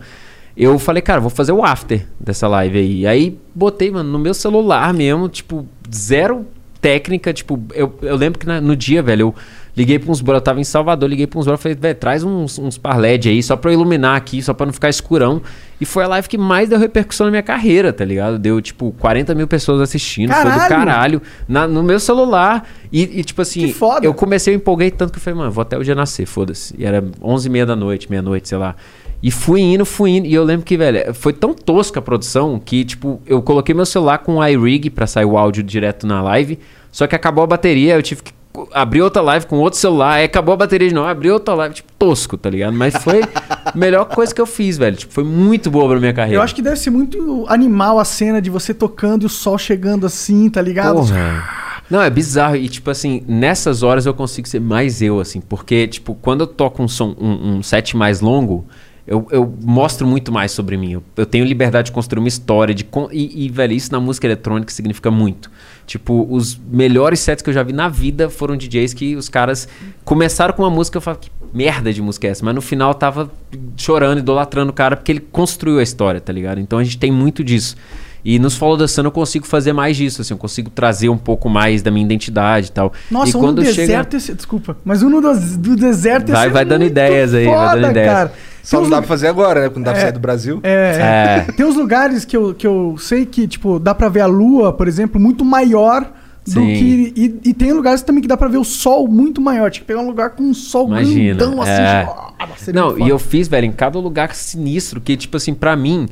eu 0.58 0.78
falei, 0.78 1.02
cara, 1.02 1.22
vou 1.22 1.30
fazer 1.30 1.52
o 1.54 1.64
after 1.64 2.06
dessa 2.20 2.48
live 2.48 2.78
aí. 2.78 3.08
Aí 3.08 3.40
botei, 3.56 3.90
mano, 3.92 4.12
no 4.12 4.20
meu 4.20 4.34
celular 4.34 4.94
mesmo, 4.94 5.30
tipo, 5.30 5.66
zero 5.94 6.46
técnica. 6.82 7.32
Tipo, 7.34 7.60
eu, 7.74 7.94
eu 8.02 8.16
lembro 8.16 8.40
que 8.40 8.46
na- 8.46 8.60
no 8.62 8.76
dia, 8.76 9.02
velho, 9.02 9.22
eu 9.28 9.36
liguei 9.76 9.98
pra 10.00 10.12
uns 10.12 10.22
brothers, 10.22 10.42
eu 10.42 10.44
tava 10.46 10.60
em 10.60 10.64
Salvador, 10.64 11.10
liguei 11.10 11.26
pra 11.28 11.40
uns 11.40 11.46
brothers, 11.46 11.62
falei, 11.64 11.78
velho, 11.80 11.96
traz 11.96 12.24
uns, 12.24 12.58
uns 12.60 12.78
par 12.78 12.98
LED 12.98 13.30
aí, 13.30 13.42
só 13.44 13.56
pra 13.56 13.72
eu 13.72 13.74
iluminar 13.76 14.16
aqui, 14.18 14.42
só 14.42 14.54
pra 14.54 14.66
não 14.66 14.74
ficar 14.74 14.90
escurão. 14.90 15.42
E 15.80 15.86
foi 15.86 16.04
a 16.04 16.08
live 16.08 16.28
que 16.28 16.38
mais 16.38 16.68
deu 16.68 16.78
repercussão 16.78 17.28
na 17.28 17.32
minha 17.32 17.44
carreira, 17.44 17.94
tá 17.94 18.04
ligado? 18.04 18.38
Deu, 18.38 18.60
tipo, 18.62 18.94
40 19.00 19.34
mil 19.34 19.48
pessoas 19.48 19.80
assistindo, 19.82 20.34
foi 20.34 20.44
do 20.44 20.50
Caralho! 20.50 20.70
caralho, 20.70 21.22
na- 21.48 21.68
no 21.68 21.82
meu 21.82 22.00
celular. 22.00 22.68
E, 22.92 23.20
e, 23.20 23.24
tipo 23.24 23.42
assim, 23.42 23.68
Que 23.68 23.74
foda. 23.74 24.06
eu 24.06 24.14
comecei, 24.14 24.54
eu 24.54 24.58
empolguei 24.58 24.92
tanto 24.92 25.14
que 25.14 25.20
eu 25.20 25.22
falei, 25.24 25.40
mano, 25.40 25.52
vou 25.52 25.62
até 25.62 25.78
o 25.78 25.84
dia 25.84 25.96
nascer, 25.96 26.26
foda-se. 26.26 26.76
E 26.78 26.84
era 26.86 27.04
11 27.22 27.48
e 27.48 27.52
meia 27.52 27.66
da 27.66 27.76
noite, 27.78 28.10
meia-noite, 28.10 28.50
sei 28.50 28.58
lá. 28.58 28.76
E 29.24 29.32
fui 29.32 29.62
indo, 29.62 29.86
fui 29.86 30.12
indo. 30.12 30.26
E 30.28 30.34
eu 30.34 30.44
lembro 30.44 30.66
que, 30.66 30.76
velho, 30.78 31.14
foi 31.14 31.32
tão 31.34 31.54
tosca 31.54 32.00
a 32.00 32.02
produção 32.02 32.58
que, 32.60 32.84
tipo, 32.86 33.22
eu 33.26 33.42
coloquei 33.42 33.74
meu 33.76 33.86
celular 33.86 34.18
com 34.20 34.36
o 34.38 34.46
iRig 34.46 34.90
pra 34.90 35.06
sair 35.08 35.26
o 35.26 35.38
áudio 35.38 35.62
direto 35.64 36.06
na 36.08 36.22
live. 36.22 36.58
Só 36.92 37.06
que 37.06 37.16
acabou 37.16 37.44
a 37.44 37.48
bateria, 37.48 37.96
eu 37.96 38.02
tive 38.02 38.24
que 38.24 38.32
abrir 38.74 39.02
outra 39.02 39.22
live 39.22 39.46
com 39.46 39.58
outro 39.58 39.80
celular. 39.80 40.14
Aí 40.14 40.26
acabou 40.26 40.54
a 40.54 40.58
bateria 40.58 40.88
de 40.88 40.94
novo, 40.94 41.08
abri 41.08 41.30
outra 41.30 41.54
live, 41.54 41.76
tipo, 41.76 41.92
tosco, 41.94 42.38
tá 42.38 42.50
ligado? 42.50 42.74
Mas 42.74 42.96
foi 42.98 43.22
a 43.22 43.78
melhor 43.78 44.06
coisa 44.06 44.34
que 44.34 44.42
eu 44.42 44.46
fiz, 44.46 44.78
velho. 44.78 44.96
Tipo, 44.96 45.14
foi 45.14 45.24
muito 45.24 45.70
boa 45.70 45.90
pra 45.90 46.00
minha 46.00 46.14
carreira. 46.14 46.38
Eu 46.38 46.42
acho 46.42 46.56
que 46.56 46.62
deve 46.62 46.78
ser 46.78 46.90
muito 46.90 47.46
animal 47.48 48.00
a 48.00 48.06
cena 48.06 48.42
de 48.42 48.50
você 48.50 48.74
tocando 48.74 49.24
e 49.24 49.26
o 49.26 49.30
sol 49.30 49.58
chegando 49.58 50.06
assim, 50.06 50.50
tá 50.50 50.62
ligado? 50.62 50.96
Porra. 50.96 51.70
Não, 51.90 52.02
é 52.02 52.10
bizarro. 52.10 52.56
E, 52.56 52.70
tipo 52.70 52.90
assim, 52.92 53.24
nessas 53.28 53.82
horas 53.82 54.06
eu 54.06 54.14
consigo 54.14 54.48
ser 54.48 54.62
mais 54.62 55.02
eu, 55.02 55.20
assim. 55.20 55.42
Porque, 55.42 55.88
tipo, 55.88 56.14
quando 56.16 56.42
eu 56.42 56.48
toco 56.48 56.84
um, 56.84 56.88
som, 56.88 57.16
um, 57.20 57.56
um 57.56 57.64
set 57.64 57.98
mais 57.98 58.22
longo, 58.22 58.66
eu, 59.10 59.28
eu 59.32 59.52
mostro 59.64 60.06
muito 60.06 60.32
mais 60.32 60.52
sobre 60.52 60.78
mim. 60.78 60.92
Eu, 60.92 61.04
eu 61.18 61.26
tenho 61.26 61.44
liberdade 61.44 61.88
de 61.88 61.92
construir 61.92 62.20
uma 62.20 62.28
história. 62.28 62.76
De 62.76 62.88
e, 63.12 63.46
e, 63.46 63.50
velho, 63.50 63.74
isso 63.74 63.92
na 63.92 64.00
música 64.00 64.28
eletrônica 64.28 64.72
significa 64.72 65.10
muito. 65.10 65.50
Tipo, 65.88 66.28
os 66.30 66.56
melhores 66.56 67.20
sets 67.20 67.42
que 67.42 67.50
eu 67.50 67.54
já 67.54 67.64
vi 67.64 67.74
na 67.74 67.90
vida 67.90 68.30
foram 68.30 68.56
DJs 68.56 68.94
que 68.94 69.16
os 69.16 69.28
caras 69.28 69.68
começaram 70.06 70.54
com 70.54 70.62
uma 70.62 70.70
música 70.70 70.98
eu 70.98 71.02
falo, 71.02 71.18
que 71.18 71.32
merda 71.52 71.92
de 71.92 72.04
música 72.04 72.28
é 72.28 72.30
essa? 72.30 72.46
Mas 72.46 72.54
no 72.54 72.62
final 72.62 72.92
eu 72.92 72.94
tava 72.94 73.32
chorando, 73.76 74.20
idolatrando 74.20 74.70
o 74.70 74.74
cara, 74.74 74.96
porque 74.96 75.12
ele 75.12 75.22
construiu 75.22 75.80
a 75.80 75.84
história, 75.84 76.22
tá 76.22 76.32
ligado? 76.32 76.60
Então 76.60 76.78
a 76.78 76.84
gente 76.84 77.00
tem 77.00 77.12
muito 77.12 77.44
disso. 77.44 77.76
E 78.24 78.38
nos 78.38 78.56
Follow 78.56 78.78
the 78.78 78.86
Sun 78.86 79.06
eu 79.06 79.12
consigo 79.12 79.48
fazer 79.48 79.74
mais 79.74 79.98
disso, 79.98 80.22
assim, 80.22 80.36
eu 80.36 80.38
consigo 80.38 80.70
trazer 80.70 81.10
um 81.10 81.18
pouco 81.18 81.50
mais 81.50 81.82
da 81.82 81.90
minha 81.90 82.06
identidade 82.06 82.68
e 82.68 82.72
tal. 82.72 82.94
Nossa, 83.10 83.32
e 83.32 83.36
um 83.36 83.42
no 83.42 83.48
quando 83.48 83.66
chega... 83.66 83.76
deserto, 83.76 84.18
esse, 84.18 84.36
desculpa, 84.36 84.78
mas 84.86 85.02
um 85.02 85.10
do, 85.10 85.22
do 85.58 85.76
deserto 85.76 86.32
Vai- 86.32 86.46
esse 86.46 86.54
vai 86.54 86.66
dando 86.66 86.86
ideias 86.86 87.34
aí, 87.34 87.46
vai 87.46 87.56
foda, 87.56 87.82
dando 87.82 87.92
ideias. 87.92 88.14
Cara. 88.14 88.34
Só 88.70 88.82
não 88.82 88.90
dá 88.90 88.98
lu- 88.98 89.02
pra 89.02 89.08
fazer 89.08 89.28
agora, 89.28 89.62
né? 89.62 89.70
Quando 89.70 89.86
dá 89.86 89.92
pra 89.92 90.00
É. 90.00 90.04
sair 90.04 90.12
do 90.14 90.20
Brasil. 90.20 90.60
É, 90.64 91.46
É. 91.48 91.52
Tem 91.54 91.66
uns 91.66 91.76
lugares 91.76 92.26
que 92.26 92.36
eu, 92.38 92.54
que 92.54 92.66
eu 92.68 92.96
sei 93.00 93.26
que, 93.26 93.48
tipo, 93.48 93.80
dá 93.80 93.94
pra 93.96 94.10
ver 94.10 94.22
a 94.22 94.26
lua, 94.26 94.72
por 94.74 94.88
exemplo, 94.88 95.20
muito 95.20 95.44
maior 95.46 96.04
do 96.46 96.52
Sim. 96.52 96.66
que. 96.76 97.14
E, 97.16 97.50
e 97.50 97.54
tem 97.54 97.72
lugares 97.74 98.02
também 98.02 98.22
que 98.22 98.28
dá 98.28 98.36
pra 98.38 98.48
ver 98.48 98.58
o 98.58 98.64
sol 98.64 99.08
muito 99.08 99.40
maior. 99.42 99.70
Tinha 99.72 99.82
que 99.82 99.88
pegar 99.88 100.00
um 100.02 100.08
lugar 100.08 100.32
com 100.32 100.44
um 100.44 100.54
sol 100.54 100.88
Imagina, 100.88 101.36
grandão 101.36 101.62
assim. 101.62 101.72
é. 101.72 102.02
tipo, 102.06 102.34
ah, 102.40 102.48
Não, 102.74 102.98
e 103.00 103.10
eu 103.10 103.20
fiz, 103.20 103.48
velho, 103.48 103.66
em 103.66 103.72
cada 103.72 104.00
lugar 104.00 104.34
sinistro, 104.34 105.00
que, 105.02 105.16
tipo 105.18 105.36
assim, 105.38 105.54
pra 105.54 105.76
mim, 105.76 106.08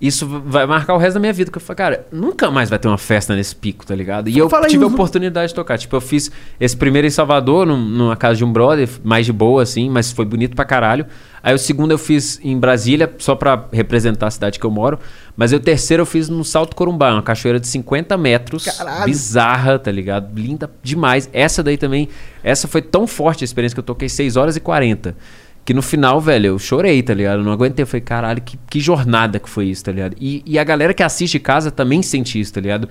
isso 0.00 0.26
vai 0.46 0.64
marcar 0.66 0.94
o 0.94 0.98
resto 0.98 1.14
da 1.14 1.20
minha 1.20 1.32
vida. 1.32 1.50
Que 1.50 1.58
eu 1.58 1.62
falei, 1.62 1.76
cara, 1.76 2.06
nunca 2.10 2.50
mais 2.50 2.70
vai 2.70 2.78
ter 2.78 2.88
uma 2.88 2.96
festa 2.98 3.34
nesse 3.36 3.54
pico, 3.54 3.84
tá 3.84 3.94
ligado? 3.94 4.28
E 4.28 4.38
eu 4.38 4.48
aí 4.52 4.66
tive 4.68 4.84
a 4.84 4.86
oportunidade 4.86 5.48
de 5.48 5.54
tocar. 5.54 5.76
Tipo, 5.78 5.96
eu 5.96 6.00
fiz 6.00 6.30
esse 6.58 6.76
primeiro 6.76 7.06
em 7.06 7.10
Salvador, 7.10 7.66
num- 7.66 7.76
numa 7.76 8.16
casa 8.16 8.36
de 8.36 8.44
um 8.44 8.52
brother, 8.52 8.88
mais 9.04 9.26
de 9.26 9.32
boa, 9.32 9.62
assim, 9.62 9.90
mas 9.90 10.10
foi 10.10 10.24
bonito 10.24 10.56
pra 10.56 10.64
caralho. 10.64 11.04
Aí 11.42 11.54
o 11.54 11.58
segundo 11.58 11.90
eu 11.90 11.98
fiz 11.98 12.38
em 12.44 12.58
Brasília, 12.58 13.10
só 13.18 13.34
pra 13.34 13.64
representar 13.72 14.26
a 14.26 14.30
cidade 14.30 14.58
que 14.58 14.64
eu 14.66 14.70
moro. 14.70 14.98
Mas 15.36 15.52
aí 15.52 15.58
o 15.58 15.62
terceiro 15.62 16.02
eu 16.02 16.06
fiz 16.06 16.28
no 16.28 16.44
Salto 16.44 16.76
Corumbá, 16.76 17.12
uma 17.14 17.22
cachoeira 17.22 17.58
de 17.58 17.66
50 17.66 18.16
metros. 18.18 18.64
Caralho. 18.64 19.06
Bizarra, 19.06 19.78
tá 19.78 19.90
ligado? 19.90 20.28
Linda 20.38 20.70
demais. 20.82 21.30
Essa 21.32 21.62
daí 21.62 21.78
também, 21.78 22.08
essa 22.44 22.68
foi 22.68 22.82
tão 22.82 23.06
forte 23.06 23.42
a 23.42 23.46
experiência 23.46 23.74
que 23.74 23.80
eu 23.80 23.84
toquei 23.84 24.08
6 24.08 24.36
horas 24.36 24.54
e 24.56 24.60
40. 24.60 25.16
Que 25.64 25.74
no 25.74 25.82
final, 25.82 26.20
velho, 26.20 26.46
eu 26.46 26.58
chorei, 26.58 27.02
tá 27.02 27.14
ligado? 27.14 27.38
Eu 27.40 27.44
não 27.44 27.52
aguentei. 27.52 27.82
Eu 27.82 27.86
falei, 27.86 28.00
caralho, 28.00 28.40
que, 28.42 28.58
que 28.68 28.80
jornada 28.80 29.38
que 29.38 29.48
foi 29.48 29.66
isso, 29.66 29.84
tá 29.84 29.92
ligado? 29.92 30.16
E, 30.20 30.42
e 30.46 30.58
a 30.58 30.64
galera 30.64 30.92
que 30.94 31.02
assiste 31.02 31.32
de 31.34 31.40
casa 31.40 31.70
também 31.70 32.02
sente 32.02 32.40
isso, 32.40 32.52
tá 32.52 32.60
ligado? 32.60 32.88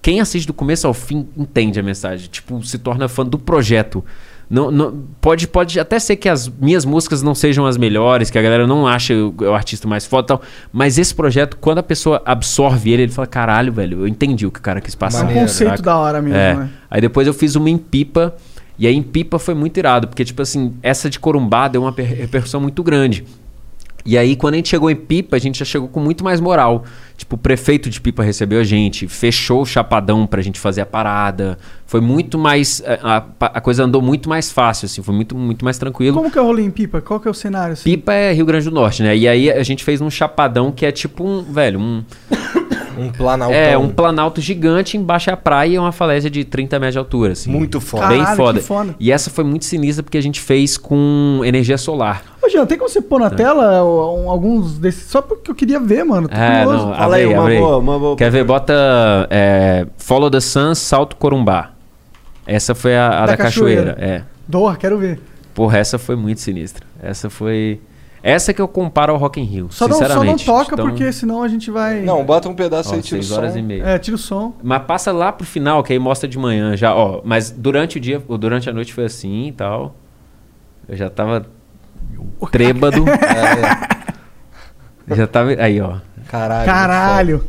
Quem 0.00 0.20
assiste 0.20 0.46
do 0.46 0.54
começo 0.54 0.86
ao 0.86 0.94
fim 0.94 1.28
entende 1.36 1.78
a 1.78 1.82
mensagem. 1.82 2.28
Tipo, 2.30 2.62
se 2.64 2.78
torna 2.78 3.08
fã 3.08 3.24
do 3.24 3.38
projeto. 3.38 4.04
Não, 4.50 4.70
não- 4.70 5.04
pode, 5.20 5.46
pode 5.48 5.78
até 5.80 5.98
ser 5.98 6.16
que 6.16 6.28
as 6.28 6.46
minhas 6.48 6.84
músicas 6.84 7.22
não 7.22 7.34
sejam 7.34 7.64
as 7.66 7.76
melhores, 7.76 8.28
que 8.28 8.38
a 8.38 8.42
galera 8.42 8.66
não 8.66 8.86
acha 8.86 9.14
o, 9.14 9.34
o 9.38 9.52
artista 9.54 9.88
mais 9.88 10.04
foda 10.04 10.24
e 10.24 10.28
tal. 10.28 10.42
Mas 10.72 10.98
esse 10.98 11.14
projeto, 11.14 11.56
quando 11.58 11.78
a 11.78 11.82
pessoa 11.82 12.20
absorve 12.24 12.90
ele, 12.90 13.02
ele 13.04 13.12
fala: 13.12 13.26
caralho, 13.26 13.72
velho, 13.72 14.00
eu 14.00 14.08
entendi 14.08 14.44
o 14.46 14.50
que 14.50 14.58
o 14.58 14.62
cara 14.62 14.80
quis 14.80 14.94
É 14.94 14.96
passar. 14.98 15.18
um 15.22 15.26
Maneiro, 15.26 15.46
conceito 15.48 15.70
saca? 15.70 15.82
da 15.82 15.96
hora 15.96 16.20
mesmo, 16.20 16.36
É. 16.38 16.54
né? 16.54 16.70
Aí 16.90 17.00
depois 17.00 17.26
eu 17.26 17.32
fiz 17.34 17.54
uma 17.56 17.70
em 17.70 17.78
pipa. 17.78 18.34
E 18.78 18.86
aí 18.86 18.94
em 18.96 19.02
pipa 19.02 19.38
foi 19.38 19.54
muito 19.54 19.76
irado, 19.78 20.08
porque, 20.08 20.24
tipo 20.24 20.40
assim, 20.42 20.74
essa 20.82 21.08
de 21.10 21.18
Corumbá 21.18 21.68
deu 21.68 21.82
uma 21.82 21.92
per- 21.92 22.06
repercussão 22.06 22.60
muito 22.60 22.82
grande. 22.82 23.24
E 24.04 24.18
aí, 24.18 24.34
quando 24.34 24.54
a 24.54 24.56
gente 24.56 24.68
chegou 24.68 24.90
em 24.90 24.96
Pipa, 24.96 25.36
a 25.36 25.38
gente 25.38 25.60
já 25.60 25.64
chegou 25.64 25.86
com 25.86 26.00
muito 26.00 26.24
mais 26.24 26.40
moral. 26.40 26.82
Tipo, 27.16 27.36
o 27.36 27.38
prefeito 27.38 27.88
de 27.88 28.00
Pipa 28.00 28.20
recebeu 28.24 28.58
a 28.58 28.64
gente, 28.64 29.06
fechou 29.06 29.62
o 29.62 29.64
chapadão 29.64 30.26
pra 30.26 30.42
gente 30.42 30.58
fazer 30.58 30.80
a 30.80 30.86
parada. 30.86 31.56
Foi 31.86 32.00
muito 32.00 32.36
mais. 32.36 32.82
A, 33.00 33.18
a- 33.18 33.24
a 33.58 33.60
coisa 33.60 33.84
andou 33.84 34.02
muito 34.02 34.28
mais 34.28 34.50
fácil, 34.50 34.86
assim, 34.86 35.00
foi 35.04 35.14
muito, 35.14 35.36
muito 35.36 35.64
mais 35.64 35.78
tranquilo. 35.78 36.16
Como 36.16 36.32
que 36.32 36.36
é 36.36 36.42
o 36.42 36.44
rolê 36.46 36.64
em 36.64 36.70
Pipa? 36.72 37.00
Qual 37.00 37.20
que 37.20 37.28
é 37.28 37.30
o 37.30 37.34
cenário? 37.34 37.74
Assim? 37.74 37.84
Pipa 37.84 38.12
é 38.12 38.32
Rio 38.32 38.44
Grande 38.44 38.64
do 38.64 38.74
Norte, 38.74 39.04
né? 39.04 39.16
E 39.16 39.28
aí 39.28 39.48
a 39.52 39.62
gente 39.62 39.84
fez 39.84 40.00
um 40.00 40.10
chapadão 40.10 40.72
que 40.72 40.84
é 40.84 40.90
tipo 40.90 41.24
um, 41.24 41.40
velho, 41.44 41.78
um. 41.78 42.02
Um 43.02 43.10
planaltão. 43.12 43.56
É, 43.58 43.76
um 43.78 43.88
planalto 43.88 44.40
gigante, 44.40 44.96
embaixo 44.96 45.30
é 45.30 45.32
a 45.32 45.36
praia 45.36 45.74
e 45.74 45.78
uma 45.78 45.92
falésia 45.92 46.30
de 46.30 46.44
30 46.44 46.78
metros 46.78 46.94
de 46.94 46.98
altura, 46.98 47.32
assim. 47.32 47.50
Muito 47.50 47.80
foda. 47.80 48.02
Caralho, 48.04 48.26
Bem 48.26 48.36
foda. 48.36 48.60
que 48.60 48.64
foda. 48.66 48.94
E 49.00 49.10
essa 49.12 49.30
foi 49.30 49.44
muito 49.44 49.64
sinistra 49.64 50.02
porque 50.02 50.18
a 50.18 50.22
gente 50.22 50.40
fez 50.40 50.76
com 50.76 51.40
energia 51.44 51.76
solar. 51.78 52.22
Ô, 52.42 52.48
Jean, 52.48 52.66
tem 52.66 52.76
como 52.78 52.88
você 52.90 53.00
pôr 53.00 53.20
na 53.20 53.30
tela 53.30 53.82
ó, 53.84 54.16
um- 54.16 54.30
alguns 54.30 54.78
desses? 54.78 55.04
Só 55.10 55.22
porque 55.22 55.50
eu 55.50 55.54
queria 55.54 55.78
ver, 55.78 56.04
mano. 56.04 56.28
Tô 56.28 56.34
É, 56.36 56.64
curioso. 56.64 56.86
não, 56.86 56.94
Fala 56.94 57.16
aí, 57.16 57.22
abre 57.24 57.34
uma 57.34 57.42
abre 57.44 57.58
boa, 57.58 57.78
uma 57.78 57.98
boa. 57.98 58.16
Quer 58.16 58.30
ver? 58.30 58.44
Bota 58.44 58.74
é, 59.30 59.86
Follow 59.96 60.30
the 60.30 60.40
Sun, 60.40 60.74
Salto 60.74 61.16
Corumbá. 61.16 61.70
Essa 62.46 62.74
foi 62.74 62.96
a, 62.96 63.08
a 63.08 63.20
Da 63.20 63.26
da, 63.26 63.36
cachoeira. 63.36 63.92
cachoeira. 63.94 64.14
É. 64.16 64.22
Doa, 64.48 64.74
quero 64.76 64.98
ver. 64.98 65.20
Porra, 65.54 65.78
essa 65.78 65.98
foi 65.98 66.16
muito 66.16 66.40
sinistra. 66.40 66.84
Essa 67.02 67.30
foi. 67.30 67.80
Essa 68.22 68.54
que 68.54 68.60
eu 68.60 68.68
comparo 68.68 69.12
ao 69.12 69.18
Rock 69.18 69.40
in 69.40 69.44
Rio. 69.44 69.66
Só 69.70 69.88
não, 69.88 69.96
só 69.96 70.02
não 70.02 70.08
sinceramente. 70.08 70.46
toca 70.46 70.74
Então, 70.74 70.88
porque 70.88 71.12
senão 71.12 71.42
a 71.42 71.48
gente 71.48 71.70
vai. 71.70 72.02
Não, 72.02 72.24
bota 72.24 72.48
um 72.48 72.54
pedaço 72.54 72.90
ó, 72.90 72.94
aí, 72.94 73.02
tira 73.02 73.20
o 73.20 73.22
seis 73.22 73.36
horas 73.36 73.52
som. 73.52 73.58
e 73.58 73.62
meia. 73.62 73.82
É, 73.84 73.98
tira 73.98 74.14
o 74.14 74.18
som. 74.18 74.54
Mas 74.62 74.82
passa 74.84 75.10
lá 75.10 75.32
pro 75.32 75.44
final, 75.44 75.82
que 75.82 75.92
aí 75.92 75.98
mostra 75.98 76.28
de 76.28 76.38
manhã 76.38 76.76
já, 76.76 76.94
ó. 76.94 77.20
Mas 77.24 77.50
durante 77.50 77.96
o 77.96 78.00
dia, 78.00 78.22
ou 78.28 78.38
durante 78.38 78.70
a 78.70 78.72
noite 78.72 78.94
foi 78.94 79.06
assim 79.06 79.48
e 79.48 79.52
tal. 79.52 79.96
Eu 80.88 80.96
já 80.96 81.10
tava 81.10 81.46
trêbado. 82.50 83.04
É, 85.08 85.16
já 85.16 85.26
tava. 85.26 85.50
Aí, 85.58 85.80
ó. 85.80 85.96
caralho. 86.28 86.64
Caralho. 86.64 87.44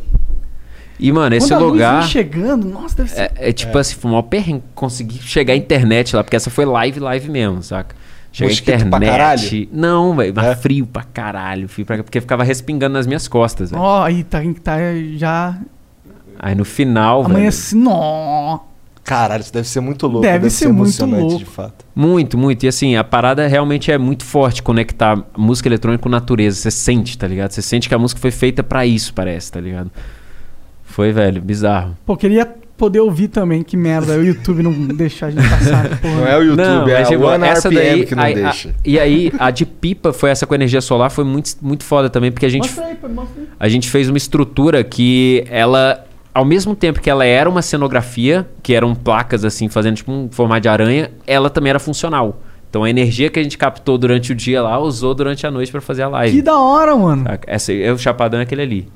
E, 0.99 1.11
mano, 1.11 1.35
esse 1.35 1.49
Quando 1.49 1.65
lugar. 1.65 2.03
chegando, 2.03 2.67
nossa, 2.67 2.95
deve 2.95 3.09
ser. 3.09 3.21
É, 3.21 3.49
é 3.49 3.53
tipo 3.53 3.77
assim, 3.77 3.95
foi 3.95 4.11
um 4.11 4.21
perrengue 4.23 4.63
conseguir 4.73 5.19
chegar 5.19 5.53
à 5.53 5.55
internet 5.55 6.15
lá, 6.15 6.23
porque 6.23 6.35
essa 6.35 6.49
foi 6.49 6.65
live, 6.65 6.99
live 6.99 7.29
mesmo, 7.29 7.61
saca? 7.61 7.95
À 8.39 8.43
Mosquito 8.45 8.89
pra 8.89 8.97
internet. 8.97 9.69
Não, 9.71 10.15
velho, 10.15 10.33
mas 10.35 10.45
É? 10.45 10.55
frio 10.55 10.85
pra 10.87 11.03
caralho. 11.03 11.67
Frio 11.67 11.85
pra... 11.85 12.01
Porque 12.03 12.19
ficava 12.19 12.43
respingando 12.43 12.93
nas 12.93 13.05
minhas 13.05 13.27
costas, 13.27 13.69
velho. 13.71 13.81
Ó, 13.81 14.03
aí 14.03 14.23
tá, 14.23 14.39
tá 14.63 14.77
já. 15.15 15.57
Aí 16.39 16.55
no 16.55 16.65
final, 16.65 17.21
Amanhã 17.21 17.35
velho. 17.35 17.47
assim, 17.49 17.77
nó. 17.81 18.59
Caralho, 19.03 19.41
isso 19.41 19.53
deve 19.53 19.67
ser 19.67 19.81
muito 19.81 20.07
louco. 20.07 20.21
Deve 20.21 20.49
ser 20.49 20.67
muito 20.67 20.79
emocionante, 20.87 21.21
louco. 21.21 21.37
de 21.39 21.45
fato. 21.45 21.85
Muito, 21.93 22.37
muito. 22.37 22.63
E 22.63 22.67
assim, 22.69 22.95
a 22.95 23.03
parada 23.03 23.45
realmente 23.47 23.91
é 23.91 23.97
muito 23.97 24.23
forte 24.23 24.63
conectar 24.63 25.21
música 25.37 25.67
eletrônica 25.67 26.01
com 26.01 26.09
natureza. 26.09 26.57
Você 26.57 26.71
sente, 26.71 27.17
tá 27.17 27.27
ligado? 27.27 27.51
Você 27.51 27.61
sente 27.61 27.89
que 27.89 27.93
a 27.93 27.99
música 27.99 28.19
foi 28.21 28.31
feita 28.31 28.63
pra 28.63 28.85
isso, 28.85 29.13
parece, 29.13 29.51
tá 29.51 29.59
ligado? 29.59 29.91
Foi, 30.83 31.11
velho, 31.11 31.41
bizarro. 31.41 31.97
Pô, 32.05 32.15
queria 32.15 32.49
poder 32.77 32.99
ouvir 32.99 33.27
também, 33.27 33.63
que 33.63 33.77
merda. 33.77 34.13
O 34.17 34.23
YouTube 34.23 34.63
não 34.63 34.71
deixar 34.73 35.27
a 35.27 35.31
gente 35.31 35.47
passar. 35.47 35.89
Porra. 36.01 36.15
Não 36.15 36.27
é 36.27 36.37
o 36.37 36.41
YouTube, 36.43 36.57
Não, 36.65 36.87
é 36.89 36.99
mas, 36.99 37.11
a 37.11 37.17
One 37.17 37.43
essa 37.45 37.69
RPM 37.69 37.75
daí, 37.89 38.05
que 38.05 38.15
não 38.15 38.23
a- 38.23 38.31
deixa. 38.31 38.75
e 38.83 38.99
aí, 38.99 39.31
a 39.39 39.51
de 39.51 39.65
pipa 39.65 40.11
foi 40.11 40.29
essa 40.29 40.45
com 40.45 40.53
energia 40.55 40.81
solar, 40.81 41.09
foi 41.09 41.23
muito, 41.23 41.51
muito 41.61 41.83
foda 41.83 42.09
também, 42.09 42.31
porque 42.31 42.45
a 42.45 42.49
gente 42.49 42.63
Mostra 42.63 42.85
aí, 42.85 42.95
pô, 42.95 43.07
mostra 43.07 43.41
aí. 43.41 43.47
a 43.59 43.69
gente 43.69 43.89
fez 43.89 44.09
uma 44.09 44.17
estrutura 44.17 44.83
que 44.83 45.45
ela, 45.49 46.03
ao 46.33 46.43
mesmo 46.45 46.75
tempo 46.75 46.99
que 46.99 47.09
ela 47.09 47.25
era 47.25 47.49
uma 47.49 47.61
cenografia, 47.61 48.47
que 48.61 48.73
eram 48.73 48.93
placas 48.95 49.45
assim, 49.45 49.69
fazendo 49.69 49.95
tipo 49.97 50.11
um 50.11 50.27
formato 50.31 50.61
de 50.61 50.69
aranha, 50.69 51.11
ela 51.27 51.49
também 51.49 51.69
era 51.69 51.79
funcional. 51.79 52.41
Então 52.69 52.83
a 52.83 52.89
energia 52.89 53.29
que 53.29 53.39
a 53.39 53.43
gente 53.43 53.55
captou 53.55 53.99
durante 53.99 54.31
o 54.31 54.35
dia 54.35 54.59
lá, 54.63 54.79
usou 54.79 55.13
durante 55.13 55.45
a 55.45 55.51
noite 55.51 55.71
pra 55.71 55.79
fazer 55.79 56.01
a 56.01 56.07
live. 56.07 56.37
Que 56.37 56.41
da 56.41 56.57
hora, 56.57 56.95
mano. 56.95 57.23
Essa, 57.45 57.71
aí, 57.71 57.91
o 57.91 57.97
chapadão 57.99 58.39
é 58.39 58.43
aquele 58.43 58.63
ali. 58.63 58.87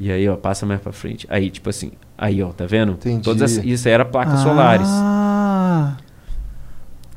E 0.00 0.12
aí, 0.12 0.28
ó, 0.28 0.36
passa 0.36 0.64
mais 0.64 0.80
pra 0.80 0.92
frente. 0.92 1.26
Aí, 1.28 1.50
tipo 1.50 1.68
assim, 1.70 1.90
aí, 2.16 2.40
ó, 2.42 2.48
tá 2.48 2.66
vendo? 2.66 2.92
Entendi. 2.92 3.22
Todas 3.22 3.42
essas- 3.52 3.64
isso 3.64 3.88
aí 3.88 3.94
era 3.94 4.04
placas 4.04 4.40
solares. 4.40 4.86
Ah. 4.88 5.96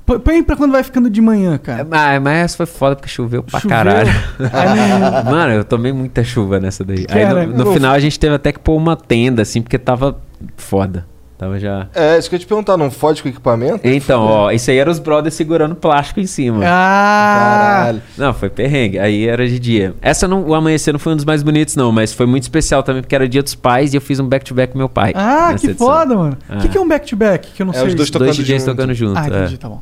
Põe- 0.05 0.19
Põe 0.19 0.43
pra 0.43 0.55
quando 0.55 0.71
vai 0.71 0.83
ficando 0.83 1.09
de 1.09 1.21
manhã, 1.21 1.53
É, 1.53 1.57
cara. 1.59 1.85
mas, 1.89 2.21
mas 2.21 2.55
foi 2.55 2.65
foda 2.65 2.95
porque 2.95 3.07
choveu 3.07 3.43
pra 3.43 3.59
Choveu. 3.59 3.77
caralho. 3.77 4.09
Mano, 5.29 5.53
eu 5.53 5.63
tomei 5.63 5.93
muita 5.93 6.23
chuva 6.23 6.59
nessa 6.59 6.83
daí. 6.83 7.05
Que 7.05 7.13
Aí 7.13 7.21
era? 7.23 7.45
no, 7.45 7.65
no 7.65 7.73
final 7.73 7.93
a 7.93 7.99
gente 7.99 8.19
teve 8.19 8.33
até 8.35 8.51
que 8.51 8.59
pôr 8.59 8.75
uma 8.75 8.95
tenda, 8.95 9.43
assim, 9.43 9.61
porque 9.61 9.77
tava 9.77 10.19
foda. 10.57 11.05
Tava 11.41 11.57
já. 11.57 11.87
É, 11.95 12.19
isso 12.19 12.29
que 12.29 12.35
eu 12.35 12.37
ia 12.37 12.41
te 12.41 12.45
perguntar, 12.47 12.77
não 12.77 12.91
fode 12.91 13.23
com 13.23 13.27
o 13.27 13.31
equipamento? 13.31 13.79
Então, 13.83 14.21
ó, 14.23 14.51
isso 14.51 14.69
aí 14.69 14.77
era 14.77 14.91
os 14.91 14.99
brothers 14.99 15.33
segurando 15.33 15.73
plástico 15.73 16.19
em 16.19 16.27
cima. 16.27 16.63
Ah. 16.63 17.79
Caralho. 17.79 18.01
Não, 18.15 18.31
foi 18.31 18.47
perrengue. 18.51 18.99
Aí 18.99 19.27
era 19.27 19.47
de 19.47 19.57
dia. 19.57 19.95
Essa 20.03 20.27
não, 20.27 20.43
o 20.45 20.53
amanhecer 20.53 20.91
não 20.93 20.99
foi 20.99 21.13
um 21.13 21.15
dos 21.15 21.25
mais 21.25 21.41
bonitos, 21.41 21.75
não, 21.75 21.91
mas 21.91 22.13
foi 22.13 22.27
muito 22.27 22.43
especial 22.43 22.83
também, 22.83 23.01
porque 23.01 23.15
era 23.15 23.27
dia 23.27 23.41
dos 23.41 23.55
pais 23.55 23.91
e 23.91 23.97
eu 23.97 24.01
fiz 24.01 24.19
um 24.19 24.27
back-to-back 24.27 24.73
com 24.73 24.77
meu 24.77 24.87
pai. 24.87 25.13
Ah, 25.15 25.55
que 25.59 25.65
edição. 25.65 25.87
foda, 25.87 26.15
mano. 26.15 26.37
O 26.47 26.53
Ah. 26.53 26.57
que, 26.57 26.69
que 26.69 26.77
é 26.77 26.81
um 26.81 26.87
back-to-back? 26.87 27.51
Que 27.53 27.63
eu 27.63 27.65
não 27.65 27.73
É, 27.73 27.77
sei. 27.77 27.87
os 27.87 27.95
dois 27.95 28.11
Dois 28.11 28.11
tocando 28.11 28.35
DJs 28.45 28.61
junto. 28.63 28.75
tocando 28.75 28.93
junto. 28.93 29.17
Ah, 29.19 29.25
é. 29.25 29.27
entendi, 29.27 29.57
tá 29.57 29.67
bom. 29.67 29.81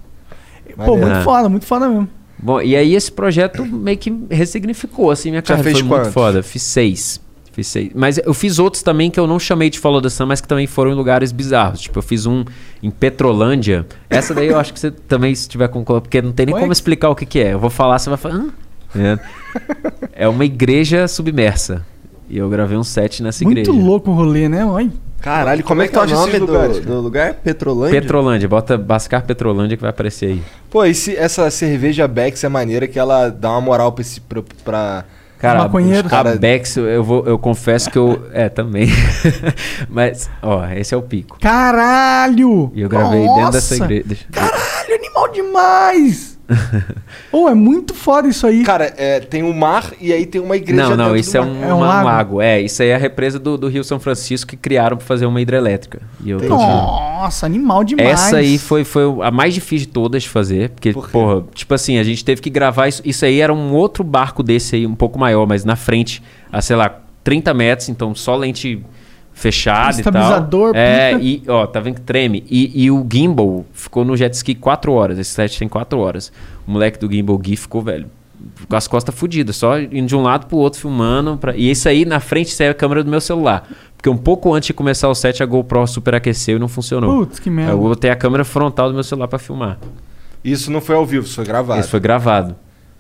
Pô, 0.78 0.82
Maneiro. 0.84 1.02
muito 1.08 1.18
É. 1.20 1.24
foda, 1.24 1.50
muito 1.50 1.66
foda 1.66 1.90
mesmo. 1.90 2.08
Bom, 2.42 2.62
e 2.62 2.74
aí 2.74 2.96
esse 2.96 3.12
projeto 3.12 3.66
meio 3.66 3.98
que 3.98 4.18
ressignificou, 4.32 5.12
assim, 5.12 5.30
minha 5.30 5.42
Já 5.42 5.48
carreira. 5.56 5.64
fez 5.72 5.80
Foi 5.80 5.88
muito 5.90 6.00
quantos? 6.04 6.14
foda. 6.14 6.42
Fiz 6.42 6.62
seis. 6.64 7.20
Fiz 7.60 7.68
seis. 7.68 7.92
Mas 7.94 8.18
eu 8.18 8.34
fiz 8.34 8.58
outros 8.58 8.82
também 8.82 9.12
que 9.12 9.20
eu 9.20 9.28
não 9.28 9.38
chamei 9.38 9.70
de 9.70 9.78
Follow 9.80 10.02
the 10.02 10.08
Sun, 10.10 10.28
mas 10.28 10.40
que 10.40 10.48
também 10.48 10.66
foram 10.66 10.92
em 10.92 10.96
lugares 10.96 11.32
bizarros. 11.34 11.82
Tipo, 11.82 12.00
eu 12.00 12.04
fiz 12.04 12.26
um 12.26 12.46
em 12.82 12.90
Petrolândia. 12.90 13.86
Essa 14.10 14.34
daí 14.34 14.48
eu 14.48 14.58
acho 14.58 14.74
que 14.74 14.80
você 14.80 14.90
também, 14.92 15.36
se 15.36 15.50
tiver 15.50 15.68
com... 15.68 15.84
Porque 15.84 16.22
não 16.22 16.32
tem 16.32 16.46
nem 16.46 16.56
Ué? 16.56 16.62
como 16.62 16.72
explicar 16.72 17.10
o 17.10 17.16
que, 17.16 17.26
que 17.26 17.40
é. 17.40 17.52
Eu 17.54 17.60
vou 17.60 17.70
falar, 17.70 18.00
você 18.00 18.10
vai 18.10 18.18
falar... 18.18 18.36
Hã? 18.36 18.50
É. 18.96 19.20
É 20.14 20.28
uma 20.28 20.46
igreja 20.46 21.08
submersa. 21.08 21.86
E 22.30 22.38
eu 22.38 22.48
gravei 22.50 22.78
um 22.78 22.84
set 22.84 23.22
nessa 23.22 23.44
Muito 23.44 23.60
igreja. 23.60 23.78
louco 23.86 24.10
o 24.10 24.14
rolê, 24.14 24.48
né? 24.48 24.66
Olha. 24.66 24.92
Caralho, 25.20 25.64
como 25.66 25.82
é 25.82 25.88
que 25.88 25.92
tu 25.94 25.98
é 25.98 26.02
o 26.02 26.06
acha 26.06 26.14
nome 26.16 26.30
esses 26.30 26.40
do, 26.40 26.82
do 26.82 27.02
lugar? 27.02 27.34
Petrolândia? 27.34 28.02
Petrolândia. 28.02 28.48
Bota 28.48 28.78
Bascar 28.78 29.26
Petrolândia 29.26 29.76
que 29.76 29.82
vai 29.82 29.90
aparecer 29.90 30.28
aí. 30.28 30.42
Pô, 30.70 30.86
e 30.86 30.96
se 30.96 31.14
essa 31.18 31.52
cerveja 31.52 32.08
Bex 32.08 32.42
é 32.44 32.48
maneira 32.48 32.88
que 32.88 32.98
ela 32.98 33.28
dá 33.30 33.50
uma 33.52 33.60
moral 33.60 33.92
pra 33.92 34.02
esse. 34.02 34.22
pra. 34.22 34.42
pra- 34.64 35.06
Cara, 35.40 35.60
Maconheiros. 35.60 36.06
a 36.12 36.16
Cara- 36.16 36.36
Bex, 36.36 36.76
eu, 36.78 37.02
vou, 37.04 37.26
eu 37.26 37.40
confesso 37.40 37.90
que 37.90 37.98
eu... 37.98 38.28
É, 38.34 38.50
também. 38.50 38.90
Mas, 39.90 40.30
ó, 40.42 40.66
esse 40.68 40.94
é 40.94 40.98
o 40.98 41.02
pico. 41.02 41.40
Caralho! 41.40 42.72
E 42.76 42.82
eu 42.82 42.90
gravei 42.90 43.26
Nossa! 43.26 43.36
dentro 43.38 43.52
dessa 43.54 43.76
igreja. 43.76 44.26
Caralho, 44.32 44.96
animal 44.96 45.32
demais! 45.32 46.29
Ô, 47.32 47.48
é 47.48 47.54
muito 47.54 47.94
foda 47.94 48.28
isso 48.28 48.46
aí. 48.48 48.64
Cara, 48.64 48.94
é, 48.98 49.20
tem 49.20 49.44
o 49.44 49.54
mar 49.54 49.92
e 50.02 50.12
aí 50.12 50.26
tem 50.26 50.42
uma 50.42 50.56
igreja 50.58 50.90
Não, 50.90 50.98
não, 50.98 51.16
isso 51.16 51.32
do 51.34 51.38
é 51.38 51.42
mar. 51.42 51.48
um, 51.50 51.64
É 51.64 51.74
um 51.74 51.78
uma- 51.78 51.86
lago? 51.88 52.06
lago. 52.06 52.42
É, 52.42 52.62
isso 52.62 52.82
aí 52.82 52.90
é 52.90 52.96
a 52.96 52.98
represa 52.98 53.38
do, 53.40 53.58
do 53.58 53.68
Rio 53.68 53.84
São 53.84 54.00
Francisco 54.00 54.50
que 54.50 54.58
criaram 54.58 54.98
pra 54.98 55.06
fazer 55.06 55.26
uma 55.26 55.40
hidrelétrica. 55.42 56.02
E 56.24 56.30
eu 56.30 56.40
tô 56.40 56.48
Nossa, 56.50 57.46
animal 57.46 57.84
demais. 57.84 58.10
Essa 58.10 58.38
aí 58.38 58.58
foi, 58.58 58.84
foi 58.84 59.04
a 59.22 59.32
mais 59.32 59.54
difícil 59.54 59.88
de 59.88 59.94
todas 59.94 60.24
de 60.24 60.30
fazer. 60.30 60.70
Porque, 60.70 60.92
Por 60.94 61.10
porra, 61.10 61.44
tipo 61.54 61.74
assim, 61.74 61.98
a 61.98 62.04
gente 62.04 62.24
teve 62.26 62.42
que 62.42 62.50
gravar 62.50 62.88
isso. 62.88 63.02
Isso 63.06 63.26
aí 63.26 63.40
era 63.40 63.54
um 63.54 63.74
outro 63.74 64.04
barco 64.04 64.42
desse 64.44 64.76
aí, 64.76 64.88
um 64.88 64.96
pouco 64.96 65.20
maior, 65.20 65.46
mas 65.48 65.64
na 65.64 65.76
frente, 65.76 66.22
a 66.52 66.62
sei 66.62 66.76
lá, 66.76 67.00
30 67.24 67.54
metros, 67.54 67.90
então 67.90 68.16
só 68.16 68.36
lente 68.36 68.82
fechada 69.40 70.00
e 70.00 70.04
tal. 70.04 70.12
Estabilizador, 70.14 70.72
É, 70.76 71.18
pica. 71.18 71.24
e 71.24 71.44
ó, 71.52 71.66
tá 71.66 71.80
vendo 71.80 71.96
que 71.96 72.02
treme. 72.02 72.44
E, 72.50 72.84
e 72.86 72.92
o 72.92 73.06
gimbal 73.12 73.66
ficou 73.74 74.04
no 74.06 74.16
jet 74.18 74.34
ski 74.34 74.54
4 74.56 74.92
horas. 74.92 75.18
Esse 75.18 75.32
set 75.32 75.58
tem 75.58 75.68
4 75.68 75.98
horas. 75.98 76.32
O 76.68 76.72
moleque 76.72 77.00
do 77.00 77.12
gimbal 77.12 77.38
Gui 77.38 77.56
ficou, 77.56 77.82
velho, 77.82 78.08
com 78.68 78.76
as 78.76 78.88
costas 78.88 79.14
fodidas, 79.16 79.56
só 79.56 79.80
indo 79.80 80.06
de 80.08 80.16
um 80.16 80.22
lado 80.22 80.46
pro 80.48 80.58
outro 80.58 80.80
filmando. 80.80 81.38
Pra... 81.38 81.56
E 81.56 81.72
isso 81.72 81.88
aí 81.90 82.06
na 82.06 82.20
frente 82.20 82.48
isso 82.50 82.62
é 82.64 82.70
a 82.70 82.74
câmera 82.74 83.04
do 83.04 83.10
meu 83.10 83.22
celular. 83.22 83.68
Porque 83.96 84.10
um 84.10 84.18
pouco 84.18 84.54
antes 84.54 84.68
de 84.68 84.74
começar 84.74 85.10
o 85.10 85.16
set, 85.16 85.44
a 85.44 85.46
GoPro 85.46 85.86
superaqueceu 85.88 86.56
e 86.56 86.60
não 86.60 86.68
funcionou. 86.70 87.26
Putz, 87.26 87.40
que 87.40 87.50
merda. 87.50 87.74
Eu 87.74 87.78
botei 87.80 88.10
a 88.10 88.16
câmera 88.16 88.46
frontal 88.46 88.88
do 88.90 88.94
meu 88.94 89.04
celular 89.04 89.28
pra 89.28 89.38
filmar. 89.40 89.78
Isso 90.44 90.72
não 90.72 90.80
foi 90.80 90.96
ao 90.96 91.06
vivo, 91.06 91.26
isso 91.26 91.36
foi 91.36 91.44
gravado. 91.46 91.80
Esse 91.82 91.90
foi 91.90 92.00
gravado. 92.00 92.56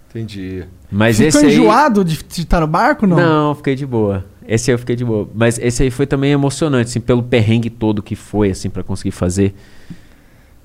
Entendi. 0.10 0.66
Mas 0.92 1.18
Ficou 1.18 1.28
esse 1.30 1.46
aí. 1.46 1.54
enjoado 1.54 2.04
de 2.04 2.18
de 2.24 2.42
estar 2.42 2.60
no 2.60 2.68
barco, 2.68 3.06
não? 3.08 3.16
Não, 3.16 3.56
fiquei 3.56 3.76
de 3.76 3.86
boa. 3.86 4.26
Esse 4.50 4.72
aí 4.72 4.74
eu 4.76 4.80
fiquei 4.80 4.96
de 4.96 5.06
boa. 5.06 5.30
Mas 5.34 5.60
esse 5.60 5.84
aí 5.84 5.92
foi 5.92 6.08
também 6.08 6.32
emocionante, 6.32 6.90
assim, 6.90 7.00
pelo 7.00 7.22
perrengue 7.22 7.70
todo 7.70 8.02
que 8.02 8.16
foi, 8.16 8.50
assim, 8.50 8.70
pra 8.70 8.82
conseguir 8.84 9.12
fazer. 9.12 9.54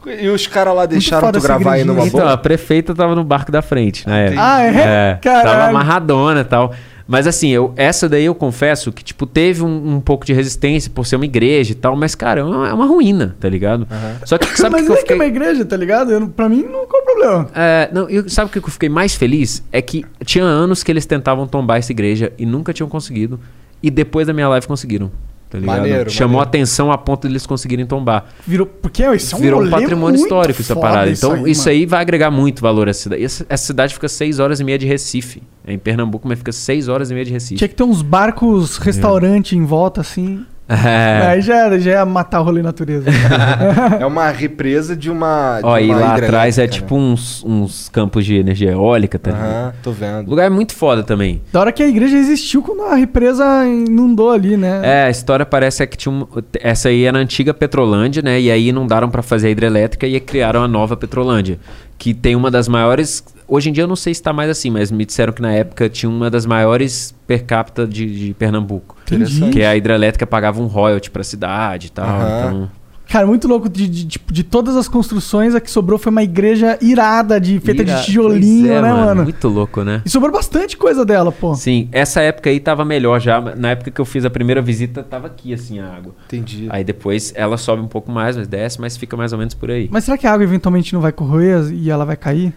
E 0.06 0.28
os 0.28 0.46
caras 0.46 0.74
lá 0.74 0.86
deixaram 0.86 1.30
tu 1.32 1.40
gravar 1.40 1.74
aí 1.74 1.84
numa 1.84 2.06
Então, 2.06 2.20
boa? 2.20 2.32
a 2.32 2.36
prefeita 2.36 2.94
tava 2.94 3.14
no 3.14 3.24
barco 3.24 3.50
da 3.52 3.62
frente 3.62 4.06
na 4.06 4.18
época. 4.18 4.40
Ah, 4.42 4.62
é? 4.62 4.68
É, 4.68 5.14
tava 5.22 5.42
Caralho. 5.42 5.70
amarradona 5.70 6.40
e 6.40 6.44
tal. 6.44 6.74
Mas 7.06 7.26
assim, 7.26 7.50
eu, 7.50 7.72
essa 7.76 8.08
daí 8.08 8.24
eu 8.24 8.34
confesso 8.34 8.90
que, 8.90 9.04
tipo, 9.04 9.26
teve 9.26 9.62
um, 9.62 9.96
um 9.96 10.00
pouco 10.00 10.24
de 10.24 10.32
resistência 10.32 10.90
por 10.90 11.04
ser 11.06 11.16
uma 11.16 11.26
igreja 11.26 11.72
e 11.72 11.74
tal, 11.74 11.94
mas, 11.94 12.14
cara, 12.14 12.40
é 12.40 12.44
uma, 12.44 12.68
é 12.68 12.72
uma 12.72 12.86
ruína, 12.86 13.36
tá 13.38 13.46
ligado? 13.48 13.86
Só 14.24 14.38
que 14.38 14.46
sabe 14.58 14.72
Mas 14.80 14.82
que 14.82 14.88
não 14.88 14.94
eu 14.96 15.00
é 15.00 15.04
que 15.04 15.12
é 15.12 15.14
fiquei... 15.14 15.16
uma 15.16 15.26
igreja, 15.26 15.64
tá 15.66 15.76
ligado? 15.76 16.10
Eu, 16.10 16.28
pra 16.28 16.48
mim, 16.48 16.62
não 16.62 16.86
qual 16.86 17.02
o 17.02 17.04
problema. 17.04 17.48
É, 17.54 17.90
não, 17.92 18.08
eu, 18.08 18.26
sabe 18.30 18.48
o 18.48 18.52
que 18.52 18.58
eu 18.58 18.72
fiquei 18.72 18.88
mais 18.88 19.14
feliz? 19.14 19.62
É 19.70 19.82
que 19.82 20.02
tinha 20.24 20.44
anos 20.44 20.82
que 20.82 20.90
eles 20.90 21.04
tentavam 21.04 21.46
tombar 21.46 21.78
essa 21.78 21.92
igreja 21.92 22.32
e 22.38 22.46
nunca 22.46 22.72
tinham 22.72 22.88
conseguido. 22.88 23.38
E 23.84 23.90
depois 23.90 24.26
da 24.26 24.32
minha 24.32 24.48
live 24.48 24.66
conseguiram. 24.66 25.10
Tá 25.50 25.58
ligado? 25.58 25.76
Maneiro, 25.76 26.10
Chamou 26.10 26.38
maneiro. 26.38 26.48
atenção 26.48 26.90
a 26.90 26.98
ponto 26.98 27.28
de 27.28 27.32
eles 27.32 27.46
conseguirem 27.46 27.86
tombar. 27.86 28.26
Virou, 28.46 28.66
porque 28.66 29.04
isso 29.14 29.34
é 29.34 29.38
um 29.38 29.40
Virou 29.40 29.62
um 29.62 29.70
patrimônio 29.70 30.20
histórico 30.20 30.60
essa 30.60 30.74
parada. 30.74 31.10
Então 31.10 31.46
isso 31.46 31.66
mano. 31.66 31.70
aí, 31.70 31.86
vai 31.86 32.00
agregar 32.00 32.30
muito 32.30 32.60
valor 32.60 32.88
à 32.88 32.92
cidade. 32.92 33.22
Essa, 33.22 33.46
essa 33.48 33.66
cidade 33.66 33.94
fica 33.94 34.08
6 34.08 34.40
horas 34.40 34.58
e 34.58 34.64
meia 34.64 34.78
de 34.78 34.86
Recife. 34.86 35.42
É 35.64 35.72
em 35.72 35.78
Pernambuco, 35.78 36.26
mas 36.26 36.38
fica 36.38 36.50
6 36.50 36.88
horas 36.88 37.10
e 37.10 37.14
meia 37.14 37.24
de 37.24 37.30
Recife. 37.30 37.56
Tinha 37.56 37.68
que 37.68 37.74
ter 37.74 37.84
uns 37.84 38.02
barcos, 38.02 38.78
restaurante 38.78 39.56
em 39.56 39.64
volta, 39.64 40.00
assim. 40.00 40.44
É. 40.68 41.26
Aí 41.28 41.40
já, 41.42 41.66
era- 41.66 41.78
já 41.78 41.90
ia 41.92 42.06
matar 42.06 42.40
o 42.40 42.44
rolê 42.44 42.62
natureza. 42.62 43.04
É 44.00 44.06
uma 44.06 44.28
represa 44.30 44.96
de 44.96 45.10
uma. 45.10 45.58
de 45.60 45.66
Ó, 45.66 45.78
e 45.78 45.86
uma 45.90 45.98
lá 45.98 46.14
atrás 46.14 46.58
é 46.58 46.62
hidrelétrica, 46.64 46.68
tipo 46.68 46.96
uns, 46.96 47.44
uns 47.44 47.88
campos 47.88 48.24
de 48.24 48.34
energia 48.36 48.70
eólica, 48.72 49.18
tá 49.18 49.30
né? 49.32 49.38
Aham, 49.38 49.72
tô 49.82 49.90
O 49.90 49.92
vendo. 49.92 50.28
lugar 50.30 50.46
é 50.46 50.50
muito 50.50 50.74
foda 50.74 51.02
também. 51.02 51.42
da 51.52 51.60
hora 51.60 51.72
que 51.72 51.82
a 51.82 51.86
igreja 51.88 52.16
existiu 52.16 52.62
quando 52.62 52.82
a 52.84 52.94
represa 52.94 53.44
inundou 53.66 54.30
ali, 54.30 54.56
né? 54.56 54.80
É, 54.82 55.04
a 55.04 55.10
história 55.10 55.44
parece 55.44 55.82
é 55.82 55.86
que 55.86 55.96
tinha 55.96 56.12
um, 56.12 56.26
essa 56.60 56.88
aí 56.88 57.04
era 57.04 57.18
a 57.18 57.20
antiga 57.20 57.52
Petrolândia, 57.52 58.22
né? 58.22 58.40
E 58.40 58.50
aí 58.50 58.68
inundaram 58.68 59.08
pra 59.10 59.22
fazer 59.22 59.48
a 59.48 59.50
hidrelétrica 59.50 60.06
e 60.06 60.18
criaram 60.18 60.62
a 60.62 60.68
nova 60.68 60.96
Petrolândia, 60.96 61.58
que 61.98 62.14
tem 62.14 62.34
uma 62.34 62.50
das 62.50 62.68
maiores. 62.68 63.22
Hoje 63.46 63.70
em 63.70 63.72
dia 63.72 63.84
eu 63.84 63.88
não 63.88 63.96
sei 63.96 64.14
se 64.14 64.22
tá 64.22 64.32
mais 64.32 64.48
assim, 64.50 64.70
mas 64.70 64.90
me 64.90 65.04
disseram 65.04 65.32
que 65.32 65.42
na 65.42 65.52
época 65.52 65.88
tinha 65.88 66.08
uma 66.10 66.30
das 66.30 66.46
maiores 66.46 67.14
per 67.26 67.44
capita 67.44 67.86
de, 67.86 68.26
de 68.28 68.34
Pernambuco. 68.34 68.96
Entendi. 69.02 69.50
Que 69.50 69.62
a 69.62 69.76
hidrelétrica 69.76 70.26
pagava 70.26 70.60
um 70.60 70.66
royalty 70.66 71.10
pra 71.10 71.22
cidade 71.22 71.88
e 71.88 71.90
tal. 71.90 72.06
Aham. 72.06 72.38
Então, 72.48 72.70
Cara, 73.06 73.26
muito 73.26 73.46
louco. 73.46 73.68
De, 73.68 73.86
de, 73.86 74.06
tipo, 74.06 74.32
de 74.32 74.42
todas 74.42 74.74
as 74.76 74.88
construções, 74.88 75.54
a 75.54 75.60
que 75.60 75.70
sobrou 75.70 75.98
foi 75.98 76.10
uma 76.10 76.22
igreja 76.22 76.78
irada, 76.80 77.38
de, 77.38 77.60
feita 77.60 77.82
Ira- 77.82 77.94
de 77.96 78.04
tijolinho, 78.06 78.72
é, 78.72 78.80
né, 78.82 78.92
mano? 78.92 79.22
Muito 79.24 79.46
louco, 79.46 79.84
né? 79.84 80.00
E 80.04 80.08
sobrou 80.10 80.32
bastante 80.32 80.76
coisa 80.76 81.04
dela, 81.04 81.30
pô. 81.30 81.54
Sim, 81.54 81.88
essa 81.92 82.22
época 82.22 82.48
aí 82.50 82.58
tava 82.58 82.84
melhor 82.84 83.20
já. 83.20 83.40
Na 83.40 83.70
época 83.70 83.90
que 83.90 84.00
eu 84.00 84.04
fiz 84.06 84.24
a 84.24 84.30
primeira 84.30 84.62
visita, 84.62 85.02
tava 85.02 85.26
aqui 85.26 85.52
assim 85.52 85.78
a 85.78 85.86
água. 85.94 86.14
Entendi. 86.26 86.66
Aí 86.70 86.82
depois 86.82 87.32
ela 87.36 87.56
sobe 87.58 87.82
um 87.82 87.86
pouco 87.88 88.10
mais, 88.10 88.36
mas 88.36 88.48
desce, 88.48 88.80
mas 88.80 88.96
fica 88.96 89.16
mais 89.16 89.32
ou 89.32 89.38
menos 89.38 89.54
por 89.54 89.70
aí. 89.70 89.86
Mas 89.92 90.04
será 90.04 90.16
que 90.16 90.26
a 90.26 90.32
água 90.32 90.42
eventualmente 90.42 90.92
não 90.94 91.00
vai 91.00 91.12
corroer 91.12 91.70
e 91.72 91.90
ela 91.90 92.04
vai 92.06 92.16
cair? 92.16 92.54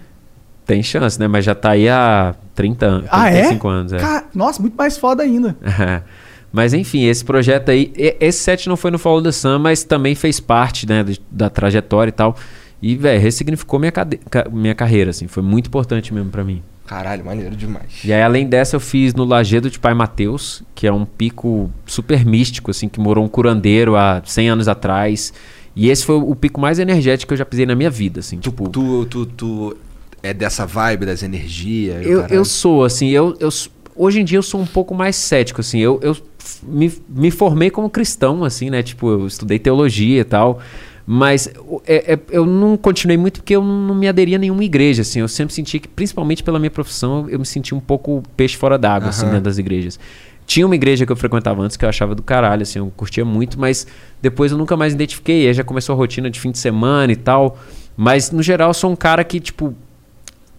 Tem 0.68 0.84
chance, 0.84 1.18
né? 1.20 1.28
Mas 1.28 1.46
já 1.46 1.56
tá 1.56 1.72
aí 1.72 1.88
há 1.90 2.36
30 2.54 2.86
anos, 2.86 3.08
Ah, 3.12 3.30
é? 3.30 3.34
35 3.34 3.68
anos. 3.70 3.94
É. 3.94 4.24
Nossa, 4.36 4.62
muito 4.62 4.76
mais 4.76 4.98
foda 4.98 5.24
ainda. 5.24 5.56
mas 6.52 6.74
enfim, 6.74 7.06
esse 7.06 7.24
projeto 7.24 7.70
aí, 7.70 7.92
esse 8.20 8.40
set 8.40 8.68
não 8.68 8.76
foi 8.78 8.92
no 8.92 8.98
Follow 9.00 9.22
the 9.22 9.32
Sun, 9.32 9.60
mas 9.60 9.84
também 9.84 10.14
fez 10.14 10.40
parte 10.40 10.88
né, 10.88 11.06
da 11.32 11.50
trajetória 11.50 12.10
e 12.10 12.14
tal. 12.14 12.36
E, 12.82 12.96
velho, 12.96 13.20
ressignificou 13.20 13.80
minha, 13.80 13.92
cade- 13.92 14.20
ca- 14.30 14.48
minha 14.52 14.76
carreira, 14.76 15.10
assim. 15.10 15.28
Foi 15.28 15.42
muito 15.42 15.68
importante 15.68 16.14
mesmo 16.14 16.30
pra 16.30 16.44
mim. 16.44 16.62
Caralho, 16.86 17.26
maneiro 17.26 17.56
demais. 17.56 18.04
E 18.06 18.14
aí, 18.14 18.22
além 18.22 18.46
dessa, 18.48 18.76
eu 18.76 18.80
fiz 18.80 19.14
no 19.16 19.26
Lagedo 19.26 19.70
de 19.70 19.80
Pai 19.80 19.94
Mateus, 19.94 20.64
que 20.76 20.86
é 20.86 20.92
um 20.94 21.04
pico 21.06 21.72
super 21.86 22.24
místico, 22.26 22.70
assim, 22.72 22.88
que 22.88 23.00
morou 23.00 23.26
um 23.26 23.28
curandeiro 23.28 23.96
há 23.96 24.22
100 24.24 24.50
anos 24.50 24.68
atrás. 24.68 25.34
E 25.76 25.90
esse 25.90 26.06
foi 26.06 26.16
o 26.16 26.36
pico 26.36 26.62
mais 26.62 26.78
energético 26.80 27.30
que 27.30 27.34
eu 27.34 27.38
já 27.38 27.46
pisei 27.46 27.66
na 27.66 27.76
minha 27.76 27.90
vida, 27.90 28.20
assim. 28.20 28.38
Tipo, 28.38 28.70
Tu, 28.70 29.06
tu, 29.06 29.26
tu 29.26 29.78
é 30.24 30.34
dessa 30.34 30.66
vibe 30.66 31.06
das 31.06 31.24
energias? 31.24 32.06
o 32.06 32.10
eu, 32.10 32.26
eu 32.28 32.46
sou, 32.46 32.84
assim, 32.84 33.10
eu, 33.10 33.36
eu 33.40 33.50
hoje 33.96 34.22
em 34.22 34.26
dia 34.26 34.38
eu 34.38 34.44
sou 34.44 34.62
um 34.62 34.66
pouco 34.66 34.94
mais 34.94 35.16
cético, 35.16 35.62
assim, 35.62 35.80
eu, 35.80 36.00
eu 36.02 36.16
me, 36.64 36.92
me 37.10 37.32
formei 37.32 37.70
como 37.70 37.90
cristão, 37.90 38.44
assim, 38.44 38.70
né, 38.70 38.84
tipo, 38.84 39.10
eu 39.10 39.28
estudei 39.28 39.58
teologia 39.60 40.22
e 40.22 40.24
tal, 40.24 40.60
mas 41.06 41.50
é- 41.86 42.14
é- 42.14 42.20
eu 42.32 42.46
não 42.46 42.76
continuei 42.78 43.18
muito 43.18 43.40
porque 43.42 43.56
eu 43.56 43.64
não 43.64 43.96
me 43.96 44.08
aderi 44.08 44.36
a 44.36 44.38
nenhuma 44.38 44.64
igreja, 44.64 45.02
assim, 45.02 45.20
eu 45.20 45.28
sempre 45.28 45.54
senti 45.54 45.80
que, 45.80 45.88
principalmente 45.88 46.44
pela 46.44 46.60
minha 46.60 46.72
profissão, 46.72 47.28
eu 47.30 47.40
me 47.40 47.46
senti 47.46 47.74
um 47.74 47.80
pouco 47.80 48.22
peixe 48.36 48.56
fora 48.58 48.78
d'água, 48.78 49.10
assim, 49.10 49.26
dentro 49.26 49.42
das 49.46 49.58
igrejas. 49.58 50.00
Tinha 50.46 50.66
uma 50.66 50.76
igreja 50.76 51.06
que 51.06 51.12
eu 51.12 51.16
frequentava 51.16 51.62
antes 51.62 51.76
que 51.76 51.84
eu 51.84 51.90
achava 51.90 52.16
do 52.16 52.24
caralho, 52.24 52.62
assim, 52.62 52.80
eu 52.80 52.92
curtia 52.96 53.26
muito, 53.26 53.60
mas 53.60 53.86
depois 54.22 54.52
eu 54.52 54.58
nunca 54.58 54.78
mais 54.78 54.94
identifiquei, 54.94 55.48
aí 55.48 55.54
já 55.54 55.64
começou 55.64 55.94
a 55.94 55.98
rotina 55.98 56.30
de 56.30 56.40
fim 56.40 56.52
de 56.52 56.58
semana 56.58 57.12
e 57.12 57.18
tal, 57.18 57.58
mas 57.98 58.32
no 58.32 58.42
geral 58.42 58.70
eu 58.70 58.74
sou 58.74 58.92
um 58.92 58.96
cara 58.96 59.24
que, 59.24 59.40
tipo, 59.40 59.74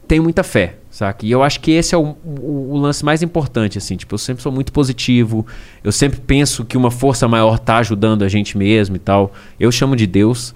tenho 0.09 0.23
muita 0.23 0.43
fé, 0.43 0.77
saca? 0.91 1.25
E 1.25 1.31
eu 1.31 1.43
acho 1.43 1.61
que 1.61 1.71
esse 1.71 1.95
é 1.95 1.99
o, 1.99 2.17
o- 2.25 2.71
o 2.73 2.77
lance 2.77 3.05
mais 3.05 3.23
importante, 3.23 3.79
assim. 3.79 3.97
Tipo, 3.97 4.15
eu 4.15 4.19
sempre 4.19 4.43
sou 4.43 4.51
muito 4.51 4.73
positivo. 4.73 5.47
Eu 5.85 5.93
sempre 5.93 6.19
penso 6.21 6.65
que 6.65 6.77
uma 6.77 6.91
força 6.91 7.29
maior 7.29 7.59
tá 7.59 7.77
ajudando 7.79 8.23
a 8.25 8.29
gente 8.29 8.57
mesmo 8.59 8.97
e 8.97 8.99
tal. 8.99 9.33
Eu 9.61 9.71
chamo 9.71 9.95
de 9.95 10.07
Deus, 10.07 10.55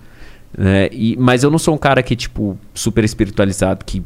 né? 0.56 0.88
E, 0.90 1.16
mas 1.18 1.42
eu 1.44 1.50
não 1.50 1.58
sou 1.58 1.74
um 1.74 1.78
cara 1.78 2.02
que, 2.02 2.16
tipo, 2.16 2.58
super 2.74 3.04
espiritualizado, 3.04 3.84
que 3.84 4.02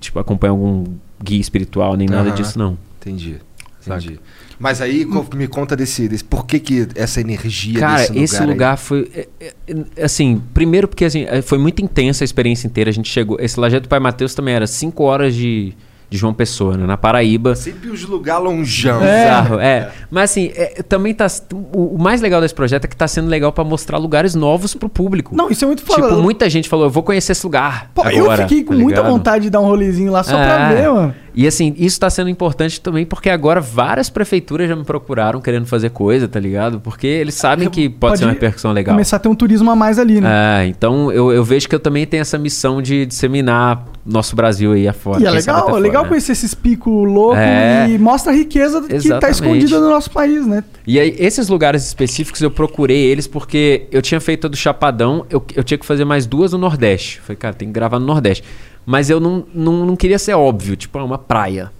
tipo, 0.00 0.18
acompanha 0.18 0.52
algum 0.52 0.84
guia 1.22 1.40
espiritual, 1.40 1.96
nem 1.96 2.08
nada 2.08 2.28
Aham. 2.28 2.34
disso, 2.36 2.58
não. 2.58 2.78
Entendi. 3.00 3.36
Saca. 3.82 4.00
Entendi. 4.00 4.20
Mas 4.58 4.80
aí, 4.80 5.04
me 5.34 5.48
conta 5.48 5.74
desse, 5.74 6.08
desse. 6.08 6.22
Por 6.22 6.46
que, 6.46 6.60
que 6.60 6.88
essa 6.94 7.20
energia 7.20 7.80
Cara, 7.80 7.96
desse 7.98 8.12
lugar 8.12 8.24
esse 8.24 8.40
aí? 8.40 8.46
lugar 8.46 8.76
foi. 8.78 9.10
é, 9.12 9.54
é, 9.96 10.04
assim, 10.04 10.40
primeiro 10.54 10.86
porque 10.86 11.04
assim, 11.04 11.24
é, 11.28 11.42
foi 11.42 11.58
muito 11.58 11.82
intensa 11.82 12.22
a 12.22 12.26
experiência 12.26 12.68
inteira. 12.68 12.88
A 12.88 12.92
gente 12.92 13.10
chegou. 13.10 13.36
Esse 13.40 13.58
Lajeado 13.58 13.86
do 13.86 13.88
Pai 13.88 13.98
Mateus 13.98 14.34
também 14.34 14.54
era 14.54 14.66
5 14.66 15.02
horas 15.02 15.34
de, 15.34 15.74
de 16.12 16.18
João 16.18 16.34
Pessoa, 16.34 16.76
né? 16.76 16.86
Na 16.86 16.98
Paraíba. 16.98 17.54
Sempre 17.54 17.88
os 17.88 18.04
lugares 18.04 18.44
longeão. 18.44 19.02
É. 19.02 19.22
Bizarro, 19.22 19.58
é. 19.58 19.90
Mas 20.10 20.30
assim, 20.30 20.52
é, 20.54 20.82
também 20.82 21.14
tá. 21.14 21.26
O, 21.74 21.96
o 21.96 21.98
mais 21.98 22.20
legal 22.20 22.40
desse 22.40 22.54
projeto 22.54 22.84
é 22.84 22.88
que 22.88 22.94
tá 22.94 23.08
sendo 23.08 23.28
legal 23.28 23.50
pra 23.50 23.64
mostrar 23.64 23.96
lugares 23.96 24.34
novos 24.34 24.74
pro 24.74 24.90
público. 24.90 25.34
Não, 25.34 25.48
isso 25.48 25.64
é 25.64 25.66
muito 25.66 25.82
foda. 25.82 26.08
Tipo, 26.08 26.20
muita 26.20 26.50
gente 26.50 26.68
falou, 26.68 26.86
eu 26.86 26.90
vou 26.90 27.02
conhecer 27.02 27.32
esse 27.32 27.44
lugar. 27.46 27.90
Pô, 27.94 28.04
eu 28.08 28.24
agora", 28.24 28.42
fiquei 28.42 28.62
com 28.62 28.74
tá 28.74 28.80
muita 28.80 29.02
vontade 29.02 29.44
de 29.44 29.50
dar 29.50 29.60
um 29.60 29.64
rolezinho 29.64 30.12
lá 30.12 30.22
só 30.22 30.36
pra 30.36 30.70
É. 30.70 30.74
ver, 30.74 30.90
mano. 30.90 31.14
E 31.34 31.46
assim, 31.46 31.74
isso 31.78 31.98
tá 31.98 32.10
sendo 32.10 32.28
importante 32.28 32.80
também 32.80 33.06
porque 33.06 33.30
agora 33.30 33.60
várias 33.60 34.10
prefeituras 34.10 34.68
já 34.68 34.76
me 34.76 34.84
procuraram 34.84 35.40
querendo 35.40 35.66
fazer 35.66 35.90
coisa, 35.90 36.28
tá 36.28 36.38
ligado? 36.38 36.78
Porque 36.80 37.06
eles 37.06 37.34
sabem 37.34 37.70
que 37.70 37.88
pode, 37.88 38.18
ser 38.18 38.24
uma 38.26 38.32
repercussão 38.32 38.70
legal. 38.72 38.94
Começar 38.94 39.16
a 39.16 39.18
ter 39.18 39.28
um 39.28 39.34
turismo 39.34 39.70
a 39.70 39.76
mais 39.76 39.98
ali, 39.98 40.20
né? 40.20 40.62
É, 40.62 40.66
então 40.66 41.10
eu, 41.10 41.32
eu 41.32 41.42
vejo 41.42 41.68
que 41.68 41.74
eu 41.74 41.80
também 41.80 42.06
tenho 42.06 42.20
essa 42.20 42.36
missão 42.36 42.82
de 42.82 43.06
disseminar 43.06 43.82
nosso 44.04 44.36
Brasil 44.36 44.72
aí 44.72 44.86
afora. 44.86 45.22
e 45.22 45.26
é 45.26 45.30
legal, 45.30 45.76
é 45.76 45.80
legal 45.80 46.01
fora, 46.02 46.04
né? 46.04 46.08
conhecer 46.10 46.32
esses 46.32 46.54
picos 46.54 46.92
loucos 47.10 47.38
É. 47.38 47.88
e 47.88 47.98
mostra 47.98 48.32
a 48.32 48.34
riqueza 48.34 48.80
que 48.82 48.88
tá 48.88 48.94
Exatamente. 48.96 49.32
escondida 49.34 49.80
no 49.80 49.88
nosso 49.90 50.10
país, 50.10 50.46
né? 50.46 50.62
E 50.86 50.98
aí, 51.00 51.14
esses 51.18 51.48
lugares 51.48 51.86
específicos 51.86 52.40
eu 52.40 52.50
procurei 52.50 52.98
eles 52.98 53.26
porque 53.26 53.86
eu 53.90 54.02
tinha 54.02 54.20
feito 54.20 54.46
a 54.46 54.50
do 54.50 54.56
Chapadão, 54.56 55.24
eu, 55.30 55.44
eu 55.54 55.64
tinha 55.64 55.78
que 55.78 55.86
fazer 55.86 56.04
mais 56.04 56.26
duas 56.26 56.52
no 56.52 56.58
Nordeste. 56.58 57.20
Falei, 57.20 57.36
cara, 57.36 57.54
tem 57.54 57.68
que 57.68 57.74
gravar 57.74 57.98
no 57.98 58.06
Nordeste. 58.06 58.44
Mas 58.84 59.08
eu 59.08 59.20
não, 59.20 59.44
não, 59.54 59.86
não 59.86 59.96
queria 59.96 60.18
ser 60.18 60.34
óbvio, 60.34 60.74
tipo, 60.76 60.98
é 60.98 61.02
uma 61.02 61.18
praia. 61.18 61.70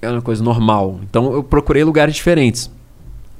É 0.00 0.10
uma 0.10 0.22
coisa 0.22 0.42
normal. 0.42 1.00
Então 1.08 1.32
eu 1.32 1.42
procurei 1.42 1.84
lugares 1.84 2.14
diferentes. 2.14 2.70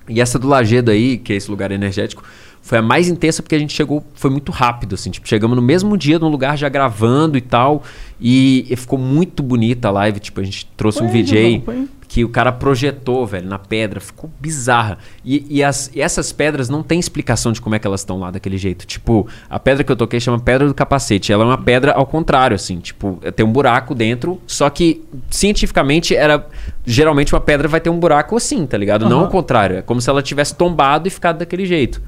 E 0.09 0.21
essa 0.21 0.39
do 0.39 0.49
Lagedo 0.49 0.91
aí, 0.91 1.19
que 1.19 1.33
é 1.33 1.37
esse 1.37 1.51
lugar 1.51 1.71
energético, 1.71 2.23
foi 2.63 2.79
a 2.79 2.83
mais 2.83 3.09
intensa 3.09 3.43
porque 3.43 3.55
a 3.57 3.59
gente 3.59 3.73
chegou, 3.75 4.03
foi 4.15 4.31
muito 4.31 4.51
rápido, 4.53 4.95
assim, 4.95 5.11
tipo, 5.11 5.29
chegamos 5.29 5.57
no 5.57 5.63
mesmo 5.63 5.97
dia 5.99 6.19
num 6.19 6.29
lugar 6.29 6.57
já 6.57 6.69
gravando 6.69 7.37
e 7.37 7.41
tal, 7.41 7.83
e, 8.21 8.65
e 8.71 8.77
ficou 8.77 8.99
muito 8.99 9.43
bonita 9.43 9.89
a 9.89 9.91
live, 9.91 10.21
tipo, 10.21 10.41
a 10.41 10.45
gente 10.45 10.67
trouxe 10.77 11.03
um 11.03 11.09
Põe 11.09 11.23
VJ 11.23 11.63
que 12.09 12.23
o 12.25 12.29
cara 12.29 12.53
projetou, 12.53 13.27
velho, 13.27 13.49
na 13.49 13.59
pedra, 13.59 13.99
ficou 13.99 14.31
bizarra. 14.39 14.99
E, 15.25 15.47
e 15.49 15.65
as- 15.65 15.91
e 15.95 16.01
essas 16.03 16.31
pedras 16.31 16.69
não 16.69 16.83
tem 16.83 17.01
explicação 17.01 17.53
de 17.53 17.61
como 17.61 17.75
é 17.75 17.79
que 17.79 17.87
elas 17.87 18.01
estão 18.03 18.21
lá 18.21 18.31
daquele 18.31 18.59
jeito. 18.59 18.87
Tipo, 18.87 19.27
a 19.49 19.59
pedra 19.59 19.83
que 19.83 19.91
eu 19.91 19.97
toquei 19.97 20.21
chama 20.21 20.39
Pedra 20.39 20.69
do 20.69 20.75
Capacete. 20.75 21.33
Ela 21.33 21.43
é 21.45 21.47
uma 21.47 21.57
pedra 21.57 21.93
ao 21.93 22.05
contrário, 22.05 22.55
assim, 22.55 22.81
tipo, 22.81 23.19
tem 23.35 23.47
um 23.47 23.51
buraco 23.51 23.95
dentro, 23.95 24.39
só 24.47 24.69
que 24.69 25.03
cientificamente 25.31 26.15
era. 26.15 26.47
Geralmente 26.85 27.35
uma 27.35 27.41
pedra 27.41 27.67
vai 27.67 27.81
ter 27.81 27.89
um 27.91 27.99
buraco 27.99 28.37
assim, 28.37 28.67
tá 28.67 28.77
ligado? 28.77 29.09
Não 29.09 29.17
Aham. 29.19 29.25
ao 29.25 29.31
contrário. 29.31 29.77
É 29.79 29.83
como 29.83 29.99
se 30.01 30.11
ela 30.11 30.21
tivesse 30.23 30.55
tombado 30.55 31.09
e 31.09 31.11
ficado 31.11 31.39
daquele 31.39 31.65
jeito. 31.65 32.03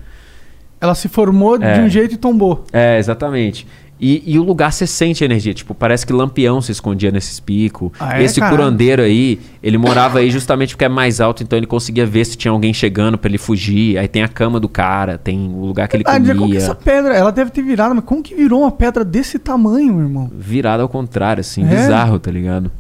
Ela 0.81 0.95
se 0.95 1.09
formou 1.09 1.57
de 1.59 1.65
É. 1.65 1.81
um 1.81 1.89
jeito 1.89 2.15
e 2.15 2.17
tombou. 2.19 2.65
É, 2.73 2.99
exatamente. 2.99 3.67
E, 4.01 4.23
e 4.27 4.39
o 4.41 4.43
lugar 4.43 4.73
você 4.73 4.89
sente 4.89 5.23
a 5.23 5.25
energia, 5.25 5.55
tipo, 5.55 5.73
parece 5.73 6.05
que 6.05 6.13
Lampião 6.13 6.61
se 6.61 6.73
escondia 6.73 7.13
nesses 7.13 7.39
picos. 7.39 7.91
Ah, 7.99 8.21
é, 8.21 8.25
Esse 8.25 8.41
caralho? 8.41 8.59
curandeiro 8.59 9.01
aí, 9.03 9.41
ele 9.63 9.79
morava 9.79 10.19
aí 10.19 10.31
justamente 10.33 10.75
porque 10.75 10.85
é 10.85 10.89
mais 10.89 11.21
alto, 11.21 11.43
então 11.45 11.57
ele 11.57 11.67
conseguia 11.67 12.05
ver 12.05 12.25
se 12.27 12.37
tinha 12.37 12.51
alguém 12.51 12.75
chegando 12.75 13.17
pra 13.17 13.29
ele 13.31 13.39
fugir. 13.39 13.97
Aí 13.97 14.09
tem 14.09 14.23
a 14.25 14.29
cama 14.29 14.59
do 14.59 14.69
cara, 14.69 15.17
tem 15.17 15.39
o 15.49 15.65
lugar 15.65 15.87
que 15.89 15.97
ele 15.97 16.05
Ah, 16.07 16.19
como 16.21 16.51
que 16.51 16.57
essa 16.57 16.75
pedra, 16.75 17.15
ela 17.15 17.31
deve 17.31 17.51
ter 17.53 17.63
virado, 17.63 17.95
mas 17.95 18.05
como 18.05 18.21
que 18.23 18.35
virou 18.35 18.63
uma 18.63 18.73
pedra 18.73 19.05
desse 19.05 19.39
tamanho, 19.39 19.99
irmão? 20.01 20.29
Virado 20.37 20.83
ao 20.83 20.89
contrário, 20.89 21.41
assim, 21.41 21.65
É? 21.65 21.69
bizarro, 21.69 22.19
tá 22.19 22.33
ligado? 22.33 22.71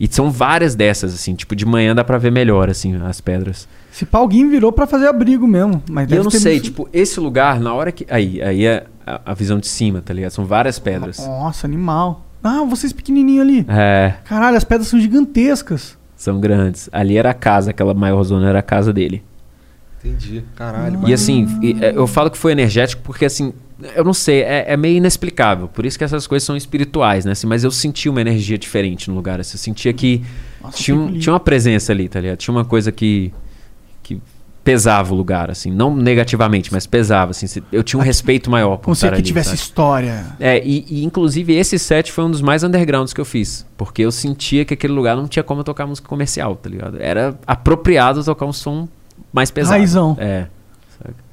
E 0.00 0.08
são 0.10 0.30
várias 0.30 0.74
dessas, 0.74 1.14
assim, 1.14 1.34
tipo, 1.34 1.54
de 1.54 1.64
manhã 1.66 1.94
dá 1.94 2.02
pra 2.02 2.16
ver 2.18 2.32
melhor, 2.32 2.68
assim, 2.70 2.96
as 3.04 3.20
pedras. 3.20 3.68
Se 3.96 4.04
pá, 4.04 4.18
alguém 4.18 4.46
virou 4.48 4.70
pra 4.70 4.86
fazer 4.86 5.06
abrigo 5.06 5.46
mesmo. 5.46 5.82
Mas 5.88 6.10
E 6.10 6.14
eu 6.16 6.22
não 6.22 6.30
sei, 6.30 6.52
muito- 6.56 6.64
tipo, 6.64 6.88
esse 6.92 7.18
lugar, 7.18 7.58
na 7.58 7.72
hora 7.72 7.90
que. 7.90 8.04
Aí, 8.10 8.42
aí 8.42 8.66
é 8.66 8.84
a, 9.06 9.20
a 9.32 9.34
visão 9.34 9.58
de 9.58 9.66
cima, 9.66 10.02
tá 10.04 10.12
ligado? 10.12 10.32
São 10.32 10.44
várias 10.44 10.78
pedras. 10.78 11.18
Nossa, 11.18 11.66
animal. 11.66 12.26
Ah, 12.44 12.62
vocês 12.64 12.92
pequenininho 12.92 13.40
ali. 13.40 13.64
É. 13.68 14.14
Caralho, 14.24 14.54
as 14.56 14.64
pedras 14.64 14.88
são 14.88 15.00
gigantescas. 15.00 15.96
São 16.14 16.38
grandes. 16.38 16.90
Ali 16.92 17.16
era 17.16 17.30
a 17.30 17.34
casa, 17.34 17.70
aquela 17.70 17.94
maior 17.94 18.22
zona 18.22 18.46
era 18.50 18.58
a 18.58 18.62
casa 18.62 18.92
dele. 18.92 19.22
Entendi. 20.04 20.44
Caralho. 20.54 21.00
E 21.08 21.12
assim, 21.14 21.46
é, 21.80 21.92
eu 21.96 22.06
falo 22.06 22.30
que 22.30 22.36
foi 22.36 22.52
energético 22.52 23.02
porque 23.02 23.24
assim, 23.24 23.52
eu 23.94 24.04
não 24.04 24.12
sei, 24.12 24.42
é, 24.42 24.66
é 24.68 24.76
meio 24.76 24.98
inexplicável. 24.98 25.68
Por 25.68 25.86
isso 25.86 25.96
que 25.96 26.04
essas 26.04 26.26
coisas 26.26 26.44
são 26.46 26.54
espirituais, 26.56 27.24
né? 27.24 27.32
Assim, 27.32 27.46
mas 27.46 27.64
eu 27.64 27.70
senti 27.70 28.08
uma 28.10 28.20
energia 28.20 28.58
diferente 28.58 29.08
no 29.08 29.16
lugar. 29.16 29.40
Assim, 29.40 29.54
eu 29.54 29.58
sentia 29.58 29.92
que 29.94 30.22
Nossa, 30.62 30.76
tinha, 30.76 30.96
um- 30.96 31.18
tinha 31.18 31.32
uma 31.32 31.40
presença 31.40 31.92
ali, 31.92 32.08
tá 32.10 32.20
ligado? 32.20 32.36
Tinha 32.36 32.54
uma 32.54 32.64
coisa 32.64 32.92
que 32.92 33.32
pesava 34.66 35.14
o 35.14 35.16
lugar, 35.16 35.48
assim. 35.50 35.70
Não 35.70 35.94
negativamente, 35.96 36.72
mas 36.72 36.86
pesava, 36.88 37.30
assim. 37.30 37.46
se- 37.46 37.62
Eu 37.70 37.84
tinha 37.84 37.98
um 38.00 38.02
respeito 38.02 38.50
maior 38.50 38.76
por 38.76 38.84
Como 38.86 38.96
se 38.96 39.06
aqui 39.06 39.14
ali, 39.14 39.22
tivesse 39.22 39.50
sabe? 39.50 39.60
história. 39.60 40.26
É, 40.40 40.60
e, 40.66 40.84
e, 40.90 41.04
inclusive 41.04 41.54
esse 41.54 41.78
set 41.78 42.10
foi 42.10 42.24
um 42.24 42.30
dos 42.30 42.40
mais 42.42 42.64
undergrounds 42.64 43.14
que 43.14 43.20
eu 43.20 43.24
fiz. 43.24 43.64
Porque 43.76 44.02
eu 44.02 44.10
sentia 44.10 44.64
que 44.64 44.74
aquele 44.74 44.92
lugar 44.92 45.16
não 45.16 45.28
tinha 45.28 45.42
como 45.44 45.60
eu 45.60 45.64
tocar 45.64 45.86
música 45.86 46.08
comercial, 46.08 46.56
tá 46.56 46.68
ligado? 46.68 46.98
Era 47.00 47.38
apropriado 47.46 48.22
tocar 48.24 48.44
um 48.46 48.52
som 48.52 48.88
mais 49.32 49.50
pesado. 49.52 49.78
Raizão. 49.78 50.16
É. 50.18 50.46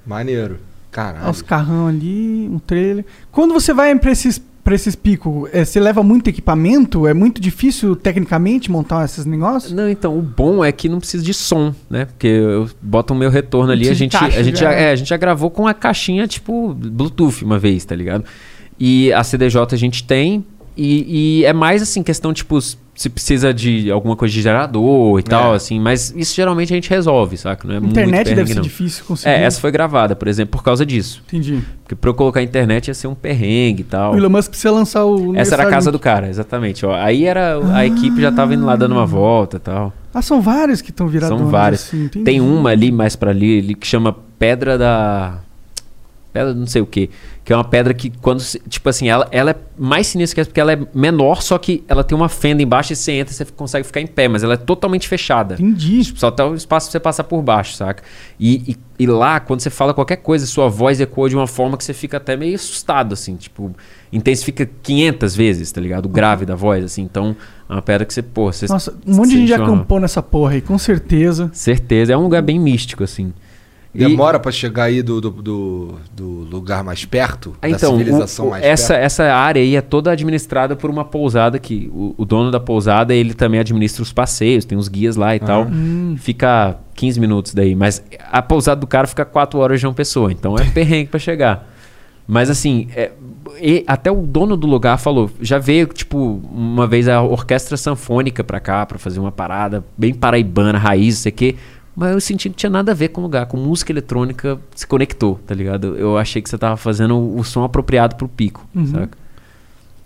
Maneiro. 0.06 0.54
Os 0.56 0.96
Caralho. 0.96 1.44
carrão 1.46 1.88
ali, 1.88 2.48
um 2.52 2.60
trailer. 2.60 3.04
Quando 3.32 3.52
você 3.54 3.74
vai 3.74 3.98
pra 3.98 4.12
esses, 4.12 4.40
pra 4.64 4.74
esses 4.74 4.96
picos, 4.96 5.50
é, 5.52 5.66
você 5.66 5.80
leva 5.80 6.02
muito 6.02 6.30
equipamento? 6.30 7.06
É 7.06 7.14
muito 7.14 7.42
difícil 7.42 7.96
tecnicamente 7.96 8.72
montar 8.72 9.04
esses 9.04 9.26
negócios? 9.26 9.74
Não, 9.74 9.90
então, 9.90 10.18
o 10.18 10.22
bom 10.22 10.64
é 10.64 10.72
que 10.72 10.88
não 10.88 11.00
precisa 11.00 11.24
de 11.24 11.34
som, 11.34 11.76
né? 11.90 12.06
Porque 12.06 12.28
eu 12.28 12.70
boto 12.82 13.14
o 13.14 13.18
meu 13.18 13.30
retorno 13.30 13.72
ali, 13.72 13.90
a 13.90 13.94
gente, 13.94 14.16
a, 14.16 14.30
gente 14.30 14.60
já. 14.60 14.72
já, 14.72 14.74
é, 14.74 14.92
a 14.92 14.96
gente 14.96 15.10
já 15.10 15.18
gravou 15.18 15.52
com 15.52 15.68
a 15.68 15.74
caixinha, 15.74 16.26
tipo, 16.28 16.74
Bluetooth 16.74 17.44
uma 17.44 17.60
vez, 17.60 17.84
tá 17.84 17.96
ligado? 17.96 18.24
E 18.80 19.12
a 19.14 19.24
CDJ 19.24 19.68
a 19.72 19.78
gente 19.78 20.04
tem, 20.04 20.46
e, 20.76 21.42
e 21.42 21.46
é 21.46 21.54
mais 21.54 21.82
assim, 21.82 22.02
questão, 22.04 22.34
tipo, 22.34 22.60
se 22.96 23.10
precisa 23.10 23.54
de 23.54 23.90
alguma 23.92 24.16
coisa 24.16 24.34
de 24.34 24.42
gerador 24.42 25.20
e 25.20 25.24
tal, 25.24 25.54
assim, 25.54 25.80
mas 25.80 26.14
isso 26.16 26.36
geralmente 26.36 26.72
a 26.74 26.76
gente 26.76 26.90
resolve, 26.90 27.38
saca? 27.38 27.68
Não 27.68 27.76
é 27.76 27.80
muito 27.80 27.92
Internet 27.92 28.26
deve 28.26 28.36
perrengue, 28.36 28.50
ser 28.50 28.56
não. 28.56 28.62
difícil 28.62 29.06
conseguir. 29.06 29.32
É, 29.34 29.44
essa 29.44 29.60
foi 29.60 29.72
gravada, 29.72 30.16
por 30.16 30.28
exemplo, 30.28 30.52
por 30.52 30.64
causa 30.64 30.86
disso. 30.86 31.24
Entendi. 31.28 31.64
Porque 31.84 31.96
pra 31.96 32.10
eu 32.10 32.14
colocar 32.14 32.40
a 32.40 32.44
internet 32.44 32.88
ia 32.88 32.94
ser 32.94 33.08
um 33.08 33.16
perrengue 33.16 33.82
e 33.82 33.86
tal. 33.86 34.14
O 34.14 34.18
Elon 34.18 34.30
Musk 34.30 34.50
precisa 34.50 34.72
lançar 34.72 35.06
o. 35.06 35.36
Essa 35.36 35.56
era 35.56 35.64
a 35.64 35.70
casa 35.70 35.92
do 35.92 35.98
cara, 35.98 36.30
exatamente. 36.30 36.86
Ó. 36.86 36.94
Aí 36.94 37.26
era 37.26 37.60
a 37.74 37.86
equipe 37.86 38.22
já 38.22 38.32
tava 38.32 38.54
indo 38.54 38.66
lá 38.66 38.76
dando 38.76 38.92
uma 38.92 39.06
volta 39.06 39.58
e 39.58 39.60
tal. 39.60 39.94
Ah, 40.14 40.22
são 40.22 40.40
vários 40.40 40.80
que 40.82 40.92
estão 40.92 41.08
virados. 41.08 41.36
São 41.38 41.48
vários. 41.48 41.82
Assim. 41.82 42.08
Tem 42.08 42.40
uma 42.40 42.70
ali 42.70 42.92
mais 42.92 43.16
pra 43.16 43.32
ali, 43.32 43.60
ali 43.60 43.76
que 43.76 43.88
chama 43.88 44.16
Pedra 44.38 44.78
da. 44.78 45.40
Pedra 46.34 46.54
não 46.54 46.66
sei 46.66 46.82
o 46.82 46.86
que. 46.86 47.12
Que 47.46 47.54
é 47.54 47.56
uma 47.56 47.64
pedra 47.64 47.94
que 47.94 48.10
quando. 48.10 48.42
Tipo 48.68 48.90
assim, 48.90 49.08
ela, 49.08 49.28
ela 49.32 49.52
é 49.52 49.56
mais 49.78 50.08
sinistra 50.08 50.34
que 50.36 50.42
essa 50.42 50.50
porque 50.50 50.60
ela 50.60 50.74
é 50.74 50.80
menor, 50.94 51.44
só 51.44 51.58
que 51.60 51.84
ela 51.88 52.04
tem 52.04 52.18
uma 52.18 52.28
fenda 52.28 52.64
embaixo 52.64 52.92
e 52.92 52.96
você 52.96 53.12
entra 53.12 53.32
e 53.32 53.36
você 53.38 53.46
consegue 53.46 53.86
ficar 53.86 54.02
em 54.02 54.08
pé, 54.08 54.28
mas 54.28 54.44
ela 54.44 54.56
é 54.56 54.58
totalmente 54.58 55.08
fechada. 55.08 55.54
Entendi. 55.54 56.04
Só 56.16 56.32
tá 56.32 56.46
o 56.48 56.56
espaço 56.56 56.88
pra 56.88 56.92
você 56.94 57.00
passar 57.00 57.24
por 57.26 57.42
baixo, 57.44 57.76
saca? 57.76 58.02
E, 58.40 58.72
e, 58.72 59.04
e 59.04 59.08
lá, 59.08 59.40
quando 59.40 59.60
você 59.60 59.70
fala 59.70 59.94
qualquer 59.94 60.18
coisa, 60.18 60.48
sua 60.48 60.68
voz 60.70 61.00
ecoa 61.00 61.30
de 61.30 61.36
uma 61.36 61.46
forma 61.48 61.78
que 61.78 61.84
você 61.84 61.94
fica 61.94 62.18
até 62.18 62.36
meio 62.36 62.56
assustado, 62.56 63.14
assim. 63.14 63.36
Tipo, 63.36 63.72
intensifica 64.12 64.68
500 64.82 65.36
vezes, 65.36 65.72
tá 65.72 65.80
ligado? 65.82 66.06
O 66.06 66.10
grave 66.10 66.46
da 66.46 66.56
voz, 66.56 66.84
assim. 66.84 67.04
Então, 67.04 67.36
é 67.70 67.74
uma 67.74 67.82
pedra 67.82 68.06
que 68.06 68.14
você, 68.14 68.22
pô, 68.22 68.52
você 68.52 68.66
Nossa, 68.68 68.94
um 69.06 69.16
monte 69.16 69.30
de 69.30 69.38
gente 69.38 69.50
já 69.50 69.58
uma- 69.58 69.66
acampou 69.66 70.00
nessa 70.00 70.22
porra 70.24 70.54
aí, 70.54 70.62
com 70.62 70.78
certeza. 70.78 71.50
Certeza. 71.54 72.14
É 72.14 72.18
um 72.18 72.24
lugar 72.24 72.42
bem 72.42 72.60
místico, 72.60 73.04
assim. 73.04 73.34
E- 73.96 74.00
Demora 74.00 74.40
pra 74.40 74.52
chegar 74.52 74.86
aí 74.86 75.04
do, 75.04 75.22
do, 75.22 75.30
do, 75.30 75.96
do 76.16 76.26
lugar 76.50 76.84
mais 76.84 77.06
perto? 77.06 77.56
Ah, 77.62 77.68
da 77.68 77.76
Então, 77.76 77.92
civilização 77.98 78.46
o- 78.46 78.48
o- 78.48 78.52
mais 78.52 78.64
essa, 78.64 78.94
perto? 78.94 79.06
essa 79.06 79.24
área 79.34 79.62
aí 79.62 79.76
é 79.76 79.82
toda 79.82 80.12
administrada 80.12 80.76
por 80.76 80.90
uma 80.90 81.06
pousada 81.06 81.60
que 81.60 81.92
o, 81.94 82.16
o 82.18 82.26
dono 82.26 82.50
da 82.50 82.60
pousada, 82.60 83.14
ele 83.14 83.34
também 83.36 83.60
administra 83.60 84.02
os 84.02 84.12
passeios, 84.12 84.66
tem 84.66 84.78
os 84.78 84.88
guias 84.88 85.16
lá 85.16 85.36
e 85.36 85.40
tal. 85.40 85.66
Hum. 85.66 86.16
Fica 86.18 86.78
15 86.96 87.20
minutos 87.20 87.54
daí, 87.54 87.76
mas 87.76 88.04
a 88.32 88.42
pousada 88.42 88.82
do 88.82 88.88
cara 88.88 89.06
fica 89.06 89.24
4 89.26 89.60
horas 89.60 89.80
de 89.80 89.86
uma 89.86 89.94
pessoa, 89.94 90.32
então 90.32 90.56
é 90.58 90.66
perrengue 90.74 91.10
pra 91.10 91.20
chegar. 91.20 91.70
Mas 92.28 92.50
assim, 92.50 92.88
é, 92.96 93.12
e 93.62 93.84
até 93.86 94.10
o 94.10 94.26
dono 94.26 94.56
do 94.58 94.66
lugar 94.66 94.98
falou, 94.98 95.30
já 95.42 95.60
veio 95.60 95.86
tipo 95.88 96.42
uma 96.52 96.88
vez 96.88 97.08
a 97.08 97.22
orquestra 97.22 97.76
sanfônica 97.78 98.44
pra 98.44 98.60
cá 98.60 98.86
pra 98.86 98.98
fazer 98.98 99.20
uma 99.20 99.32
parada 99.32 99.84
bem 99.98 100.14
paraibana, 100.14 100.80
raiz, 100.80 101.18
sei 101.18 101.32
que, 101.34 101.56
mas 101.96 102.12
eu 102.14 102.22
senti 102.22 102.50
que 102.50 102.56
tinha 102.56 102.70
nada 102.70 102.92
a 102.92 102.96
ver 102.96 103.10
com 103.10 103.22
o 103.22 103.24
lugar, 103.24 103.46
com 103.46 103.58
música 103.58 103.92
eletrônica 103.92 104.60
se 104.76 104.86
conectou, 104.88 105.40
tá 105.46 105.54
ligado? 105.54 105.96
Eu 105.96 106.18
achei 106.18 106.42
que 106.42 106.50
você 106.50 106.58
tava 106.58 106.78
fazendo 106.78 107.16
o, 107.16 107.40
o 107.40 107.44
som 107.44 107.64
apropriado 107.64 108.16
pro 108.16 108.28
pico, 108.28 108.66
Uhum. 108.76 108.86
saca? 108.88 109.18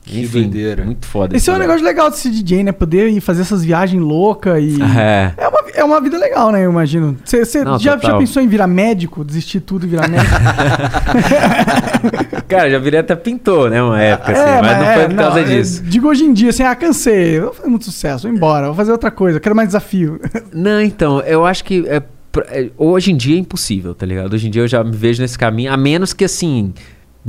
Que 0.07 0.25
doideira. 0.25 0.85
muito 0.85 1.05
foda. 1.05 1.35
Esse 1.35 1.49
é 1.49 1.53
um 1.53 1.57
negócio 1.57 1.83
legal 1.83 2.09
de 2.09 2.17
ser 2.17 2.29
DJ, 2.29 2.63
né? 2.63 2.71
Poder 2.71 3.09
ir 3.09 3.19
fazer 3.19 3.41
essas 3.41 3.63
viagens 3.63 4.01
loucas 4.01 4.63
e. 4.63 4.77
É. 4.97 5.33
É 5.37 5.47
uma, 5.47 5.59
é 5.75 5.83
uma 5.83 6.01
vida 6.01 6.17
legal, 6.17 6.51
né? 6.51 6.65
Eu 6.65 6.71
imagino. 6.71 7.17
Você 7.23 7.63
Não, 7.63 7.77
já, 7.77 7.97
já 7.97 8.17
pensou 8.17 8.41
em 8.41 8.47
virar 8.47 8.67
médico? 8.67 9.23
Desistir 9.23 9.59
tudo 9.59 9.85
e 9.85 9.89
virar 9.89 10.07
médico? 10.07 10.31
Cara, 12.47 12.71
já 12.71 12.79
virei 12.79 13.01
até 13.01 13.15
pintor, 13.15 13.69
né, 13.69 13.83
uma 13.83 14.01
época, 14.01 14.31
assim, 14.31 14.41
É, 14.41 14.61
mas 14.61 14.77
não 14.77 14.85
é, 14.85 14.93
foi 14.95 15.05
por 15.07 15.15
causa 15.15 15.39
é, 15.41 15.43
disso. 15.43 15.83
digo 15.83 16.07
hoje 16.07 16.23
em 16.23 16.33
dia, 16.33 16.49
assim, 16.49 16.63
ah, 16.63 16.73
cansei. 16.75 17.39
Vou 17.41 17.53
fazer 17.53 17.67
muito 17.67 17.85
sucesso, 17.85 18.27
vou 18.27 18.35
embora, 18.35 18.67
vou 18.67 18.75
fazer 18.75 18.91
outra 18.91 19.11
coisa, 19.11 19.39
quero 19.39 19.55
mais 19.55 19.67
desafio. 19.67 20.19
Não, 20.53 20.81
então, 20.81 21.19
eu 21.21 21.45
acho 21.45 21.63
que 21.65 21.85
é, 21.87 22.01
é, 22.47 22.69
hoje 22.77 23.11
em 23.11 23.17
dia 23.17 23.35
é 23.35 23.39
impossível, 23.39 23.93
tá 23.93 24.05
ligado? 24.05 24.33
Hoje 24.33 24.47
em 24.47 24.51
dia 24.51 24.61
eu 24.61 24.67
já 24.67 24.81
me 24.83 24.95
vejo 24.95 25.21
nesse 25.21 25.37
caminho, 25.37 25.73
a 25.73 25.77
menos 25.77 26.13
que 26.13 26.23
assim 26.23 26.73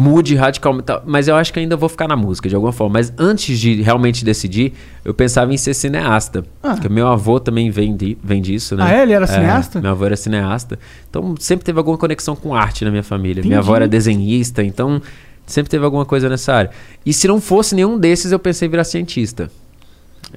mude 0.00 0.36
radicalmente, 0.36 0.84
tal, 0.86 1.02
mas 1.04 1.26
eu 1.26 1.34
acho 1.34 1.52
que 1.52 1.58
ainda 1.58 1.76
vou 1.76 1.88
ficar 1.88 2.06
na 2.06 2.14
música 2.14 2.48
de 2.48 2.54
alguma 2.54 2.70
forma. 2.70 2.92
Mas 2.94 3.12
antes 3.18 3.58
de 3.58 3.82
realmente 3.82 4.24
decidir, 4.24 4.72
eu 5.04 5.12
pensava 5.12 5.52
em 5.52 5.56
ser 5.56 5.74
cineasta, 5.74 6.44
Ah. 6.62 6.74
porque 6.74 6.88
meu 6.88 7.08
avô 7.08 7.40
também 7.40 7.68
vem, 7.68 7.96
de, 7.96 8.16
vem 8.22 8.40
disso, 8.40 8.76
né? 8.76 8.84
Ah, 8.86 8.94
é? 8.94 9.02
Ele 9.02 9.12
era 9.12 9.26
cineasta? 9.26 9.80
Meu 9.80 9.90
avô 9.90 10.04
era 10.06 10.14
cineasta, 10.16 10.78
então 11.10 11.34
sempre 11.40 11.64
teve 11.64 11.78
alguma 11.78 11.98
conexão 11.98 12.36
com 12.36 12.54
arte 12.54 12.84
na 12.84 12.92
minha 12.92 13.02
família. 13.02 13.40
Entendi. 13.40 13.48
Minha 13.48 13.58
avó 13.58 13.74
era 13.74 13.88
desenhista, 13.88 14.62
então 14.62 15.02
sempre 15.44 15.68
teve 15.68 15.84
alguma 15.84 16.06
coisa 16.06 16.28
nessa 16.28 16.54
área. 16.54 16.70
E 17.04 17.12
se 17.12 17.26
não 17.26 17.40
fosse 17.40 17.74
nenhum 17.74 17.98
desses, 17.98 18.30
eu 18.30 18.38
pensei 18.38 18.68
em 18.68 18.70
virar 18.70 18.84
cientista. 18.84 19.50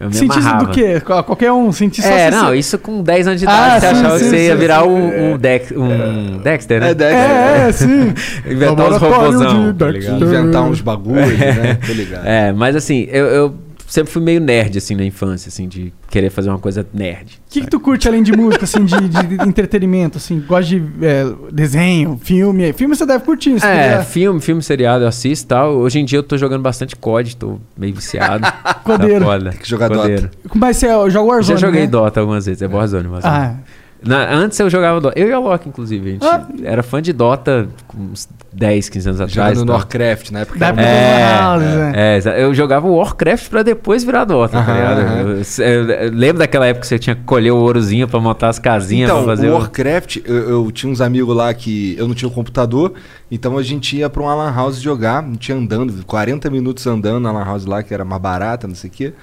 Eu 0.01 0.07
me 0.07 0.13
cientista 0.15 0.49
amarrava. 0.49 0.65
do 0.65 0.71
quê? 0.73 0.99
Qual- 0.99 1.23
Qualquer 1.23 1.51
um, 1.51 1.71
cientista 1.71 2.09
É, 2.09 2.31
só 2.31 2.43
não, 2.43 2.55
isso 2.55 2.77
com 2.79 3.03
10 3.03 3.27
anos 3.27 3.39
de 3.39 3.47
Ah, 3.47 3.51
idade, 3.77 3.81
você 3.81 3.87
sim, 3.87 3.93
achava 4.01 4.17
sim, 4.19 4.23
que 4.25 4.29
você 4.31 4.45
ia 4.47 4.55
virar 4.55 4.81
sim. 4.83 4.87
um, 4.89 5.33
um, 5.33 5.37
Dex, 5.37 5.71
um 5.71 6.37
Dexter, 6.39 6.79
né? 6.81 6.89
É, 6.89 6.93
Dexter. 6.93 7.21
É, 7.31 7.67
é, 7.67 7.71
sim. 7.71 8.13
Inventar 8.49 8.85
uns 8.87 8.91
Laboratório 8.93 9.37
robôzão, 9.39 9.73
tá? 9.75 9.89
Inventar 9.91 10.63
uns 10.63 10.81
bagulhos, 10.81 11.37
né? 11.39 11.77
Tô 11.85 11.93
ligado. 11.93 12.25
É, 12.27 12.51
mas 12.51 12.75
assim, 12.75 13.07
eu, 13.11 13.25
eu 13.27 13.55
sempre 13.91 14.09
fui 14.13 14.22
meio 14.22 14.39
nerd, 14.39 14.77
assim, 14.77 14.95
na 14.95 15.03
infância, 15.03 15.49
assim, 15.49 15.68
de 15.68 15.91
querer 16.09 16.30
fazer 16.30 16.49
uma 16.49 16.57
coisa 16.57 16.88
nerd. 16.93 17.41
O 17.45 17.51
que, 17.51 17.59
que 17.61 17.68
tu 17.68 17.77
curte 17.77 18.07
além 18.07 18.23
de 18.23 18.31
música, 18.31 18.63
assim, 18.63 18.85
de, 18.85 18.95
de- 19.09 19.43
entretenimento, 19.47 20.18
assim? 20.18 20.39
Gosta 20.47 20.63
de 20.69 20.81
é, 21.01 21.26
desenho, 21.51 22.18
filme? 22.23 22.72
Filme 22.72 22.95
você 22.95 23.05
deve 23.05 23.26
curtir, 23.26 23.59
se 23.59 23.65
É, 23.65 23.89
quiser. 23.89 24.05
filme, 24.05 24.39
filme, 24.39 24.63
seriado, 24.63 25.03
eu 25.03 25.07
assisto 25.09 25.45
e 25.45 25.47
tal. 25.49 25.76
Hoje 25.76 25.99
em 25.99 26.05
dia 26.05 26.19
eu 26.19 26.23
tô 26.23 26.38
jogando 26.38 26.61
bastante 26.61 26.95
COD, 26.95 27.35
tô 27.35 27.59
meio 27.77 27.93
viciado. 27.93 28.47
Codeiro. 28.85 29.19
Tá 29.19 29.26
foda. 29.26 29.49
Tem 29.51 29.59
que 29.59 29.69
jogar 29.69 29.89
Codeiro. 29.89 30.22
Dota. 30.22 30.38
Mas 30.55 30.77
você 30.77 30.88
joga 30.88 31.22
Warzone, 31.22 31.59
Já 31.59 31.68
joguei 31.68 31.81
né? 31.81 31.88
Dota 31.88 32.19
algumas 32.22 32.45
vezes, 32.45 32.61
é 32.61 32.68
Warzone, 32.68 33.07
Warzone. 33.09 33.34
Ah, 33.35 33.55
Na- 34.03 34.33
antes 34.33 34.59
eu 34.59 34.67
jogava 34.69 34.99
Dota. 34.99 35.19
Eu 35.19 35.27
e 35.29 35.31
a 35.33 35.37
Loki, 35.37 35.69
inclusive. 35.69 36.09
A 36.09 36.11
gente 36.13 36.25
Ah. 36.25 36.47
era 36.63 36.81
fã 36.81 36.99
de 37.01 37.13
Dota 37.13 37.67
com 37.87 37.99
uns 37.99 38.27
10, 38.51 38.89
15 38.89 39.07
anos 39.09 39.21
atrás. 39.21 39.49
Jogando 39.53 39.63
e 39.63 39.65
no. 39.67 39.73
Warcraft, 39.73 40.31
na 40.31 40.39
época. 40.39 40.57
Da 40.59 40.67
época 40.69 40.81
Lan 40.81 41.37
House, 41.39 41.61
né? 41.63 41.91
É, 41.95 42.43
eu 42.43 42.53
jogava 42.53 42.87
Warcraft 42.87 43.49
pra 43.49 43.61
depois 43.61 44.03
virar 44.03 44.25
Dota, 44.25 44.53
tá 44.53 44.59
Aham, 44.59 44.73
ligado? 44.73 44.99
aham. 45.01 45.19
Eu, 45.59 45.65
eu- 45.65 45.89
eu 45.91 46.11
lembro 46.11 46.39
daquela 46.39 46.65
época 46.65 46.81
que 46.81 46.87
você 46.87 46.97
tinha 46.97 47.15
que 47.15 47.21
colher 47.23 47.51
o 47.51 47.57
ourozinho 47.57 48.07
pra 48.07 48.19
montar 48.19 48.49
as 48.49 48.57
casinhas 48.57 49.09
Então, 49.09 49.23
pra 49.23 49.35
fazer 49.35 49.49
o 49.49 49.51
o... 49.51 49.57
Warcraft, 49.59 50.17
eu, 50.25 50.35
eu 50.49 50.71
tinha 50.71 50.91
uns 50.91 50.99
amigos 50.99 51.35
lá 51.35 51.53
que 51.53 51.95
eu 51.97 52.07
não 52.07 52.15
tinha 52.15 52.27
o 52.27 52.31
computador, 52.31 52.93
então 53.29 53.55
a 53.55 53.61
gente 53.61 53.97
ia 53.97 54.09
pra 54.09 54.23
uma 54.23 54.33
lan 54.33 54.51
house 54.51 54.77
jogar, 54.81 55.19
a 55.23 55.27
gente 55.27 55.47
ia 55.49 55.55
andando, 55.55 56.03
40 56.07 56.49
minutos 56.49 56.87
andando 56.87 57.19
na 57.19 57.31
lan 57.31 57.43
house 57.45 57.65
lá, 57.65 57.83
que 57.83 57.93
era 57.93 58.03
mais 58.03 58.19
barata, 58.21 58.67
não 58.67 58.73
sei 58.75 58.89
o 58.89 58.93
quê. 58.93 59.13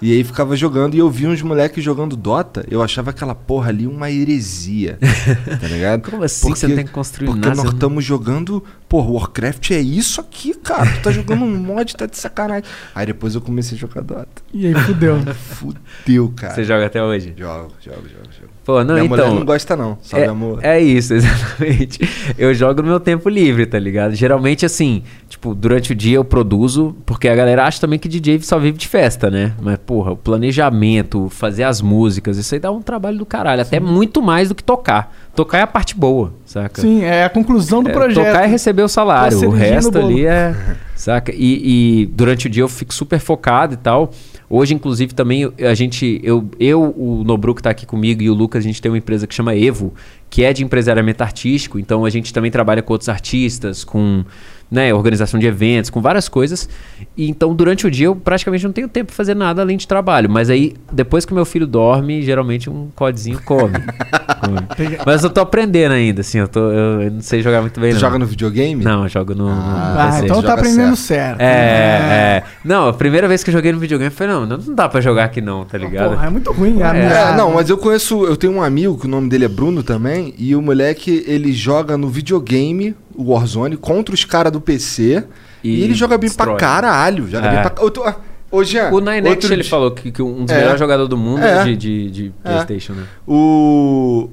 E 0.00 0.12
aí 0.12 0.22
ficava 0.22 0.56
jogando 0.56 0.94
e 0.94 0.98
eu 0.98 1.10
vi 1.10 1.26
uns 1.26 1.42
moleques 1.42 1.82
jogando 1.82 2.16
Dota, 2.16 2.64
eu 2.70 2.82
achava 2.82 3.10
aquela 3.10 3.34
porra 3.34 3.70
ali 3.70 3.86
uma 3.86 4.10
heresia, 4.10 4.96
tá 5.60 5.66
ligado? 5.66 6.02
Como 6.10 6.22
assim 6.22 6.48
você 6.50 6.68
não 6.68 6.76
tem 6.76 6.86
que 6.86 6.92
construir 6.92 7.26
Porque 7.26 7.48
nada? 7.48 7.62
nós 7.62 7.72
estamos 7.72 8.04
jogando, 8.04 8.62
porra, 8.88 9.10
Warcraft 9.10 9.72
é 9.72 9.80
isso 9.80 10.20
aqui, 10.20 10.54
cara, 10.54 10.86
tu 10.86 11.02
tá 11.02 11.10
jogando 11.10 11.44
um 11.44 11.56
mod, 11.56 11.96
tá 11.96 12.06
de 12.06 12.16
sacanagem. 12.16 12.64
Aí 12.94 13.06
depois 13.06 13.34
eu 13.34 13.40
comecei 13.40 13.76
a 13.76 13.80
jogar 13.80 14.02
Dota. 14.02 14.42
E 14.54 14.66
aí, 14.68 14.74
fudeu. 14.74 15.18
Fudeu, 15.34 16.32
cara. 16.36 16.54
Você 16.54 16.64
joga 16.64 16.86
até 16.86 17.02
hoje? 17.02 17.34
Jogo, 17.36 17.72
jogo, 17.80 18.02
jogo, 18.08 18.28
jogo. 18.30 18.37
Pô, 18.68 18.84
não, 18.84 18.96
Minha 18.96 19.06
então... 19.06 19.16
mulher 19.16 19.30
não 19.30 19.46
gosta 19.46 19.74
não, 19.74 19.96
sabe 20.02 20.24
amor? 20.24 20.58
É, 20.62 20.76
é 20.76 20.82
isso, 20.82 21.14
exatamente. 21.16 21.98
Eu 22.36 22.52
jogo 22.52 22.82
no 22.82 22.88
meu 22.88 23.00
tempo 23.00 23.26
livre, 23.26 23.64
tá 23.64 23.78
ligado? 23.78 24.14
Geralmente, 24.14 24.66
assim, 24.66 25.02
tipo, 25.26 25.54
durante 25.54 25.92
o 25.92 25.94
dia 25.94 26.16
eu 26.16 26.24
produzo, 26.24 26.94
porque 27.06 27.30
a 27.30 27.34
galera 27.34 27.64
acha 27.64 27.80
também 27.80 27.98
que 27.98 28.06
DJ 28.06 28.42
só 28.42 28.58
vive 28.58 28.76
de 28.76 28.86
festa, 28.86 29.30
né? 29.30 29.54
Mas, 29.58 29.78
porra, 29.78 30.12
o 30.12 30.16
planejamento, 30.18 31.30
fazer 31.30 31.62
as 31.62 31.80
músicas, 31.80 32.36
isso 32.36 32.54
aí 32.54 32.60
dá 32.60 32.70
um 32.70 32.82
trabalho 32.82 33.16
do 33.16 33.24
caralho. 33.24 33.62
Até 33.62 33.80
muito 33.80 34.20
mais 34.20 34.50
do 34.50 34.54
que 34.54 34.62
tocar. 34.62 35.16
Tocar 35.34 35.60
é 35.60 35.62
a 35.62 35.66
parte 35.66 35.96
boa, 35.96 36.34
saca? 36.44 36.82
Sim, 36.82 37.04
é 37.04 37.24
a 37.24 37.30
conclusão 37.30 37.82
do 37.82 37.88
É, 37.88 37.92
projeto. 37.94 38.22
Tocar 38.26 38.44
é 38.44 38.46
receber 38.46 38.82
o 38.82 38.88
salário, 38.88 39.38
Pra 39.38 39.48
o 39.48 39.50
resto 39.50 39.96
ali 39.96 40.26
é. 40.26 40.54
Saca? 40.94 41.32
E, 41.32 42.02
e 42.02 42.06
durante 42.06 42.48
o 42.48 42.50
dia 42.50 42.64
eu 42.64 42.68
fico 42.68 42.92
super 42.92 43.20
focado 43.20 43.72
e 43.74 43.76
tal. 43.76 44.10
Hoje, 44.50 44.74
inclusive, 44.74 45.12
também 45.12 45.52
a 45.58 45.74
gente, 45.74 46.20
eu, 46.22 46.48
eu, 46.58 46.82
o 46.96 47.22
Nobru 47.22 47.54
que 47.54 47.62
tá 47.62 47.70
aqui 47.70 47.84
comigo 47.84 48.22
e 48.22 48.30
o 48.30 48.34
Lucas, 48.34 48.64
a 48.64 48.66
gente 48.66 48.80
tem 48.80 48.90
uma 48.90 48.96
empresa 48.96 49.26
que 49.26 49.34
chama 49.34 49.54
Evo, 49.54 49.92
que 50.30 50.42
é 50.42 50.52
de 50.52 50.64
empresariamento 50.64 51.22
artístico. 51.22 51.78
Então 51.78 52.04
a 52.04 52.10
gente 52.10 52.32
também 52.32 52.50
trabalha 52.50 52.82
com 52.82 52.92
outros 52.94 53.10
artistas, 53.10 53.84
com 53.84 54.24
né, 54.70 54.92
organização 54.92 55.40
de 55.40 55.46
eventos, 55.46 55.90
com 55.90 56.00
várias 56.00 56.28
coisas. 56.28 56.68
E 57.16 57.28
então 57.28 57.54
durante 57.54 57.86
o 57.86 57.90
dia 57.90 58.06
eu 58.06 58.16
praticamente 58.16 58.64
não 58.64 58.72
tenho 58.72 58.88
tempo 58.88 59.06
pra 59.06 59.16
fazer 59.16 59.34
nada 59.34 59.62
além 59.62 59.76
de 59.76 59.86
trabalho. 59.86 60.28
Mas 60.28 60.50
aí, 60.50 60.74
depois 60.92 61.24
que 61.24 61.32
meu 61.32 61.44
filho 61.44 61.66
dorme, 61.66 62.22
geralmente 62.22 62.68
um 62.68 62.88
codezinho 62.94 63.40
come. 63.42 63.78
Come. 64.38 64.96
Mas 65.04 65.24
eu 65.24 65.30
tô 65.30 65.40
aprendendo 65.40 65.92
ainda, 65.92 66.20
assim, 66.20 66.38
eu, 66.38 66.46
tô, 66.46 66.60
eu, 66.70 67.02
eu 67.02 67.10
não 67.10 67.20
sei 67.20 67.42
jogar 67.42 67.60
muito 67.60 67.80
bem. 67.80 67.92
Não. 67.92 67.98
joga 67.98 68.20
no 68.20 68.26
videogame? 68.26 68.84
Não, 68.84 69.02
eu 69.02 69.08
jogo 69.08 69.34
no, 69.34 69.46
no 69.46 69.50
Ah, 69.52 70.20
então 70.22 70.40
tá 70.40 70.54
aprendendo 70.54 70.94
certo. 70.94 71.40
É, 71.40 71.44
é. 71.44 72.42
Não, 72.64 72.88
a 72.88 72.92
primeira 72.92 73.26
vez 73.26 73.42
que 73.42 73.50
eu 73.50 73.52
joguei 73.52 73.72
no 73.72 73.80
videogame, 73.80 74.12
eu 74.12 74.16
falei, 74.16 74.32
não, 74.32 74.46
não 74.46 74.74
dá 74.74 74.88
pra 74.88 75.00
jogar 75.00 75.24
aqui 75.24 75.40
não, 75.40 75.64
tá 75.64 75.76
ligado? 75.76 76.10
Porra, 76.10 76.26
é 76.26 76.30
muito 76.30 76.52
ruim. 76.52 76.80
É, 76.80 77.32
É, 77.32 77.36
não, 77.36 77.54
mas 77.54 77.68
eu 77.68 77.76
conheço, 77.76 78.24
eu 78.26 78.36
tenho 78.36 78.52
um 78.52 78.62
amigo 78.62 78.96
que 78.96 79.06
o 79.06 79.10
nome 79.10 79.28
dele 79.28 79.46
é 79.46 79.48
Bruno 79.48 79.82
também, 79.82 80.32
e 80.38 80.54
o 80.54 80.62
moleque, 80.62 81.24
ele 81.26 81.52
joga 81.52 81.96
no 81.96 82.08
videogame, 82.08 82.94
o 83.18 83.32
Warzone, 83.32 83.76
contra 83.76 84.14
os 84.14 84.24
caras 84.24 84.52
do 84.52 84.60
PC, 84.60 85.24
e, 85.62 85.70
E 85.80 85.82
ele 85.82 85.94
joga 85.94 86.16
bem 86.16 86.28
destrói. 86.28 86.56
pra 86.56 86.56
caralho, 86.56 87.28
joga 87.28 87.46
É. 87.48 87.50
bem 87.50 87.60
pra 87.62 87.70
ca- 87.70 87.82
eu 87.82 87.90
tô- 87.90 88.04
ah, 88.04 88.16
Ô, 88.50 88.64
Jean, 88.64 88.88
O 88.90 88.98
Ninex, 89.00 89.28
outro 89.28 89.52
ele 89.52 89.62
falou 89.62 89.90
que, 89.90 90.10
que 90.10 90.22
um 90.22 90.46
dos 90.46 90.54
É. 90.54 90.58
melhores 90.60 90.78
jogadores 90.80 91.10
do 91.10 91.18
mundo 91.18 91.42
É. 91.42 91.58
é 91.60 91.64
de, 91.64 91.76
de, 91.76 92.10
de 92.10 92.32
É. 92.42 92.48
Playstation, 92.50 92.94
né? 92.94 93.04
O... 93.26 94.30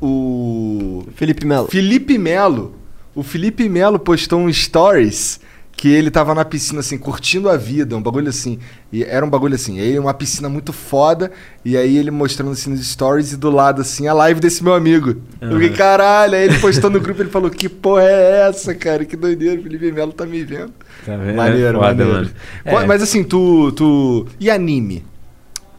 O... 0.00 1.04
Felipe 1.16 1.44
Melo. 1.44 1.66
Felipe 1.66 2.16
Melo, 2.18 2.74
o 3.14 3.22
Felipe 3.24 3.68
Melo 3.68 3.98
postou 3.98 4.38
um 4.38 4.52
stories 4.52 5.40
que 5.76 5.88
ele 5.88 6.10
tava 6.10 6.34
na 6.34 6.42
piscina 6.42 6.80
assim, 6.80 6.96
curtindo 6.96 7.50
a 7.50 7.56
vida, 7.56 7.94
um 7.96 8.00
bagulho 8.02 8.30
assim. 8.30 8.58
E 8.90 9.04
era 9.04 9.26
um 9.26 9.28
bagulho 9.28 9.54
assim, 9.54 9.78
aí 9.78 9.98
uma 9.98 10.14
piscina 10.14 10.48
muito 10.48 10.72
foda, 10.72 11.30
e 11.62 11.76
aí 11.76 11.98
ele 11.98 12.10
mostrando 12.10 12.52
assim 12.52 12.70
nos 12.70 12.86
stories 12.86 13.32
e 13.32 13.36
do 13.36 13.50
lado 13.50 13.82
assim 13.82 14.08
a 14.08 14.14
live 14.14 14.40
desse 14.40 14.64
meu 14.64 14.72
amigo. 14.72 15.16
Eu 15.40 15.52
fiquei, 15.52 15.70
caralho, 15.70 16.34
aí 16.34 16.44
ele 16.44 16.58
postou 16.60 16.88
no 16.88 16.98
grupo, 17.00 17.20
ele 17.20 17.28
falou: 17.30 17.50
"Que 17.50 17.68
porra 17.68 18.04
é 18.04 18.48
essa, 18.48 18.74
cara? 18.74 19.04
Que 19.04 19.16
doideira, 19.16 19.60
o 19.60 19.62
Felipe 19.62 19.92
Melo 19.92 20.12
tá 20.14 20.24
me 20.24 20.42
vendo". 20.44 20.72
Tá 21.04 21.14
vendo? 21.16 21.36
Maneiro, 21.36 21.78
É 21.78 21.80
foda, 21.80 21.86
maneiro. 22.04 22.12
mano. 22.12 22.30
É. 22.64 22.86
Mas 22.86 23.02
assim, 23.02 23.22
tu 23.22 23.70
tu 23.72 24.26
e 24.40 24.50
anime? 24.50 25.04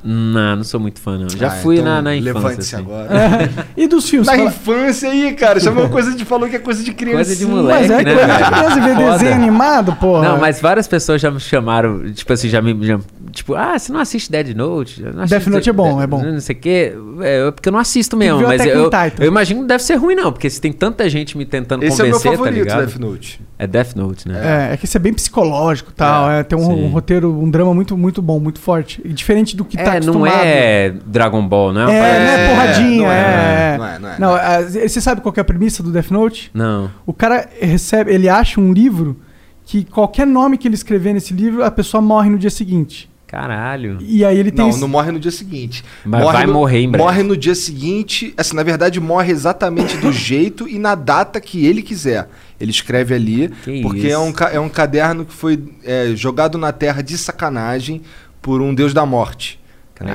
Não, 0.04 0.56
não 0.58 0.64
sou 0.64 0.80
muito 0.80 1.02
fã, 1.02 1.18
não. 1.18 1.28
Já 1.30 1.48
Ah, 1.48 1.50
fui 1.52 1.76
então 1.80 1.88
na, 1.88 2.02
na 2.02 2.16
infância. 2.16 2.34
Levante-se 2.34 2.76
assim. 2.76 2.84
agora. 2.86 3.50
E 3.76 3.88
dos 3.88 4.10
filmes? 4.10 4.28
Na 4.28 4.36
Fala- 4.36 4.48
infância 4.50 5.10
aí, 5.10 5.34
cara, 5.34 5.60
chamou 5.60 5.90
coisa 5.90 6.14
de 6.16 6.24
falou 6.24 6.48
que 6.48 6.56
é 6.56 6.60
coisa 6.60 6.84
de 6.84 6.94
criança. 6.94 7.26
Coisa 7.26 7.36
de 7.36 7.46
moleque, 7.46 7.80
Mas 7.88 7.92
é 7.92 8.04
né, 8.04 8.14
coisa 8.14 8.28
de 8.28 8.34
velho? 8.38 8.46
criança 8.52 8.80
ver 8.82 8.96
Foda. 8.96 9.12
desenho 9.18 9.34
animado, 9.34 9.96
porra. 9.96 10.30
Não, 10.30 10.38
mas 10.38 10.62
várias 10.62 10.88
pessoas 10.88 11.20
já 11.20 11.32
me 11.32 11.40
chamaram, 11.40 12.12
tipo 12.14 12.32
assim, 12.32 12.48
já 12.48 12.62
me. 12.62 12.78
já- 12.86 13.00
tipo, 13.32 13.56
ah, 13.56 13.78
você 13.78 13.92
não 13.92 14.00
assiste 14.00 14.32
Dead 14.32 14.56
Note? 14.56 15.02
Não 15.02 15.24
assiste 15.24 15.30
Death 15.30 15.48
Note 15.48 15.70
é 15.70 15.74
bom, 15.74 16.02
é 16.02 16.08
bom. 16.08 16.24
Não 16.24 16.40
sei 16.40 16.56
o 16.56 16.60
quê. 16.60 16.94
É, 17.22 17.52
porque 17.52 17.68
eu 17.70 17.74
não 17.74 17.80
assisto 17.80 18.16
mesmo, 18.16 18.42
mas 18.44 18.66
eu, 18.66 18.90
eu 19.20 19.28
imagino 19.28 19.58
que 19.58 19.62
não 19.62 19.68
deve 19.68 19.84
ser 19.84 19.96
ruim, 19.96 20.16
não, 20.16 20.32
porque 20.32 20.50
se 20.50 20.62
tem 20.62 20.72
tanta 20.72 21.10
gente 21.10 21.38
me 21.38 21.46
tentando 21.46 21.84
Esse 21.84 22.00
é 22.02 22.04
o 22.06 22.08
meu 22.08 22.18
convencer, 22.18 22.32
tá 22.32 22.38
favorito, 22.38 22.64
ligado? 22.64 22.86
Death 22.86 23.00
Note. 23.00 23.42
É 23.60 23.66
Death 23.66 23.96
Note, 23.96 24.28
né? 24.28 24.70
É, 24.70 24.74
é 24.74 24.78
que 24.78 24.86
isso 24.86 24.96
é 24.96 25.00
bem 25.00 25.12
psicológico 25.12 25.90
e 25.92 25.94
tal. 25.96 26.30
É, 26.30 26.44
tem 26.44 26.58
um, 26.58 26.86
um 26.86 26.88
roteiro, 26.90 27.34
um 27.42 27.50
drama 27.50 27.74
muito, 27.74 27.98
muito 27.98 28.22
bom, 28.22 28.40
muito 28.40 28.60
forte. 28.60 29.02
E 29.04 29.12
diferente 29.12 29.56
do 29.58 29.66
que 29.66 29.76
tá 29.76 29.96
É, 29.96 30.00
não 30.00 30.14
acostumado. 30.24 30.42
é 30.46 30.94
Dragon 31.08 31.48
Ball, 31.48 31.74
não 31.74 31.82
é? 31.82 31.86
uma 31.86 31.94
É, 31.94 32.02
parada 32.02 32.20
não 32.20 32.30
é 32.30 32.36
assim. 32.36 32.54
porradinha, 32.54 33.02
não 33.08 33.12
é, 33.12 33.74
é. 33.74 33.78
não 33.78 33.86
é, 33.88 34.00
não 34.00 34.10
é, 34.10 34.20
Não, 34.20 34.30
não 34.32 34.38
é. 34.38 34.58
a- 34.58 34.88
você 34.88 35.02
sabe 35.02 35.22
qual 35.22 35.34
que 35.34 35.40
é 35.40 35.42
a 35.42 35.46
premissa 35.46 35.82
do 35.82 35.92
Death 35.92 36.12
Note? 36.12 36.52
Não. 36.54 36.92
O 37.06 37.14
cara 37.14 37.50
recebe, 37.60 38.14
ele 38.14 38.30
acha 38.30 38.60
um 38.62 38.72
livro 38.72 39.18
que 39.66 39.84
qualquer 39.86 40.28
nome 40.28 40.58
que 40.58 40.68
ele 40.68 40.76
escrever 40.76 41.14
nesse 41.14 41.34
livro, 41.34 41.64
a 41.64 41.72
pessoa 41.72 42.00
morre 42.00 42.30
no 42.30 42.38
dia 42.38 42.52
seguinte. 42.52 43.10
Caralho. 43.26 43.98
E 44.00 44.24
aí 44.24 44.38
ele 44.40 44.52
tem. 44.52 44.64
Não, 44.64 44.70
esse- 44.70 44.80
não 44.80 44.88
morre 44.88 45.12
no 45.12 45.20
dia 45.20 45.32
seguinte. 45.32 45.84
Mas 46.06 46.22
morre 46.22 46.38
vai 46.38 46.46
no, 46.48 46.54
morrer 46.54 46.80
em 46.80 46.90
breve. 46.90 47.04
Morre 47.04 47.24
no 47.24 47.36
dia 47.36 47.56
seguinte. 47.56 48.34
Assim, 48.38 48.56
na 48.56 48.64
verdade, 48.64 49.02
morre 49.02 49.32
exatamente 49.34 49.98
do 49.98 50.12
jeito 50.14 50.66
e 50.70 50.80
na 50.80 50.96
data 50.96 51.42
que 51.42 51.66
ele 51.66 51.82
quiser. 51.82 52.30
Ele 52.60 52.72
escreve 52.72 53.14
ali, 53.14 53.50
Que 53.64 53.82
porque 53.82 54.08
isso. 54.08 54.16
é 54.16 54.20
um, 54.20 54.34
é 54.54 54.60
um 54.60 54.70
caderno 54.70 55.26
que 55.26 55.34
foi 55.34 55.64
é, 55.84 56.14
jogado 56.16 56.58
na 56.58 56.72
Terra 56.72 57.02
de 57.02 57.18
sacanagem 57.18 58.02
por 58.42 58.62
um 58.62 58.74
deus 58.74 58.94
da 58.94 59.06
morte. 59.06 59.60
Tá. 59.94 60.06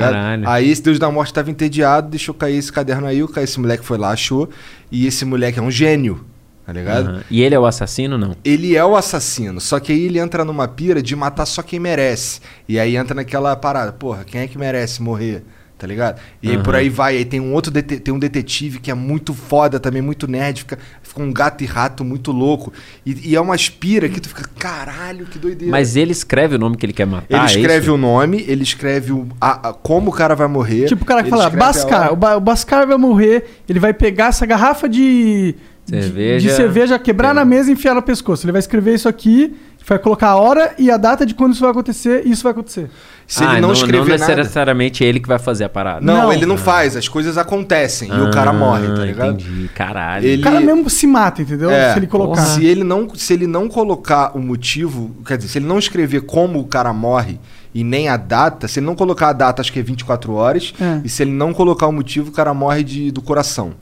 Aí 0.46 0.70
esse 0.70 0.82
deus 0.82 0.98
da 0.98 1.10
morte 1.10 1.28
estava 1.28 1.50
entediado, 1.50 2.08
deixou 2.08 2.34
cair 2.34 2.56
esse 2.56 2.72
caderno 2.72 3.06
aí, 3.06 3.20
esse 3.38 3.58
moleque 3.58 3.84
foi 3.84 3.98
lá, 3.98 4.10
achou. 4.10 4.48
E 4.90 5.06
esse 5.06 5.24
moleque 5.24 5.58
é 5.58 5.62
um 5.62 5.70
gênio, 5.70 6.24
tá 6.64 6.72
ligado? 6.72 7.08
Aham. 7.08 7.22
E 7.28 7.42
ele 7.42 7.54
é 7.54 7.58
o 7.58 7.66
assassino, 7.66 8.16
não? 8.16 8.36
Ele 8.44 8.76
é 8.76 8.84
o 8.84 8.94
assassino, 8.94 9.60
só 9.60 9.80
que 9.80 9.92
aí 9.92 10.04
ele 10.04 10.18
entra 10.20 10.44
numa 10.44 10.68
pira 10.68 11.02
de 11.02 11.16
matar 11.16 11.46
só 11.46 11.62
quem 11.62 11.80
merece. 11.80 12.40
E 12.68 12.78
aí 12.78 12.96
entra 12.96 13.14
naquela 13.14 13.56
parada, 13.56 13.92
porra, 13.92 14.24
quem 14.24 14.42
é 14.42 14.46
que 14.46 14.56
merece 14.56 15.02
morrer? 15.02 15.42
Tá 15.82 15.86
ligado? 15.88 16.20
E 16.40 16.48
aí 16.48 16.54
Aham. 16.54 16.62
por 16.62 16.76
aí 16.76 16.88
vai, 16.88 17.16
aí 17.16 17.24
tem 17.24 17.40
um 17.40 17.52
outro 17.52 17.72
tem 17.72 18.14
um 18.14 18.18
detetive 18.20 18.78
que 18.78 18.88
é 18.88 18.94
muito 18.94 19.34
foda 19.34 19.80
também, 19.80 20.00
muito 20.00 20.28
nerd, 20.28 20.60
fica, 20.60 20.78
fica 21.02 21.20
um 21.20 21.32
gato 21.32 21.64
e 21.64 21.66
rato 21.66 22.04
muito 22.04 22.30
louco. 22.30 22.72
E, 23.04 23.30
e 23.30 23.34
é 23.34 23.40
uma 23.40 23.56
aspira 23.56 24.08
que 24.08 24.20
tu 24.20 24.28
fica, 24.28 24.44
caralho, 24.56 25.26
que 25.26 25.40
doideira. 25.40 25.72
Mas 25.72 25.96
ele 25.96 26.12
escreve 26.12 26.54
o 26.54 26.58
nome 26.58 26.76
que 26.76 26.86
ele 26.86 26.92
quer 26.92 27.04
matar. 27.04 27.26
ele 27.28 27.42
é 27.42 27.46
escreve 27.46 27.86
isso? 27.86 27.94
o 27.94 27.98
nome, 27.98 28.44
ele 28.46 28.62
escreve 28.62 29.10
o, 29.12 29.26
a- 29.40 29.70
a- 29.70 29.72
como 29.72 30.10
o 30.10 30.14
cara 30.14 30.36
vai 30.36 30.46
morrer. 30.46 30.86
Tipo 30.86 31.02
o 31.02 31.04
cara 31.04 31.24
que 31.24 31.30
fala, 31.30 31.50
Bascar, 31.50 32.12
o, 32.12 32.16
Ba- 32.16 32.36
o 32.36 32.40
Bascar 32.40 32.86
vai 32.86 32.96
morrer, 32.96 33.44
ele 33.68 33.80
vai 33.80 33.92
pegar 33.92 34.26
essa 34.26 34.46
garrafa 34.46 34.88
de- 34.88 35.56
Cerveja. 35.86 36.48
de, 36.48 36.54
cerveja, 36.54 36.98
quebrar 36.98 37.34
na 37.34 37.44
mesa 37.44 37.70
e 37.70 37.72
enfiar 37.72 37.94
no 37.94 38.02
pescoço. 38.02 38.44
Ele 38.46 38.52
vai 38.52 38.60
escrever 38.60 38.94
isso 38.94 39.08
aqui, 39.08 39.54
vai 39.86 39.98
colocar 39.98 40.28
a 40.28 40.36
hora 40.36 40.74
e 40.78 40.90
a 40.90 40.96
data 40.96 41.26
de 41.26 41.34
quando 41.34 41.52
isso 41.52 41.60
vai 41.60 41.70
acontecer, 41.70 42.22
e 42.24 42.30
isso 42.30 42.42
vai 42.44 42.52
acontecer. 42.52 42.88
Se 43.26 43.42
Ah, 43.44 43.52
ele 43.52 43.60
não, 43.62 43.72
escrever 43.72 44.18
nada. 44.18 44.36
necessariamente 44.36 45.02
ele 45.02 45.18
que 45.18 45.26
vai 45.28 45.38
fazer 45.38 45.64
a 45.64 45.68
parada. 45.68 46.00
Não, 46.00 46.22
Não. 46.24 46.32
ele 46.32 46.46
não 46.46 46.56
faz, 46.56 46.96
as 46.96 47.08
coisas 47.08 47.36
acontecem 47.36 48.08
e 48.10 48.20
o 48.20 48.30
cara 48.30 48.50
Ah, 48.50 48.54
morre, 48.54 48.86
tá 48.88 49.04
ligado? 49.04 49.40
Entendi. 49.40 49.68
Caralho. 49.74 50.26
Ele- 50.26 50.40
O 50.40 50.44
cara 50.44 50.60
mesmo 50.60 50.88
se 50.88 51.06
mata, 51.06 51.42
entendeu? 51.42 51.70
É, 51.70 51.92
se 51.92 51.98
ele 51.98 52.06
colocar. 52.06 52.42
Se 52.42 52.64
ele, 52.64 52.84
não, 52.84 53.08
se 53.14 53.32
ele 53.32 53.46
não 53.46 53.68
colocar 53.68 54.36
o 54.36 54.40
motivo, 54.40 55.10
quer 55.26 55.36
dizer, 55.36 55.48
se 55.50 55.58
ele 55.58 55.66
não 55.66 55.78
escrever 55.78 56.22
como 56.22 56.60
o 56.60 56.64
cara 56.64 56.92
morre 56.92 57.40
e 57.74 57.82
nem 57.82 58.08
a 58.08 58.16
data, 58.16 58.68
se 58.68 58.78
ele 58.80 58.86
não 58.86 58.94
colocar 58.94 59.28
a 59.30 59.32
data, 59.32 59.60
acho 59.62 59.72
que 59.72 59.78
é 59.80 59.82
24 59.82 60.32
horas, 60.34 60.74
É. 60.80 61.00
e 61.04 61.08
se 61.08 61.22
ele 61.22 61.32
não 61.32 61.52
colocar 61.52 61.86
o 61.86 61.92
motivo, 61.92 62.28
o 62.28 62.32
cara 62.32 62.52
morre 62.54 62.84
de, 62.84 63.10
do 63.10 63.20
coração. 63.22 63.72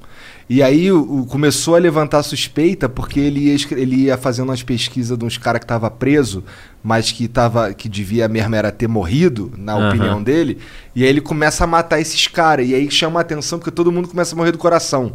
E 0.52 0.64
aí 0.64 0.90
o, 0.90 1.20
o- 1.20 1.27
começou 1.27 1.77
a 1.77 1.78
levantar 1.78 2.24
suspeita 2.24 2.89
porque 2.89 3.20
ele 3.20 3.39
ia, 3.51 3.56
ele 3.70 3.97
ia 4.06 4.16
fazendo 4.18 4.48
umas 4.48 4.64
pesquisas 4.64 5.16
de 5.16 5.24
uns 5.24 5.39
caras 5.39 5.60
que 5.60 5.66
tava 5.66 5.89
preso, 5.89 6.43
mas 6.82 7.12
que 7.12 7.28
tava 7.28 7.72
que 7.72 7.89
devia 7.89 8.27
mesmo 8.27 8.56
era 8.56 8.72
ter 8.72 8.89
morrido, 8.89 9.52
na 9.56 9.74
Aham. 9.74 9.89
opinião 9.90 10.20
dele. 10.20 10.59
E 10.93 11.05
aí 11.05 11.09
ele 11.09 11.20
começa 11.20 11.62
a 11.62 11.68
matar 11.68 12.01
esses 12.01 12.27
caras 12.27 12.68
e 12.68 12.74
aí 12.74 12.90
chama 12.90 13.20
a 13.20 13.22
atenção 13.22 13.60
porque 13.60 13.70
todo 13.70 13.93
mundo 13.93 14.09
começa 14.09 14.35
a 14.35 14.36
morrer 14.36 14.51
do 14.51 14.59
coração. 14.59 15.12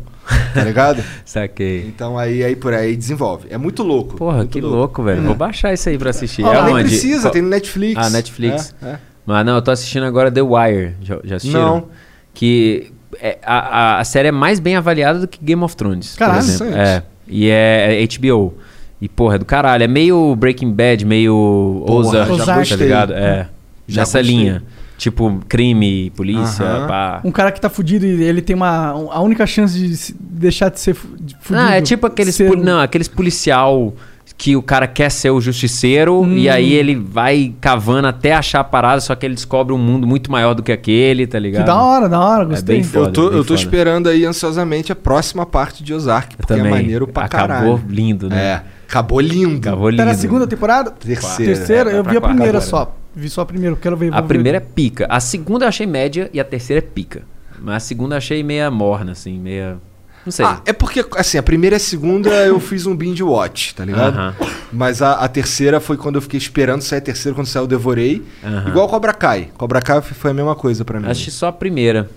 Tá 0.53 0.64
ligado? 0.64 1.03
Saquei. 1.26 1.86
Então 1.86 2.18
aí, 2.18 2.41
aí 2.41 2.56
por 2.56 2.74
aí 2.74 2.95
desenvolve. 2.95 3.48
É 3.49 3.57
muito 3.57 3.84
louco. 3.84 4.16
Porra, 4.16 4.38
muito 4.38 4.52
que 4.53 4.62
louco, 4.62 5.03
velho. 5.03 5.22
Vou 5.22 5.36
baixar 5.36 5.74
isso 5.74 5.90
aí 5.90 5.98
pra 5.98 6.12
assistir. 6.12 6.44
Ó, 6.45 6.53
é 6.53 6.64
nem 6.64 6.76
onde? 6.76 6.84
precisa, 6.86 7.24
Qual- 7.24 7.34
tem 7.34 7.41
no 7.41 7.49
Netflix. 7.49 8.02
Ah, 8.02 8.10
Netflix. 8.10 8.74
É, 8.82 8.88
é. 8.91 8.99
Mas 9.26 9.45
não, 9.45 9.56
eu 9.56 9.62
tô 9.62 9.72
assistindo 9.72 10.06
agora 10.06 10.32
The 10.32 10.41
Wire. 10.41 10.95
Já, 11.02 11.20
já 11.26 11.36
assistiram? 11.36 11.62
Não. 11.76 11.88
Que 12.34 12.94
é, 13.20 13.38
a, 13.44 14.00
a, 14.00 14.04
série 14.04 14.28
é 14.30 14.32
mais 14.32 14.60
bem 14.60 14.76
avaliada 14.76 15.20
do 15.20 15.28
que 15.28 15.40
Game 15.44 15.64
of 15.64 15.76
Thrones. 15.76 16.16
Caralho. 16.16 16.44
por 16.44 16.50
exemplo. 16.50 16.76
É. 16.76 17.04
E 17.28 17.50
é, 17.50 18.04
é 18.04 18.08
HBO. 18.08 18.54
E, 19.02 19.10
porra, 19.10 19.36
é 19.36 19.38
do 19.38 19.46
caralho. 19.46 19.84
É 19.84 19.88
meio 19.88 20.36
Breaking 20.36 20.72
Bad, 20.72 21.06
meio 21.06 21.84
Porra, 21.86 22.08
Ozark, 22.08 22.38
já 22.38 22.46
tá 22.78 22.84
ligado? 22.84 23.14
É. 23.14 23.48
Já 23.88 24.02
Nessa 24.02 24.20
gostei. 24.20 24.36
linha. 24.38 24.64
Tipo, 24.98 25.42
crime, 25.50 26.10
polícia, 26.16 26.66
Aham. 26.66 26.88
pá. 26.88 27.22
Um 27.24 27.32
cara 27.32 27.52
que 27.52 27.60
tá 27.60 27.70
fudido 27.70 28.06
e 28.06 28.24
ele 28.24 28.42
tem 28.42 28.56
uma. 28.56 28.96
um- 28.96 29.12
A 29.12 29.20
única 29.20 29.46
chance 29.46 29.78
de 29.78 29.96
se- 29.98 30.16
deixar 30.18 30.70
de 30.70 30.80
ser 30.80 30.94
fudido. 30.94 31.36
Não, 31.50 31.68
é 31.68 31.82
tipo 31.82 32.08
aqueles, 32.08 32.34
ser 32.34 32.50
não, 32.58 32.80
aqueles 32.80 33.10
policial 33.10 33.94
que 34.38 34.53
o 34.56 34.62
cara 34.62 34.86
quer 34.86 35.10
ser 35.10 35.30
o 35.30 35.40
justiceiro 35.40 36.20
Hum. 36.22 36.36
e 36.36 36.49
aí 36.49 36.74
ele 36.74 36.94
vai 36.95 37.53
cavando 37.62 38.07
até 38.07 38.34
achar 38.34 38.60
a 38.60 38.64
parada, 38.66 38.99
só 38.99 39.16
que 39.16 39.26
ele 39.26 39.34
descobre 39.36 39.74
um 39.74 39.78
mundo 39.78 40.06
muito 40.06 40.30
maior 40.30 40.53
do 40.53 40.62
que 40.62 40.72
aquele, 40.74 41.26
tá 41.26 41.38
Que 41.38 41.44
ligado? 41.44 41.66
da 41.66 41.82
hora, 41.82 42.10
da 42.10 42.20
hora, 42.20 42.44
É 42.44 42.45
gostei. 42.48 42.76
bem 42.76 42.84
foda. 42.84 43.07
Eu 43.07 43.12
tô, 43.14 43.22
bem 43.30 43.38
eu 43.38 43.44
tô 43.44 43.48
foda. 43.53 43.60
esperando 43.60 44.10
aí 44.10 44.26
ansiosamente 44.26 44.91
a 44.91 44.95
próxima 44.95 45.45
parte 45.45 45.84
de 45.84 45.94
Ozark, 45.94 46.36
porque 46.36 46.53
também. 46.53 46.68
é 46.68 46.76
maneiro 46.76 47.07
pra 47.07 47.26
Acabou 47.26 47.48
caralho. 47.78 47.82
lindo, 47.88 48.30
né? 48.30 48.44
É, 48.44 48.62
acabou 48.88 49.22
lindo. 49.22 49.57
Acabou 49.70 49.90
lindo. 49.90 50.03
Tá 50.03 50.06
na 50.06 50.14
segunda 50.16 50.45
temporada? 50.45 50.91
Terceira. 50.91 51.53
Terceira? 51.56 51.91
É, 51.91 51.98
eu 51.98 52.03
vi 52.03 52.18
a 52.18 52.22
primeira 52.22 52.57
agora. 52.57 52.62
só. 52.62 52.95
Vi 53.16 53.30
só 53.30 53.41
a 53.41 53.45
primeira, 53.45 53.74
quero 53.78 53.95
ver. 53.95 54.14
A 54.14 54.22
primeira 54.22 54.57
é 54.57 54.60
ver. 54.60 54.68
pica. 54.76 55.07
A 55.10 55.22
segunda 55.22 55.64
eu 55.64 55.70
achei 55.70 55.88
média 55.88 56.30
e 56.34 56.40
a 56.41 56.44
terceira 56.44 56.80
é 56.80 56.82
pica. 56.86 57.22
Mas 57.62 57.76
a 57.76 57.80
segunda 57.80 58.16
eu 58.16 58.18
achei 58.18 58.44
meia 58.44 58.70
morna, 58.70 59.14
assim, 59.14 59.40
meia. 59.40 59.78
Não 60.26 60.32
sei. 60.32 60.44
Ah, 60.46 60.60
é 60.66 60.74
porque, 60.74 61.06
assim, 61.18 61.38
a 61.38 61.44
primeira 61.44 61.76
e 61.76 61.78
a 61.78 61.80
segunda 61.80 62.30
eu 62.46 62.60
fiz 62.60 62.86
um 62.88 62.96
binge 62.96 63.22
watch, 63.22 63.76
tá 63.76 63.86
ligado? 63.86 64.18
Aham. 64.18 64.36
Mas 64.74 65.02
a, 65.02 65.14
a 65.14 65.28
terceira 65.28 65.80
foi 65.80 65.98
quando 65.98 66.16
eu 66.16 66.22
fiquei 66.22 66.38
esperando 66.40 66.82
sair 66.82 66.98
a 66.98 67.02
terceira, 67.02 67.36
quando 67.36 67.46
saiu 67.48 67.64
eu 67.64 67.68
devorei. 67.68 68.26
Aham. 68.44 68.70
Igual 68.70 68.88
Cobra 68.90 69.14
Kai. 69.14 69.50
Cobra 69.58 69.82
Kai 69.82 70.02
foi 70.02 70.32
a 70.32 70.34
mesma 70.34 70.56
coisa 70.56 70.84
pra 70.84 71.00
mim. 71.00 71.08
Achei 71.08 71.32
só 71.32 71.48
a 71.48 71.54
primeira. 71.54 72.10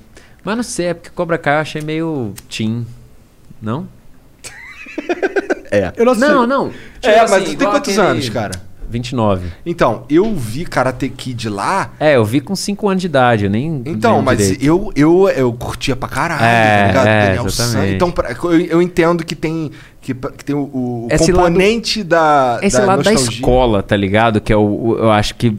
Mas 0.43 0.57
não 0.57 0.63
sei, 0.63 0.87
é 0.87 0.95
porque 0.95 1.11
Cobra 1.11 1.37
Kai 1.37 1.57
eu 1.57 1.61
achei 1.61 1.83
meio 1.83 2.33
teen. 2.49 2.87
Não? 3.61 3.87
É. 5.71 5.93
Eu 5.99 6.07
não 6.07 6.15
sei. 6.15 6.29
Não, 6.29 6.47
não. 6.47 6.73
É, 7.03 7.11
Tipo 7.11 7.31
mas 7.31 7.33
assim, 7.33 7.45
tu 7.45 7.59
tem 7.59 7.69
quantos 7.69 7.93
aquele- 7.99 8.07
anos, 8.09 8.29
cara? 8.31 8.68
29. 8.89 9.49
Então, 9.67 10.05
eu 10.09 10.35
vi 10.35 10.65
Karate 10.65 11.09
Kid 11.09 11.49
lá. 11.49 11.93
É, 12.01 12.17
eu 12.17 12.25
vi 12.25 12.41
com 12.41 12.55
5 12.57 12.89
anos 12.89 13.01
de 13.01 13.07
idade, 13.07 13.45
eu 13.45 13.51
nem. 13.51 13.83
Então, 13.85 14.21
mas 14.23 14.39
direito. 14.39 14.65
eu, 14.65 14.93
eu, 14.97 15.29
eu 15.29 15.53
curtia 15.53 15.95
pra 15.97 16.09
caralho, 16.09 16.43
É, 16.45 16.81
tá 16.81 16.87
ligado? 16.89 17.07
é, 17.07 17.27
Daniel 17.27 17.51
San. 17.51 17.87
Então, 17.89 18.11
pra- 18.11 18.31
eu, 18.33 18.61
eu 18.61 18.83
entendo 18.83 19.25
que 19.25 19.35
tem, 19.35 19.71
que, 20.15 20.15
que 20.15 20.45
tem 20.45 20.55
o, 20.57 20.61
o 20.61 21.09
Esse 21.11 21.33
componente 21.33 22.03
da. 22.03 22.59
Esse 22.63 22.79
da 22.79 22.87
lado 22.87 23.03
da 23.03 23.11
nostalgia. 23.11 23.39
escola, 23.41 23.83
tá 23.83 23.97
ligado? 23.97 24.41
Que 24.41 24.53
é 24.53 24.57
o, 24.57 24.61
o- 24.61 24.97
eu 24.99 25.11
acho 25.11 25.35
que 25.35 25.57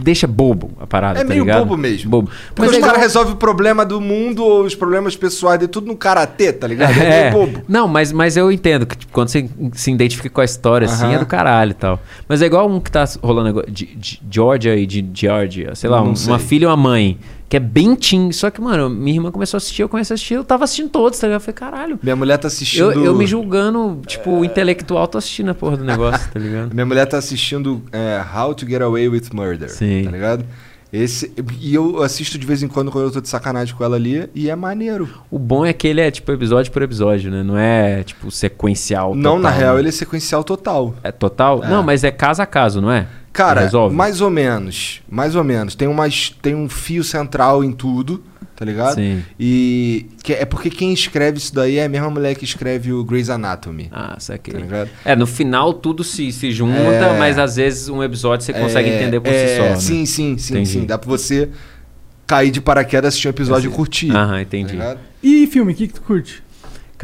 deixa 0.00 0.26
bobo 0.26 0.70
a 0.80 0.86
parada, 0.86 1.18
É 1.20 1.22
tá 1.22 1.28
meio 1.28 1.42
ligado? 1.44 1.60
bobo 1.66 1.76
mesmo. 1.76 2.10
Bobo. 2.10 2.30
Porque 2.54 2.62
Mas 2.62 2.70
os 2.70 2.76
é 2.76 2.80
caras 2.80 3.00
resolvem 3.02 3.34
o 3.34 3.36
problema 3.36 3.84
do 3.84 4.00
mundo 4.00 4.44
ou 4.44 4.62
os 4.64 4.74
problemas 4.74 5.16
pessoais 5.16 5.58
de 5.58 5.68
tudo 5.68 5.86
no 5.86 5.96
karatê, 5.96 6.52
tá 6.52 6.66
ligado? 6.66 6.92
É, 6.98 7.04
É. 7.04 7.30
meio 7.30 7.46
bobo. 7.46 7.64
Não, 7.68 7.86
mas, 7.88 8.12
mas 8.12 8.36
eu 8.36 8.50
entendo 8.50 8.86
que 8.86 8.96
tipo, 8.96 9.12
quando 9.12 9.28
você 9.28 9.48
se 9.72 9.90
identifica 9.92 10.30
com 10.30 10.40
a 10.40 10.44
história, 10.44 10.86
assim, 10.86 11.04
Aham. 11.06 11.14
é 11.14 11.18
do 11.18 11.26
caralho 11.26 11.72
e 11.72 11.74
tal. 11.74 12.00
Mas 12.28 12.40
é 12.42 12.46
igual 12.46 12.68
um 12.68 12.80
que 12.80 12.90
tá 12.90 13.04
rolando 13.22 13.48
agora, 13.50 13.70
de, 13.70 13.86
de 13.86 14.20
Georgia 14.30 14.76
e 14.76 14.86
de 14.86 15.04
Georgia, 15.12 15.74
sei 15.74 15.90
lá, 15.90 16.00
Não 16.00 16.10
um- 16.12 16.16
sei. 16.16 16.32
uma 16.32 16.38
filha 16.38 16.64
e 16.64 16.66
uma 16.66 16.76
mãe, 16.76 17.18
que 17.54 17.58
é 17.58 17.60
bem 17.60 17.94
teen. 17.94 18.32
Só 18.32 18.50
que, 18.50 18.60
mano, 18.60 18.90
minha 18.90 19.16
irmã 19.16 19.30
começou 19.30 19.56
a 19.56 19.58
assistir, 19.58 19.82
eu 19.82 19.88
comecei 19.88 20.12
a 20.12 20.16
assistir, 20.16 20.34
eu 20.34 20.42
tava 20.42 20.64
assistindo 20.64 20.88
todos, 20.88 21.16
tá 21.20 21.28
ligado? 21.28 21.40
Eu 21.40 21.44
falei, 21.44 21.54
caralho. 21.54 22.00
Minha 22.02 22.16
mulher 22.16 22.36
tá 22.36 22.48
assistindo. 22.48 22.90
Eu, 22.90 23.04
eu 23.04 23.14
me 23.14 23.28
julgando, 23.28 24.00
tipo, 24.08 24.44
intelectual, 24.44 25.06
tô 25.06 25.18
assistindo 25.18 25.52
a 25.52 25.54
porra 25.54 25.76
do 25.76 25.84
negócio, 25.84 26.28
tá 26.32 26.40
ligado? 26.40 26.74
Minha 26.74 26.84
mulher 26.84 27.06
tá 27.06 27.16
assistindo 27.16 27.80
é, 27.92 28.20
How 28.36 28.56
to 28.56 28.66
Get 28.66 28.82
Away 28.82 29.08
with 29.08 29.28
Murder. 29.32 29.70
Sim. 29.70 30.02
Tá 30.02 30.10
ligado? 30.10 30.44
Esse, 30.92 31.32
e 31.60 31.72
eu 31.72 32.02
assisto 32.02 32.36
de 32.36 32.44
vez 32.44 32.60
em 32.60 32.66
quando 32.66 32.90
quando 32.90 33.04
eu 33.04 33.12
tô 33.12 33.20
de 33.20 33.28
sacanagem 33.28 33.72
com 33.72 33.84
ela 33.84 33.94
ali, 33.94 34.28
e 34.34 34.50
é 34.50 34.56
maneiro. 34.56 35.08
O 35.30 35.38
bom 35.38 35.64
é 35.64 35.72
que 35.72 35.86
ele 35.86 36.00
é, 36.00 36.10
tipo, 36.10 36.32
episódio 36.32 36.72
por 36.72 36.82
episódio, 36.82 37.30
né? 37.30 37.44
Não 37.44 37.56
é, 37.56 38.02
tipo, 38.02 38.32
sequencial. 38.32 39.14
Não, 39.14 39.38
na 39.38 39.50
total, 39.50 39.60
real, 39.60 39.74
né? 39.74 39.80
ele 39.80 39.88
é 39.90 39.92
sequencial 39.92 40.42
total. 40.42 40.94
É 41.04 41.12
total? 41.12 41.62
É. 41.62 41.68
Não, 41.68 41.84
mas 41.84 42.02
é 42.02 42.10
caso 42.10 42.42
a 42.42 42.46
caso, 42.46 42.80
não 42.80 42.90
é? 42.90 43.06
Cara, 43.34 43.60
Resolve? 43.62 43.94
mais 43.94 44.20
ou 44.22 44.30
menos. 44.30 45.02
Mais 45.10 45.34
ou 45.36 45.44
menos. 45.44 45.74
Tem, 45.74 45.86
umas, 45.88 46.30
tem 46.40 46.54
um 46.54 46.68
fio 46.68 47.02
central 47.04 47.62
em 47.64 47.72
tudo, 47.72 48.22
tá 48.54 48.64
ligado? 48.64 48.94
Sim. 48.94 49.22
E 49.38 50.06
que 50.22 50.32
é 50.32 50.44
porque 50.44 50.70
quem 50.70 50.92
escreve 50.92 51.38
isso 51.38 51.52
daí 51.52 51.78
é 51.78 51.84
a 51.84 51.88
mesma 51.88 52.08
mulher 52.08 52.36
que 52.36 52.44
escreve 52.44 52.92
o 52.92 53.02
Grey's 53.04 53.28
Anatomy. 53.28 53.88
Ah, 53.90 54.14
saquei. 54.20 54.54
Tá 54.54 54.60
ligado? 54.60 54.88
É, 55.04 55.16
no 55.16 55.26
final 55.26 55.74
tudo 55.74 56.04
se, 56.04 56.30
se 56.30 56.52
junta, 56.52 56.78
É. 56.78 57.18
mas 57.18 57.36
às 57.36 57.56
vezes 57.56 57.88
um 57.88 58.04
episódio 58.04 58.46
você 58.46 58.52
consegue 58.52 58.88
É, 58.88 59.00
entender 59.02 59.18
por 59.18 59.32
é, 59.32 59.46
si 59.48 59.56
só. 59.56 59.62
né? 59.64 59.76
Sim, 59.80 60.06
sim, 60.06 60.38
sim, 60.38 60.54
Entendi. 60.54 60.68
sim. 60.70 60.84
Dá 60.86 60.96
pra 60.96 61.08
você 61.10 61.48
cair 62.28 62.52
de 62.52 62.60
paraquedas, 62.60 63.08
assistir 63.08 63.26
um 63.26 63.30
episódio 63.30 63.68
e 63.68 63.74
curtir. 63.74 64.10
Aham, 64.12 64.34
tá 64.34 64.42
entendi. 64.42 64.72
ligado? 64.74 65.00
E 65.20 65.46
filme, 65.48 65.72
o 65.72 65.74
que, 65.74 65.88
que 65.88 65.94
tu 65.94 66.02
curte? 66.02 66.40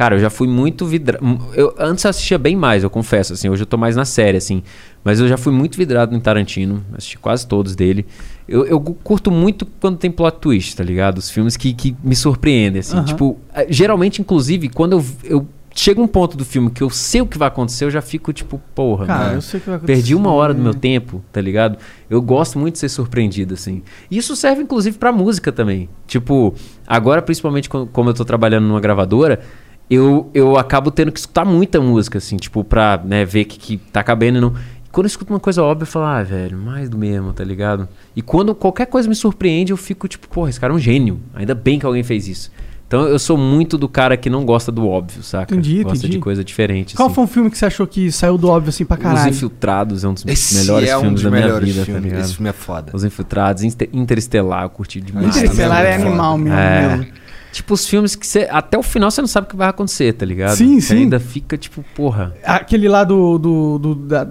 Cara, 0.01 0.15
eu 0.15 0.19
já 0.19 0.31
fui 0.31 0.47
muito 0.47 0.83
vidrado. 0.83 1.23
Eu, 1.53 1.75
antes 1.77 2.03
eu 2.03 2.09
assistia 2.09 2.39
bem 2.39 2.55
mais, 2.55 2.81
eu 2.81 2.89
confesso, 2.89 3.33
assim. 3.33 3.49
Hoje 3.49 3.61
eu 3.61 3.67
tô 3.67 3.77
mais 3.77 3.95
na 3.95 4.03
série, 4.03 4.35
assim. 4.35 4.63
Mas 5.03 5.19
eu 5.19 5.27
já 5.27 5.37
fui 5.37 5.53
muito 5.53 5.77
vidrado 5.77 6.11
no 6.11 6.19
Tarantino. 6.19 6.83
Assisti 6.93 7.19
quase 7.19 7.45
todos 7.45 7.75
dele. 7.75 8.07
Eu, 8.47 8.65
eu 8.65 8.81
curto 8.81 9.29
muito 9.29 9.63
quando 9.79 9.97
tem 9.97 10.09
plot 10.09 10.39
twist, 10.39 10.75
tá 10.75 10.83
ligado? 10.83 11.19
Os 11.19 11.29
filmes 11.29 11.55
que, 11.55 11.71
que 11.71 11.95
me 12.03 12.15
surpreendem, 12.15 12.79
assim. 12.79 12.97
Aham. 12.97 13.05
Tipo, 13.05 13.37
eh, 13.53 13.67
geralmente, 13.69 14.19
inclusive, 14.19 14.69
quando 14.69 14.93
eu, 14.93 15.05
eu 15.23 15.47
chega 15.75 16.01
um 16.01 16.07
ponto 16.07 16.35
do 16.35 16.43
filme 16.43 16.71
que 16.71 16.81
eu 16.81 16.89
sei 16.89 17.21
o 17.21 17.27
que 17.27 17.37
vai 17.37 17.49
acontecer, 17.49 17.85
eu 17.85 17.91
já 17.91 18.01
fico 18.01 18.33
tipo, 18.33 18.59
porra, 18.73 19.05
Cara, 19.05 19.23
mano, 19.25 19.35
eu 19.35 19.41
sei 19.43 19.59
o 19.59 19.61
que 19.61 19.69
vai 19.69 19.77
acontecer. 19.77 19.97
Perdi 19.99 20.15
uma 20.15 20.31
hora 20.31 20.51
do 20.51 20.63
meu 20.63 20.73
tempo, 20.73 21.23
tá 21.31 21.39
ligado? 21.39 21.77
Eu 22.09 22.23
gosto 22.23 22.57
muito 22.57 22.73
de 22.73 22.79
ser 22.79 22.89
surpreendido, 22.89 23.53
assim. 23.53 23.83
E 24.09 24.17
Isso 24.17 24.35
serve, 24.35 24.63
inclusive, 24.63 24.97
pra 24.97 25.11
música 25.11 25.51
também. 25.51 25.87
Tipo, 26.07 26.55
agora, 26.87 27.21
principalmente 27.21 27.69
como 27.69 28.09
eu 28.09 28.13
tô 28.15 28.25
trabalhando 28.25 28.65
numa 28.65 28.79
gravadora, 28.79 29.41
eu, 29.89 30.29
eu 30.33 30.57
acabo 30.57 30.89
tendo 30.91 31.11
que 31.11 31.19
escutar 31.19 31.43
muita 31.45 31.79
música, 31.81 32.17
assim, 32.17 32.37
tipo, 32.37 32.63
pra 32.63 33.01
né, 33.03 33.25
ver 33.25 33.45
que, 33.45 33.57
que 33.59 33.77
tá 33.77 34.01
cabendo 34.03 34.37
e 34.37 34.41
não. 34.41 34.53
E 34.85 34.89
quando 34.91 35.05
eu 35.05 35.09
escuto 35.09 35.33
uma 35.33 35.39
coisa 35.39 35.61
óbvia, 35.63 35.83
eu 35.83 35.87
falo, 35.87 36.05
ah, 36.05 36.23
velho, 36.23 36.57
mais 36.57 36.89
do 36.89 36.97
mesmo, 36.97 37.33
tá 37.33 37.43
ligado? 37.43 37.87
E 38.15 38.21
quando 38.21 38.55
qualquer 38.55 38.85
coisa 38.87 39.07
me 39.09 39.15
surpreende, 39.15 39.71
eu 39.71 39.77
fico 39.77 40.07
tipo, 40.07 40.27
porra, 40.29 40.49
esse 40.49 40.59
cara 40.59 40.71
é 40.73 40.75
um 40.75 40.79
gênio. 40.79 41.19
Ainda 41.33 41.53
bem 41.55 41.77
que 41.79 41.85
alguém 41.85 42.03
fez 42.03 42.27
isso. 42.27 42.51
Então 42.87 43.07
eu 43.07 43.17
sou 43.17 43.37
muito 43.37 43.77
do 43.77 43.87
cara 43.87 44.17
que 44.17 44.29
não 44.29 44.43
gosta 44.43 44.69
do 44.69 44.85
óbvio, 44.85 45.23
saca? 45.23 45.53
Entendi, 45.55 45.81
gosta 45.81 45.99
entendi. 45.99 46.13
de 46.17 46.19
coisa 46.19 46.43
diferente. 46.43 46.93
Qual 46.93 47.05
assim. 47.07 47.15
foi 47.15 47.23
um 47.23 47.27
filme 47.27 47.49
que 47.49 47.57
você 47.57 47.65
achou 47.65 47.87
que 47.87 48.11
saiu 48.11 48.37
do 48.37 48.49
óbvio 48.49 48.67
assim 48.67 48.83
pra 48.83 48.97
Os 48.97 49.03
caralho? 49.03 49.29
Infiltrados 49.29 50.03
é 50.03 50.07
um 50.09 50.13
dos 50.13 50.25
Esse 50.25 50.55
melhores 50.55 50.89
é 50.89 50.97
um 50.97 50.99
filmes 50.99 51.21
dos 51.21 51.31
da 51.31 51.37
minha 51.37 51.57
vida, 51.57 51.85
filmes. 51.85 51.85
tá 51.87 51.99
ligado? 52.01 52.19
Esse 52.25 52.35
filme 52.35 52.49
é 52.49 52.53
foda. 52.53 52.91
Os 52.93 53.05
Infiltrados, 53.05 53.63
Inter- 53.63 53.87
Interestelar, 53.93 54.63
eu 54.63 54.69
curti 54.69 54.99
demais. 54.99 55.25
Interestelar 55.37 55.85
é 55.85 55.97
Foda. 55.99 56.09
animal 56.09 56.37
mesmo. 56.37 56.59
É. 56.59 56.97
mesmo. 56.97 57.13
Tipo, 57.51 57.73
os 57.73 57.85
filmes 57.87 58.15
que 58.15 58.25
você. 58.25 58.47
Até 58.49 58.77
o 58.77 58.83
final 58.83 59.11
você 59.11 59.19
não 59.21 59.27
sabe 59.27 59.47
o 59.47 59.49
que 59.49 59.55
vai 59.55 59.67
acontecer, 59.69 60.13
tá 60.13 60.25
ligado? 60.25 60.55
Sim, 60.55 60.79
Você 60.79 60.87
sim. 60.95 61.01
ainda 61.01 61.19
fica 61.19 61.57
tipo, 61.57 61.83
porra. 61.95 62.33
Aquele 62.43 62.87
lá 62.87 63.03
do. 63.03 63.37
do, 63.37 63.77
do- 63.79 63.95
da, 63.95 64.27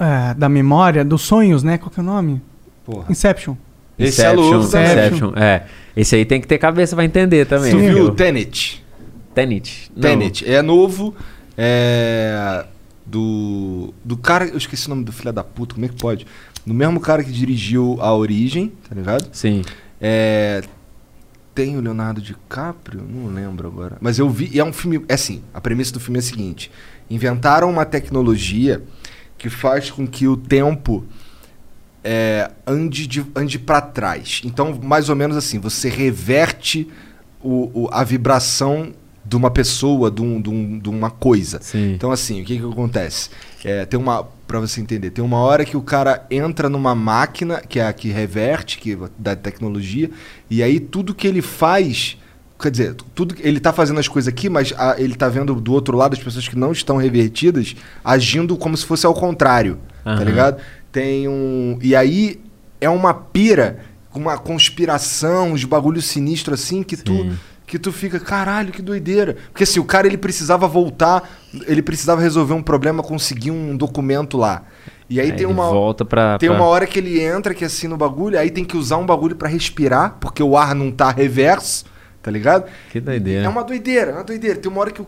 é, 0.00 0.34
da 0.34 0.48
memória, 0.48 1.04
dos 1.04 1.22
sonhos, 1.22 1.62
né? 1.62 1.76
Qual 1.78 1.90
que 1.90 2.00
é 2.00 2.02
o 2.02 2.06
nome? 2.06 2.40
Porra. 2.84 3.06
Inception. 3.10 3.54
Esse 3.98 4.22
é 4.22 4.32
louco 4.32 4.56
Inception, 4.64 4.70
também. 4.70 5.06
Inception, 5.06 5.32
É. 5.36 5.62
Esse 5.94 6.16
aí 6.16 6.24
tem 6.24 6.40
que 6.40 6.46
ter 6.46 6.56
cabeça 6.58 6.96
pra 6.96 7.04
entender 7.04 7.46
também. 7.46 7.76
Viu 7.76 7.94
viu? 7.94 8.04
o 8.06 8.10
Tenet? 8.12 8.82
Tenet. 9.34 9.92
Não. 9.94 10.02
Tenet. 10.02 10.50
É 10.50 10.62
novo. 10.62 11.14
É. 11.56 12.64
Do. 13.04 13.92
Do 14.04 14.16
cara. 14.16 14.46
Eu 14.46 14.56
esqueci 14.56 14.86
o 14.86 14.90
nome 14.90 15.04
do 15.04 15.12
filho 15.12 15.32
da 15.32 15.44
puta, 15.44 15.74
como 15.74 15.84
é 15.84 15.88
que 15.88 15.96
pode? 15.96 16.26
Do 16.66 16.72
mesmo 16.72 16.98
cara 17.00 17.22
que 17.22 17.30
dirigiu 17.30 17.98
A 18.00 18.14
Origem, 18.14 18.72
tá 18.88 18.94
ligado? 18.94 19.28
Sim. 19.32 19.62
É. 20.00 20.62
Tem 21.54 21.76
o 21.76 21.80
Leonardo 21.80 22.20
DiCaprio? 22.22 23.02
Não 23.02 23.32
lembro 23.32 23.68
agora. 23.68 23.98
Mas 24.00 24.18
eu 24.18 24.28
vi. 24.30 24.48
E 24.52 24.58
é 24.58 24.64
um 24.64 24.72
filme. 24.72 25.04
É 25.08 25.14
assim, 25.14 25.42
a 25.52 25.60
premissa 25.60 25.92
do 25.92 26.00
filme 26.00 26.18
é 26.18 26.20
a 26.20 26.22
seguinte: 26.22 26.70
inventaram 27.10 27.68
uma 27.70 27.84
tecnologia 27.84 28.82
que 29.36 29.50
faz 29.50 29.90
com 29.90 30.06
que 30.06 30.26
o 30.26 30.36
tempo 30.36 31.04
é, 32.04 32.50
ande, 32.66 33.06
de, 33.06 33.24
ande 33.34 33.58
para 33.58 33.80
trás. 33.80 34.40
Então, 34.44 34.78
mais 34.82 35.08
ou 35.08 35.16
menos 35.16 35.36
assim, 35.36 35.58
você 35.58 35.88
reverte 35.88 36.88
o, 37.40 37.82
o- 37.84 37.88
a 37.92 38.02
vibração 38.02 38.92
de 39.24 39.36
uma 39.36 39.50
pessoa, 39.50 40.10
de, 40.10 40.20
um- 40.20 40.40
de 40.40 40.50
um- 40.50 40.78
de 40.78 40.88
uma 40.88 41.10
coisa. 41.10 41.60
Sim. 41.62 41.92
Então, 41.94 42.10
assim, 42.10 42.42
o 42.42 42.44
que 42.44 42.58
que 42.58 42.64
acontece? 42.64 43.30
É, 43.64 43.84
tem 43.86 43.98
uma, 43.98 44.24
para 44.46 44.58
você 44.58 44.80
entender, 44.80 45.10
tem 45.10 45.24
uma 45.24 45.38
hora 45.38 45.64
que 45.64 45.76
o 45.76 45.82
cara 45.82 46.26
entra 46.30 46.68
numa 46.68 46.94
máquina, 46.94 47.60
que 47.60 47.78
é 47.78 47.86
a 47.86 47.92
que 47.92 48.08
reverte, 48.10 48.78
que 48.78 48.98
da 49.18 49.36
tecnologia, 49.36 50.10
e 50.50 50.62
aí 50.62 50.80
tudo 50.80 51.14
que 51.14 51.28
ele 51.28 51.40
faz, 51.40 52.18
quer 52.60 52.70
dizer, 52.72 52.94
tudo 53.14 53.36
ele 53.38 53.60
tá 53.60 53.72
fazendo 53.72 54.00
as 54.00 54.08
coisas 54.08 54.28
aqui, 54.28 54.48
mas 54.48 54.72
a- 54.76 54.96
ele 54.98 55.14
tá 55.14 55.28
vendo 55.28 55.54
do 55.54 55.72
outro 55.72 55.96
lado 55.96 56.14
as 56.14 56.18
pessoas 56.22 56.48
que 56.48 56.56
não 56.58 56.72
estão 56.72 56.96
revertidas 56.96 57.76
agindo 58.04 58.56
como 58.56 58.76
se 58.76 58.84
fosse 58.84 59.06
ao 59.06 59.14
contrário, 59.14 59.78
tá 60.02 60.10
Aham. 60.12 60.24
ligado? 60.24 60.60
Tem 60.90 61.28
um, 61.28 61.78
e 61.80 61.94
aí 61.94 62.40
é 62.80 62.90
uma 62.90 63.14
pira, 63.14 63.78
uma 64.14 64.36
conspiração, 64.36 65.52
uns 65.52 65.64
bagulho 65.64 66.02
sinistro 66.02 66.54
assim 66.54 66.82
que 66.82 66.96
tu 66.96 67.12
Sim. 67.12 67.38
Que 67.72 67.78
tu 67.78 67.90
fica, 67.90 68.20
caralho, 68.20 68.70
que 68.70 68.82
doideira. 68.82 69.34
Porque 69.50 69.64
assim, 69.64 69.80
o 69.80 69.84
cara 69.84 70.06
ele 70.06 70.18
precisava 70.18 70.68
voltar, 70.68 71.26
ele 71.66 71.80
precisava 71.80 72.20
resolver 72.20 72.52
um 72.52 72.62
problema, 72.62 73.02
conseguir 73.02 73.50
um 73.50 73.74
documento 73.74 74.36
lá. 74.36 74.64
E 75.08 75.18
aí 75.18 75.30
Aí 75.30 75.36
tem 75.38 75.46
uma 75.46 75.70
volta 75.70 76.04
pra. 76.04 76.36
tem 76.36 76.50
pra- 76.50 76.58
uma 76.58 76.66
hora 76.66 76.86
que 76.86 76.98
ele 76.98 77.18
entra 77.18 77.54
que 77.54 77.64
assim 77.64 77.88
no 77.88 77.96
bagulho, 77.96 78.38
aí 78.38 78.50
tem 78.50 78.62
que 78.62 78.76
usar 78.76 78.98
um 78.98 79.06
bagulho 79.06 79.36
pra 79.36 79.48
respirar, 79.48 80.18
porque 80.20 80.42
o 80.42 80.54
ar 80.54 80.74
não 80.74 80.90
tá 80.90 81.10
reverso, 81.10 81.86
tá 82.22 82.30
ligado? 82.30 82.66
Que 82.90 83.00
doideira. 83.00 83.46
É 83.46 83.48
uma 83.48 83.64
doideira, 83.64 84.10
é 84.10 84.14
uma 84.16 84.24
doideira. 84.24 84.58
Tem 84.58 84.70
uma 84.70 84.82
hora 84.82 84.90
que 84.90 85.00
o 85.00 85.06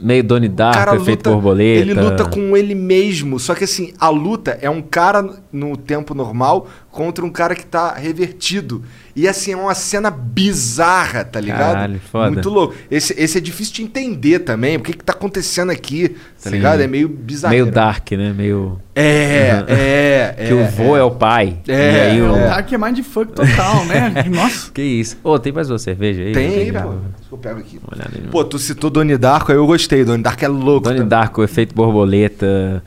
Meio 0.00 0.24
Donnie 0.24 0.48
Darko, 0.48 0.96
efeito 0.96 1.18
luta, 1.28 1.30
borboleta. 1.30 1.80
ele 1.80 1.94
luta 1.94 2.24
com 2.26 2.56
ele 2.56 2.74
mesmo. 2.74 3.38
Só 3.38 3.54
que 3.54 3.64
assim, 3.64 3.92
a 3.98 4.08
luta 4.10 4.58
é 4.60 4.68
um 4.68 4.82
cara 4.82 5.22
no 5.52 5.76
tempo 5.76 6.14
normal 6.14 6.66
contra 6.96 7.22
um 7.24 7.30
cara 7.30 7.54
que 7.54 7.66
tá 7.66 7.92
revertido. 7.92 8.82
E 9.14 9.28
assim, 9.28 9.52
é 9.52 9.56
uma 9.56 9.74
cena 9.74 10.10
bizarra, 10.10 11.24
tá 11.24 11.38
ligado? 11.40 11.72
Caralho, 11.74 12.00
foda. 12.10 12.30
Muito 12.30 12.48
louco. 12.48 12.74
Esse, 12.90 13.14
esse 13.18 13.36
é 13.36 13.40
difícil 13.40 13.74
de 13.74 13.82
entender 13.82 14.38
também. 14.40 14.76
O 14.76 14.80
que 14.80 14.92
que 14.94 15.04
tá 15.04 15.12
acontecendo 15.12 15.70
aqui, 15.70 16.08
tá 16.42 16.48
Sim. 16.48 16.50
ligado? 16.50 16.80
É 16.80 16.86
meio 16.86 17.08
bizarro. 17.08 17.52
Meio 17.54 17.66
Dark, 17.70 18.10
né? 18.12 18.32
Meio. 18.32 18.80
É, 18.94 19.52
Uhum. 19.60 19.64
é, 19.76 20.34
é. 20.38 20.46
que 20.48 20.54
o 20.54 20.64
vô 20.66 20.96
é, 20.96 21.02
o 21.02 21.10
pai. 21.10 21.58
É, 21.68 21.74
e 22.08 22.10
aí 22.12 22.22
o. 22.22 22.32
O 22.32 22.34
Dark 22.36 22.72
é 22.72 22.78
mindfuck 22.78 23.32
total, 23.32 23.84
né? 23.84 24.24
Nossa. 24.32 24.70
Que 24.72 24.82
isso? 24.82 25.18
Ô, 25.22 25.38
tem 25.38 25.52
mais 25.52 25.68
uma 25.70 25.78
cerveja 25.78 26.22
aí? 26.22 26.32
Tem 26.32 26.48
aí, 26.58 26.72
pô. 26.72 26.94
Eu 27.32 27.38
pego 27.38 27.60
aqui. 27.60 27.78
no- 27.80 28.30
Pô, 28.30 28.44
tu 28.44 28.58
citou 28.58 28.88
Donnie 28.90 29.18
Darko, 29.18 29.52
aí 29.52 29.58
eu 29.58 29.66
gostei. 29.66 30.04
Donnie 30.04 30.22
Darko 30.22 30.44
é 30.44 30.48
louco. 30.48 30.84
Donnie 30.84 30.98
também. 30.98 31.08
Darko, 31.08 31.42
efeito 31.42 31.74
borboleta. 31.74 32.82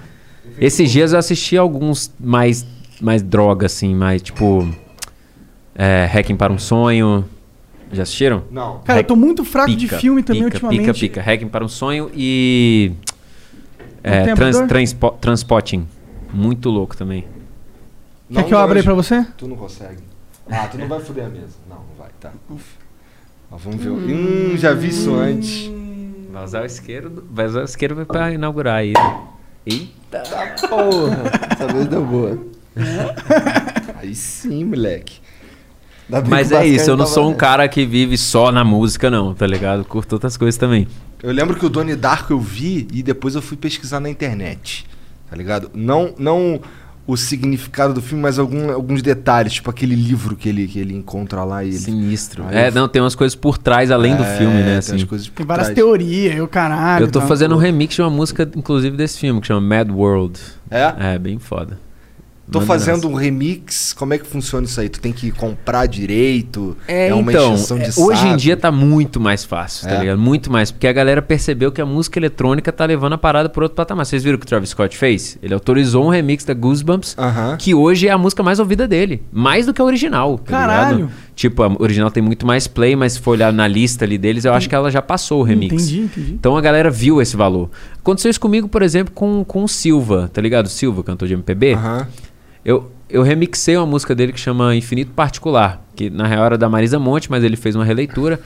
Esses 0.59 0.91
dias 0.91 1.13
eu 1.13 1.19
assisti 1.19 1.55
alguns 1.57 2.11
mais, 2.19 2.65
mais 3.01 3.21
droga, 3.21 3.65
assim, 3.65 3.93
mais 3.95 4.21
tipo. 4.21 4.67
É, 5.75 6.05
Hacking 6.13 6.35
para 6.35 6.51
um 6.51 6.59
Sonho. 6.59 7.25
Já 7.91 8.03
assistiram? 8.03 8.43
Não. 8.51 8.79
Cara, 8.79 8.99
eu 8.99 9.03
tô 9.03 9.15
muito 9.15 9.43
fraco 9.43 9.71
de 9.71 9.85
Pica, 9.87 9.97
filme 9.97 10.21
também 10.21 10.43
pica, 10.43 10.55
ultimamente. 10.67 10.99
Pica, 10.99 11.21
pica. 11.21 11.21
Hacking 11.21 11.47
para 11.47 11.65
um 11.65 11.67
Sonho 11.67 12.11
e. 12.13 12.91
É, 14.03 14.33
trans, 14.35 14.57
transpo, 14.67 15.11
Transpotting. 15.19 15.87
Muito 16.33 16.69
louco 16.69 16.95
também. 16.95 17.25
Quer 18.31 18.43
que 18.43 18.53
eu 18.53 18.59
abra 18.59 18.77
aí 18.79 18.83
pra 18.83 18.93
você? 18.93 19.25
Tu 19.37 19.47
não 19.47 19.55
consegue. 19.55 20.03
Ah, 20.49 20.67
tu 20.67 20.77
não 20.77 20.87
vai 20.87 20.99
foder 20.99 21.25
a 21.25 21.29
mesa. 21.29 21.57
Não, 21.67 21.77
não 21.77 21.95
vai, 21.97 22.09
tá. 22.19 22.31
Ó, 23.51 23.57
vamos 23.57 23.81
ver. 23.83 23.89
o- 23.89 23.95
Hum, 23.95 24.55
já 24.57 24.73
vi 24.73 24.89
isso 24.89 25.13
antes. 25.15 25.71
Vai 26.31 26.43
usar 26.45 26.61
o 26.61 26.65
isqueiro, 26.65 27.23
vai 27.31 27.47
usar 27.47 27.61
o 27.61 27.65
isqueiro 27.65 28.05
pra 28.05 28.31
inaugurar 28.31 28.75
aí. 28.75 28.93
Eita. 29.65 30.21
Porra, 30.69 31.23
essa 31.51 31.67
vez 31.73 31.87
deu 31.87 32.05
boa. 32.05 32.37
Aí 34.01 34.15
sim, 34.15 34.63
moleque. 34.65 35.19
Mas 36.27 36.51
é 36.51 36.65
isso, 36.65 36.89
eu 36.89 36.97
não 36.97 37.05
sou 37.05 37.29
um 37.29 37.35
cara 37.35 37.67
que 37.67 37.85
vive 37.85 38.17
só 38.17 38.51
na 38.51 38.63
música, 38.63 39.11
não, 39.11 39.33
tá 39.35 39.45
ligado? 39.45 39.85
Curto 39.85 40.13
outras 40.13 40.35
coisas 40.37 40.57
também. 40.57 40.87
Eu 41.21 41.31
lembro 41.31 41.55
que 41.55 41.65
o 41.65 41.69
Donnie 41.69 41.95
Darko 41.95 42.33
eu 42.33 42.39
vi 42.39 42.87
e 42.91 43.03
depois 43.03 43.35
eu 43.35 43.41
fui 43.41 43.55
pesquisar 43.57 43.99
na 43.99 44.09
internet. 44.09 44.85
Tá 45.29 45.35
ligado? 45.35 45.69
Não, 45.75 46.15
não 46.17 46.59
o 47.05 47.15
significado 47.17 47.93
do 47.93 48.01
filme, 48.01 48.21
mas 48.23 48.39
algum- 48.39 48.71
alguns 48.71 49.01
detalhes, 49.03 49.53
tipo 49.53 49.69
aquele 49.69 49.93
livro 49.95 50.35
que 50.35 50.47
ele, 50.49 50.67
que 50.67 50.79
ele 50.79 50.95
encontra 50.95 51.43
lá 51.43 51.63
e 51.63 51.67
ele. 51.69 51.77
Sinistro. 51.77 52.43
Aí 52.47 52.55
É, 52.57 52.67
eu- 52.69 52.71
não, 52.71 52.87
tem 52.87 53.01
umas 53.01 53.13
coisas 53.15 53.35
por 53.35 53.57
trás, 53.59 53.91
além 53.91 54.15
do 54.15 54.23
É, 54.23 54.37
filme, 54.37 54.53
né? 54.55 54.79
Tem 54.81 54.95
Assim. 54.95 55.05
por 55.05 55.19
Tem 55.19 55.45
várias 55.45 55.67
trás. 55.67 55.75
teorias, 55.75 56.35
eu 56.35 56.47
caralho. 56.47 57.05
Eu 57.05 57.11
tô 57.11 57.19
tá? 57.19 57.27
fazendo 57.27 57.53
um 57.53 57.57
remix 57.59 57.93
de 57.95 58.01
uma 58.01 58.09
música, 58.09 58.49
inclusive, 58.55 58.95
desse 58.97 59.19
filme, 59.19 59.41
que 59.41 59.47
chama 59.47 59.61
Mad 59.61 59.91
World. 59.91 60.39
É? 60.71 60.93
É, 61.13 61.19
bem 61.19 61.37
foda. 61.37 61.77
Tô 62.51 62.59
Manda 62.59 62.67
fazendo 62.67 63.07
um 63.07 63.13
remix. 63.13 63.93
Como 63.93 64.11
é 64.13 64.17
que 64.17 64.25
funciona 64.25 64.65
isso 64.65 64.81
aí? 64.81 64.89
Tu 64.89 64.99
tem 64.99 65.13
que 65.13 65.29
comprar 65.29 65.85
direito? 65.85 66.75
É, 66.87 67.13
uma 67.13 67.31
então, 67.31 67.53
encheção 67.53 67.77
de 67.77 67.85
é, 67.85 67.91
hoje 68.03 68.27
em 68.27 68.35
dia 68.35 68.57
tá 68.57 68.71
muito 68.71 69.19
mais 69.19 69.43
fácil, 69.45 69.87
tá 69.87 69.95
É. 69.95 69.99
ligado? 69.99 70.17
Muito 70.17 70.51
mais, 70.51 70.71
porque 70.71 70.87
a 70.87 70.91
galera 70.93 71.21
percebeu 71.21 71.71
que 71.71 71.79
a 71.79 71.85
música 71.85 72.17
eletrônica 72.17 72.71
tá 72.71 72.85
levando 72.85 73.13
a 73.13 73.17
parada 73.19 73.49
por 73.49 73.61
outro 73.61 73.75
patamar. 73.75 74.03
Vocês 74.05 74.23
viram 74.23 74.35
o 74.37 74.39
que 74.39 74.45
o 74.45 74.49
Travis 74.49 74.69
Scott 74.71 74.97
fez? 74.97 75.37
Ele 75.43 75.53
autorizou 75.53 76.05
um 76.05 76.09
remix 76.09 76.43
da 76.43 76.55
Goosebumps, 76.55 77.15
Aham. 77.19 77.55
que 77.57 77.75
hoje 77.75 78.07
é 78.07 78.11
a 78.11 78.17
música 78.17 78.41
mais 78.41 78.59
ouvida 78.59 78.87
dele, 78.87 79.21
mais 79.31 79.67
do 79.67 79.73
que 79.73 79.81
a 79.81 79.85
original, 79.85 80.39
tá 80.39 80.51
Caralho. 80.51 80.95
ligado? 80.97 81.11
Tipo, 81.35 81.63
a 81.63 81.71
original 81.79 82.09
tem 82.09 82.21
muito 82.23 82.45
mais 82.47 82.67
play, 82.67 82.95
mas 82.95 83.13
se 83.13 83.19
for 83.19 83.31
olhar 83.31 83.53
na 83.53 83.67
lista 83.67 84.03
ali 84.05 84.17
deles, 84.17 84.43
eu 84.43 84.53
acho 84.53 84.67
que 84.67 84.73
ela 84.75 84.89
já 84.91 85.01
passou 85.01 85.39
o 85.41 85.43
remix. 85.43 85.73
Entendi, 85.83 85.99
entendi. 86.01 86.33
Então 86.33 86.57
a 86.57 86.61
galera 86.61 86.89
viu 86.89 87.21
esse 87.21 87.37
valor. 87.37 87.69
Aconteceu 87.99 88.29
isso 88.31 88.39
comigo, 88.41 88.67
por 88.67 88.81
exemplo, 88.81 89.13
com, 89.13 89.43
com 89.45 89.63
o 89.63 89.67
Silva, 89.67 90.29
tá 90.33 90.41
ligado? 90.41 90.67
Silva, 90.67 91.03
cantor 91.03 91.27
de 91.27 91.35
MPB. 91.35 91.73
Aham. 91.75 92.07
Eu, 92.63 92.91
eu 93.09 93.21
remixei 93.23 93.77
uma 93.77 93.85
música 93.85 94.13
dele 94.13 94.33
que 94.33 94.39
chama 94.39 94.75
Infinito 94.75 95.11
Particular, 95.11 95.81
que 95.95 96.09
na 96.09 96.27
real 96.27 96.45
era 96.45 96.57
da 96.57 96.69
Marisa 96.69 96.99
Monte, 96.99 97.29
mas 97.29 97.43
ele 97.43 97.55
fez 97.55 97.75
uma 97.75 97.85
releitura. 97.85 98.39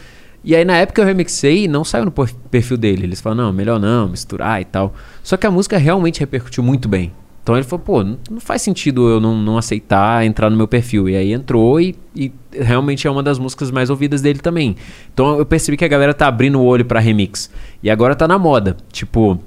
E 0.43 0.55
aí 0.55 0.65
na 0.65 0.75
época 0.77 1.01
eu 1.01 1.05
remixei, 1.05 1.67
não 1.67 1.83
saiu 1.83 2.05
no 2.05 2.11
perfil 2.11 2.77
dele. 2.77 3.03
Eles 3.05 3.21
falaram, 3.21 3.45
não, 3.45 3.53
melhor 3.53 3.79
não, 3.79 4.09
misturar 4.09 4.61
e 4.61 4.65
tal. 4.65 4.93
Só 5.23 5.37
que 5.37 5.47
a 5.47 5.51
música 5.51 5.77
realmente 5.77 6.19
repercutiu 6.19 6.63
muito 6.63 6.87
bem. 6.87 7.11
Então 7.41 7.55
ele 7.55 7.65
falou, 7.65 7.83
pô, 7.83 8.03
não, 8.03 8.17
faz 8.39 8.61
sentido 8.61 9.09
eu 9.09 9.19
não, 9.19 9.37
não 9.37 9.57
aceitar 9.57 10.25
entrar 10.25 10.49
no 10.49 10.55
meu 10.55 10.67
perfil. 10.67 11.09
E 11.09 11.15
aí 11.15 11.33
entrou 11.33 11.79
e, 11.79 11.95
e 12.15 12.31
realmente 12.51 13.05
é 13.05 13.11
uma 13.11 13.21
das 13.21 13.37
músicas 13.37 13.69
mais 13.69 13.89
ouvidas 13.89 14.21
dele 14.21 14.39
também. 14.39 14.77
Então 15.13 15.37
eu 15.37 15.45
percebi 15.45 15.75
que 15.75 15.83
a 15.83 15.89
galera 15.89 16.13
tá 16.13 16.27
abrindo 16.27 16.59
o 16.59 16.63
olho 16.63 16.85
pra 16.85 17.01
remix. 17.01 17.49
E 17.81 17.89
agora 17.89 18.15
tá 18.15 18.27
na 18.27 18.39
moda. 18.39 18.77
Tipo, 18.91 19.39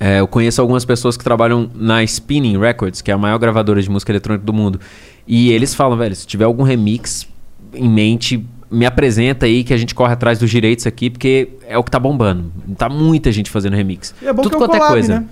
é, 0.00 0.18
eu 0.20 0.26
conheço 0.26 0.60
algumas 0.60 0.84
pessoas 0.84 1.16
que 1.16 1.22
trabalham 1.22 1.70
na 1.74 2.02
Spinning 2.02 2.58
Records, 2.58 3.02
que 3.02 3.10
é 3.10 3.14
a 3.14 3.18
maior 3.18 3.38
gravadora 3.38 3.80
de 3.82 3.88
música 3.90 4.10
eletrônica 4.10 4.44
do 4.44 4.52
mundo. 4.52 4.80
E 5.28 5.52
eles 5.52 5.74
falam, 5.74 5.96
velho, 5.98 6.16
se 6.16 6.26
tiver 6.26 6.44
algum 6.44 6.62
remix 6.62 7.28
em 7.74 7.88
mente, 7.88 8.44
me 8.70 8.86
apresenta 8.86 9.46
aí 9.46 9.62
que 9.62 9.74
a 9.74 9.76
gente 9.76 9.94
corre 9.94 10.12
atrás 10.14 10.38
dos 10.38 10.50
direitos 10.50 10.86
aqui, 10.86 11.10
porque 11.10 11.50
é 11.68 11.76
o 11.76 11.84
que 11.84 11.90
tá 11.90 11.98
bombando. 12.00 12.50
Tá 12.78 12.88
muita 12.88 13.30
gente 13.30 13.50
fazendo 13.50 13.74
remix. 13.76 14.14
E 14.22 14.26
é 14.26 14.32
bom 14.32 14.42
Tudo 14.42 14.50
que 14.52 14.56
é 14.56 14.58
quanto 14.58 14.74
é 14.74 14.78
collab, 14.78 14.92
coisa. 14.94 15.20
né? 15.20 15.26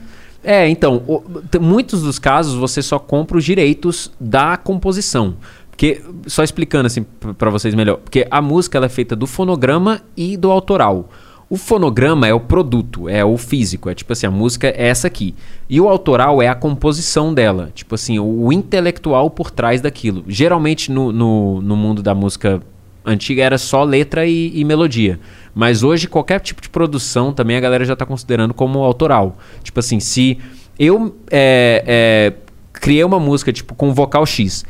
É, 0.44 0.68
então, 0.68 1.02
o- 1.08 1.22
muitos 1.60 2.02
dos 2.02 2.18
casos 2.18 2.54
você 2.54 2.80
só 2.82 2.98
compra 2.98 3.38
os 3.38 3.44
direitos 3.44 4.12
da 4.20 4.56
composição. 4.56 5.34
Porque, 5.70 6.00
só 6.26 6.42
explicando 6.44 6.86
assim 6.86 7.02
p- 7.04 7.32
pra 7.34 7.50
vocês 7.50 7.74
melhor, 7.74 7.98
porque 7.98 8.26
a 8.30 8.42
música 8.42 8.76
ela 8.78 8.86
é 8.86 8.88
feita 8.88 9.14
do 9.16 9.26
fonograma 9.26 10.00
e 10.16 10.36
do 10.36 10.50
autoral. 10.50 11.08
O 11.50 11.56
fonograma 11.56 12.28
é 12.28 12.34
o 12.34 12.40
produto, 12.40 13.08
é 13.08 13.24
o 13.24 13.38
físico, 13.38 13.88
é 13.88 13.94
tipo 13.94 14.12
assim, 14.12 14.26
a 14.26 14.30
música 14.30 14.68
é 14.68 14.88
essa 14.88 15.06
aqui. 15.06 15.34
E 15.68 15.80
o 15.80 15.88
autoral 15.88 16.42
é 16.42 16.48
a 16.48 16.54
composição 16.54 17.32
dela, 17.32 17.70
tipo 17.74 17.94
assim, 17.94 18.18
o 18.18 18.52
intelectual 18.52 19.30
por 19.30 19.50
trás 19.50 19.80
daquilo. 19.80 20.24
Geralmente 20.28 20.92
no, 20.92 21.10
no, 21.10 21.62
no 21.62 21.74
mundo 21.74 22.02
da 22.02 22.14
música 22.14 22.60
antiga 23.04 23.42
era 23.42 23.56
só 23.56 23.82
letra 23.82 24.26
e, 24.26 24.52
e 24.54 24.62
melodia. 24.62 25.18
Mas 25.54 25.82
hoje 25.82 26.06
qualquer 26.06 26.40
tipo 26.40 26.60
de 26.60 26.68
produção 26.68 27.32
também 27.32 27.56
a 27.56 27.60
galera 27.60 27.84
já 27.84 27.94
está 27.94 28.04
considerando 28.04 28.52
como 28.52 28.80
autoral. 28.80 29.38
Tipo 29.62 29.80
assim, 29.80 29.98
se 30.00 30.38
eu 30.78 31.16
é, 31.30 31.82
é, 31.86 32.32
criei 32.74 33.02
uma 33.02 33.18
música 33.18 33.52
tipo 33.52 33.74
com 33.74 33.92
vocal 33.92 34.26
X. 34.26 34.64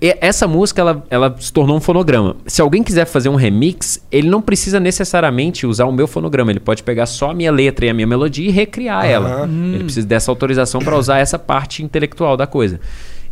Essa 0.00 0.46
música 0.46 0.80
ela, 0.80 1.04
ela 1.10 1.36
se 1.38 1.52
tornou 1.52 1.76
um 1.76 1.80
fonograma. 1.80 2.36
Se 2.46 2.60
alguém 2.60 2.82
quiser 2.82 3.04
fazer 3.06 3.28
um 3.28 3.34
remix, 3.34 4.04
ele 4.10 4.28
não 4.28 4.42
precisa 4.42 4.78
necessariamente 4.78 5.66
usar 5.66 5.86
o 5.86 5.92
meu 5.92 6.06
fonograma. 6.06 6.50
Ele 6.50 6.60
pode 6.60 6.82
pegar 6.82 7.06
só 7.06 7.30
a 7.30 7.34
minha 7.34 7.50
letra 7.50 7.86
e 7.86 7.88
a 7.90 7.94
minha 7.94 8.06
melodia 8.06 8.48
e 8.48 8.50
recriar 8.50 9.06
ela. 9.06 9.48
Ele 9.74 9.84
precisa 9.84 10.06
dessa 10.06 10.30
autorização 10.30 10.80
para 10.80 10.96
usar 10.96 11.18
essa 11.18 11.38
parte 11.38 11.82
intelectual 11.82 12.36
da 12.36 12.46
coisa. 12.46 12.80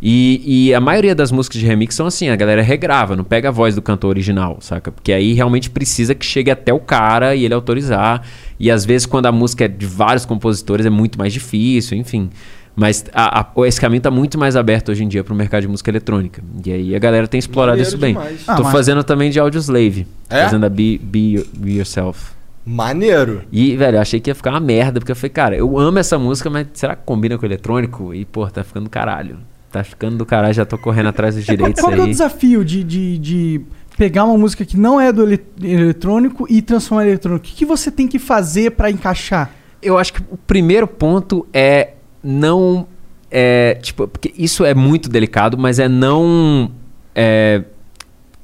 E, 0.01 0.67
e 0.67 0.73
a 0.73 0.79
maioria 0.79 1.15
das 1.15 1.31
músicas 1.31 1.59
de 1.59 1.65
remix 1.65 1.95
são 1.95 2.05
assim, 2.05 2.29
a 2.29 2.35
galera 2.35 2.61
regrava, 2.61 3.15
não 3.15 3.23
pega 3.23 3.49
a 3.49 3.51
voz 3.51 3.75
do 3.75 3.81
cantor 3.81 4.09
original, 4.09 4.57
saca? 4.59 4.91
Porque 4.91 5.11
aí 5.11 5.33
realmente 5.33 5.69
precisa 5.69 6.13
que 6.13 6.25
chegue 6.25 6.51
até 6.51 6.73
o 6.73 6.79
cara 6.79 7.35
e 7.35 7.45
ele 7.45 7.53
autorizar. 7.53 8.21
E 8.59 8.69
às 8.69 8.85
vezes 8.85 9.05
quando 9.05 9.27
a 9.27 9.31
música 9.31 9.65
é 9.65 9.67
de 9.67 9.85
vários 9.85 10.25
compositores 10.25 10.85
é 10.85 10.89
muito 10.89 11.17
mais 11.17 11.31
difícil, 11.31 11.97
enfim. 11.97 12.29
Mas 12.75 13.05
a- 13.13 13.39
a- 13.41 13.67
esse 13.67 13.79
caminho 13.79 14.01
tá 14.01 14.11
muito 14.11 14.37
mais 14.37 14.55
aberto 14.55 14.89
hoje 14.89 15.03
em 15.03 15.07
dia 15.07 15.23
pro 15.23 15.33
mercado 15.33 15.61
de 15.61 15.67
música 15.67 15.89
eletrônica. 15.89 16.43
E 16.65 16.71
aí 16.71 16.95
a 16.95 16.99
galera 16.99 17.27
tem 17.27 17.39
explorado 17.39 17.77
Maneiro 17.77 17.87
isso 17.87 17.97
bem. 17.97 18.13
demais. 18.13 18.41
Ah, 18.47 18.55
Tô 18.55 18.63
mas- 18.63 18.71
fazendo 18.73 19.03
também 19.03 19.29
de 19.31 19.39
Audioslave. 19.39 20.05
É? 20.29 20.43
Fazendo 20.43 20.65
a 20.65 20.69
Be, 20.69 20.97
Be, 21.01 21.45
Be 21.53 21.73
Yourself. 21.77 22.31
Maneiro. 22.65 23.43
E, 23.51 23.77
velho, 23.77 23.97
eu 23.97 24.01
achei 24.01 24.19
que 24.19 24.29
ia 24.29 24.35
ficar 24.35 24.49
uma 24.51 24.59
merda, 24.59 24.99
porque 24.99 25.11
eu 25.11 25.15
falei, 25.15 25.29
cara, 25.29 25.55
eu 25.55 25.77
amo 25.79 25.99
essa 25.99 26.17
música, 26.17 26.49
mas 26.49 26.67
será 26.73 26.95
que 26.95 27.03
combina 27.05 27.37
com 27.37 27.43
o 27.43 27.47
eletrônico? 27.47 28.13
E, 28.13 28.25
pô, 28.25 28.45
tá 28.47 28.63
ficando 28.63 28.85
do 28.85 28.89
caralho. 28.89 29.37
Tá 29.71 29.83
ficando 29.83 30.17
do 30.17 30.25
caralho, 30.25 30.53
já 30.53 30.65
tô 30.65 30.77
correndo 30.77 31.09
atrás 31.09 31.35
dos 31.35 31.45
Qual, 31.45 31.55
direitos 31.57 31.81
qual 31.81 31.93
que 31.93 31.99
é 31.99 32.01
o 32.01 32.05
aí. 32.05 32.09
desafio 32.11 32.65
de, 32.65 32.83
de, 32.83 33.17
de 33.19 33.61
pegar 33.97 34.23
uma 34.25 34.37
música 34.37 34.65
que 34.65 34.77
não 34.77 34.99
é 34.99 35.11
do 35.13 35.23
ele- 35.23 35.41
eletrônico 35.61 36.47
e 36.49 36.61
transformar 36.61 37.05
em 37.05 37.09
eletrônico? 37.09 37.45
O 37.45 37.49
que, 37.49 37.55
que 37.55 37.65
você 37.65 37.91
tem 37.91 38.07
que 38.07 38.17
fazer 38.17 38.71
pra 38.71 38.89
encaixar? 38.89 39.51
Eu 39.81 39.97
acho 39.97 40.13
que 40.13 40.21
o 40.31 40.37
primeiro 40.37 40.87
ponto 40.87 41.45
é 41.53 41.89
não. 42.25 42.87
É, 43.29 43.75
tipo, 43.81 44.07
porque 44.07 44.33
isso 44.37 44.65
é 44.65 44.73
muito 44.73 45.09
delicado, 45.09 45.57
mas 45.57 45.79
é 45.79 45.87
não. 45.87 46.71
É, 47.13 47.63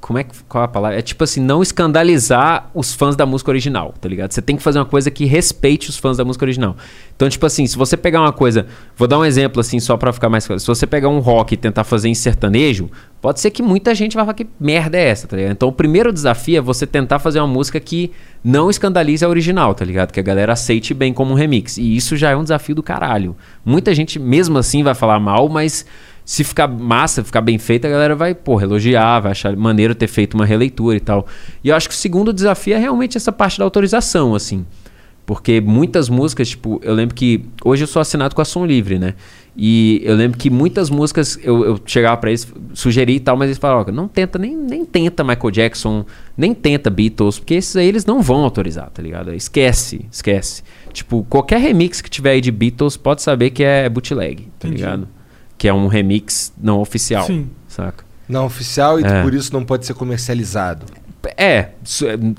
como 0.00 0.18
é 0.18 0.24
que. 0.24 0.34
Qual 0.48 0.62
é 0.62 0.64
a 0.64 0.68
palavra? 0.68 0.98
É 0.98 1.02
tipo 1.02 1.22
assim, 1.24 1.40
não 1.40 1.62
escandalizar 1.62 2.70
os 2.74 2.92
fãs 2.92 3.16
da 3.16 3.24
música 3.24 3.50
original, 3.50 3.94
tá 4.00 4.08
ligado? 4.08 4.32
Você 4.32 4.42
tem 4.42 4.56
que 4.56 4.62
fazer 4.62 4.78
uma 4.78 4.84
coisa 4.84 5.10
que 5.10 5.24
respeite 5.24 5.88
os 5.90 5.96
fãs 5.96 6.16
da 6.16 6.24
música 6.24 6.44
original. 6.44 6.76
Então, 7.16 7.28
tipo 7.28 7.46
assim, 7.46 7.66
se 7.66 7.76
você 7.76 7.96
pegar 7.96 8.20
uma 8.20 8.32
coisa. 8.32 8.66
Vou 8.96 9.08
dar 9.08 9.18
um 9.18 9.24
exemplo 9.24 9.60
assim, 9.60 9.80
só 9.80 9.96
pra 9.96 10.12
ficar 10.12 10.28
mais 10.28 10.46
claro. 10.46 10.60
Se 10.60 10.66
você 10.66 10.86
pegar 10.86 11.08
um 11.08 11.20
rock 11.20 11.54
e 11.54 11.56
tentar 11.56 11.84
fazer 11.84 12.08
em 12.08 12.14
sertanejo, 12.14 12.90
pode 13.22 13.40
ser 13.40 13.52
que 13.52 13.62
muita 13.62 13.94
gente 13.94 14.16
vai 14.16 14.24
falar 14.24 14.34
que 14.34 14.48
merda 14.58 14.98
é 14.98 15.08
essa, 15.08 15.28
tá 15.28 15.36
ligado? 15.36 15.52
Então, 15.52 15.68
o 15.68 15.72
primeiro 15.72 16.12
desafio 16.12 16.58
é 16.58 16.60
você 16.60 16.84
tentar 16.84 17.20
fazer 17.20 17.38
uma 17.38 17.46
música 17.46 17.78
que 17.78 18.10
não 18.42 18.68
escandalize 18.68 19.24
a 19.24 19.28
original, 19.28 19.72
tá 19.74 19.84
ligado? 19.84 20.12
Que 20.12 20.18
a 20.18 20.22
galera 20.22 20.52
aceite 20.52 20.92
bem 20.92 21.14
como 21.14 21.30
um 21.30 21.34
remix. 21.34 21.78
E 21.78 21.96
isso 21.96 22.16
já 22.16 22.30
é 22.30 22.36
um 22.36 22.42
desafio 22.42 22.74
do 22.74 22.82
caralho. 22.82 23.36
Muita 23.64 23.94
gente, 23.94 24.18
mesmo 24.18 24.58
assim, 24.58 24.82
vai 24.82 24.94
falar 24.94 25.20
mal, 25.20 25.48
mas 25.48 25.86
se 26.24 26.42
ficar 26.42 26.66
massa, 26.66 27.22
ficar 27.22 27.40
bem 27.40 27.58
feita, 27.58 27.86
a 27.86 27.90
galera 27.92 28.16
vai, 28.16 28.34
porra, 28.34 28.64
elogiar, 28.64 29.20
vai 29.20 29.30
achar 29.30 29.56
maneiro 29.56 29.94
ter 29.94 30.08
feito 30.08 30.34
uma 30.34 30.44
releitura 30.44 30.96
e 30.96 31.00
tal. 31.00 31.24
E 31.62 31.68
eu 31.68 31.76
acho 31.76 31.88
que 31.88 31.94
o 31.94 31.98
segundo 31.98 32.32
desafio 32.32 32.74
é 32.74 32.78
realmente 32.78 33.16
essa 33.16 33.30
parte 33.30 33.56
da 33.56 33.64
autorização, 33.64 34.34
assim. 34.34 34.66
Porque 35.24 35.60
muitas 35.60 36.08
músicas, 36.08 36.48
tipo, 36.48 36.80
eu 36.82 36.94
lembro 36.94 37.14
que. 37.14 37.44
Hoje 37.64 37.84
eu 37.84 37.86
sou 37.86 38.00
assinado 38.02 38.34
com 38.34 38.42
a 38.42 38.44
Som 38.44 38.66
Livre, 38.66 38.98
né? 38.98 39.14
E 39.56 40.00
eu 40.04 40.16
lembro 40.16 40.38
que 40.38 40.48
muitas 40.48 40.88
músicas 40.88 41.38
eu, 41.42 41.62
eu 41.64 41.80
chegava 41.84 42.16
pra 42.16 42.30
eles, 42.30 42.50
sugeri 42.72 43.16
e 43.16 43.20
tal, 43.20 43.36
mas 43.36 43.48
eles 43.48 43.58
falavam, 43.58 43.92
não 43.92 44.08
tenta, 44.08 44.38
nem, 44.38 44.56
nem 44.56 44.82
tenta 44.84 45.22
Michael 45.22 45.50
Jackson, 45.50 46.06
nem 46.36 46.54
tenta 46.54 46.88
Beatles, 46.88 47.38
porque 47.38 47.54
esses 47.54 47.76
aí 47.76 47.86
eles 47.86 48.06
não 48.06 48.22
vão 48.22 48.38
autorizar, 48.44 48.88
tá 48.90 49.02
ligado? 49.02 49.32
Esquece, 49.34 50.06
esquece. 50.10 50.62
Tipo, 50.92 51.22
qualquer 51.28 51.60
remix 51.60 52.00
que 52.00 52.08
tiver 52.08 52.30
aí 52.30 52.40
de 52.40 52.50
Beatles, 52.50 52.96
pode 52.96 53.20
saber 53.20 53.50
que 53.50 53.62
é 53.62 53.88
bootleg, 53.90 54.48
tá 54.58 54.66
Entendi. 54.68 54.76
ligado? 54.82 55.08
Que 55.58 55.68
é 55.68 55.74
um 55.74 55.86
remix 55.86 56.50
não 56.60 56.80
oficial, 56.80 57.26
Sim. 57.26 57.48
saca? 57.68 58.04
Não 58.26 58.46
oficial 58.46 58.98
e 58.98 59.04
É. 59.04 59.22
por 59.22 59.34
isso 59.34 59.52
não 59.52 59.64
pode 59.64 59.84
ser 59.84 59.92
comercializado. 59.92 60.86
É, 61.36 61.68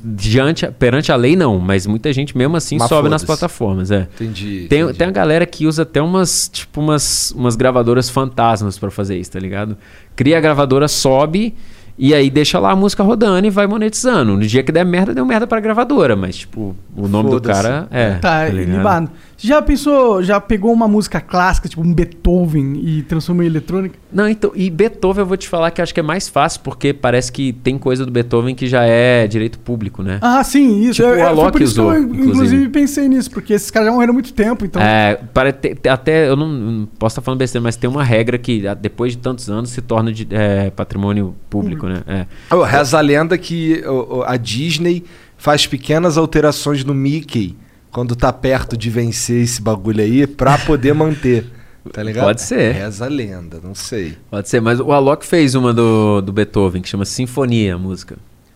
diante, 0.04 0.68
perante 0.78 1.12
a 1.12 1.16
lei 1.16 1.36
não, 1.36 1.58
mas 1.58 1.88
muita 1.88 2.12
gente 2.12 2.38
mesmo 2.38 2.58
assim 2.58 2.78
Mas 2.78 2.90
sobe 2.90 3.08
nas 3.08 3.24
plataformas, 3.24 3.92
é. 3.92 4.08
Entendi. 4.16 4.68
Tem, 4.70 4.82
entendi. 4.82 4.98
tem 4.98 5.08
a 5.08 5.12
galera 5.12 5.46
que 5.46 5.66
usa 5.66 5.84
até 5.84 6.02
umas, 6.02 6.50
tipo, 6.52 6.82
umas, 6.82 7.32
umas 7.32 7.56
gravadoras 7.56 8.10
fantasmas 8.10 8.78
pra 8.78 8.92
fazer 8.92 9.18
isso, 9.18 9.32
tá 9.32 9.40
ligado? 9.40 9.78
Cria 10.16 10.38
a 10.38 10.42
gravadora, 10.42 10.88
sobe 10.88 11.56
e 11.98 12.14
aí 12.14 12.30
deixa 12.30 12.58
lá 12.58 12.72
a 12.72 12.76
música 12.76 13.04
rodando 13.04 13.46
e 13.46 13.50
vai 13.50 13.68
monetizando. 13.68 14.36
No 14.36 14.42
dia 14.42 14.64
que 14.64 14.72
der 14.72 14.84
merda, 14.84 15.14
deu 15.14 15.26
merda 15.26 15.46
pra 15.46 15.60
gravadora, 15.60 16.16
mas, 16.16 16.38
tipo, 16.38 16.76
o 16.96 17.08
nome 17.08 17.30
do 17.30 17.42
cara 17.42 17.88
é. 17.92 18.16
Tá, 18.16 18.48
ligado? 18.48 19.12
Já 19.44 19.62
pensou, 19.62 20.24
já 20.24 20.40
pegou 20.40 20.72
uma 20.72 20.88
música 20.88 21.20
clássica, 21.20 21.68
tipo 21.68 21.82
um 21.82 21.94
Beethoven, 21.94 22.80
e 22.82 23.04
transformou 23.04 23.44
em 23.44 23.48
eletrônica? 23.48 24.00
Não, 24.10 24.30
então, 24.30 24.54
e 24.56 24.70
Beethoven 24.70 25.24
eu 25.24 25.26
vou 25.26 25.36
te 25.36 25.50
falar 25.50 25.70
que 25.70 25.82
acho 25.82 25.94
que 25.94 26.00
é 26.00 26.04
mais 26.04 26.30
fácil, 26.30 26.62
porque 26.62 26.94
parece 26.94 27.30
que 27.30 27.52
tem 27.52 27.78
coisa 27.78 28.06
do 28.06 28.12
Beethoven 28.12 28.56
que 28.56 28.68
já 28.68 28.86
é 28.86 29.28
direito 29.28 29.60
público, 29.60 30.02
né? 30.02 30.18
Ah, 30.22 30.42
sim, 30.46 30.84
isso. 30.84 31.02
Tipo, 31.02 31.10
é, 31.10 31.12
o 31.12 31.16
é, 31.16 31.18
foi 31.18 31.28
Alok 31.28 31.52
por 31.52 31.62
isso 31.62 31.72
usou, 31.74 31.92
que 31.92 31.98
eu, 31.98 32.04
inclusive, 32.04 32.30
inclusive. 32.30 32.70
pensei 32.70 33.10
nisso, 33.10 33.30
porque 33.32 33.52
esses 33.52 33.70
caras 33.70 33.88
já 33.88 33.92
morreram 33.92 34.12
há 34.12 34.14
muito 34.14 34.32
tempo, 34.32 34.64
então... 34.64 34.82
É, 34.82 35.20
para 35.34 35.50
até 35.90 36.30
eu 36.30 36.38
não, 36.38 36.48
não 36.48 36.86
posso 36.98 37.16
estar 37.16 37.22
falando 37.22 37.40
besteira, 37.40 37.62
mas 37.62 37.76
tem 37.76 37.90
uma 37.90 38.04
regra 38.04 38.38
que 38.38 38.64
depois 38.80 39.12
de 39.12 39.18
tantos 39.18 39.50
anos 39.50 39.72
se 39.72 39.82
torna 39.82 40.14
de, 40.14 40.26
é, 40.32 40.70
patrimônio 40.70 41.36
público, 41.50 41.86
né? 41.86 42.02
É. 42.08 42.26
Oh, 42.56 42.64
reza 42.64 42.98
a 42.98 43.02
lenda 43.02 43.38
que 43.38 43.84
oh, 43.86 44.20
oh, 44.20 44.24
a 44.24 44.38
Disney 44.38 45.04
faz 45.38 45.68
pequenas 45.68 46.18
alterações 46.18 46.86
no 46.86 46.94
Mickey 46.94 47.58
quando 47.94 48.16
tá 48.16 48.34
perto 48.34 48.76
de 48.76 48.90
vencer 48.90 49.44
esse 49.44 49.62
bagulho 49.62 50.02
aí 50.02 50.26
pra 50.28 50.58
poder 50.58 50.94
manter. 50.94 51.46
Tá 51.92 52.02
ligado? 52.02 52.26
Pode 52.26 52.42
ser. 52.42 52.74
Reza 52.76 53.06
a 53.06 53.10
lenda, 53.10 53.60
não 53.62 53.76
sei. 53.76 54.18
Pode 54.32 54.48
ser, 54.50 54.62
mas 54.62 54.80
o 54.80 54.92
Alok 54.92 55.26
fez 55.26 55.54
uma 55.54 55.74
do, 55.74 56.22
do 56.22 56.32
Beethoven, 56.32 56.82
que 56.82 56.88
chama 56.90 57.04
Sinfonia, 57.06 57.76
a 57.76 57.78
música. 57.78 58.16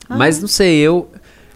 Mas 0.09 0.39
não 0.41 0.47
sei, 0.47 0.77
eu. 0.79 1.09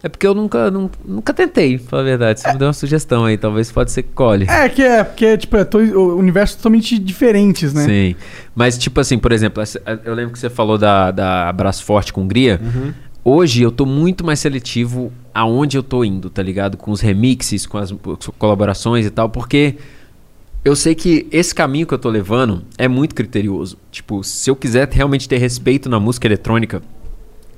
É 0.04 0.10
porque 0.10 0.26
eu 0.28 0.34
nunca, 0.34 0.70
nun- 0.72 0.90
nunca 1.06 1.32
tentei, 1.32 1.78
pra 1.78 1.88
falar 1.90 2.02
a 2.02 2.06
verdade. 2.06 2.42
Você 2.42 2.52
me 2.52 2.58
deu 2.58 2.68
uma 2.68 2.74
sugestão 2.74 3.24
aí, 3.24 3.38
talvez 3.38 3.72
pode 3.72 3.92
ser 3.92 4.02
que 4.04 4.10
colhe. 4.14 4.48
É, 4.50 4.68
que 4.68 4.82
é, 4.82 5.04
porque, 5.04 5.38
tipo, 5.38 5.56
é 5.56 5.64
to- 5.64 5.78
o 5.78 6.18
universo 6.18 6.58
totalmente 6.58 6.98
diferentes, 7.00 7.72
né? 7.74 7.86
Sim. 7.86 8.16
Mas, 8.56 8.78
tipo 8.78 9.00
assim, 9.00 9.18
por 9.20 9.32
exemplo, 9.32 9.64
eu 10.04 10.14
lembro 10.16 10.34
que 10.34 10.40
você 10.40 10.50
falou 10.50 10.78
da, 10.78 11.12
da 11.12 11.48
Abraço 11.48 11.86
Forte 11.86 12.12
com 12.12 12.22
Hungria. 12.24 12.60
Hoje 13.24 13.62
eu 13.62 13.72
tô 13.72 13.86
muito 13.86 14.26
mais 14.26 14.40
seletivo 14.40 15.12
aonde 15.34 15.78
eu 15.78 15.84
tô 15.84 16.04
indo, 16.04 16.30
tá 16.30 16.42
ligado? 16.42 16.76
Com 16.76 16.92
os 16.92 17.02
remixes, 17.02 17.68
com 17.68 17.78
as 17.78 17.94
colaborações 18.40 19.06
e 19.06 19.12
tal, 19.12 19.30
porque 19.30 19.76
eu 20.66 20.76
sei 20.76 20.96
que 20.96 21.28
esse 21.32 21.54
caminho 21.54 21.86
que 21.86 21.94
eu 21.94 22.00
tô 22.00 22.10
levando 22.10 22.64
é 22.80 22.88
muito 22.88 23.14
criterioso. 23.14 23.78
Tipo, 23.92 24.24
se 24.24 24.50
eu 24.50 24.56
quiser 24.56 24.90
realmente 24.90 25.30
ter 25.30 25.38
respeito 25.38 25.88
na 25.88 26.00
música 26.00 26.28
eletrônica, 26.28 26.82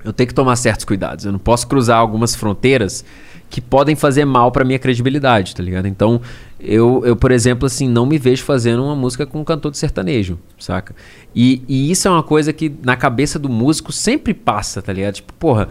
eu 0.04 0.12
tenho 0.12 0.28
que 0.28 0.34
tomar 0.34 0.58
certos 0.58 0.84
cuidados. 0.84 1.24
Eu 1.24 1.32
não 1.32 1.40
posso 1.40 1.66
cruzar 1.66 1.98
algumas 1.98 2.36
fronteiras 2.36 3.06
que 3.50 3.62
podem 3.62 3.96
fazer 3.96 4.26
mal 4.26 4.52
pra 4.52 4.64
minha 4.66 4.80
credibilidade, 4.80 5.56
tá 5.56 5.62
ligado? 5.62 5.88
Então, 5.88 6.20
eu, 6.60 7.04
eu, 7.06 7.16
por 7.16 7.32
exemplo, 7.32 7.66
assim, 7.68 7.88
não 7.88 8.06
me 8.06 8.18
vejo 8.18 8.44
fazendo 8.44 8.84
uma 8.84 8.96
música 8.96 9.26
com 9.26 9.40
um 9.42 9.44
cantor 9.44 9.72
de 9.72 9.78
sertanejo, 9.78 10.40
saca? 10.58 10.96
E, 11.36 11.62
e 11.68 11.92
isso 11.92 12.08
é 12.08 12.12
uma 12.12 12.24
coisa 12.24 12.52
que 12.52 12.74
na 12.84 12.96
cabeça 12.96 13.38
do 13.38 13.50
músico 13.50 13.92
sempre 13.92 14.34
passa, 14.34 14.82
tá 14.82 14.92
ligado? 14.92 15.16
Tipo, 15.16 15.34
porra, 15.34 15.68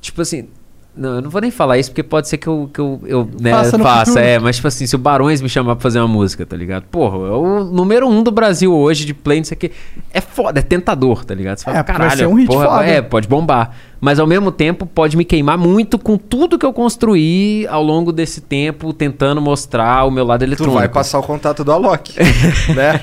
tipo 0.00 0.20
assim. 0.22 0.48
Não, 0.96 1.14
eu 1.16 1.22
não 1.22 1.30
vou 1.30 1.40
nem 1.40 1.52
falar 1.52 1.78
isso 1.78 1.90
porque 1.90 2.02
pode 2.02 2.28
ser 2.28 2.36
que 2.36 2.48
eu, 2.48 2.68
que 2.74 2.80
eu, 2.80 3.00
eu 3.06 3.30
né, 3.40 3.52
Faça 3.52 4.18
é, 4.20 4.40
mas 4.40 4.56
tipo 4.56 4.66
assim, 4.66 4.86
se 4.88 4.96
o 4.96 4.98
Barões 4.98 5.40
me 5.40 5.48
chamar 5.48 5.76
pra 5.76 5.82
fazer 5.84 6.00
uma 6.00 6.08
música, 6.08 6.44
tá 6.44 6.56
ligado? 6.56 6.82
Porra, 6.90 7.16
é 7.28 7.30
o 7.30 7.62
número 7.64 8.08
um 8.08 8.24
do 8.24 8.32
Brasil 8.32 8.74
hoje 8.74 9.04
de 9.04 9.14
play, 9.14 9.38
não 9.38 9.44
sei 9.44 9.54
o 9.56 9.58
que. 9.58 9.70
É 10.12 10.20
foda, 10.20 10.58
é 10.58 10.62
tentador, 10.62 11.24
tá 11.24 11.32
ligado? 11.32 11.58
Você 11.58 11.64
fala, 11.64 11.78
É, 11.78 11.82
porque 11.84 11.92
vai 11.96 12.08
caralho, 12.08 12.18
ser 12.18 12.26
um 12.26 12.34
hit 12.34 12.48
porra, 12.48 12.66
foda. 12.66 12.84
é, 12.86 13.00
pode 13.00 13.28
bombar. 13.28 13.72
Mas 14.00 14.18
ao 14.18 14.26
mesmo 14.26 14.50
tempo 14.50 14.86
pode 14.86 15.14
me 15.14 15.24
queimar 15.26 15.58
muito 15.58 15.98
com 15.98 16.16
tudo 16.16 16.58
que 16.58 16.64
eu 16.64 16.72
construí 16.72 17.66
ao 17.68 17.82
longo 17.82 18.12
desse 18.12 18.40
tempo, 18.40 18.94
tentando 18.94 19.42
mostrar 19.42 20.04
o 20.06 20.10
meu 20.10 20.24
lado 20.24 20.40
Tu 20.40 20.44
eletrônico. 20.48 20.78
vai 20.78 20.88
passar 20.88 21.18
o 21.18 21.22
contato 21.22 21.62
do 21.62 21.70
Alok, 21.70 22.14
né? 22.74 22.98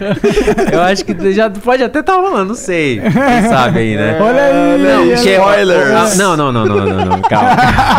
Eu 0.72 0.82
acho 0.82 1.06
que 1.06 1.32
já 1.34 1.49
pode 1.52 1.84
até 1.84 1.99
estar 1.99 2.15
rolando, 2.15 2.45
não 2.45 2.56
sei. 2.56 2.99
Quem 2.99 3.49
sabe 3.49 3.80
aí, 3.80 3.95
né? 3.95 4.18
Olha 4.22 4.41
aí, 4.44 4.82
Não, 4.82 5.14
Spoilers. 5.14 6.18
Não, 6.18 6.36
não, 6.36 6.52
não, 6.52 6.65
não, 6.65 6.86
não, 6.86 7.06
não, 7.06 7.22
calma. 7.22 7.49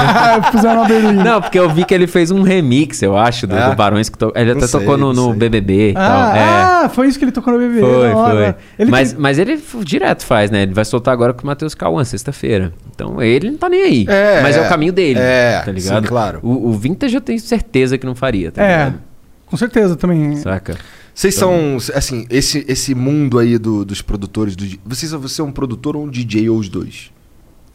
Fizeram 0.51 0.83
uma. 0.83 1.13
Não, 1.13 1.41
porque 1.41 1.59
eu 1.59 1.69
vi 1.71 1.85
que 1.85 1.95
ele 1.95 2.07
fez 2.09 2.33
um 2.33 2.43
remix, 2.43 3.01
eu 3.03 3.17
acho, 3.17 3.47
do, 3.47 3.57
É? 3.57 3.71
do 3.71 3.77
Barões 3.77 4.09
que 4.09 4.19
to... 4.19 4.33
Ele 4.35 4.51
até 4.53 4.67
sei, 4.67 4.81
tocou 4.81 4.97
no, 4.99 5.13
no. 5.13 5.33
BBB 5.35 5.91
e 5.93 5.95
Ah, 5.97 6.01
tal. 6.01 6.37
É. 6.37 6.85
ah, 6.85 6.89
foi 6.93 7.07
isso 7.07 7.17
que 7.19 7.25
ele 7.25 7.33
tocou 7.33 7.53
no 7.53 7.59
BBB. 7.61 7.81
Foi, 7.81 8.11
foi. 8.13 8.55
Ele 8.79 8.91
mas, 8.91 9.13
tem- 9.13 9.21
mas 9.21 9.39
ele 9.39 9.63
direto 9.85 10.25
faz, 10.25 10.51
né? 10.51 10.63
Ele 10.63 10.75
vai 10.75 10.85
soltar 10.85 11.15
agora 11.15 11.33
com 11.33 11.45
o 11.45 11.47
Matheus 11.47 11.75
Cauã, 11.75 12.03
sexta-feira. 12.03 12.73
Então 12.95 13.21
ele 13.23 13.51
não 13.51 13.59
tá 13.59 13.69
nem 13.69 13.83
aí. 13.83 14.07
É, 14.09 14.41
mas 14.43 14.57
é, 14.57 14.61
é. 14.61 14.67
o 14.67 14.69
caminho 14.69 14.93
dele. 14.93 15.19
É, 15.21 15.63
tá 15.65 15.73
ligado? 15.73 16.03
sim, 16.03 16.09
claro. 16.09 16.41
O, 16.43 16.69
o 16.69 16.73
Vintage 16.73 17.15
eu 17.15 17.21
tenho 17.21 17.39
certeza 17.41 17.97
que 17.99 18.05
não 18.07 18.15
faria, 18.15 18.51
tá 18.51 18.63
É, 18.63 18.85
ligado? 18.87 19.01
com 19.47 19.57
certeza 19.57 19.97
também. 19.97 20.37
Saca? 20.37 20.77
Vocês 21.15 21.35
são, 21.35 21.79
assim, 21.95 22.27
esse, 22.31 22.65
esse 22.69 22.95
mundo 22.95 23.39
aí 23.41 23.59
do- 23.59 23.85
dos 23.85 24.01
produtores. 24.01 24.55
Do, 24.55 24.65
vocês, 24.87 25.11
você 25.13 25.41
é 25.41 25.45
um 25.45 25.51
produtor 25.51 25.97
ou 25.97 26.05
um 26.05 26.09
DJ 26.09 26.49
ou 26.49 26.59
os 26.59 26.69
dois? 26.69 27.11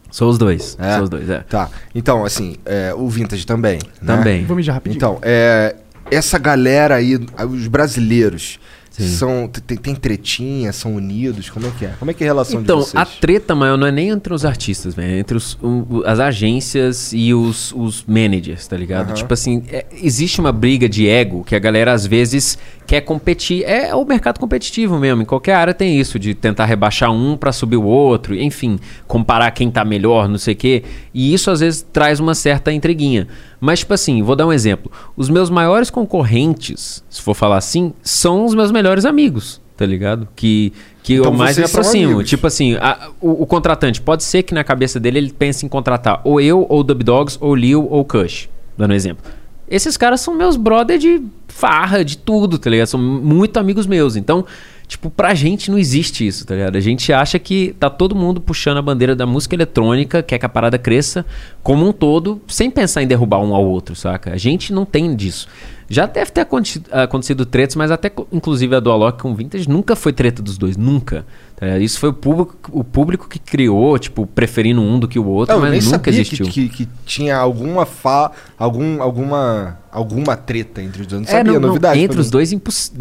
Sou 0.09 0.29
os 0.29 0.37
dois. 0.37 0.77
É? 0.79 0.93
Sou 0.95 1.03
os 1.03 1.09
dois, 1.09 1.29
é. 1.29 1.39
Tá. 1.39 1.69
Então, 1.93 2.23
assim, 2.23 2.55
é, 2.65 2.93
o 2.95 3.09
Vintage 3.09 3.45
também. 3.45 3.79
né? 4.01 4.15
Também. 4.15 4.45
Vou 4.45 4.55
mijar 4.55 4.75
rapidinho. 4.75 4.95
Então, 4.97 5.19
é, 5.21 5.75
essa 6.11 6.37
galera 6.37 6.95
aí, 6.95 7.19
os 7.49 7.67
brasileiros, 7.67 8.59
Sim. 8.95 9.07
são 9.07 9.47
tem, 9.65 9.75
tem 9.75 9.95
tretinha, 9.95 10.71
são 10.71 10.93
unidos? 10.95 11.49
Como 11.49 11.65
é 11.65 11.71
que 11.79 11.85
é? 11.85 11.93
Como 11.97 12.11
é 12.11 12.13
que 12.13 12.23
é 12.23 12.27
a 12.27 12.29
relação 12.29 12.61
Então, 12.61 12.77
de 12.79 12.85
vocês? 12.85 13.01
a 13.01 13.05
treta 13.05 13.55
maior 13.55 13.75
não 13.75 13.87
é 13.87 13.91
nem 13.91 14.09
entre 14.09 14.31
os 14.31 14.45
artistas, 14.45 14.93
velho. 14.93 15.15
É 15.15 15.19
entre 15.19 15.35
os, 15.35 15.57
o- 15.63 16.03
as 16.05 16.19
agências 16.19 17.11
e 17.11 17.33
os, 17.33 17.73
os 17.75 18.03
managers, 18.07 18.67
tá 18.67 18.77
ligado? 18.77 19.07
Aham. 19.07 19.13
Tipo 19.15 19.33
assim, 19.33 19.63
é- 19.69 19.85
existe 20.01 20.39
uma 20.39 20.51
briga 20.51 20.87
de 20.87 21.07
ego 21.09 21.43
que 21.43 21.55
a 21.55 21.59
galera 21.59 21.91
às 21.91 22.05
vezes 22.05 22.55
quer 22.85 23.01
competir. 23.01 23.63
É 23.63 23.95
o 23.95 24.05
mercado 24.05 24.39
competitivo 24.39 24.99
mesmo. 24.99 25.23
Em 25.23 25.25
qualquer 25.25 25.55
área 25.55 25.73
tem 25.73 25.99
isso, 25.99 26.19
de 26.19 26.35
tentar 26.35 26.65
rebaixar 26.65 27.11
um 27.11 27.35
pra 27.35 27.51
subir 27.51 27.77
o 27.77 27.83
outro. 27.85 28.35
Enfim, 28.35 28.77
comparar 29.07 29.49
quem 29.51 29.71
tá 29.71 29.83
melhor, 29.83 30.29
não 30.29 30.37
sei 30.37 30.53
o 30.53 30.57
quê. 30.57 30.83
E 31.13 31.33
isso 31.33 31.49
às 31.49 31.61
vezes 31.61 31.81
traz 31.91 32.19
uma 32.19 32.35
certa 32.35 32.71
intriguinha. 32.71 33.27
Mas, 33.65 33.79
tipo 33.79 33.93
assim, 33.93 34.21
vou 34.21 34.35
dar 34.35 34.45
um 34.45 34.51
exemplo. 34.51 34.91
Os 35.15 35.29
meus 35.29 35.49
maiores 35.49 35.89
concorrentes, 35.89 37.01
se 37.09 37.21
for 37.21 37.33
falar 37.33 37.55
assim, 37.57 37.93
são 38.01 38.43
os 38.45 38.53
meus 38.53 38.71
melhores 38.73 39.05
amigos, 39.05 39.61
tá 39.77 39.85
ligado? 39.85 40.27
Que, 40.35 40.73
que 41.01 41.13
Então 41.13 41.31
eu 41.31 41.37
mais 41.37 41.57
me 41.57 41.63
aproximo. 41.63 42.21
Tipo 42.25 42.45
assim, 42.47 42.75
a- 42.75 43.09
o, 43.21 43.43
o 43.43 43.45
contratante, 43.45 44.01
pode 44.01 44.23
ser 44.23 44.43
que 44.43 44.53
na 44.53 44.65
cabeça 44.65 44.99
dele 44.99 45.17
ele 45.17 45.31
pense 45.31 45.65
em 45.65 45.69
contratar 45.69 46.19
ou 46.25 46.41
eu, 46.41 46.65
ou 46.67 46.83
Dub 46.83 47.03
Dogs, 47.03 47.37
ou 47.39 47.55
Lil, 47.55 47.87
ou 47.89 48.03
Kush, 48.03 48.49
dando 48.77 48.91
um 48.91 48.95
exemplo. 48.95 49.23
Esses 49.69 49.95
caras 49.95 50.19
são 50.19 50.35
meus 50.35 50.57
brother 50.57 50.97
de 50.99 51.21
farra, 51.47 52.03
de 52.03 52.17
tudo, 52.17 52.57
tá 52.57 52.69
ligado? 52.69 52.87
São 52.87 52.99
muito 52.99 53.57
amigos 53.57 53.87
meus. 53.87 54.17
Então, 54.17 54.45
tipo, 54.87 55.09
pra 55.09 55.33
gente 55.33 55.71
não 55.71 55.77
existe 55.77 56.25
isso, 56.25 56.45
tá 56.45 56.55
ligado? 56.55 56.75
A 56.75 56.81
gente 56.81 57.11
acha 57.11 57.39
que 57.39 57.75
tá 57.79 57.89
todo 57.89 58.15
mundo 58.15 58.41
puxando 58.41 58.77
a 58.77 58.81
bandeira 58.81 59.15
da 59.15 59.25
música 59.25 59.55
eletrônica, 59.55 60.21
quer 60.21 60.37
que 60.37 60.45
a 60.45 60.49
parada 60.49 60.77
cresça 60.77 61.25
como 61.61 61.87
um 61.87 61.91
todo, 61.91 62.41
sem 62.47 62.69
pensar 62.69 63.03
em 63.03 63.07
derrubar 63.07 63.39
um 63.39 63.55
ao 63.55 63.65
outro, 63.65 63.95
saca? 63.95 64.33
A 64.33 64.37
gente 64.37 64.73
não 64.73 64.85
tem 64.85 65.15
disso. 65.15 65.47
Já 65.93 66.05
deve 66.05 66.31
ter 66.31 66.41
aconte- 66.41 66.81
acontecido 66.91 67.45
tretas, 67.45 67.75
mas 67.75 67.91
até 67.91 68.11
inclusive 68.31 68.75
a 68.75 68.79
do 68.79 68.91
Alok 68.91 69.21
com 69.21 69.31
o 69.31 69.35
Vintage 69.35 69.69
nunca 69.69 69.95
foi 69.95 70.11
treta 70.11 70.41
dos 70.41 70.57
dois, 70.57 70.75
nunca. 70.75 71.25
tá? 71.55 71.77
Isso 71.77 71.99
foi 71.99 72.09
o 72.09 72.13
público, 72.13 72.55
o 72.71 72.83
público 72.83 73.27
que 73.29 73.39
criou, 73.39 73.97
tipo, 73.99 74.25
preferindo 74.25 74.81
um 74.81 74.99
do 74.99 75.07
que 75.07 75.19
o 75.19 75.25
outro, 75.25 75.55
Não, 75.55 75.61
nem 75.63 75.73
mas 75.75 75.85
nunca 75.85 75.97
sabia 75.99 76.21
existiu. 76.21 76.45
que, 76.47 76.67
que, 76.69 76.85
que 76.85 76.89
tinha 77.05 77.37
alguma 77.37 77.85
fa, 77.85 78.31
algum, 78.57 79.01
alguma, 79.01 79.77
alguma 79.91 80.35
treta 80.35 80.81
entre 80.81 81.01
os 81.01 81.07
dois. 81.07 81.21
Não 81.21 81.27
sabia, 81.27 81.39
É, 81.41 81.43
não, 81.43 81.53
não, 81.59 81.67
novidade. 81.69 81.99
entre 81.99 82.15
pra 82.15 82.21
os 82.21 82.29
dois, 82.31 82.51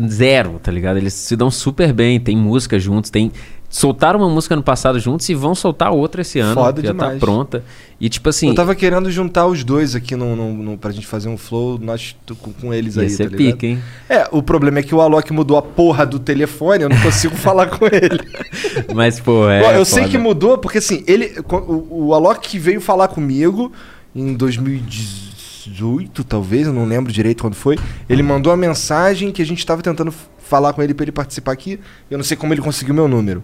zero, 0.08 0.60
tá 0.62 0.70
ligado? 0.70 0.96
Eles 0.98 1.14
se 1.14 1.34
dão 1.34 1.50
super 1.50 1.92
bem, 1.92 2.20
tem 2.20 2.36
música 2.36 2.78
juntos, 2.78 3.10
tem. 3.10 3.32
Soltaram 3.74 4.20
uma 4.20 4.28
música 4.28 4.54
no 4.54 4.62
passado 4.62 5.00
juntos 5.00 5.26
e 5.30 5.34
vão 5.34 5.54
soltar 5.54 5.90
outra 5.90 6.20
esse 6.20 6.38
ano. 6.38 6.52
Foda 6.52 6.82
que 6.82 6.86
já 6.86 6.92
demais. 6.92 7.14
tá 7.14 7.18
pronta. 7.18 7.64
E 7.98 8.06
tipo 8.06 8.28
assim. 8.28 8.48
Eu 8.48 8.54
tava 8.54 8.74
querendo 8.74 9.10
juntar 9.10 9.46
os 9.46 9.64
dois 9.64 9.94
aqui 9.94 10.14
no, 10.14 10.36
no, 10.36 10.52
no- 10.52 10.76
pra 10.76 10.90
gente 10.90 11.06
fazer 11.06 11.30
um 11.30 11.38
flow 11.38 11.78
nós, 11.78 12.14
com, 12.38 12.52
com 12.52 12.74
eles 12.74 12.98
aí, 12.98 13.08
ser 13.08 13.30
tá 13.30 13.36
ligado? 13.36 13.54
pica, 13.54 13.66
hein? 13.66 13.82
É, 14.10 14.28
o 14.30 14.42
problema 14.42 14.80
é 14.80 14.82
que 14.82 14.94
o 14.94 15.00
Alok 15.00 15.32
mudou 15.32 15.56
a 15.56 15.62
porra 15.62 16.04
do 16.04 16.18
telefone, 16.18 16.82
eu 16.82 16.90
não 16.90 17.00
consigo 17.00 17.34
falar 17.40 17.66
com 17.68 17.86
ele. 17.86 18.20
Mas, 18.94 19.18
pô, 19.18 19.48
é. 19.48 19.74
Eu 19.78 19.86
sei 19.86 20.06
que 20.06 20.18
mudou, 20.18 20.58
porque 20.58 20.76
assim, 20.76 21.02
ele, 21.06 21.32
o, 21.50 22.08
o 22.08 22.14
Alok 22.14 22.58
veio 22.58 22.80
falar 22.80 23.08
comigo 23.08 23.72
em 24.14 24.34
2018, 24.34 26.24
talvez, 26.24 26.66
eu 26.66 26.72
não 26.74 26.84
lembro 26.84 27.10
direito 27.12 27.40
quando 27.42 27.54
foi. 27.54 27.78
Ele 28.08 28.22
mandou 28.22 28.50
uma 28.52 28.56
mensagem 28.58 29.30
que 29.32 29.40
a 29.40 29.46
gente 29.46 29.64
tava 29.64 29.80
tentando 29.82 30.12
falar 30.52 30.74
com 30.74 30.82
ele 30.82 30.92
pra 30.92 31.04
ele 31.04 31.12
participar 31.12 31.52
aqui. 31.52 31.80
Eu 32.10 32.18
não 32.18 32.24
sei 32.24 32.36
como 32.36 32.52
ele 32.52 32.60
conseguiu 32.60 32.94
meu 32.94 33.08
número. 33.08 33.42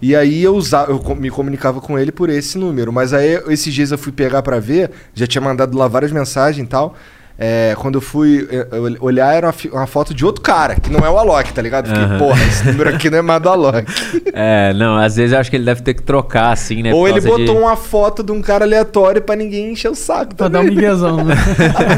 E 0.00 0.14
aí 0.14 0.40
eu, 0.40 0.54
usava, 0.54 0.92
eu 0.92 1.16
me 1.16 1.28
comunicava 1.28 1.80
com 1.80 1.98
ele 1.98 2.12
por 2.12 2.30
esse 2.30 2.56
número. 2.56 2.92
Mas 2.92 3.12
aí 3.12 3.42
esses 3.48 3.74
dias 3.74 3.90
eu 3.90 3.98
fui 3.98 4.12
pegar 4.12 4.40
pra 4.40 4.60
ver, 4.60 4.92
já 5.12 5.26
tinha 5.26 5.42
mandado 5.42 5.76
lá 5.76 5.88
várias 5.88 6.12
mensagens 6.12 6.64
e 6.64 6.68
tal. 6.68 6.94
É, 7.36 7.74
quando 7.80 7.96
eu 7.96 8.00
fui 8.00 8.48
eu 8.70 8.96
olhar, 9.00 9.34
era 9.34 9.48
uma, 9.48 9.54
uma 9.80 9.86
foto 9.88 10.14
de 10.14 10.24
outro 10.24 10.40
cara, 10.40 10.76
que 10.76 10.88
não 10.88 11.04
é 11.04 11.10
o 11.10 11.18
Alok, 11.18 11.52
tá 11.52 11.60
ligado? 11.60 11.88
Fiquei, 11.88 12.04
Aham. 12.04 12.18
porra, 12.18 12.40
esse 12.44 12.64
número 12.64 12.90
aqui 12.90 13.10
não 13.10 13.18
é 13.18 13.22
mais 13.22 13.42
do 13.42 13.48
Alok. 13.48 13.84
É, 14.36 14.72
não, 14.74 14.96
às 14.96 15.16
vezes 15.16 15.32
eu 15.32 15.38
acho 15.38 15.50
que 15.50 15.56
ele 15.56 15.64
deve 15.64 15.82
ter 15.82 15.94
que 15.94 16.02
trocar, 16.02 16.52
assim, 16.52 16.82
né? 16.82 16.92
Ou 16.92 17.08
ele 17.08 17.20
botou 17.20 17.44
de... 17.44 17.50
uma 17.50 17.76
foto 17.76 18.22
de 18.22 18.32
um 18.32 18.42
cara 18.42 18.64
aleatório 18.64 19.22
pra 19.22 19.36
ninguém 19.36 19.72
encher 19.72 19.90
o 19.90 19.94
saco. 19.94 20.34
Pra 20.34 20.48
dar 20.48 20.60
um 20.60 20.62
também. 20.62 20.76
miguezão, 20.76 21.24
né? 21.24 21.34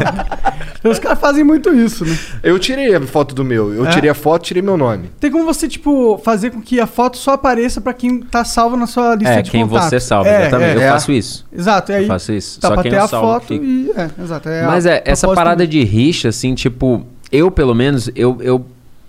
Os 0.92 0.98
caras 0.98 1.18
fazem 1.18 1.42
muito 1.44 1.74
isso, 1.74 2.04
né? 2.04 2.16
Eu 2.42 2.58
tirei 2.58 2.94
a 2.94 3.00
foto 3.00 3.34
do 3.34 3.44
meu. 3.44 3.72
Eu 3.74 3.86
É? 3.86 3.90
tirei 3.90 4.10
a 4.10 4.14
foto, 4.14 4.42
tirei 4.44 4.62
meu 4.62 4.76
nome. 4.76 5.10
Tem 5.20 5.30
como 5.30 5.44
você, 5.44 5.66
tipo, 5.68 6.18
fazer 6.24 6.50
com 6.50 6.60
que 6.60 6.78
a 6.80 6.86
foto 6.86 7.16
só 7.16 7.32
apareça 7.32 7.80
pra 7.80 7.92
quem 7.92 8.20
tá 8.20 8.44
salvo 8.44 8.76
na 8.76 8.86
sua 8.86 9.14
lista 9.14 9.34
É, 9.34 9.42
de 9.42 9.50
quem 9.50 9.66
contatos. 9.66 9.88
você 9.90 10.00
salva, 10.00 10.28
É, 10.30 10.42
exatamente. 10.42 10.80
é. 10.80 10.86
Eu 10.88 10.92
faço 10.92 11.12
isso. 11.12 11.46
Exato, 11.52 11.92
é 11.92 11.96
aí. 11.96 12.02
Eu 12.04 12.08
faço 12.08 12.32
isso. 12.32 12.60
Tá 12.60 12.68
Só 12.68 12.74
pra 12.74 12.82
quem 12.82 12.92
ter 12.92 12.98
eu 12.98 13.04
a 13.04 13.08
salvo 13.08 13.26
foto 13.32 13.46
fica. 13.48 13.64
e. 13.64 13.90
É, 13.96 14.10
exato. 14.22 14.48
É 14.48 14.66
Mas 14.66 14.86
a 14.86 14.90
é, 14.92 15.02
essa 15.04 15.28
parada 15.34 15.64
do- 15.66 15.70
de 15.70 15.82
rixa, 15.84 16.28
assim, 16.28 16.54
tipo, 16.54 17.04
eu, 17.32 17.50
pelo 17.50 17.74
menos, 17.74 18.10
eu, 18.14 18.38
eu 18.40 18.64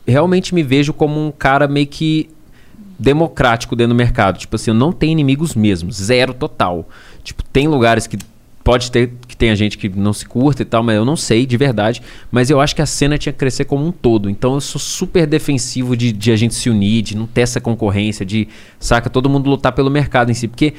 realmente 0.07 0.55
me 0.55 0.63
vejo 0.63 0.93
como 0.93 1.19
um 1.25 1.31
cara 1.31 1.67
meio 1.67 1.87
que 1.87 2.29
democrático 2.99 3.75
dentro 3.75 3.93
do 3.93 3.97
mercado. 3.97 4.37
Tipo 4.37 4.55
assim, 4.55 4.71
eu 4.71 4.75
não 4.75 4.91
tenho 4.91 5.11
inimigos 5.11 5.53
mesmo, 5.55 5.91
zero 5.91 6.33
total. 6.33 6.87
Tipo, 7.23 7.43
tem 7.43 7.67
lugares 7.67 8.07
que 8.07 8.17
pode 8.68 8.91
ter 8.91 9.14
que 9.26 9.38
tenha 9.38 9.56
gente 9.56 9.77
que 9.77 9.88
não 9.88 10.11
se 10.11 10.26
curta 10.26 10.61
e 10.61 10.65
tal, 10.65 10.84
mas 10.84 10.98
eu 10.98 11.06
não 11.06 11.15
sei 11.15 11.45
de 11.45 11.56
verdade. 11.56 12.02
Mas 12.30 12.49
eu 12.49 12.60
acho 12.60 12.76
que 12.76 12.81
a 12.81 12.85
cena 12.85 13.18
tinha 13.18 13.31
que 13.31 13.39
crescer 13.39 13.64
como 13.64 13.88
um 13.88 13.94
todo. 13.94 14.30
Então 14.30 14.56
eu 14.56 14.60
sou 14.60 14.77
super 14.77 15.26
defensivo 15.26 15.95
de, 15.95 16.11
de 16.11 16.34
a 16.34 16.35
gente 16.35 16.53
se 16.53 16.69
unir, 16.69 17.02
de 17.02 17.15
não 17.15 17.26
ter 17.26 17.41
essa 17.41 17.61
concorrência, 17.61 18.26
de, 18.26 18.45
saca, 18.77 19.10
todo 19.10 19.30
mundo 19.30 19.49
lutar 19.49 19.72
pelo 19.72 19.89
mercado 19.89 20.31
em 20.31 20.34
si. 20.34 20.49
Porque 20.49 20.73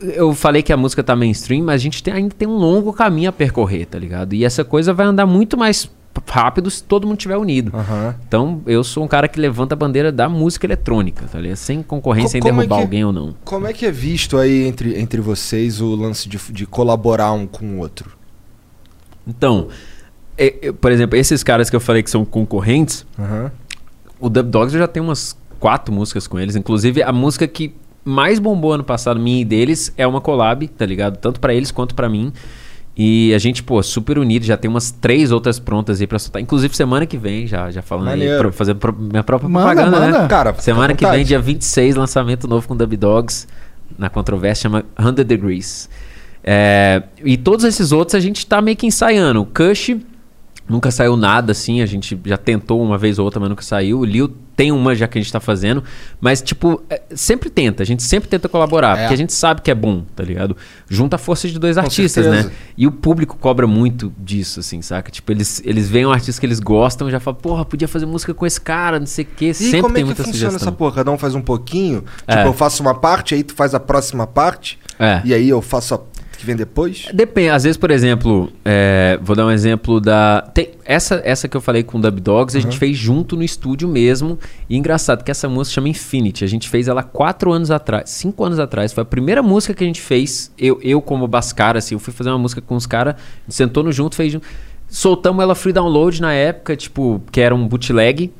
eu 0.00 0.32
falei 0.32 0.62
que 0.62 0.72
a 0.72 0.76
música 0.76 1.02
tá 1.02 1.16
mainstream, 1.16 1.64
mas 1.64 1.74
a 1.74 1.78
gente 1.82 2.04
tem- 2.04 2.14
ainda 2.14 2.36
tem 2.38 2.46
um 2.46 2.56
longo 2.56 2.92
caminho 2.92 3.30
a 3.30 3.32
percorrer, 3.32 3.84
tá 3.84 3.98
ligado? 3.98 4.32
E 4.34 4.44
essa 4.44 4.62
coisa 4.62 4.94
vai 4.94 5.04
andar 5.06 5.26
muito 5.26 5.56
mais 5.58 5.90
rápido 6.28 6.70
se 6.70 6.82
todo 6.84 7.06
mundo 7.06 7.16
estiver 7.18 7.36
unido. 7.36 7.72
Aham. 7.74 8.14
Então, 8.26 8.62
eu 8.66 8.82
sou 8.84 9.04
um 9.04 9.08
cara 9.08 9.28
que 9.28 9.38
levanta 9.40 9.74
a 9.74 9.76
bandeira 9.76 10.10
da 10.12 10.28
música 10.28 10.66
eletrônica, 10.66 11.26
tá 11.30 11.38
ligado? 11.40 11.56
Sem 11.56 11.82
concorrência, 11.82 12.40
Co- 12.40 12.46
sem 12.46 12.52
é 12.52 12.54
derrubar 12.54 12.76
que- 12.76 12.82
alguém 12.82 13.04
ou 13.04 13.12
não. 13.12 13.34
Como 13.44 13.66
é 13.66 13.72
que 13.72 13.86
é 13.86 13.90
visto 13.90 14.36
aí 14.38 14.66
entre, 14.66 14.98
entre 15.00 15.20
vocês 15.20 15.80
o 15.80 15.94
lance 15.94 16.28
de, 16.28 16.38
de 16.50 16.66
colaborar 16.66 17.32
um 17.32 17.46
com 17.46 17.64
o 17.76 17.78
outro? 17.78 18.10
Então, 19.26 19.68
é- 20.36 20.68
é, 20.68 20.72
por 20.72 20.90
exemplo, 20.90 21.16
esses 21.16 21.42
caras 21.42 21.70
que 21.70 21.76
eu 21.76 21.80
falei 21.80 22.02
que 22.02 22.10
são 22.10 22.24
concorrentes, 22.24 23.06
Aham. 23.18 23.50
o 24.20 24.28
Dub 24.28 24.48
Dogs 24.50 24.74
eu 24.74 24.80
já 24.80 24.88
tenho 24.88 25.04
umas 25.06 25.36
quatro 25.60 25.92
músicas 25.94 26.26
com 26.26 26.38
eles. 26.38 26.56
Inclusive, 26.56 27.02
a 27.02 27.12
música 27.12 27.46
que 27.46 27.74
mais 28.04 28.38
bombou 28.40 28.72
ano 28.72 28.82
passado, 28.84 29.20
minha 29.20 29.40
e 29.40 29.44
deles, 29.44 29.92
é 29.96 30.04
uma 30.06 30.20
collab, 30.20 30.66
tá 30.68 30.84
ligado? 30.84 31.16
Tanto 31.18 31.38
pra 31.38 31.54
eles 31.54 31.70
quanto 31.70 31.94
pra 31.94 32.08
mim. 32.08 32.32
E 32.96 33.32
a 33.34 33.38
gente, 33.38 33.62
pô, 33.62 33.82
super 33.82 34.18
unido, 34.18 34.44
já 34.44 34.56
tem 34.56 34.68
umas 34.70 34.90
três 34.90 35.32
outras 35.32 35.58
prontas 35.58 36.00
aí 36.00 36.06
pra 36.06 36.18
soltar. 36.18 36.42
Inclusive, 36.42 36.76
semana 36.76 37.06
que 37.06 37.16
vem, 37.16 37.46
já, 37.46 37.70
já 37.70 37.80
falando 37.80 38.08
aí, 38.08 38.18
Maneiro. 38.18 38.38
pra 38.42 38.52
fazer 38.52 38.74
pro- 38.74 38.92
minha 38.92 39.22
própria 39.22 39.48
Manda, 39.48 39.66
propaganda, 39.74 40.00
né? 40.00 40.12
manda. 40.12 40.28
Cara, 40.28 40.50
fica 40.52 40.62
Semana 40.62 40.94
que 40.94 41.06
vem, 41.06 41.24
dia 41.24 41.38
26, 41.40 41.96
lançamento 41.96 42.46
novo 42.46 42.68
com 42.68 42.76
Dub 42.76 42.94
Dogs, 42.96 43.46
na 43.98 44.10
controvérsia, 44.10 44.64
chama 44.64 44.84
100 45.00 45.24
Degrees. 45.24 45.88
É, 46.44 47.02
e 47.24 47.36
todos 47.38 47.64
esses 47.64 47.92
outros 47.92 48.14
a 48.14 48.20
gente 48.20 48.46
tá 48.46 48.60
meio 48.60 48.76
que 48.76 48.86
ensaiando. 48.86 49.40
O 49.40 49.46
Kush 49.46 49.96
nunca 50.68 50.90
saiu 50.90 51.16
nada 51.16 51.52
assim, 51.52 51.80
a 51.82 51.86
gente 51.86 52.18
já 52.24 52.36
tentou 52.36 52.82
uma 52.82 52.96
vez 52.96 53.18
ou 53.18 53.24
outra, 53.24 53.38
mas 53.40 53.48
nunca 53.48 53.62
saiu. 53.62 54.00
O 54.00 54.04
Lil 54.04 54.32
tem 54.54 54.70
uma 54.70 54.94
já 54.94 55.08
que 55.08 55.18
a 55.18 55.20
gente 55.22 55.32
tá 55.32 55.40
fazendo, 55.40 55.82
mas 56.20 56.42
tipo, 56.42 56.82
é, 56.90 57.00
sempre 57.14 57.48
tenta, 57.48 57.82
a 57.82 57.86
gente 57.86 58.02
sempre 58.02 58.28
tenta 58.28 58.48
colaborar, 58.48 58.96
É. 58.96 59.00
porque 59.02 59.14
a 59.14 59.16
gente 59.16 59.32
sabe 59.32 59.62
que 59.62 59.70
é 59.70 59.74
bom, 59.74 60.04
tá 60.14 60.22
ligado? 60.22 60.56
Junta 60.88 61.16
a 61.16 61.18
força 61.18 61.48
de 61.48 61.58
dois 61.58 61.76
Com 61.76 61.82
artistas, 61.82 62.24
certeza. 62.24 62.48
né? 62.48 62.54
E 62.76 62.86
o 62.86 62.92
público 62.92 63.36
cobra 63.38 63.66
muito 63.66 64.12
disso, 64.18 64.60
assim, 64.60 64.82
saca? 64.82 65.10
Tipo, 65.10 65.32
eles, 65.32 65.62
eles 65.64 65.88
veem 65.88 66.06
um 66.06 66.12
artista 66.12 66.38
que 66.38 66.46
eles 66.46 66.60
gostam 66.60 67.08
e 67.08 67.10
já 67.10 67.18
falam, 67.18 67.40
porra, 67.40 67.64
podia 67.64 67.88
fazer 67.88 68.04
música 68.06 68.34
com 68.34 68.44
esse 68.46 68.60
cara, 68.60 68.98
não 69.00 69.06
sei 69.06 69.24
o 69.24 69.28
quê. 69.36 69.46
E 69.50 69.54
sempre 69.54 69.80
como 69.82 69.94
tem 69.94 70.02
é 70.02 70.04
que 70.04 70.06
muita 70.08 70.22
funciona 70.24 70.50
sugestão. 70.50 70.68
essa 70.68 70.76
porra? 70.76 70.96
Cada 70.96 71.10
um 71.10 71.18
faz 71.18 71.34
um 71.34 71.42
pouquinho? 71.42 72.04
É. 72.26 72.36
Tipo, 72.36 72.48
eu 72.48 72.52
faço 72.54 72.82
uma 72.82 72.94
parte, 72.94 73.34
aí 73.34 73.42
tu 73.42 73.54
faz 73.54 73.74
a 73.74 73.80
próxima 73.80 74.26
parte, 74.26 74.78
É. 74.98 75.22
e 75.24 75.32
aí 75.34 75.48
eu 75.48 75.62
faço 75.62 75.94
a 75.94 76.00
que 76.42 76.46
vem 76.46 76.56
depois? 76.56 77.06
Depende, 77.14 77.48
às 77.50 77.62
vezes, 77.64 77.76
por 77.76 77.90
exemplo, 77.90 78.52
é, 78.64 79.18
vou 79.22 79.34
dar 79.34 79.46
um 79.46 79.50
exemplo 79.50 80.00
da. 80.00 80.42
tem- 80.52 80.70
essa, 80.84 81.22
essa 81.24 81.46
que 81.48 81.56
eu 81.56 81.60
falei 81.60 81.82
com 81.82 81.98
o 81.98 82.00
Dub 82.00 82.20
Dogs, 82.20 82.56
a 82.56 82.60
gente 82.60 82.76
fez 82.78 82.96
junto 82.96 83.36
no 83.36 83.42
estúdio 83.42 83.88
mesmo. 83.88 84.38
E 84.68 84.76
engraçado 84.76 85.22
que 85.24 85.30
essa 85.30 85.48
música 85.48 85.74
chama 85.74 85.88
Infinity. 85.88 86.44
A 86.44 86.48
gente 86.48 86.68
fez 86.68 86.88
ela 86.88 87.02
quatro 87.02 87.52
anos 87.52 87.70
atrás, 87.70 88.10
cinco 88.10 88.44
anos 88.44 88.58
atrás. 88.58 88.92
Foi 88.92 89.02
a 89.02 89.04
primeira 89.04 89.42
música 89.42 89.72
que 89.72 89.84
a 89.84 89.86
gente 89.86 90.00
fez. 90.02 90.52
Eu, 90.58 90.78
eu 90.82 91.00
como 91.00 91.26
Bascara, 91.28 91.78
assim, 91.78 91.94
eu 91.94 91.98
fui 91.98 92.12
fazer 92.12 92.30
uma 92.30 92.38
música 92.38 92.60
com 92.60 92.74
os 92.74 92.84
caras, 92.86 93.14
sentou 93.48 93.82
no 93.82 93.92
junto, 93.92 94.16
fez 94.16 94.32
junto. 94.32 94.46
Soltamos 94.88 95.42
ela 95.42 95.54
free 95.54 95.72
download 95.72 96.20
na 96.20 96.34
época, 96.34 96.76
tipo, 96.76 97.22
que 97.30 97.40
era 97.40 97.54
um 97.54 97.66
bootleg. 97.66 98.30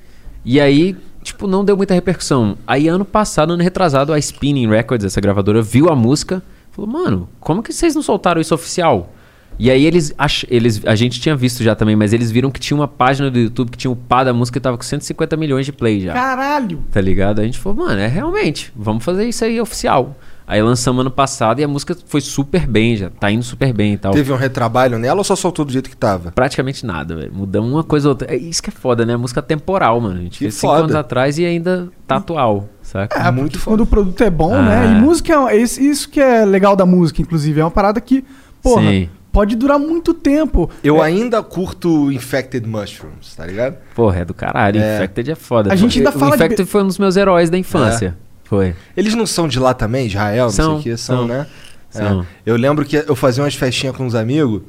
E 0.45 0.61
aí, 0.61 0.97
tipo, 1.23 1.47
não 1.47 1.65
deu 1.65 1.77
muita 1.77 1.95
repercussão. 1.95 2.59
Aí, 2.67 2.89
ano 2.89 3.05
passado, 3.05 3.53
ano 3.53 3.63
retrasado, 3.63 4.13
a 4.13 4.19
Spinning 4.19 4.69
Records, 4.69 5.07
essa 5.07 5.21
gravadora, 5.21 5.63
viu 5.63 5.89
a 5.89 5.97
música. 5.97 6.43
Falou, 6.73 6.91
mano, 6.91 7.29
como 7.39 7.63
que 7.63 7.73
vocês 7.73 7.95
não 7.95 8.03
soltaram 8.03 8.41
isso 8.41 8.55
oficial? 8.55 9.13
E 9.59 9.71
aí 9.71 9.85
eles, 9.85 10.15
ach... 10.17 10.45
eles, 10.49 10.81
a 10.87 10.95
gente 10.95 11.21
tinha 11.21 11.37
visto 11.37 11.63
já 11.63 11.75
também, 11.75 11.95
mas 11.95 12.13
eles 12.13 12.31
viram 12.31 12.51
que 12.51 12.59
tinha 12.59 12.77
uma 12.77 12.89
página 12.89 13.31
do 13.31 13.39
YouTube 13.39 13.71
que 13.71 13.77
tinha 13.79 13.91
o 13.91 13.97
pá 13.97 14.25
da 14.25 14.33
música 14.33 14.59
e 14.59 14.61
tava 14.61 14.77
com 14.79 14.83
150 14.83 15.37
milhões 15.37 15.67
de 15.67 15.73
play 15.73 16.01
já. 16.01 16.15
Caralho! 16.15 16.83
Tá 16.91 17.01
ligado? 17.01 17.41
A 17.41 17.45
gente 17.45 17.59
falou, 17.59 17.87
mano, 17.87 18.01
é 18.01 18.07
realmente, 18.07 18.73
vamos 18.75 19.05
fazer 19.05 19.29
isso 19.29 19.45
aí 19.45 19.61
oficial. 19.61 20.17
Aí 20.53 20.61
lançamos 20.63 21.01
ano 21.01 21.11
passado 21.11 21.61
e 21.61 21.65
a 21.65 21.69
música 21.69 21.97
foi 22.07 22.21
super 22.21 22.67
bem 22.67 22.95
já, 22.95 23.09
tá 23.09 23.31
indo 23.31 23.43
super 23.43 23.73
bem 23.73 23.95
e 23.95 23.97
tal. 23.97 24.13
Teve 24.13 24.31
um 24.31 24.37
retrabalho 24.37 24.99
nela 24.99 25.19
ou 25.21 25.25
só 25.25 25.35
soltou 25.35 25.65
do 25.65 25.73
jeito 25.73 25.89
que 25.89 25.97
tava? 25.97 26.31
Praticamente 26.31 26.85
nada, 26.85 27.17
velho. 27.17 27.33
Mudamos 27.33 27.73
uma 27.73 27.83
coisa 27.83 28.09
ou 28.09 28.13
outra. 28.13 28.31
É 28.31 28.37
isso 28.37 28.63
que 28.63 28.69
é 28.69 28.73
foda, 28.73 29.07
né? 29.07 29.17
Música 29.17 29.41
temporal, 29.41 29.99
mano. 29.99 30.19
A 30.19 30.23
gente 30.23 30.33
Que 30.33 30.39
fez 30.45 30.55
cinco 30.57 30.67
foda. 30.75 30.83
anos 30.85 30.95
atrás 30.95 31.39
e 31.39 31.47
ainda 31.47 31.89
tá 32.07 32.17
atual, 32.17 32.69
saca? 32.83 33.19
É, 33.19 33.31
Muito 33.31 33.45
porque 33.53 33.59
foda. 33.59 33.77
quando 33.77 33.81
o 33.81 33.87
produto 33.87 34.21
é 34.23 34.29
bom, 34.29 34.55
Ah. 34.55 34.61
né? 34.63 34.87
E 34.93 35.01
música, 35.01 35.33
é 35.51 35.57
esse- 35.57 35.83
isso 35.89 36.11
que 36.11 36.21
é 36.21 36.45
legal 36.45 36.77
da 36.77 36.85
música, 36.85 37.23
inclusive. 37.23 37.59
É 37.59 37.65
uma 37.65 37.71
parada 37.71 37.99
que, 37.99 38.23
porra, 38.63 38.83
Sim. 38.83 39.09
pode 39.33 39.57
durar 39.57 39.79
muito 39.79 40.13
tempo. 40.13 40.69
Eu 40.85 40.99
É, 41.03 41.07
ainda 41.07 41.43
curto 41.43 42.13
Infected 42.13 42.69
Mushrooms, 42.69 43.35
tá 43.35 43.47
ligado? 43.47 43.77
Porra, 43.95 44.19
é 44.19 44.25
do 44.27 44.35
caralho. 44.35 44.79
É. 44.83 44.97
Infected 44.97 45.31
é 45.31 45.35
foda. 45.35 45.73
A 45.73 45.77
gente 45.77 45.97
ainda 45.97 46.11
o 46.11 46.13
fala 46.13 46.37
de 46.37 46.45
Infected 46.45 46.69
foi 46.69 46.83
um 46.83 46.89
dos 46.89 46.99
meus 46.99 47.17
heróis 47.17 47.49
da 47.49 47.57
infância. 47.57 48.19
Foi. 48.53 48.75
Eles 48.95 49.15
não 49.15 49.25
são 49.25 49.49
de 49.49 49.59
lá 49.59 49.73
também, 49.73 50.09
Israel, 50.09 50.45
não 50.45 50.51
São, 50.53 50.71
sei 50.73 50.93
o 50.93 50.95
que, 50.95 51.01
são, 51.01 51.17
são. 51.21 51.27
né? 51.27 51.47
São. 51.89 52.21
É. 52.21 52.25
Eu 52.45 52.57
lembro 52.57 52.85
que 52.85 52.97
eu 52.97 53.17
fazia 53.17 53.43
umas 53.43 53.55
festinhas 53.55 53.97
com 53.97 54.05
uns 54.05 54.15
amigos 54.15 54.61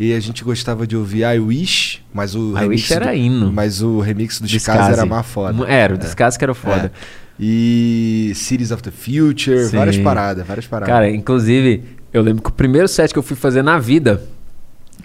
e 0.00 0.12
a 0.12 0.18
gente 0.18 0.42
gostava 0.42 0.84
de 0.84 0.96
ouvir 0.96 1.22
I 1.22 1.38
Wish, 1.38 2.00
mas 2.12 2.34
o 2.34 2.56
I 2.56 2.62
remix 2.62 2.82
Wish 2.82 2.92
era 2.92 3.06
do, 3.06 3.14
hino. 3.14 3.52
Mas 3.52 3.82
o 3.82 4.00
remix 4.00 4.40
do 4.40 4.48
Descase 4.48 4.90
era 4.94 5.06
mais 5.06 5.24
foda. 5.26 5.64
Era, 5.70 5.94
o 5.94 5.96
Descase 5.98 6.36
que 6.36 6.44
era 6.44 6.54
foda. 6.54 6.90
É. 6.92 7.30
E 7.38 8.32
Cities 8.34 8.72
of 8.72 8.82
the 8.82 8.90
Future, 8.90 9.64
Sim. 9.66 9.76
várias 9.76 9.96
paradas, 9.98 10.44
várias 10.44 10.66
paradas. 10.66 10.92
Cara, 10.92 11.08
inclusive, 11.08 11.84
eu 12.12 12.22
lembro 12.22 12.42
que 12.42 12.48
o 12.48 12.52
primeiro 12.52 12.88
set 12.88 13.12
que 13.12 13.18
eu 13.18 13.22
fui 13.22 13.36
fazer 13.36 13.62
na 13.62 13.78
vida, 13.78 14.22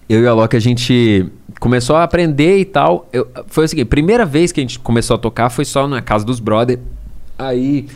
eu 0.10 0.24
e 0.24 0.28
a 0.28 0.34
Loki, 0.34 0.58
a 0.58 0.60
gente 0.60 1.28
começou 1.60 1.96
a 1.96 2.04
aprender 2.04 2.58
e 2.58 2.66
tal. 2.66 3.08
Eu- 3.14 3.28
foi 3.48 3.66
o 3.66 3.68
seguinte, 3.68 3.86
primeira 3.86 4.26
vez 4.26 4.52
que 4.52 4.60
a 4.60 4.64
gente 4.64 4.80
começou 4.80 5.16
a 5.16 5.18
tocar 5.20 5.50
foi 5.52 5.64
só 5.64 5.88
na 5.88 6.02
casa 6.02 6.26
dos 6.26 6.40
brother. 6.40 6.80
Aí, 7.38 7.88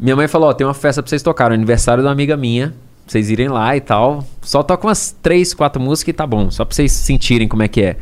minha 0.00 0.16
mãe 0.16 0.26
falou, 0.26 0.48
ó, 0.48 0.52
tem 0.52 0.66
uma 0.66 0.74
festa 0.74 1.02
pra 1.02 1.08
vocês 1.08 1.22
tocarem, 1.22 1.54
aniversário 1.54 2.02
de 2.02 2.06
uma 2.06 2.12
amiga 2.12 2.36
minha, 2.36 2.68
pra 2.68 2.76
vocês 3.06 3.30
irem 3.30 3.48
lá 3.48 3.76
e 3.76 3.80
tal. 3.80 4.26
Só 4.40 4.62
toca 4.62 4.86
umas 4.86 5.14
três, 5.22 5.52
quatro 5.52 5.80
músicas 5.80 6.12
e 6.12 6.12
tá 6.14 6.26
bom, 6.26 6.50
só 6.50 6.64
pra 6.64 6.74
vocês 6.74 6.90
sentirem 6.90 7.46
como 7.46 7.62
é 7.62 7.68
que 7.68 7.82
é. 7.82 7.96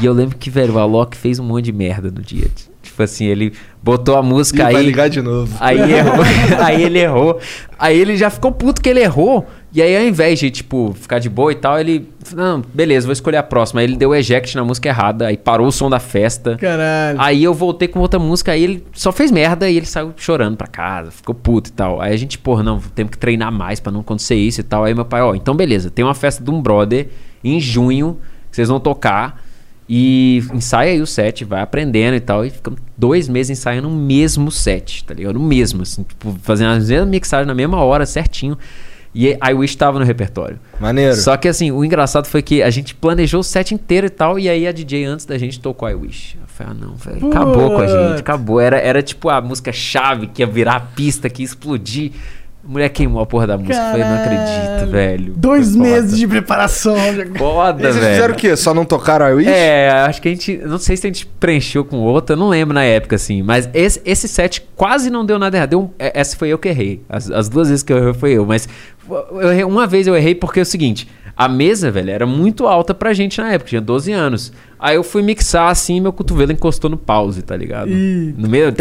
E 0.00 0.06
eu 0.06 0.12
lembro 0.12 0.36
que, 0.36 0.50
velho, 0.50 0.74
o 0.74 0.78
Alok 0.78 1.16
fez 1.16 1.38
um 1.38 1.44
monte 1.44 1.66
de 1.66 1.72
merda 1.72 2.10
no 2.10 2.20
dia. 2.20 2.48
Tipo 2.82 3.02
assim, 3.02 3.26
ele 3.26 3.52
botou 3.82 4.16
a 4.16 4.22
música 4.22 4.64
vai 4.64 4.76
aí... 4.76 4.86
ligar 4.86 5.08
de 5.08 5.20
novo. 5.20 5.54
Aí 5.60 5.92
errou. 5.92 6.24
aí 6.64 6.82
ele 6.82 6.98
errou. 6.98 7.40
Aí 7.78 7.98
ele 7.98 8.16
já 8.16 8.30
ficou 8.30 8.52
puto 8.52 8.80
que 8.80 8.88
ele 8.88 9.00
errou. 9.00 9.46
E 9.76 9.82
aí, 9.82 9.94
ao 9.94 10.04
invés 10.04 10.38
de, 10.38 10.50
tipo, 10.50 10.96
ficar 10.98 11.18
de 11.18 11.28
boa 11.28 11.52
e 11.52 11.54
tal, 11.54 11.78
ele. 11.78 12.08
Não, 12.34 12.62
beleza, 12.72 13.06
vou 13.06 13.12
escolher 13.12 13.36
a 13.36 13.42
próxima. 13.42 13.82
Aí 13.82 13.86
ele 13.86 13.94
deu 13.94 14.14
eject 14.14 14.56
na 14.56 14.64
música 14.64 14.88
errada, 14.88 15.26
aí 15.26 15.36
parou 15.36 15.66
o 15.66 15.70
som 15.70 15.90
da 15.90 16.00
festa. 16.00 16.56
Caralho. 16.56 17.20
Aí 17.20 17.44
eu 17.44 17.52
voltei 17.52 17.86
com 17.86 18.00
outra 18.00 18.18
música, 18.18 18.52
aí 18.52 18.64
ele 18.64 18.86
só 18.94 19.12
fez 19.12 19.30
merda 19.30 19.68
e 19.68 19.76
ele 19.76 19.84
saiu 19.84 20.14
chorando 20.16 20.56
pra 20.56 20.66
casa, 20.66 21.10
ficou 21.10 21.34
puto 21.34 21.68
e 21.68 21.72
tal. 21.74 22.00
Aí 22.00 22.14
a 22.14 22.16
gente, 22.16 22.38
porra, 22.38 22.62
não, 22.62 22.80
temos 22.94 23.10
que 23.10 23.18
treinar 23.18 23.52
mais 23.52 23.78
pra 23.78 23.92
não 23.92 24.00
acontecer 24.00 24.36
isso 24.36 24.62
e 24.62 24.64
tal. 24.64 24.82
Aí 24.82 24.94
meu 24.94 25.04
pai, 25.04 25.20
ó, 25.20 25.34
então 25.34 25.54
beleza, 25.54 25.90
tem 25.90 26.02
uma 26.02 26.14
festa 26.14 26.42
de 26.42 26.50
um 26.50 26.62
brother 26.62 27.08
em 27.44 27.60
junho, 27.60 28.18
que 28.50 28.56
vocês 28.56 28.68
vão 28.68 28.80
tocar. 28.80 29.44
E 29.86 30.42
ensaia 30.54 30.92
aí 30.92 31.02
o 31.02 31.06
set, 31.06 31.44
vai 31.44 31.60
aprendendo 31.60 32.14
e 32.16 32.20
tal. 32.20 32.46
E 32.46 32.48
ficamos 32.48 32.80
dois 32.96 33.28
meses 33.28 33.58
ensaiando 33.58 33.88
o 33.88 33.94
mesmo 33.94 34.50
set, 34.50 35.04
tá 35.04 35.12
ligado? 35.12 35.36
O 35.36 35.42
mesmo, 35.42 35.82
assim, 35.82 36.02
tipo, 36.02 36.34
fazendo 36.42 36.70
as 36.70 36.88
mesmas 36.88 37.10
mixagens 37.10 37.46
na 37.46 37.54
mesma 37.54 37.84
hora, 37.84 38.06
certinho. 38.06 38.56
E 39.18 39.30
I 39.42 39.54
Wish 39.54 39.74
tava 39.76 39.98
no 39.98 40.04
repertório. 40.04 40.60
Maneiro. 40.78 41.16
Só 41.16 41.38
que 41.38 41.48
assim, 41.48 41.72
o 41.72 41.82
engraçado 41.82 42.26
foi 42.26 42.42
que 42.42 42.62
a 42.62 42.68
gente 42.68 42.94
planejou 42.94 43.40
o 43.40 43.42
set 43.42 43.72
inteiro 43.72 44.08
e 44.08 44.10
tal, 44.10 44.38
e 44.38 44.46
aí 44.46 44.66
a 44.66 44.72
DJ 44.72 45.06
antes 45.06 45.24
da 45.24 45.38
gente 45.38 45.58
tocou 45.58 45.88
I 45.88 45.94
Wish. 45.94 46.36
Eu 46.38 46.46
falei, 46.46 46.72
ah 46.72 46.86
não, 46.86 46.96
velho, 46.96 47.30
acabou 47.30 47.70
com 47.70 47.78
a 47.78 47.86
gente, 47.86 48.20
acabou. 48.20 48.60
Era, 48.60 48.78
era 48.78 49.02
tipo 49.02 49.30
a 49.30 49.40
música 49.40 49.72
chave 49.72 50.26
que 50.26 50.42
ia 50.42 50.46
virar 50.46 50.76
a 50.76 50.80
pista, 50.80 51.30
que 51.30 51.40
ia 51.40 51.46
explodir. 51.46 52.12
A 52.66 52.72
mulher 52.72 52.88
queimou 52.88 53.22
a 53.22 53.26
porra 53.26 53.46
da 53.46 53.56
música. 53.56 53.76
Eu 53.76 53.90
falei, 53.92 54.04
não 54.04 54.14
acredito, 54.16 54.66
Caralho. 54.66 54.90
velho. 54.90 55.34
Dois 55.36 55.68
Foi 55.68 55.76
foda. 55.78 55.88
meses 55.88 56.18
de 56.18 56.26
preparação. 56.26 56.96
Foda, 57.38 57.78
E 57.78 57.82
vocês 57.92 57.96
velho. 57.96 58.14
fizeram 58.14 58.34
o 58.34 58.36
quê? 58.36 58.56
Só 58.56 58.74
não 58.74 58.84
tocaram 58.84 59.28
I 59.28 59.34
Wish? 59.34 59.48
É, 59.48 59.90
acho 59.90 60.20
que 60.20 60.28
a 60.28 60.30
gente. 60.32 60.56
Não 60.58 60.78
sei 60.78 60.96
se 60.96 61.06
a 61.06 61.08
gente 61.10 61.26
preencheu 61.26 61.84
com 61.84 61.98
outra, 61.98 62.34
eu 62.34 62.38
não 62.40 62.48
lembro 62.48 62.74
na 62.74 62.82
época, 62.82 63.14
assim. 63.14 63.40
Mas 63.42 63.68
esse, 63.72 64.00
esse 64.04 64.26
set 64.26 64.66
quase 64.74 65.10
não 65.10 65.24
deu 65.24 65.38
nada 65.38 65.56
errado. 65.56 65.70
Deu 65.70 65.80
um- 65.82 65.90
é- 65.96 66.18
essa 66.18 66.36
foi 66.36 66.48
eu 66.48 66.58
que 66.58 66.68
errei. 66.68 67.02
As, 67.08 67.30
as 67.30 67.48
duas 67.48 67.68
vezes 67.68 67.84
que 67.84 67.92
eu 67.92 67.98
errei 67.98 68.14
foi 68.14 68.32
eu. 68.32 68.44
Mas 68.44 68.68
eu 69.08 69.52
errei- 69.52 69.64
uma 69.64 69.86
vez 69.86 70.08
eu 70.08 70.16
errei 70.16 70.34
porque 70.34 70.58
é 70.58 70.62
o 70.62 70.66
seguinte: 70.66 71.08
A 71.36 71.48
mesa, 71.48 71.90
velho, 71.90 72.10
era 72.10 72.24
muito 72.24 72.66
alta 72.66 72.94
pra 72.94 73.12
gente 73.12 73.38
na 73.42 73.52
época, 73.52 73.68
tinha 73.68 73.80
12 73.80 74.10
anos. 74.10 74.52
Aí 74.78 74.96
eu 74.96 75.02
fui 75.02 75.22
mixar 75.22 75.70
assim, 75.70 76.00
meu 76.00 76.12
cotovelo 76.12 76.52
encostou 76.52 76.90
no 76.90 76.96
pause, 76.96 77.42
tá 77.42 77.56
ligado? 77.56 77.90
Ih. 77.90 78.34
No 78.36 78.48
meio, 78.48 78.72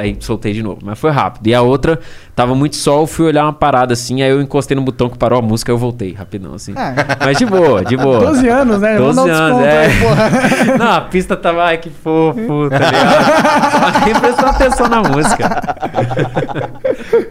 aí 0.00 0.16
soltei 0.20 0.52
de 0.52 0.62
novo, 0.62 0.80
mas 0.82 0.98
foi 0.98 1.10
rápido. 1.10 1.46
E 1.46 1.54
a 1.54 1.60
outra, 1.60 1.98
tava 2.34 2.54
muito 2.54 2.76
sol, 2.76 3.06
fui 3.06 3.26
olhar 3.26 3.44
uma 3.44 3.52
parada 3.52 3.92
assim, 3.92 4.22
aí 4.22 4.30
eu 4.30 4.40
encostei 4.40 4.74
no 4.74 4.82
botão 4.82 5.10
que 5.10 5.16
parou 5.16 5.38
a 5.38 5.42
música, 5.42 5.70
eu 5.70 5.76
voltei 5.76 6.12
rapidão 6.12 6.54
assim. 6.54 6.72
Ah. 6.76 6.94
Mas 7.20 7.36
de 7.36 7.44
boa, 7.44 7.84
de 7.84 7.96
boa. 7.96 8.20
12 8.20 8.48
anos, 8.48 8.80
né? 8.80 8.96
12 8.96 9.16
Vamos 9.16 9.30
dar 9.30 9.52
um 9.52 9.56
anos, 9.56 9.58
desconto 9.58 9.66
é. 9.66 9.86
aí, 9.86 10.00
porra. 10.00 10.78
Não, 10.78 10.92
a 10.92 11.00
pista 11.02 11.36
tava, 11.36 11.64
ai 11.64 11.78
que 11.78 11.90
fofo, 11.90 12.70
tá 12.70 12.78
ligado? 12.78 14.04
Nem 14.06 14.14
prestou 14.20 14.48
atenção 14.48 14.88
na 14.88 15.02
música. 15.02 15.62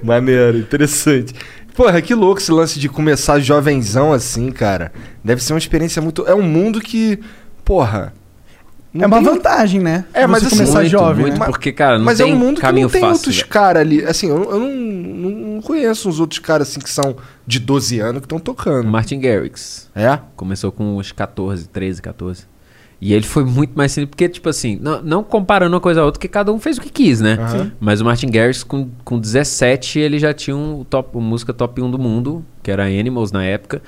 Maneiro, 0.03 0.57
interessante. 0.57 1.34
Porra, 1.81 1.99
que 1.99 2.13
louco 2.13 2.39
esse 2.39 2.51
lance 2.51 2.79
de 2.79 2.87
começar 2.87 3.39
jovenzão 3.39 4.13
assim, 4.13 4.51
cara. 4.51 4.91
Deve 5.23 5.41
ser 5.43 5.53
uma 5.53 5.57
experiência 5.57 5.99
muito. 5.99 6.27
É 6.27 6.35
um 6.35 6.43
mundo 6.43 6.79
que. 6.79 7.19
Porra. 7.65 8.13
não 8.93 9.03
É 9.03 9.07
uma 9.07 9.17
tem- 9.17 9.25
vantagem, 9.25 9.81
né? 9.81 10.05
É, 10.13 10.27
mas 10.27 10.43
Você 10.43 10.47
assim, 10.47 10.55
começar 10.57 10.79
muito, 10.81 10.91
jovem, 10.91 11.21
muito, 11.25 11.39
né? 11.39 11.45
porque, 11.47 11.71
cara, 11.71 11.97
não 11.97 12.05
Mas 12.05 12.19
é 12.19 12.23
tem 12.25 12.33
um 12.35 12.37
mundo 12.37 12.61
que 12.61 12.67
não 12.67 12.73
tem 12.87 13.01
fácil. 13.01 13.07
outros 13.15 13.35
velho. 13.37 13.47
caras 13.47 13.81
ali. 13.81 14.05
Assim, 14.05 14.27
eu, 14.29 14.43
eu 14.51 14.59
não, 14.59 14.69
não, 14.71 15.29
não 15.55 15.61
conheço 15.63 16.07
uns 16.07 16.19
outros 16.19 16.39
caras 16.39 16.69
assim 16.69 16.79
que 16.79 16.89
são 16.89 17.15
de 17.47 17.59
12 17.59 17.99
anos 17.99 18.19
que 18.19 18.25
estão 18.25 18.37
tocando. 18.39 18.87
Martin 18.87 19.19
Garrix. 19.19 19.89
É? 19.95 20.19
Começou 20.35 20.71
com 20.71 20.97
uns 20.97 21.11
14, 21.11 21.67
13, 21.67 21.99
14. 21.99 22.43
E 23.01 23.13
ele 23.13 23.25
foi 23.25 23.43
muito 23.43 23.71
mais 23.75 23.91
simples, 23.91 24.11
porque, 24.11 24.29
tipo 24.29 24.47
assim, 24.47 24.77
não, 24.79 25.01
não 25.01 25.23
comparando 25.23 25.73
uma 25.73 25.81
coisa 25.81 26.01
a 26.01 26.05
outra, 26.05 26.21
que 26.21 26.27
cada 26.27 26.53
um 26.53 26.59
fez 26.59 26.77
o 26.77 26.81
que 26.81 26.89
quis, 26.91 27.19
né? 27.19 27.33
Aham. 27.33 27.71
Mas 27.79 27.99
o 27.99 28.05
Martin 28.05 28.27
Garrix, 28.27 28.63
com, 28.63 28.89
com 29.03 29.17
17, 29.19 29.97
ele 29.99 30.19
já 30.19 30.31
tinha 30.35 30.55
um 30.55 30.83
top, 30.83 31.17
uma 31.17 31.27
música 31.27 31.51
top 31.51 31.81
1 31.81 31.89
do 31.89 31.97
mundo, 31.97 32.45
que 32.61 32.69
era 32.69 32.83
Animals 32.85 33.31
na 33.31 33.43
época. 33.43 33.81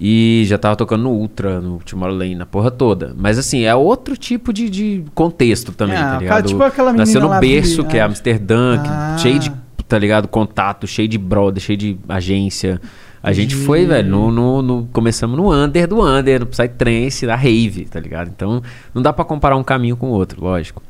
E 0.00 0.44
já 0.46 0.56
tava 0.58 0.74
tocando 0.76 1.02
no 1.04 1.10
Ultra, 1.10 1.60
no 1.60 1.78
Tomorrowland, 1.78 2.34
na 2.36 2.46
porra 2.46 2.70
toda. 2.70 3.14
Mas 3.16 3.38
assim, 3.38 3.62
é 3.62 3.74
outro 3.74 4.16
tipo 4.16 4.52
de, 4.52 4.68
de 4.70 5.04
contexto 5.14 5.72
também, 5.72 5.96
Ah, 5.96 6.00
tá 6.00 6.06
cara, 6.10 6.18
ligado? 6.20 6.46
tipo 6.48 6.62
aquela 6.62 6.92
Nasceu 6.92 7.14
menina 7.20 7.26
no 7.26 7.30
lá, 7.34 7.40
berço, 7.40 7.84
que 7.84 7.96
é 7.96 8.00
ah. 8.00 8.06
Amsterdã, 8.06 8.82
que- 8.82 8.88
Ah. 8.88 9.16
cheio 9.18 9.38
de, 9.40 9.52
tá 9.88 9.98
ligado? 9.98 10.28
Contato, 10.28 10.86
cheio 10.86 11.08
de 11.08 11.18
brother, 11.18 11.60
cheio 11.62 11.76
de 11.76 11.98
agência. 12.08 12.80
A 13.22 13.32
gente 13.32 13.54
foi, 13.54 13.84
velho, 13.84 14.08
no, 14.08 14.30
no, 14.30 14.62
no- 14.62 14.88
começamos 14.92 15.36
no 15.36 15.50
under 15.52 15.86
do 15.88 16.00
under, 16.04 16.40
no 16.40 16.46
Psytrance, 16.46 17.26
da 17.26 17.34
rave, 17.34 17.84
tá 17.90 17.98
ligado? 17.98 18.30
Então, 18.34 18.62
não 18.94 19.02
dá 19.02 19.12
pra 19.12 19.24
comparar 19.24 19.56
um 19.56 19.64
caminho 19.64 19.96
com 19.96 20.06
o 20.08 20.12
outro, 20.12 20.42
lógico. 20.42 20.82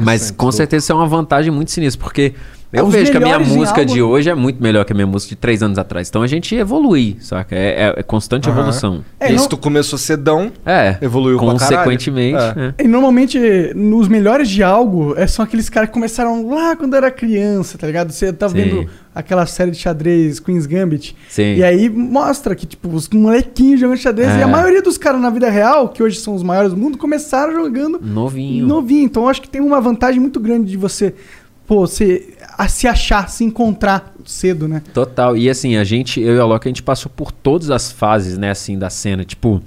Mas 0.00 0.30
com 0.32 0.46
louco. 0.46 0.56
certeza 0.56 0.84
isso 0.84 0.92
é 0.92 0.94
uma 0.94 1.06
vantagem 1.06 1.50
muito 1.52 1.70
sinistra, 1.70 2.02
porque 2.02 2.34
eu 2.72 2.86
os 2.86 2.92
vejo 2.92 3.10
que 3.12 3.16
a 3.16 3.20
minha 3.20 3.38
música 3.38 3.80
algo- 3.82 3.92
de 3.94 4.02
hoje 4.02 4.28
é 4.28 4.34
muito 4.34 4.60
melhor 4.60 4.84
que 4.84 4.92
a 4.92 4.96
minha 4.96 5.06
música 5.06 5.30
de 5.30 5.36
três 5.36 5.62
anos 5.62 5.78
atrás. 5.78 6.08
Então 6.08 6.22
a 6.22 6.26
gente 6.26 6.54
evolui, 6.56 7.16
saca? 7.20 7.54
É, 7.54 7.84
é- 7.84 7.94
é 7.98 8.02
constante 8.02 8.48
evolução. 8.48 9.04
É, 9.20 9.32
e 9.32 9.36
não- 9.36 9.46
tu 9.48 9.56
começou 9.56 9.96
cedão, 9.96 10.50
É, 10.64 10.98
Evoluiu 11.00 11.38
consequentemente. 11.38 12.36
É. 12.36 12.54
né? 12.54 12.74
E 12.80 12.88
normalmente, 12.88 13.38
nos 13.76 14.08
melhores 14.08 14.48
de 14.50 14.62
algo, 14.62 15.14
é, 15.16 15.26
são 15.28 15.44
aqueles 15.44 15.68
caras 15.68 15.88
que 15.88 15.94
começaram 15.94 16.48
lá 16.50 16.74
quando 16.74 16.94
era 16.94 17.08
criança, 17.10 17.78
tá 17.78 17.86
ligado? 17.86 18.10
Você 18.10 18.32
tá 18.32 18.48
Sim. 18.48 18.54
vendo 18.56 18.90
aquela 19.16 19.46
série 19.46 19.70
de 19.70 19.78
xadrez, 19.78 20.38
Queen's 20.38 20.66
Gambit. 20.66 21.16
Sim. 21.30 21.54
E 21.54 21.64
aí 21.64 21.88
mostra 21.88 22.54
que, 22.54 22.66
tipo, 22.66 22.90
os 22.90 23.08
molequinhos 23.08 23.80
jogando 23.80 23.96
xadrez. 23.96 24.28
É. 24.28 24.40
E 24.40 24.42
a 24.42 24.46
maioria 24.46 24.82
dos 24.82 24.98
caras 24.98 25.18
na 25.22 25.30
vida 25.30 25.48
real, 25.48 25.88
que 25.88 26.02
hoje 26.02 26.20
são 26.20 26.34
os 26.34 26.42
maiores 26.42 26.72
do 26.72 26.76
mundo, 26.76 26.98
começaram 26.98 27.54
jogando 27.54 27.98
Novinho. 27.98 28.66
novinho. 28.66 29.06
Então 29.06 29.22
eu 29.22 29.28
acho 29.30 29.40
que 29.40 29.48
tem 29.48 29.62
uma 29.62 29.80
vantagem 29.80 30.20
muito 30.20 30.38
grande 30.38 30.70
de 30.70 30.76
você, 30.76 31.14
pô, 31.66 31.86
você 31.86 32.34
a 32.58 32.68
se 32.68 32.86
achar, 32.86 33.30
se 33.30 33.42
encontrar 33.42 34.14
cedo, 34.26 34.68
né? 34.68 34.82
Total. 34.92 35.34
E 35.34 35.48
assim, 35.48 35.76
a 35.76 35.84
gente, 35.84 36.20
eu 36.20 36.36
e 36.36 36.38
a 36.38 36.44
Loki, 36.44 36.68
a 36.68 36.70
gente 36.70 36.82
passou 36.82 37.10
por 37.14 37.32
todas 37.32 37.70
as 37.70 37.90
fases, 37.90 38.36
né, 38.36 38.50
assim, 38.50 38.78
da 38.78 38.90
cena. 38.90 39.24
Tipo, 39.24 39.62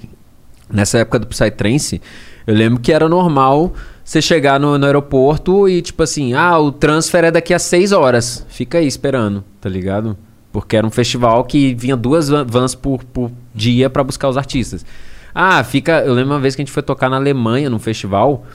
nessa 0.71 0.99
época 0.99 1.17
do 1.17 1.25
Psytrance, 1.25 1.99
eu 2.45 2.53
lembro 2.53 2.79
que 2.79 2.91
era 2.91 3.09
normal 3.09 3.73
você 4.09 4.23
chegar 4.23 4.59
no, 4.59 4.75
no 4.75 4.85
aeroporto 4.87 5.69
e, 5.69 5.83
tipo 5.83 6.01
assim, 6.01 6.33
ah, 6.33 6.57
o 6.57 6.71
transfer 6.71 7.25
é 7.25 7.29
daqui 7.31 7.53
a 7.53 7.59
seis 7.59 7.91
horas. 7.91 8.43
Fica 8.49 8.79
aí 8.79 8.87
esperando, 8.87 9.43
tá 9.61 9.69
ligado? 9.69 10.17
Porque 10.51 10.75
era 10.75 10.87
um 10.87 10.89
festival 10.89 11.43
que 11.43 11.75
vinha 11.75 11.95
duas 11.95 12.27
van- 12.27 12.43
vans 12.43 12.73
por, 12.73 13.03
por 13.03 13.29
dia 13.53 13.87
pra 13.87 14.03
buscar 14.03 14.27
os 14.27 14.35
artistas. 14.35 14.83
Ah, 15.33 15.63
fica. 15.63 15.99
Eu 15.99 16.15
lembro 16.15 16.33
uma 16.33 16.39
vez 16.39 16.55
que 16.55 16.61
a 16.63 16.65
gente 16.65 16.73
foi 16.73 16.81
tocar 16.81 17.07
na 17.07 17.17
Alemanha 17.17 17.69
num 17.69 17.77
festival. 17.77 18.45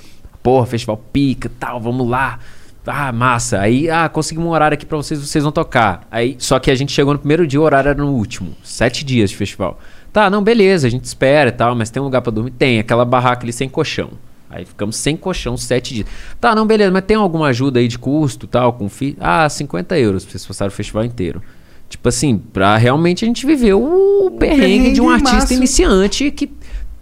Porra, 0.42 0.66
festival 0.66 0.96
pica 1.12 1.48
tal, 1.60 1.80
vamos 1.80 2.08
lá. 2.08 2.40
Ah, 2.84 3.12
massa. 3.12 3.60
Aí, 3.60 3.88
ah, 3.88 4.08
conseguimos 4.08 4.48
um 4.48 4.52
horário 4.52 4.74
aqui 4.74 4.84
pra 4.84 4.96
vocês, 4.96 5.20
vocês 5.20 5.44
vão 5.44 5.52
tocar. 5.52 6.04
Aí, 6.10 6.34
só 6.40 6.58
que 6.58 6.68
a 6.68 6.74
gente 6.74 6.90
chegou 6.90 7.12
no 7.12 7.18
primeiro 7.20 7.46
dia, 7.46 7.60
o 7.60 7.62
horário 7.64 7.90
era 7.90 8.02
no 8.02 8.10
último. 8.10 8.56
Sete 8.64 9.04
dias 9.04 9.30
de 9.30 9.36
festival. 9.36 9.78
Tá, 10.12 10.28
não, 10.28 10.42
beleza, 10.42 10.88
a 10.88 10.90
gente 10.90 11.04
espera 11.04 11.50
e 11.50 11.52
tal, 11.52 11.76
mas 11.76 11.90
tem 11.90 12.02
um 12.02 12.06
lugar 12.06 12.22
pra 12.22 12.32
dormir? 12.32 12.50
Tem, 12.50 12.80
aquela 12.80 13.04
barraca 13.04 13.44
ali 13.44 13.52
sem 13.52 13.68
colchão. 13.68 14.10
Aí 14.54 14.64
ficamos 14.64 14.96
sem 14.96 15.16
colchão 15.16 15.56
sete 15.56 15.94
dias. 15.94 16.06
Tá, 16.40 16.54
não, 16.54 16.64
beleza, 16.64 16.92
mas 16.92 17.04
tem 17.04 17.16
alguma 17.16 17.48
ajuda 17.48 17.80
aí 17.80 17.88
de 17.88 17.98
custo 17.98 18.46
tal, 18.46 18.72
com 18.72 18.88
fi? 18.88 19.16
Ah, 19.18 19.48
50 19.48 19.98
euros 19.98 20.24
pra 20.24 20.30
vocês 20.30 20.46
passaram 20.46 20.68
o 20.68 20.74
festival 20.74 21.04
inteiro. 21.04 21.42
Tipo 21.88 22.08
assim, 22.08 22.38
pra 22.38 22.76
realmente 22.76 23.24
a 23.24 23.28
gente 23.28 23.44
viver 23.44 23.74
o 23.74 24.30
perrengue 24.38 24.92
de 24.92 25.00
um 25.00 25.06
perrengue 25.06 25.12
artista 25.12 25.38
máximo. 25.38 25.58
iniciante 25.58 26.30
que 26.30 26.50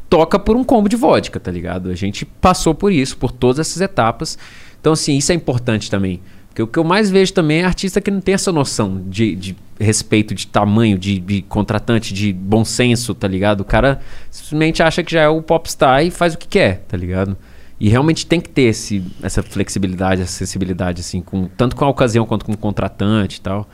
toca 0.08 0.38
por 0.38 0.56
um 0.56 0.64
combo 0.64 0.88
de 0.88 0.96
vodka, 0.96 1.38
tá 1.38 1.50
ligado? 1.50 1.90
A 1.90 1.94
gente 1.94 2.24
passou 2.24 2.74
por 2.74 2.90
isso, 2.90 3.16
por 3.16 3.30
todas 3.30 3.58
essas 3.58 3.80
etapas. 3.80 4.38
Então, 4.80 4.94
assim, 4.94 5.16
isso 5.16 5.30
é 5.30 5.34
importante 5.34 5.90
também. 5.90 6.20
Porque 6.52 6.62
o 6.62 6.66
que 6.66 6.78
eu 6.78 6.84
mais 6.84 7.10
vejo 7.10 7.32
também 7.32 7.62
é 7.62 7.64
artista 7.64 7.98
que 7.98 8.10
não 8.10 8.20
tem 8.20 8.34
essa 8.34 8.52
noção 8.52 9.02
de, 9.06 9.34
de 9.34 9.56
respeito, 9.80 10.34
de 10.34 10.46
tamanho, 10.46 10.98
de, 10.98 11.18
de 11.18 11.40
contratante, 11.40 12.12
de 12.12 12.30
bom 12.30 12.62
senso, 12.62 13.14
tá 13.14 13.26
ligado? 13.26 13.62
O 13.62 13.64
cara 13.64 14.02
simplesmente 14.30 14.82
acha 14.82 15.02
que 15.02 15.10
já 15.12 15.22
é 15.22 15.28
o 15.28 15.40
popstar 15.40 16.04
e 16.04 16.10
faz 16.10 16.34
o 16.34 16.38
que 16.38 16.46
quer, 16.46 16.84
tá 16.86 16.94
ligado? 16.94 17.38
E 17.80 17.88
realmente 17.88 18.26
tem 18.26 18.38
que 18.38 18.50
ter 18.50 18.64
esse, 18.64 19.02
essa 19.22 19.42
flexibilidade, 19.42 20.20
essa 20.20 20.32
sensibilidade, 20.32 21.00
assim, 21.00 21.22
com, 21.22 21.48
tanto 21.56 21.74
com 21.74 21.86
a 21.86 21.88
ocasião 21.88 22.26
quanto 22.26 22.44
com 22.44 22.52
o 22.52 22.56
contratante 22.56 23.38
e 23.38 23.40
tal. 23.40 23.66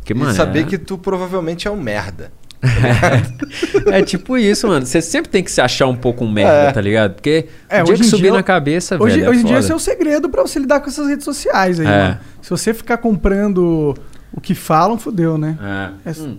Porque, 0.00 0.12
e 0.12 0.16
mano, 0.16 0.34
saber 0.34 0.60
é- 0.60 0.64
que 0.64 0.76
tu 0.76 0.98
provavelmente 0.98 1.66
é 1.66 1.70
um 1.70 1.80
merda. 1.80 2.30
é 3.92 4.02
tipo 4.02 4.36
isso, 4.36 4.66
mano. 4.68 4.84
Você 4.84 5.00
sempre 5.00 5.30
tem 5.30 5.42
que 5.42 5.50
se 5.50 5.60
achar 5.60 5.86
um 5.86 5.96
pouco 5.96 6.24
um 6.24 6.30
merda, 6.30 6.52
É. 6.68 6.72
tá 6.72 6.80
ligado? 6.80 7.14
Porque 7.14 7.46
É, 7.68 7.82
o 7.82 7.86
dia 7.86 7.96
que 7.96 8.04
subir 8.04 8.22
dia- 8.24 8.32
na 8.32 8.42
cabeça, 8.42 8.96
Hoje, 9.00 9.16
velho, 9.16 9.26
é 9.26 9.30
hoje 9.30 9.40
em 9.40 9.44
dia 9.44 9.54
foda. 9.54 9.60
esse 9.60 9.72
é 9.72 9.74
o 9.74 9.78
segredo 9.78 10.28
pra 10.28 10.42
você 10.42 10.58
lidar 10.58 10.80
com 10.80 10.88
essas 10.88 11.06
redes 11.08 11.24
sociais 11.24 11.78
aí, 11.80 11.86
É. 11.86 11.90
mano. 11.90 12.18
Se 12.42 12.50
você 12.50 12.72
ficar 12.74 12.98
comprando 12.98 13.94
o 14.32 14.40
que 14.40 14.54
falam, 14.54 14.98
fodeu, 14.98 15.36
né? 15.38 15.56
É. 16.04 16.10
É- 16.10 16.14
Hum. 16.20 16.38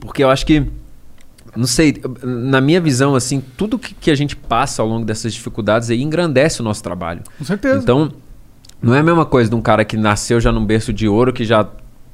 Porque 0.00 0.22
eu 0.22 0.30
acho 0.30 0.46
que. 0.46 0.64
Não 1.56 1.66
sei, 1.66 2.00
na 2.22 2.60
minha 2.60 2.80
visão, 2.80 3.14
assim, 3.16 3.42
tudo 3.56 3.78
que, 3.78 3.92
que 3.94 4.10
a 4.10 4.14
gente 4.14 4.36
passa 4.36 4.80
ao 4.82 4.86
longo 4.88 5.04
dessas 5.04 5.32
dificuldades 5.34 5.90
aí 5.90 6.00
engrandece 6.02 6.60
o 6.60 6.62
nosso 6.64 6.82
trabalho. 6.82 7.22
Com 7.36 7.44
certeza. 7.44 7.78
Então, 7.78 8.12
não 8.80 8.94
é 8.94 9.00
a 9.00 9.02
mesma 9.02 9.24
coisa 9.24 9.50
de 9.50 9.56
um 9.56 9.60
cara 9.60 9.84
que 9.84 9.96
nasceu 9.96 10.40
já 10.40 10.52
num 10.52 10.64
berço 10.64 10.92
de 10.92 11.08
ouro, 11.08 11.32
que 11.32 11.44
já 11.44 11.66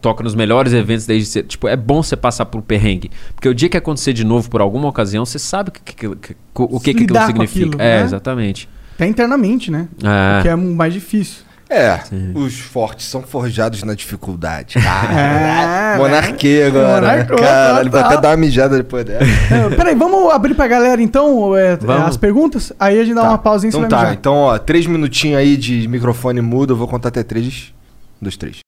toca 0.05 0.23
nos 0.23 0.35
melhores 0.35 0.75
eventos 0.75 1.07
desde 1.07 1.27
cedo. 1.31 1.49
Tipo, 1.49 1.67
é 1.67 1.75
bom 1.77 2.03
você 2.03 2.15
passar 2.15 2.45
por 2.45 2.59
um 2.59 2.61
perrengue. 2.61 3.11
Porque 3.35 3.49
o 3.49 3.55
dia 3.55 3.71
que 3.71 3.77
acontecer 3.79 4.13
de 4.13 4.23
novo 4.23 4.51
por 4.51 4.61
alguma 4.61 4.87
ocasião, 4.87 5.25
você 5.25 5.39
sabe 5.39 5.71
o 5.71 5.73
que, 5.73 5.81
que, 5.81 5.95
que- 6.17 6.37
o 6.53 6.79
que, 6.79 6.93
que 6.93 7.05
aquilo 7.05 7.27
significa. 7.27 7.67
aquilo, 7.69 7.83
é, 7.83 7.99
né? 8.01 8.05
exatamente. 8.05 8.69
Até 8.97 9.07
internamente, 9.07 9.71
né? 9.71 9.89
É. 10.03 10.43
Que 10.43 10.49
é 10.49 10.55
mais 10.57 10.93
difícil. 10.93 11.43
É, 11.71 11.99
Sim. 12.01 12.33
os 12.35 12.59
fortes 12.61 13.07
são 13.07 13.23
forjados 13.23 13.83
na 13.83 13.95
dificuldade. 13.95 14.75
É, 15.17 15.97
Monarquia 15.97 16.67
agora. 16.67 17.01
Monarcou, 17.01 17.39
Caralho, 17.39 17.91
vou 17.91 18.01
total. 18.01 18.13
até 18.13 18.21
dar 18.21 18.31
uma 18.33 18.37
mijada 18.37 18.77
depois 18.77 19.05
dela. 19.07 19.25
É, 19.51 19.75
peraí, 19.75 19.95
vamos 19.95 20.31
abrir 20.33 20.55
pra 20.55 20.67
galera 20.69 21.01
então 21.01 21.57
é, 21.57 21.77
Vamos. 21.77 22.09
as 22.09 22.17
perguntas? 22.19 22.73
Aí 22.79 23.01
a 23.01 23.05
gente 23.05 23.15
dá 23.15 23.23
uma 23.23 23.39
pausinha 23.39 23.71
Então 23.71 23.89
tá, 23.89 23.99
mijar. 24.01 24.13
então 24.15 24.35
ó, 24.35 24.59
três 24.59 24.87
minutinhos 24.87 25.39
aí 25.39 25.57
de 25.57 25.89
microfone 25.89 26.41
mudo, 26.43 26.75
eu 26.75 26.77
vou 26.77 26.87
contar 26.87 27.09
até 27.09 27.23
três. 27.23 27.73
Um, 28.21 28.25
dois, 28.25 28.37
três. 28.37 28.64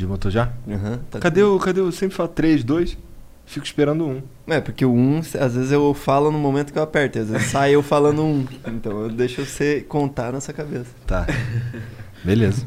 Desmontou 0.00 0.30
já? 0.30 0.50
Aham, 0.66 1.00
tá 1.10 1.18
Cadê 1.18 1.42
o. 1.42 1.58
Cadê 1.58 1.80
o. 1.80 1.88
eu 1.88 1.92
Sempre 1.92 2.16
falo 2.16 2.28
três, 2.30 2.64
dois. 2.64 2.96
Fico 3.44 3.66
esperando 3.66 4.06
um. 4.06 4.22
É, 4.46 4.60
porque 4.60 4.84
o 4.84 4.92
1, 4.92 5.18
às 5.40 5.54
vezes 5.54 5.72
eu 5.72 5.92
falo 5.92 6.30
no 6.30 6.38
momento 6.38 6.72
que 6.72 6.78
eu 6.78 6.82
aperto, 6.82 7.18
às 7.18 7.28
vezes 7.28 7.48
sai 7.48 7.74
eu 7.74 7.82
falando 7.82 8.22
um. 8.22 8.46
Então 8.64 9.02
eu 9.02 9.08
deixo 9.10 9.44
você 9.44 9.84
contar 9.88 10.32
na 10.32 10.40
sua 10.40 10.54
cabeça. 10.54 10.86
Tá. 11.04 11.26
Beleza. 12.24 12.64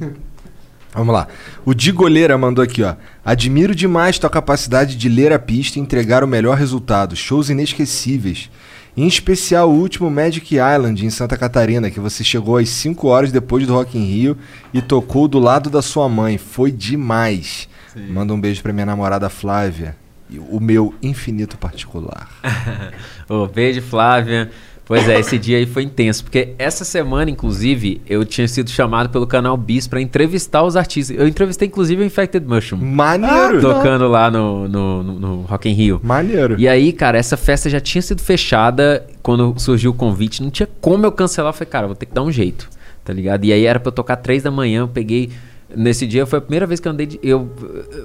Vamos 0.93 1.13
lá. 1.13 1.27
O 1.65 1.73
Di 1.73 1.91
Goleira 1.91 2.37
mandou 2.37 2.63
aqui, 2.63 2.83
ó. 2.83 2.95
Admiro 3.23 3.73
demais 3.73 4.19
tua 4.19 4.29
capacidade 4.29 4.95
de 4.95 5.09
ler 5.09 5.31
a 5.31 5.39
pista 5.39 5.79
e 5.79 5.81
entregar 5.81 6.23
o 6.23 6.27
melhor 6.27 6.57
resultado. 6.57 7.15
Shows 7.15 7.49
inesquecíveis. 7.49 8.51
Em 8.95 9.07
especial 9.07 9.71
o 9.71 9.73
último 9.73 10.09
Magic 10.09 10.55
Island 10.55 11.03
em 11.03 11.09
Santa 11.09 11.35
Catarina, 11.35 11.89
que 11.89 11.99
você 11.99 12.23
chegou 12.23 12.57
às 12.57 12.69
5 12.69 13.07
horas 13.07 13.31
depois 13.31 13.65
do 13.65 13.73
Rock 13.73 13.97
in 13.97 14.05
Rio 14.05 14.37
e 14.71 14.81
tocou 14.81 15.27
do 15.27 15.39
lado 15.39 15.69
da 15.69 15.81
sua 15.81 16.07
mãe. 16.07 16.37
Foi 16.37 16.71
demais. 16.71 17.67
Manda 17.95 18.33
um 18.33 18.39
beijo 18.39 18.61
pra 18.61 18.71
minha 18.71 18.85
namorada 18.85 19.29
Flávia. 19.29 19.95
O 20.49 20.59
meu 20.59 20.93
infinito 21.01 21.57
particular. 21.57 22.29
Ô, 23.27 23.47
beijo, 23.47 23.81
Flávia. 23.81 24.51
Pois 24.85 25.07
é, 25.07 25.19
esse 25.19 25.37
dia 25.37 25.57
aí 25.57 25.65
foi 25.65 25.83
intenso, 25.83 26.23
porque 26.23 26.49
essa 26.59 26.83
semana, 26.83 27.31
inclusive, 27.31 28.01
eu 28.07 28.25
tinha 28.25 28.47
sido 28.47 28.69
chamado 28.69 29.09
pelo 29.09 29.25
canal 29.25 29.55
Bis 29.55 29.87
pra 29.87 30.01
entrevistar 30.01 30.61
os 30.63 30.75
artistas. 30.75 31.17
Eu 31.17 31.27
entrevistei, 31.27 31.67
inclusive, 31.67 32.01
o 32.01 32.05
Infected 32.05 32.45
Mushroom, 32.45 32.81
Maneiro. 32.81 33.61
tocando 33.61 34.07
lá 34.09 34.29
no, 34.29 34.67
no, 34.67 35.03
no, 35.03 35.19
no 35.19 35.41
Rock 35.43 35.69
in 35.69 35.73
Rio. 35.73 36.01
Maneiro. 36.03 36.55
E 36.59 36.67
aí, 36.67 36.91
cara, 36.91 37.17
essa 37.17 37.37
festa 37.37 37.69
já 37.69 37.79
tinha 37.79 38.01
sido 38.01 38.21
fechada 38.21 39.05
quando 39.21 39.53
surgiu 39.57 39.91
o 39.91 39.93
convite. 39.93 40.43
Não 40.43 40.49
tinha 40.51 40.67
como 40.81 41.05
eu 41.05 41.11
cancelar. 41.11 41.49
Eu 41.49 41.53
falei, 41.53 41.69
cara, 41.71 41.87
vou 41.87 41.95
ter 41.95 42.05
que 42.05 42.13
dar 42.13 42.23
um 42.23 42.31
jeito, 42.31 42.69
tá 43.05 43.13
ligado? 43.13 43.45
E 43.45 43.53
aí 43.53 43.65
era 43.65 43.79
pra 43.79 43.87
eu 43.87 43.93
tocar 43.93 44.17
três 44.17 44.43
da 44.43 44.51
manhã. 44.51 44.81
Eu 44.81 44.87
peguei. 44.89 45.29
Nesse 45.75 46.05
dia 46.05 46.25
foi 46.25 46.37
a 46.39 46.41
primeira 46.41 46.65
vez 46.67 46.79
que 46.79 46.87
eu 46.87 46.91
andei 46.91 47.05
de, 47.05 47.19
eu, 47.23 47.49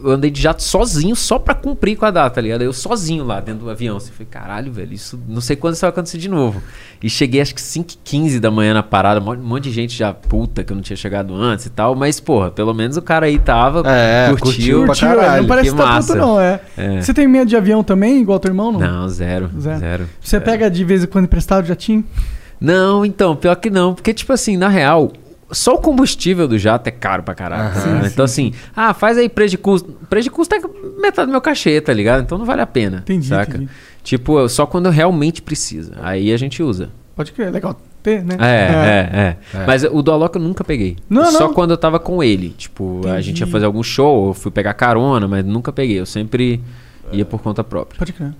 eu 0.02 0.10
andei 0.10 0.30
de 0.30 0.40
jato 0.40 0.62
sozinho, 0.62 1.14
só 1.14 1.38
pra 1.38 1.54
cumprir 1.54 1.96
com 1.96 2.04
a 2.06 2.10
data, 2.10 2.30
tá 2.36 2.40
ligado? 2.40 2.62
Eu 2.62 2.72
sozinho 2.72 3.24
lá 3.24 3.40
dentro 3.40 3.64
do 3.64 3.70
avião. 3.70 3.96
Assim, 3.98 4.10
falei, 4.12 4.26
caralho, 4.30 4.72
velho, 4.72 4.92
isso 4.92 5.20
não 5.28 5.40
sei 5.40 5.54
quando 5.56 5.74
isso 5.74 5.82
vai 5.82 5.90
acontecer 5.90 6.18
de 6.18 6.28
novo. 6.28 6.62
E 7.02 7.10
cheguei 7.10 7.40
acho 7.40 7.54
que 7.54 7.60
5 7.60 7.90
h 7.92 7.98
15 8.04 8.40
da 8.40 8.50
manhã 8.50 8.74
na 8.74 8.82
parada, 8.82 9.20
um 9.20 9.40
monte- 9.42 9.64
de 9.64 9.70
gente 9.72 9.94
já 9.96 10.14
puta 10.14 10.62
que 10.64 10.72
eu 10.72 10.76
não 10.76 10.82
tinha 10.82 10.96
chegado 10.96 11.34
antes 11.34 11.66
e 11.66 11.70
tal. 11.70 11.94
Mas, 11.94 12.18
porra, 12.20 12.50
pelo 12.50 12.72
menos 12.72 12.96
o 12.96 13.02
cara 13.02 13.26
aí 13.26 13.38
tava, 13.38 13.82
É, 13.86 14.28
curtiu. 14.40 14.84
curtiu 14.84 14.84
pra 14.86 14.94
caralho, 14.96 15.42
não 15.42 15.48
parece 15.48 15.70
que 15.70 15.76
que 15.76 15.82
tá 15.82 16.00
tanto, 16.00 16.14
não, 16.14 16.40
é. 16.40 16.60
É. 16.76 17.00
Você 17.02 17.12
tem 17.12 17.26
medo 17.28 17.48
de 17.48 17.56
avião 17.56 17.82
também, 17.84 18.20
igual 18.20 18.38
teu 18.38 18.50
irmão, 18.50 18.72
não? 18.72 18.80
Não, 18.80 19.08
zero, 19.08 19.50
Zero. 19.60 19.78
zero. 19.78 20.08
Você 20.20 20.40
pega 20.40 20.70
de 20.70 20.84
vez 20.84 21.04
em 21.04 21.06
quando 21.06 21.24
emprestado 21.26 21.66
jatinho? 21.66 22.04
Não, 22.60 23.04
então, 23.04 23.36
pior 23.36 23.54
que 23.56 23.68
não. 23.70 23.94
Porque, 23.94 24.12
tipo 24.14 24.32
assim, 24.32 24.56
na 24.56 24.68
real, 24.68 25.12
só 25.50 25.74
o 25.74 25.78
combustível 25.78 26.46
do 26.46 26.58
jato 26.58 26.88
é 26.88 26.90
caro 26.90 27.22
pra 27.22 27.34
caralho. 27.34 27.74
Sim, 27.80 28.06
então, 28.12 28.24
assim, 28.24 28.52
ah, 28.76 28.92
faz 28.92 29.16
aí 29.16 29.28
preço 29.28 29.52
de 29.52 29.58
custo. 29.58 29.90
Preço 30.08 30.24
de 30.24 30.30
custo 30.30 30.54
é 30.54 30.60
metade 31.00 31.26
do 31.26 31.32
meu 31.32 31.40
cachê, 31.40 31.80
tá 31.80 31.92
ligado? 31.92 32.22
Então 32.22 32.38
não 32.38 32.44
vale 32.44 32.60
a 32.60 32.66
pena. 32.66 32.98
Entendi, 32.98 33.28
saca? 33.28 33.56
entendi. 33.56 33.70
Tipo, 34.02 34.48
só 34.48 34.66
quando 34.66 34.90
realmente 34.90 35.42
precisa. 35.42 35.94
Aí 36.02 36.32
a 36.32 36.36
gente 36.36 36.62
usa. 36.62 36.90
Pode 37.16 37.32
crer, 37.32 37.50
legal 37.50 37.78
ter, 38.02 38.24
né? 38.24 38.36
É, 38.38 38.46
é, 38.46 39.20
é. 39.20 39.58
É. 39.62 39.66
Mas 39.66 39.84
o 39.84 40.02
do 40.02 40.12
Alok 40.12 40.36
eu 40.36 40.42
nunca 40.42 40.64
peguei. 40.64 40.96
Não, 41.08 41.30
Só 41.30 41.48
não. 41.48 41.54
quando 41.54 41.72
eu 41.72 41.76
tava 41.76 41.98
com 41.98 42.22
ele. 42.22 42.50
Tipo, 42.50 43.02
a 43.04 43.10
Entendi. 43.10 43.22
gente 43.22 43.40
ia 43.40 43.46
fazer 43.46 43.66
algum 43.66 43.82
show, 43.82 44.28
eu 44.28 44.34
fui 44.34 44.50
pegar 44.50 44.74
carona, 44.74 45.26
mas 45.26 45.44
nunca 45.44 45.72
peguei. 45.72 45.98
Eu 45.98 46.06
sempre 46.06 46.60
ia 47.12 47.24
por 47.24 47.40
conta 47.40 47.62
própria. 47.64 47.98
Pode 47.98 48.12
crer. 48.12 48.32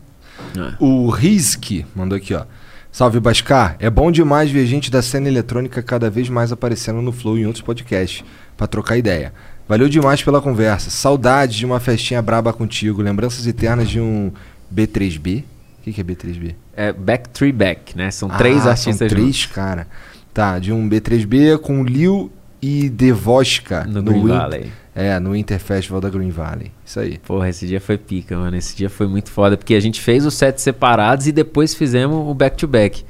É. 0.57 0.75
O 0.79 1.11
Rizk 1.11 1.85
mandou 1.95 2.17
aqui, 2.17 2.35
ó. 2.35 2.43
Salve 2.91 3.21
Bascar, 3.21 3.77
é 3.79 3.89
bom 3.89 4.11
demais 4.11 4.51
ver 4.51 4.67
gente 4.67 4.91
da 4.91 5.03
cena 5.03 5.29
eletrônica 5.29 5.83
cada 5.83 6.11
vez 6.11 6.29
mais 6.29 6.51
aparecendo 6.51 7.01
no 7.01 7.13
Flow 7.13 7.39
e 7.39 7.43
em 7.43 7.47
outros 7.47 7.63
podcasts, 7.63 8.25
pra 8.57 8.67
trocar 8.67 8.97
ideia. 8.97 9.33
Valeu 9.69 9.89
demais 9.89 10.23
pela 10.23 10.41
conversa. 10.41 10.89
Saudades 10.91 11.57
de 11.57 11.67
uma 11.67 11.79
festinha 11.79 12.23
braba 12.23 12.53
contigo. 12.55 13.03
Lembranças 13.03 13.47
eternas 13.47 13.89
de 13.89 14.01
um 14.01 14.33
B3B. 14.75 15.43
O 15.43 15.83
que, 15.85 15.93
que 15.93 16.01
é 16.01 16.05
B3B? 16.05 16.55
É 16.75 16.93
Back 16.93 17.29
Three 17.29 17.53
Back, 17.53 17.97
né? 17.97 18.11
São 18.11 18.29
três 18.31 18.67
Ah, 18.67 18.71
artistas 18.71 18.97
São 18.97 19.09
três, 19.09 19.37
juntos. 19.37 19.47
cara. 19.47 19.87
Tá, 20.33 20.59
de 20.59 20.73
um 20.73 20.89
B3B 20.89 21.59
com 21.59 21.85
Lil 21.85 22.33
e 22.63 22.89
Devoshka 22.89 23.85
No 23.85 24.03
Green 24.03 24.23
Win- 24.23 24.29
Valley. 24.29 24.73
É, 24.99 25.21
no 25.21 25.31
Winter 25.31 25.61
Festival 25.61 26.01
da 26.01 26.11
Green 26.11 26.31
Valley. 26.31 26.73
Isso 26.85 26.99
aí. 26.99 27.19
Porra, 27.19 27.49
esse 27.49 27.69
dia 27.69 27.81
foi 27.81 27.97
pica, 27.97 28.37
mano. 28.37 28.57
Esse 28.57 28.77
dia 28.77 28.91
foi 28.91 29.07
muito 29.07 29.31
foda, 29.31 29.57
porque 29.57 29.77
a 29.77 29.81
gente 29.81 30.01
fez 30.01 30.27
os 30.27 30.35
sets 30.35 30.61
separados 30.61 31.29
e 31.29 31.33
depois 31.33 31.73
fizemos 31.73 32.29
o 32.29 32.35
back-to-back. 32.35 33.05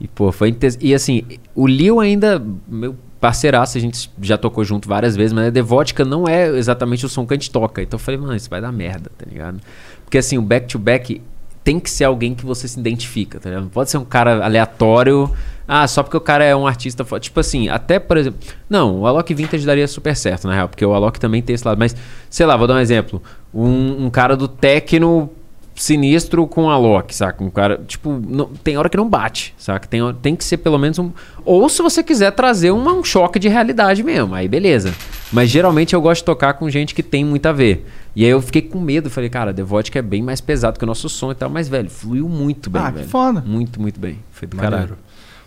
E, 0.00 0.08
pô, 0.08 0.32
foi 0.32 0.48
intenso. 0.48 0.76
E 0.80 0.92
assim, 0.92 1.22
o 1.54 1.68
Lil 1.68 2.00
ainda, 2.00 2.42
meu 2.66 2.96
parceiraço, 3.20 3.78
a 3.78 3.80
gente 3.80 4.10
já 4.20 4.36
tocou 4.36 4.64
junto 4.64 4.88
várias 4.88 5.14
vezes, 5.14 5.32
mas 5.32 5.46
a 5.46 5.50
Devotica 5.50 6.04
não 6.04 6.26
é 6.26 6.48
exatamente 6.48 7.06
o 7.06 7.08
som 7.08 7.24
que 7.24 7.32
a 7.32 7.36
gente 7.36 7.52
toca. 7.52 7.80
Então 7.80 7.96
eu 7.96 8.02
falei, 8.02 8.18
mano, 8.18 8.34
isso 8.34 8.50
vai 8.50 8.60
dar 8.60 8.72
merda, 8.72 9.12
tá 9.16 9.24
ligado? 9.30 9.60
Porque 10.04 10.18
assim, 10.18 10.36
o 10.36 10.42
back-to-back 10.42 11.22
tem 11.62 11.78
que 11.78 11.90
ser 11.90 12.04
alguém 12.04 12.34
que 12.34 12.44
você 12.44 12.66
se 12.66 12.80
identifica, 12.80 13.38
tá 13.38 13.50
ligado? 13.50 13.64
Não 13.64 13.70
pode 13.70 13.90
ser 13.90 13.98
um 13.98 14.04
cara 14.04 14.44
aleatório. 14.44 15.30
Ah, 15.72 15.86
só 15.86 16.02
porque 16.02 16.16
o 16.16 16.20
cara 16.20 16.42
é 16.44 16.54
um 16.56 16.66
artista 16.66 17.04
foda. 17.04 17.20
Tipo 17.20 17.38
assim, 17.38 17.68
até, 17.68 18.00
por 18.00 18.16
exemplo. 18.16 18.40
Não, 18.68 18.98
o 19.00 19.06
Alok 19.06 19.32
Vintage 19.32 19.64
daria 19.64 19.86
super 19.86 20.16
certo, 20.16 20.48
na 20.48 20.54
real, 20.54 20.68
porque 20.68 20.84
o 20.84 20.92
Alok 20.92 21.20
também 21.20 21.40
tem 21.40 21.54
esse 21.54 21.64
lado. 21.66 21.78
Mas, 21.78 21.94
sei 22.28 22.44
lá, 22.44 22.56
vou 22.56 22.66
dar 22.66 22.74
um 22.74 22.78
exemplo. 22.80 23.22
Um, 23.54 24.06
um 24.06 24.10
cara 24.10 24.36
do 24.36 24.48
techno 24.48 25.30
sinistro 25.74 26.46
com 26.46 26.68
a 26.68 26.74
Alok, 26.74 27.14
saca? 27.14 27.42
Um 27.42 27.48
cara, 27.50 27.80
tipo, 27.86 28.20
não- 28.28 28.46
tem 28.46 28.76
hora 28.76 28.88
que 28.88 28.96
não 28.96 29.08
bate, 29.08 29.54
saca? 29.56 29.86
Tem, 29.86 30.00
tem 30.20 30.36
que 30.36 30.44
ser 30.44 30.56
pelo 30.58 30.76
menos 30.78 30.98
um. 30.98 31.10
Ou 31.44 31.68
se 31.68 31.80
você 31.82 32.02
quiser 32.02 32.32
trazer 32.32 32.70
uma- 32.70 32.92
um 32.92 33.02
choque 33.04 33.38
de 33.38 33.48
realidade 33.48 34.02
mesmo, 34.02 34.34
aí 34.34 34.46
beleza. 34.48 34.92
Mas 35.32 35.48
geralmente 35.48 35.94
eu 35.94 36.02
gosto 36.02 36.20
de 36.22 36.26
tocar 36.26 36.54
com 36.54 36.68
gente 36.68 36.94
que 36.94 37.02
tem 37.02 37.24
muito 37.24 37.46
a 37.46 37.52
ver. 37.52 37.86
E 38.14 38.24
aí 38.24 38.30
eu 38.30 38.42
fiquei 38.42 38.60
com 38.62 38.80
medo, 38.80 39.08
falei, 39.08 39.30
cara, 39.30 39.54
The 39.54 39.62
Vodka 39.62 39.98
é 39.98 40.02
bem 40.02 40.20
mais 40.22 40.40
pesado 40.40 40.78
que 40.78 40.84
o 40.84 40.86
nosso 40.86 41.08
som 41.08 41.30
e 41.30 41.34
tal, 41.34 41.48
mas, 41.48 41.68
velho, 41.68 41.88
fluiu 41.88 42.28
muito 42.28 42.68
bem, 42.68 42.82
Ah, 42.82 42.86
que 42.90 42.98
velho. 42.98 43.08
foda. 43.08 43.40
Muito, 43.46 43.80
muito 43.80 44.00
bem. 44.00 44.18
Foi 44.32 44.48
do 44.48 44.56
Maneiro. 44.56 44.76
caralho. 44.76 44.98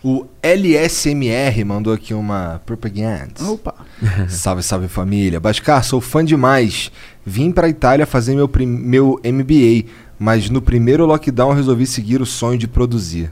O 0.03 0.25
LSMR 0.41 1.63
mandou 1.63 1.93
aqui 1.93 2.13
uma 2.13 2.61
propaganda. 2.65 3.41
Opa. 3.47 3.73
salve, 4.27 4.61
salve 4.61 4.89
família. 4.89 5.39
Bascar, 5.39 5.81
sou 5.81 6.01
fã 6.01 6.25
demais. 6.25 6.91
Vim 7.25 7.53
pra 7.53 7.69
Itália 7.69 8.05
fazer 8.05 8.35
meu, 8.35 8.49
meu 8.65 9.17
MBA, 9.23 9.89
mas 10.19 10.49
no 10.49 10.61
primeiro 10.61 11.05
lockdown 11.05 11.53
resolvi 11.53 11.88
seguir 11.88 12.21
o 12.21 12.25
sonho 12.25 12.57
de 12.57 12.67
produzir. 12.67 13.31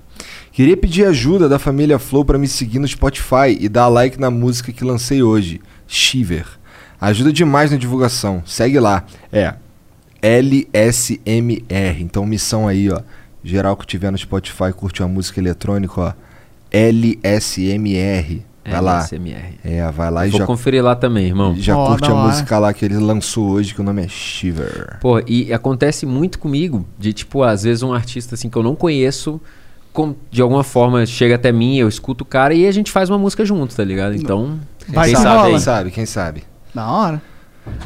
Queria 0.54 0.78
pedir 0.78 1.06
ajuda 1.06 1.50
da 1.50 1.60
família 1.60 2.00
Flow 2.00 2.24
pra 2.24 2.38
me 2.38 2.48
seguir 2.48 2.80
no 2.80 2.88
Spotify 2.88 3.58
e 3.60 3.68
dar 3.68 3.90
like 3.90 4.18
na 4.18 4.32
música 4.32 4.72
que 4.72 4.86
lancei 4.86 5.22
hoje, 5.22 5.60
Shiver. 5.86 6.46
Ajuda 7.02 7.34
demais 7.34 7.70
na 7.72 7.78
divulgação. 7.78 8.44
Segue 8.46 8.80
lá. 8.80 9.04
É 9.30 9.56
LSMR. 10.22 11.60
Então 12.00 12.26
missão 12.26 12.66
aí, 12.66 12.90
ó. 12.90 13.02
Geral 13.44 13.76
que 13.76 13.88
tiver 13.88 14.12
no 14.12 14.18
Spotify 14.18 14.72
curte 14.74 15.02
uma 15.02 15.10
música 15.10 15.40
eletrônica, 15.40 16.00
ó. 16.00 16.14
LSMR. 16.72 18.42
Vai 18.64 18.80
lá. 18.82 19.00
LSMR. 19.00 19.58
É, 19.64 19.92
vai 19.92 20.12
lá 20.12 20.28
e 20.28 20.30
Vou 20.30 20.40
já, 20.40 20.46
conferir 20.46 20.84
lá 20.84 20.96
também, 20.96 21.26
irmão. 21.28 21.56
já 21.58 21.74
curte 21.76 22.10
a 22.10 22.14
hora. 22.14 22.28
música 22.28 22.60
lá 22.60 22.72
que 22.74 22.86
ele 22.86 22.98
lançou 22.98 23.50
hoje, 23.50 23.74
que 23.74 23.82
o 23.82 23.84
nome 23.84 24.04
é 24.04 24.08
Shiver. 24.08 24.98
Pô, 25.02 25.20
e 25.28 25.52
acontece 25.52 26.06
muito 26.06 26.38
comigo, 26.38 26.86
de 26.98 27.12
tipo, 27.12 27.42
às 27.44 27.64
vezes 27.64 27.82
um 27.82 27.92
artista 27.92 28.36
assim 28.36 28.50
que 28.50 28.58
eu 28.58 28.62
não 28.64 28.76
conheço, 28.76 29.42
com- 29.92 30.16
de 30.30 30.42
alguma 30.44 30.64
forma 30.64 31.06
chega 31.08 31.36
até 31.36 31.52
mim, 31.52 31.78
eu 31.78 31.88
escuto 31.90 32.24
o 32.24 32.28
cara 32.28 32.54
e 32.54 32.68
a 32.68 32.72
gente 32.72 32.92
faz 32.92 33.10
uma 33.10 33.18
música 33.18 33.44
junto, 33.44 33.76
tá 33.76 33.84
ligado? 33.84 34.16
Então, 34.16 34.60
Vai 34.88 35.08
quem 35.08 35.16
que 35.16 35.22
sabe 35.22 35.38
rola. 35.38 35.50
Quem 35.50 35.60
sabe, 35.60 35.92
quem 35.92 36.06
sabe. 36.06 36.44
Da 36.74 36.88
hora. 36.90 37.22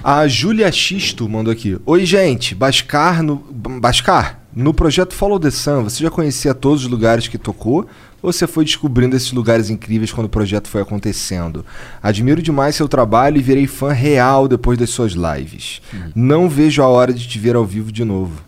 A 0.04 0.28
Júlia 0.28 0.72
Xisto 0.72 1.28
mandou 1.28 1.52
aqui. 1.52 1.78
Oi, 1.86 2.06
gente. 2.06 2.56
Bascar 2.56 3.22
no, 3.22 3.38
Bascar, 3.82 4.40
no 4.56 4.74
projeto 4.74 5.14
Follow 5.14 5.40
the 5.40 5.52
Sun, 5.52 5.84
você 5.84 6.04
já 6.04 6.10
conhecia 6.10 6.54
todos 6.54 6.84
os 6.84 6.90
lugares 6.90 7.28
que 7.28 7.38
tocou? 7.38 7.88
Ou 8.22 8.32
você 8.32 8.48
foi 8.48 8.66
descobrindo 8.66 9.16
esses 9.16 9.32
lugares 9.32 9.70
incríveis 9.70 10.12
quando 10.12 10.28
o 10.28 10.30
projeto 10.30 10.68
foi 10.68 10.82
acontecendo? 10.82 11.66
Admiro 12.02 12.42
demais 12.42 12.76
seu 12.76 12.88
trabalho 12.88 13.38
e 13.38 13.42
virei 13.42 13.68
fã 13.68 13.92
real 13.92 14.48
depois 14.48 14.78
das 14.78 14.90
suas 14.90 15.14
lives. 15.14 15.82
Não 16.16 16.50
vejo 16.50 16.82
a 16.82 16.88
hora 16.88 17.14
de 17.14 17.28
te 17.28 17.38
ver 17.38 17.56
ao 17.56 17.66
vivo 17.66 17.92
de 17.92 18.04
novo. 18.04 18.42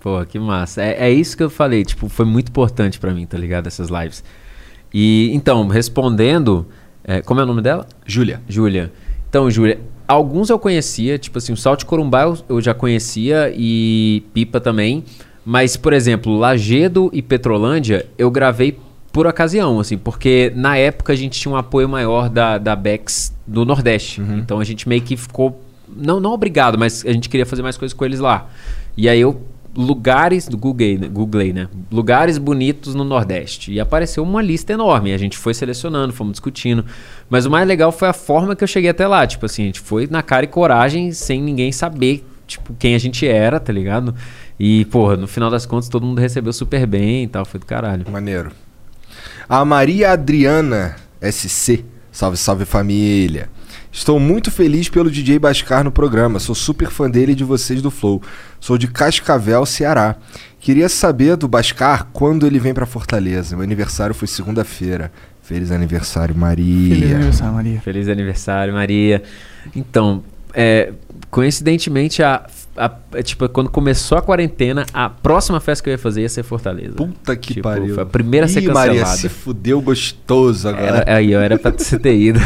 Pô, 0.00 0.22
que 0.26 0.38
massa. 0.38 0.82
É, 0.82 1.08
é 1.08 1.10
isso 1.10 1.36
que 1.36 1.42
eu 1.42 1.48
falei, 1.48 1.84
tipo, 1.84 2.08
foi 2.08 2.26
muito 2.26 2.48
importante 2.48 2.98
pra 2.98 3.14
mim, 3.14 3.24
tá 3.24 3.38
ligado? 3.38 3.68
Essas 3.68 3.88
lives. 3.88 4.24
E, 4.92 5.30
então, 5.32 5.66
respondendo, 5.68 6.66
é, 7.04 7.22
como 7.22 7.40
é 7.40 7.44
o 7.44 7.46
nome 7.46 7.62
dela? 7.62 7.86
Júlia. 8.04 8.42
Júlia. 8.48 8.92
Então, 9.28 9.50
Júlia, 9.50 9.80
alguns 10.06 10.50
eu 10.50 10.58
conhecia, 10.58 11.18
tipo 11.18 11.38
assim, 11.38 11.52
o 11.52 11.56
Salto 11.56 11.86
Corumbá 11.86 12.22
eu, 12.22 12.38
eu 12.48 12.60
já 12.60 12.74
conhecia 12.74 13.52
e 13.54 14.22
Pipa 14.32 14.60
também. 14.60 15.04
Mas, 15.44 15.76
por 15.76 15.92
exemplo, 15.92 16.36
Lagedo 16.38 17.10
e 17.12 17.20
Petrolândia 17.20 18.06
eu 18.16 18.30
gravei 18.30 18.78
por 19.12 19.26
ocasião, 19.26 19.78
assim, 19.78 19.98
porque 19.98 20.52
na 20.56 20.76
época 20.76 21.12
a 21.12 21.16
gente 21.16 21.38
tinha 21.38 21.52
um 21.52 21.56
apoio 21.56 21.88
maior 21.88 22.30
da, 22.30 22.56
da 22.56 22.74
Bex 22.74 23.36
do 23.46 23.64
Nordeste. 23.64 24.20
Então 24.38 24.58
a 24.58 24.64
gente 24.64 24.88
meio 24.88 25.02
que 25.02 25.16
ficou. 25.16 25.60
Não, 25.94 26.18
não 26.18 26.32
obrigado, 26.32 26.78
mas 26.78 27.04
a 27.04 27.12
gente 27.12 27.28
queria 27.28 27.44
fazer 27.44 27.62
mais 27.62 27.76
coisas 27.76 27.92
com 27.92 28.04
eles 28.04 28.20
lá. 28.20 28.48
E 28.96 29.08
aí 29.08 29.20
eu. 29.20 29.42
Lugares. 29.74 30.48
Googlei, 30.48 30.98
né? 30.98 31.08
Googlei, 31.08 31.52
né? 31.52 31.68
Lugares 31.90 32.38
bonitos 32.38 32.94
no 32.94 33.04
Nordeste. 33.04 33.72
E 33.72 33.80
apareceu 33.80 34.22
uma 34.22 34.42
lista 34.42 34.72
enorme. 34.72 35.12
A 35.12 35.18
gente 35.18 35.38
foi 35.38 35.54
selecionando, 35.54 36.12
fomos 36.12 36.32
discutindo. 36.32 36.84
Mas 37.30 37.46
o 37.46 37.50
mais 37.50 37.66
legal 37.66 37.90
foi 37.90 38.08
a 38.08 38.12
forma 38.12 38.54
que 38.54 38.62
eu 38.62 38.68
cheguei 38.68 38.90
até 38.90 39.06
lá. 39.06 39.26
Tipo 39.26 39.46
assim, 39.46 39.62
a 39.62 39.66
gente 39.66 39.80
foi 39.80 40.06
na 40.10 40.22
cara 40.22 40.44
e 40.44 40.48
coragem, 40.48 41.12
sem 41.12 41.40
ninguém 41.40 41.72
saber, 41.72 42.24
tipo, 42.46 42.74
quem 42.78 42.94
a 42.94 42.98
gente 42.98 43.26
era, 43.26 43.58
tá 43.58 43.72
ligado? 43.72 44.14
E, 44.58 44.84
porra, 44.86 45.16
no 45.16 45.26
final 45.26 45.50
das 45.50 45.64
contas 45.64 45.88
todo 45.88 46.04
mundo 46.04 46.20
recebeu 46.20 46.52
super 46.52 46.86
bem 46.86 47.24
e 47.24 47.26
tal. 47.26 47.44
Foi 47.44 47.58
do 47.58 47.66
caralho. 47.66 48.04
Maneiro. 48.10 48.52
A 49.48 49.64
Maria 49.64 50.12
Adriana 50.12 50.96
SC. 51.20 51.84
Salve, 52.10 52.36
salve 52.36 52.64
família. 52.66 53.48
Estou 53.94 54.18
muito 54.18 54.50
feliz 54.50 54.88
pelo 54.88 55.10
DJ 55.10 55.38
Bascar 55.38 55.84
no 55.84 55.92
programa. 55.92 56.38
Sou 56.38 56.54
super 56.54 56.88
fã 56.88 57.10
dele 57.10 57.32
e 57.32 57.34
de 57.34 57.44
vocês 57.44 57.82
do 57.82 57.90
Flow. 57.90 58.22
Sou 58.58 58.78
de 58.78 58.88
Cascavel, 58.88 59.66
Ceará. 59.66 60.16
Queria 60.58 60.88
saber 60.88 61.36
do 61.36 61.46
Bascar 61.46 62.08
quando 62.10 62.46
ele 62.46 62.58
vem 62.58 62.72
pra 62.72 62.86
Fortaleza. 62.86 63.54
Meu 63.54 63.62
aniversário 63.62 64.14
foi 64.14 64.26
segunda-feira. 64.26 65.12
Feliz 65.42 65.70
aniversário, 65.70 66.34
Maria. 66.34 66.94
Feliz 66.94 67.12
aniversário, 67.12 67.54
Maria. 67.54 67.80
Feliz 67.82 68.08
aniversário, 68.08 68.72
Maria. 68.72 69.22
Então, 69.76 70.24
é, 70.54 70.94
coincidentemente, 71.30 72.22
a 72.22 72.46
a- 72.76 72.90
é, 73.14 73.22
tipo, 73.22 73.48
quando 73.48 73.68
começou 73.70 74.16
a 74.18 74.22
quarentena, 74.22 74.86
a 74.92 75.08
próxima 75.10 75.60
festa 75.60 75.82
que 75.84 75.90
eu 75.90 75.92
ia 75.92 75.98
fazer 75.98 76.22
ia 76.22 76.28
ser 76.28 76.42
Fortaleza. 76.42 76.94
Puta 76.94 77.36
que 77.36 77.54
Tipo, 77.54 77.68
pariu. 77.68 77.94
foi 77.94 78.02
a 78.02 78.06
primeira 78.06 78.46
a 78.46 78.48
ser 78.48 78.62
Ih, 78.62 78.68
Maria, 78.68 78.94
cancelada. 79.00 79.16
se 79.18 79.28
fudeu 79.28 79.80
gostoso 79.80 80.68
agora. 80.68 80.98
Era, 80.98 81.16
aí, 81.16 81.32
eu 81.32 81.40
era 81.40 81.58
pra 81.58 81.70
você 81.76 81.98
ter 81.98 82.16
ido. 82.16 82.40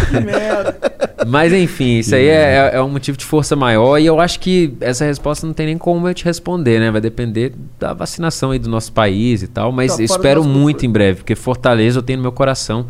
Mas 1.27 1.53
enfim, 1.53 1.99
isso 1.99 2.15
aí 2.15 2.27
é, 2.29 2.71
é 2.75 2.83
um 2.83 2.89
motivo 2.91 3.17
de 3.17 3.25
força 3.25 3.57
maior 3.57 3.99
e 3.99 4.07
eu 4.07 4.21
acho 4.21 4.39
que 4.39 4.75
essa 4.81 5.05
resposta 5.05 5.47
não 5.47 5.55
tem 5.55 5.67
nem 5.67 5.79
como 5.79 6.07
eu 6.09 6.15
te 6.15 6.25
responder, 6.25 6.79
né? 6.79 6.91
Vai 6.91 7.01
depender 7.01 7.53
da 7.79 7.93
vacinação 7.93 8.51
aí 8.51 8.59
do 8.59 8.69
nosso 8.69 8.93
país 8.93 9.43
e 9.43 9.47
tal, 9.49 9.73
mas 9.73 9.97
Tá 9.97 10.03
espero 10.03 10.45
muito 10.45 10.77
cultura. 10.77 10.87
em 10.87 10.93
breve, 10.93 11.17
porque 11.19 11.35
Fortaleza 11.35 11.99
eu 11.99 12.03
tenho 12.03 12.19
no 12.19 12.23
meu 12.23 12.33
coração. 12.33 12.87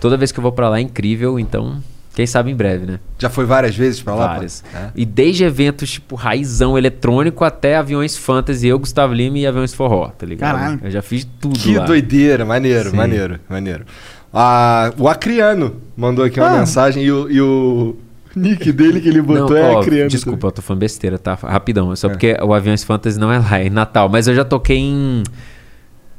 Toda 0.00 0.16
vez 0.16 0.30
que 0.32 0.38
eu 0.38 0.42
vou 0.42 0.52
pra 0.52 0.68
lá 0.68 0.78
é 0.78 0.82
incrível, 0.82 1.38
então 1.38 1.82
quem 2.14 2.26
sabe 2.26 2.50
em 2.50 2.54
breve, 2.54 2.86
né? 2.86 3.00
Já 3.18 3.28
foi 3.28 3.44
várias 3.44 3.74
vezes 3.76 4.00
pra 4.00 4.14
lá? 4.14 4.26
Várias. 4.28 4.62
É. 4.74 4.90
E 4.94 5.04
desde 5.04 5.44
eventos 5.44 5.90
tipo 5.90 6.14
raizão 6.14 6.78
eletrônico 6.78 7.44
até 7.44 7.76
aviões 7.76 8.16
fantasy, 8.16 8.68
eu, 8.68 8.78
Gustavo 8.78 9.12
Lima 9.12 9.38
e 9.38 9.46
aviões 9.46 9.74
forró, 9.74 10.08
tá 10.08 10.24
ligado? 10.24 10.54
Caralho. 10.56 10.80
Eu 10.82 10.90
já 10.90 11.02
fiz 11.02 11.26
tudo 11.40 11.58
Que 11.58 11.76
lá. 11.76 11.84
doideira, 11.84 12.44
maneiro, 12.44 12.90
Sim. 12.90 12.96
maneiro, 12.96 13.40
maneiro. 13.48 13.84
Ah, 14.32 14.92
o 14.98 15.08
Acriano 15.08 15.76
mandou 15.96 16.24
aqui 16.24 16.40
uma 16.40 16.48
Ah. 16.50 16.58
mensagem 16.60 17.02
e 17.04 17.10
o, 17.12 17.30
e 17.30 17.40
o 17.40 17.96
nick 18.34 18.72
dele 18.72 19.00
que 19.00 19.08
ele 19.08 19.22
botou 19.22 19.50
Não, 19.50 19.56
é 19.56 19.70
ó, 19.74 19.80
Acriano. 19.80 20.10
Desculpa, 20.10 20.48
eu 20.48 20.52
tô 20.52 20.62
falando 20.62 20.80
besteira, 20.80 21.18
tá? 21.18 21.34
Rapidão. 21.34 21.92
É 21.92 21.96
só 21.96 22.08
É. 22.08 22.10
porque 22.10 22.36
o 22.42 22.52
Aviões 22.52 22.82
Fantasy 22.82 23.18
não 23.18 23.32
é 23.32 23.38
lá, 23.38 23.60
é 23.60 23.66
em 23.66 23.70
Natal. 23.70 24.08
Mas 24.08 24.26
eu 24.26 24.34
já 24.34 24.44
toquei 24.44 24.78
em. 24.78 25.22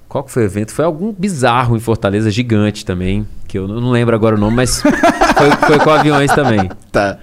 Qual 0.08 0.24
que 0.24 0.32
foi 0.32 0.44
o 0.44 0.46
evento? 0.46 0.72
Foi 0.74 0.86
algum 0.86 1.12
bizarro 1.12 1.76
em 1.76 1.80
Fortaleza, 1.80 2.32
gigante 2.32 2.86
também. 2.86 3.28
Que 3.56 3.60
eu 3.60 3.70
não 3.70 3.90
lembro 3.90 4.14
agora 4.14 4.36
o 4.36 4.38
nome, 4.38 4.54
mas 4.54 4.82
foi, 4.82 4.92
foi 5.66 5.80
com 5.80 5.90
aviões 5.90 6.30
também. 6.34 6.70
Tá. 6.92 7.18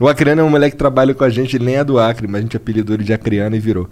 O 0.00 0.08
Acriano 0.08 0.40
é 0.40 0.44
um 0.44 0.50
moleque 0.50 0.72
que 0.72 0.76
trabalha 0.76 1.14
com 1.14 1.22
a 1.24 1.30
gente, 1.30 1.56
ele 1.56 1.64
nem 1.64 1.76
é 1.76 1.84
do 1.84 1.98
Acre, 1.98 2.26
mas 2.28 2.40
a 2.40 2.42
gente 2.42 2.56
apelidou 2.56 2.94
ele 2.94 3.02
de 3.02 3.12
Acriano 3.12 3.54
e 3.56 3.60
virou. 3.60 3.88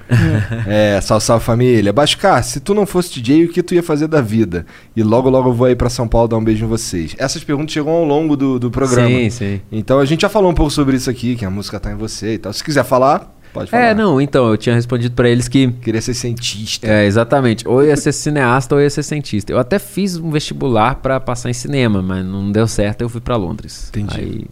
é, 0.67 1.01
salve, 1.01 1.25
salve 1.25 1.45
família. 1.45 1.93
Bascar, 1.93 2.43
se 2.45 2.61
tu 2.61 2.75
não 2.75 2.87
fosse 2.87 3.21
DJ, 3.21 3.45
o 3.45 3.49
que 3.49 3.63
tu 3.63 3.75
ia 3.75 3.83
fazer 3.83 4.07
da 4.07 4.21
vida? 4.21 4.67
E 4.97 5.03
logo, 5.03 5.29
logo 5.29 5.49
eu 5.49 5.53
vou 5.53 5.67
aí 5.67 5.75
pra 5.75 5.89
São 5.89 6.07
Paulo 6.07 6.29
dar 6.29 6.37
um 6.37 6.45
beijo 6.45 6.65
em 6.65 6.69
vocês. 6.69 7.15
Essas 7.19 7.43
perguntas 7.43 7.73
chegam 7.73 7.93
ao 7.93 8.05
longo 8.05 8.37
do, 8.37 8.59
do 8.59 8.71
programa. 8.71 9.09
Sim, 9.09 9.31
sim. 9.31 9.61
Então 9.71 9.99
a 9.99 10.05
gente 10.05 10.23
já 10.23 10.29
falou 10.29 10.51
um 10.51 10.55
pouco 10.55 10.71
sobre 10.73 10.97
isso 10.97 11.11
aqui, 11.11 11.35
que 11.35 11.45
a 11.45 11.51
música 11.51 11.81
tá 11.81 11.91
em 11.91 11.97
você 11.97 12.35
e 12.35 12.39
tal. 12.39 12.53
Se 12.53 12.63
quiser 12.63 12.85
falar, 12.85 13.36
pode 13.59 13.71
falar. 13.71 13.83
É, 13.83 13.95
não, 13.95 14.21
então, 14.21 14.49
eu 14.49 14.57
tinha 14.57 14.75
respondido 14.75 15.15
pra 15.15 15.29
eles 15.29 15.49
que. 15.49 15.69
Queria 15.73 16.01
ser 16.01 16.15
cientista. 16.15 16.87
É, 16.87 17.05
exatamente. 17.07 17.67
Ou 17.67 17.85
ia 17.85 17.97
ser 17.97 18.13
cineasta 18.13 18.75
ou 18.75 18.81
ia 18.81 18.91
ser 18.91 19.03
cientista. 19.03 19.53
Eu 19.53 19.59
até 19.59 19.79
fiz 19.79 20.17
um 20.17 20.31
vestibular 20.31 20.97
pra 20.97 21.19
passar 21.21 21.51
em 21.51 21.55
cinema, 21.55 22.01
mas 22.03 22.25
não 22.25 22.51
deu 22.53 22.67
certo, 22.69 23.03
eu 23.03 23.09
fui 23.09 23.21
pra 23.21 23.37
Londres. 23.37 23.89
Entendi. 23.91 24.17
Aí, 24.19 24.47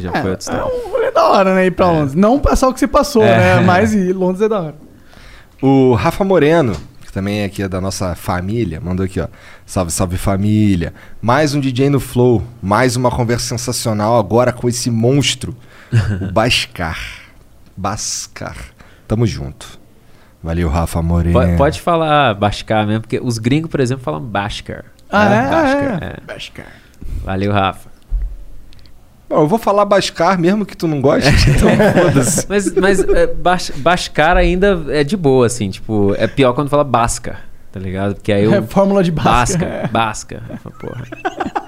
já 0.00 0.10
É, 0.10 0.20
foi 0.22 0.30
outra 0.30 0.32
é 0.32 0.38
história. 0.38 0.64
um 0.64 0.90
rolê 0.90 1.10
da 1.12 1.24
hora, 1.28 1.54
né? 1.54 1.66
Ir 1.66 1.70
pra 1.70 1.90
Londres. 1.90 2.14
Não 2.14 2.38
passar 2.40 2.68
o 2.68 2.72
que 2.74 2.80
você 2.80 2.88
passou, 2.88 3.22
É. 3.22 3.56
né? 3.56 3.60
Mas 3.60 3.94
ir 3.94 4.12
Londres 4.12 4.42
é 4.42 4.48
da 4.48 4.60
hora. 4.60 4.74
O 5.60 5.94
Rafa 5.94 6.24
Moreno, 6.24 6.74
que 7.06 7.12
também 7.12 7.40
é 7.42 7.44
aqui 7.44 7.66
da 7.68 7.80
nossa 7.80 8.16
família, 8.16 8.80
mandou 8.80 9.06
aqui, 9.06 9.20
ó. 9.20 9.28
Salve, 9.64 9.92
salve 9.92 10.16
família. 10.18 10.92
Mais 11.20 11.54
um 11.54 11.60
DJ 11.60 11.88
no 11.90 12.00
Flow, 12.00 12.42
mais 12.60 12.96
uma 12.96 13.10
conversa 13.10 13.46
sensacional 13.56 14.18
agora 14.18 14.52
com 14.52 14.68
esse 14.68 14.90
monstro, 14.90 15.54
o 16.20 16.30
Bascar. 16.34 16.98
Bascar. 17.76 18.56
Tamo 19.08 19.26
junto. 19.26 19.80
Valeu, 20.42 20.68
Rafa 20.68 21.00
Moreno. 21.02 21.32
Pode, 21.34 21.56
pode 21.56 21.80
falar 21.80 22.34
Bascar 22.34 22.86
mesmo, 22.86 23.02
porque 23.02 23.20
os 23.22 23.38
gringos, 23.38 23.70
por 23.70 23.80
exemplo, 23.80 24.02
falam 24.02 24.20
Bascar. 24.20 24.84
Ah, 25.10 25.24
é? 25.26 25.50
Bascar, 25.50 26.66
É. 26.66 26.66
é. 26.66 27.22
Valeu, 27.24 27.52
Rafa. 27.52 27.90
Bom, 29.28 29.36
eu 29.42 29.48
vou 29.48 29.58
falar 29.58 29.84
Bascar 29.84 30.38
mesmo 30.38 30.66
que 30.66 30.76
tu 30.76 30.86
não 30.88 31.00
goste, 31.00 31.28
então 31.50 31.68
foda-se. 32.02 32.46
Mas, 32.48 32.74
mas 32.74 33.00
é, 33.00 33.26
Bas- 33.28 33.70
Bascar 33.76 34.36
ainda 34.36 34.84
é 34.88 35.04
de 35.04 35.16
boa, 35.16 35.46
assim, 35.46 35.70
tipo, 35.70 36.14
é 36.18 36.26
pior 36.26 36.52
quando 36.54 36.68
fala 36.68 36.84
Basca, 36.84 37.38
tá 37.70 37.78
ligado? 37.80 38.14
Porque 38.14 38.32
aí 38.32 38.44
eu. 38.44 38.52
É 38.54 38.62
fórmula 38.62 39.02
de 39.04 39.10
Basca. 39.12 39.58
Basca, 39.64 39.88
Basca. 39.92 40.42
Eu 40.50 40.56
falo, 40.58 40.74
Porra. 40.76 41.04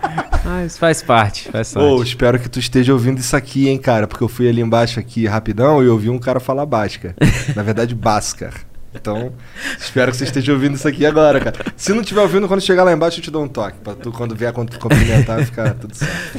Mas 0.45 0.77
faz 0.77 1.03
parte, 1.03 1.49
faz 1.51 1.73
parte. 1.73 1.87
Ô, 1.87 2.03
espero 2.03 2.39
que 2.39 2.49
tu 2.49 2.59
esteja 2.59 2.93
ouvindo 2.93 3.19
isso 3.19 3.35
aqui, 3.35 3.69
hein, 3.69 3.79
cara, 3.79 4.07
porque 4.07 4.23
eu 4.23 4.29
fui 4.29 4.49
ali 4.49 4.61
embaixo 4.61 5.01
aqui 5.01 5.27
rapidão 5.27 5.83
e 5.83 5.89
ouvi 5.89 6.11
um 6.11 6.19
cara 6.19 6.39
falar 6.39 6.67
Basca. 6.67 7.15
Na 7.57 7.63
verdade, 7.63 7.95
Bascar. 7.95 8.53
Então, 8.95 9.33
espero 9.79 10.13
que 10.13 10.19
você 10.19 10.25
esteja 10.25 10.53
ouvindo 10.53 10.77
isso 10.77 10.87
aqui 10.87 11.05
agora, 11.05 11.41
cara. 11.41 11.57
Se 11.77 11.93
não 11.93 12.01
estiver 12.03 12.21
ouvindo, 12.21 12.47
quando 12.47 12.61
chegar 12.61 12.85
lá 12.85 12.93
embaixo, 12.93 13.19
eu 13.19 13.23
te 13.25 13.31
dou 13.31 13.43
um 13.43 13.49
toque. 13.49 13.79
Pra 13.83 13.95
tu, 13.95 14.13
quando 14.13 14.37
vier 14.37 14.53
com- 14.53 14.65
cumprimentar, 14.67 15.45
ficar 15.45 15.75
tudo 15.75 15.95
certo. 15.97 16.39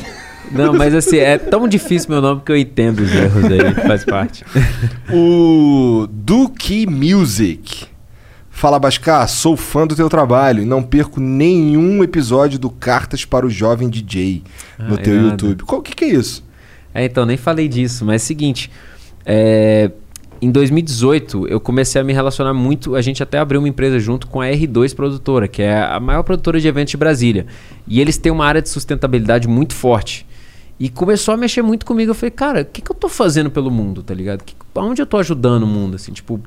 Não, 0.51 0.71
mas 0.71 0.93
assim, 0.93 1.17
é 1.17 1.37
tão 1.37 1.67
difícil 1.67 2.11
meu 2.11 2.21
nome 2.21 2.41
que 2.45 2.51
eu 2.51 2.55
entendo 2.55 2.99
os 2.99 3.11
erros 3.13 3.43
aí, 3.45 3.73
faz 3.87 4.05
parte. 4.05 4.45
O 5.11 6.07
Duke 6.09 6.85
Music. 6.87 7.87
Fala, 8.57 8.79
Bascar, 8.79 9.27
sou 9.27 9.57
fã 9.57 9.85
do 9.85 9.97
teu 9.97 10.07
trabalho 10.07 10.63
e 10.63 10.65
não 10.65 10.81
perco 10.81 11.19
nenhum 11.19 12.01
episódio 12.01 12.57
do 12.57 12.69
Cartas 12.69 13.25
para 13.25 13.45
o 13.45 13.49
Jovem 13.49 13.89
DJ 13.89 14.43
no 14.79 14.95
Ah, 14.95 14.97
teu 14.97 15.13
irado. 15.13 15.29
YouTube. 15.47 15.63
O 15.67 15.81
que, 15.81 15.93
que 15.93 16.05
é 16.05 16.07
isso? 16.07 16.41
É, 16.93 17.03
então, 17.03 17.25
nem 17.25 17.35
falei 17.35 17.67
disso, 17.67 18.05
mas 18.05 18.21
é 18.21 18.23
o 18.23 18.27
seguinte. 18.27 18.71
é, 19.25 19.91
em 20.41 20.49
2018, 20.51 21.47
eu 21.47 21.59
comecei 21.59 21.99
a 21.99 22.03
me 22.03 22.13
relacionar 22.13 22.53
muito. 22.53 22.95
A 22.95 23.01
gente 23.01 23.21
até 23.21 23.39
abriu 23.39 23.59
uma 23.59 23.67
empresa 23.69 23.99
junto 23.99 24.25
com 24.27 24.39
a 24.39 24.45
R2 24.47 24.95
Produtora, 24.95 25.47
que 25.49 25.61
é 25.61 25.81
a 25.81 25.99
maior 25.99 26.23
produtora 26.23 26.59
de 26.59 26.67
eventos 26.67 26.91
de 26.91 26.97
Brasília. 26.97 27.45
E 27.85 27.99
eles 27.99 28.17
têm 28.17 28.31
uma 28.31 28.45
área 28.45 28.61
de 28.61 28.69
sustentabilidade 28.69 29.47
muito 29.49 29.73
forte. 29.73 30.25
E 30.79 30.87
começou 30.89 31.33
a 31.33 31.37
mexer 31.37 31.61
muito 31.61 31.85
comigo. 31.85 32.11
Eu 32.11 32.15
falei, 32.15 32.31
cara, 32.31 32.61
o 32.61 32.65
que, 32.65 32.81
que 32.81 32.91
eu 32.91 32.95
tô 32.95 33.07
fazendo 33.09 33.49
pelo 33.49 33.71
mundo, 33.71 34.03
tá 34.03 34.13
ligado? 34.13 34.43
Que, 34.43 34.53
aonde 34.75 35.01
eu 35.01 35.05
tô 35.05 35.17
ajudando 35.17 35.63
o 35.63 35.67
mundo, 35.67 35.95
assim, 35.95 36.11
tipo, 36.11 36.39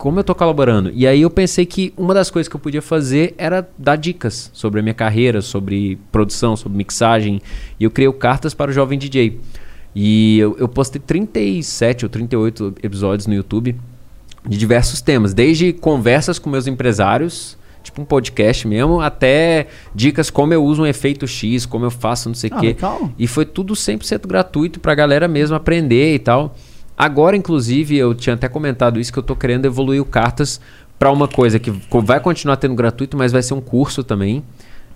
como 0.00 0.18
eu 0.18 0.24
tô 0.24 0.34
colaborando? 0.34 0.90
E 0.94 1.06
aí 1.06 1.20
eu 1.20 1.28
pensei 1.28 1.66
que 1.66 1.92
uma 1.94 2.14
das 2.14 2.30
coisas 2.30 2.48
que 2.48 2.56
eu 2.56 2.60
podia 2.60 2.80
fazer 2.80 3.34
era 3.36 3.68
dar 3.76 3.96
dicas 3.96 4.50
sobre 4.54 4.80
a 4.80 4.82
minha 4.82 4.94
carreira, 4.94 5.42
sobre 5.42 5.98
produção, 6.10 6.56
sobre 6.56 6.78
mixagem. 6.78 7.38
E 7.78 7.84
eu 7.84 7.90
criei 7.90 8.10
Cartas 8.14 8.54
para 8.54 8.70
o 8.70 8.72
Jovem 8.74 8.98
DJ. 8.98 9.38
E 9.94 10.38
eu, 10.38 10.56
eu 10.58 10.66
postei 10.66 11.02
37 11.04 12.06
ou 12.06 12.08
38 12.08 12.76
episódios 12.82 13.26
no 13.26 13.34
YouTube 13.34 13.76
de 14.46 14.56
diversos 14.56 15.02
temas, 15.02 15.34
desde 15.34 15.70
conversas 15.74 16.38
com 16.38 16.48
meus 16.48 16.66
empresários, 16.66 17.58
tipo 17.82 18.00
um 18.00 18.04
podcast 18.06 18.66
mesmo, 18.66 19.00
até 19.02 19.66
dicas 19.94 20.30
como 20.30 20.54
eu 20.54 20.64
uso 20.64 20.80
um 20.82 20.86
efeito 20.86 21.26
X, 21.28 21.66
como 21.66 21.84
eu 21.84 21.90
faço 21.90 22.30
não 22.30 22.34
sei 22.34 22.48
o 22.48 22.54
Ah, 22.54 22.60
quê. 22.60 22.66
legal. 22.68 23.10
E 23.18 23.26
foi 23.26 23.44
tudo 23.44 23.74
100% 23.74 24.26
gratuito 24.26 24.80
pra 24.80 24.94
galera 24.94 25.28
mesmo 25.28 25.54
aprender 25.56 26.14
e 26.14 26.18
tal. 26.18 26.56
Agora, 27.00 27.34
inclusive, 27.34 27.96
eu 27.96 28.14
tinha 28.14 28.34
até 28.34 28.46
comentado 28.46 29.00
isso 29.00 29.10
que 29.10 29.18
eu 29.18 29.22
tô 29.22 29.34
querendo 29.34 29.64
evoluir 29.64 30.02
o 30.02 30.04
Cartas 30.04 30.60
pra 30.98 31.10
uma 31.10 31.26
coisa 31.26 31.58
que 31.58 31.70
vai 32.02 32.20
continuar 32.20 32.56
tendo 32.56 32.74
gratuito, 32.74 33.16
mas 33.16 33.32
vai 33.32 33.42
ser 33.42 33.54
um 33.54 33.60
curso 33.60 34.04
também. 34.04 34.44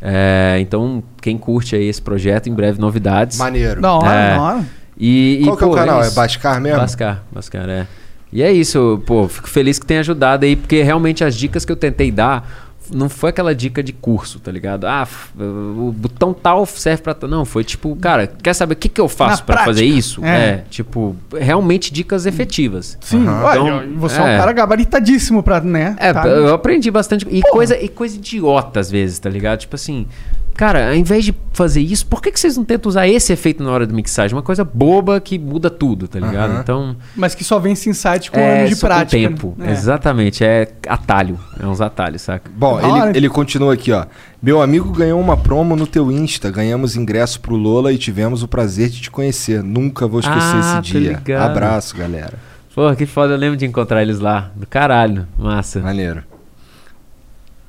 É, 0.02 0.58
então, 0.60 1.02
quem 1.22 1.38
curte 1.38 1.74
aí 1.74 1.88
esse 1.88 2.02
projeto, 2.02 2.46
em 2.46 2.52
breve 2.52 2.78
novidades. 2.78 3.38
Maneiro. 3.38 3.80
Da 3.80 3.94
hora, 3.94 4.12
É. 4.12 4.34
da 4.34 4.42
hora. 4.42 4.66
E, 4.98 5.38
e, 5.40 5.44
Qual 5.44 5.56
que 5.56 5.64
é 5.64 5.66
o 5.66 5.70
pô, 5.70 5.76
canal? 5.76 6.02
É 6.02 6.06
isso. 6.06 6.14
Bascar 6.14 6.60
mesmo? 6.60 6.78
Bascar, 6.78 7.24
Bascar, 7.32 7.68
é. 7.70 7.86
E 8.30 8.42
é 8.42 8.52
isso, 8.52 9.02
pô, 9.06 9.26
fico 9.26 9.48
feliz 9.48 9.78
que 9.78 9.86
tenha 9.86 10.00
ajudado 10.00 10.44
aí, 10.44 10.56
porque 10.56 10.82
realmente 10.82 11.24
as 11.24 11.34
dicas 11.34 11.64
que 11.64 11.72
eu 11.72 11.76
tentei 11.76 12.10
dar 12.10 12.63
não 12.92 13.08
foi 13.08 13.30
aquela 13.30 13.54
dica 13.54 13.82
de 13.82 13.92
curso, 13.92 14.38
tá 14.38 14.50
ligado? 14.50 14.86
Ah, 14.86 15.06
o 15.38 15.92
botão 15.96 16.34
tal 16.34 16.66
serve 16.66 17.02
pra. 17.02 17.14
tal. 17.14 17.28
Não, 17.28 17.44
foi 17.44 17.64
tipo, 17.64 17.94
cara, 17.96 18.26
quer 18.26 18.54
saber 18.54 18.74
o 18.74 18.76
que, 18.76 18.88
que 18.88 19.00
eu 19.00 19.08
faço 19.08 19.44
prática, 19.44 19.66
fazer 19.66 19.84
isso? 19.84 20.24
é. 20.24 20.34
É. 20.34 20.64
tipo, 20.68 21.16
realmente 21.32 21.92
dicas 21.92 22.26
efetivas. 22.26 22.98
Sim, 23.00 23.26
olha, 23.26 23.60
Então, 23.60 23.98
você 23.98 24.18
é. 24.18 24.22
um 24.22 24.26
é. 24.26 24.38
cara 24.38 24.52
gabaritadíssimo 24.52 25.42
pra, 25.42 25.60
né? 25.60 25.96
É, 25.98 26.12
tá? 26.12 26.26
eu 26.26 26.54
aprendi 26.54 26.90
bastante. 26.90 27.26
E 27.30 27.40
Porra. 27.40 27.52
coisa, 27.52 27.78
e 27.78 27.88
coisa 27.88 28.16
idiota 28.16 28.80
às 28.80 28.90
vezes, 28.90 29.18
tá 29.18 29.30
ligado? 29.30 29.60
Tipo 29.60 29.76
assim, 29.76 30.06
cara, 30.54 30.88
ao 30.88 30.94
invés 30.94 31.24
de 31.24 31.34
fazer 31.52 31.80
isso, 31.80 32.06
por 32.06 32.22
que, 32.22 32.30
que 32.32 32.38
vocês 32.40 32.56
não 32.56 32.64
tentam 32.64 32.88
usar 32.88 33.06
esse 33.06 33.32
efeito 33.32 33.62
na 33.62 33.70
hora 33.70 33.86
do 33.86 33.94
mixagem? 33.94 34.34
Uma 34.36 34.42
coisa 34.42 34.64
boba 34.64 35.20
que 35.20 35.38
muda 35.38 35.68
tudo, 35.70 36.08
tá 36.08 36.18
ligado? 36.18 36.50
Aham. 36.52 36.60
Então. 36.60 36.96
Mas 37.14 37.34
que 37.34 37.44
só 37.44 37.58
vem 37.58 37.72
esse 37.74 37.88
insight 37.90 38.30
com 38.30 38.38
é 38.40 38.58
anos 38.60 38.70
de 38.70 38.76
só 38.76 38.86
com 38.86 38.94
prática. 38.94 39.16
tempo. 39.28 39.54
né? 39.56 39.68
É. 39.68 39.72
Exatamente. 39.72 40.44
É 40.44 40.68
atalho. 40.88 41.38
É 41.60 41.66
uns 41.66 41.80
atalhos, 41.80 42.22
saca? 42.22 42.50
Bom, 42.54 42.74
hora. 42.74 43.10
ele, 43.10 43.18
ele 43.18 43.28
continua 43.28 43.74
aqui, 43.74 43.92
ó. 43.92 44.06
Meu 44.42 44.60
amigo 44.60 44.92
ganhou 44.92 45.20
uma 45.20 45.36
promo 45.36 45.74
no 45.76 45.86
teu 45.86 46.10
Insta, 46.12 46.50
ganhamos 46.50 46.96
ingresso 46.96 47.40
pro 47.40 47.54
Lola 47.56 47.92
e 47.92 47.98
tivemos 47.98 48.42
o 48.42 48.48
prazer 48.48 48.88
de 48.90 49.00
te 49.00 49.10
conhecer. 49.10 49.62
Nunca 49.62 50.06
vou 50.06 50.20
esquecer 50.20 50.40
Ah, 50.62 50.80
esse 50.82 50.92
dia. 50.92 51.12
ligado. 51.12 51.50
Abraço, 51.50 51.96
galera. 51.96 52.34
Pô, 52.74 52.94
que 52.94 53.06
foda. 53.06 53.34
Eu 53.34 53.38
lembro 53.38 53.56
de 53.56 53.64
encontrar 53.64 54.02
eles 54.02 54.18
lá. 54.18 54.50
Do 54.54 54.66
caralho. 54.66 55.26
Massa. 55.38 55.80
Maneiro. 55.80 56.22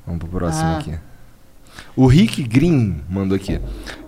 Vamos 0.06 0.20
pro 0.20 0.28
próximo 0.28 0.64
Ah. 0.68 0.78
aqui. 0.78 0.94
O 1.96 2.06
Rick 2.06 2.42
Green 2.42 3.00
mandou 3.08 3.36
aqui. 3.36 3.58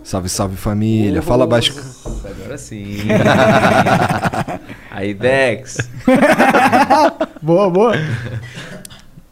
Salve, 0.05 0.29
salve 0.29 0.57
família. 0.57 1.23
Fala 1.23 1.47
baixo. 1.47 1.75
Agora 2.23 2.59
sim. 2.59 2.99
Aí, 4.91 5.15
Dex. 5.15 5.89
Boa, 7.41 7.71
boa. 7.71 7.95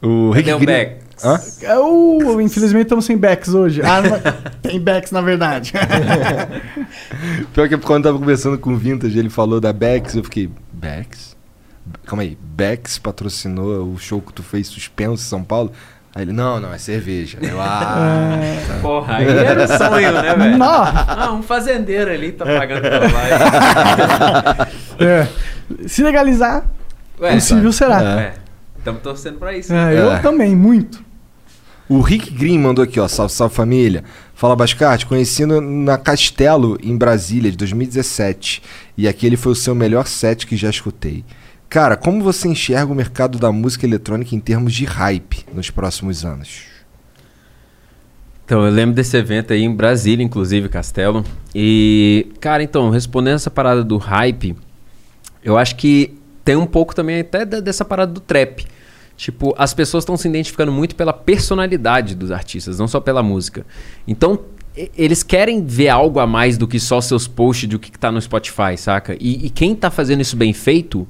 O 0.01 0.31
Rick 0.31 0.49
Cadê 0.51 0.65
Green. 0.65 0.77
Bex? 0.77 1.07
Hã? 1.25 1.41
É, 1.63 1.79
uh, 1.79 2.41
infelizmente 2.41 2.85
estamos 2.85 3.05
sem 3.05 3.17
backs 3.17 3.55
hoje. 3.55 3.83
Ah, 3.83 4.03
não, 4.03 4.21
tem 4.63 4.79
backs 4.79 5.11
na 5.11 5.21
verdade. 5.21 5.73
Pior 7.55 7.69
que 7.69 7.77
quando 7.79 8.05
eu 8.05 8.13
tava 8.13 8.19
conversando 8.19 8.59
com 8.59 8.75
o 8.75 8.77
Vintage, 8.77 9.19
ele 9.19 9.31
falou 9.31 9.61
da 9.61 9.73
Bex, 9.73 10.15
eu 10.15 10.25
fiquei, 10.25 10.51
Bex? 10.73 11.35
Calma 12.05 12.23
aí, 12.23 12.37
Bex 12.41 12.99
patrocinou 12.99 13.93
o 13.93 13.99
show 13.99 14.21
que 14.21 14.33
tu 14.33 14.43
fez 14.43 14.67
suspenso 14.67 15.23
em 15.23 15.27
São 15.27 15.43
Paulo? 15.43 15.73
Aí 16.17 16.23
ele, 16.23 16.33
não, 16.33 16.59
não, 16.59 16.73
é 16.73 16.79
cerveja. 16.79 17.37
Eu, 17.43 17.61
ah, 17.61 18.39
Porra, 18.81 19.17
aí 19.17 19.29
era 19.29 19.65
um 19.65 19.67
sonho, 19.69 20.13
né, 20.13 20.35
velho? 20.35 20.57
Não. 20.57 20.67
Ah, 20.67 21.31
um 21.39 21.43
fazendeiro 21.43 22.11
ali 22.11 22.33
tá 22.33 22.47
pagando 22.47 22.81
pela 22.81 23.01
live. 23.01 23.45
É. 24.99 25.29
Se 25.87 26.03
legalizar, 26.03 26.65
Ué, 27.21 27.35
possível 27.35 27.71
será. 27.71 28.03
É. 28.21 28.35
Estamos 28.79 29.03
torcendo 29.03 29.39
pra 29.39 29.55
isso. 29.55 29.75
É, 29.75 29.93
eu 29.99 30.13
É. 30.13 30.19
também, 30.21 30.57
muito. 30.57 31.05
O 31.89 32.01
Rick 32.01 32.31
Green 32.31 32.59
mandou 32.59 32.83
aqui, 32.83 32.99
ó. 32.99 33.07
Salve, 33.07 33.33
salve 33.35 33.55
família. 33.55 34.03
Fala 34.35 34.57
Bascarte, 34.57 35.05
conheci 35.07 35.45
no- 35.45 35.61
na 35.61 35.99
Castelo, 35.99 36.79
em 36.83 36.97
Brasília, 36.97 37.51
de 37.51 37.57
2017. 37.59 38.63
E 38.97 39.07
aquele 39.07 39.37
foi 39.37 39.53
o 39.53 39.55
seu 39.55 39.75
melhor 39.75 40.07
set 40.07 40.47
que 40.47 40.57
já 40.57 40.71
escutei. 40.71 41.25
Cara, 41.69 41.97
como 41.97 42.23
você 42.23 42.49
enxerga 42.49 42.93
o 42.93 42.95
mercado 42.95 43.39
da 43.39 43.51
música 43.51 43.87
eletrônica 43.87 44.35
em 44.35 44.41
termos 44.41 44.73
de 44.73 44.85
hype 44.85 45.45
nos 45.53 45.71
próximos 45.71 46.25
anos? 46.25 46.63
Então, 48.45 48.65
eu 48.65 48.73
lembro 48.73 48.95
desse 48.95 49.17
evento 49.17 49.53
aí 49.53 49.63
em 49.63 49.75
Brasília, 49.75 50.23
inclusive, 50.23 50.69
Castelo. 50.69 51.25
E, 51.53 52.29
cara, 52.41 52.63
então, 52.63 52.91
respondendo 52.91 53.35
essa 53.35 53.51
parada 53.51 53.83
do 53.83 53.97
hype, 53.97 54.55
eu 55.43 55.59
acho 55.59 55.75
que 55.75 56.17
tem 56.45 56.55
um 56.55 56.67
pouco 56.67 56.95
também 56.95 57.21
até 57.21 57.45
dessa 57.45 57.85
parada 57.85 58.13
do 58.13 58.21
trap. 58.21 58.65
Tipo, 59.17 59.53
as 59.59 59.75
pessoas 59.75 60.03
estão 60.03 60.17
se 60.17 60.29
identificando 60.29 60.71
muito 60.71 60.95
pela 60.95 61.13
personalidade 61.13 62.15
dos 62.15 62.31
artistas, 62.31 62.79
não 62.79 62.87
só 62.87 63.01
pela 63.01 63.21
música. 63.21 63.67
Então, 64.07 64.39
eles 64.97 65.25
querem 65.25 65.65
ver 65.65 65.89
algo 65.89 66.21
a 66.21 66.27
mais 66.27 66.57
do 66.57 66.69
que 66.69 66.79
só 66.79 67.01
seus 67.01 67.27
posts 67.27 67.69
do 67.69 67.81
que 67.81 67.91
que 67.91 67.99
tá 67.99 68.13
no 68.13 68.21
Spotify, 68.21 68.77
saca? 68.77 69.17
E, 69.19 69.47
e 69.47 69.51
quem 69.51 69.75
tá 69.75 69.91
fazendo 69.91 70.21
isso 70.21 70.37
bem 70.37 70.53
feito, 70.53 71.09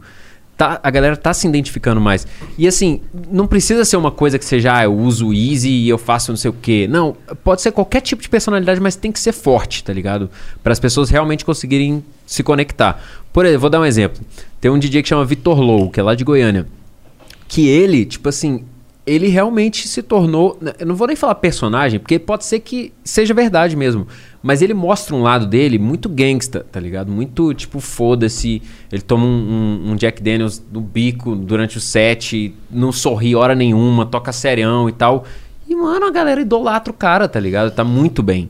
tá, 0.56 0.80
a 0.82 0.90
galera 0.90 1.16
tá 1.16 1.32
se 1.34 1.46
identificando 1.46 2.00
mais. 2.00 2.26
E 2.56 2.66
assim, 2.66 3.00
não 3.30 3.46
precisa 3.46 3.84
ser 3.84 3.96
uma 3.96 4.10
coisa 4.10 4.38
que 4.38 4.44
seja, 4.44 4.76
ah, 4.76 4.84
eu 4.84 4.94
uso 4.94 5.32
Easy 5.32 5.68
e 5.68 5.88
eu 5.88 5.98
faço 5.98 6.32
não 6.32 6.36
sei 6.36 6.50
o 6.50 6.54
quê. 6.54 6.86
Não, 6.88 7.16
pode 7.44 7.62
ser 7.62 7.72
qualquer 7.72 8.00
tipo 8.00 8.22
de 8.22 8.28
personalidade, 8.28 8.80
mas 8.80 8.96
tem 8.96 9.12
que 9.12 9.20
ser 9.20 9.32
forte, 9.32 9.84
tá 9.84 9.92
ligado? 9.92 10.30
Para 10.62 10.72
as 10.72 10.80
pessoas 10.80 11.10
realmente 11.10 11.44
conseguirem 11.44 12.04
se 12.26 12.42
conectar. 12.42 13.02
Por 13.32 13.44
exemplo, 13.44 13.60
vou 13.60 13.70
dar 13.70 13.80
um 13.80 13.84
exemplo. 13.84 14.20
Tem 14.60 14.70
um 14.70 14.78
DJ 14.78 15.02
que 15.02 15.08
chama 15.08 15.24
Vitor 15.24 15.60
Low, 15.60 15.90
que 15.90 16.00
é 16.00 16.02
lá 16.02 16.14
de 16.14 16.24
Goiânia 16.24 16.66
que 17.48 17.68
ele, 17.68 18.04
tipo 18.04 18.28
assim, 18.28 18.64
ele 19.06 19.28
realmente 19.28 19.86
se 19.86 20.02
tornou. 20.02 20.58
Eu 20.78 20.86
não 20.86 20.96
vou 20.96 21.06
nem 21.06 21.16
falar 21.16 21.36
personagem, 21.36 22.00
porque 22.00 22.18
pode 22.18 22.44
ser 22.44 22.60
que 22.60 22.92
seja 23.04 23.32
verdade 23.32 23.76
mesmo. 23.76 24.06
Mas 24.46 24.62
ele 24.62 24.74
mostra 24.74 25.12
um 25.12 25.22
lado 25.22 25.44
dele 25.44 25.76
muito 25.76 26.08
gangsta, 26.08 26.64
tá 26.70 26.78
ligado? 26.78 27.10
Muito 27.10 27.52
tipo, 27.52 27.80
foda-se. 27.80 28.62
Ele 28.92 29.02
toma 29.02 29.24
um, 29.26 29.28
um- 29.88 29.90
um 29.90 29.96
Jack 29.96 30.22
Daniels 30.22 30.62
no 30.70 30.80
bico 30.80 31.34
durante 31.34 31.78
o 31.78 31.80
set, 31.80 32.54
não 32.70 32.92
sorri 32.92 33.34
hora 33.34 33.56
nenhuma, 33.56 34.06
toca 34.06 34.30
serião 34.32 34.88
e 34.88 34.92
tal. 34.92 35.24
E, 35.68 35.74
mano, 35.74 36.06
a 36.06 36.12
galera 36.12 36.40
idolatra 36.40 36.92
o 36.92 36.94
cara, 36.96 37.26
tá 37.28 37.40
ligado? 37.40 37.72
Tá 37.72 37.82
muito 37.82 38.22
bem. 38.22 38.48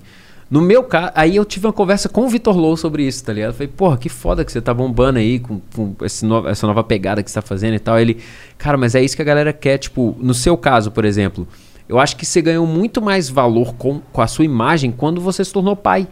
No 0.50 0.60
meu 0.60 0.84
caso, 0.84 1.12
aí 1.14 1.34
eu 1.36 1.46
tive 1.46 1.66
uma 1.66 1.72
conversa 1.72 2.10
com 2.10 2.26
o 2.26 2.28
Vitor 2.28 2.56
Low 2.58 2.76
sobre 2.76 3.02
isso, 3.04 3.24
tá 3.24 3.32
ligado? 3.32 3.48
Eu 3.50 3.54
falei, 3.54 3.68
porra, 3.74 3.96
que 3.96 4.10
foda 4.10 4.44
que 4.44 4.52
você 4.52 4.60
tá 4.60 4.74
bombando 4.74 5.18
aí 5.18 5.38
com, 5.38 5.60
com 5.74 5.96
no- 6.22 6.46
essa 6.46 6.66
nova 6.66 6.84
pegada 6.84 7.22
que 7.22 7.30
você 7.30 7.36
tá 7.36 7.42
fazendo 7.42 7.74
e 7.74 7.78
tal. 7.78 7.98
Ele, 7.98 8.18
cara, 8.58 8.76
mas 8.76 8.94
é 8.94 9.02
isso 9.02 9.16
que 9.16 9.22
a 9.22 9.24
galera 9.24 9.50
quer, 9.50 9.78
tipo, 9.78 10.14
no 10.20 10.34
seu 10.34 10.58
caso, 10.58 10.90
por 10.90 11.06
exemplo, 11.06 11.48
eu 11.88 11.98
acho 11.98 12.16
que 12.16 12.26
você 12.26 12.42
ganhou 12.42 12.66
muito 12.66 13.00
mais 13.00 13.28
valor 13.28 13.74
com, 13.74 14.00
com 14.12 14.20
a 14.20 14.26
sua 14.26 14.44
imagem 14.44 14.90
quando 14.90 15.20
você 15.20 15.44
se 15.44 15.52
tornou 15.52 15.76
pai. 15.76 16.08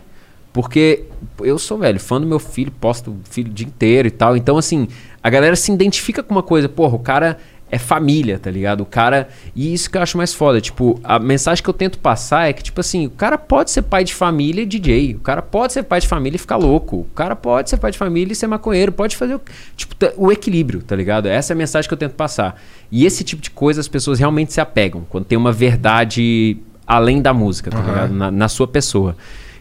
Porque 0.52 1.06
eu 1.40 1.58
sou, 1.58 1.78
velho, 1.78 1.98
fã 1.98 2.20
do 2.20 2.26
meu 2.26 2.38
filho, 2.38 2.70
posto 2.70 3.10
o 3.10 3.16
filho 3.24 3.50
o 3.50 3.54
dia 3.54 3.66
inteiro 3.66 4.06
e 4.06 4.10
tal. 4.10 4.36
Então, 4.36 4.56
assim, 4.56 4.86
a 5.20 5.28
galera 5.28 5.56
se 5.56 5.72
identifica 5.72 6.22
com 6.22 6.32
uma 6.32 6.44
coisa, 6.44 6.68
porra, 6.68 6.94
o 6.94 7.00
cara 7.00 7.38
é 7.70 7.78
família, 7.78 8.38
tá 8.38 8.50
ligado? 8.50 8.82
O 8.82 8.86
cara. 8.86 9.28
E 9.54 9.72
isso 9.72 9.90
que 9.90 9.96
eu 9.98 10.02
acho 10.02 10.16
mais 10.16 10.32
foda. 10.32 10.60
Tipo, 10.60 11.00
a 11.02 11.18
mensagem 11.18 11.62
que 11.62 11.68
eu 11.68 11.74
tento 11.74 11.98
passar 11.98 12.48
é 12.48 12.52
que, 12.52 12.62
tipo 12.62 12.80
assim, 12.80 13.06
o 13.06 13.10
cara 13.10 13.36
pode 13.36 13.70
ser 13.70 13.82
pai 13.82 14.04
de 14.04 14.14
família 14.14 14.62
e 14.62 14.66
DJ. 14.66 15.14
O 15.14 15.20
cara 15.20 15.42
pode 15.42 15.72
ser 15.72 15.82
pai 15.82 16.00
de 16.00 16.06
família 16.06 16.36
e 16.36 16.38
ficar 16.38 16.56
louco. 16.56 16.98
O 16.98 17.06
cara 17.14 17.34
pode 17.34 17.70
ser 17.70 17.76
pai 17.78 17.90
de 17.90 17.98
família 17.98 18.32
e 18.32 18.36
ser 18.36 18.46
maconheiro. 18.46 18.92
Pode 18.92 19.16
fazer 19.16 19.34
o. 19.34 19.40
Tipo, 19.76 19.94
o 20.16 20.30
equilíbrio, 20.30 20.82
tá 20.82 20.94
ligado? 20.94 21.26
Essa 21.26 21.52
é 21.52 21.54
a 21.54 21.56
mensagem 21.56 21.88
que 21.88 21.94
eu 21.94 21.98
tento 21.98 22.14
passar. 22.14 22.60
E 22.92 23.04
esse 23.04 23.24
tipo 23.24 23.42
de 23.42 23.50
coisa 23.50 23.80
as 23.80 23.88
pessoas 23.88 24.18
realmente 24.18 24.52
se 24.52 24.60
apegam. 24.60 25.04
Quando 25.08 25.24
tem 25.24 25.36
uma 25.36 25.52
verdade 25.52 26.56
além 26.86 27.20
da 27.20 27.32
música, 27.32 27.70
tá 27.70 27.80
ligado? 27.80 28.14
Na, 28.14 28.30
na 28.30 28.48
sua 28.48 28.68
pessoa. 28.68 29.16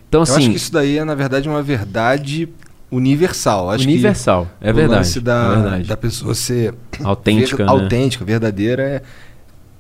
Então, 0.08 0.20
Eu 0.20 0.24
assim. 0.24 0.38
acho 0.38 0.50
que 0.52 0.58
isso 0.58 0.72
daí 0.72 0.98
é, 1.00 1.04
na 1.04 1.16
verdade, 1.16 1.50
uma 1.50 1.64
verdade 1.64 2.48
universal. 2.96 3.70
Acho 3.72 3.84
universal. 3.86 4.48
que 4.60 4.68
É 4.68 4.72
o 4.72 4.74
verdade. 4.76 4.98
lance 5.00 5.20
da, 5.20 5.44
é 5.52 5.62
verdade. 5.62 5.88
da 5.88 5.98
pessoa 5.98 6.34
ser 6.36 6.74
Autêntica, 7.04 7.58
ver- 7.58 7.64
né? 7.66 7.70
autêntica, 7.72 8.24
verdadeira, 8.26 8.84
é. 8.84 9.02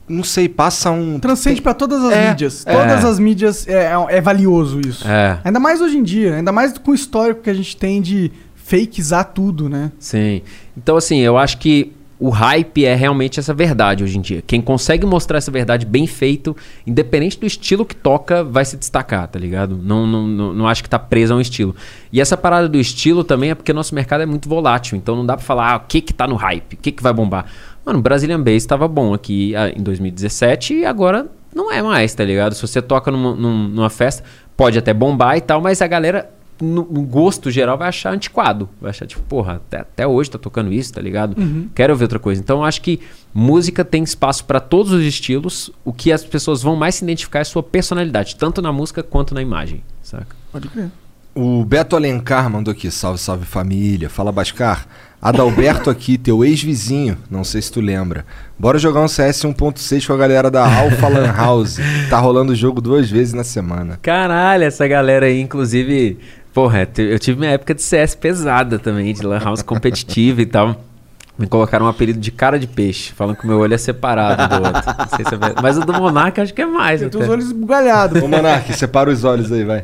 Não 0.08 0.24
sei, 0.24 0.50
passa 0.50 0.92
um. 0.92 1.18
Transcende 1.18 1.56
tem- 1.56 1.64
pra 1.64 1.74
todas 1.74 2.04
as 2.04 2.12
É, 2.12 2.30
mídias. 2.30 2.64
é. 2.68 2.74
Todas 2.74 3.06
as 3.06 3.20
mídias 3.20 3.66
é, 3.68 3.94
é 4.10 4.20
valioso 4.22 4.82
isso. 4.86 5.08
É. 5.08 5.40
Ainda 5.44 5.60
mais 5.62 5.80
hoje 5.80 5.98
em 5.98 6.04
dia, 6.04 6.36
ainda 6.36 6.52
mais 6.52 6.78
com 6.78 6.92
o 6.92 6.94
histórico 6.94 7.42
que 7.42 7.50
a 7.50 7.54
gente 7.54 7.78
tem 7.78 8.02
de 8.02 8.30
fakezar 8.54 9.24
tudo, 9.34 9.70
né? 9.70 9.92
Sim. 10.00 10.42
Então, 10.78 10.98
assim, 10.98 11.20
eu 11.20 11.38
acho 11.38 11.58
que 11.58 11.94
o 12.24 12.30
hype 12.30 12.86
é 12.86 12.96
realmente 12.96 13.38
essa 13.38 13.54
verdade 13.54 14.02
hoje 14.02 14.18
em 14.18 14.22
dia. 14.22 14.42
Quem 14.42 14.62
consegue 14.62 15.06
mostrar 15.06 15.40
essa 15.40 15.52
verdade 15.52 15.86
bem 15.86 16.08
feito, 16.08 16.56
independente 16.88 17.38
do 17.38 17.46
estilo 17.46 17.86
que 17.86 17.94
toca, 17.94 18.46
vai 18.46 18.64
se 18.64 18.78
destacar, 18.78 19.28
tá 19.28 19.38
ligado? 19.38 19.78
Não, 19.78 20.08
não, 20.08 20.26
não, 20.26 20.54
não 20.54 20.66
acho 20.66 20.82
que 20.82 20.90
tá 20.90 20.98
preso 20.98 21.34
a 21.34 21.36
um 21.36 21.42
estilo. 21.42 21.76
E 22.14 22.22
essa 22.22 22.38
parada 22.38 22.70
do 22.70 22.80
estilo 22.80 23.26
também 23.26 23.50
é 23.50 23.56
porque 23.56 23.74
nosso 23.74 23.94
mercado 23.94 24.22
é 24.22 24.26
muito 24.26 24.48
volátil. 24.48 24.98
Então 24.98 25.18
não 25.18 25.26
dá 25.26 25.36
pra 25.36 25.46
falar 25.46 25.74
ah, 25.74 25.76
o 25.76 25.80
que 25.82 26.00
que 26.00 26.14
tá 26.14 26.26
no 26.26 26.36
hype, 26.38 26.76
o 26.76 26.78
que 26.78 26.94
que 26.94 27.04
vai 27.04 27.12
bombar. 27.12 27.46
Mano, 27.86 28.02
Brazilian 28.02 28.42
Bass 28.42 28.66
tava 28.66 28.88
bom 28.88 29.14
aqui 29.14 29.54
ah, 29.58 29.68
em 29.68 29.84
2017 29.84 30.76
e 30.76 30.86
agora 30.86 31.28
não 31.54 31.70
é 31.70 31.82
mais, 31.82 32.16
tá 32.16 32.24
ligado? 32.24 32.56
Se 32.56 32.62
você 32.66 32.82
toca 32.82 33.12
numa, 33.12 33.36
num- 33.36 33.68
numa 33.68 33.90
festa, 33.90 34.24
pode 34.56 34.80
até 34.80 34.94
bombar 34.94 35.36
e 35.36 35.42
tal, 35.42 35.60
mas 35.60 35.82
a 35.82 35.88
galera 35.88 36.30
no, 36.64 36.88
no 36.90 37.02
gosto 37.04 37.52
geral 37.52 37.78
vai 37.78 37.90
achar 37.90 38.14
antiquado. 38.14 38.70
Vai 38.82 38.90
achar, 38.90 39.06
tipo, 39.06 39.22
porra, 39.24 39.56
até, 39.56 39.80
até 39.80 40.08
hoje 40.08 40.32
tá 40.32 40.40
tocando 40.40 40.72
isso, 40.72 40.94
tá 40.94 41.02
ligado? 41.02 41.36
Quero 41.76 41.94
ouvir 41.94 42.06
outra 42.06 42.20
coisa. 42.20 42.42
Então, 42.42 42.60
eu 42.60 42.64
acho 42.64 42.82
que 42.82 43.00
música 43.34 43.84
tem 43.84 44.04
espaço 44.04 44.46
para 44.46 44.60
todos 44.60 44.92
os 44.92 45.04
estilos. 45.04 45.72
O 45.84 45.92
que 45.92 46.12
as 46.12 46.24
pessoas 46.24 46.62
vão 46.64 46.76
mais 46.76 46.96
se 46.96 47.04
identificar 47.04 47.40
é 47.40 47.42
a 47.42 47.46
sua 47.46 47.64
personalidade, 47.64 48.36
tanto 48.36 48.62
na 48.62 48.72
música 48.72 49.04
quanto 49.04 49.34
na 49.34 49.42
imagem, 49.42 49.84
saca? 50.02 50.36
Pode 50.52 50.68
crer. 50.70 50.90
O 51.36 51.66
Beto 51.66 51.96
Alencar 51.96 52.48
mandou 52.48 52.72
aqui, 52.72 52.92
salve, 52.92 53.20
salve 53.20 53.44
família. 53.44 54.08
Fala 54.08 54.32
Bascar. 54.32 54.86
Adalberto 55.20 55.90
aqui, 55.90 56.18
teu 56.18 56.44
ex-vizinho, 56.44 57.18
não 57.32 57.46
sei 57.46 57.62
se 57.62 57.72
tu 57.72 57.80
lembra. 57.80 58.26
Bora 58.60 58.78
jogar 58.78 59.00
um 59.00 59.08
CS 59.08 59.44
1.6 59.46 60.06
com 60.06 60.12
a 60.12 60.18
galera 60.18 60.52
da 60.52 60.64
Alpha 60.64 61.08
Lan 61.08 61.32
House. 61.32 61.78
Tá 62.10 62.20
rolando 62.20 62.52
o 62.52 62.56
jogo 62.56 62.82
duas 62.82 63.10
vezes 63.10 63.34
na 63.34 63.46
semana. 63.46 63.98
Caralho, 64.02 64.66
essa 64.66 64.86
galera 64.86 65.26
aí, 65.26 65.40
inclusive, 65.40 66.20
porra, 66.54 66.88
eu 66.98 67.20
tive 67.20 67.40
minha 67.40 67.52
época 67.52 67.74
de 67.74 67.82
CS 67.82 68.16
pesada 68.16 68.78
também, 68.80 69.14
de 69.14 69.26
Lan 69.26 69.40
House 69.40 69.62
competitiva 69.62 70.42
e 70.42 70.46
tal. 70.46 70.76
Me 71.38 71.48
colocaram 71.48 71.88
um 71.88 71.90
apelido 71.90 72.20
de 72.20 72.32
cara 72.32 72.60
de 72.60 72.68
peixe, 72.68 73.12
falando 73.12 73.36
que 73.38 73.44
o 73.44 73.48
meu 73.48 73.58
olho 73.58 73.74
é 73.74 73.78
separado 73.78 74.48
do 74.48 74.64
outro. 74.68 74.84
Não 75.00 75.08
sei 75.16 75.26
se 75.26 75.34
é 75.34 75.38
verdade. 75.38 75.64
Mas 75.64 75.78
o 75.78 75.82
do 75.82 75.92
Monarca 75.92 76.44
acho 76.44 76.54
que 76.54 76.62
é 76.62 76.66
mais. 76.66 77.02
Tenho 77.02 77.24
os 77.24 77.30
olhos 77.30 77.46
esbugalhados. 77.46 78.22
Ô 78.22 78.28
Monark, 78.28 78.72
separa 78.74 79.10
os 79.10 79.24
olhos 79.24 79.52
aí, 79.52 79.64
vai. 79.64 79.84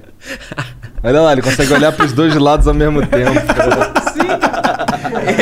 Olha 1.03 1.21
lá, 1.21 1.31
ele 1.31 1.41
consegue 1.41 1.73
olhar 1.73 1.91
pros 1.91 2.13
dois 2.13 2.35
lados 2.35 2.67
ao 2.67 2.73
mesmo 2.75 3.05
tempo. 3.07 3.31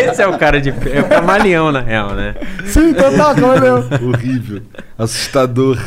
Esse 0.10 0.22
é 0.22 0.28
o 0.28 0.38
cara 0.38 0.62
de 0.62 0.72
peixe. 0.72 0.98
É 0.98 1.02
o 1.02 1.10
camaleão, 1.10 1.74
na 1.74 1.82
real, 1.82 2.16
né? 2.16 2.36
Sim, 2.66 2.94
total, 2.94 3.36
camaleão. 3.36 3.86
Horrível. 4.02 4.62
Assustador. 4.98 5.78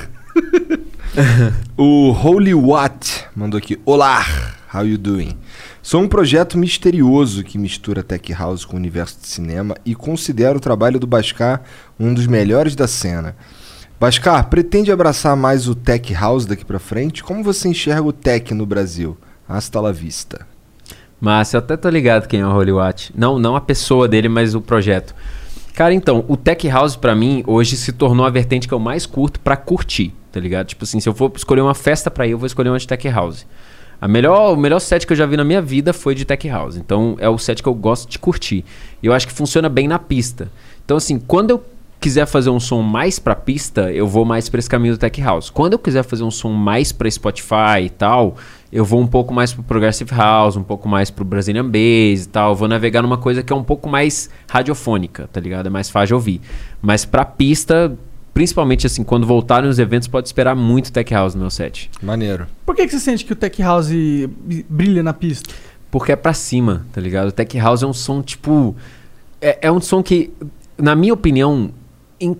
o 1.79 2.11
Holy 2.13 2.53
Watt 2.53 3.25
mandou 3.35 3.57
aqui. 3.57 3.81
Olá, 3.87 4.23
how 4.75 4.85
you 4.85 4.97
doing? 4.97 5.37
Sou 5.83 6.01
um 6.01 6.09
projeto 6.09 6.57
misterioso 6.57 7.43
que 7.43 7.59
mistura 7.59 8.03
tech 8.03 8.33
house 8.33 8.65
com 8.65 8.75
o 8.75 8.79
universo 8.79 9.19
de 9.21 9.27
cinema 9.27 9.77
e 9.85 9.95
considero 9.95 10.59
o 10.59 10.61
trabalho 10.61 10.99
do 10.99 11.07
Bascar 11.07 11.63
um 11.99 12.15
dos 12.15 12.27
melhores 12.27 12.75
da 12.75 12.87
cena. 12.87 13.37
Bascar, 13.99 14.49
pretende 14.49 14.91
abraçar 14.91 15.37
mais 15.37 15.69
o 15.69 15.75
tech 15.75 16.13
house 16.15 16.47
daqui 16.47 16.65
pra 16.65 16.79
frente? 16.79 17.23
Como 17.23 17.45
você 17.45 17.69
enxerga 17.69 18.03
o 18.03 18.13
tech 18.13 18.55
no 18.55 18.65
Brasil? 18.65 19.19
Hasta 19.49 19.81
la 19.81 19.93
vista. 19.93 20.47
Mas 21.21 21.53
eu 21.53 21.59
até 21.59 21.77
tô 21.77 21.89
ligado 21.91 22.27
quem 22.27 22.41
é 22.41 22.47
o 22.47 22.51
Holy 22.51 22.73
Watt. 22.73 23.13
Não, 23.15 23.39
não 23.39 23.55
a 23.55 23.61
pessoa 23.61 24.09
dele, 24.09 24.29
mas 24.29 24.55
o 24.55 24.61
projeto. 24.61 25.15
Cara, 25.75 25.93
então, 25.93 26.25
o 26.29 26.37
Tech 26.37 26.67
House 26.69 26.97
pra 26.97 27.15
mim 27.15 27.45
hoje 27.47 27.77
se 27.77 27.93
tornou 27.93 28.25
a 28.25 28.31
vertente 28.31 28.67
que 28.67 28.75
eu 28.75 28.79
mais 28.79 29.07
curto 29.07 29.39
pra 29.41 29.57
curtir, 29.57 30.15
tá 30.33 30.41
ligado? 30.41 30.67
Tipo 30.67 30.85
assim, 30.85 30.99
se 30.99 31.09
eu 31.09 31.15
for 31.15 31.31
escolher 31.37 31.61
uma 31.61 31.75
festa 31.75 32.11
pra 32.11 32.27
ir, 32.27 32.33
eu 32.33 32.39
vou 32.39 32.47
escolher 32.47 32.71
uma 32.71 32.79
de 32.79 32.87
Tech 32.87 33.09
House. 33.09 33.47
A 34.01 34.09
melhor, 34.09 34.55
o 34.55 34.57
melhor 34.57 34.79
set 34.79 35.07
que 35.07 35.13
eu 35.13 35.17
já 35.17 35.27
vi 35.27 35.37
na 35.37 35.45
minha 35.45 35.61
vida 35.61 35.93
foi 35.93 36.15
de 36.15 36.25
Tech 36.25 36.49
House. 36.49 36.77
Então, 36.77 37.17
é 37.19 37.29
o 37.29 37.37
set 37.37 37.63
que 37.63 37.69
eu 37.69 37.75
gosto 37.75 38.09
de 38.09 38.19
curtir. 38.19 38.65
E 39.03 39.07
eu 39.07 39.13
acho 39.13 39.27
que 39.27 39.33
funciona 39.33 39.69
bem 39.69 39.87
na 39.87 39.99
pista. 39.99 40.51
Então, 40.85 40.97
assim, 40.97 41.19
quando 41.19 41.51
eu 41.51 41.65
quiser 42.01 42.27
fazer 42.27 42.49
um 42.49 42.59
som 42.59 42.81
mais 42.81 43.19
pra 43.19 43.35
pista, 43.35 43.93
eu 43.93 44.09
vou 44.09 44.25
mais 44.25 44.49
pra 44.49 44.59
esse 44.59 44.69
caminho 44.69 44.95
do 44.95 44.99
Tech 44.99 45.21
House. 45.21 45.51
Quando 45.51 45.75
eu 45.75 45.79
quiser 45.79 46.03
fazer 46.03 46.23
um 46.23 46.31
som 46.31 46.51
mais 46.51 46.93
pra 46.93 47.11
Spotify 47.11 47.83
e 47.85 47.91
tal, 47.91 48.37
eu 48.73 48.85
vou 48.87 49.01
um 49.01 49.07
pouco 49.07 49.35
mais 49.35 49.53
pro 49.53 49.63
Progressive 49.63 50.11
House, 50.15 50.57
um 50.57 50.63
pouco 50.63 50.89
mais 50.89 51.11
pro 51.11 51.25
Brazilian 51.25 51.67
Bass 51.67 52.25
e 52.25 52.29
tal. 52.33 52.53
Eu 52.53 52.57
vou 52.57 52.67
navegar 52.67 53.03
numa 53.03 53.19
coisa 53.19 53.43
que 53.43 53.53
é 53.53 53.57
um 53.57 53.63
pouco 53.63 53.87
mais 53.87 54.31
radiofônica, 54.49 55.29
tá 55.31 55.39
ligado? 55.39 55.67
É 55.67 55.71
mais 55.71 55.91
fácil 55.91 56.07
de 56.07 56.15
ouvir. 56.15 56.41
Mas 56.81 57.05
pra 57.05 57.23
pista, 57.23 57.93
principalmente 58.33 58.87
assim, 58.87 59.03
quando 59.05 59.27
voltarem 59.27 59.69
os 59.69 59.79
eventos, 59.79 60.09
pode 60.09 60.29
esperar 60.29 60.55
muito 60.55 60.93
Tech 60.93 61.13
House 61.13 61.35
no 61.35 61.41
meu 61.43 61.51
set. 61.51 61.91
Maneiro. 62.03 62.47
Por 62.65 62.75
que, 62.77 62.87
que 62.87 62.93
você 62.93 63.01
sente 63.01 63.25
que 63.25 63.33
o 63.33 63.37
Tech 63.37 63.61
House 63.63 63.91
brilha 64.69 65.03
na 65.03 65.13
pista? 65.13 65.53
Porque 65.91 66.13
é 66.13 66.17
pra 66.17 66.33
cima, 66.33 66.87
tá 66.93 67.01
ligado? 67.01 67.29
O 67.29 67.33
Tech 67.33 67.59
House 67.59 67.83
é 67.83 67.87
um 67.87 67.93
som, 67.93 68.23
tipo. 68.23 68.77
É, 69.41 69.59
é 69.63 69.73
um 69.73 69.81
som 69.81 70.03
que, 70.03 70.33
na 70.79 70.95
minha 70.95 71.13
opinião, 71.13 71.71
em- 72.21 72.37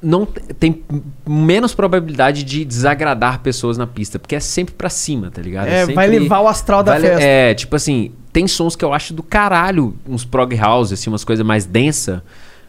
não 0.00 0.24
tem 0.24 0.82
menos 1.26 1.74
probabilidade 1.74 2.44
de 2.44 2.64
desagradar 2.64 3.40
pessoas 3.40 3.76
na 3.76 3.86
pista. 3.86 4.18
Porque 4.18 4.36
é 4.36 4.40
sempre 4.40 4.72
pra 4.74 4.88
cima, 4.88 5.30
tá 5.30 5.42
ligado? 5.42 5.66
É, 5.66 5.80
sempre- 5.80 5.94
vai 5.96 6.06
levar 6.06 6.40
o 6.40 6.48
astral 6.48 6.82
da 6.82 6.98
festa. 6.98 7.22
É, 7.22 7.52
tipo 7.52 7.74
assim, 7.76 8.12
tem 8.32 8.46
sons 8.48 8.74
que 8.76 8.84
eu 8.84 8.92
acho 8.94 9.12
do 9.12 9.22
caralho, 9.22 9.94
uns 10.08 10.24
prog 10.24 10.54
house, 10.56 10.92
assim, 10.92 11.10
umas 11.10 11.24
coisas 11.24 11.44
mais 11.44 11.66
densa, 11.66 12.22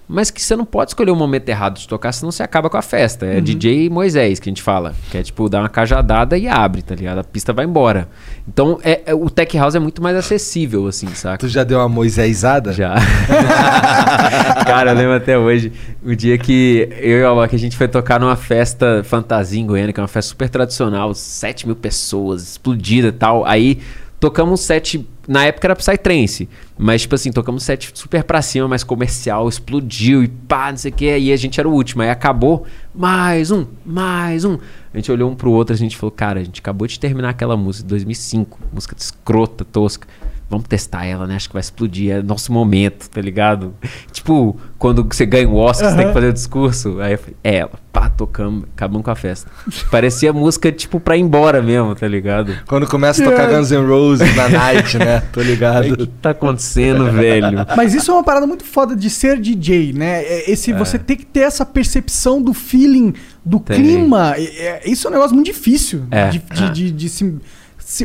mas 0.08 0.30
que 0.30 0.42
você 0.42 0.56
não 0.56 0.66
pode 0.66 0.92
escolher 0.92 1.12
o 1.12 1.16
momento 1.16 1.50
errado 1.50 1.80
de 1.80 1.88
tocar, 1.88 2.12
senão 2.12 2.32
você 2.32 2.44
acaba 2.44 2.70
com 2.70 2.78
a 2.78 2.82
festa. 2.82 3.26
Uhum. 3.26 3.32
É 3.34 3.42
DJ 3.42 3.90
Moisés 3.90 4.40
que 4.40 4.50
a 4.50 4.52
gente 4.52 4.62
fala, 4.62 4.94
que 5.10 5.18
é 5.18 5.24
tipo 5.24 5.50
dar 5.50 5.62
uma 5.62 5.70
cajadada 5.70 6.38
e 6.38 6.48
abre, 6.48 6.82
tá 6.82 6.94
ligado? 6.94 7.20
A 7.20 7.24
pista 7.24 7.52
vai 7.54 7.66
embora. 7.66 8.08
Então, 8.48 8.80
é, 8.84 9.02
é- 9.08 9.14
o 9.16 9.30
tech 9.30 9.58
house 9.58 9.76
é 9.76 9.80
muito 9.80 10.02
mais 10.02 10.16
acessível, 10.16 10.88
assim, 10.88 11.08
saca? 11.16 11.38
Tu 11.38 11.48
já 11.48 11.64
deu 11.64 11.80
uma 11.80 11.90
moisésada? 11.90 12.72
Já. 12.72 12.96
Cara, 14.66 14.92
eu 14.92 14.96
lembro 14.96 15.16
até 15.16 15.38
hoje 15.38 15.72
o 16.04 16.16
dia 16.16 16.38
que 16.38 16.88
eu 17.00 17.20
e 17.20 17.24
o 17.24 17.28
Alok, 17.28 17.56
a 17.56 17.60
gente 17.60 17.76
foi 17.76 17.88
tocar 17.88 18.20
numa 18.20 18.36
festa 18.36 19.04
fantasia 19.04 19.60
em 19.60 19.66
Goiânia, 19.66 19.94
que 19.94 20.00
é 20.00 20.04
uma 20.04 20.08
festa 20.08 20.30
super 20.30 20.50
tradicional, 20.50 21.14
7 21.14 21.66
mil 21.66 21.76
pessoas, 21.76 22.44
explodida 22.44 23.08
e 23.08 23.12
tal. 23.12 23.46
Aí 23.46 23.80
tocamos 24.20 24.54
um 24.54 24.58
set, 24.58 25.06
na 25.28 25.46
época 25.46 25.68
era 25.68 25.76
Psytrance, 25.76 26.48
mas 26.78 27.02
tipo 27.02 27.16
assim, 27.16 27.32
tocamos 27.32 27.64
set 27.64 27.92
super 27.94 28.24
pra 28.24 28.42
cima, 28.42 28.68
mais 28.68 28.84
comercial, 28.84 29.48
explodiu 29.50 30.24
e 30.24 30.28
pá, 30.28 30.72
não 30.72 30.78
sei 30.78 30.92
o 30.92 30.94
que, 30.94 31.10
aí 31.10 31.32
a 31.32 31.38
gente 31.38 31.60
era 31.60 31.68
o 31.68 31.74
último, 31.74 32.02
aí 32.02 32.10
acabou, 32.10 32.66
mais 32.94 33.52
um, 33.52 33.66
mais 33.86 34.46
um. 34.46 34.58
A 34.94 34.98
gente 34.98 35.12
olhou 35.12 35.30
um 35.30 35.36
pro 35.36 35.52
outro, 35.52 35.74
a 35.74 35.78
gente 35.78 35.98
falou, 35.98 36.12
cara, 36.12 36.40
a 36.40 36.44
gente 36.44 36.62
acabou 36.62 36.88
de 36.88 37.00
terminar 37.00 37.30
aquela 37.30 37.58
música 37.58 37.84
de 37.84 37.90
2005, 37.90 38.60
música 38.72 38.96
escrota, 38.98 39.66
tosca. 39.66 40.08
Vamos 40.50 40.68
testar 40.68 41.06
ela, 41.06 41.26
né? 41.26 41.36
Acho 41.36 41.48
que 41.50 41.54
vai 41.54 41.62
explodir. 41.62 42.12
É 42.12 42.22
nosso 42.22 42.54
momento, 42.54 43.10
tá 43.10 43.20
ligado? 43.20 43.74
Tipo, 44.12 44.56
quando 44.78 45.04
você 45.04 45.26
ganha 45.26 45.50
o 45.50 45.56
Oscar, 45.56 45.90
você 45.90 45.98
tem 45.98 46.08
que 46.08 46.14
fazer 46.14 46.28
o 46.30 46.34
discurso. 46.34 47.00
Aí 47.02 47.14
eu 47.14 47.18
falei, 47.18 47.36
é 47.44 47.56
ela. 47.58 47.72
Pá, 47.92 48.10
tocamos, 48.10 48.66
acabamos 48.76 49.04
com 49.06 49.10
a 49.12 49.16
festa. 49.16 49.50
Parecia 49.90 50.32
música, 50.34 50.72
tipo, 50.72 51.00
pra 51.00 51.16
ir 51.18 51.22
embora 51.22 51.62
mesmo, 51.62 51.96
tá 51.96 52.08
ligado? 52.08 52.54
Quando 52.68 52.86
começa 52.88 53.24
a 53.24 53.30
tocar 53.32 53.50
Guns 53.50 53.72
N' 53.72 53.88
Roses 53.88 54.36
na 54.36 54.50
night, 54.50 54.98
né? 55.00 55.22
Tô 55.32 55.40
O 55.40 55.44
que 55.44 55.50
ligado. 55.50 56.08
tá 56.22 56.30
acontecendo, 56.32 57.10
velho? 57.12 57.66
Mas 57.76 57.94
isso 57.96 58.12
é 58.12 58.14
uma 58.14 58.24
parada 58.24 58.46
muito 58.46 58.64
foda 58.66 58.96
de 58.96 59.10
ser 59.10 59.40
DJ, 59.40 59.94
né? 59.94 60.22
É 60.24 60.52
Esse, 60.52 60.74
Você 60.74 61.00
tem 61.00 61.16
que 61.18 61.26
ter 61.26 61.40
essa 61.40 61.66
percepção 61.66 62.42
do 62.42 62.54
feeling, 62.54 63.14
do 63.44 63.60
Tem. 63.60 63.78
clima. 63.82 64.36
É- 64.38 64.44
é- 64.44 64.90
isso 64.90 65.08
é 65.08 65.10
um 65.10 65.14
negócio 65.14 65.34
muito 65.34 65.48
difícil. 65.48 66.04
É, 66.12 66.30
de, 66.30 66.40
de- 66.40 66.64
é. 66.64 66.70
de- 66.70 66.92
de 66.92 67.10
se- 67.10 67.36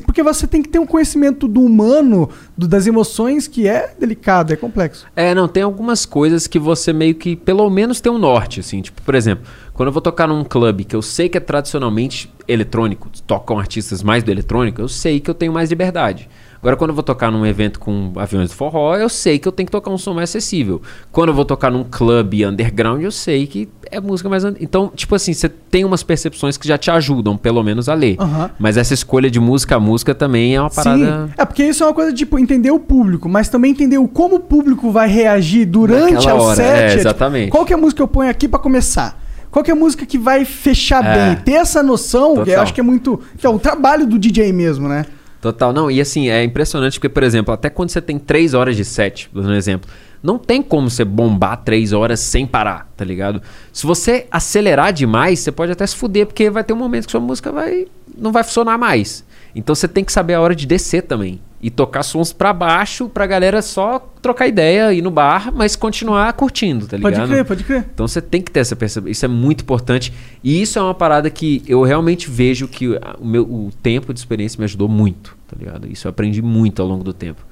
porque 0.03 0.23
você 0.23 0.47
tem 0.47 0.63
que 0.63 0.69
ter 0.69 0.79
um 0.79 0.85
conhecimento 0.87 1.49
do 1.49 1.63
humano, 1.63 2.29
do- 2.57 2.69
das 2.69 2.87
emoções, 2.87 3.49
que 3.49 3.67
é 3.67 3.95
delicado, 3.99 4.53
é 4.53 4.57
complexo. 4.57 5.07
É, 5.17 5.35
não, 5.35 5.49
tem 5.49 5.63
algumas 5.63 6.05
coisas 6.05 6.47
que 6.47 6.59
você 6.59 6.93
meio 6.93 7.15
que, 7.15 7.35
pelo 7.35 7.69
menos, 7.71 7.99
tem 8.01 8.13
um 8.13 8.19
norte, 8.19 8.61
assim. 8.61 8.83
Tipo, 8.83 9.01
por 9.01 9.15
exemplo, 9.15 9.47
quando 9.73 9.87
eu 9.89 9.93
vou 9.93 10.03
tocar 10.03 10.27
num 10.27 10.45
clube 10.45 10.85
que 10.85 10.95
eu 10.95 11.01
sei 11.01 11.31
que 11.31 11.39
é 11.39 11.41
tradicionalmente 11.41 12.31
eletrônico, 12.47 13.09
tocam 13.27 13.59
artistas 13.59 14.03
mais 14.03 14.23
do 14.23 14.31
eletrônico, 14.31 14.81
eu 14.83 14.89
sei 14.89 15.19
que 15.19 15.31
eu 15.31 15.35
tenho 15.35 15.53
mais 15.53 15.71
liberdade. 15.71 16.29
Agora, 16.63 16.77
quando 16.77 16.91
eu 16.91 16.95
vou 16.95 17.03
tocar 17.03 17.31
num 17.33 17.47
evento 17.47 17.81
com 17.81 18.13
aviões 18.17 18.51
do 18.51 18.55
forró, 18.55 18.95
eu 18.95 19.09
sei 19.09 19.39
que 19.39 19.49
eu 19.49 19.53
tenho 19.53 19.67
que 19.67 19.73
tocar 19.73 19.91
um 19.91 19.97
som 19.97 20.13
mais 20.13 20.29
acessível. 20.29 20.83
Quando 21.11 21.31
eu 21.31 21.35
vou 21.35 21.45
tocar 21.47 21.71
num 21.71 21.83
clube 21.85 22.45
underground, 22.45 23.03
eu 23.03 23.11
sei 23.11 23.47
que 23.47 23.67
é 23.91 23.99
música 23.99 24.29
mais... 24.29 24.45
Então, 24.61 24.93
tipo 24.95 25.15
assim, 25.15 25.33
você 25.33 25.49
tem 25.49 25.87
umas 25.87 26.03
percepções 26.03 26.59
que 26.59 26.69
já 26.69 26.77
te 26.77 26.91
ajudam, 26.91 27.35
pelo 27.37 27.63
menos, 27.63 27.89
a 27.89 27.95
ler. 27.95 28.17
Aham. 28.21 28.51
Mas 28.59 28.77
essa 28.77 28.93
escolha 28.93 29.31
de 29.31 29.41
música 29.41 29.77
a 29.77 29.81
música 29.81 30.15
também 30.15 30.55
é 30.55 30.61
uma 30.61 30.69
parada... 30.69 31.27
Sim, 31.29 31.33
é 31.39 31.45
porque 31.47 31.65
isso 31.65 31.83
é 31.83 31.87
uma 31.87 31.95
coisa 31.95 32.13
de 32.13 32.19
tipo, 32.19 32.39
entender 32.39 32.71
o 32.71 32.79
público, 32.79 33.27
mas 33.27 33.49
também 33.49 33.71
entender 33.71 33.97
o 33.97 34.07
como 34.07 34.37
o 34.37 34.41
público 34.41 34.91
vai 34.91 35.09
reagir 35.09 35.65
durante 35.65 36.13
Naquela 36.13 36.41
o 36.41 36.43
hora, 36.45 36.57
set. 36.57 36.67
é, 36.67 36.89
tipo, 36.89 37.01
exatamente. 37.01 37.51
qual 37.51 37.65
que 37.65 37.73
é 37.73 37.77
a 37.77 37.79
música 37.79 37.97
que 37.97 38.03
eu 38.03 38.09
ponho 38.09 38.29
aqui 38.31 38.47
pra 38.47 38.59
começar? 38.59 39.19
Qual 39.51 39.65
que 39.65 39.71
é 39.71 39.75
a 39.75 39.77
música 39.77 40.05
que 40.05 40.19
vai 40.19 40.45
fechar 40.45 41.03
É. 41.05 41.15
bem? 41.35 41.43
Ter 41.43 41.53
essa 41.53 41.83
noção, 41.83 42.45
eu 42.47 42.61
acho 42.61 42.73
que 42.75 42.81
é 42.81 42.85
muito. 42.85 43.19
Que 43.39 43.47
é 43.47 43.51
o 43.51 43.59
trabalho 43.59 44.07
do 44.07 44.17
DJ 44.19 44.53
mesmo, 44.53 44.87
né? 44.89 45.07
Total, 45.41 45.73
não, 45.73 45.91
e 45.91 46.01
assim, 46.01 46.29
é 46.29 46.45
impressionante 46.45 46.99
porque, 46.99 47.09
por 47.09 47.23
exemplo, 47.23 47.55
até 47.55 47.71
quando 47.71 47.89
você 47.89 48.03
tem 48.03 48.19
três 48.19 48.53
horas 48.53 48.77
de 48.77 48.85
set, 48.85 49.31
dando 49.33 49.49
um 49.49 49.55
exemplo, 49.55 49.91
não 50.23 50.39
tem 50.39 50.63
como 50.63 50.91
você 50.91 51.03
bombar 51.03 51.57
três 51.65 51.95
horas 51.95 52.21
sem 52.21 52.47
parar, 52.47 52.91
tá 52.95 53.05
ligado? 53.05 53.41
Se 53.73 53.87
você 53.87 54.27
acelerar 54.31 54.93
demais, 54.93 55.41
você 55.41 55.51
pode 55.51 55.73
até 55.73 55.87
se 55.87 55.97
fuder, 55.97 56.27
porque 56.27 56.51
vai 56.51 56.63
ter 56.63 56.75
um 56.75 56.77
momento 56.77 57.07
que 57.07 57.13
sua 57.13 57.21
música 57.21 57.51
vai 57.51 57.87
não 58.17 58.33
vai 58.33 58.45
funcionar 58.45 58.77
mais. 58.77 59.25
Então 59.55 59.75
você 59.75 59.89
tem 59.89 60.05
que 60.05 60.13
saber 60.13 60.35
a 60.35 60.41
hora 60.41 60.55
de 60.55 60.67
descer 60.67 61.03
também. 61.03 61.41
E 61.63 61.69
tocar 61.69 62.03
sons 62.03 62.33
pra 62.33 62.55
baixo 62.55 63.07
pra 63.09 63.27
galera 63.27 63.61
só 63.61 63.99
trocar 64.23 64.49
ideia, 64.49 64.95
ir 64.95 65.03
no 65.03 65.11
bar, 65.11 65.53
mas 65.55 65.77
continuar 65.77 66.33
curtindo, 66.33 66.87
tá 66.87 66.97
ligado? 66.97 67.17
Pode 67.17 67.31
crer, 67.31 67.45
pode 67.45 67.65
crer. 67.65 67.87
Então 67.93 68.09
você 68.09 68.23
tem 68.23 68.41
que 68.41 68.51
ter 68.51 68.61
essa 68.61 68.75
percepção. 68.75 69.11
Isso 69.11 69.25
é 69.27 69.29
muito 69.29 69.63
importante. 69.63 70.11
E 70.43 70.63
isso 70.63 70.79
é 70.79 70.83
uma 70.83 70.95
parada 70.95 71.29
que 71.29 71.63
eu 71.67 71.83
realmente 71.83 72.31
vejo 72.31 72.67
que 72.67 72.89
o, 72.89 72.99
meu, 73.23 73.43
o 73.43 73.71
tempo 73.83 74.15
de 74.15 74.21
experiência 74.21 74.59
me 74.59 74.65
ajudou 74.65 74.89
muito, 74.89 75.37
tá 75.47 75.57
ligado? 75.59 75.87
Isso 75.87 76.07
eu 76.07 76.11
aprendi 76.11 76.41
muito 76.41 76.81
ao 76.81 76.89
longo 76.89 77.05
do 77.05 77.13
tempo. 77.13 77.45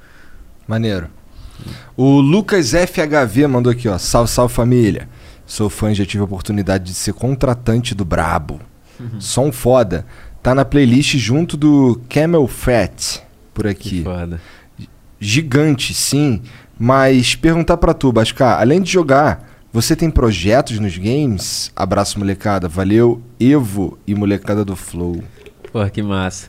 Maneiro. 0.66 1.08
O 1.96 2.20
Lucas 2.20 2.70
FHV 2.70 3.46
mandou 3.46 3.72
aqui, 3.72 3.88
ó. 3.88 3.98
Salve, 3.98 4.30
salve 4.30 4.54
família. 4.54 5.08
Sou 5.44 5.68
fã 5.68 5.90
e 5.90 5.94
já 5.94 6.06
tive 6.06 6.22
a 6.22 6.24
oportunidade 6.24 6.84
de 6.84 6.94
ser 6.94 7.12
contratante 7.12 7.94
do 7.94 8.04
Brabo. 8.04 8.60
Som 9.18 9.52
foda. 9.52 10.04
Tá 10.43 10.55
na 10.55 10.65
playlist 10.65 11.16
junto 11.16 11.56
do 11.56 12.01
Camel 12.09 12.47
Fat 12.47 13.20
por 13.52 13.65
Que 13.65 13.70
aqui. 13.70 14.02
foda. 14.05 14.40
Gigante, 15.20 15.93
sim. 15.94 16.40
Mas 16.78 17.35
perguntar 17.35 17.77
pra 17.77 17.93
tu, 17.93 18.12
Bascar, 18.12 18.60
além 18.60 18.81
de 18.81 18.90
jogar, 18.93 19.44
você 19.73 19.97
tem 19.97 20.10
projetos 20.10 20.78
nos 20.78 20.97
games? 20.97 21.73
Abraço, 21.74 22.19
molecada. 22.19 22.69
Valeu, 22.69 23.20
Evo 23.40 23.98
e 24.06 24.15
molecada 24.15 24.65
do 24.65 24.77
Flow. 24.77 25.23
Porra, 25.73 25.90
que 25.90 26.02
massa. 26.02 26.48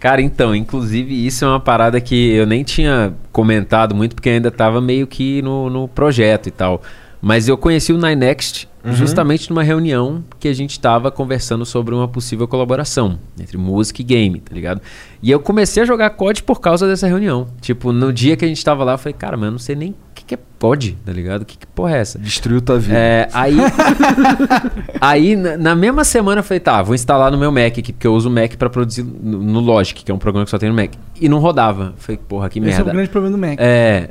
Cara, 0.00 0.20
então, 0.20 0.54
inclusive 0.54 1.26
isso 1.26 1.44
é 1.44 1.48
uma 1.48 1.60
parada 1.60 2.00
que 2.00 2.32
eu 2.32 2.46
nem 2.46 2.62
tinha 2.62 3.14
comentado 3.32 3.94
muito, 3.94 4.14
porque 4.14 4.28
ainda 4.28 4.50
tava 4.50 4.80
meio 4.80 5.06
que 5.06 5.40
no, 5.42 5.70
no 5.70 5.88
projeto 5.88 6.48
e 6.48 6.52
tal. 6.52 6.82
Mas 7.20 7.48
eu 7.48 7.56
conheci 7.56 7.92
o 7.92 7.98
Ninext 7.98 8.67
justamente 8.84 9.50
numa 9.50 9.62
reunião 9.62 10.22
que 10.38 10.48
a 10.48 10.52
gente 10.52 10.78
tava 10.78 11.10
conversando 11.10 11.64
sobre 11.66 11.94
uma 11.94 12.08
possível 12.08 12.46
colaboração 12.46 13.18
entre 13.40 13.56
música 13.56 14.00
e 14.00 14.04
game, 14.04 14.40
tá 14.40 14.54
ligado? 14.54 14.80
E 15.22 15.30
eu 15.30 15.40
comecei 15.40 15.82
a 15.82 15.86
jogar 15.86 16.10
COD 16.10 16.42
por 16.42 16.60
causa 16.60 16.86
dessa 16.86 17.06
reunião. 17.06 17.48
Tipo, 17.60 17.92
no 17.92 18.12
dia 18.12 18.36
que 18.36 18.44
a 18.44 18.48
gente 18.48 18.64
tava 18.64 18.84
lá, 18.84 18.92
eu 18.92 18.98
falei, 18.98 19.14
cara, 19.14 19.36
mas 19.36 19.46
eu 19.46 19.52
não 19.52 19.58
sei 19.58 19.74
nem 19.74 19.90
o 19.90 19.94
que, 20.14 20.24
que 20.24 20.34
é 20.34 20.38
COD, 20.58 20.96
tá 21.04 21.12
ligado? 21.12 21.44
Que, 21.44 21.58
que 21.58 21.66
porra 21.66 21.96
é 21.96 22.00
essa? 22.00 22.18
Destruiu 22.18 22.60
tua 22.60 22.78
vida. 22.78 22.96
É, 22.96 23.28
aí, 23.32 23.56
aí 25.00 25.36
na, 25.36 25.56
na 25.56 25.74
mesma 25.74 26.04
semana 26.04 26.40
eu 26.40 26.44
falei, 26.44 26.60
tá, 26.60 26.80
vou 26.82 26.94
instalar 26.94 27.30
no 27.30 27.38
meu 27.38 27.50
Mac 27.50 27.78
aqui, 27.78 27.92
porque 27.92 28.06
eu 28.06 28.14
uso 28.14 28.28
o 28.28 28.32
Mac 28.32 28.54
pra 28.56 28.70
produzir 28.70 29.02
no, 29.02 29.42
no 29.42 29.60
Logic, 29.60 30.04
que 30.04 30.10
é 30.10 30.14
um 30.14 30.18
programa 30.18 30.44
que 30.44 30.50
só 30.50 30.58
tem 30.58 30.68
no 30.68 30.74
Mac. 30.74 30.92
E 31.20 31.28
não 31.28 31.38
rodava. 31.38 31.86
Eu 31.86 31.92
Falei, 31.98 32.20
porra, 32.28 32.48
que 32.48 32.58
Esse 32.58 32.68
é 32.68 32.72
o 32.74 32.76
merda. 32.76 32.92
grande 32.92 33.08
problema 33.08 33.36
do 33.36 33.40
Mac. 33.40 33.56
É, 33.58 34.10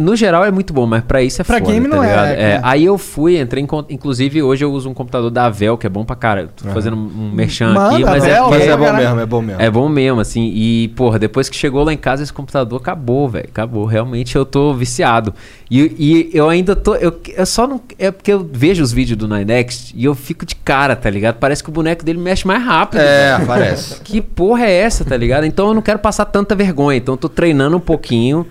no 0.00 0.16
geral 0.16 0.44
é 0.44 0.50
muito 0.50 0.72
bom, 0.72 0.86
mas 0.86 1.02
pra 1.04 1.22
isso 1.22 1.40
é 1.40 1.44
Pra 1.44 1.58
foda, 1.58 1.70
game 1.70 1.88
tá 1.88 1.96
não 1.96 2.02
é, 2.02 2.06
ligado? 2.06 2.26
é, 2.28 2.30
É, 2.32 2.50
é. 2.52 2.60
Aí 2.62 2.84
eu 2.84 2.96
fui, 2.96 3.38
entrei 3.40 3.62
em... 3.62 3.66
Inclusive, 3.90 4.42
hoje 4.42 4.64
eu 4.64 4.72
uso 4.72 4.88
um 4.88 4.94
computador 4.94 5.30
da 5.30 5.46
Avel, 5.46 5.76
que 5.76 5.86
é 5.86 5.90
bom 5.90 6.04
pra 6.04 6.16
cara. 6.16 6.48
Tô 6.56 6.68
fazendo 6.70 6.96
um 6.96 7.30
merchan 7.32 7.72
Manda, 7.74 7.94
aqui, 7.96 8.04
mas 8.04 8.24
é, 8.24 8.32
Avel, 8.32 8.44
porque- 8.44 8.58
Mas 8.58 8.62
é 8.62 8.66
pra 8.68 8.76
bom 8.76 8.84
caralho. 8.84 9.04
mesmo, 9.04 9.20
é 9.20 9.26
bom 9.26 9.42
mesmo. 9.42 9.62
é 9.62 9.70
bom 9.70 9.88
mesmo, 9.88 10.20
assim. 10.20 10.50
E, 10.54 10.88
porra, 10.96 11.18
depois 11.18 11.48
que 11.48 11.56
chegou 11.56 11.84
lá 11.84 11.92
em 11.92 11.96
casa, 11.96 12.22
esse 12.22 12.32
computador 12.32 12.80
acabou, 12.80 13.28
velho. 13.28 13.46
Acabou. 13.48 13.84
Realmente 13.84 14.34
eu 14.36 14.46
tô 14.46 14.72
viciado. 14.74 15.34
E, 15.70 15.80
e 15.98 16.30
eu 16.36 16.48
ainda 16.48 16.74
tô. 16.74 16.94
Eu, 16.94 17.20
eu 17.36 17.44
só 17.46 17.66
não. 17.66 17.80
É 17.98 18.10
porque 18.10 18.32
eu 18.32 18.48
vejo 18.50 18.82
os 18.82 18.92
vídeos 18.92 19.18
do 19.18 19.28
Ninext 19.28 19.92
e 19.96 20.04
eu 20.04 20.14
fico 20.14 20.46
de 20.46 20.54
cara, 20.56 20.94
tá 20.96 21.10
ligado? 21.10 21.36
Parece 21.36 21.62
que 21.62 21.68
o 21.68 21.72
boneco 21.72 22.04
dele 22.04 22.18
mexe 22.18 22.46
mais 22.46 22.62
rápido. 22.64 23.00
É, 23.00 23.38
parece. 23.46 24.00
Que 24.00 24.20
porra 24.20 24.64
é 24.64 24.72
essa, 24.72 25.04
tá 25.04 25.16
ligado? 25.16 25.44
Então 25.44 25.68
eu 25.68 25.74
não 25.74 25.82
quero 25.82 25.98
passar 25.98 26.24
tanta 26.26 26.54
vergonha. 26.54 26.96
Então 26.98 27.14
eu 27.14 27.18
tô 27.18 27.28
treinando 27.28 27.76
um 27.76 27.80
pouquinho 27.80 28.46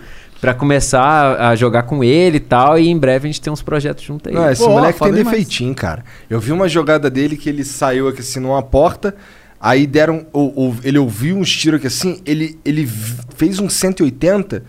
pra 0.46 0.54
começar 0.54 1.42
a 1.42 1.56
jogar 1.56 1.84
com 1.84 2.04
ele 2.04 2.38
e 2.38 2.40
tal. 2.40 2.78
E 2.78 2.88
em 2.88 2.96
breve 2.98 3.28
a 3.28 3.32
gente 3.32 3.42
tem 3.42 3.52
uns 3.52 3.64
projetos 3.64 4.04
junto 4.04 4.30
aí. 4.30 4.36
Não, 4.36 4.48
esse 4.52 4.64
Pô, 4.64 4.70
moleque 4.70 5.00
tem 5.00 5.12
defeitinho, 5.12 5.74
cara. 5.74 6.04
Eu 6.30 6.40
vi 6.40 6.52
uma 6.52 6.70
jogada 6.70 7.10
dele 7.10 7.36
que 7.36 7.50
ele 7.50 7.64
saiu 7.64 8.08
aqui 8.08 8.20
assim 8.20 8.40
numa 8.40 8.62
porta, 8.62 9.16
aí 9.60 9.88
deram. 9.88 10.28
ou- 10.32 10.54
ou- 10.56 10.76
ele 10.84 11.00
ouviu 11.00 11.36
uns 11.36 11.52
tiros 11.52 11.80
aqui 11.80 11.88
assim, 11.88 12.22
ele, 12.28 12.60
ele 12.64 12.88
fez 13.36 13.60
um 13.60 13.68
180 13.68 14.64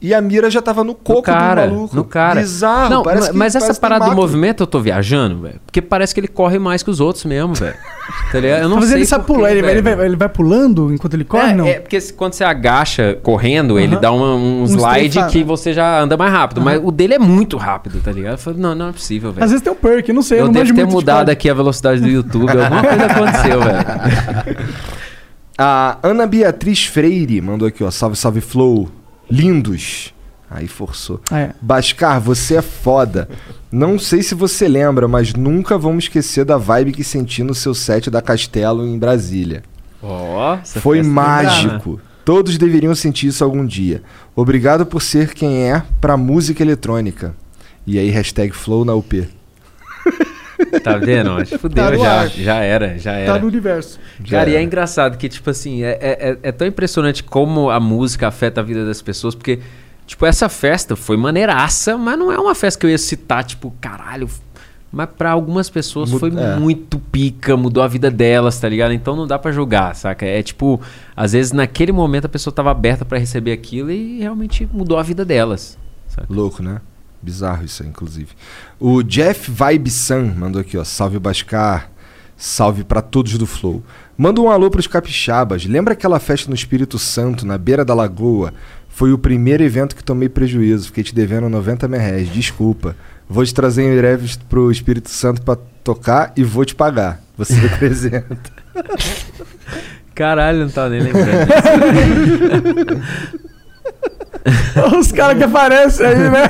E 0.00 0.14
a 0.14 0.20
mira 0.20 0.48
já 0.48 0.62
tava 0.62 0.84
no 0.84 0.94
coco 0.94 1.14
no 1.18 1.22
cara, 1.22 1.66
do 1.66 1.74
maluco. 1.74 1.96
no 1.96 2.04
cara. 2.04 2.38
Bizarro. 2.40 2.88
Não, 2.90 3.02
parece 3.02 3.32
que- 3.32 3.36
mas 3.36 3.56
essa 3.56 3.64
parece 3.66 3.80
que 3.80 3.86
tem 3.86 3.90
parada 3.90 4.10
do 4.10 4.16
movimento 4.16 4.62
eu 4.62 4.66
tô 4.68 4.78
viajando, 4.78 5.40
velho. 5.42 5.60
Porque 5.66 5.82
parece 5.82 6.14
que 6.14 6.20
ele 6.20 6.28
corre 6.28 6.56
mais 6.56 6.84
que 6.84 6.90
os 6.90 7.00
outros 7.00 7.24
mesmo, 7.24 7.52
velho. 7.54 7.74
Tá 8.32 8.38
ligado? 8.40 8.62
Eu 8.62 8.68
não 8.68 8.76
Mas 8.76 8.86
sei 8.86 8.98
ele 8.98 9.06
sabe 9.06 9.26
pular, 9.26 9.50
ele, 9.50 9.60
vai- 9.62 9.70
ele, 9.72 9.82
vai, 9.82 10.06
ele 10.06 10.16
vai 10.16 10.28
pulando 10.28 10.92
enquanto 10.94 11.14
ele 11.14 11.24
corre, 11.24 11.50
é, 11.50 11.54
não? 11.54 11.66
é 11.66 11.74
porque 11.80 12.00
se- 12.00 12.12
quando 12.12 12.32
você 12.34 12.44
agacha 12.44 13.18
correndo, 13.22 13.78
ele 13.78 13.94
Aham. 13.94 14.00
dá 14.00 14.12
uma- 14.12 14.34
um 14.34 14.62
Um 14.62 14.64
slide 14.66 15.18
que 15.30 15.42
você 15.42 15.72
já 15.72 16.00
anda 16.00 16.16
mais 16.16 16.32
rápido. 16.32 16.60
Mas 16.60 16.80
o 16.82 16.90
dele 16.92 17.14
é 17.14 17.18
muito 17.18 17.56
rápido, 17.56 18.00
tá 18.00 18.12
ligado? 18.12 18.32
Eu 18.34 18.38
falei, 18.38 18.60
não, 18.60 18.74
não 18.74 18.88
é 18.90 18.92
possível, 18.92 19.32
velho. 19.32 19.44
Às 19.44 19.50
vezes 19.50 19.62
tem 19.64 19.72
um 19.72 19.76
perk, 19.76 20.08
eu 20.08 20.14
não 20.14 20.22
sei, 20.22 20.38
eu, 20.38 20.42
Eu 20.42 20.46
não 20.46 20.52
devo 20.52 20.74
ter 20.74 20.86
de 20.86 20.92
mudado 20.92 21.16
código. 21.18 21.32
aqui 21.32 21.50
a 21.50 21.54
velocidade 21.54 22.00
do 22.00 22.08
YouTube. 22.08 22.48
Alguma 22.50 22.82
coisa 22.82 23.04
aconteceu, 23.06 23.60
velho. 23.62 24.58
A 25.60 25.98
Ana 26.04 26.26
Beatriz 26.26 26.84
Freire 26.84 27.40
mandou 27.40 27.66
aqui, 27.66 27.82
ó. 27.82 27.90
Salve, 27.90 28.14
salve, 28.16 28.40
Flow. 28.40 28.88
Lindos. 29.30 30.14
Aí 30.50 30.66
forçou. 30.66 31.20
Ah, 31.30 31.40
é. 31.40 31.54
Bascar, 31.60 32.20
você 32.20 32.56
é 32.56 32.62
foda. 32.62 33.28
Não 33.70 33.98
sei 33.98 34.22
se 34.22 34.34
você 34.34 34.66
lembra, 34.66 35.06
mas 35.06 35.34
nunca 35.34 35.76
vamos 35.76 36.04
esquecer 36.04 36.44
da 36.44 36.56
vibe 36.56 36.92
que 36.92 37.04
senti 37.04 37.42
no 37.42 37.54
seu 37.54 37.74
set 37.74 38.10
da 38.10 38.22
Castelo 38.22 38.86
em 38.86 38.98
Brasília. 38.98 39.62
Ó, 40.02 40.54
essa 40.54 40.80
Foi 40.80 40.98
festa 40.98 41.12
mágico. 41.12 42.00
Todos 42.24 42.56
deveriam 42.56 42.94
sentir 42.94 43.28
isso 43.28 43.44
algum 43.44 43.64
dia. 43.64 44.02
Obrigado 44.34 44.86
por 44.86 45.02
ser 45.02 45.34
quem 45.34 45.70
é 45.70 45.82
pra 46.00 46.16
música 46.16 46.62
eletrônica. 46.62 47.34
E 47.86 47.98
aí, 47.98 48.10
hashtag 48.10 48.52
Flow 48.52 48.84
na 48.84 48.94
UP. 48.94 49.28
Tá 50.82 50.96
vendo? 50.96 51.32
Acho 51.32 51.52
que 51.52 51.58
Fudeu, 51.58 51.84
Tá 51.84 51.96
já, 51.96 52.20
ar. 52.20 52.28
já 52.28 52.54
era, 52.56 52.98
já 52.98 53.12
era. 53.12 53.32
Tá 53.34 53.38
no 53.38 53.46
universo. 53.46 53.98
Já 54.24 54.38
Cara, 54.38 54.50
e 54.50 54.52
é 54.52 54.56
era. 54.56 54.64
engraçado 54.64 55.16
que, 55.18 55.28
tipo 55.28 55.48
assim, 55.50 55.82
é, 55.82 55.98
é, 56.00 56.30
é- 56.30 56.38
é 56.44 56.52
tão 56.52 56.66
impressionante 56.66 57.22
como 57.24 57.70
a 57.70 57.78
música 57.80 58.28
afeta 58.28 58.60
a 58.60 58.64
vida 58.64 58.84
das 58.84 59.00
pessoas, 59.02 59.34
porque, 59.34 59.60
tipo, 60.06 60.24
essa 60.26 60.48
festa 60.48 60.94
foi 60.96 61.16
maneiraça, 61.16 61.96
mas 61.96 62.18
não 62.18 62.30
é 62.32 62.38
uma 62.38 62.54
festa 62.54 62.78
que 62.80 62.86
eu 62.86 62.90
ia 62.90 62.98
citar, 62.98 63.44
tipo, 63.44 63.72
caralho. 63.80 64.28
Mas 64.90 65.08
pra 65.18 65.32
algumas 65.32 65.68
pessoas 65.68 66.10
foi 66.10 66.30
é. 66.34 66.56
muito 66.56 66.98
pica, 66.98 67.56
mudou 67.58 67.82
a 67.82 67.86
vida 67.88 68.10
delas, 68.10 68.58
tá 68.58 68.66
ligado? 68.68 68.94
Então 68.94 69.14
não 69.14 69.26
dá 69.26 69.38
pra 69.38 69.52
julgar, 69.52 69.94
saca? 69.94 70.24
É 70.24 70.42
tipo, 70.42 70.80
às 71.14 71.32
vezes 71.32 71.52
naquele 71.52 71.92
momento 71.92 72.24
a 72.24 72.28
pessoa 72.28 72.54
tava 72.54 72.70
aberta 72.70 73.04
pra 73.04 73.18
receber 73.18 73.52
aquilo 73.52 73.90
e 73.90 74.20
realmente 74.20 74.66
mudou 74.72 74.96
a 74.98 75.02
vida 75.02 75.26
delas. 75.26 75.76
Saca? 76.08 76.26
Louco, 76.30 76.62
né? 76.62 76.80
Bizarro 77.20 77.64
isso 77.64 77.82
aí, 77.82 77.88
inclusive. 77.88 78.28
O 78.78 79.02
Jeff 79.02 79.50
Vibe 79.50 79.90
Sun 79.90 80.34
mandou 80.36 80.60
aqui, 80.60 80.76
ó. 80.78 80.84
Salve 80.84 81.18
Bascar. 81.18 81.90
Salve 82.36 82.84
pra 82.84 83.02
todos 83.02 83.36
do 83.36 83.46
Flow. 83.46 83.82
Manda 84.16 84.40
um 84.40 84.48
alô 84.48 84.70
pros 84.70 84.86
capixabas. 84.86 85.66
Lembra 85.66 85.94
aquela 85.94 86.20
festa 86.20 86.48
no 86.48 86.54
Espírito 86.54 86.98
Santo, 86.98 87.44
na 87.44 87.58
beira 87.58 87.84
da 87.84 87.94
lagoa? 87.94 88.54
Foi 88.88 89.12
o 89.12 89.18
primeiro 89.18 89.62
evento 89.64 89.96
que 89.96 90.04
tomei 90.04 90.28
prejuízo. 90.28 90.86
Fiquei 90.86 91.02
te 91.02 91.14
devendo 91.14 91.48
90 91.48 91.88
mil 91.88 91.98
reais. 91.98 92.28
Desculpa. 92.28 92.96
Vou 93.28 93.44
te 93.44 93.52
trazer 93.52 93.82
em 93.82 93.96
breve 93.96 94.36
pro 94.48 94.70
Espírito 94.70 95.10
Santo 95.10 95.42
pra 95.42 95.56
tocar 95.82 96.32
e 96.36 96.44
vou 96.44 96.64
te 96.64 96.74
pagar. 96.74 97.20
Você 97.36 97.54
representa. 97.54 98.38
Caralho, 100.14 100.60
não 100.60 100.70
tava 100.70 100.90
nem 100.90 101.00
lembrando. 101.00 101.48
Os 104.98 105.10
caras 105.12 105.38
que 105.38 105.44
aparecem 105.44 106.06
aí, 106.06 106.16
né? 106.30 106.48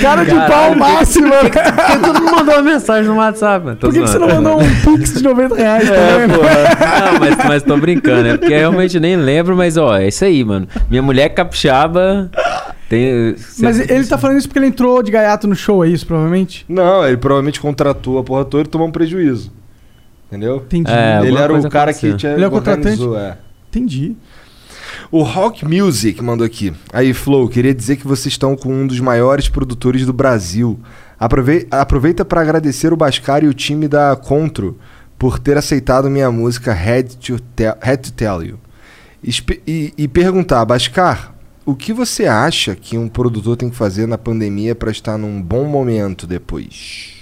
Cara 0.00 0.24
de 0.24 0.30
Caralho, 0.30 0.52
pau 0.52 0.72
que- 0.72 0.78
máximo. 0.78 1.30
Por 1.32 1.50
que 1.50 1.58
todo 1.60 2.14
mundo 2.20 2.30
mandou 2.36 2.54
uma 2.54 2.62
mensagem 2.62 3.04
no 3.10 3.16
WhatsApp? 3.16 3.64
mano? 3.64 3.76
Por 3.78 3.92
que, 3.92 4.00
que 4.00 4.06
você 4.08 4.18
não 4.18 4.28
mandou 4.28 4.60
um 4.60 4.74
pix 4.96 5.14
de 5.14 5.22
90 5.22 5.54
reais 5.56 5.88
É, 5.90 5.94
também? 6.12 6.36
porra. 6.36 7.10
Não, 7.12 7.20
mas, 7.20 7.36
mas 7.48 7.62
tô 7.62 7.76
brincando, 7.76 8.28
é 8.28 8.36
porque 8.36 8.52
eu 8.52 8.58
realmente 8.58 8.98
nem 9.00 9.16
lembro, 9.16 9.56
mas 9.56 9.76
ó, 9.76 9.96
é 9.96 10.08
isso 10.08 10.24
aí, 10.24 10.44
mano. 10.44 10.66
Minha 10.90 11.02
mulher 11.02 11.28
capixaba 11.30 12.30
tem. 12.88 13.34
Mas 13.58 13.78
ele 13.88 14.06
tá 14.06 14.18
falando 14.18 14.38
isso 14.38 14.48
porque 14.48 14.58
ele 14.58 14.66
entrou 14.68 15.02
de 15.02 15.10
gaiato 15.10 15.46
no 15.46 15.54
show, 15.56 15.84
é 15.84 15.88
isso, 15.88 16.06
provavelmente? 16.06 16.64
Não, 16.68 17.06
ele 17.06 17.16
provavelmente 17.16 17.60
contratou 17.60 18.18
a 18.18 18.22
porra 18.24 18.44
toda 18.44 18.64
e 18.64 18.70
tomou 18.70 18.86
um 18.88 18.92
prejuízo. 18.92 19.52
Entendeu? 20.28 20.56
Entendi. 20.56 20.90
É, 20.90 21.20
ele 21.24 21.38
era 21.38 21.52
o 21.54 21.68
cara 21.70 21.90
aconteceu. 21.92 22.12
que 22.12 22.18
tinha 22.18 22.32
Ele 22.32 22.44
é 22.44 22.48
o 22.48 22.50
contratante? 22.50 23.00
é. 23.16 23.34
Entendi. 23.70 24.16
O 25.10 25.22
Rock 25.22 25.64
Music 25.64 26.22
mandou 26.22 26.44
aqui. 26.46 26.72
Aí, 26.92 27.14
Flow, 27.14 27.48
queria 27.48 27.74
dizer 27.74 27.96
que 27.96 28.06
vocês 28.06 28.32
estão 28.32 28.56
com 28.56 28.72
um 28.72 28.86
dos 28.86 29.00
maiores 29.00 29.48
produtores 29.48 30.04
do 30.04 30.12
Brasil. 30.12 30.78
Aprove- 31.18 31.66
aproveita 31.70 32.24
para 32.24 32.40
agradecer 32.40 32.92
o 32.92 32.96
Bascar 32.96 33.44
e 33.44 33.46
o 33.48 33.54
time 33.54 33.88
da 33.88 34.16
Contro 34.16 34.78
por 35.18 35.38
ter 35.38 35.56
aceitado 35.56 36.10
minha 36.10 36.30
música 36.30 36.72
Head 36.72 37.16
to, 37.18 37.38
Te- 37.54 37.76
Head 37.80 38.02
to 38.02 38.12
Tell 38.12 38.42
You. 38.42 38.58
Espe- 39.22 39.62
e, 39.66 39.94
e 39.96 40.06
perguntar, 40.08 40.64
Bascar, 40.64 41.34
o 41.64 41.74
que 41.74 41.92
você 41.92 42.26
acha 42.26 42.74
que 42.76 42.98
um 42.98 43.08
produtor 43.08 43.56
tem 43.56 43.70
que 43.70 43.76
fazer 43.76 44.06
na 44.06 44.18
pandemia 44.18 44.74
para 44.74 44.90
estar 44.90 45.16
num 45.16 45.40
bom 45.40 45.64
momento 45.64 46.26
depois? 46.26 47.15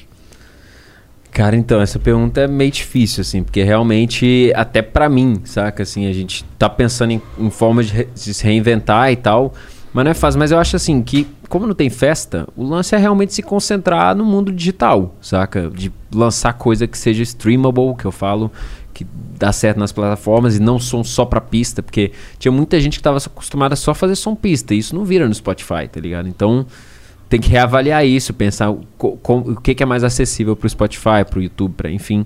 Cara, 1.35 1.57
então, 1.57 1.81
essa 1.81 1.99
pergunta 1.99 2.43
é 2.43 2.47
meio 2.47 2.71
difícil, 2.71 3.23
assim, 3.23 3.43
porque 3.43 3.65
realmente, 3.65 4.53
até 4.55 4.81
pra 4.81 5.09
mim, 5.09 5.41
saca, 5.45 5.83
assim, 5.83 6.07
a 6.07 6.13
gente 6.13 6.45
tá 6.57 6.71
pensando 6.71 7.11
em, 7.11 7.21
em 7.37 7.51
formas 7.51 7.89
de, 7.89 8.05
de 8.05 8.33
se 8.33 8.45
reinventar 8.45 9.11
e 9.11 9.17
tal, 9.17 9.53
mas 9.93 10.05
não 10.05 10.13
é 10.13 10.15
fácil. 10.15 10.39
Mas 10.39 10.53
eu 10.53 10.59
acho, 10.61 10.77
assim, 10.77 11.03
que 11.03 11.27
como 11.49 11.67
não 11.67 11.75
tem 11.75 11.91
festa, 11.91 12.47
o 12.57 12.63
lance 12.63 12.95
é 12.95 12.99
realmente 12.99 13.35
se 13.35 13.43
concentrar 13.43 14.15
no 14.15 14.25
mundo 14.25 14.53
digital, 14.53 15.13
saca? 15.21 15.69
De 15.71 15.93
lançar 16.15 16.53
coisa 16.53 16.87
que 16.87 16.97
seja 16.97 17.25
streamable, 17.25 17.97
que 17.99 18.05
eu 18.05 18.13
falo, 18.13 18.49
que 18.93 19.05
dá 19.37 19.51
certo 19.51 19.79
nas 19.79 19.91
plataformas 19.91 20.57
e 20.57 20.61
não 20.61 20.79
som 20.79 21.03
só 21.03 21.25
pra 21.25 21.41
pista, 21.41 21.83
porque 21.83 22.13
tinha 22.39 22.53
muita 22.53 22.79
gente 22.79 22.99
que 22.99 23.03
tava 23.03 23.19
acostumada 23.19 23.75
só 23.75 23.91
a 23.91 23.95
fazer 23.95 24.15
som 24.15 24.37
pista, 24.37 24.73
e 24.73 24.79
isso 24.79 24.95
não 24.95 25.05
vira 25.05 25.27
no 25.27 25.35
Spotify, 25.35 25.89
tá 25.91 26.01
ligado? 26.01 26.29
Então 26.29 26.65
tem 27.29 27.41
que 27.41 27.49
reavaliar 27.49 28.07
isso, 28.07 28.33
pensar 28.33 28.71
o, 28.71 28.85
o 28.99 29.61
que, 29.61 29.75
que 29.75 29.83
é 29.83 29.87
mais 29.87 30.05
acessível 30.05 30.55
para 30.55 30.67
o 30.67 30.71
Spotify, 30.71 31.25
para 31.29 31.39
o 31.39 31.43
YouTube, 31.43 31.75
para 31.75 31.91
enfim. 31.91 32.25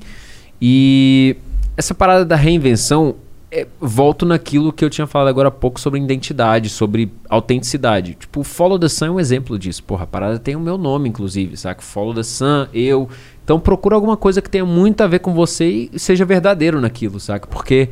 E 0.60 1.36
essa 1.76 1.94
parada 1.94 2.24
da 2.24 2.36
reinvenção, 2.36 3.14
é, 3.50 3.66
volto 3.80 4.26
naquilo 4.26 4.72
que 4.72 4.84
eu 4.84 4.90
tinha 4.90 5.06
falado 5.06 5.28
agora 5.28 5.48
há 5.48 5.52
pouco 5.52 5.80
sobre 5.80 6.00
identidade, 6.00 6.68
sobre 6.68 7.10
autenticidade. 7.28 8.14
Tipo, 8.14 8.40
o 8.40 8.44
Follow 8.44 8.78
the 8.78 8.88
Sun 8.88 9.06
é 9.06 9.10
um 9.12 9.20
exemplo 9.20 9.58
disso. 9.58 9.82
Porra, 9.84 10.04
a 10.04 10.06
parada 10.06 10.38
tem 10.38 10.56
o 10.56 10.60
meu 10.60 10.76
nome, 10.76 11.08
inclusive, 11.08 11.56
saca? 11.56 11.80
Follow 11.80 12.14
the 12.14 12.22
Sun, 12.22 12.66
eu. 12.74 13.08
Então 13.44 13.58
procura 13.58 13.94
alguma 13.94 14.16
coisa 14.16 14.42
que 14.42 14.50
tenha 14.50 14.66
muito 14.66 15.00
a 15.00 15.06
ver 15.06 15.20
com 15.20 15.32
você 15.32 15.88
e 15.92 15.98
seja 15.98 16.24
verdadeiro 16.24 16.80
naquilo, 16.80 17.18
saca? 17.18 17.46
Porque 17.46 17.88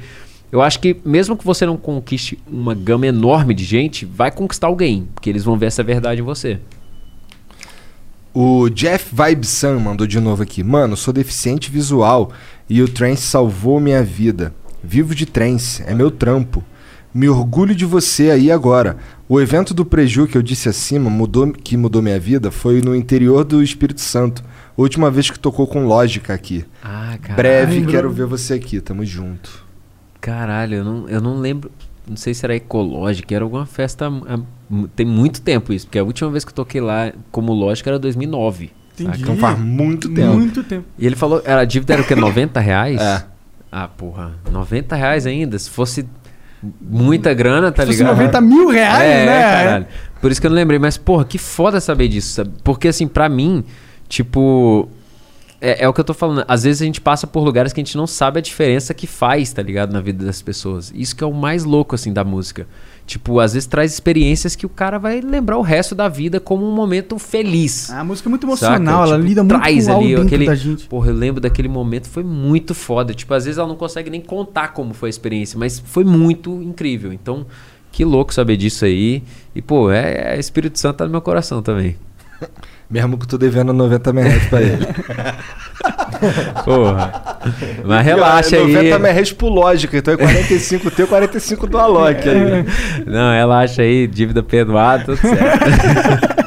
eu 0.52 0.60
acho 0.60 0.78
que 0.80 0.96
mesmo 1.04 1.36
que 1.36 1.44
você 1.44 1.64
não 1.64 1.76
conquiste 1.76 2.38
uma 2.46 2.74
gama 2.74 3.06
enorme 3.06 3.54
de 3.54 3.64
gente, 3.64 4.04
vai 4.04 4.30
conquistar 4.30 4.66
alguém, 4.66 5.08
porque 5.14 5.30
eles 5.30 5.44
vão 5.44 5.56
ver 5.56 5.66
essa 5.66 5.82
verdade 5.82 6.20
em 6.20 6.24
você. 6.24 6.58
O 8.38 8.68
Jeff 8.68 9.14
Vibe 9.14 9.46
Sun 9.46 9.78
mandou 9.78 10.06
de 10.06 10.20
novo 10.20 10.42
aqui. 10.42 10.62
Mano, 10.62 10.94
sou 10.94 11.10
deficiente 11.10 11.70
visual 11.70 12.30
e 12.68 12.82
o 12.82 12.86
trance 12.86 13.22
salvou 13.22 13.80
minha 13.80 14.02
vida. 14.02 14.52
Vivo 14.84 15.14
de 15.14 15.24
trance, 15.24 15.82
é 15.86 15.94
meu 15.94 16.10
trampo. 16.10 16.62
Me 17.14 17.30
orgulho 17.30 17.74
de 17.74 17.86
você 17.86 18.28
aí 18.28 18.52
agora. 18.52 18.98
O 19.26 19.40
evento 19.40 19.72
do 19.72 19.86
Preju 19.86 20.26
que 20.26 20.36
eu 20.36 20.42
disse 20.42 20.68
acima, 20.68 21.08
mudou, 21.08 21.50
que 21.50 21.78
mudou 21.78 22.02
minha 22.02 22.20
vida, 22.20 22.50
foi 22.50 22.82
no 22.82 22.94
interior 22.94 23.42
do 23.42 23.62
Espírito 23.62 24.02
Santo. 24.02 24.44
Última 24.76 25.10
vez 25.10 25.30
que 25.30 25.38
tocou 25.38 25.66
com 25.66 25.86
lógica 25.86 26.34
aqui. 26.34 26.62
Ah, 26.84 27.16
caralho. 27.18 27.36
Breve, 27.36 27.86
quero 27.86 28.10
ver 28.10 28.26
você 28.26 28.52
aqui. 28.52 28.82
Tamo 28.82 29.02
junto. 29.02 29.64
Caralho, 30.20 30.74
eu 30.74 30.84
não, 30.84 31.08
eu 31.08 31.22
não 31.22 31.38
lembro. 31.38 31.70
Não 32.08 32.16
sei 32.16 32.34
se 32.34 32.44
era 32.44 32.54
ecológica, 32.54 33.34
era 33.34 33.44
alguma 33.44 33.66
festa. 33.66 34.10
tem 34.94 35.04
muito 35.04 35.40
tempo 35.40 35.72
isso, 35.72 35.86
porque 35.86 35.98
a 35.98 36.04
última 36.04 36.30
vez 36.30 36.44
que 36.44 36.50
eu 36.50 36.54
toquei 36.54 36.80
lá 36.80 37.12
como 37.30 37.52
lógica 37.52 37.90
era 37.90 37.98
2009. 37.98 38.70
Entendi. 38.98 39.22
Então 39.22 39.36
faz 39.36 39.58
muito 39.58 40.08
tempo. 40.08 40.34
Muito 40.34 40.62
tempo. 40.62 40.86
E 40.98 41.06
ele 41.06 41.16
falou, 41.16 41.42
era, 41.44 41.60
a 41.62 41.64
dívida 41.64 41.94
era 41.94 42.02
o 42.02 42.06
quê? 42.06 42.14
90 42.16 42.60
reais? 42.60 43.00
É. 43.00 43.24
Ah, 43.70 43.88
porra, 43.88 44.32
90 44.50 44.96
reais 44.96 45.26
ainda. 45.26 45.58
Se 45.58 45.68
fosse 45.68 46.06
muita 46.80 47.34
grana, 47.34 47.70
tá 47.70 47.82
Se 47.82 47.88
fosse 47.88 47.98
ligado? 47.98 48.16
90 48.16 48.40
mil 48.40 48.68
reais, 48.68 49.02
é, 49.02 49.26
né? 49.26 49.42
caralho. 49.42 49.86
Por 50.20 50.30
isso 50.30 50.40
que 50.40 50.46
eu 50.46 50.50
não 50.50 50.56
lembrei. 50.56 50.78
Mas, 50.78 50.96
porra, 50.96 51.24
que 51.24 51.36
foda 51.36 51.80
saber 51.80 52.08
disso, 52.08 52.34
sabe? 52.34 52.52
Porque, 52.64 52.88
assim, 52.88 53.06
pra 53.06 53.28
mim, 53.28 53.64
tipo... 54.08 54.88
É, 55.60 55.84
é 55.84 55.88
o 55.88 55.92
que 55.92 56.00
eu 56.00 56.04
tô 56.04 56.14
falando. 56.14 56.44
Às 56.46 56.64
vezes 56.64 56.82
a 56.82 56.84
gente 56.84 57.00
passa 57.00 57.26
por 57.26 57.42
lugares 57.42 57.72
que 57.72 57.80
a 57.80 57.84
gente 57.84 57.96
não 57.96 58.06
sabe 58.06 58.38
a 58.38 58.42
diferença 58.42 58.92
que 58.92 59.06
faz, 59.06 59.52
tá 59.52 59.62
ligado? 59.62 59.92
Na 59.92 60.00
vida 60.00 60.24
das 60.24 60.42
pessoas. 60.42 60.92
Isso 60.94 61.16
que 61.16 61.24
é 61.24 61.26
o 61.26 61.32
mais 61.32 61.64
louco, 61.64 61.94
assim, 61.94 62.12
da 62.12 62.24
música. 62.24 62.66
Tipo, 63.06 63.38
às 63.38 63.54
vezes 63.54 63.66
traz 63.66 63.92
experiências 63.92 64.56
que 64.56 64.66
o 64.66 64.68
cara 64.68 64.98
vai 64.98 65.20
lembrar 65.20 65.56
o 65.56 65.62
resto 65.62 65.94
da 65.94 66.08
vida 66.08 66.40
como 66.40 66.66
um 66.66 66.74
momento 66.74 67.18
feliz. 67.18 67.88
A 67.90 68.02
música 68.02 68.28
é 68.28 68.30
muito 68.30 68.42
Saca? 68.56 68.74
emocional, 68.74 69.04
ela 69.04 69.16
Tipo, 69.16 69.28
lida 69.28 69.44
muito 69.44 69.58
traz 69.60 69.86
com 69.86 69.96
ali 69.96 70.08
dentro 70.08 70.26
aquele, 70.26 70.46
da 70.46 70.54
gente. 70.56 70.86
Porra, 70.88 71.10
eu 71.10 71.14
lembro 71.14 71.40
daquele 71.40 71.68
momento, 71.68 72.08
foi 72.08 72.24
muito 72.24 72.74
foda. 72.74 73.14
Tipo, 73.14 73.32
às 73.32 73.44
vezes 73.44 73.58
ela 73.58 73.68
não 73.68 73.76
consegue 73.76 74.10
nem 74.10 74.20
contar 74.20 74.68
como 74.68 74.92
foi 74.92 75.08
a 75.08 75.10
experiência, 75.10 75.58
mas 75.58 75.78
foi 75.78 76.04
muito 76.04 76.60
incrível. 76.62 77.12
Então, 77.12 77.46
que 77.92 78.04
louco 78.04 78.34
saber 78.34 78.56
disso 78.56 78.84
aí. 78.84 79.22
E, 79.54 79.62
pô, 79.62 79.90
é, 79.90 80.34
é 80.34 80.38
Espírito 80.38 80.78
Santo 80.78 80.96
tá 80.96 81.04
no 81.04 81.10
meu 81.10 81.22
coração 81.22 81.62
também. 81.62 81.96
Mesmo 82.88 83.18
que 83.18 83.24
eu 83.24 83.28
tô 83.28 83.38
devendo 83.38 83.72
90 83.72 84.10
MHz 84.10 84.46
pra 84.48 84.62
ele. 84.62 84.86
Porra. 86.64 87.12
Mas 87.84 88.04
relaxa 88.04 88.56
ó, 88.56 88.64
aí. 88.64 88.72
90 88.74 88.96
MHz 88.96 89.32
por 89.32 89.48
lógica, 89.48 89.98
então 89.98 90.14
é 90.14 90.16
45 90.16 90.90
teu, 90.90 91.06
45 91.06 91.66
do 91.66 91.78
Alok 91.78 92.28
aí. 92.28 92.64
Não, 93.06 93.32
relaxa 93.34 93.82
aí, 93.82 94.06
dívida 94.06 94.42
perdoada, 94.42 95.04
tudo 95.04 95.18
certo. 95.18 96.36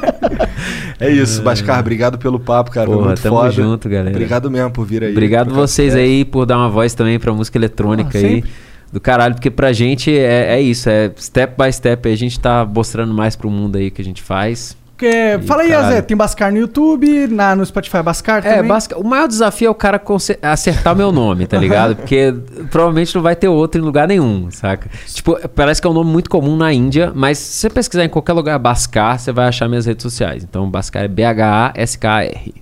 É 1.00 1.08
isso, 1.08 1.40
Bascar, 1.40 1.80
obrigado 1.80 2.18
pelo 2.18 2.38
papo, 2.38 2.70
cara. 2.70 2.86
Porra, 2.86 3.06
muito 3.06 3.22
tamo 3.22 3.36
foda. 3.38 3.50
junto, 3.50 3.88
galera. 3.88 4.10
Obrigado 4.10 4.50
mesmo 4.50 4.70
por 4.70 4.84
vir 4.84 5.02
aí. 5.02 5.12
Obrigado 5.12 5.54
vocês 5.54 5.94
aí 5.94 6.26
por 6.26 6.44
dar 6.44 6.58
uma 6.58 6.68
voz 6.68 6.92
também 6.92 7.18
pra 7.18 7.32
música 7.32 7.56
eletrônica 7.56 8.10
Ah, 8.18 8.20
aí. 8.20 8.28
sempre. 8.34 8.50
Do 8.92 9.00
caralho, 9.00 9.34
porque 9.34 9.50
pra 9.50 9.72
gente 9.72 10.14
é, 10.14 10.56
é 10.56 10.60
isso, 10.60 10.90
é 10.90 11.10
step 11.18 11.54
by 11.56 11.72
step. 11.72 12.06
A 12.06 12.14
gente 12.14 12.38
tá 12.38 12.66
mostrando 12.66 13.14
mais 13.14 13.34
pro 13.34 13.48
mundo 13.48 13.78
aí 13.78 13.90
que 13.90 14.02
a 14.02 14.04
gente 14.04 14.20
faz. 14.22 14.76
Porque- 15.00 15.38
Ih, 15.40 15.46
fala 15.46 15.62
aí, 15.62 15.70
caralho. 15.70 15.94
Zé, 15.94 16.02
tem 16.02 16.14
Bascar 16.16 16.52
no 16.52 16.58
YouTube, 16.58 17.26
na, 17.28 17.56
no 17.56 17.64
Spotify 17.64 18.02
Bascar 18.02 18.44
É, 18.44 18.56
também? 18.56 18.68
basic- 18.68 18.94
o 18.98 19.02
maior 19.02 19.26
desafio 19.26 19.68
é 19.68 19.70
o 19.70 19.74
cara 19.74 19.98
acertar 20.42 20.94
meu 20.94 21.10
nome, 21.10 21.46
tá 21.46 21.56
ligado? 21.58 21.96
Porque 21.96 22.34
provavelmente 22.70 23.14
não 23.14 23.22
vai 23.22 23.34
ter 23.34 23.48
outro 23.48 23.80
em 23.80 23.84
lugar 23.84 24.06
nenhum, 24.06 24.50
saca? 24.50 24.90
Tipo, 25.06 25.38
parece 25.48 25.80
que 25.80 25.86
é 25.86 25.90
um 25.90 25.94
nome 25.94 26.10
muito 26.10 26.28
comum 26.28 26.54
na 26.54 26.70
Índia, 26.70 27.12
mas 27.14 27.38
se 27.38 27.60
você 27.60 27.70
pesquisar 27.70 28.04
em 28.04 28.08
qualquer 28.10 28.34
lugar 28.34 28.58
Bascar, 28.58 29.18
você 29.18 29.32
vai 29.32 29.48
achar 29.48 29.68
minhas 29.68 29.86
redes 29.86 30.02
sociais. 30.02 30.44
Então, 30.44 30.70
Bascar 30.70 31.02
é 31.04 31.08
B-H-A-S-K-R. 31.08 32.54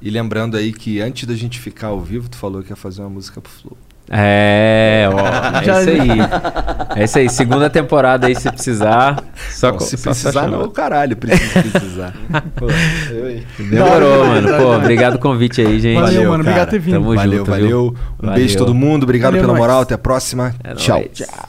E 0.00 0.10
lembrando 0.10 0.56
aí 0.56 0.72
que 0.72 1.00
antes 1.00 1.26
da 1.26 1.34
gente 1.34 1.58
ficar 1.60 1.88
ao 1.88 2.00
vivo, 2.00 2.28
tu 2.28 2.36
falou 2.38 2.62
que 2.62 2.70
ia 2.72 2.76
fazer 2.76 3.02
uma 3.02 3.10
música 3.10 3.40
pro 3.40 3.50
Flow. 3.52 3.76
É, 4.10 5.08
ó, 5.12 5.18
é 5.60 5.64
Já- 5.64 5.80
isso 5.80 5.90
aí. 5.90 6.08
É 6.96 7.04
isso 7.04 7.18
aí, 7.18 7.28
segunda 7.28 7.68
temporada 7.68 8.26
aí 8.26 8.34
se 8.34 8.50
precisar. 8.50 9.22
Só 9.50 9.72
Não, 9.72 9.80
se 9.80 9.96
só 9.96 10.10
precisar, 10.10 10.48
não, 10.48 10.68
caralho, 10.70 11.16
precisa 11.16 11.62
precisar. 11.62 12.14
Pô. 12.56 12.66
Demorou, 13.58 14.26
mano. 14.26 14.48
Pô, 14.56 14.76
obrigado 14.76 15.14
o 15.16 15.18
convite 15.18 15.60
aí, 15.60 15.78
gente. 15.78 15.94
Valeu, 16.00 16.14
Valeu, 16.14 16.30
mano. 16.30 16.44
cara. 16.44 16.62
Obrigado 16.62 16.66
por 16.66 16.70
ter 16.72 16.78
vindo. 16.78 16.94
Tamo 16.94 17.14
valeu, 17.14 17.38
junto, 17.38 17.50
valeu. 17.50 17.66
viu? 17.68 17.86
Um 18.18 18.26
Valeu. 18.26 18.34
beijo 18.36 18.54
a 18.54 18.58
todo 18.58 18.74
mundo. 18.74 19.02
Obrigado 19.04 19.32
Valeu, 19.32 19.46
pela 19.46 19.58
moral. 19.58 19.80
Até 19.82 19.94
a 19.94 19.98
próxima. 19.98 20.54
É 20.64 20.74
Tchau. 20.74 20.98
nóis. 20.98 21.48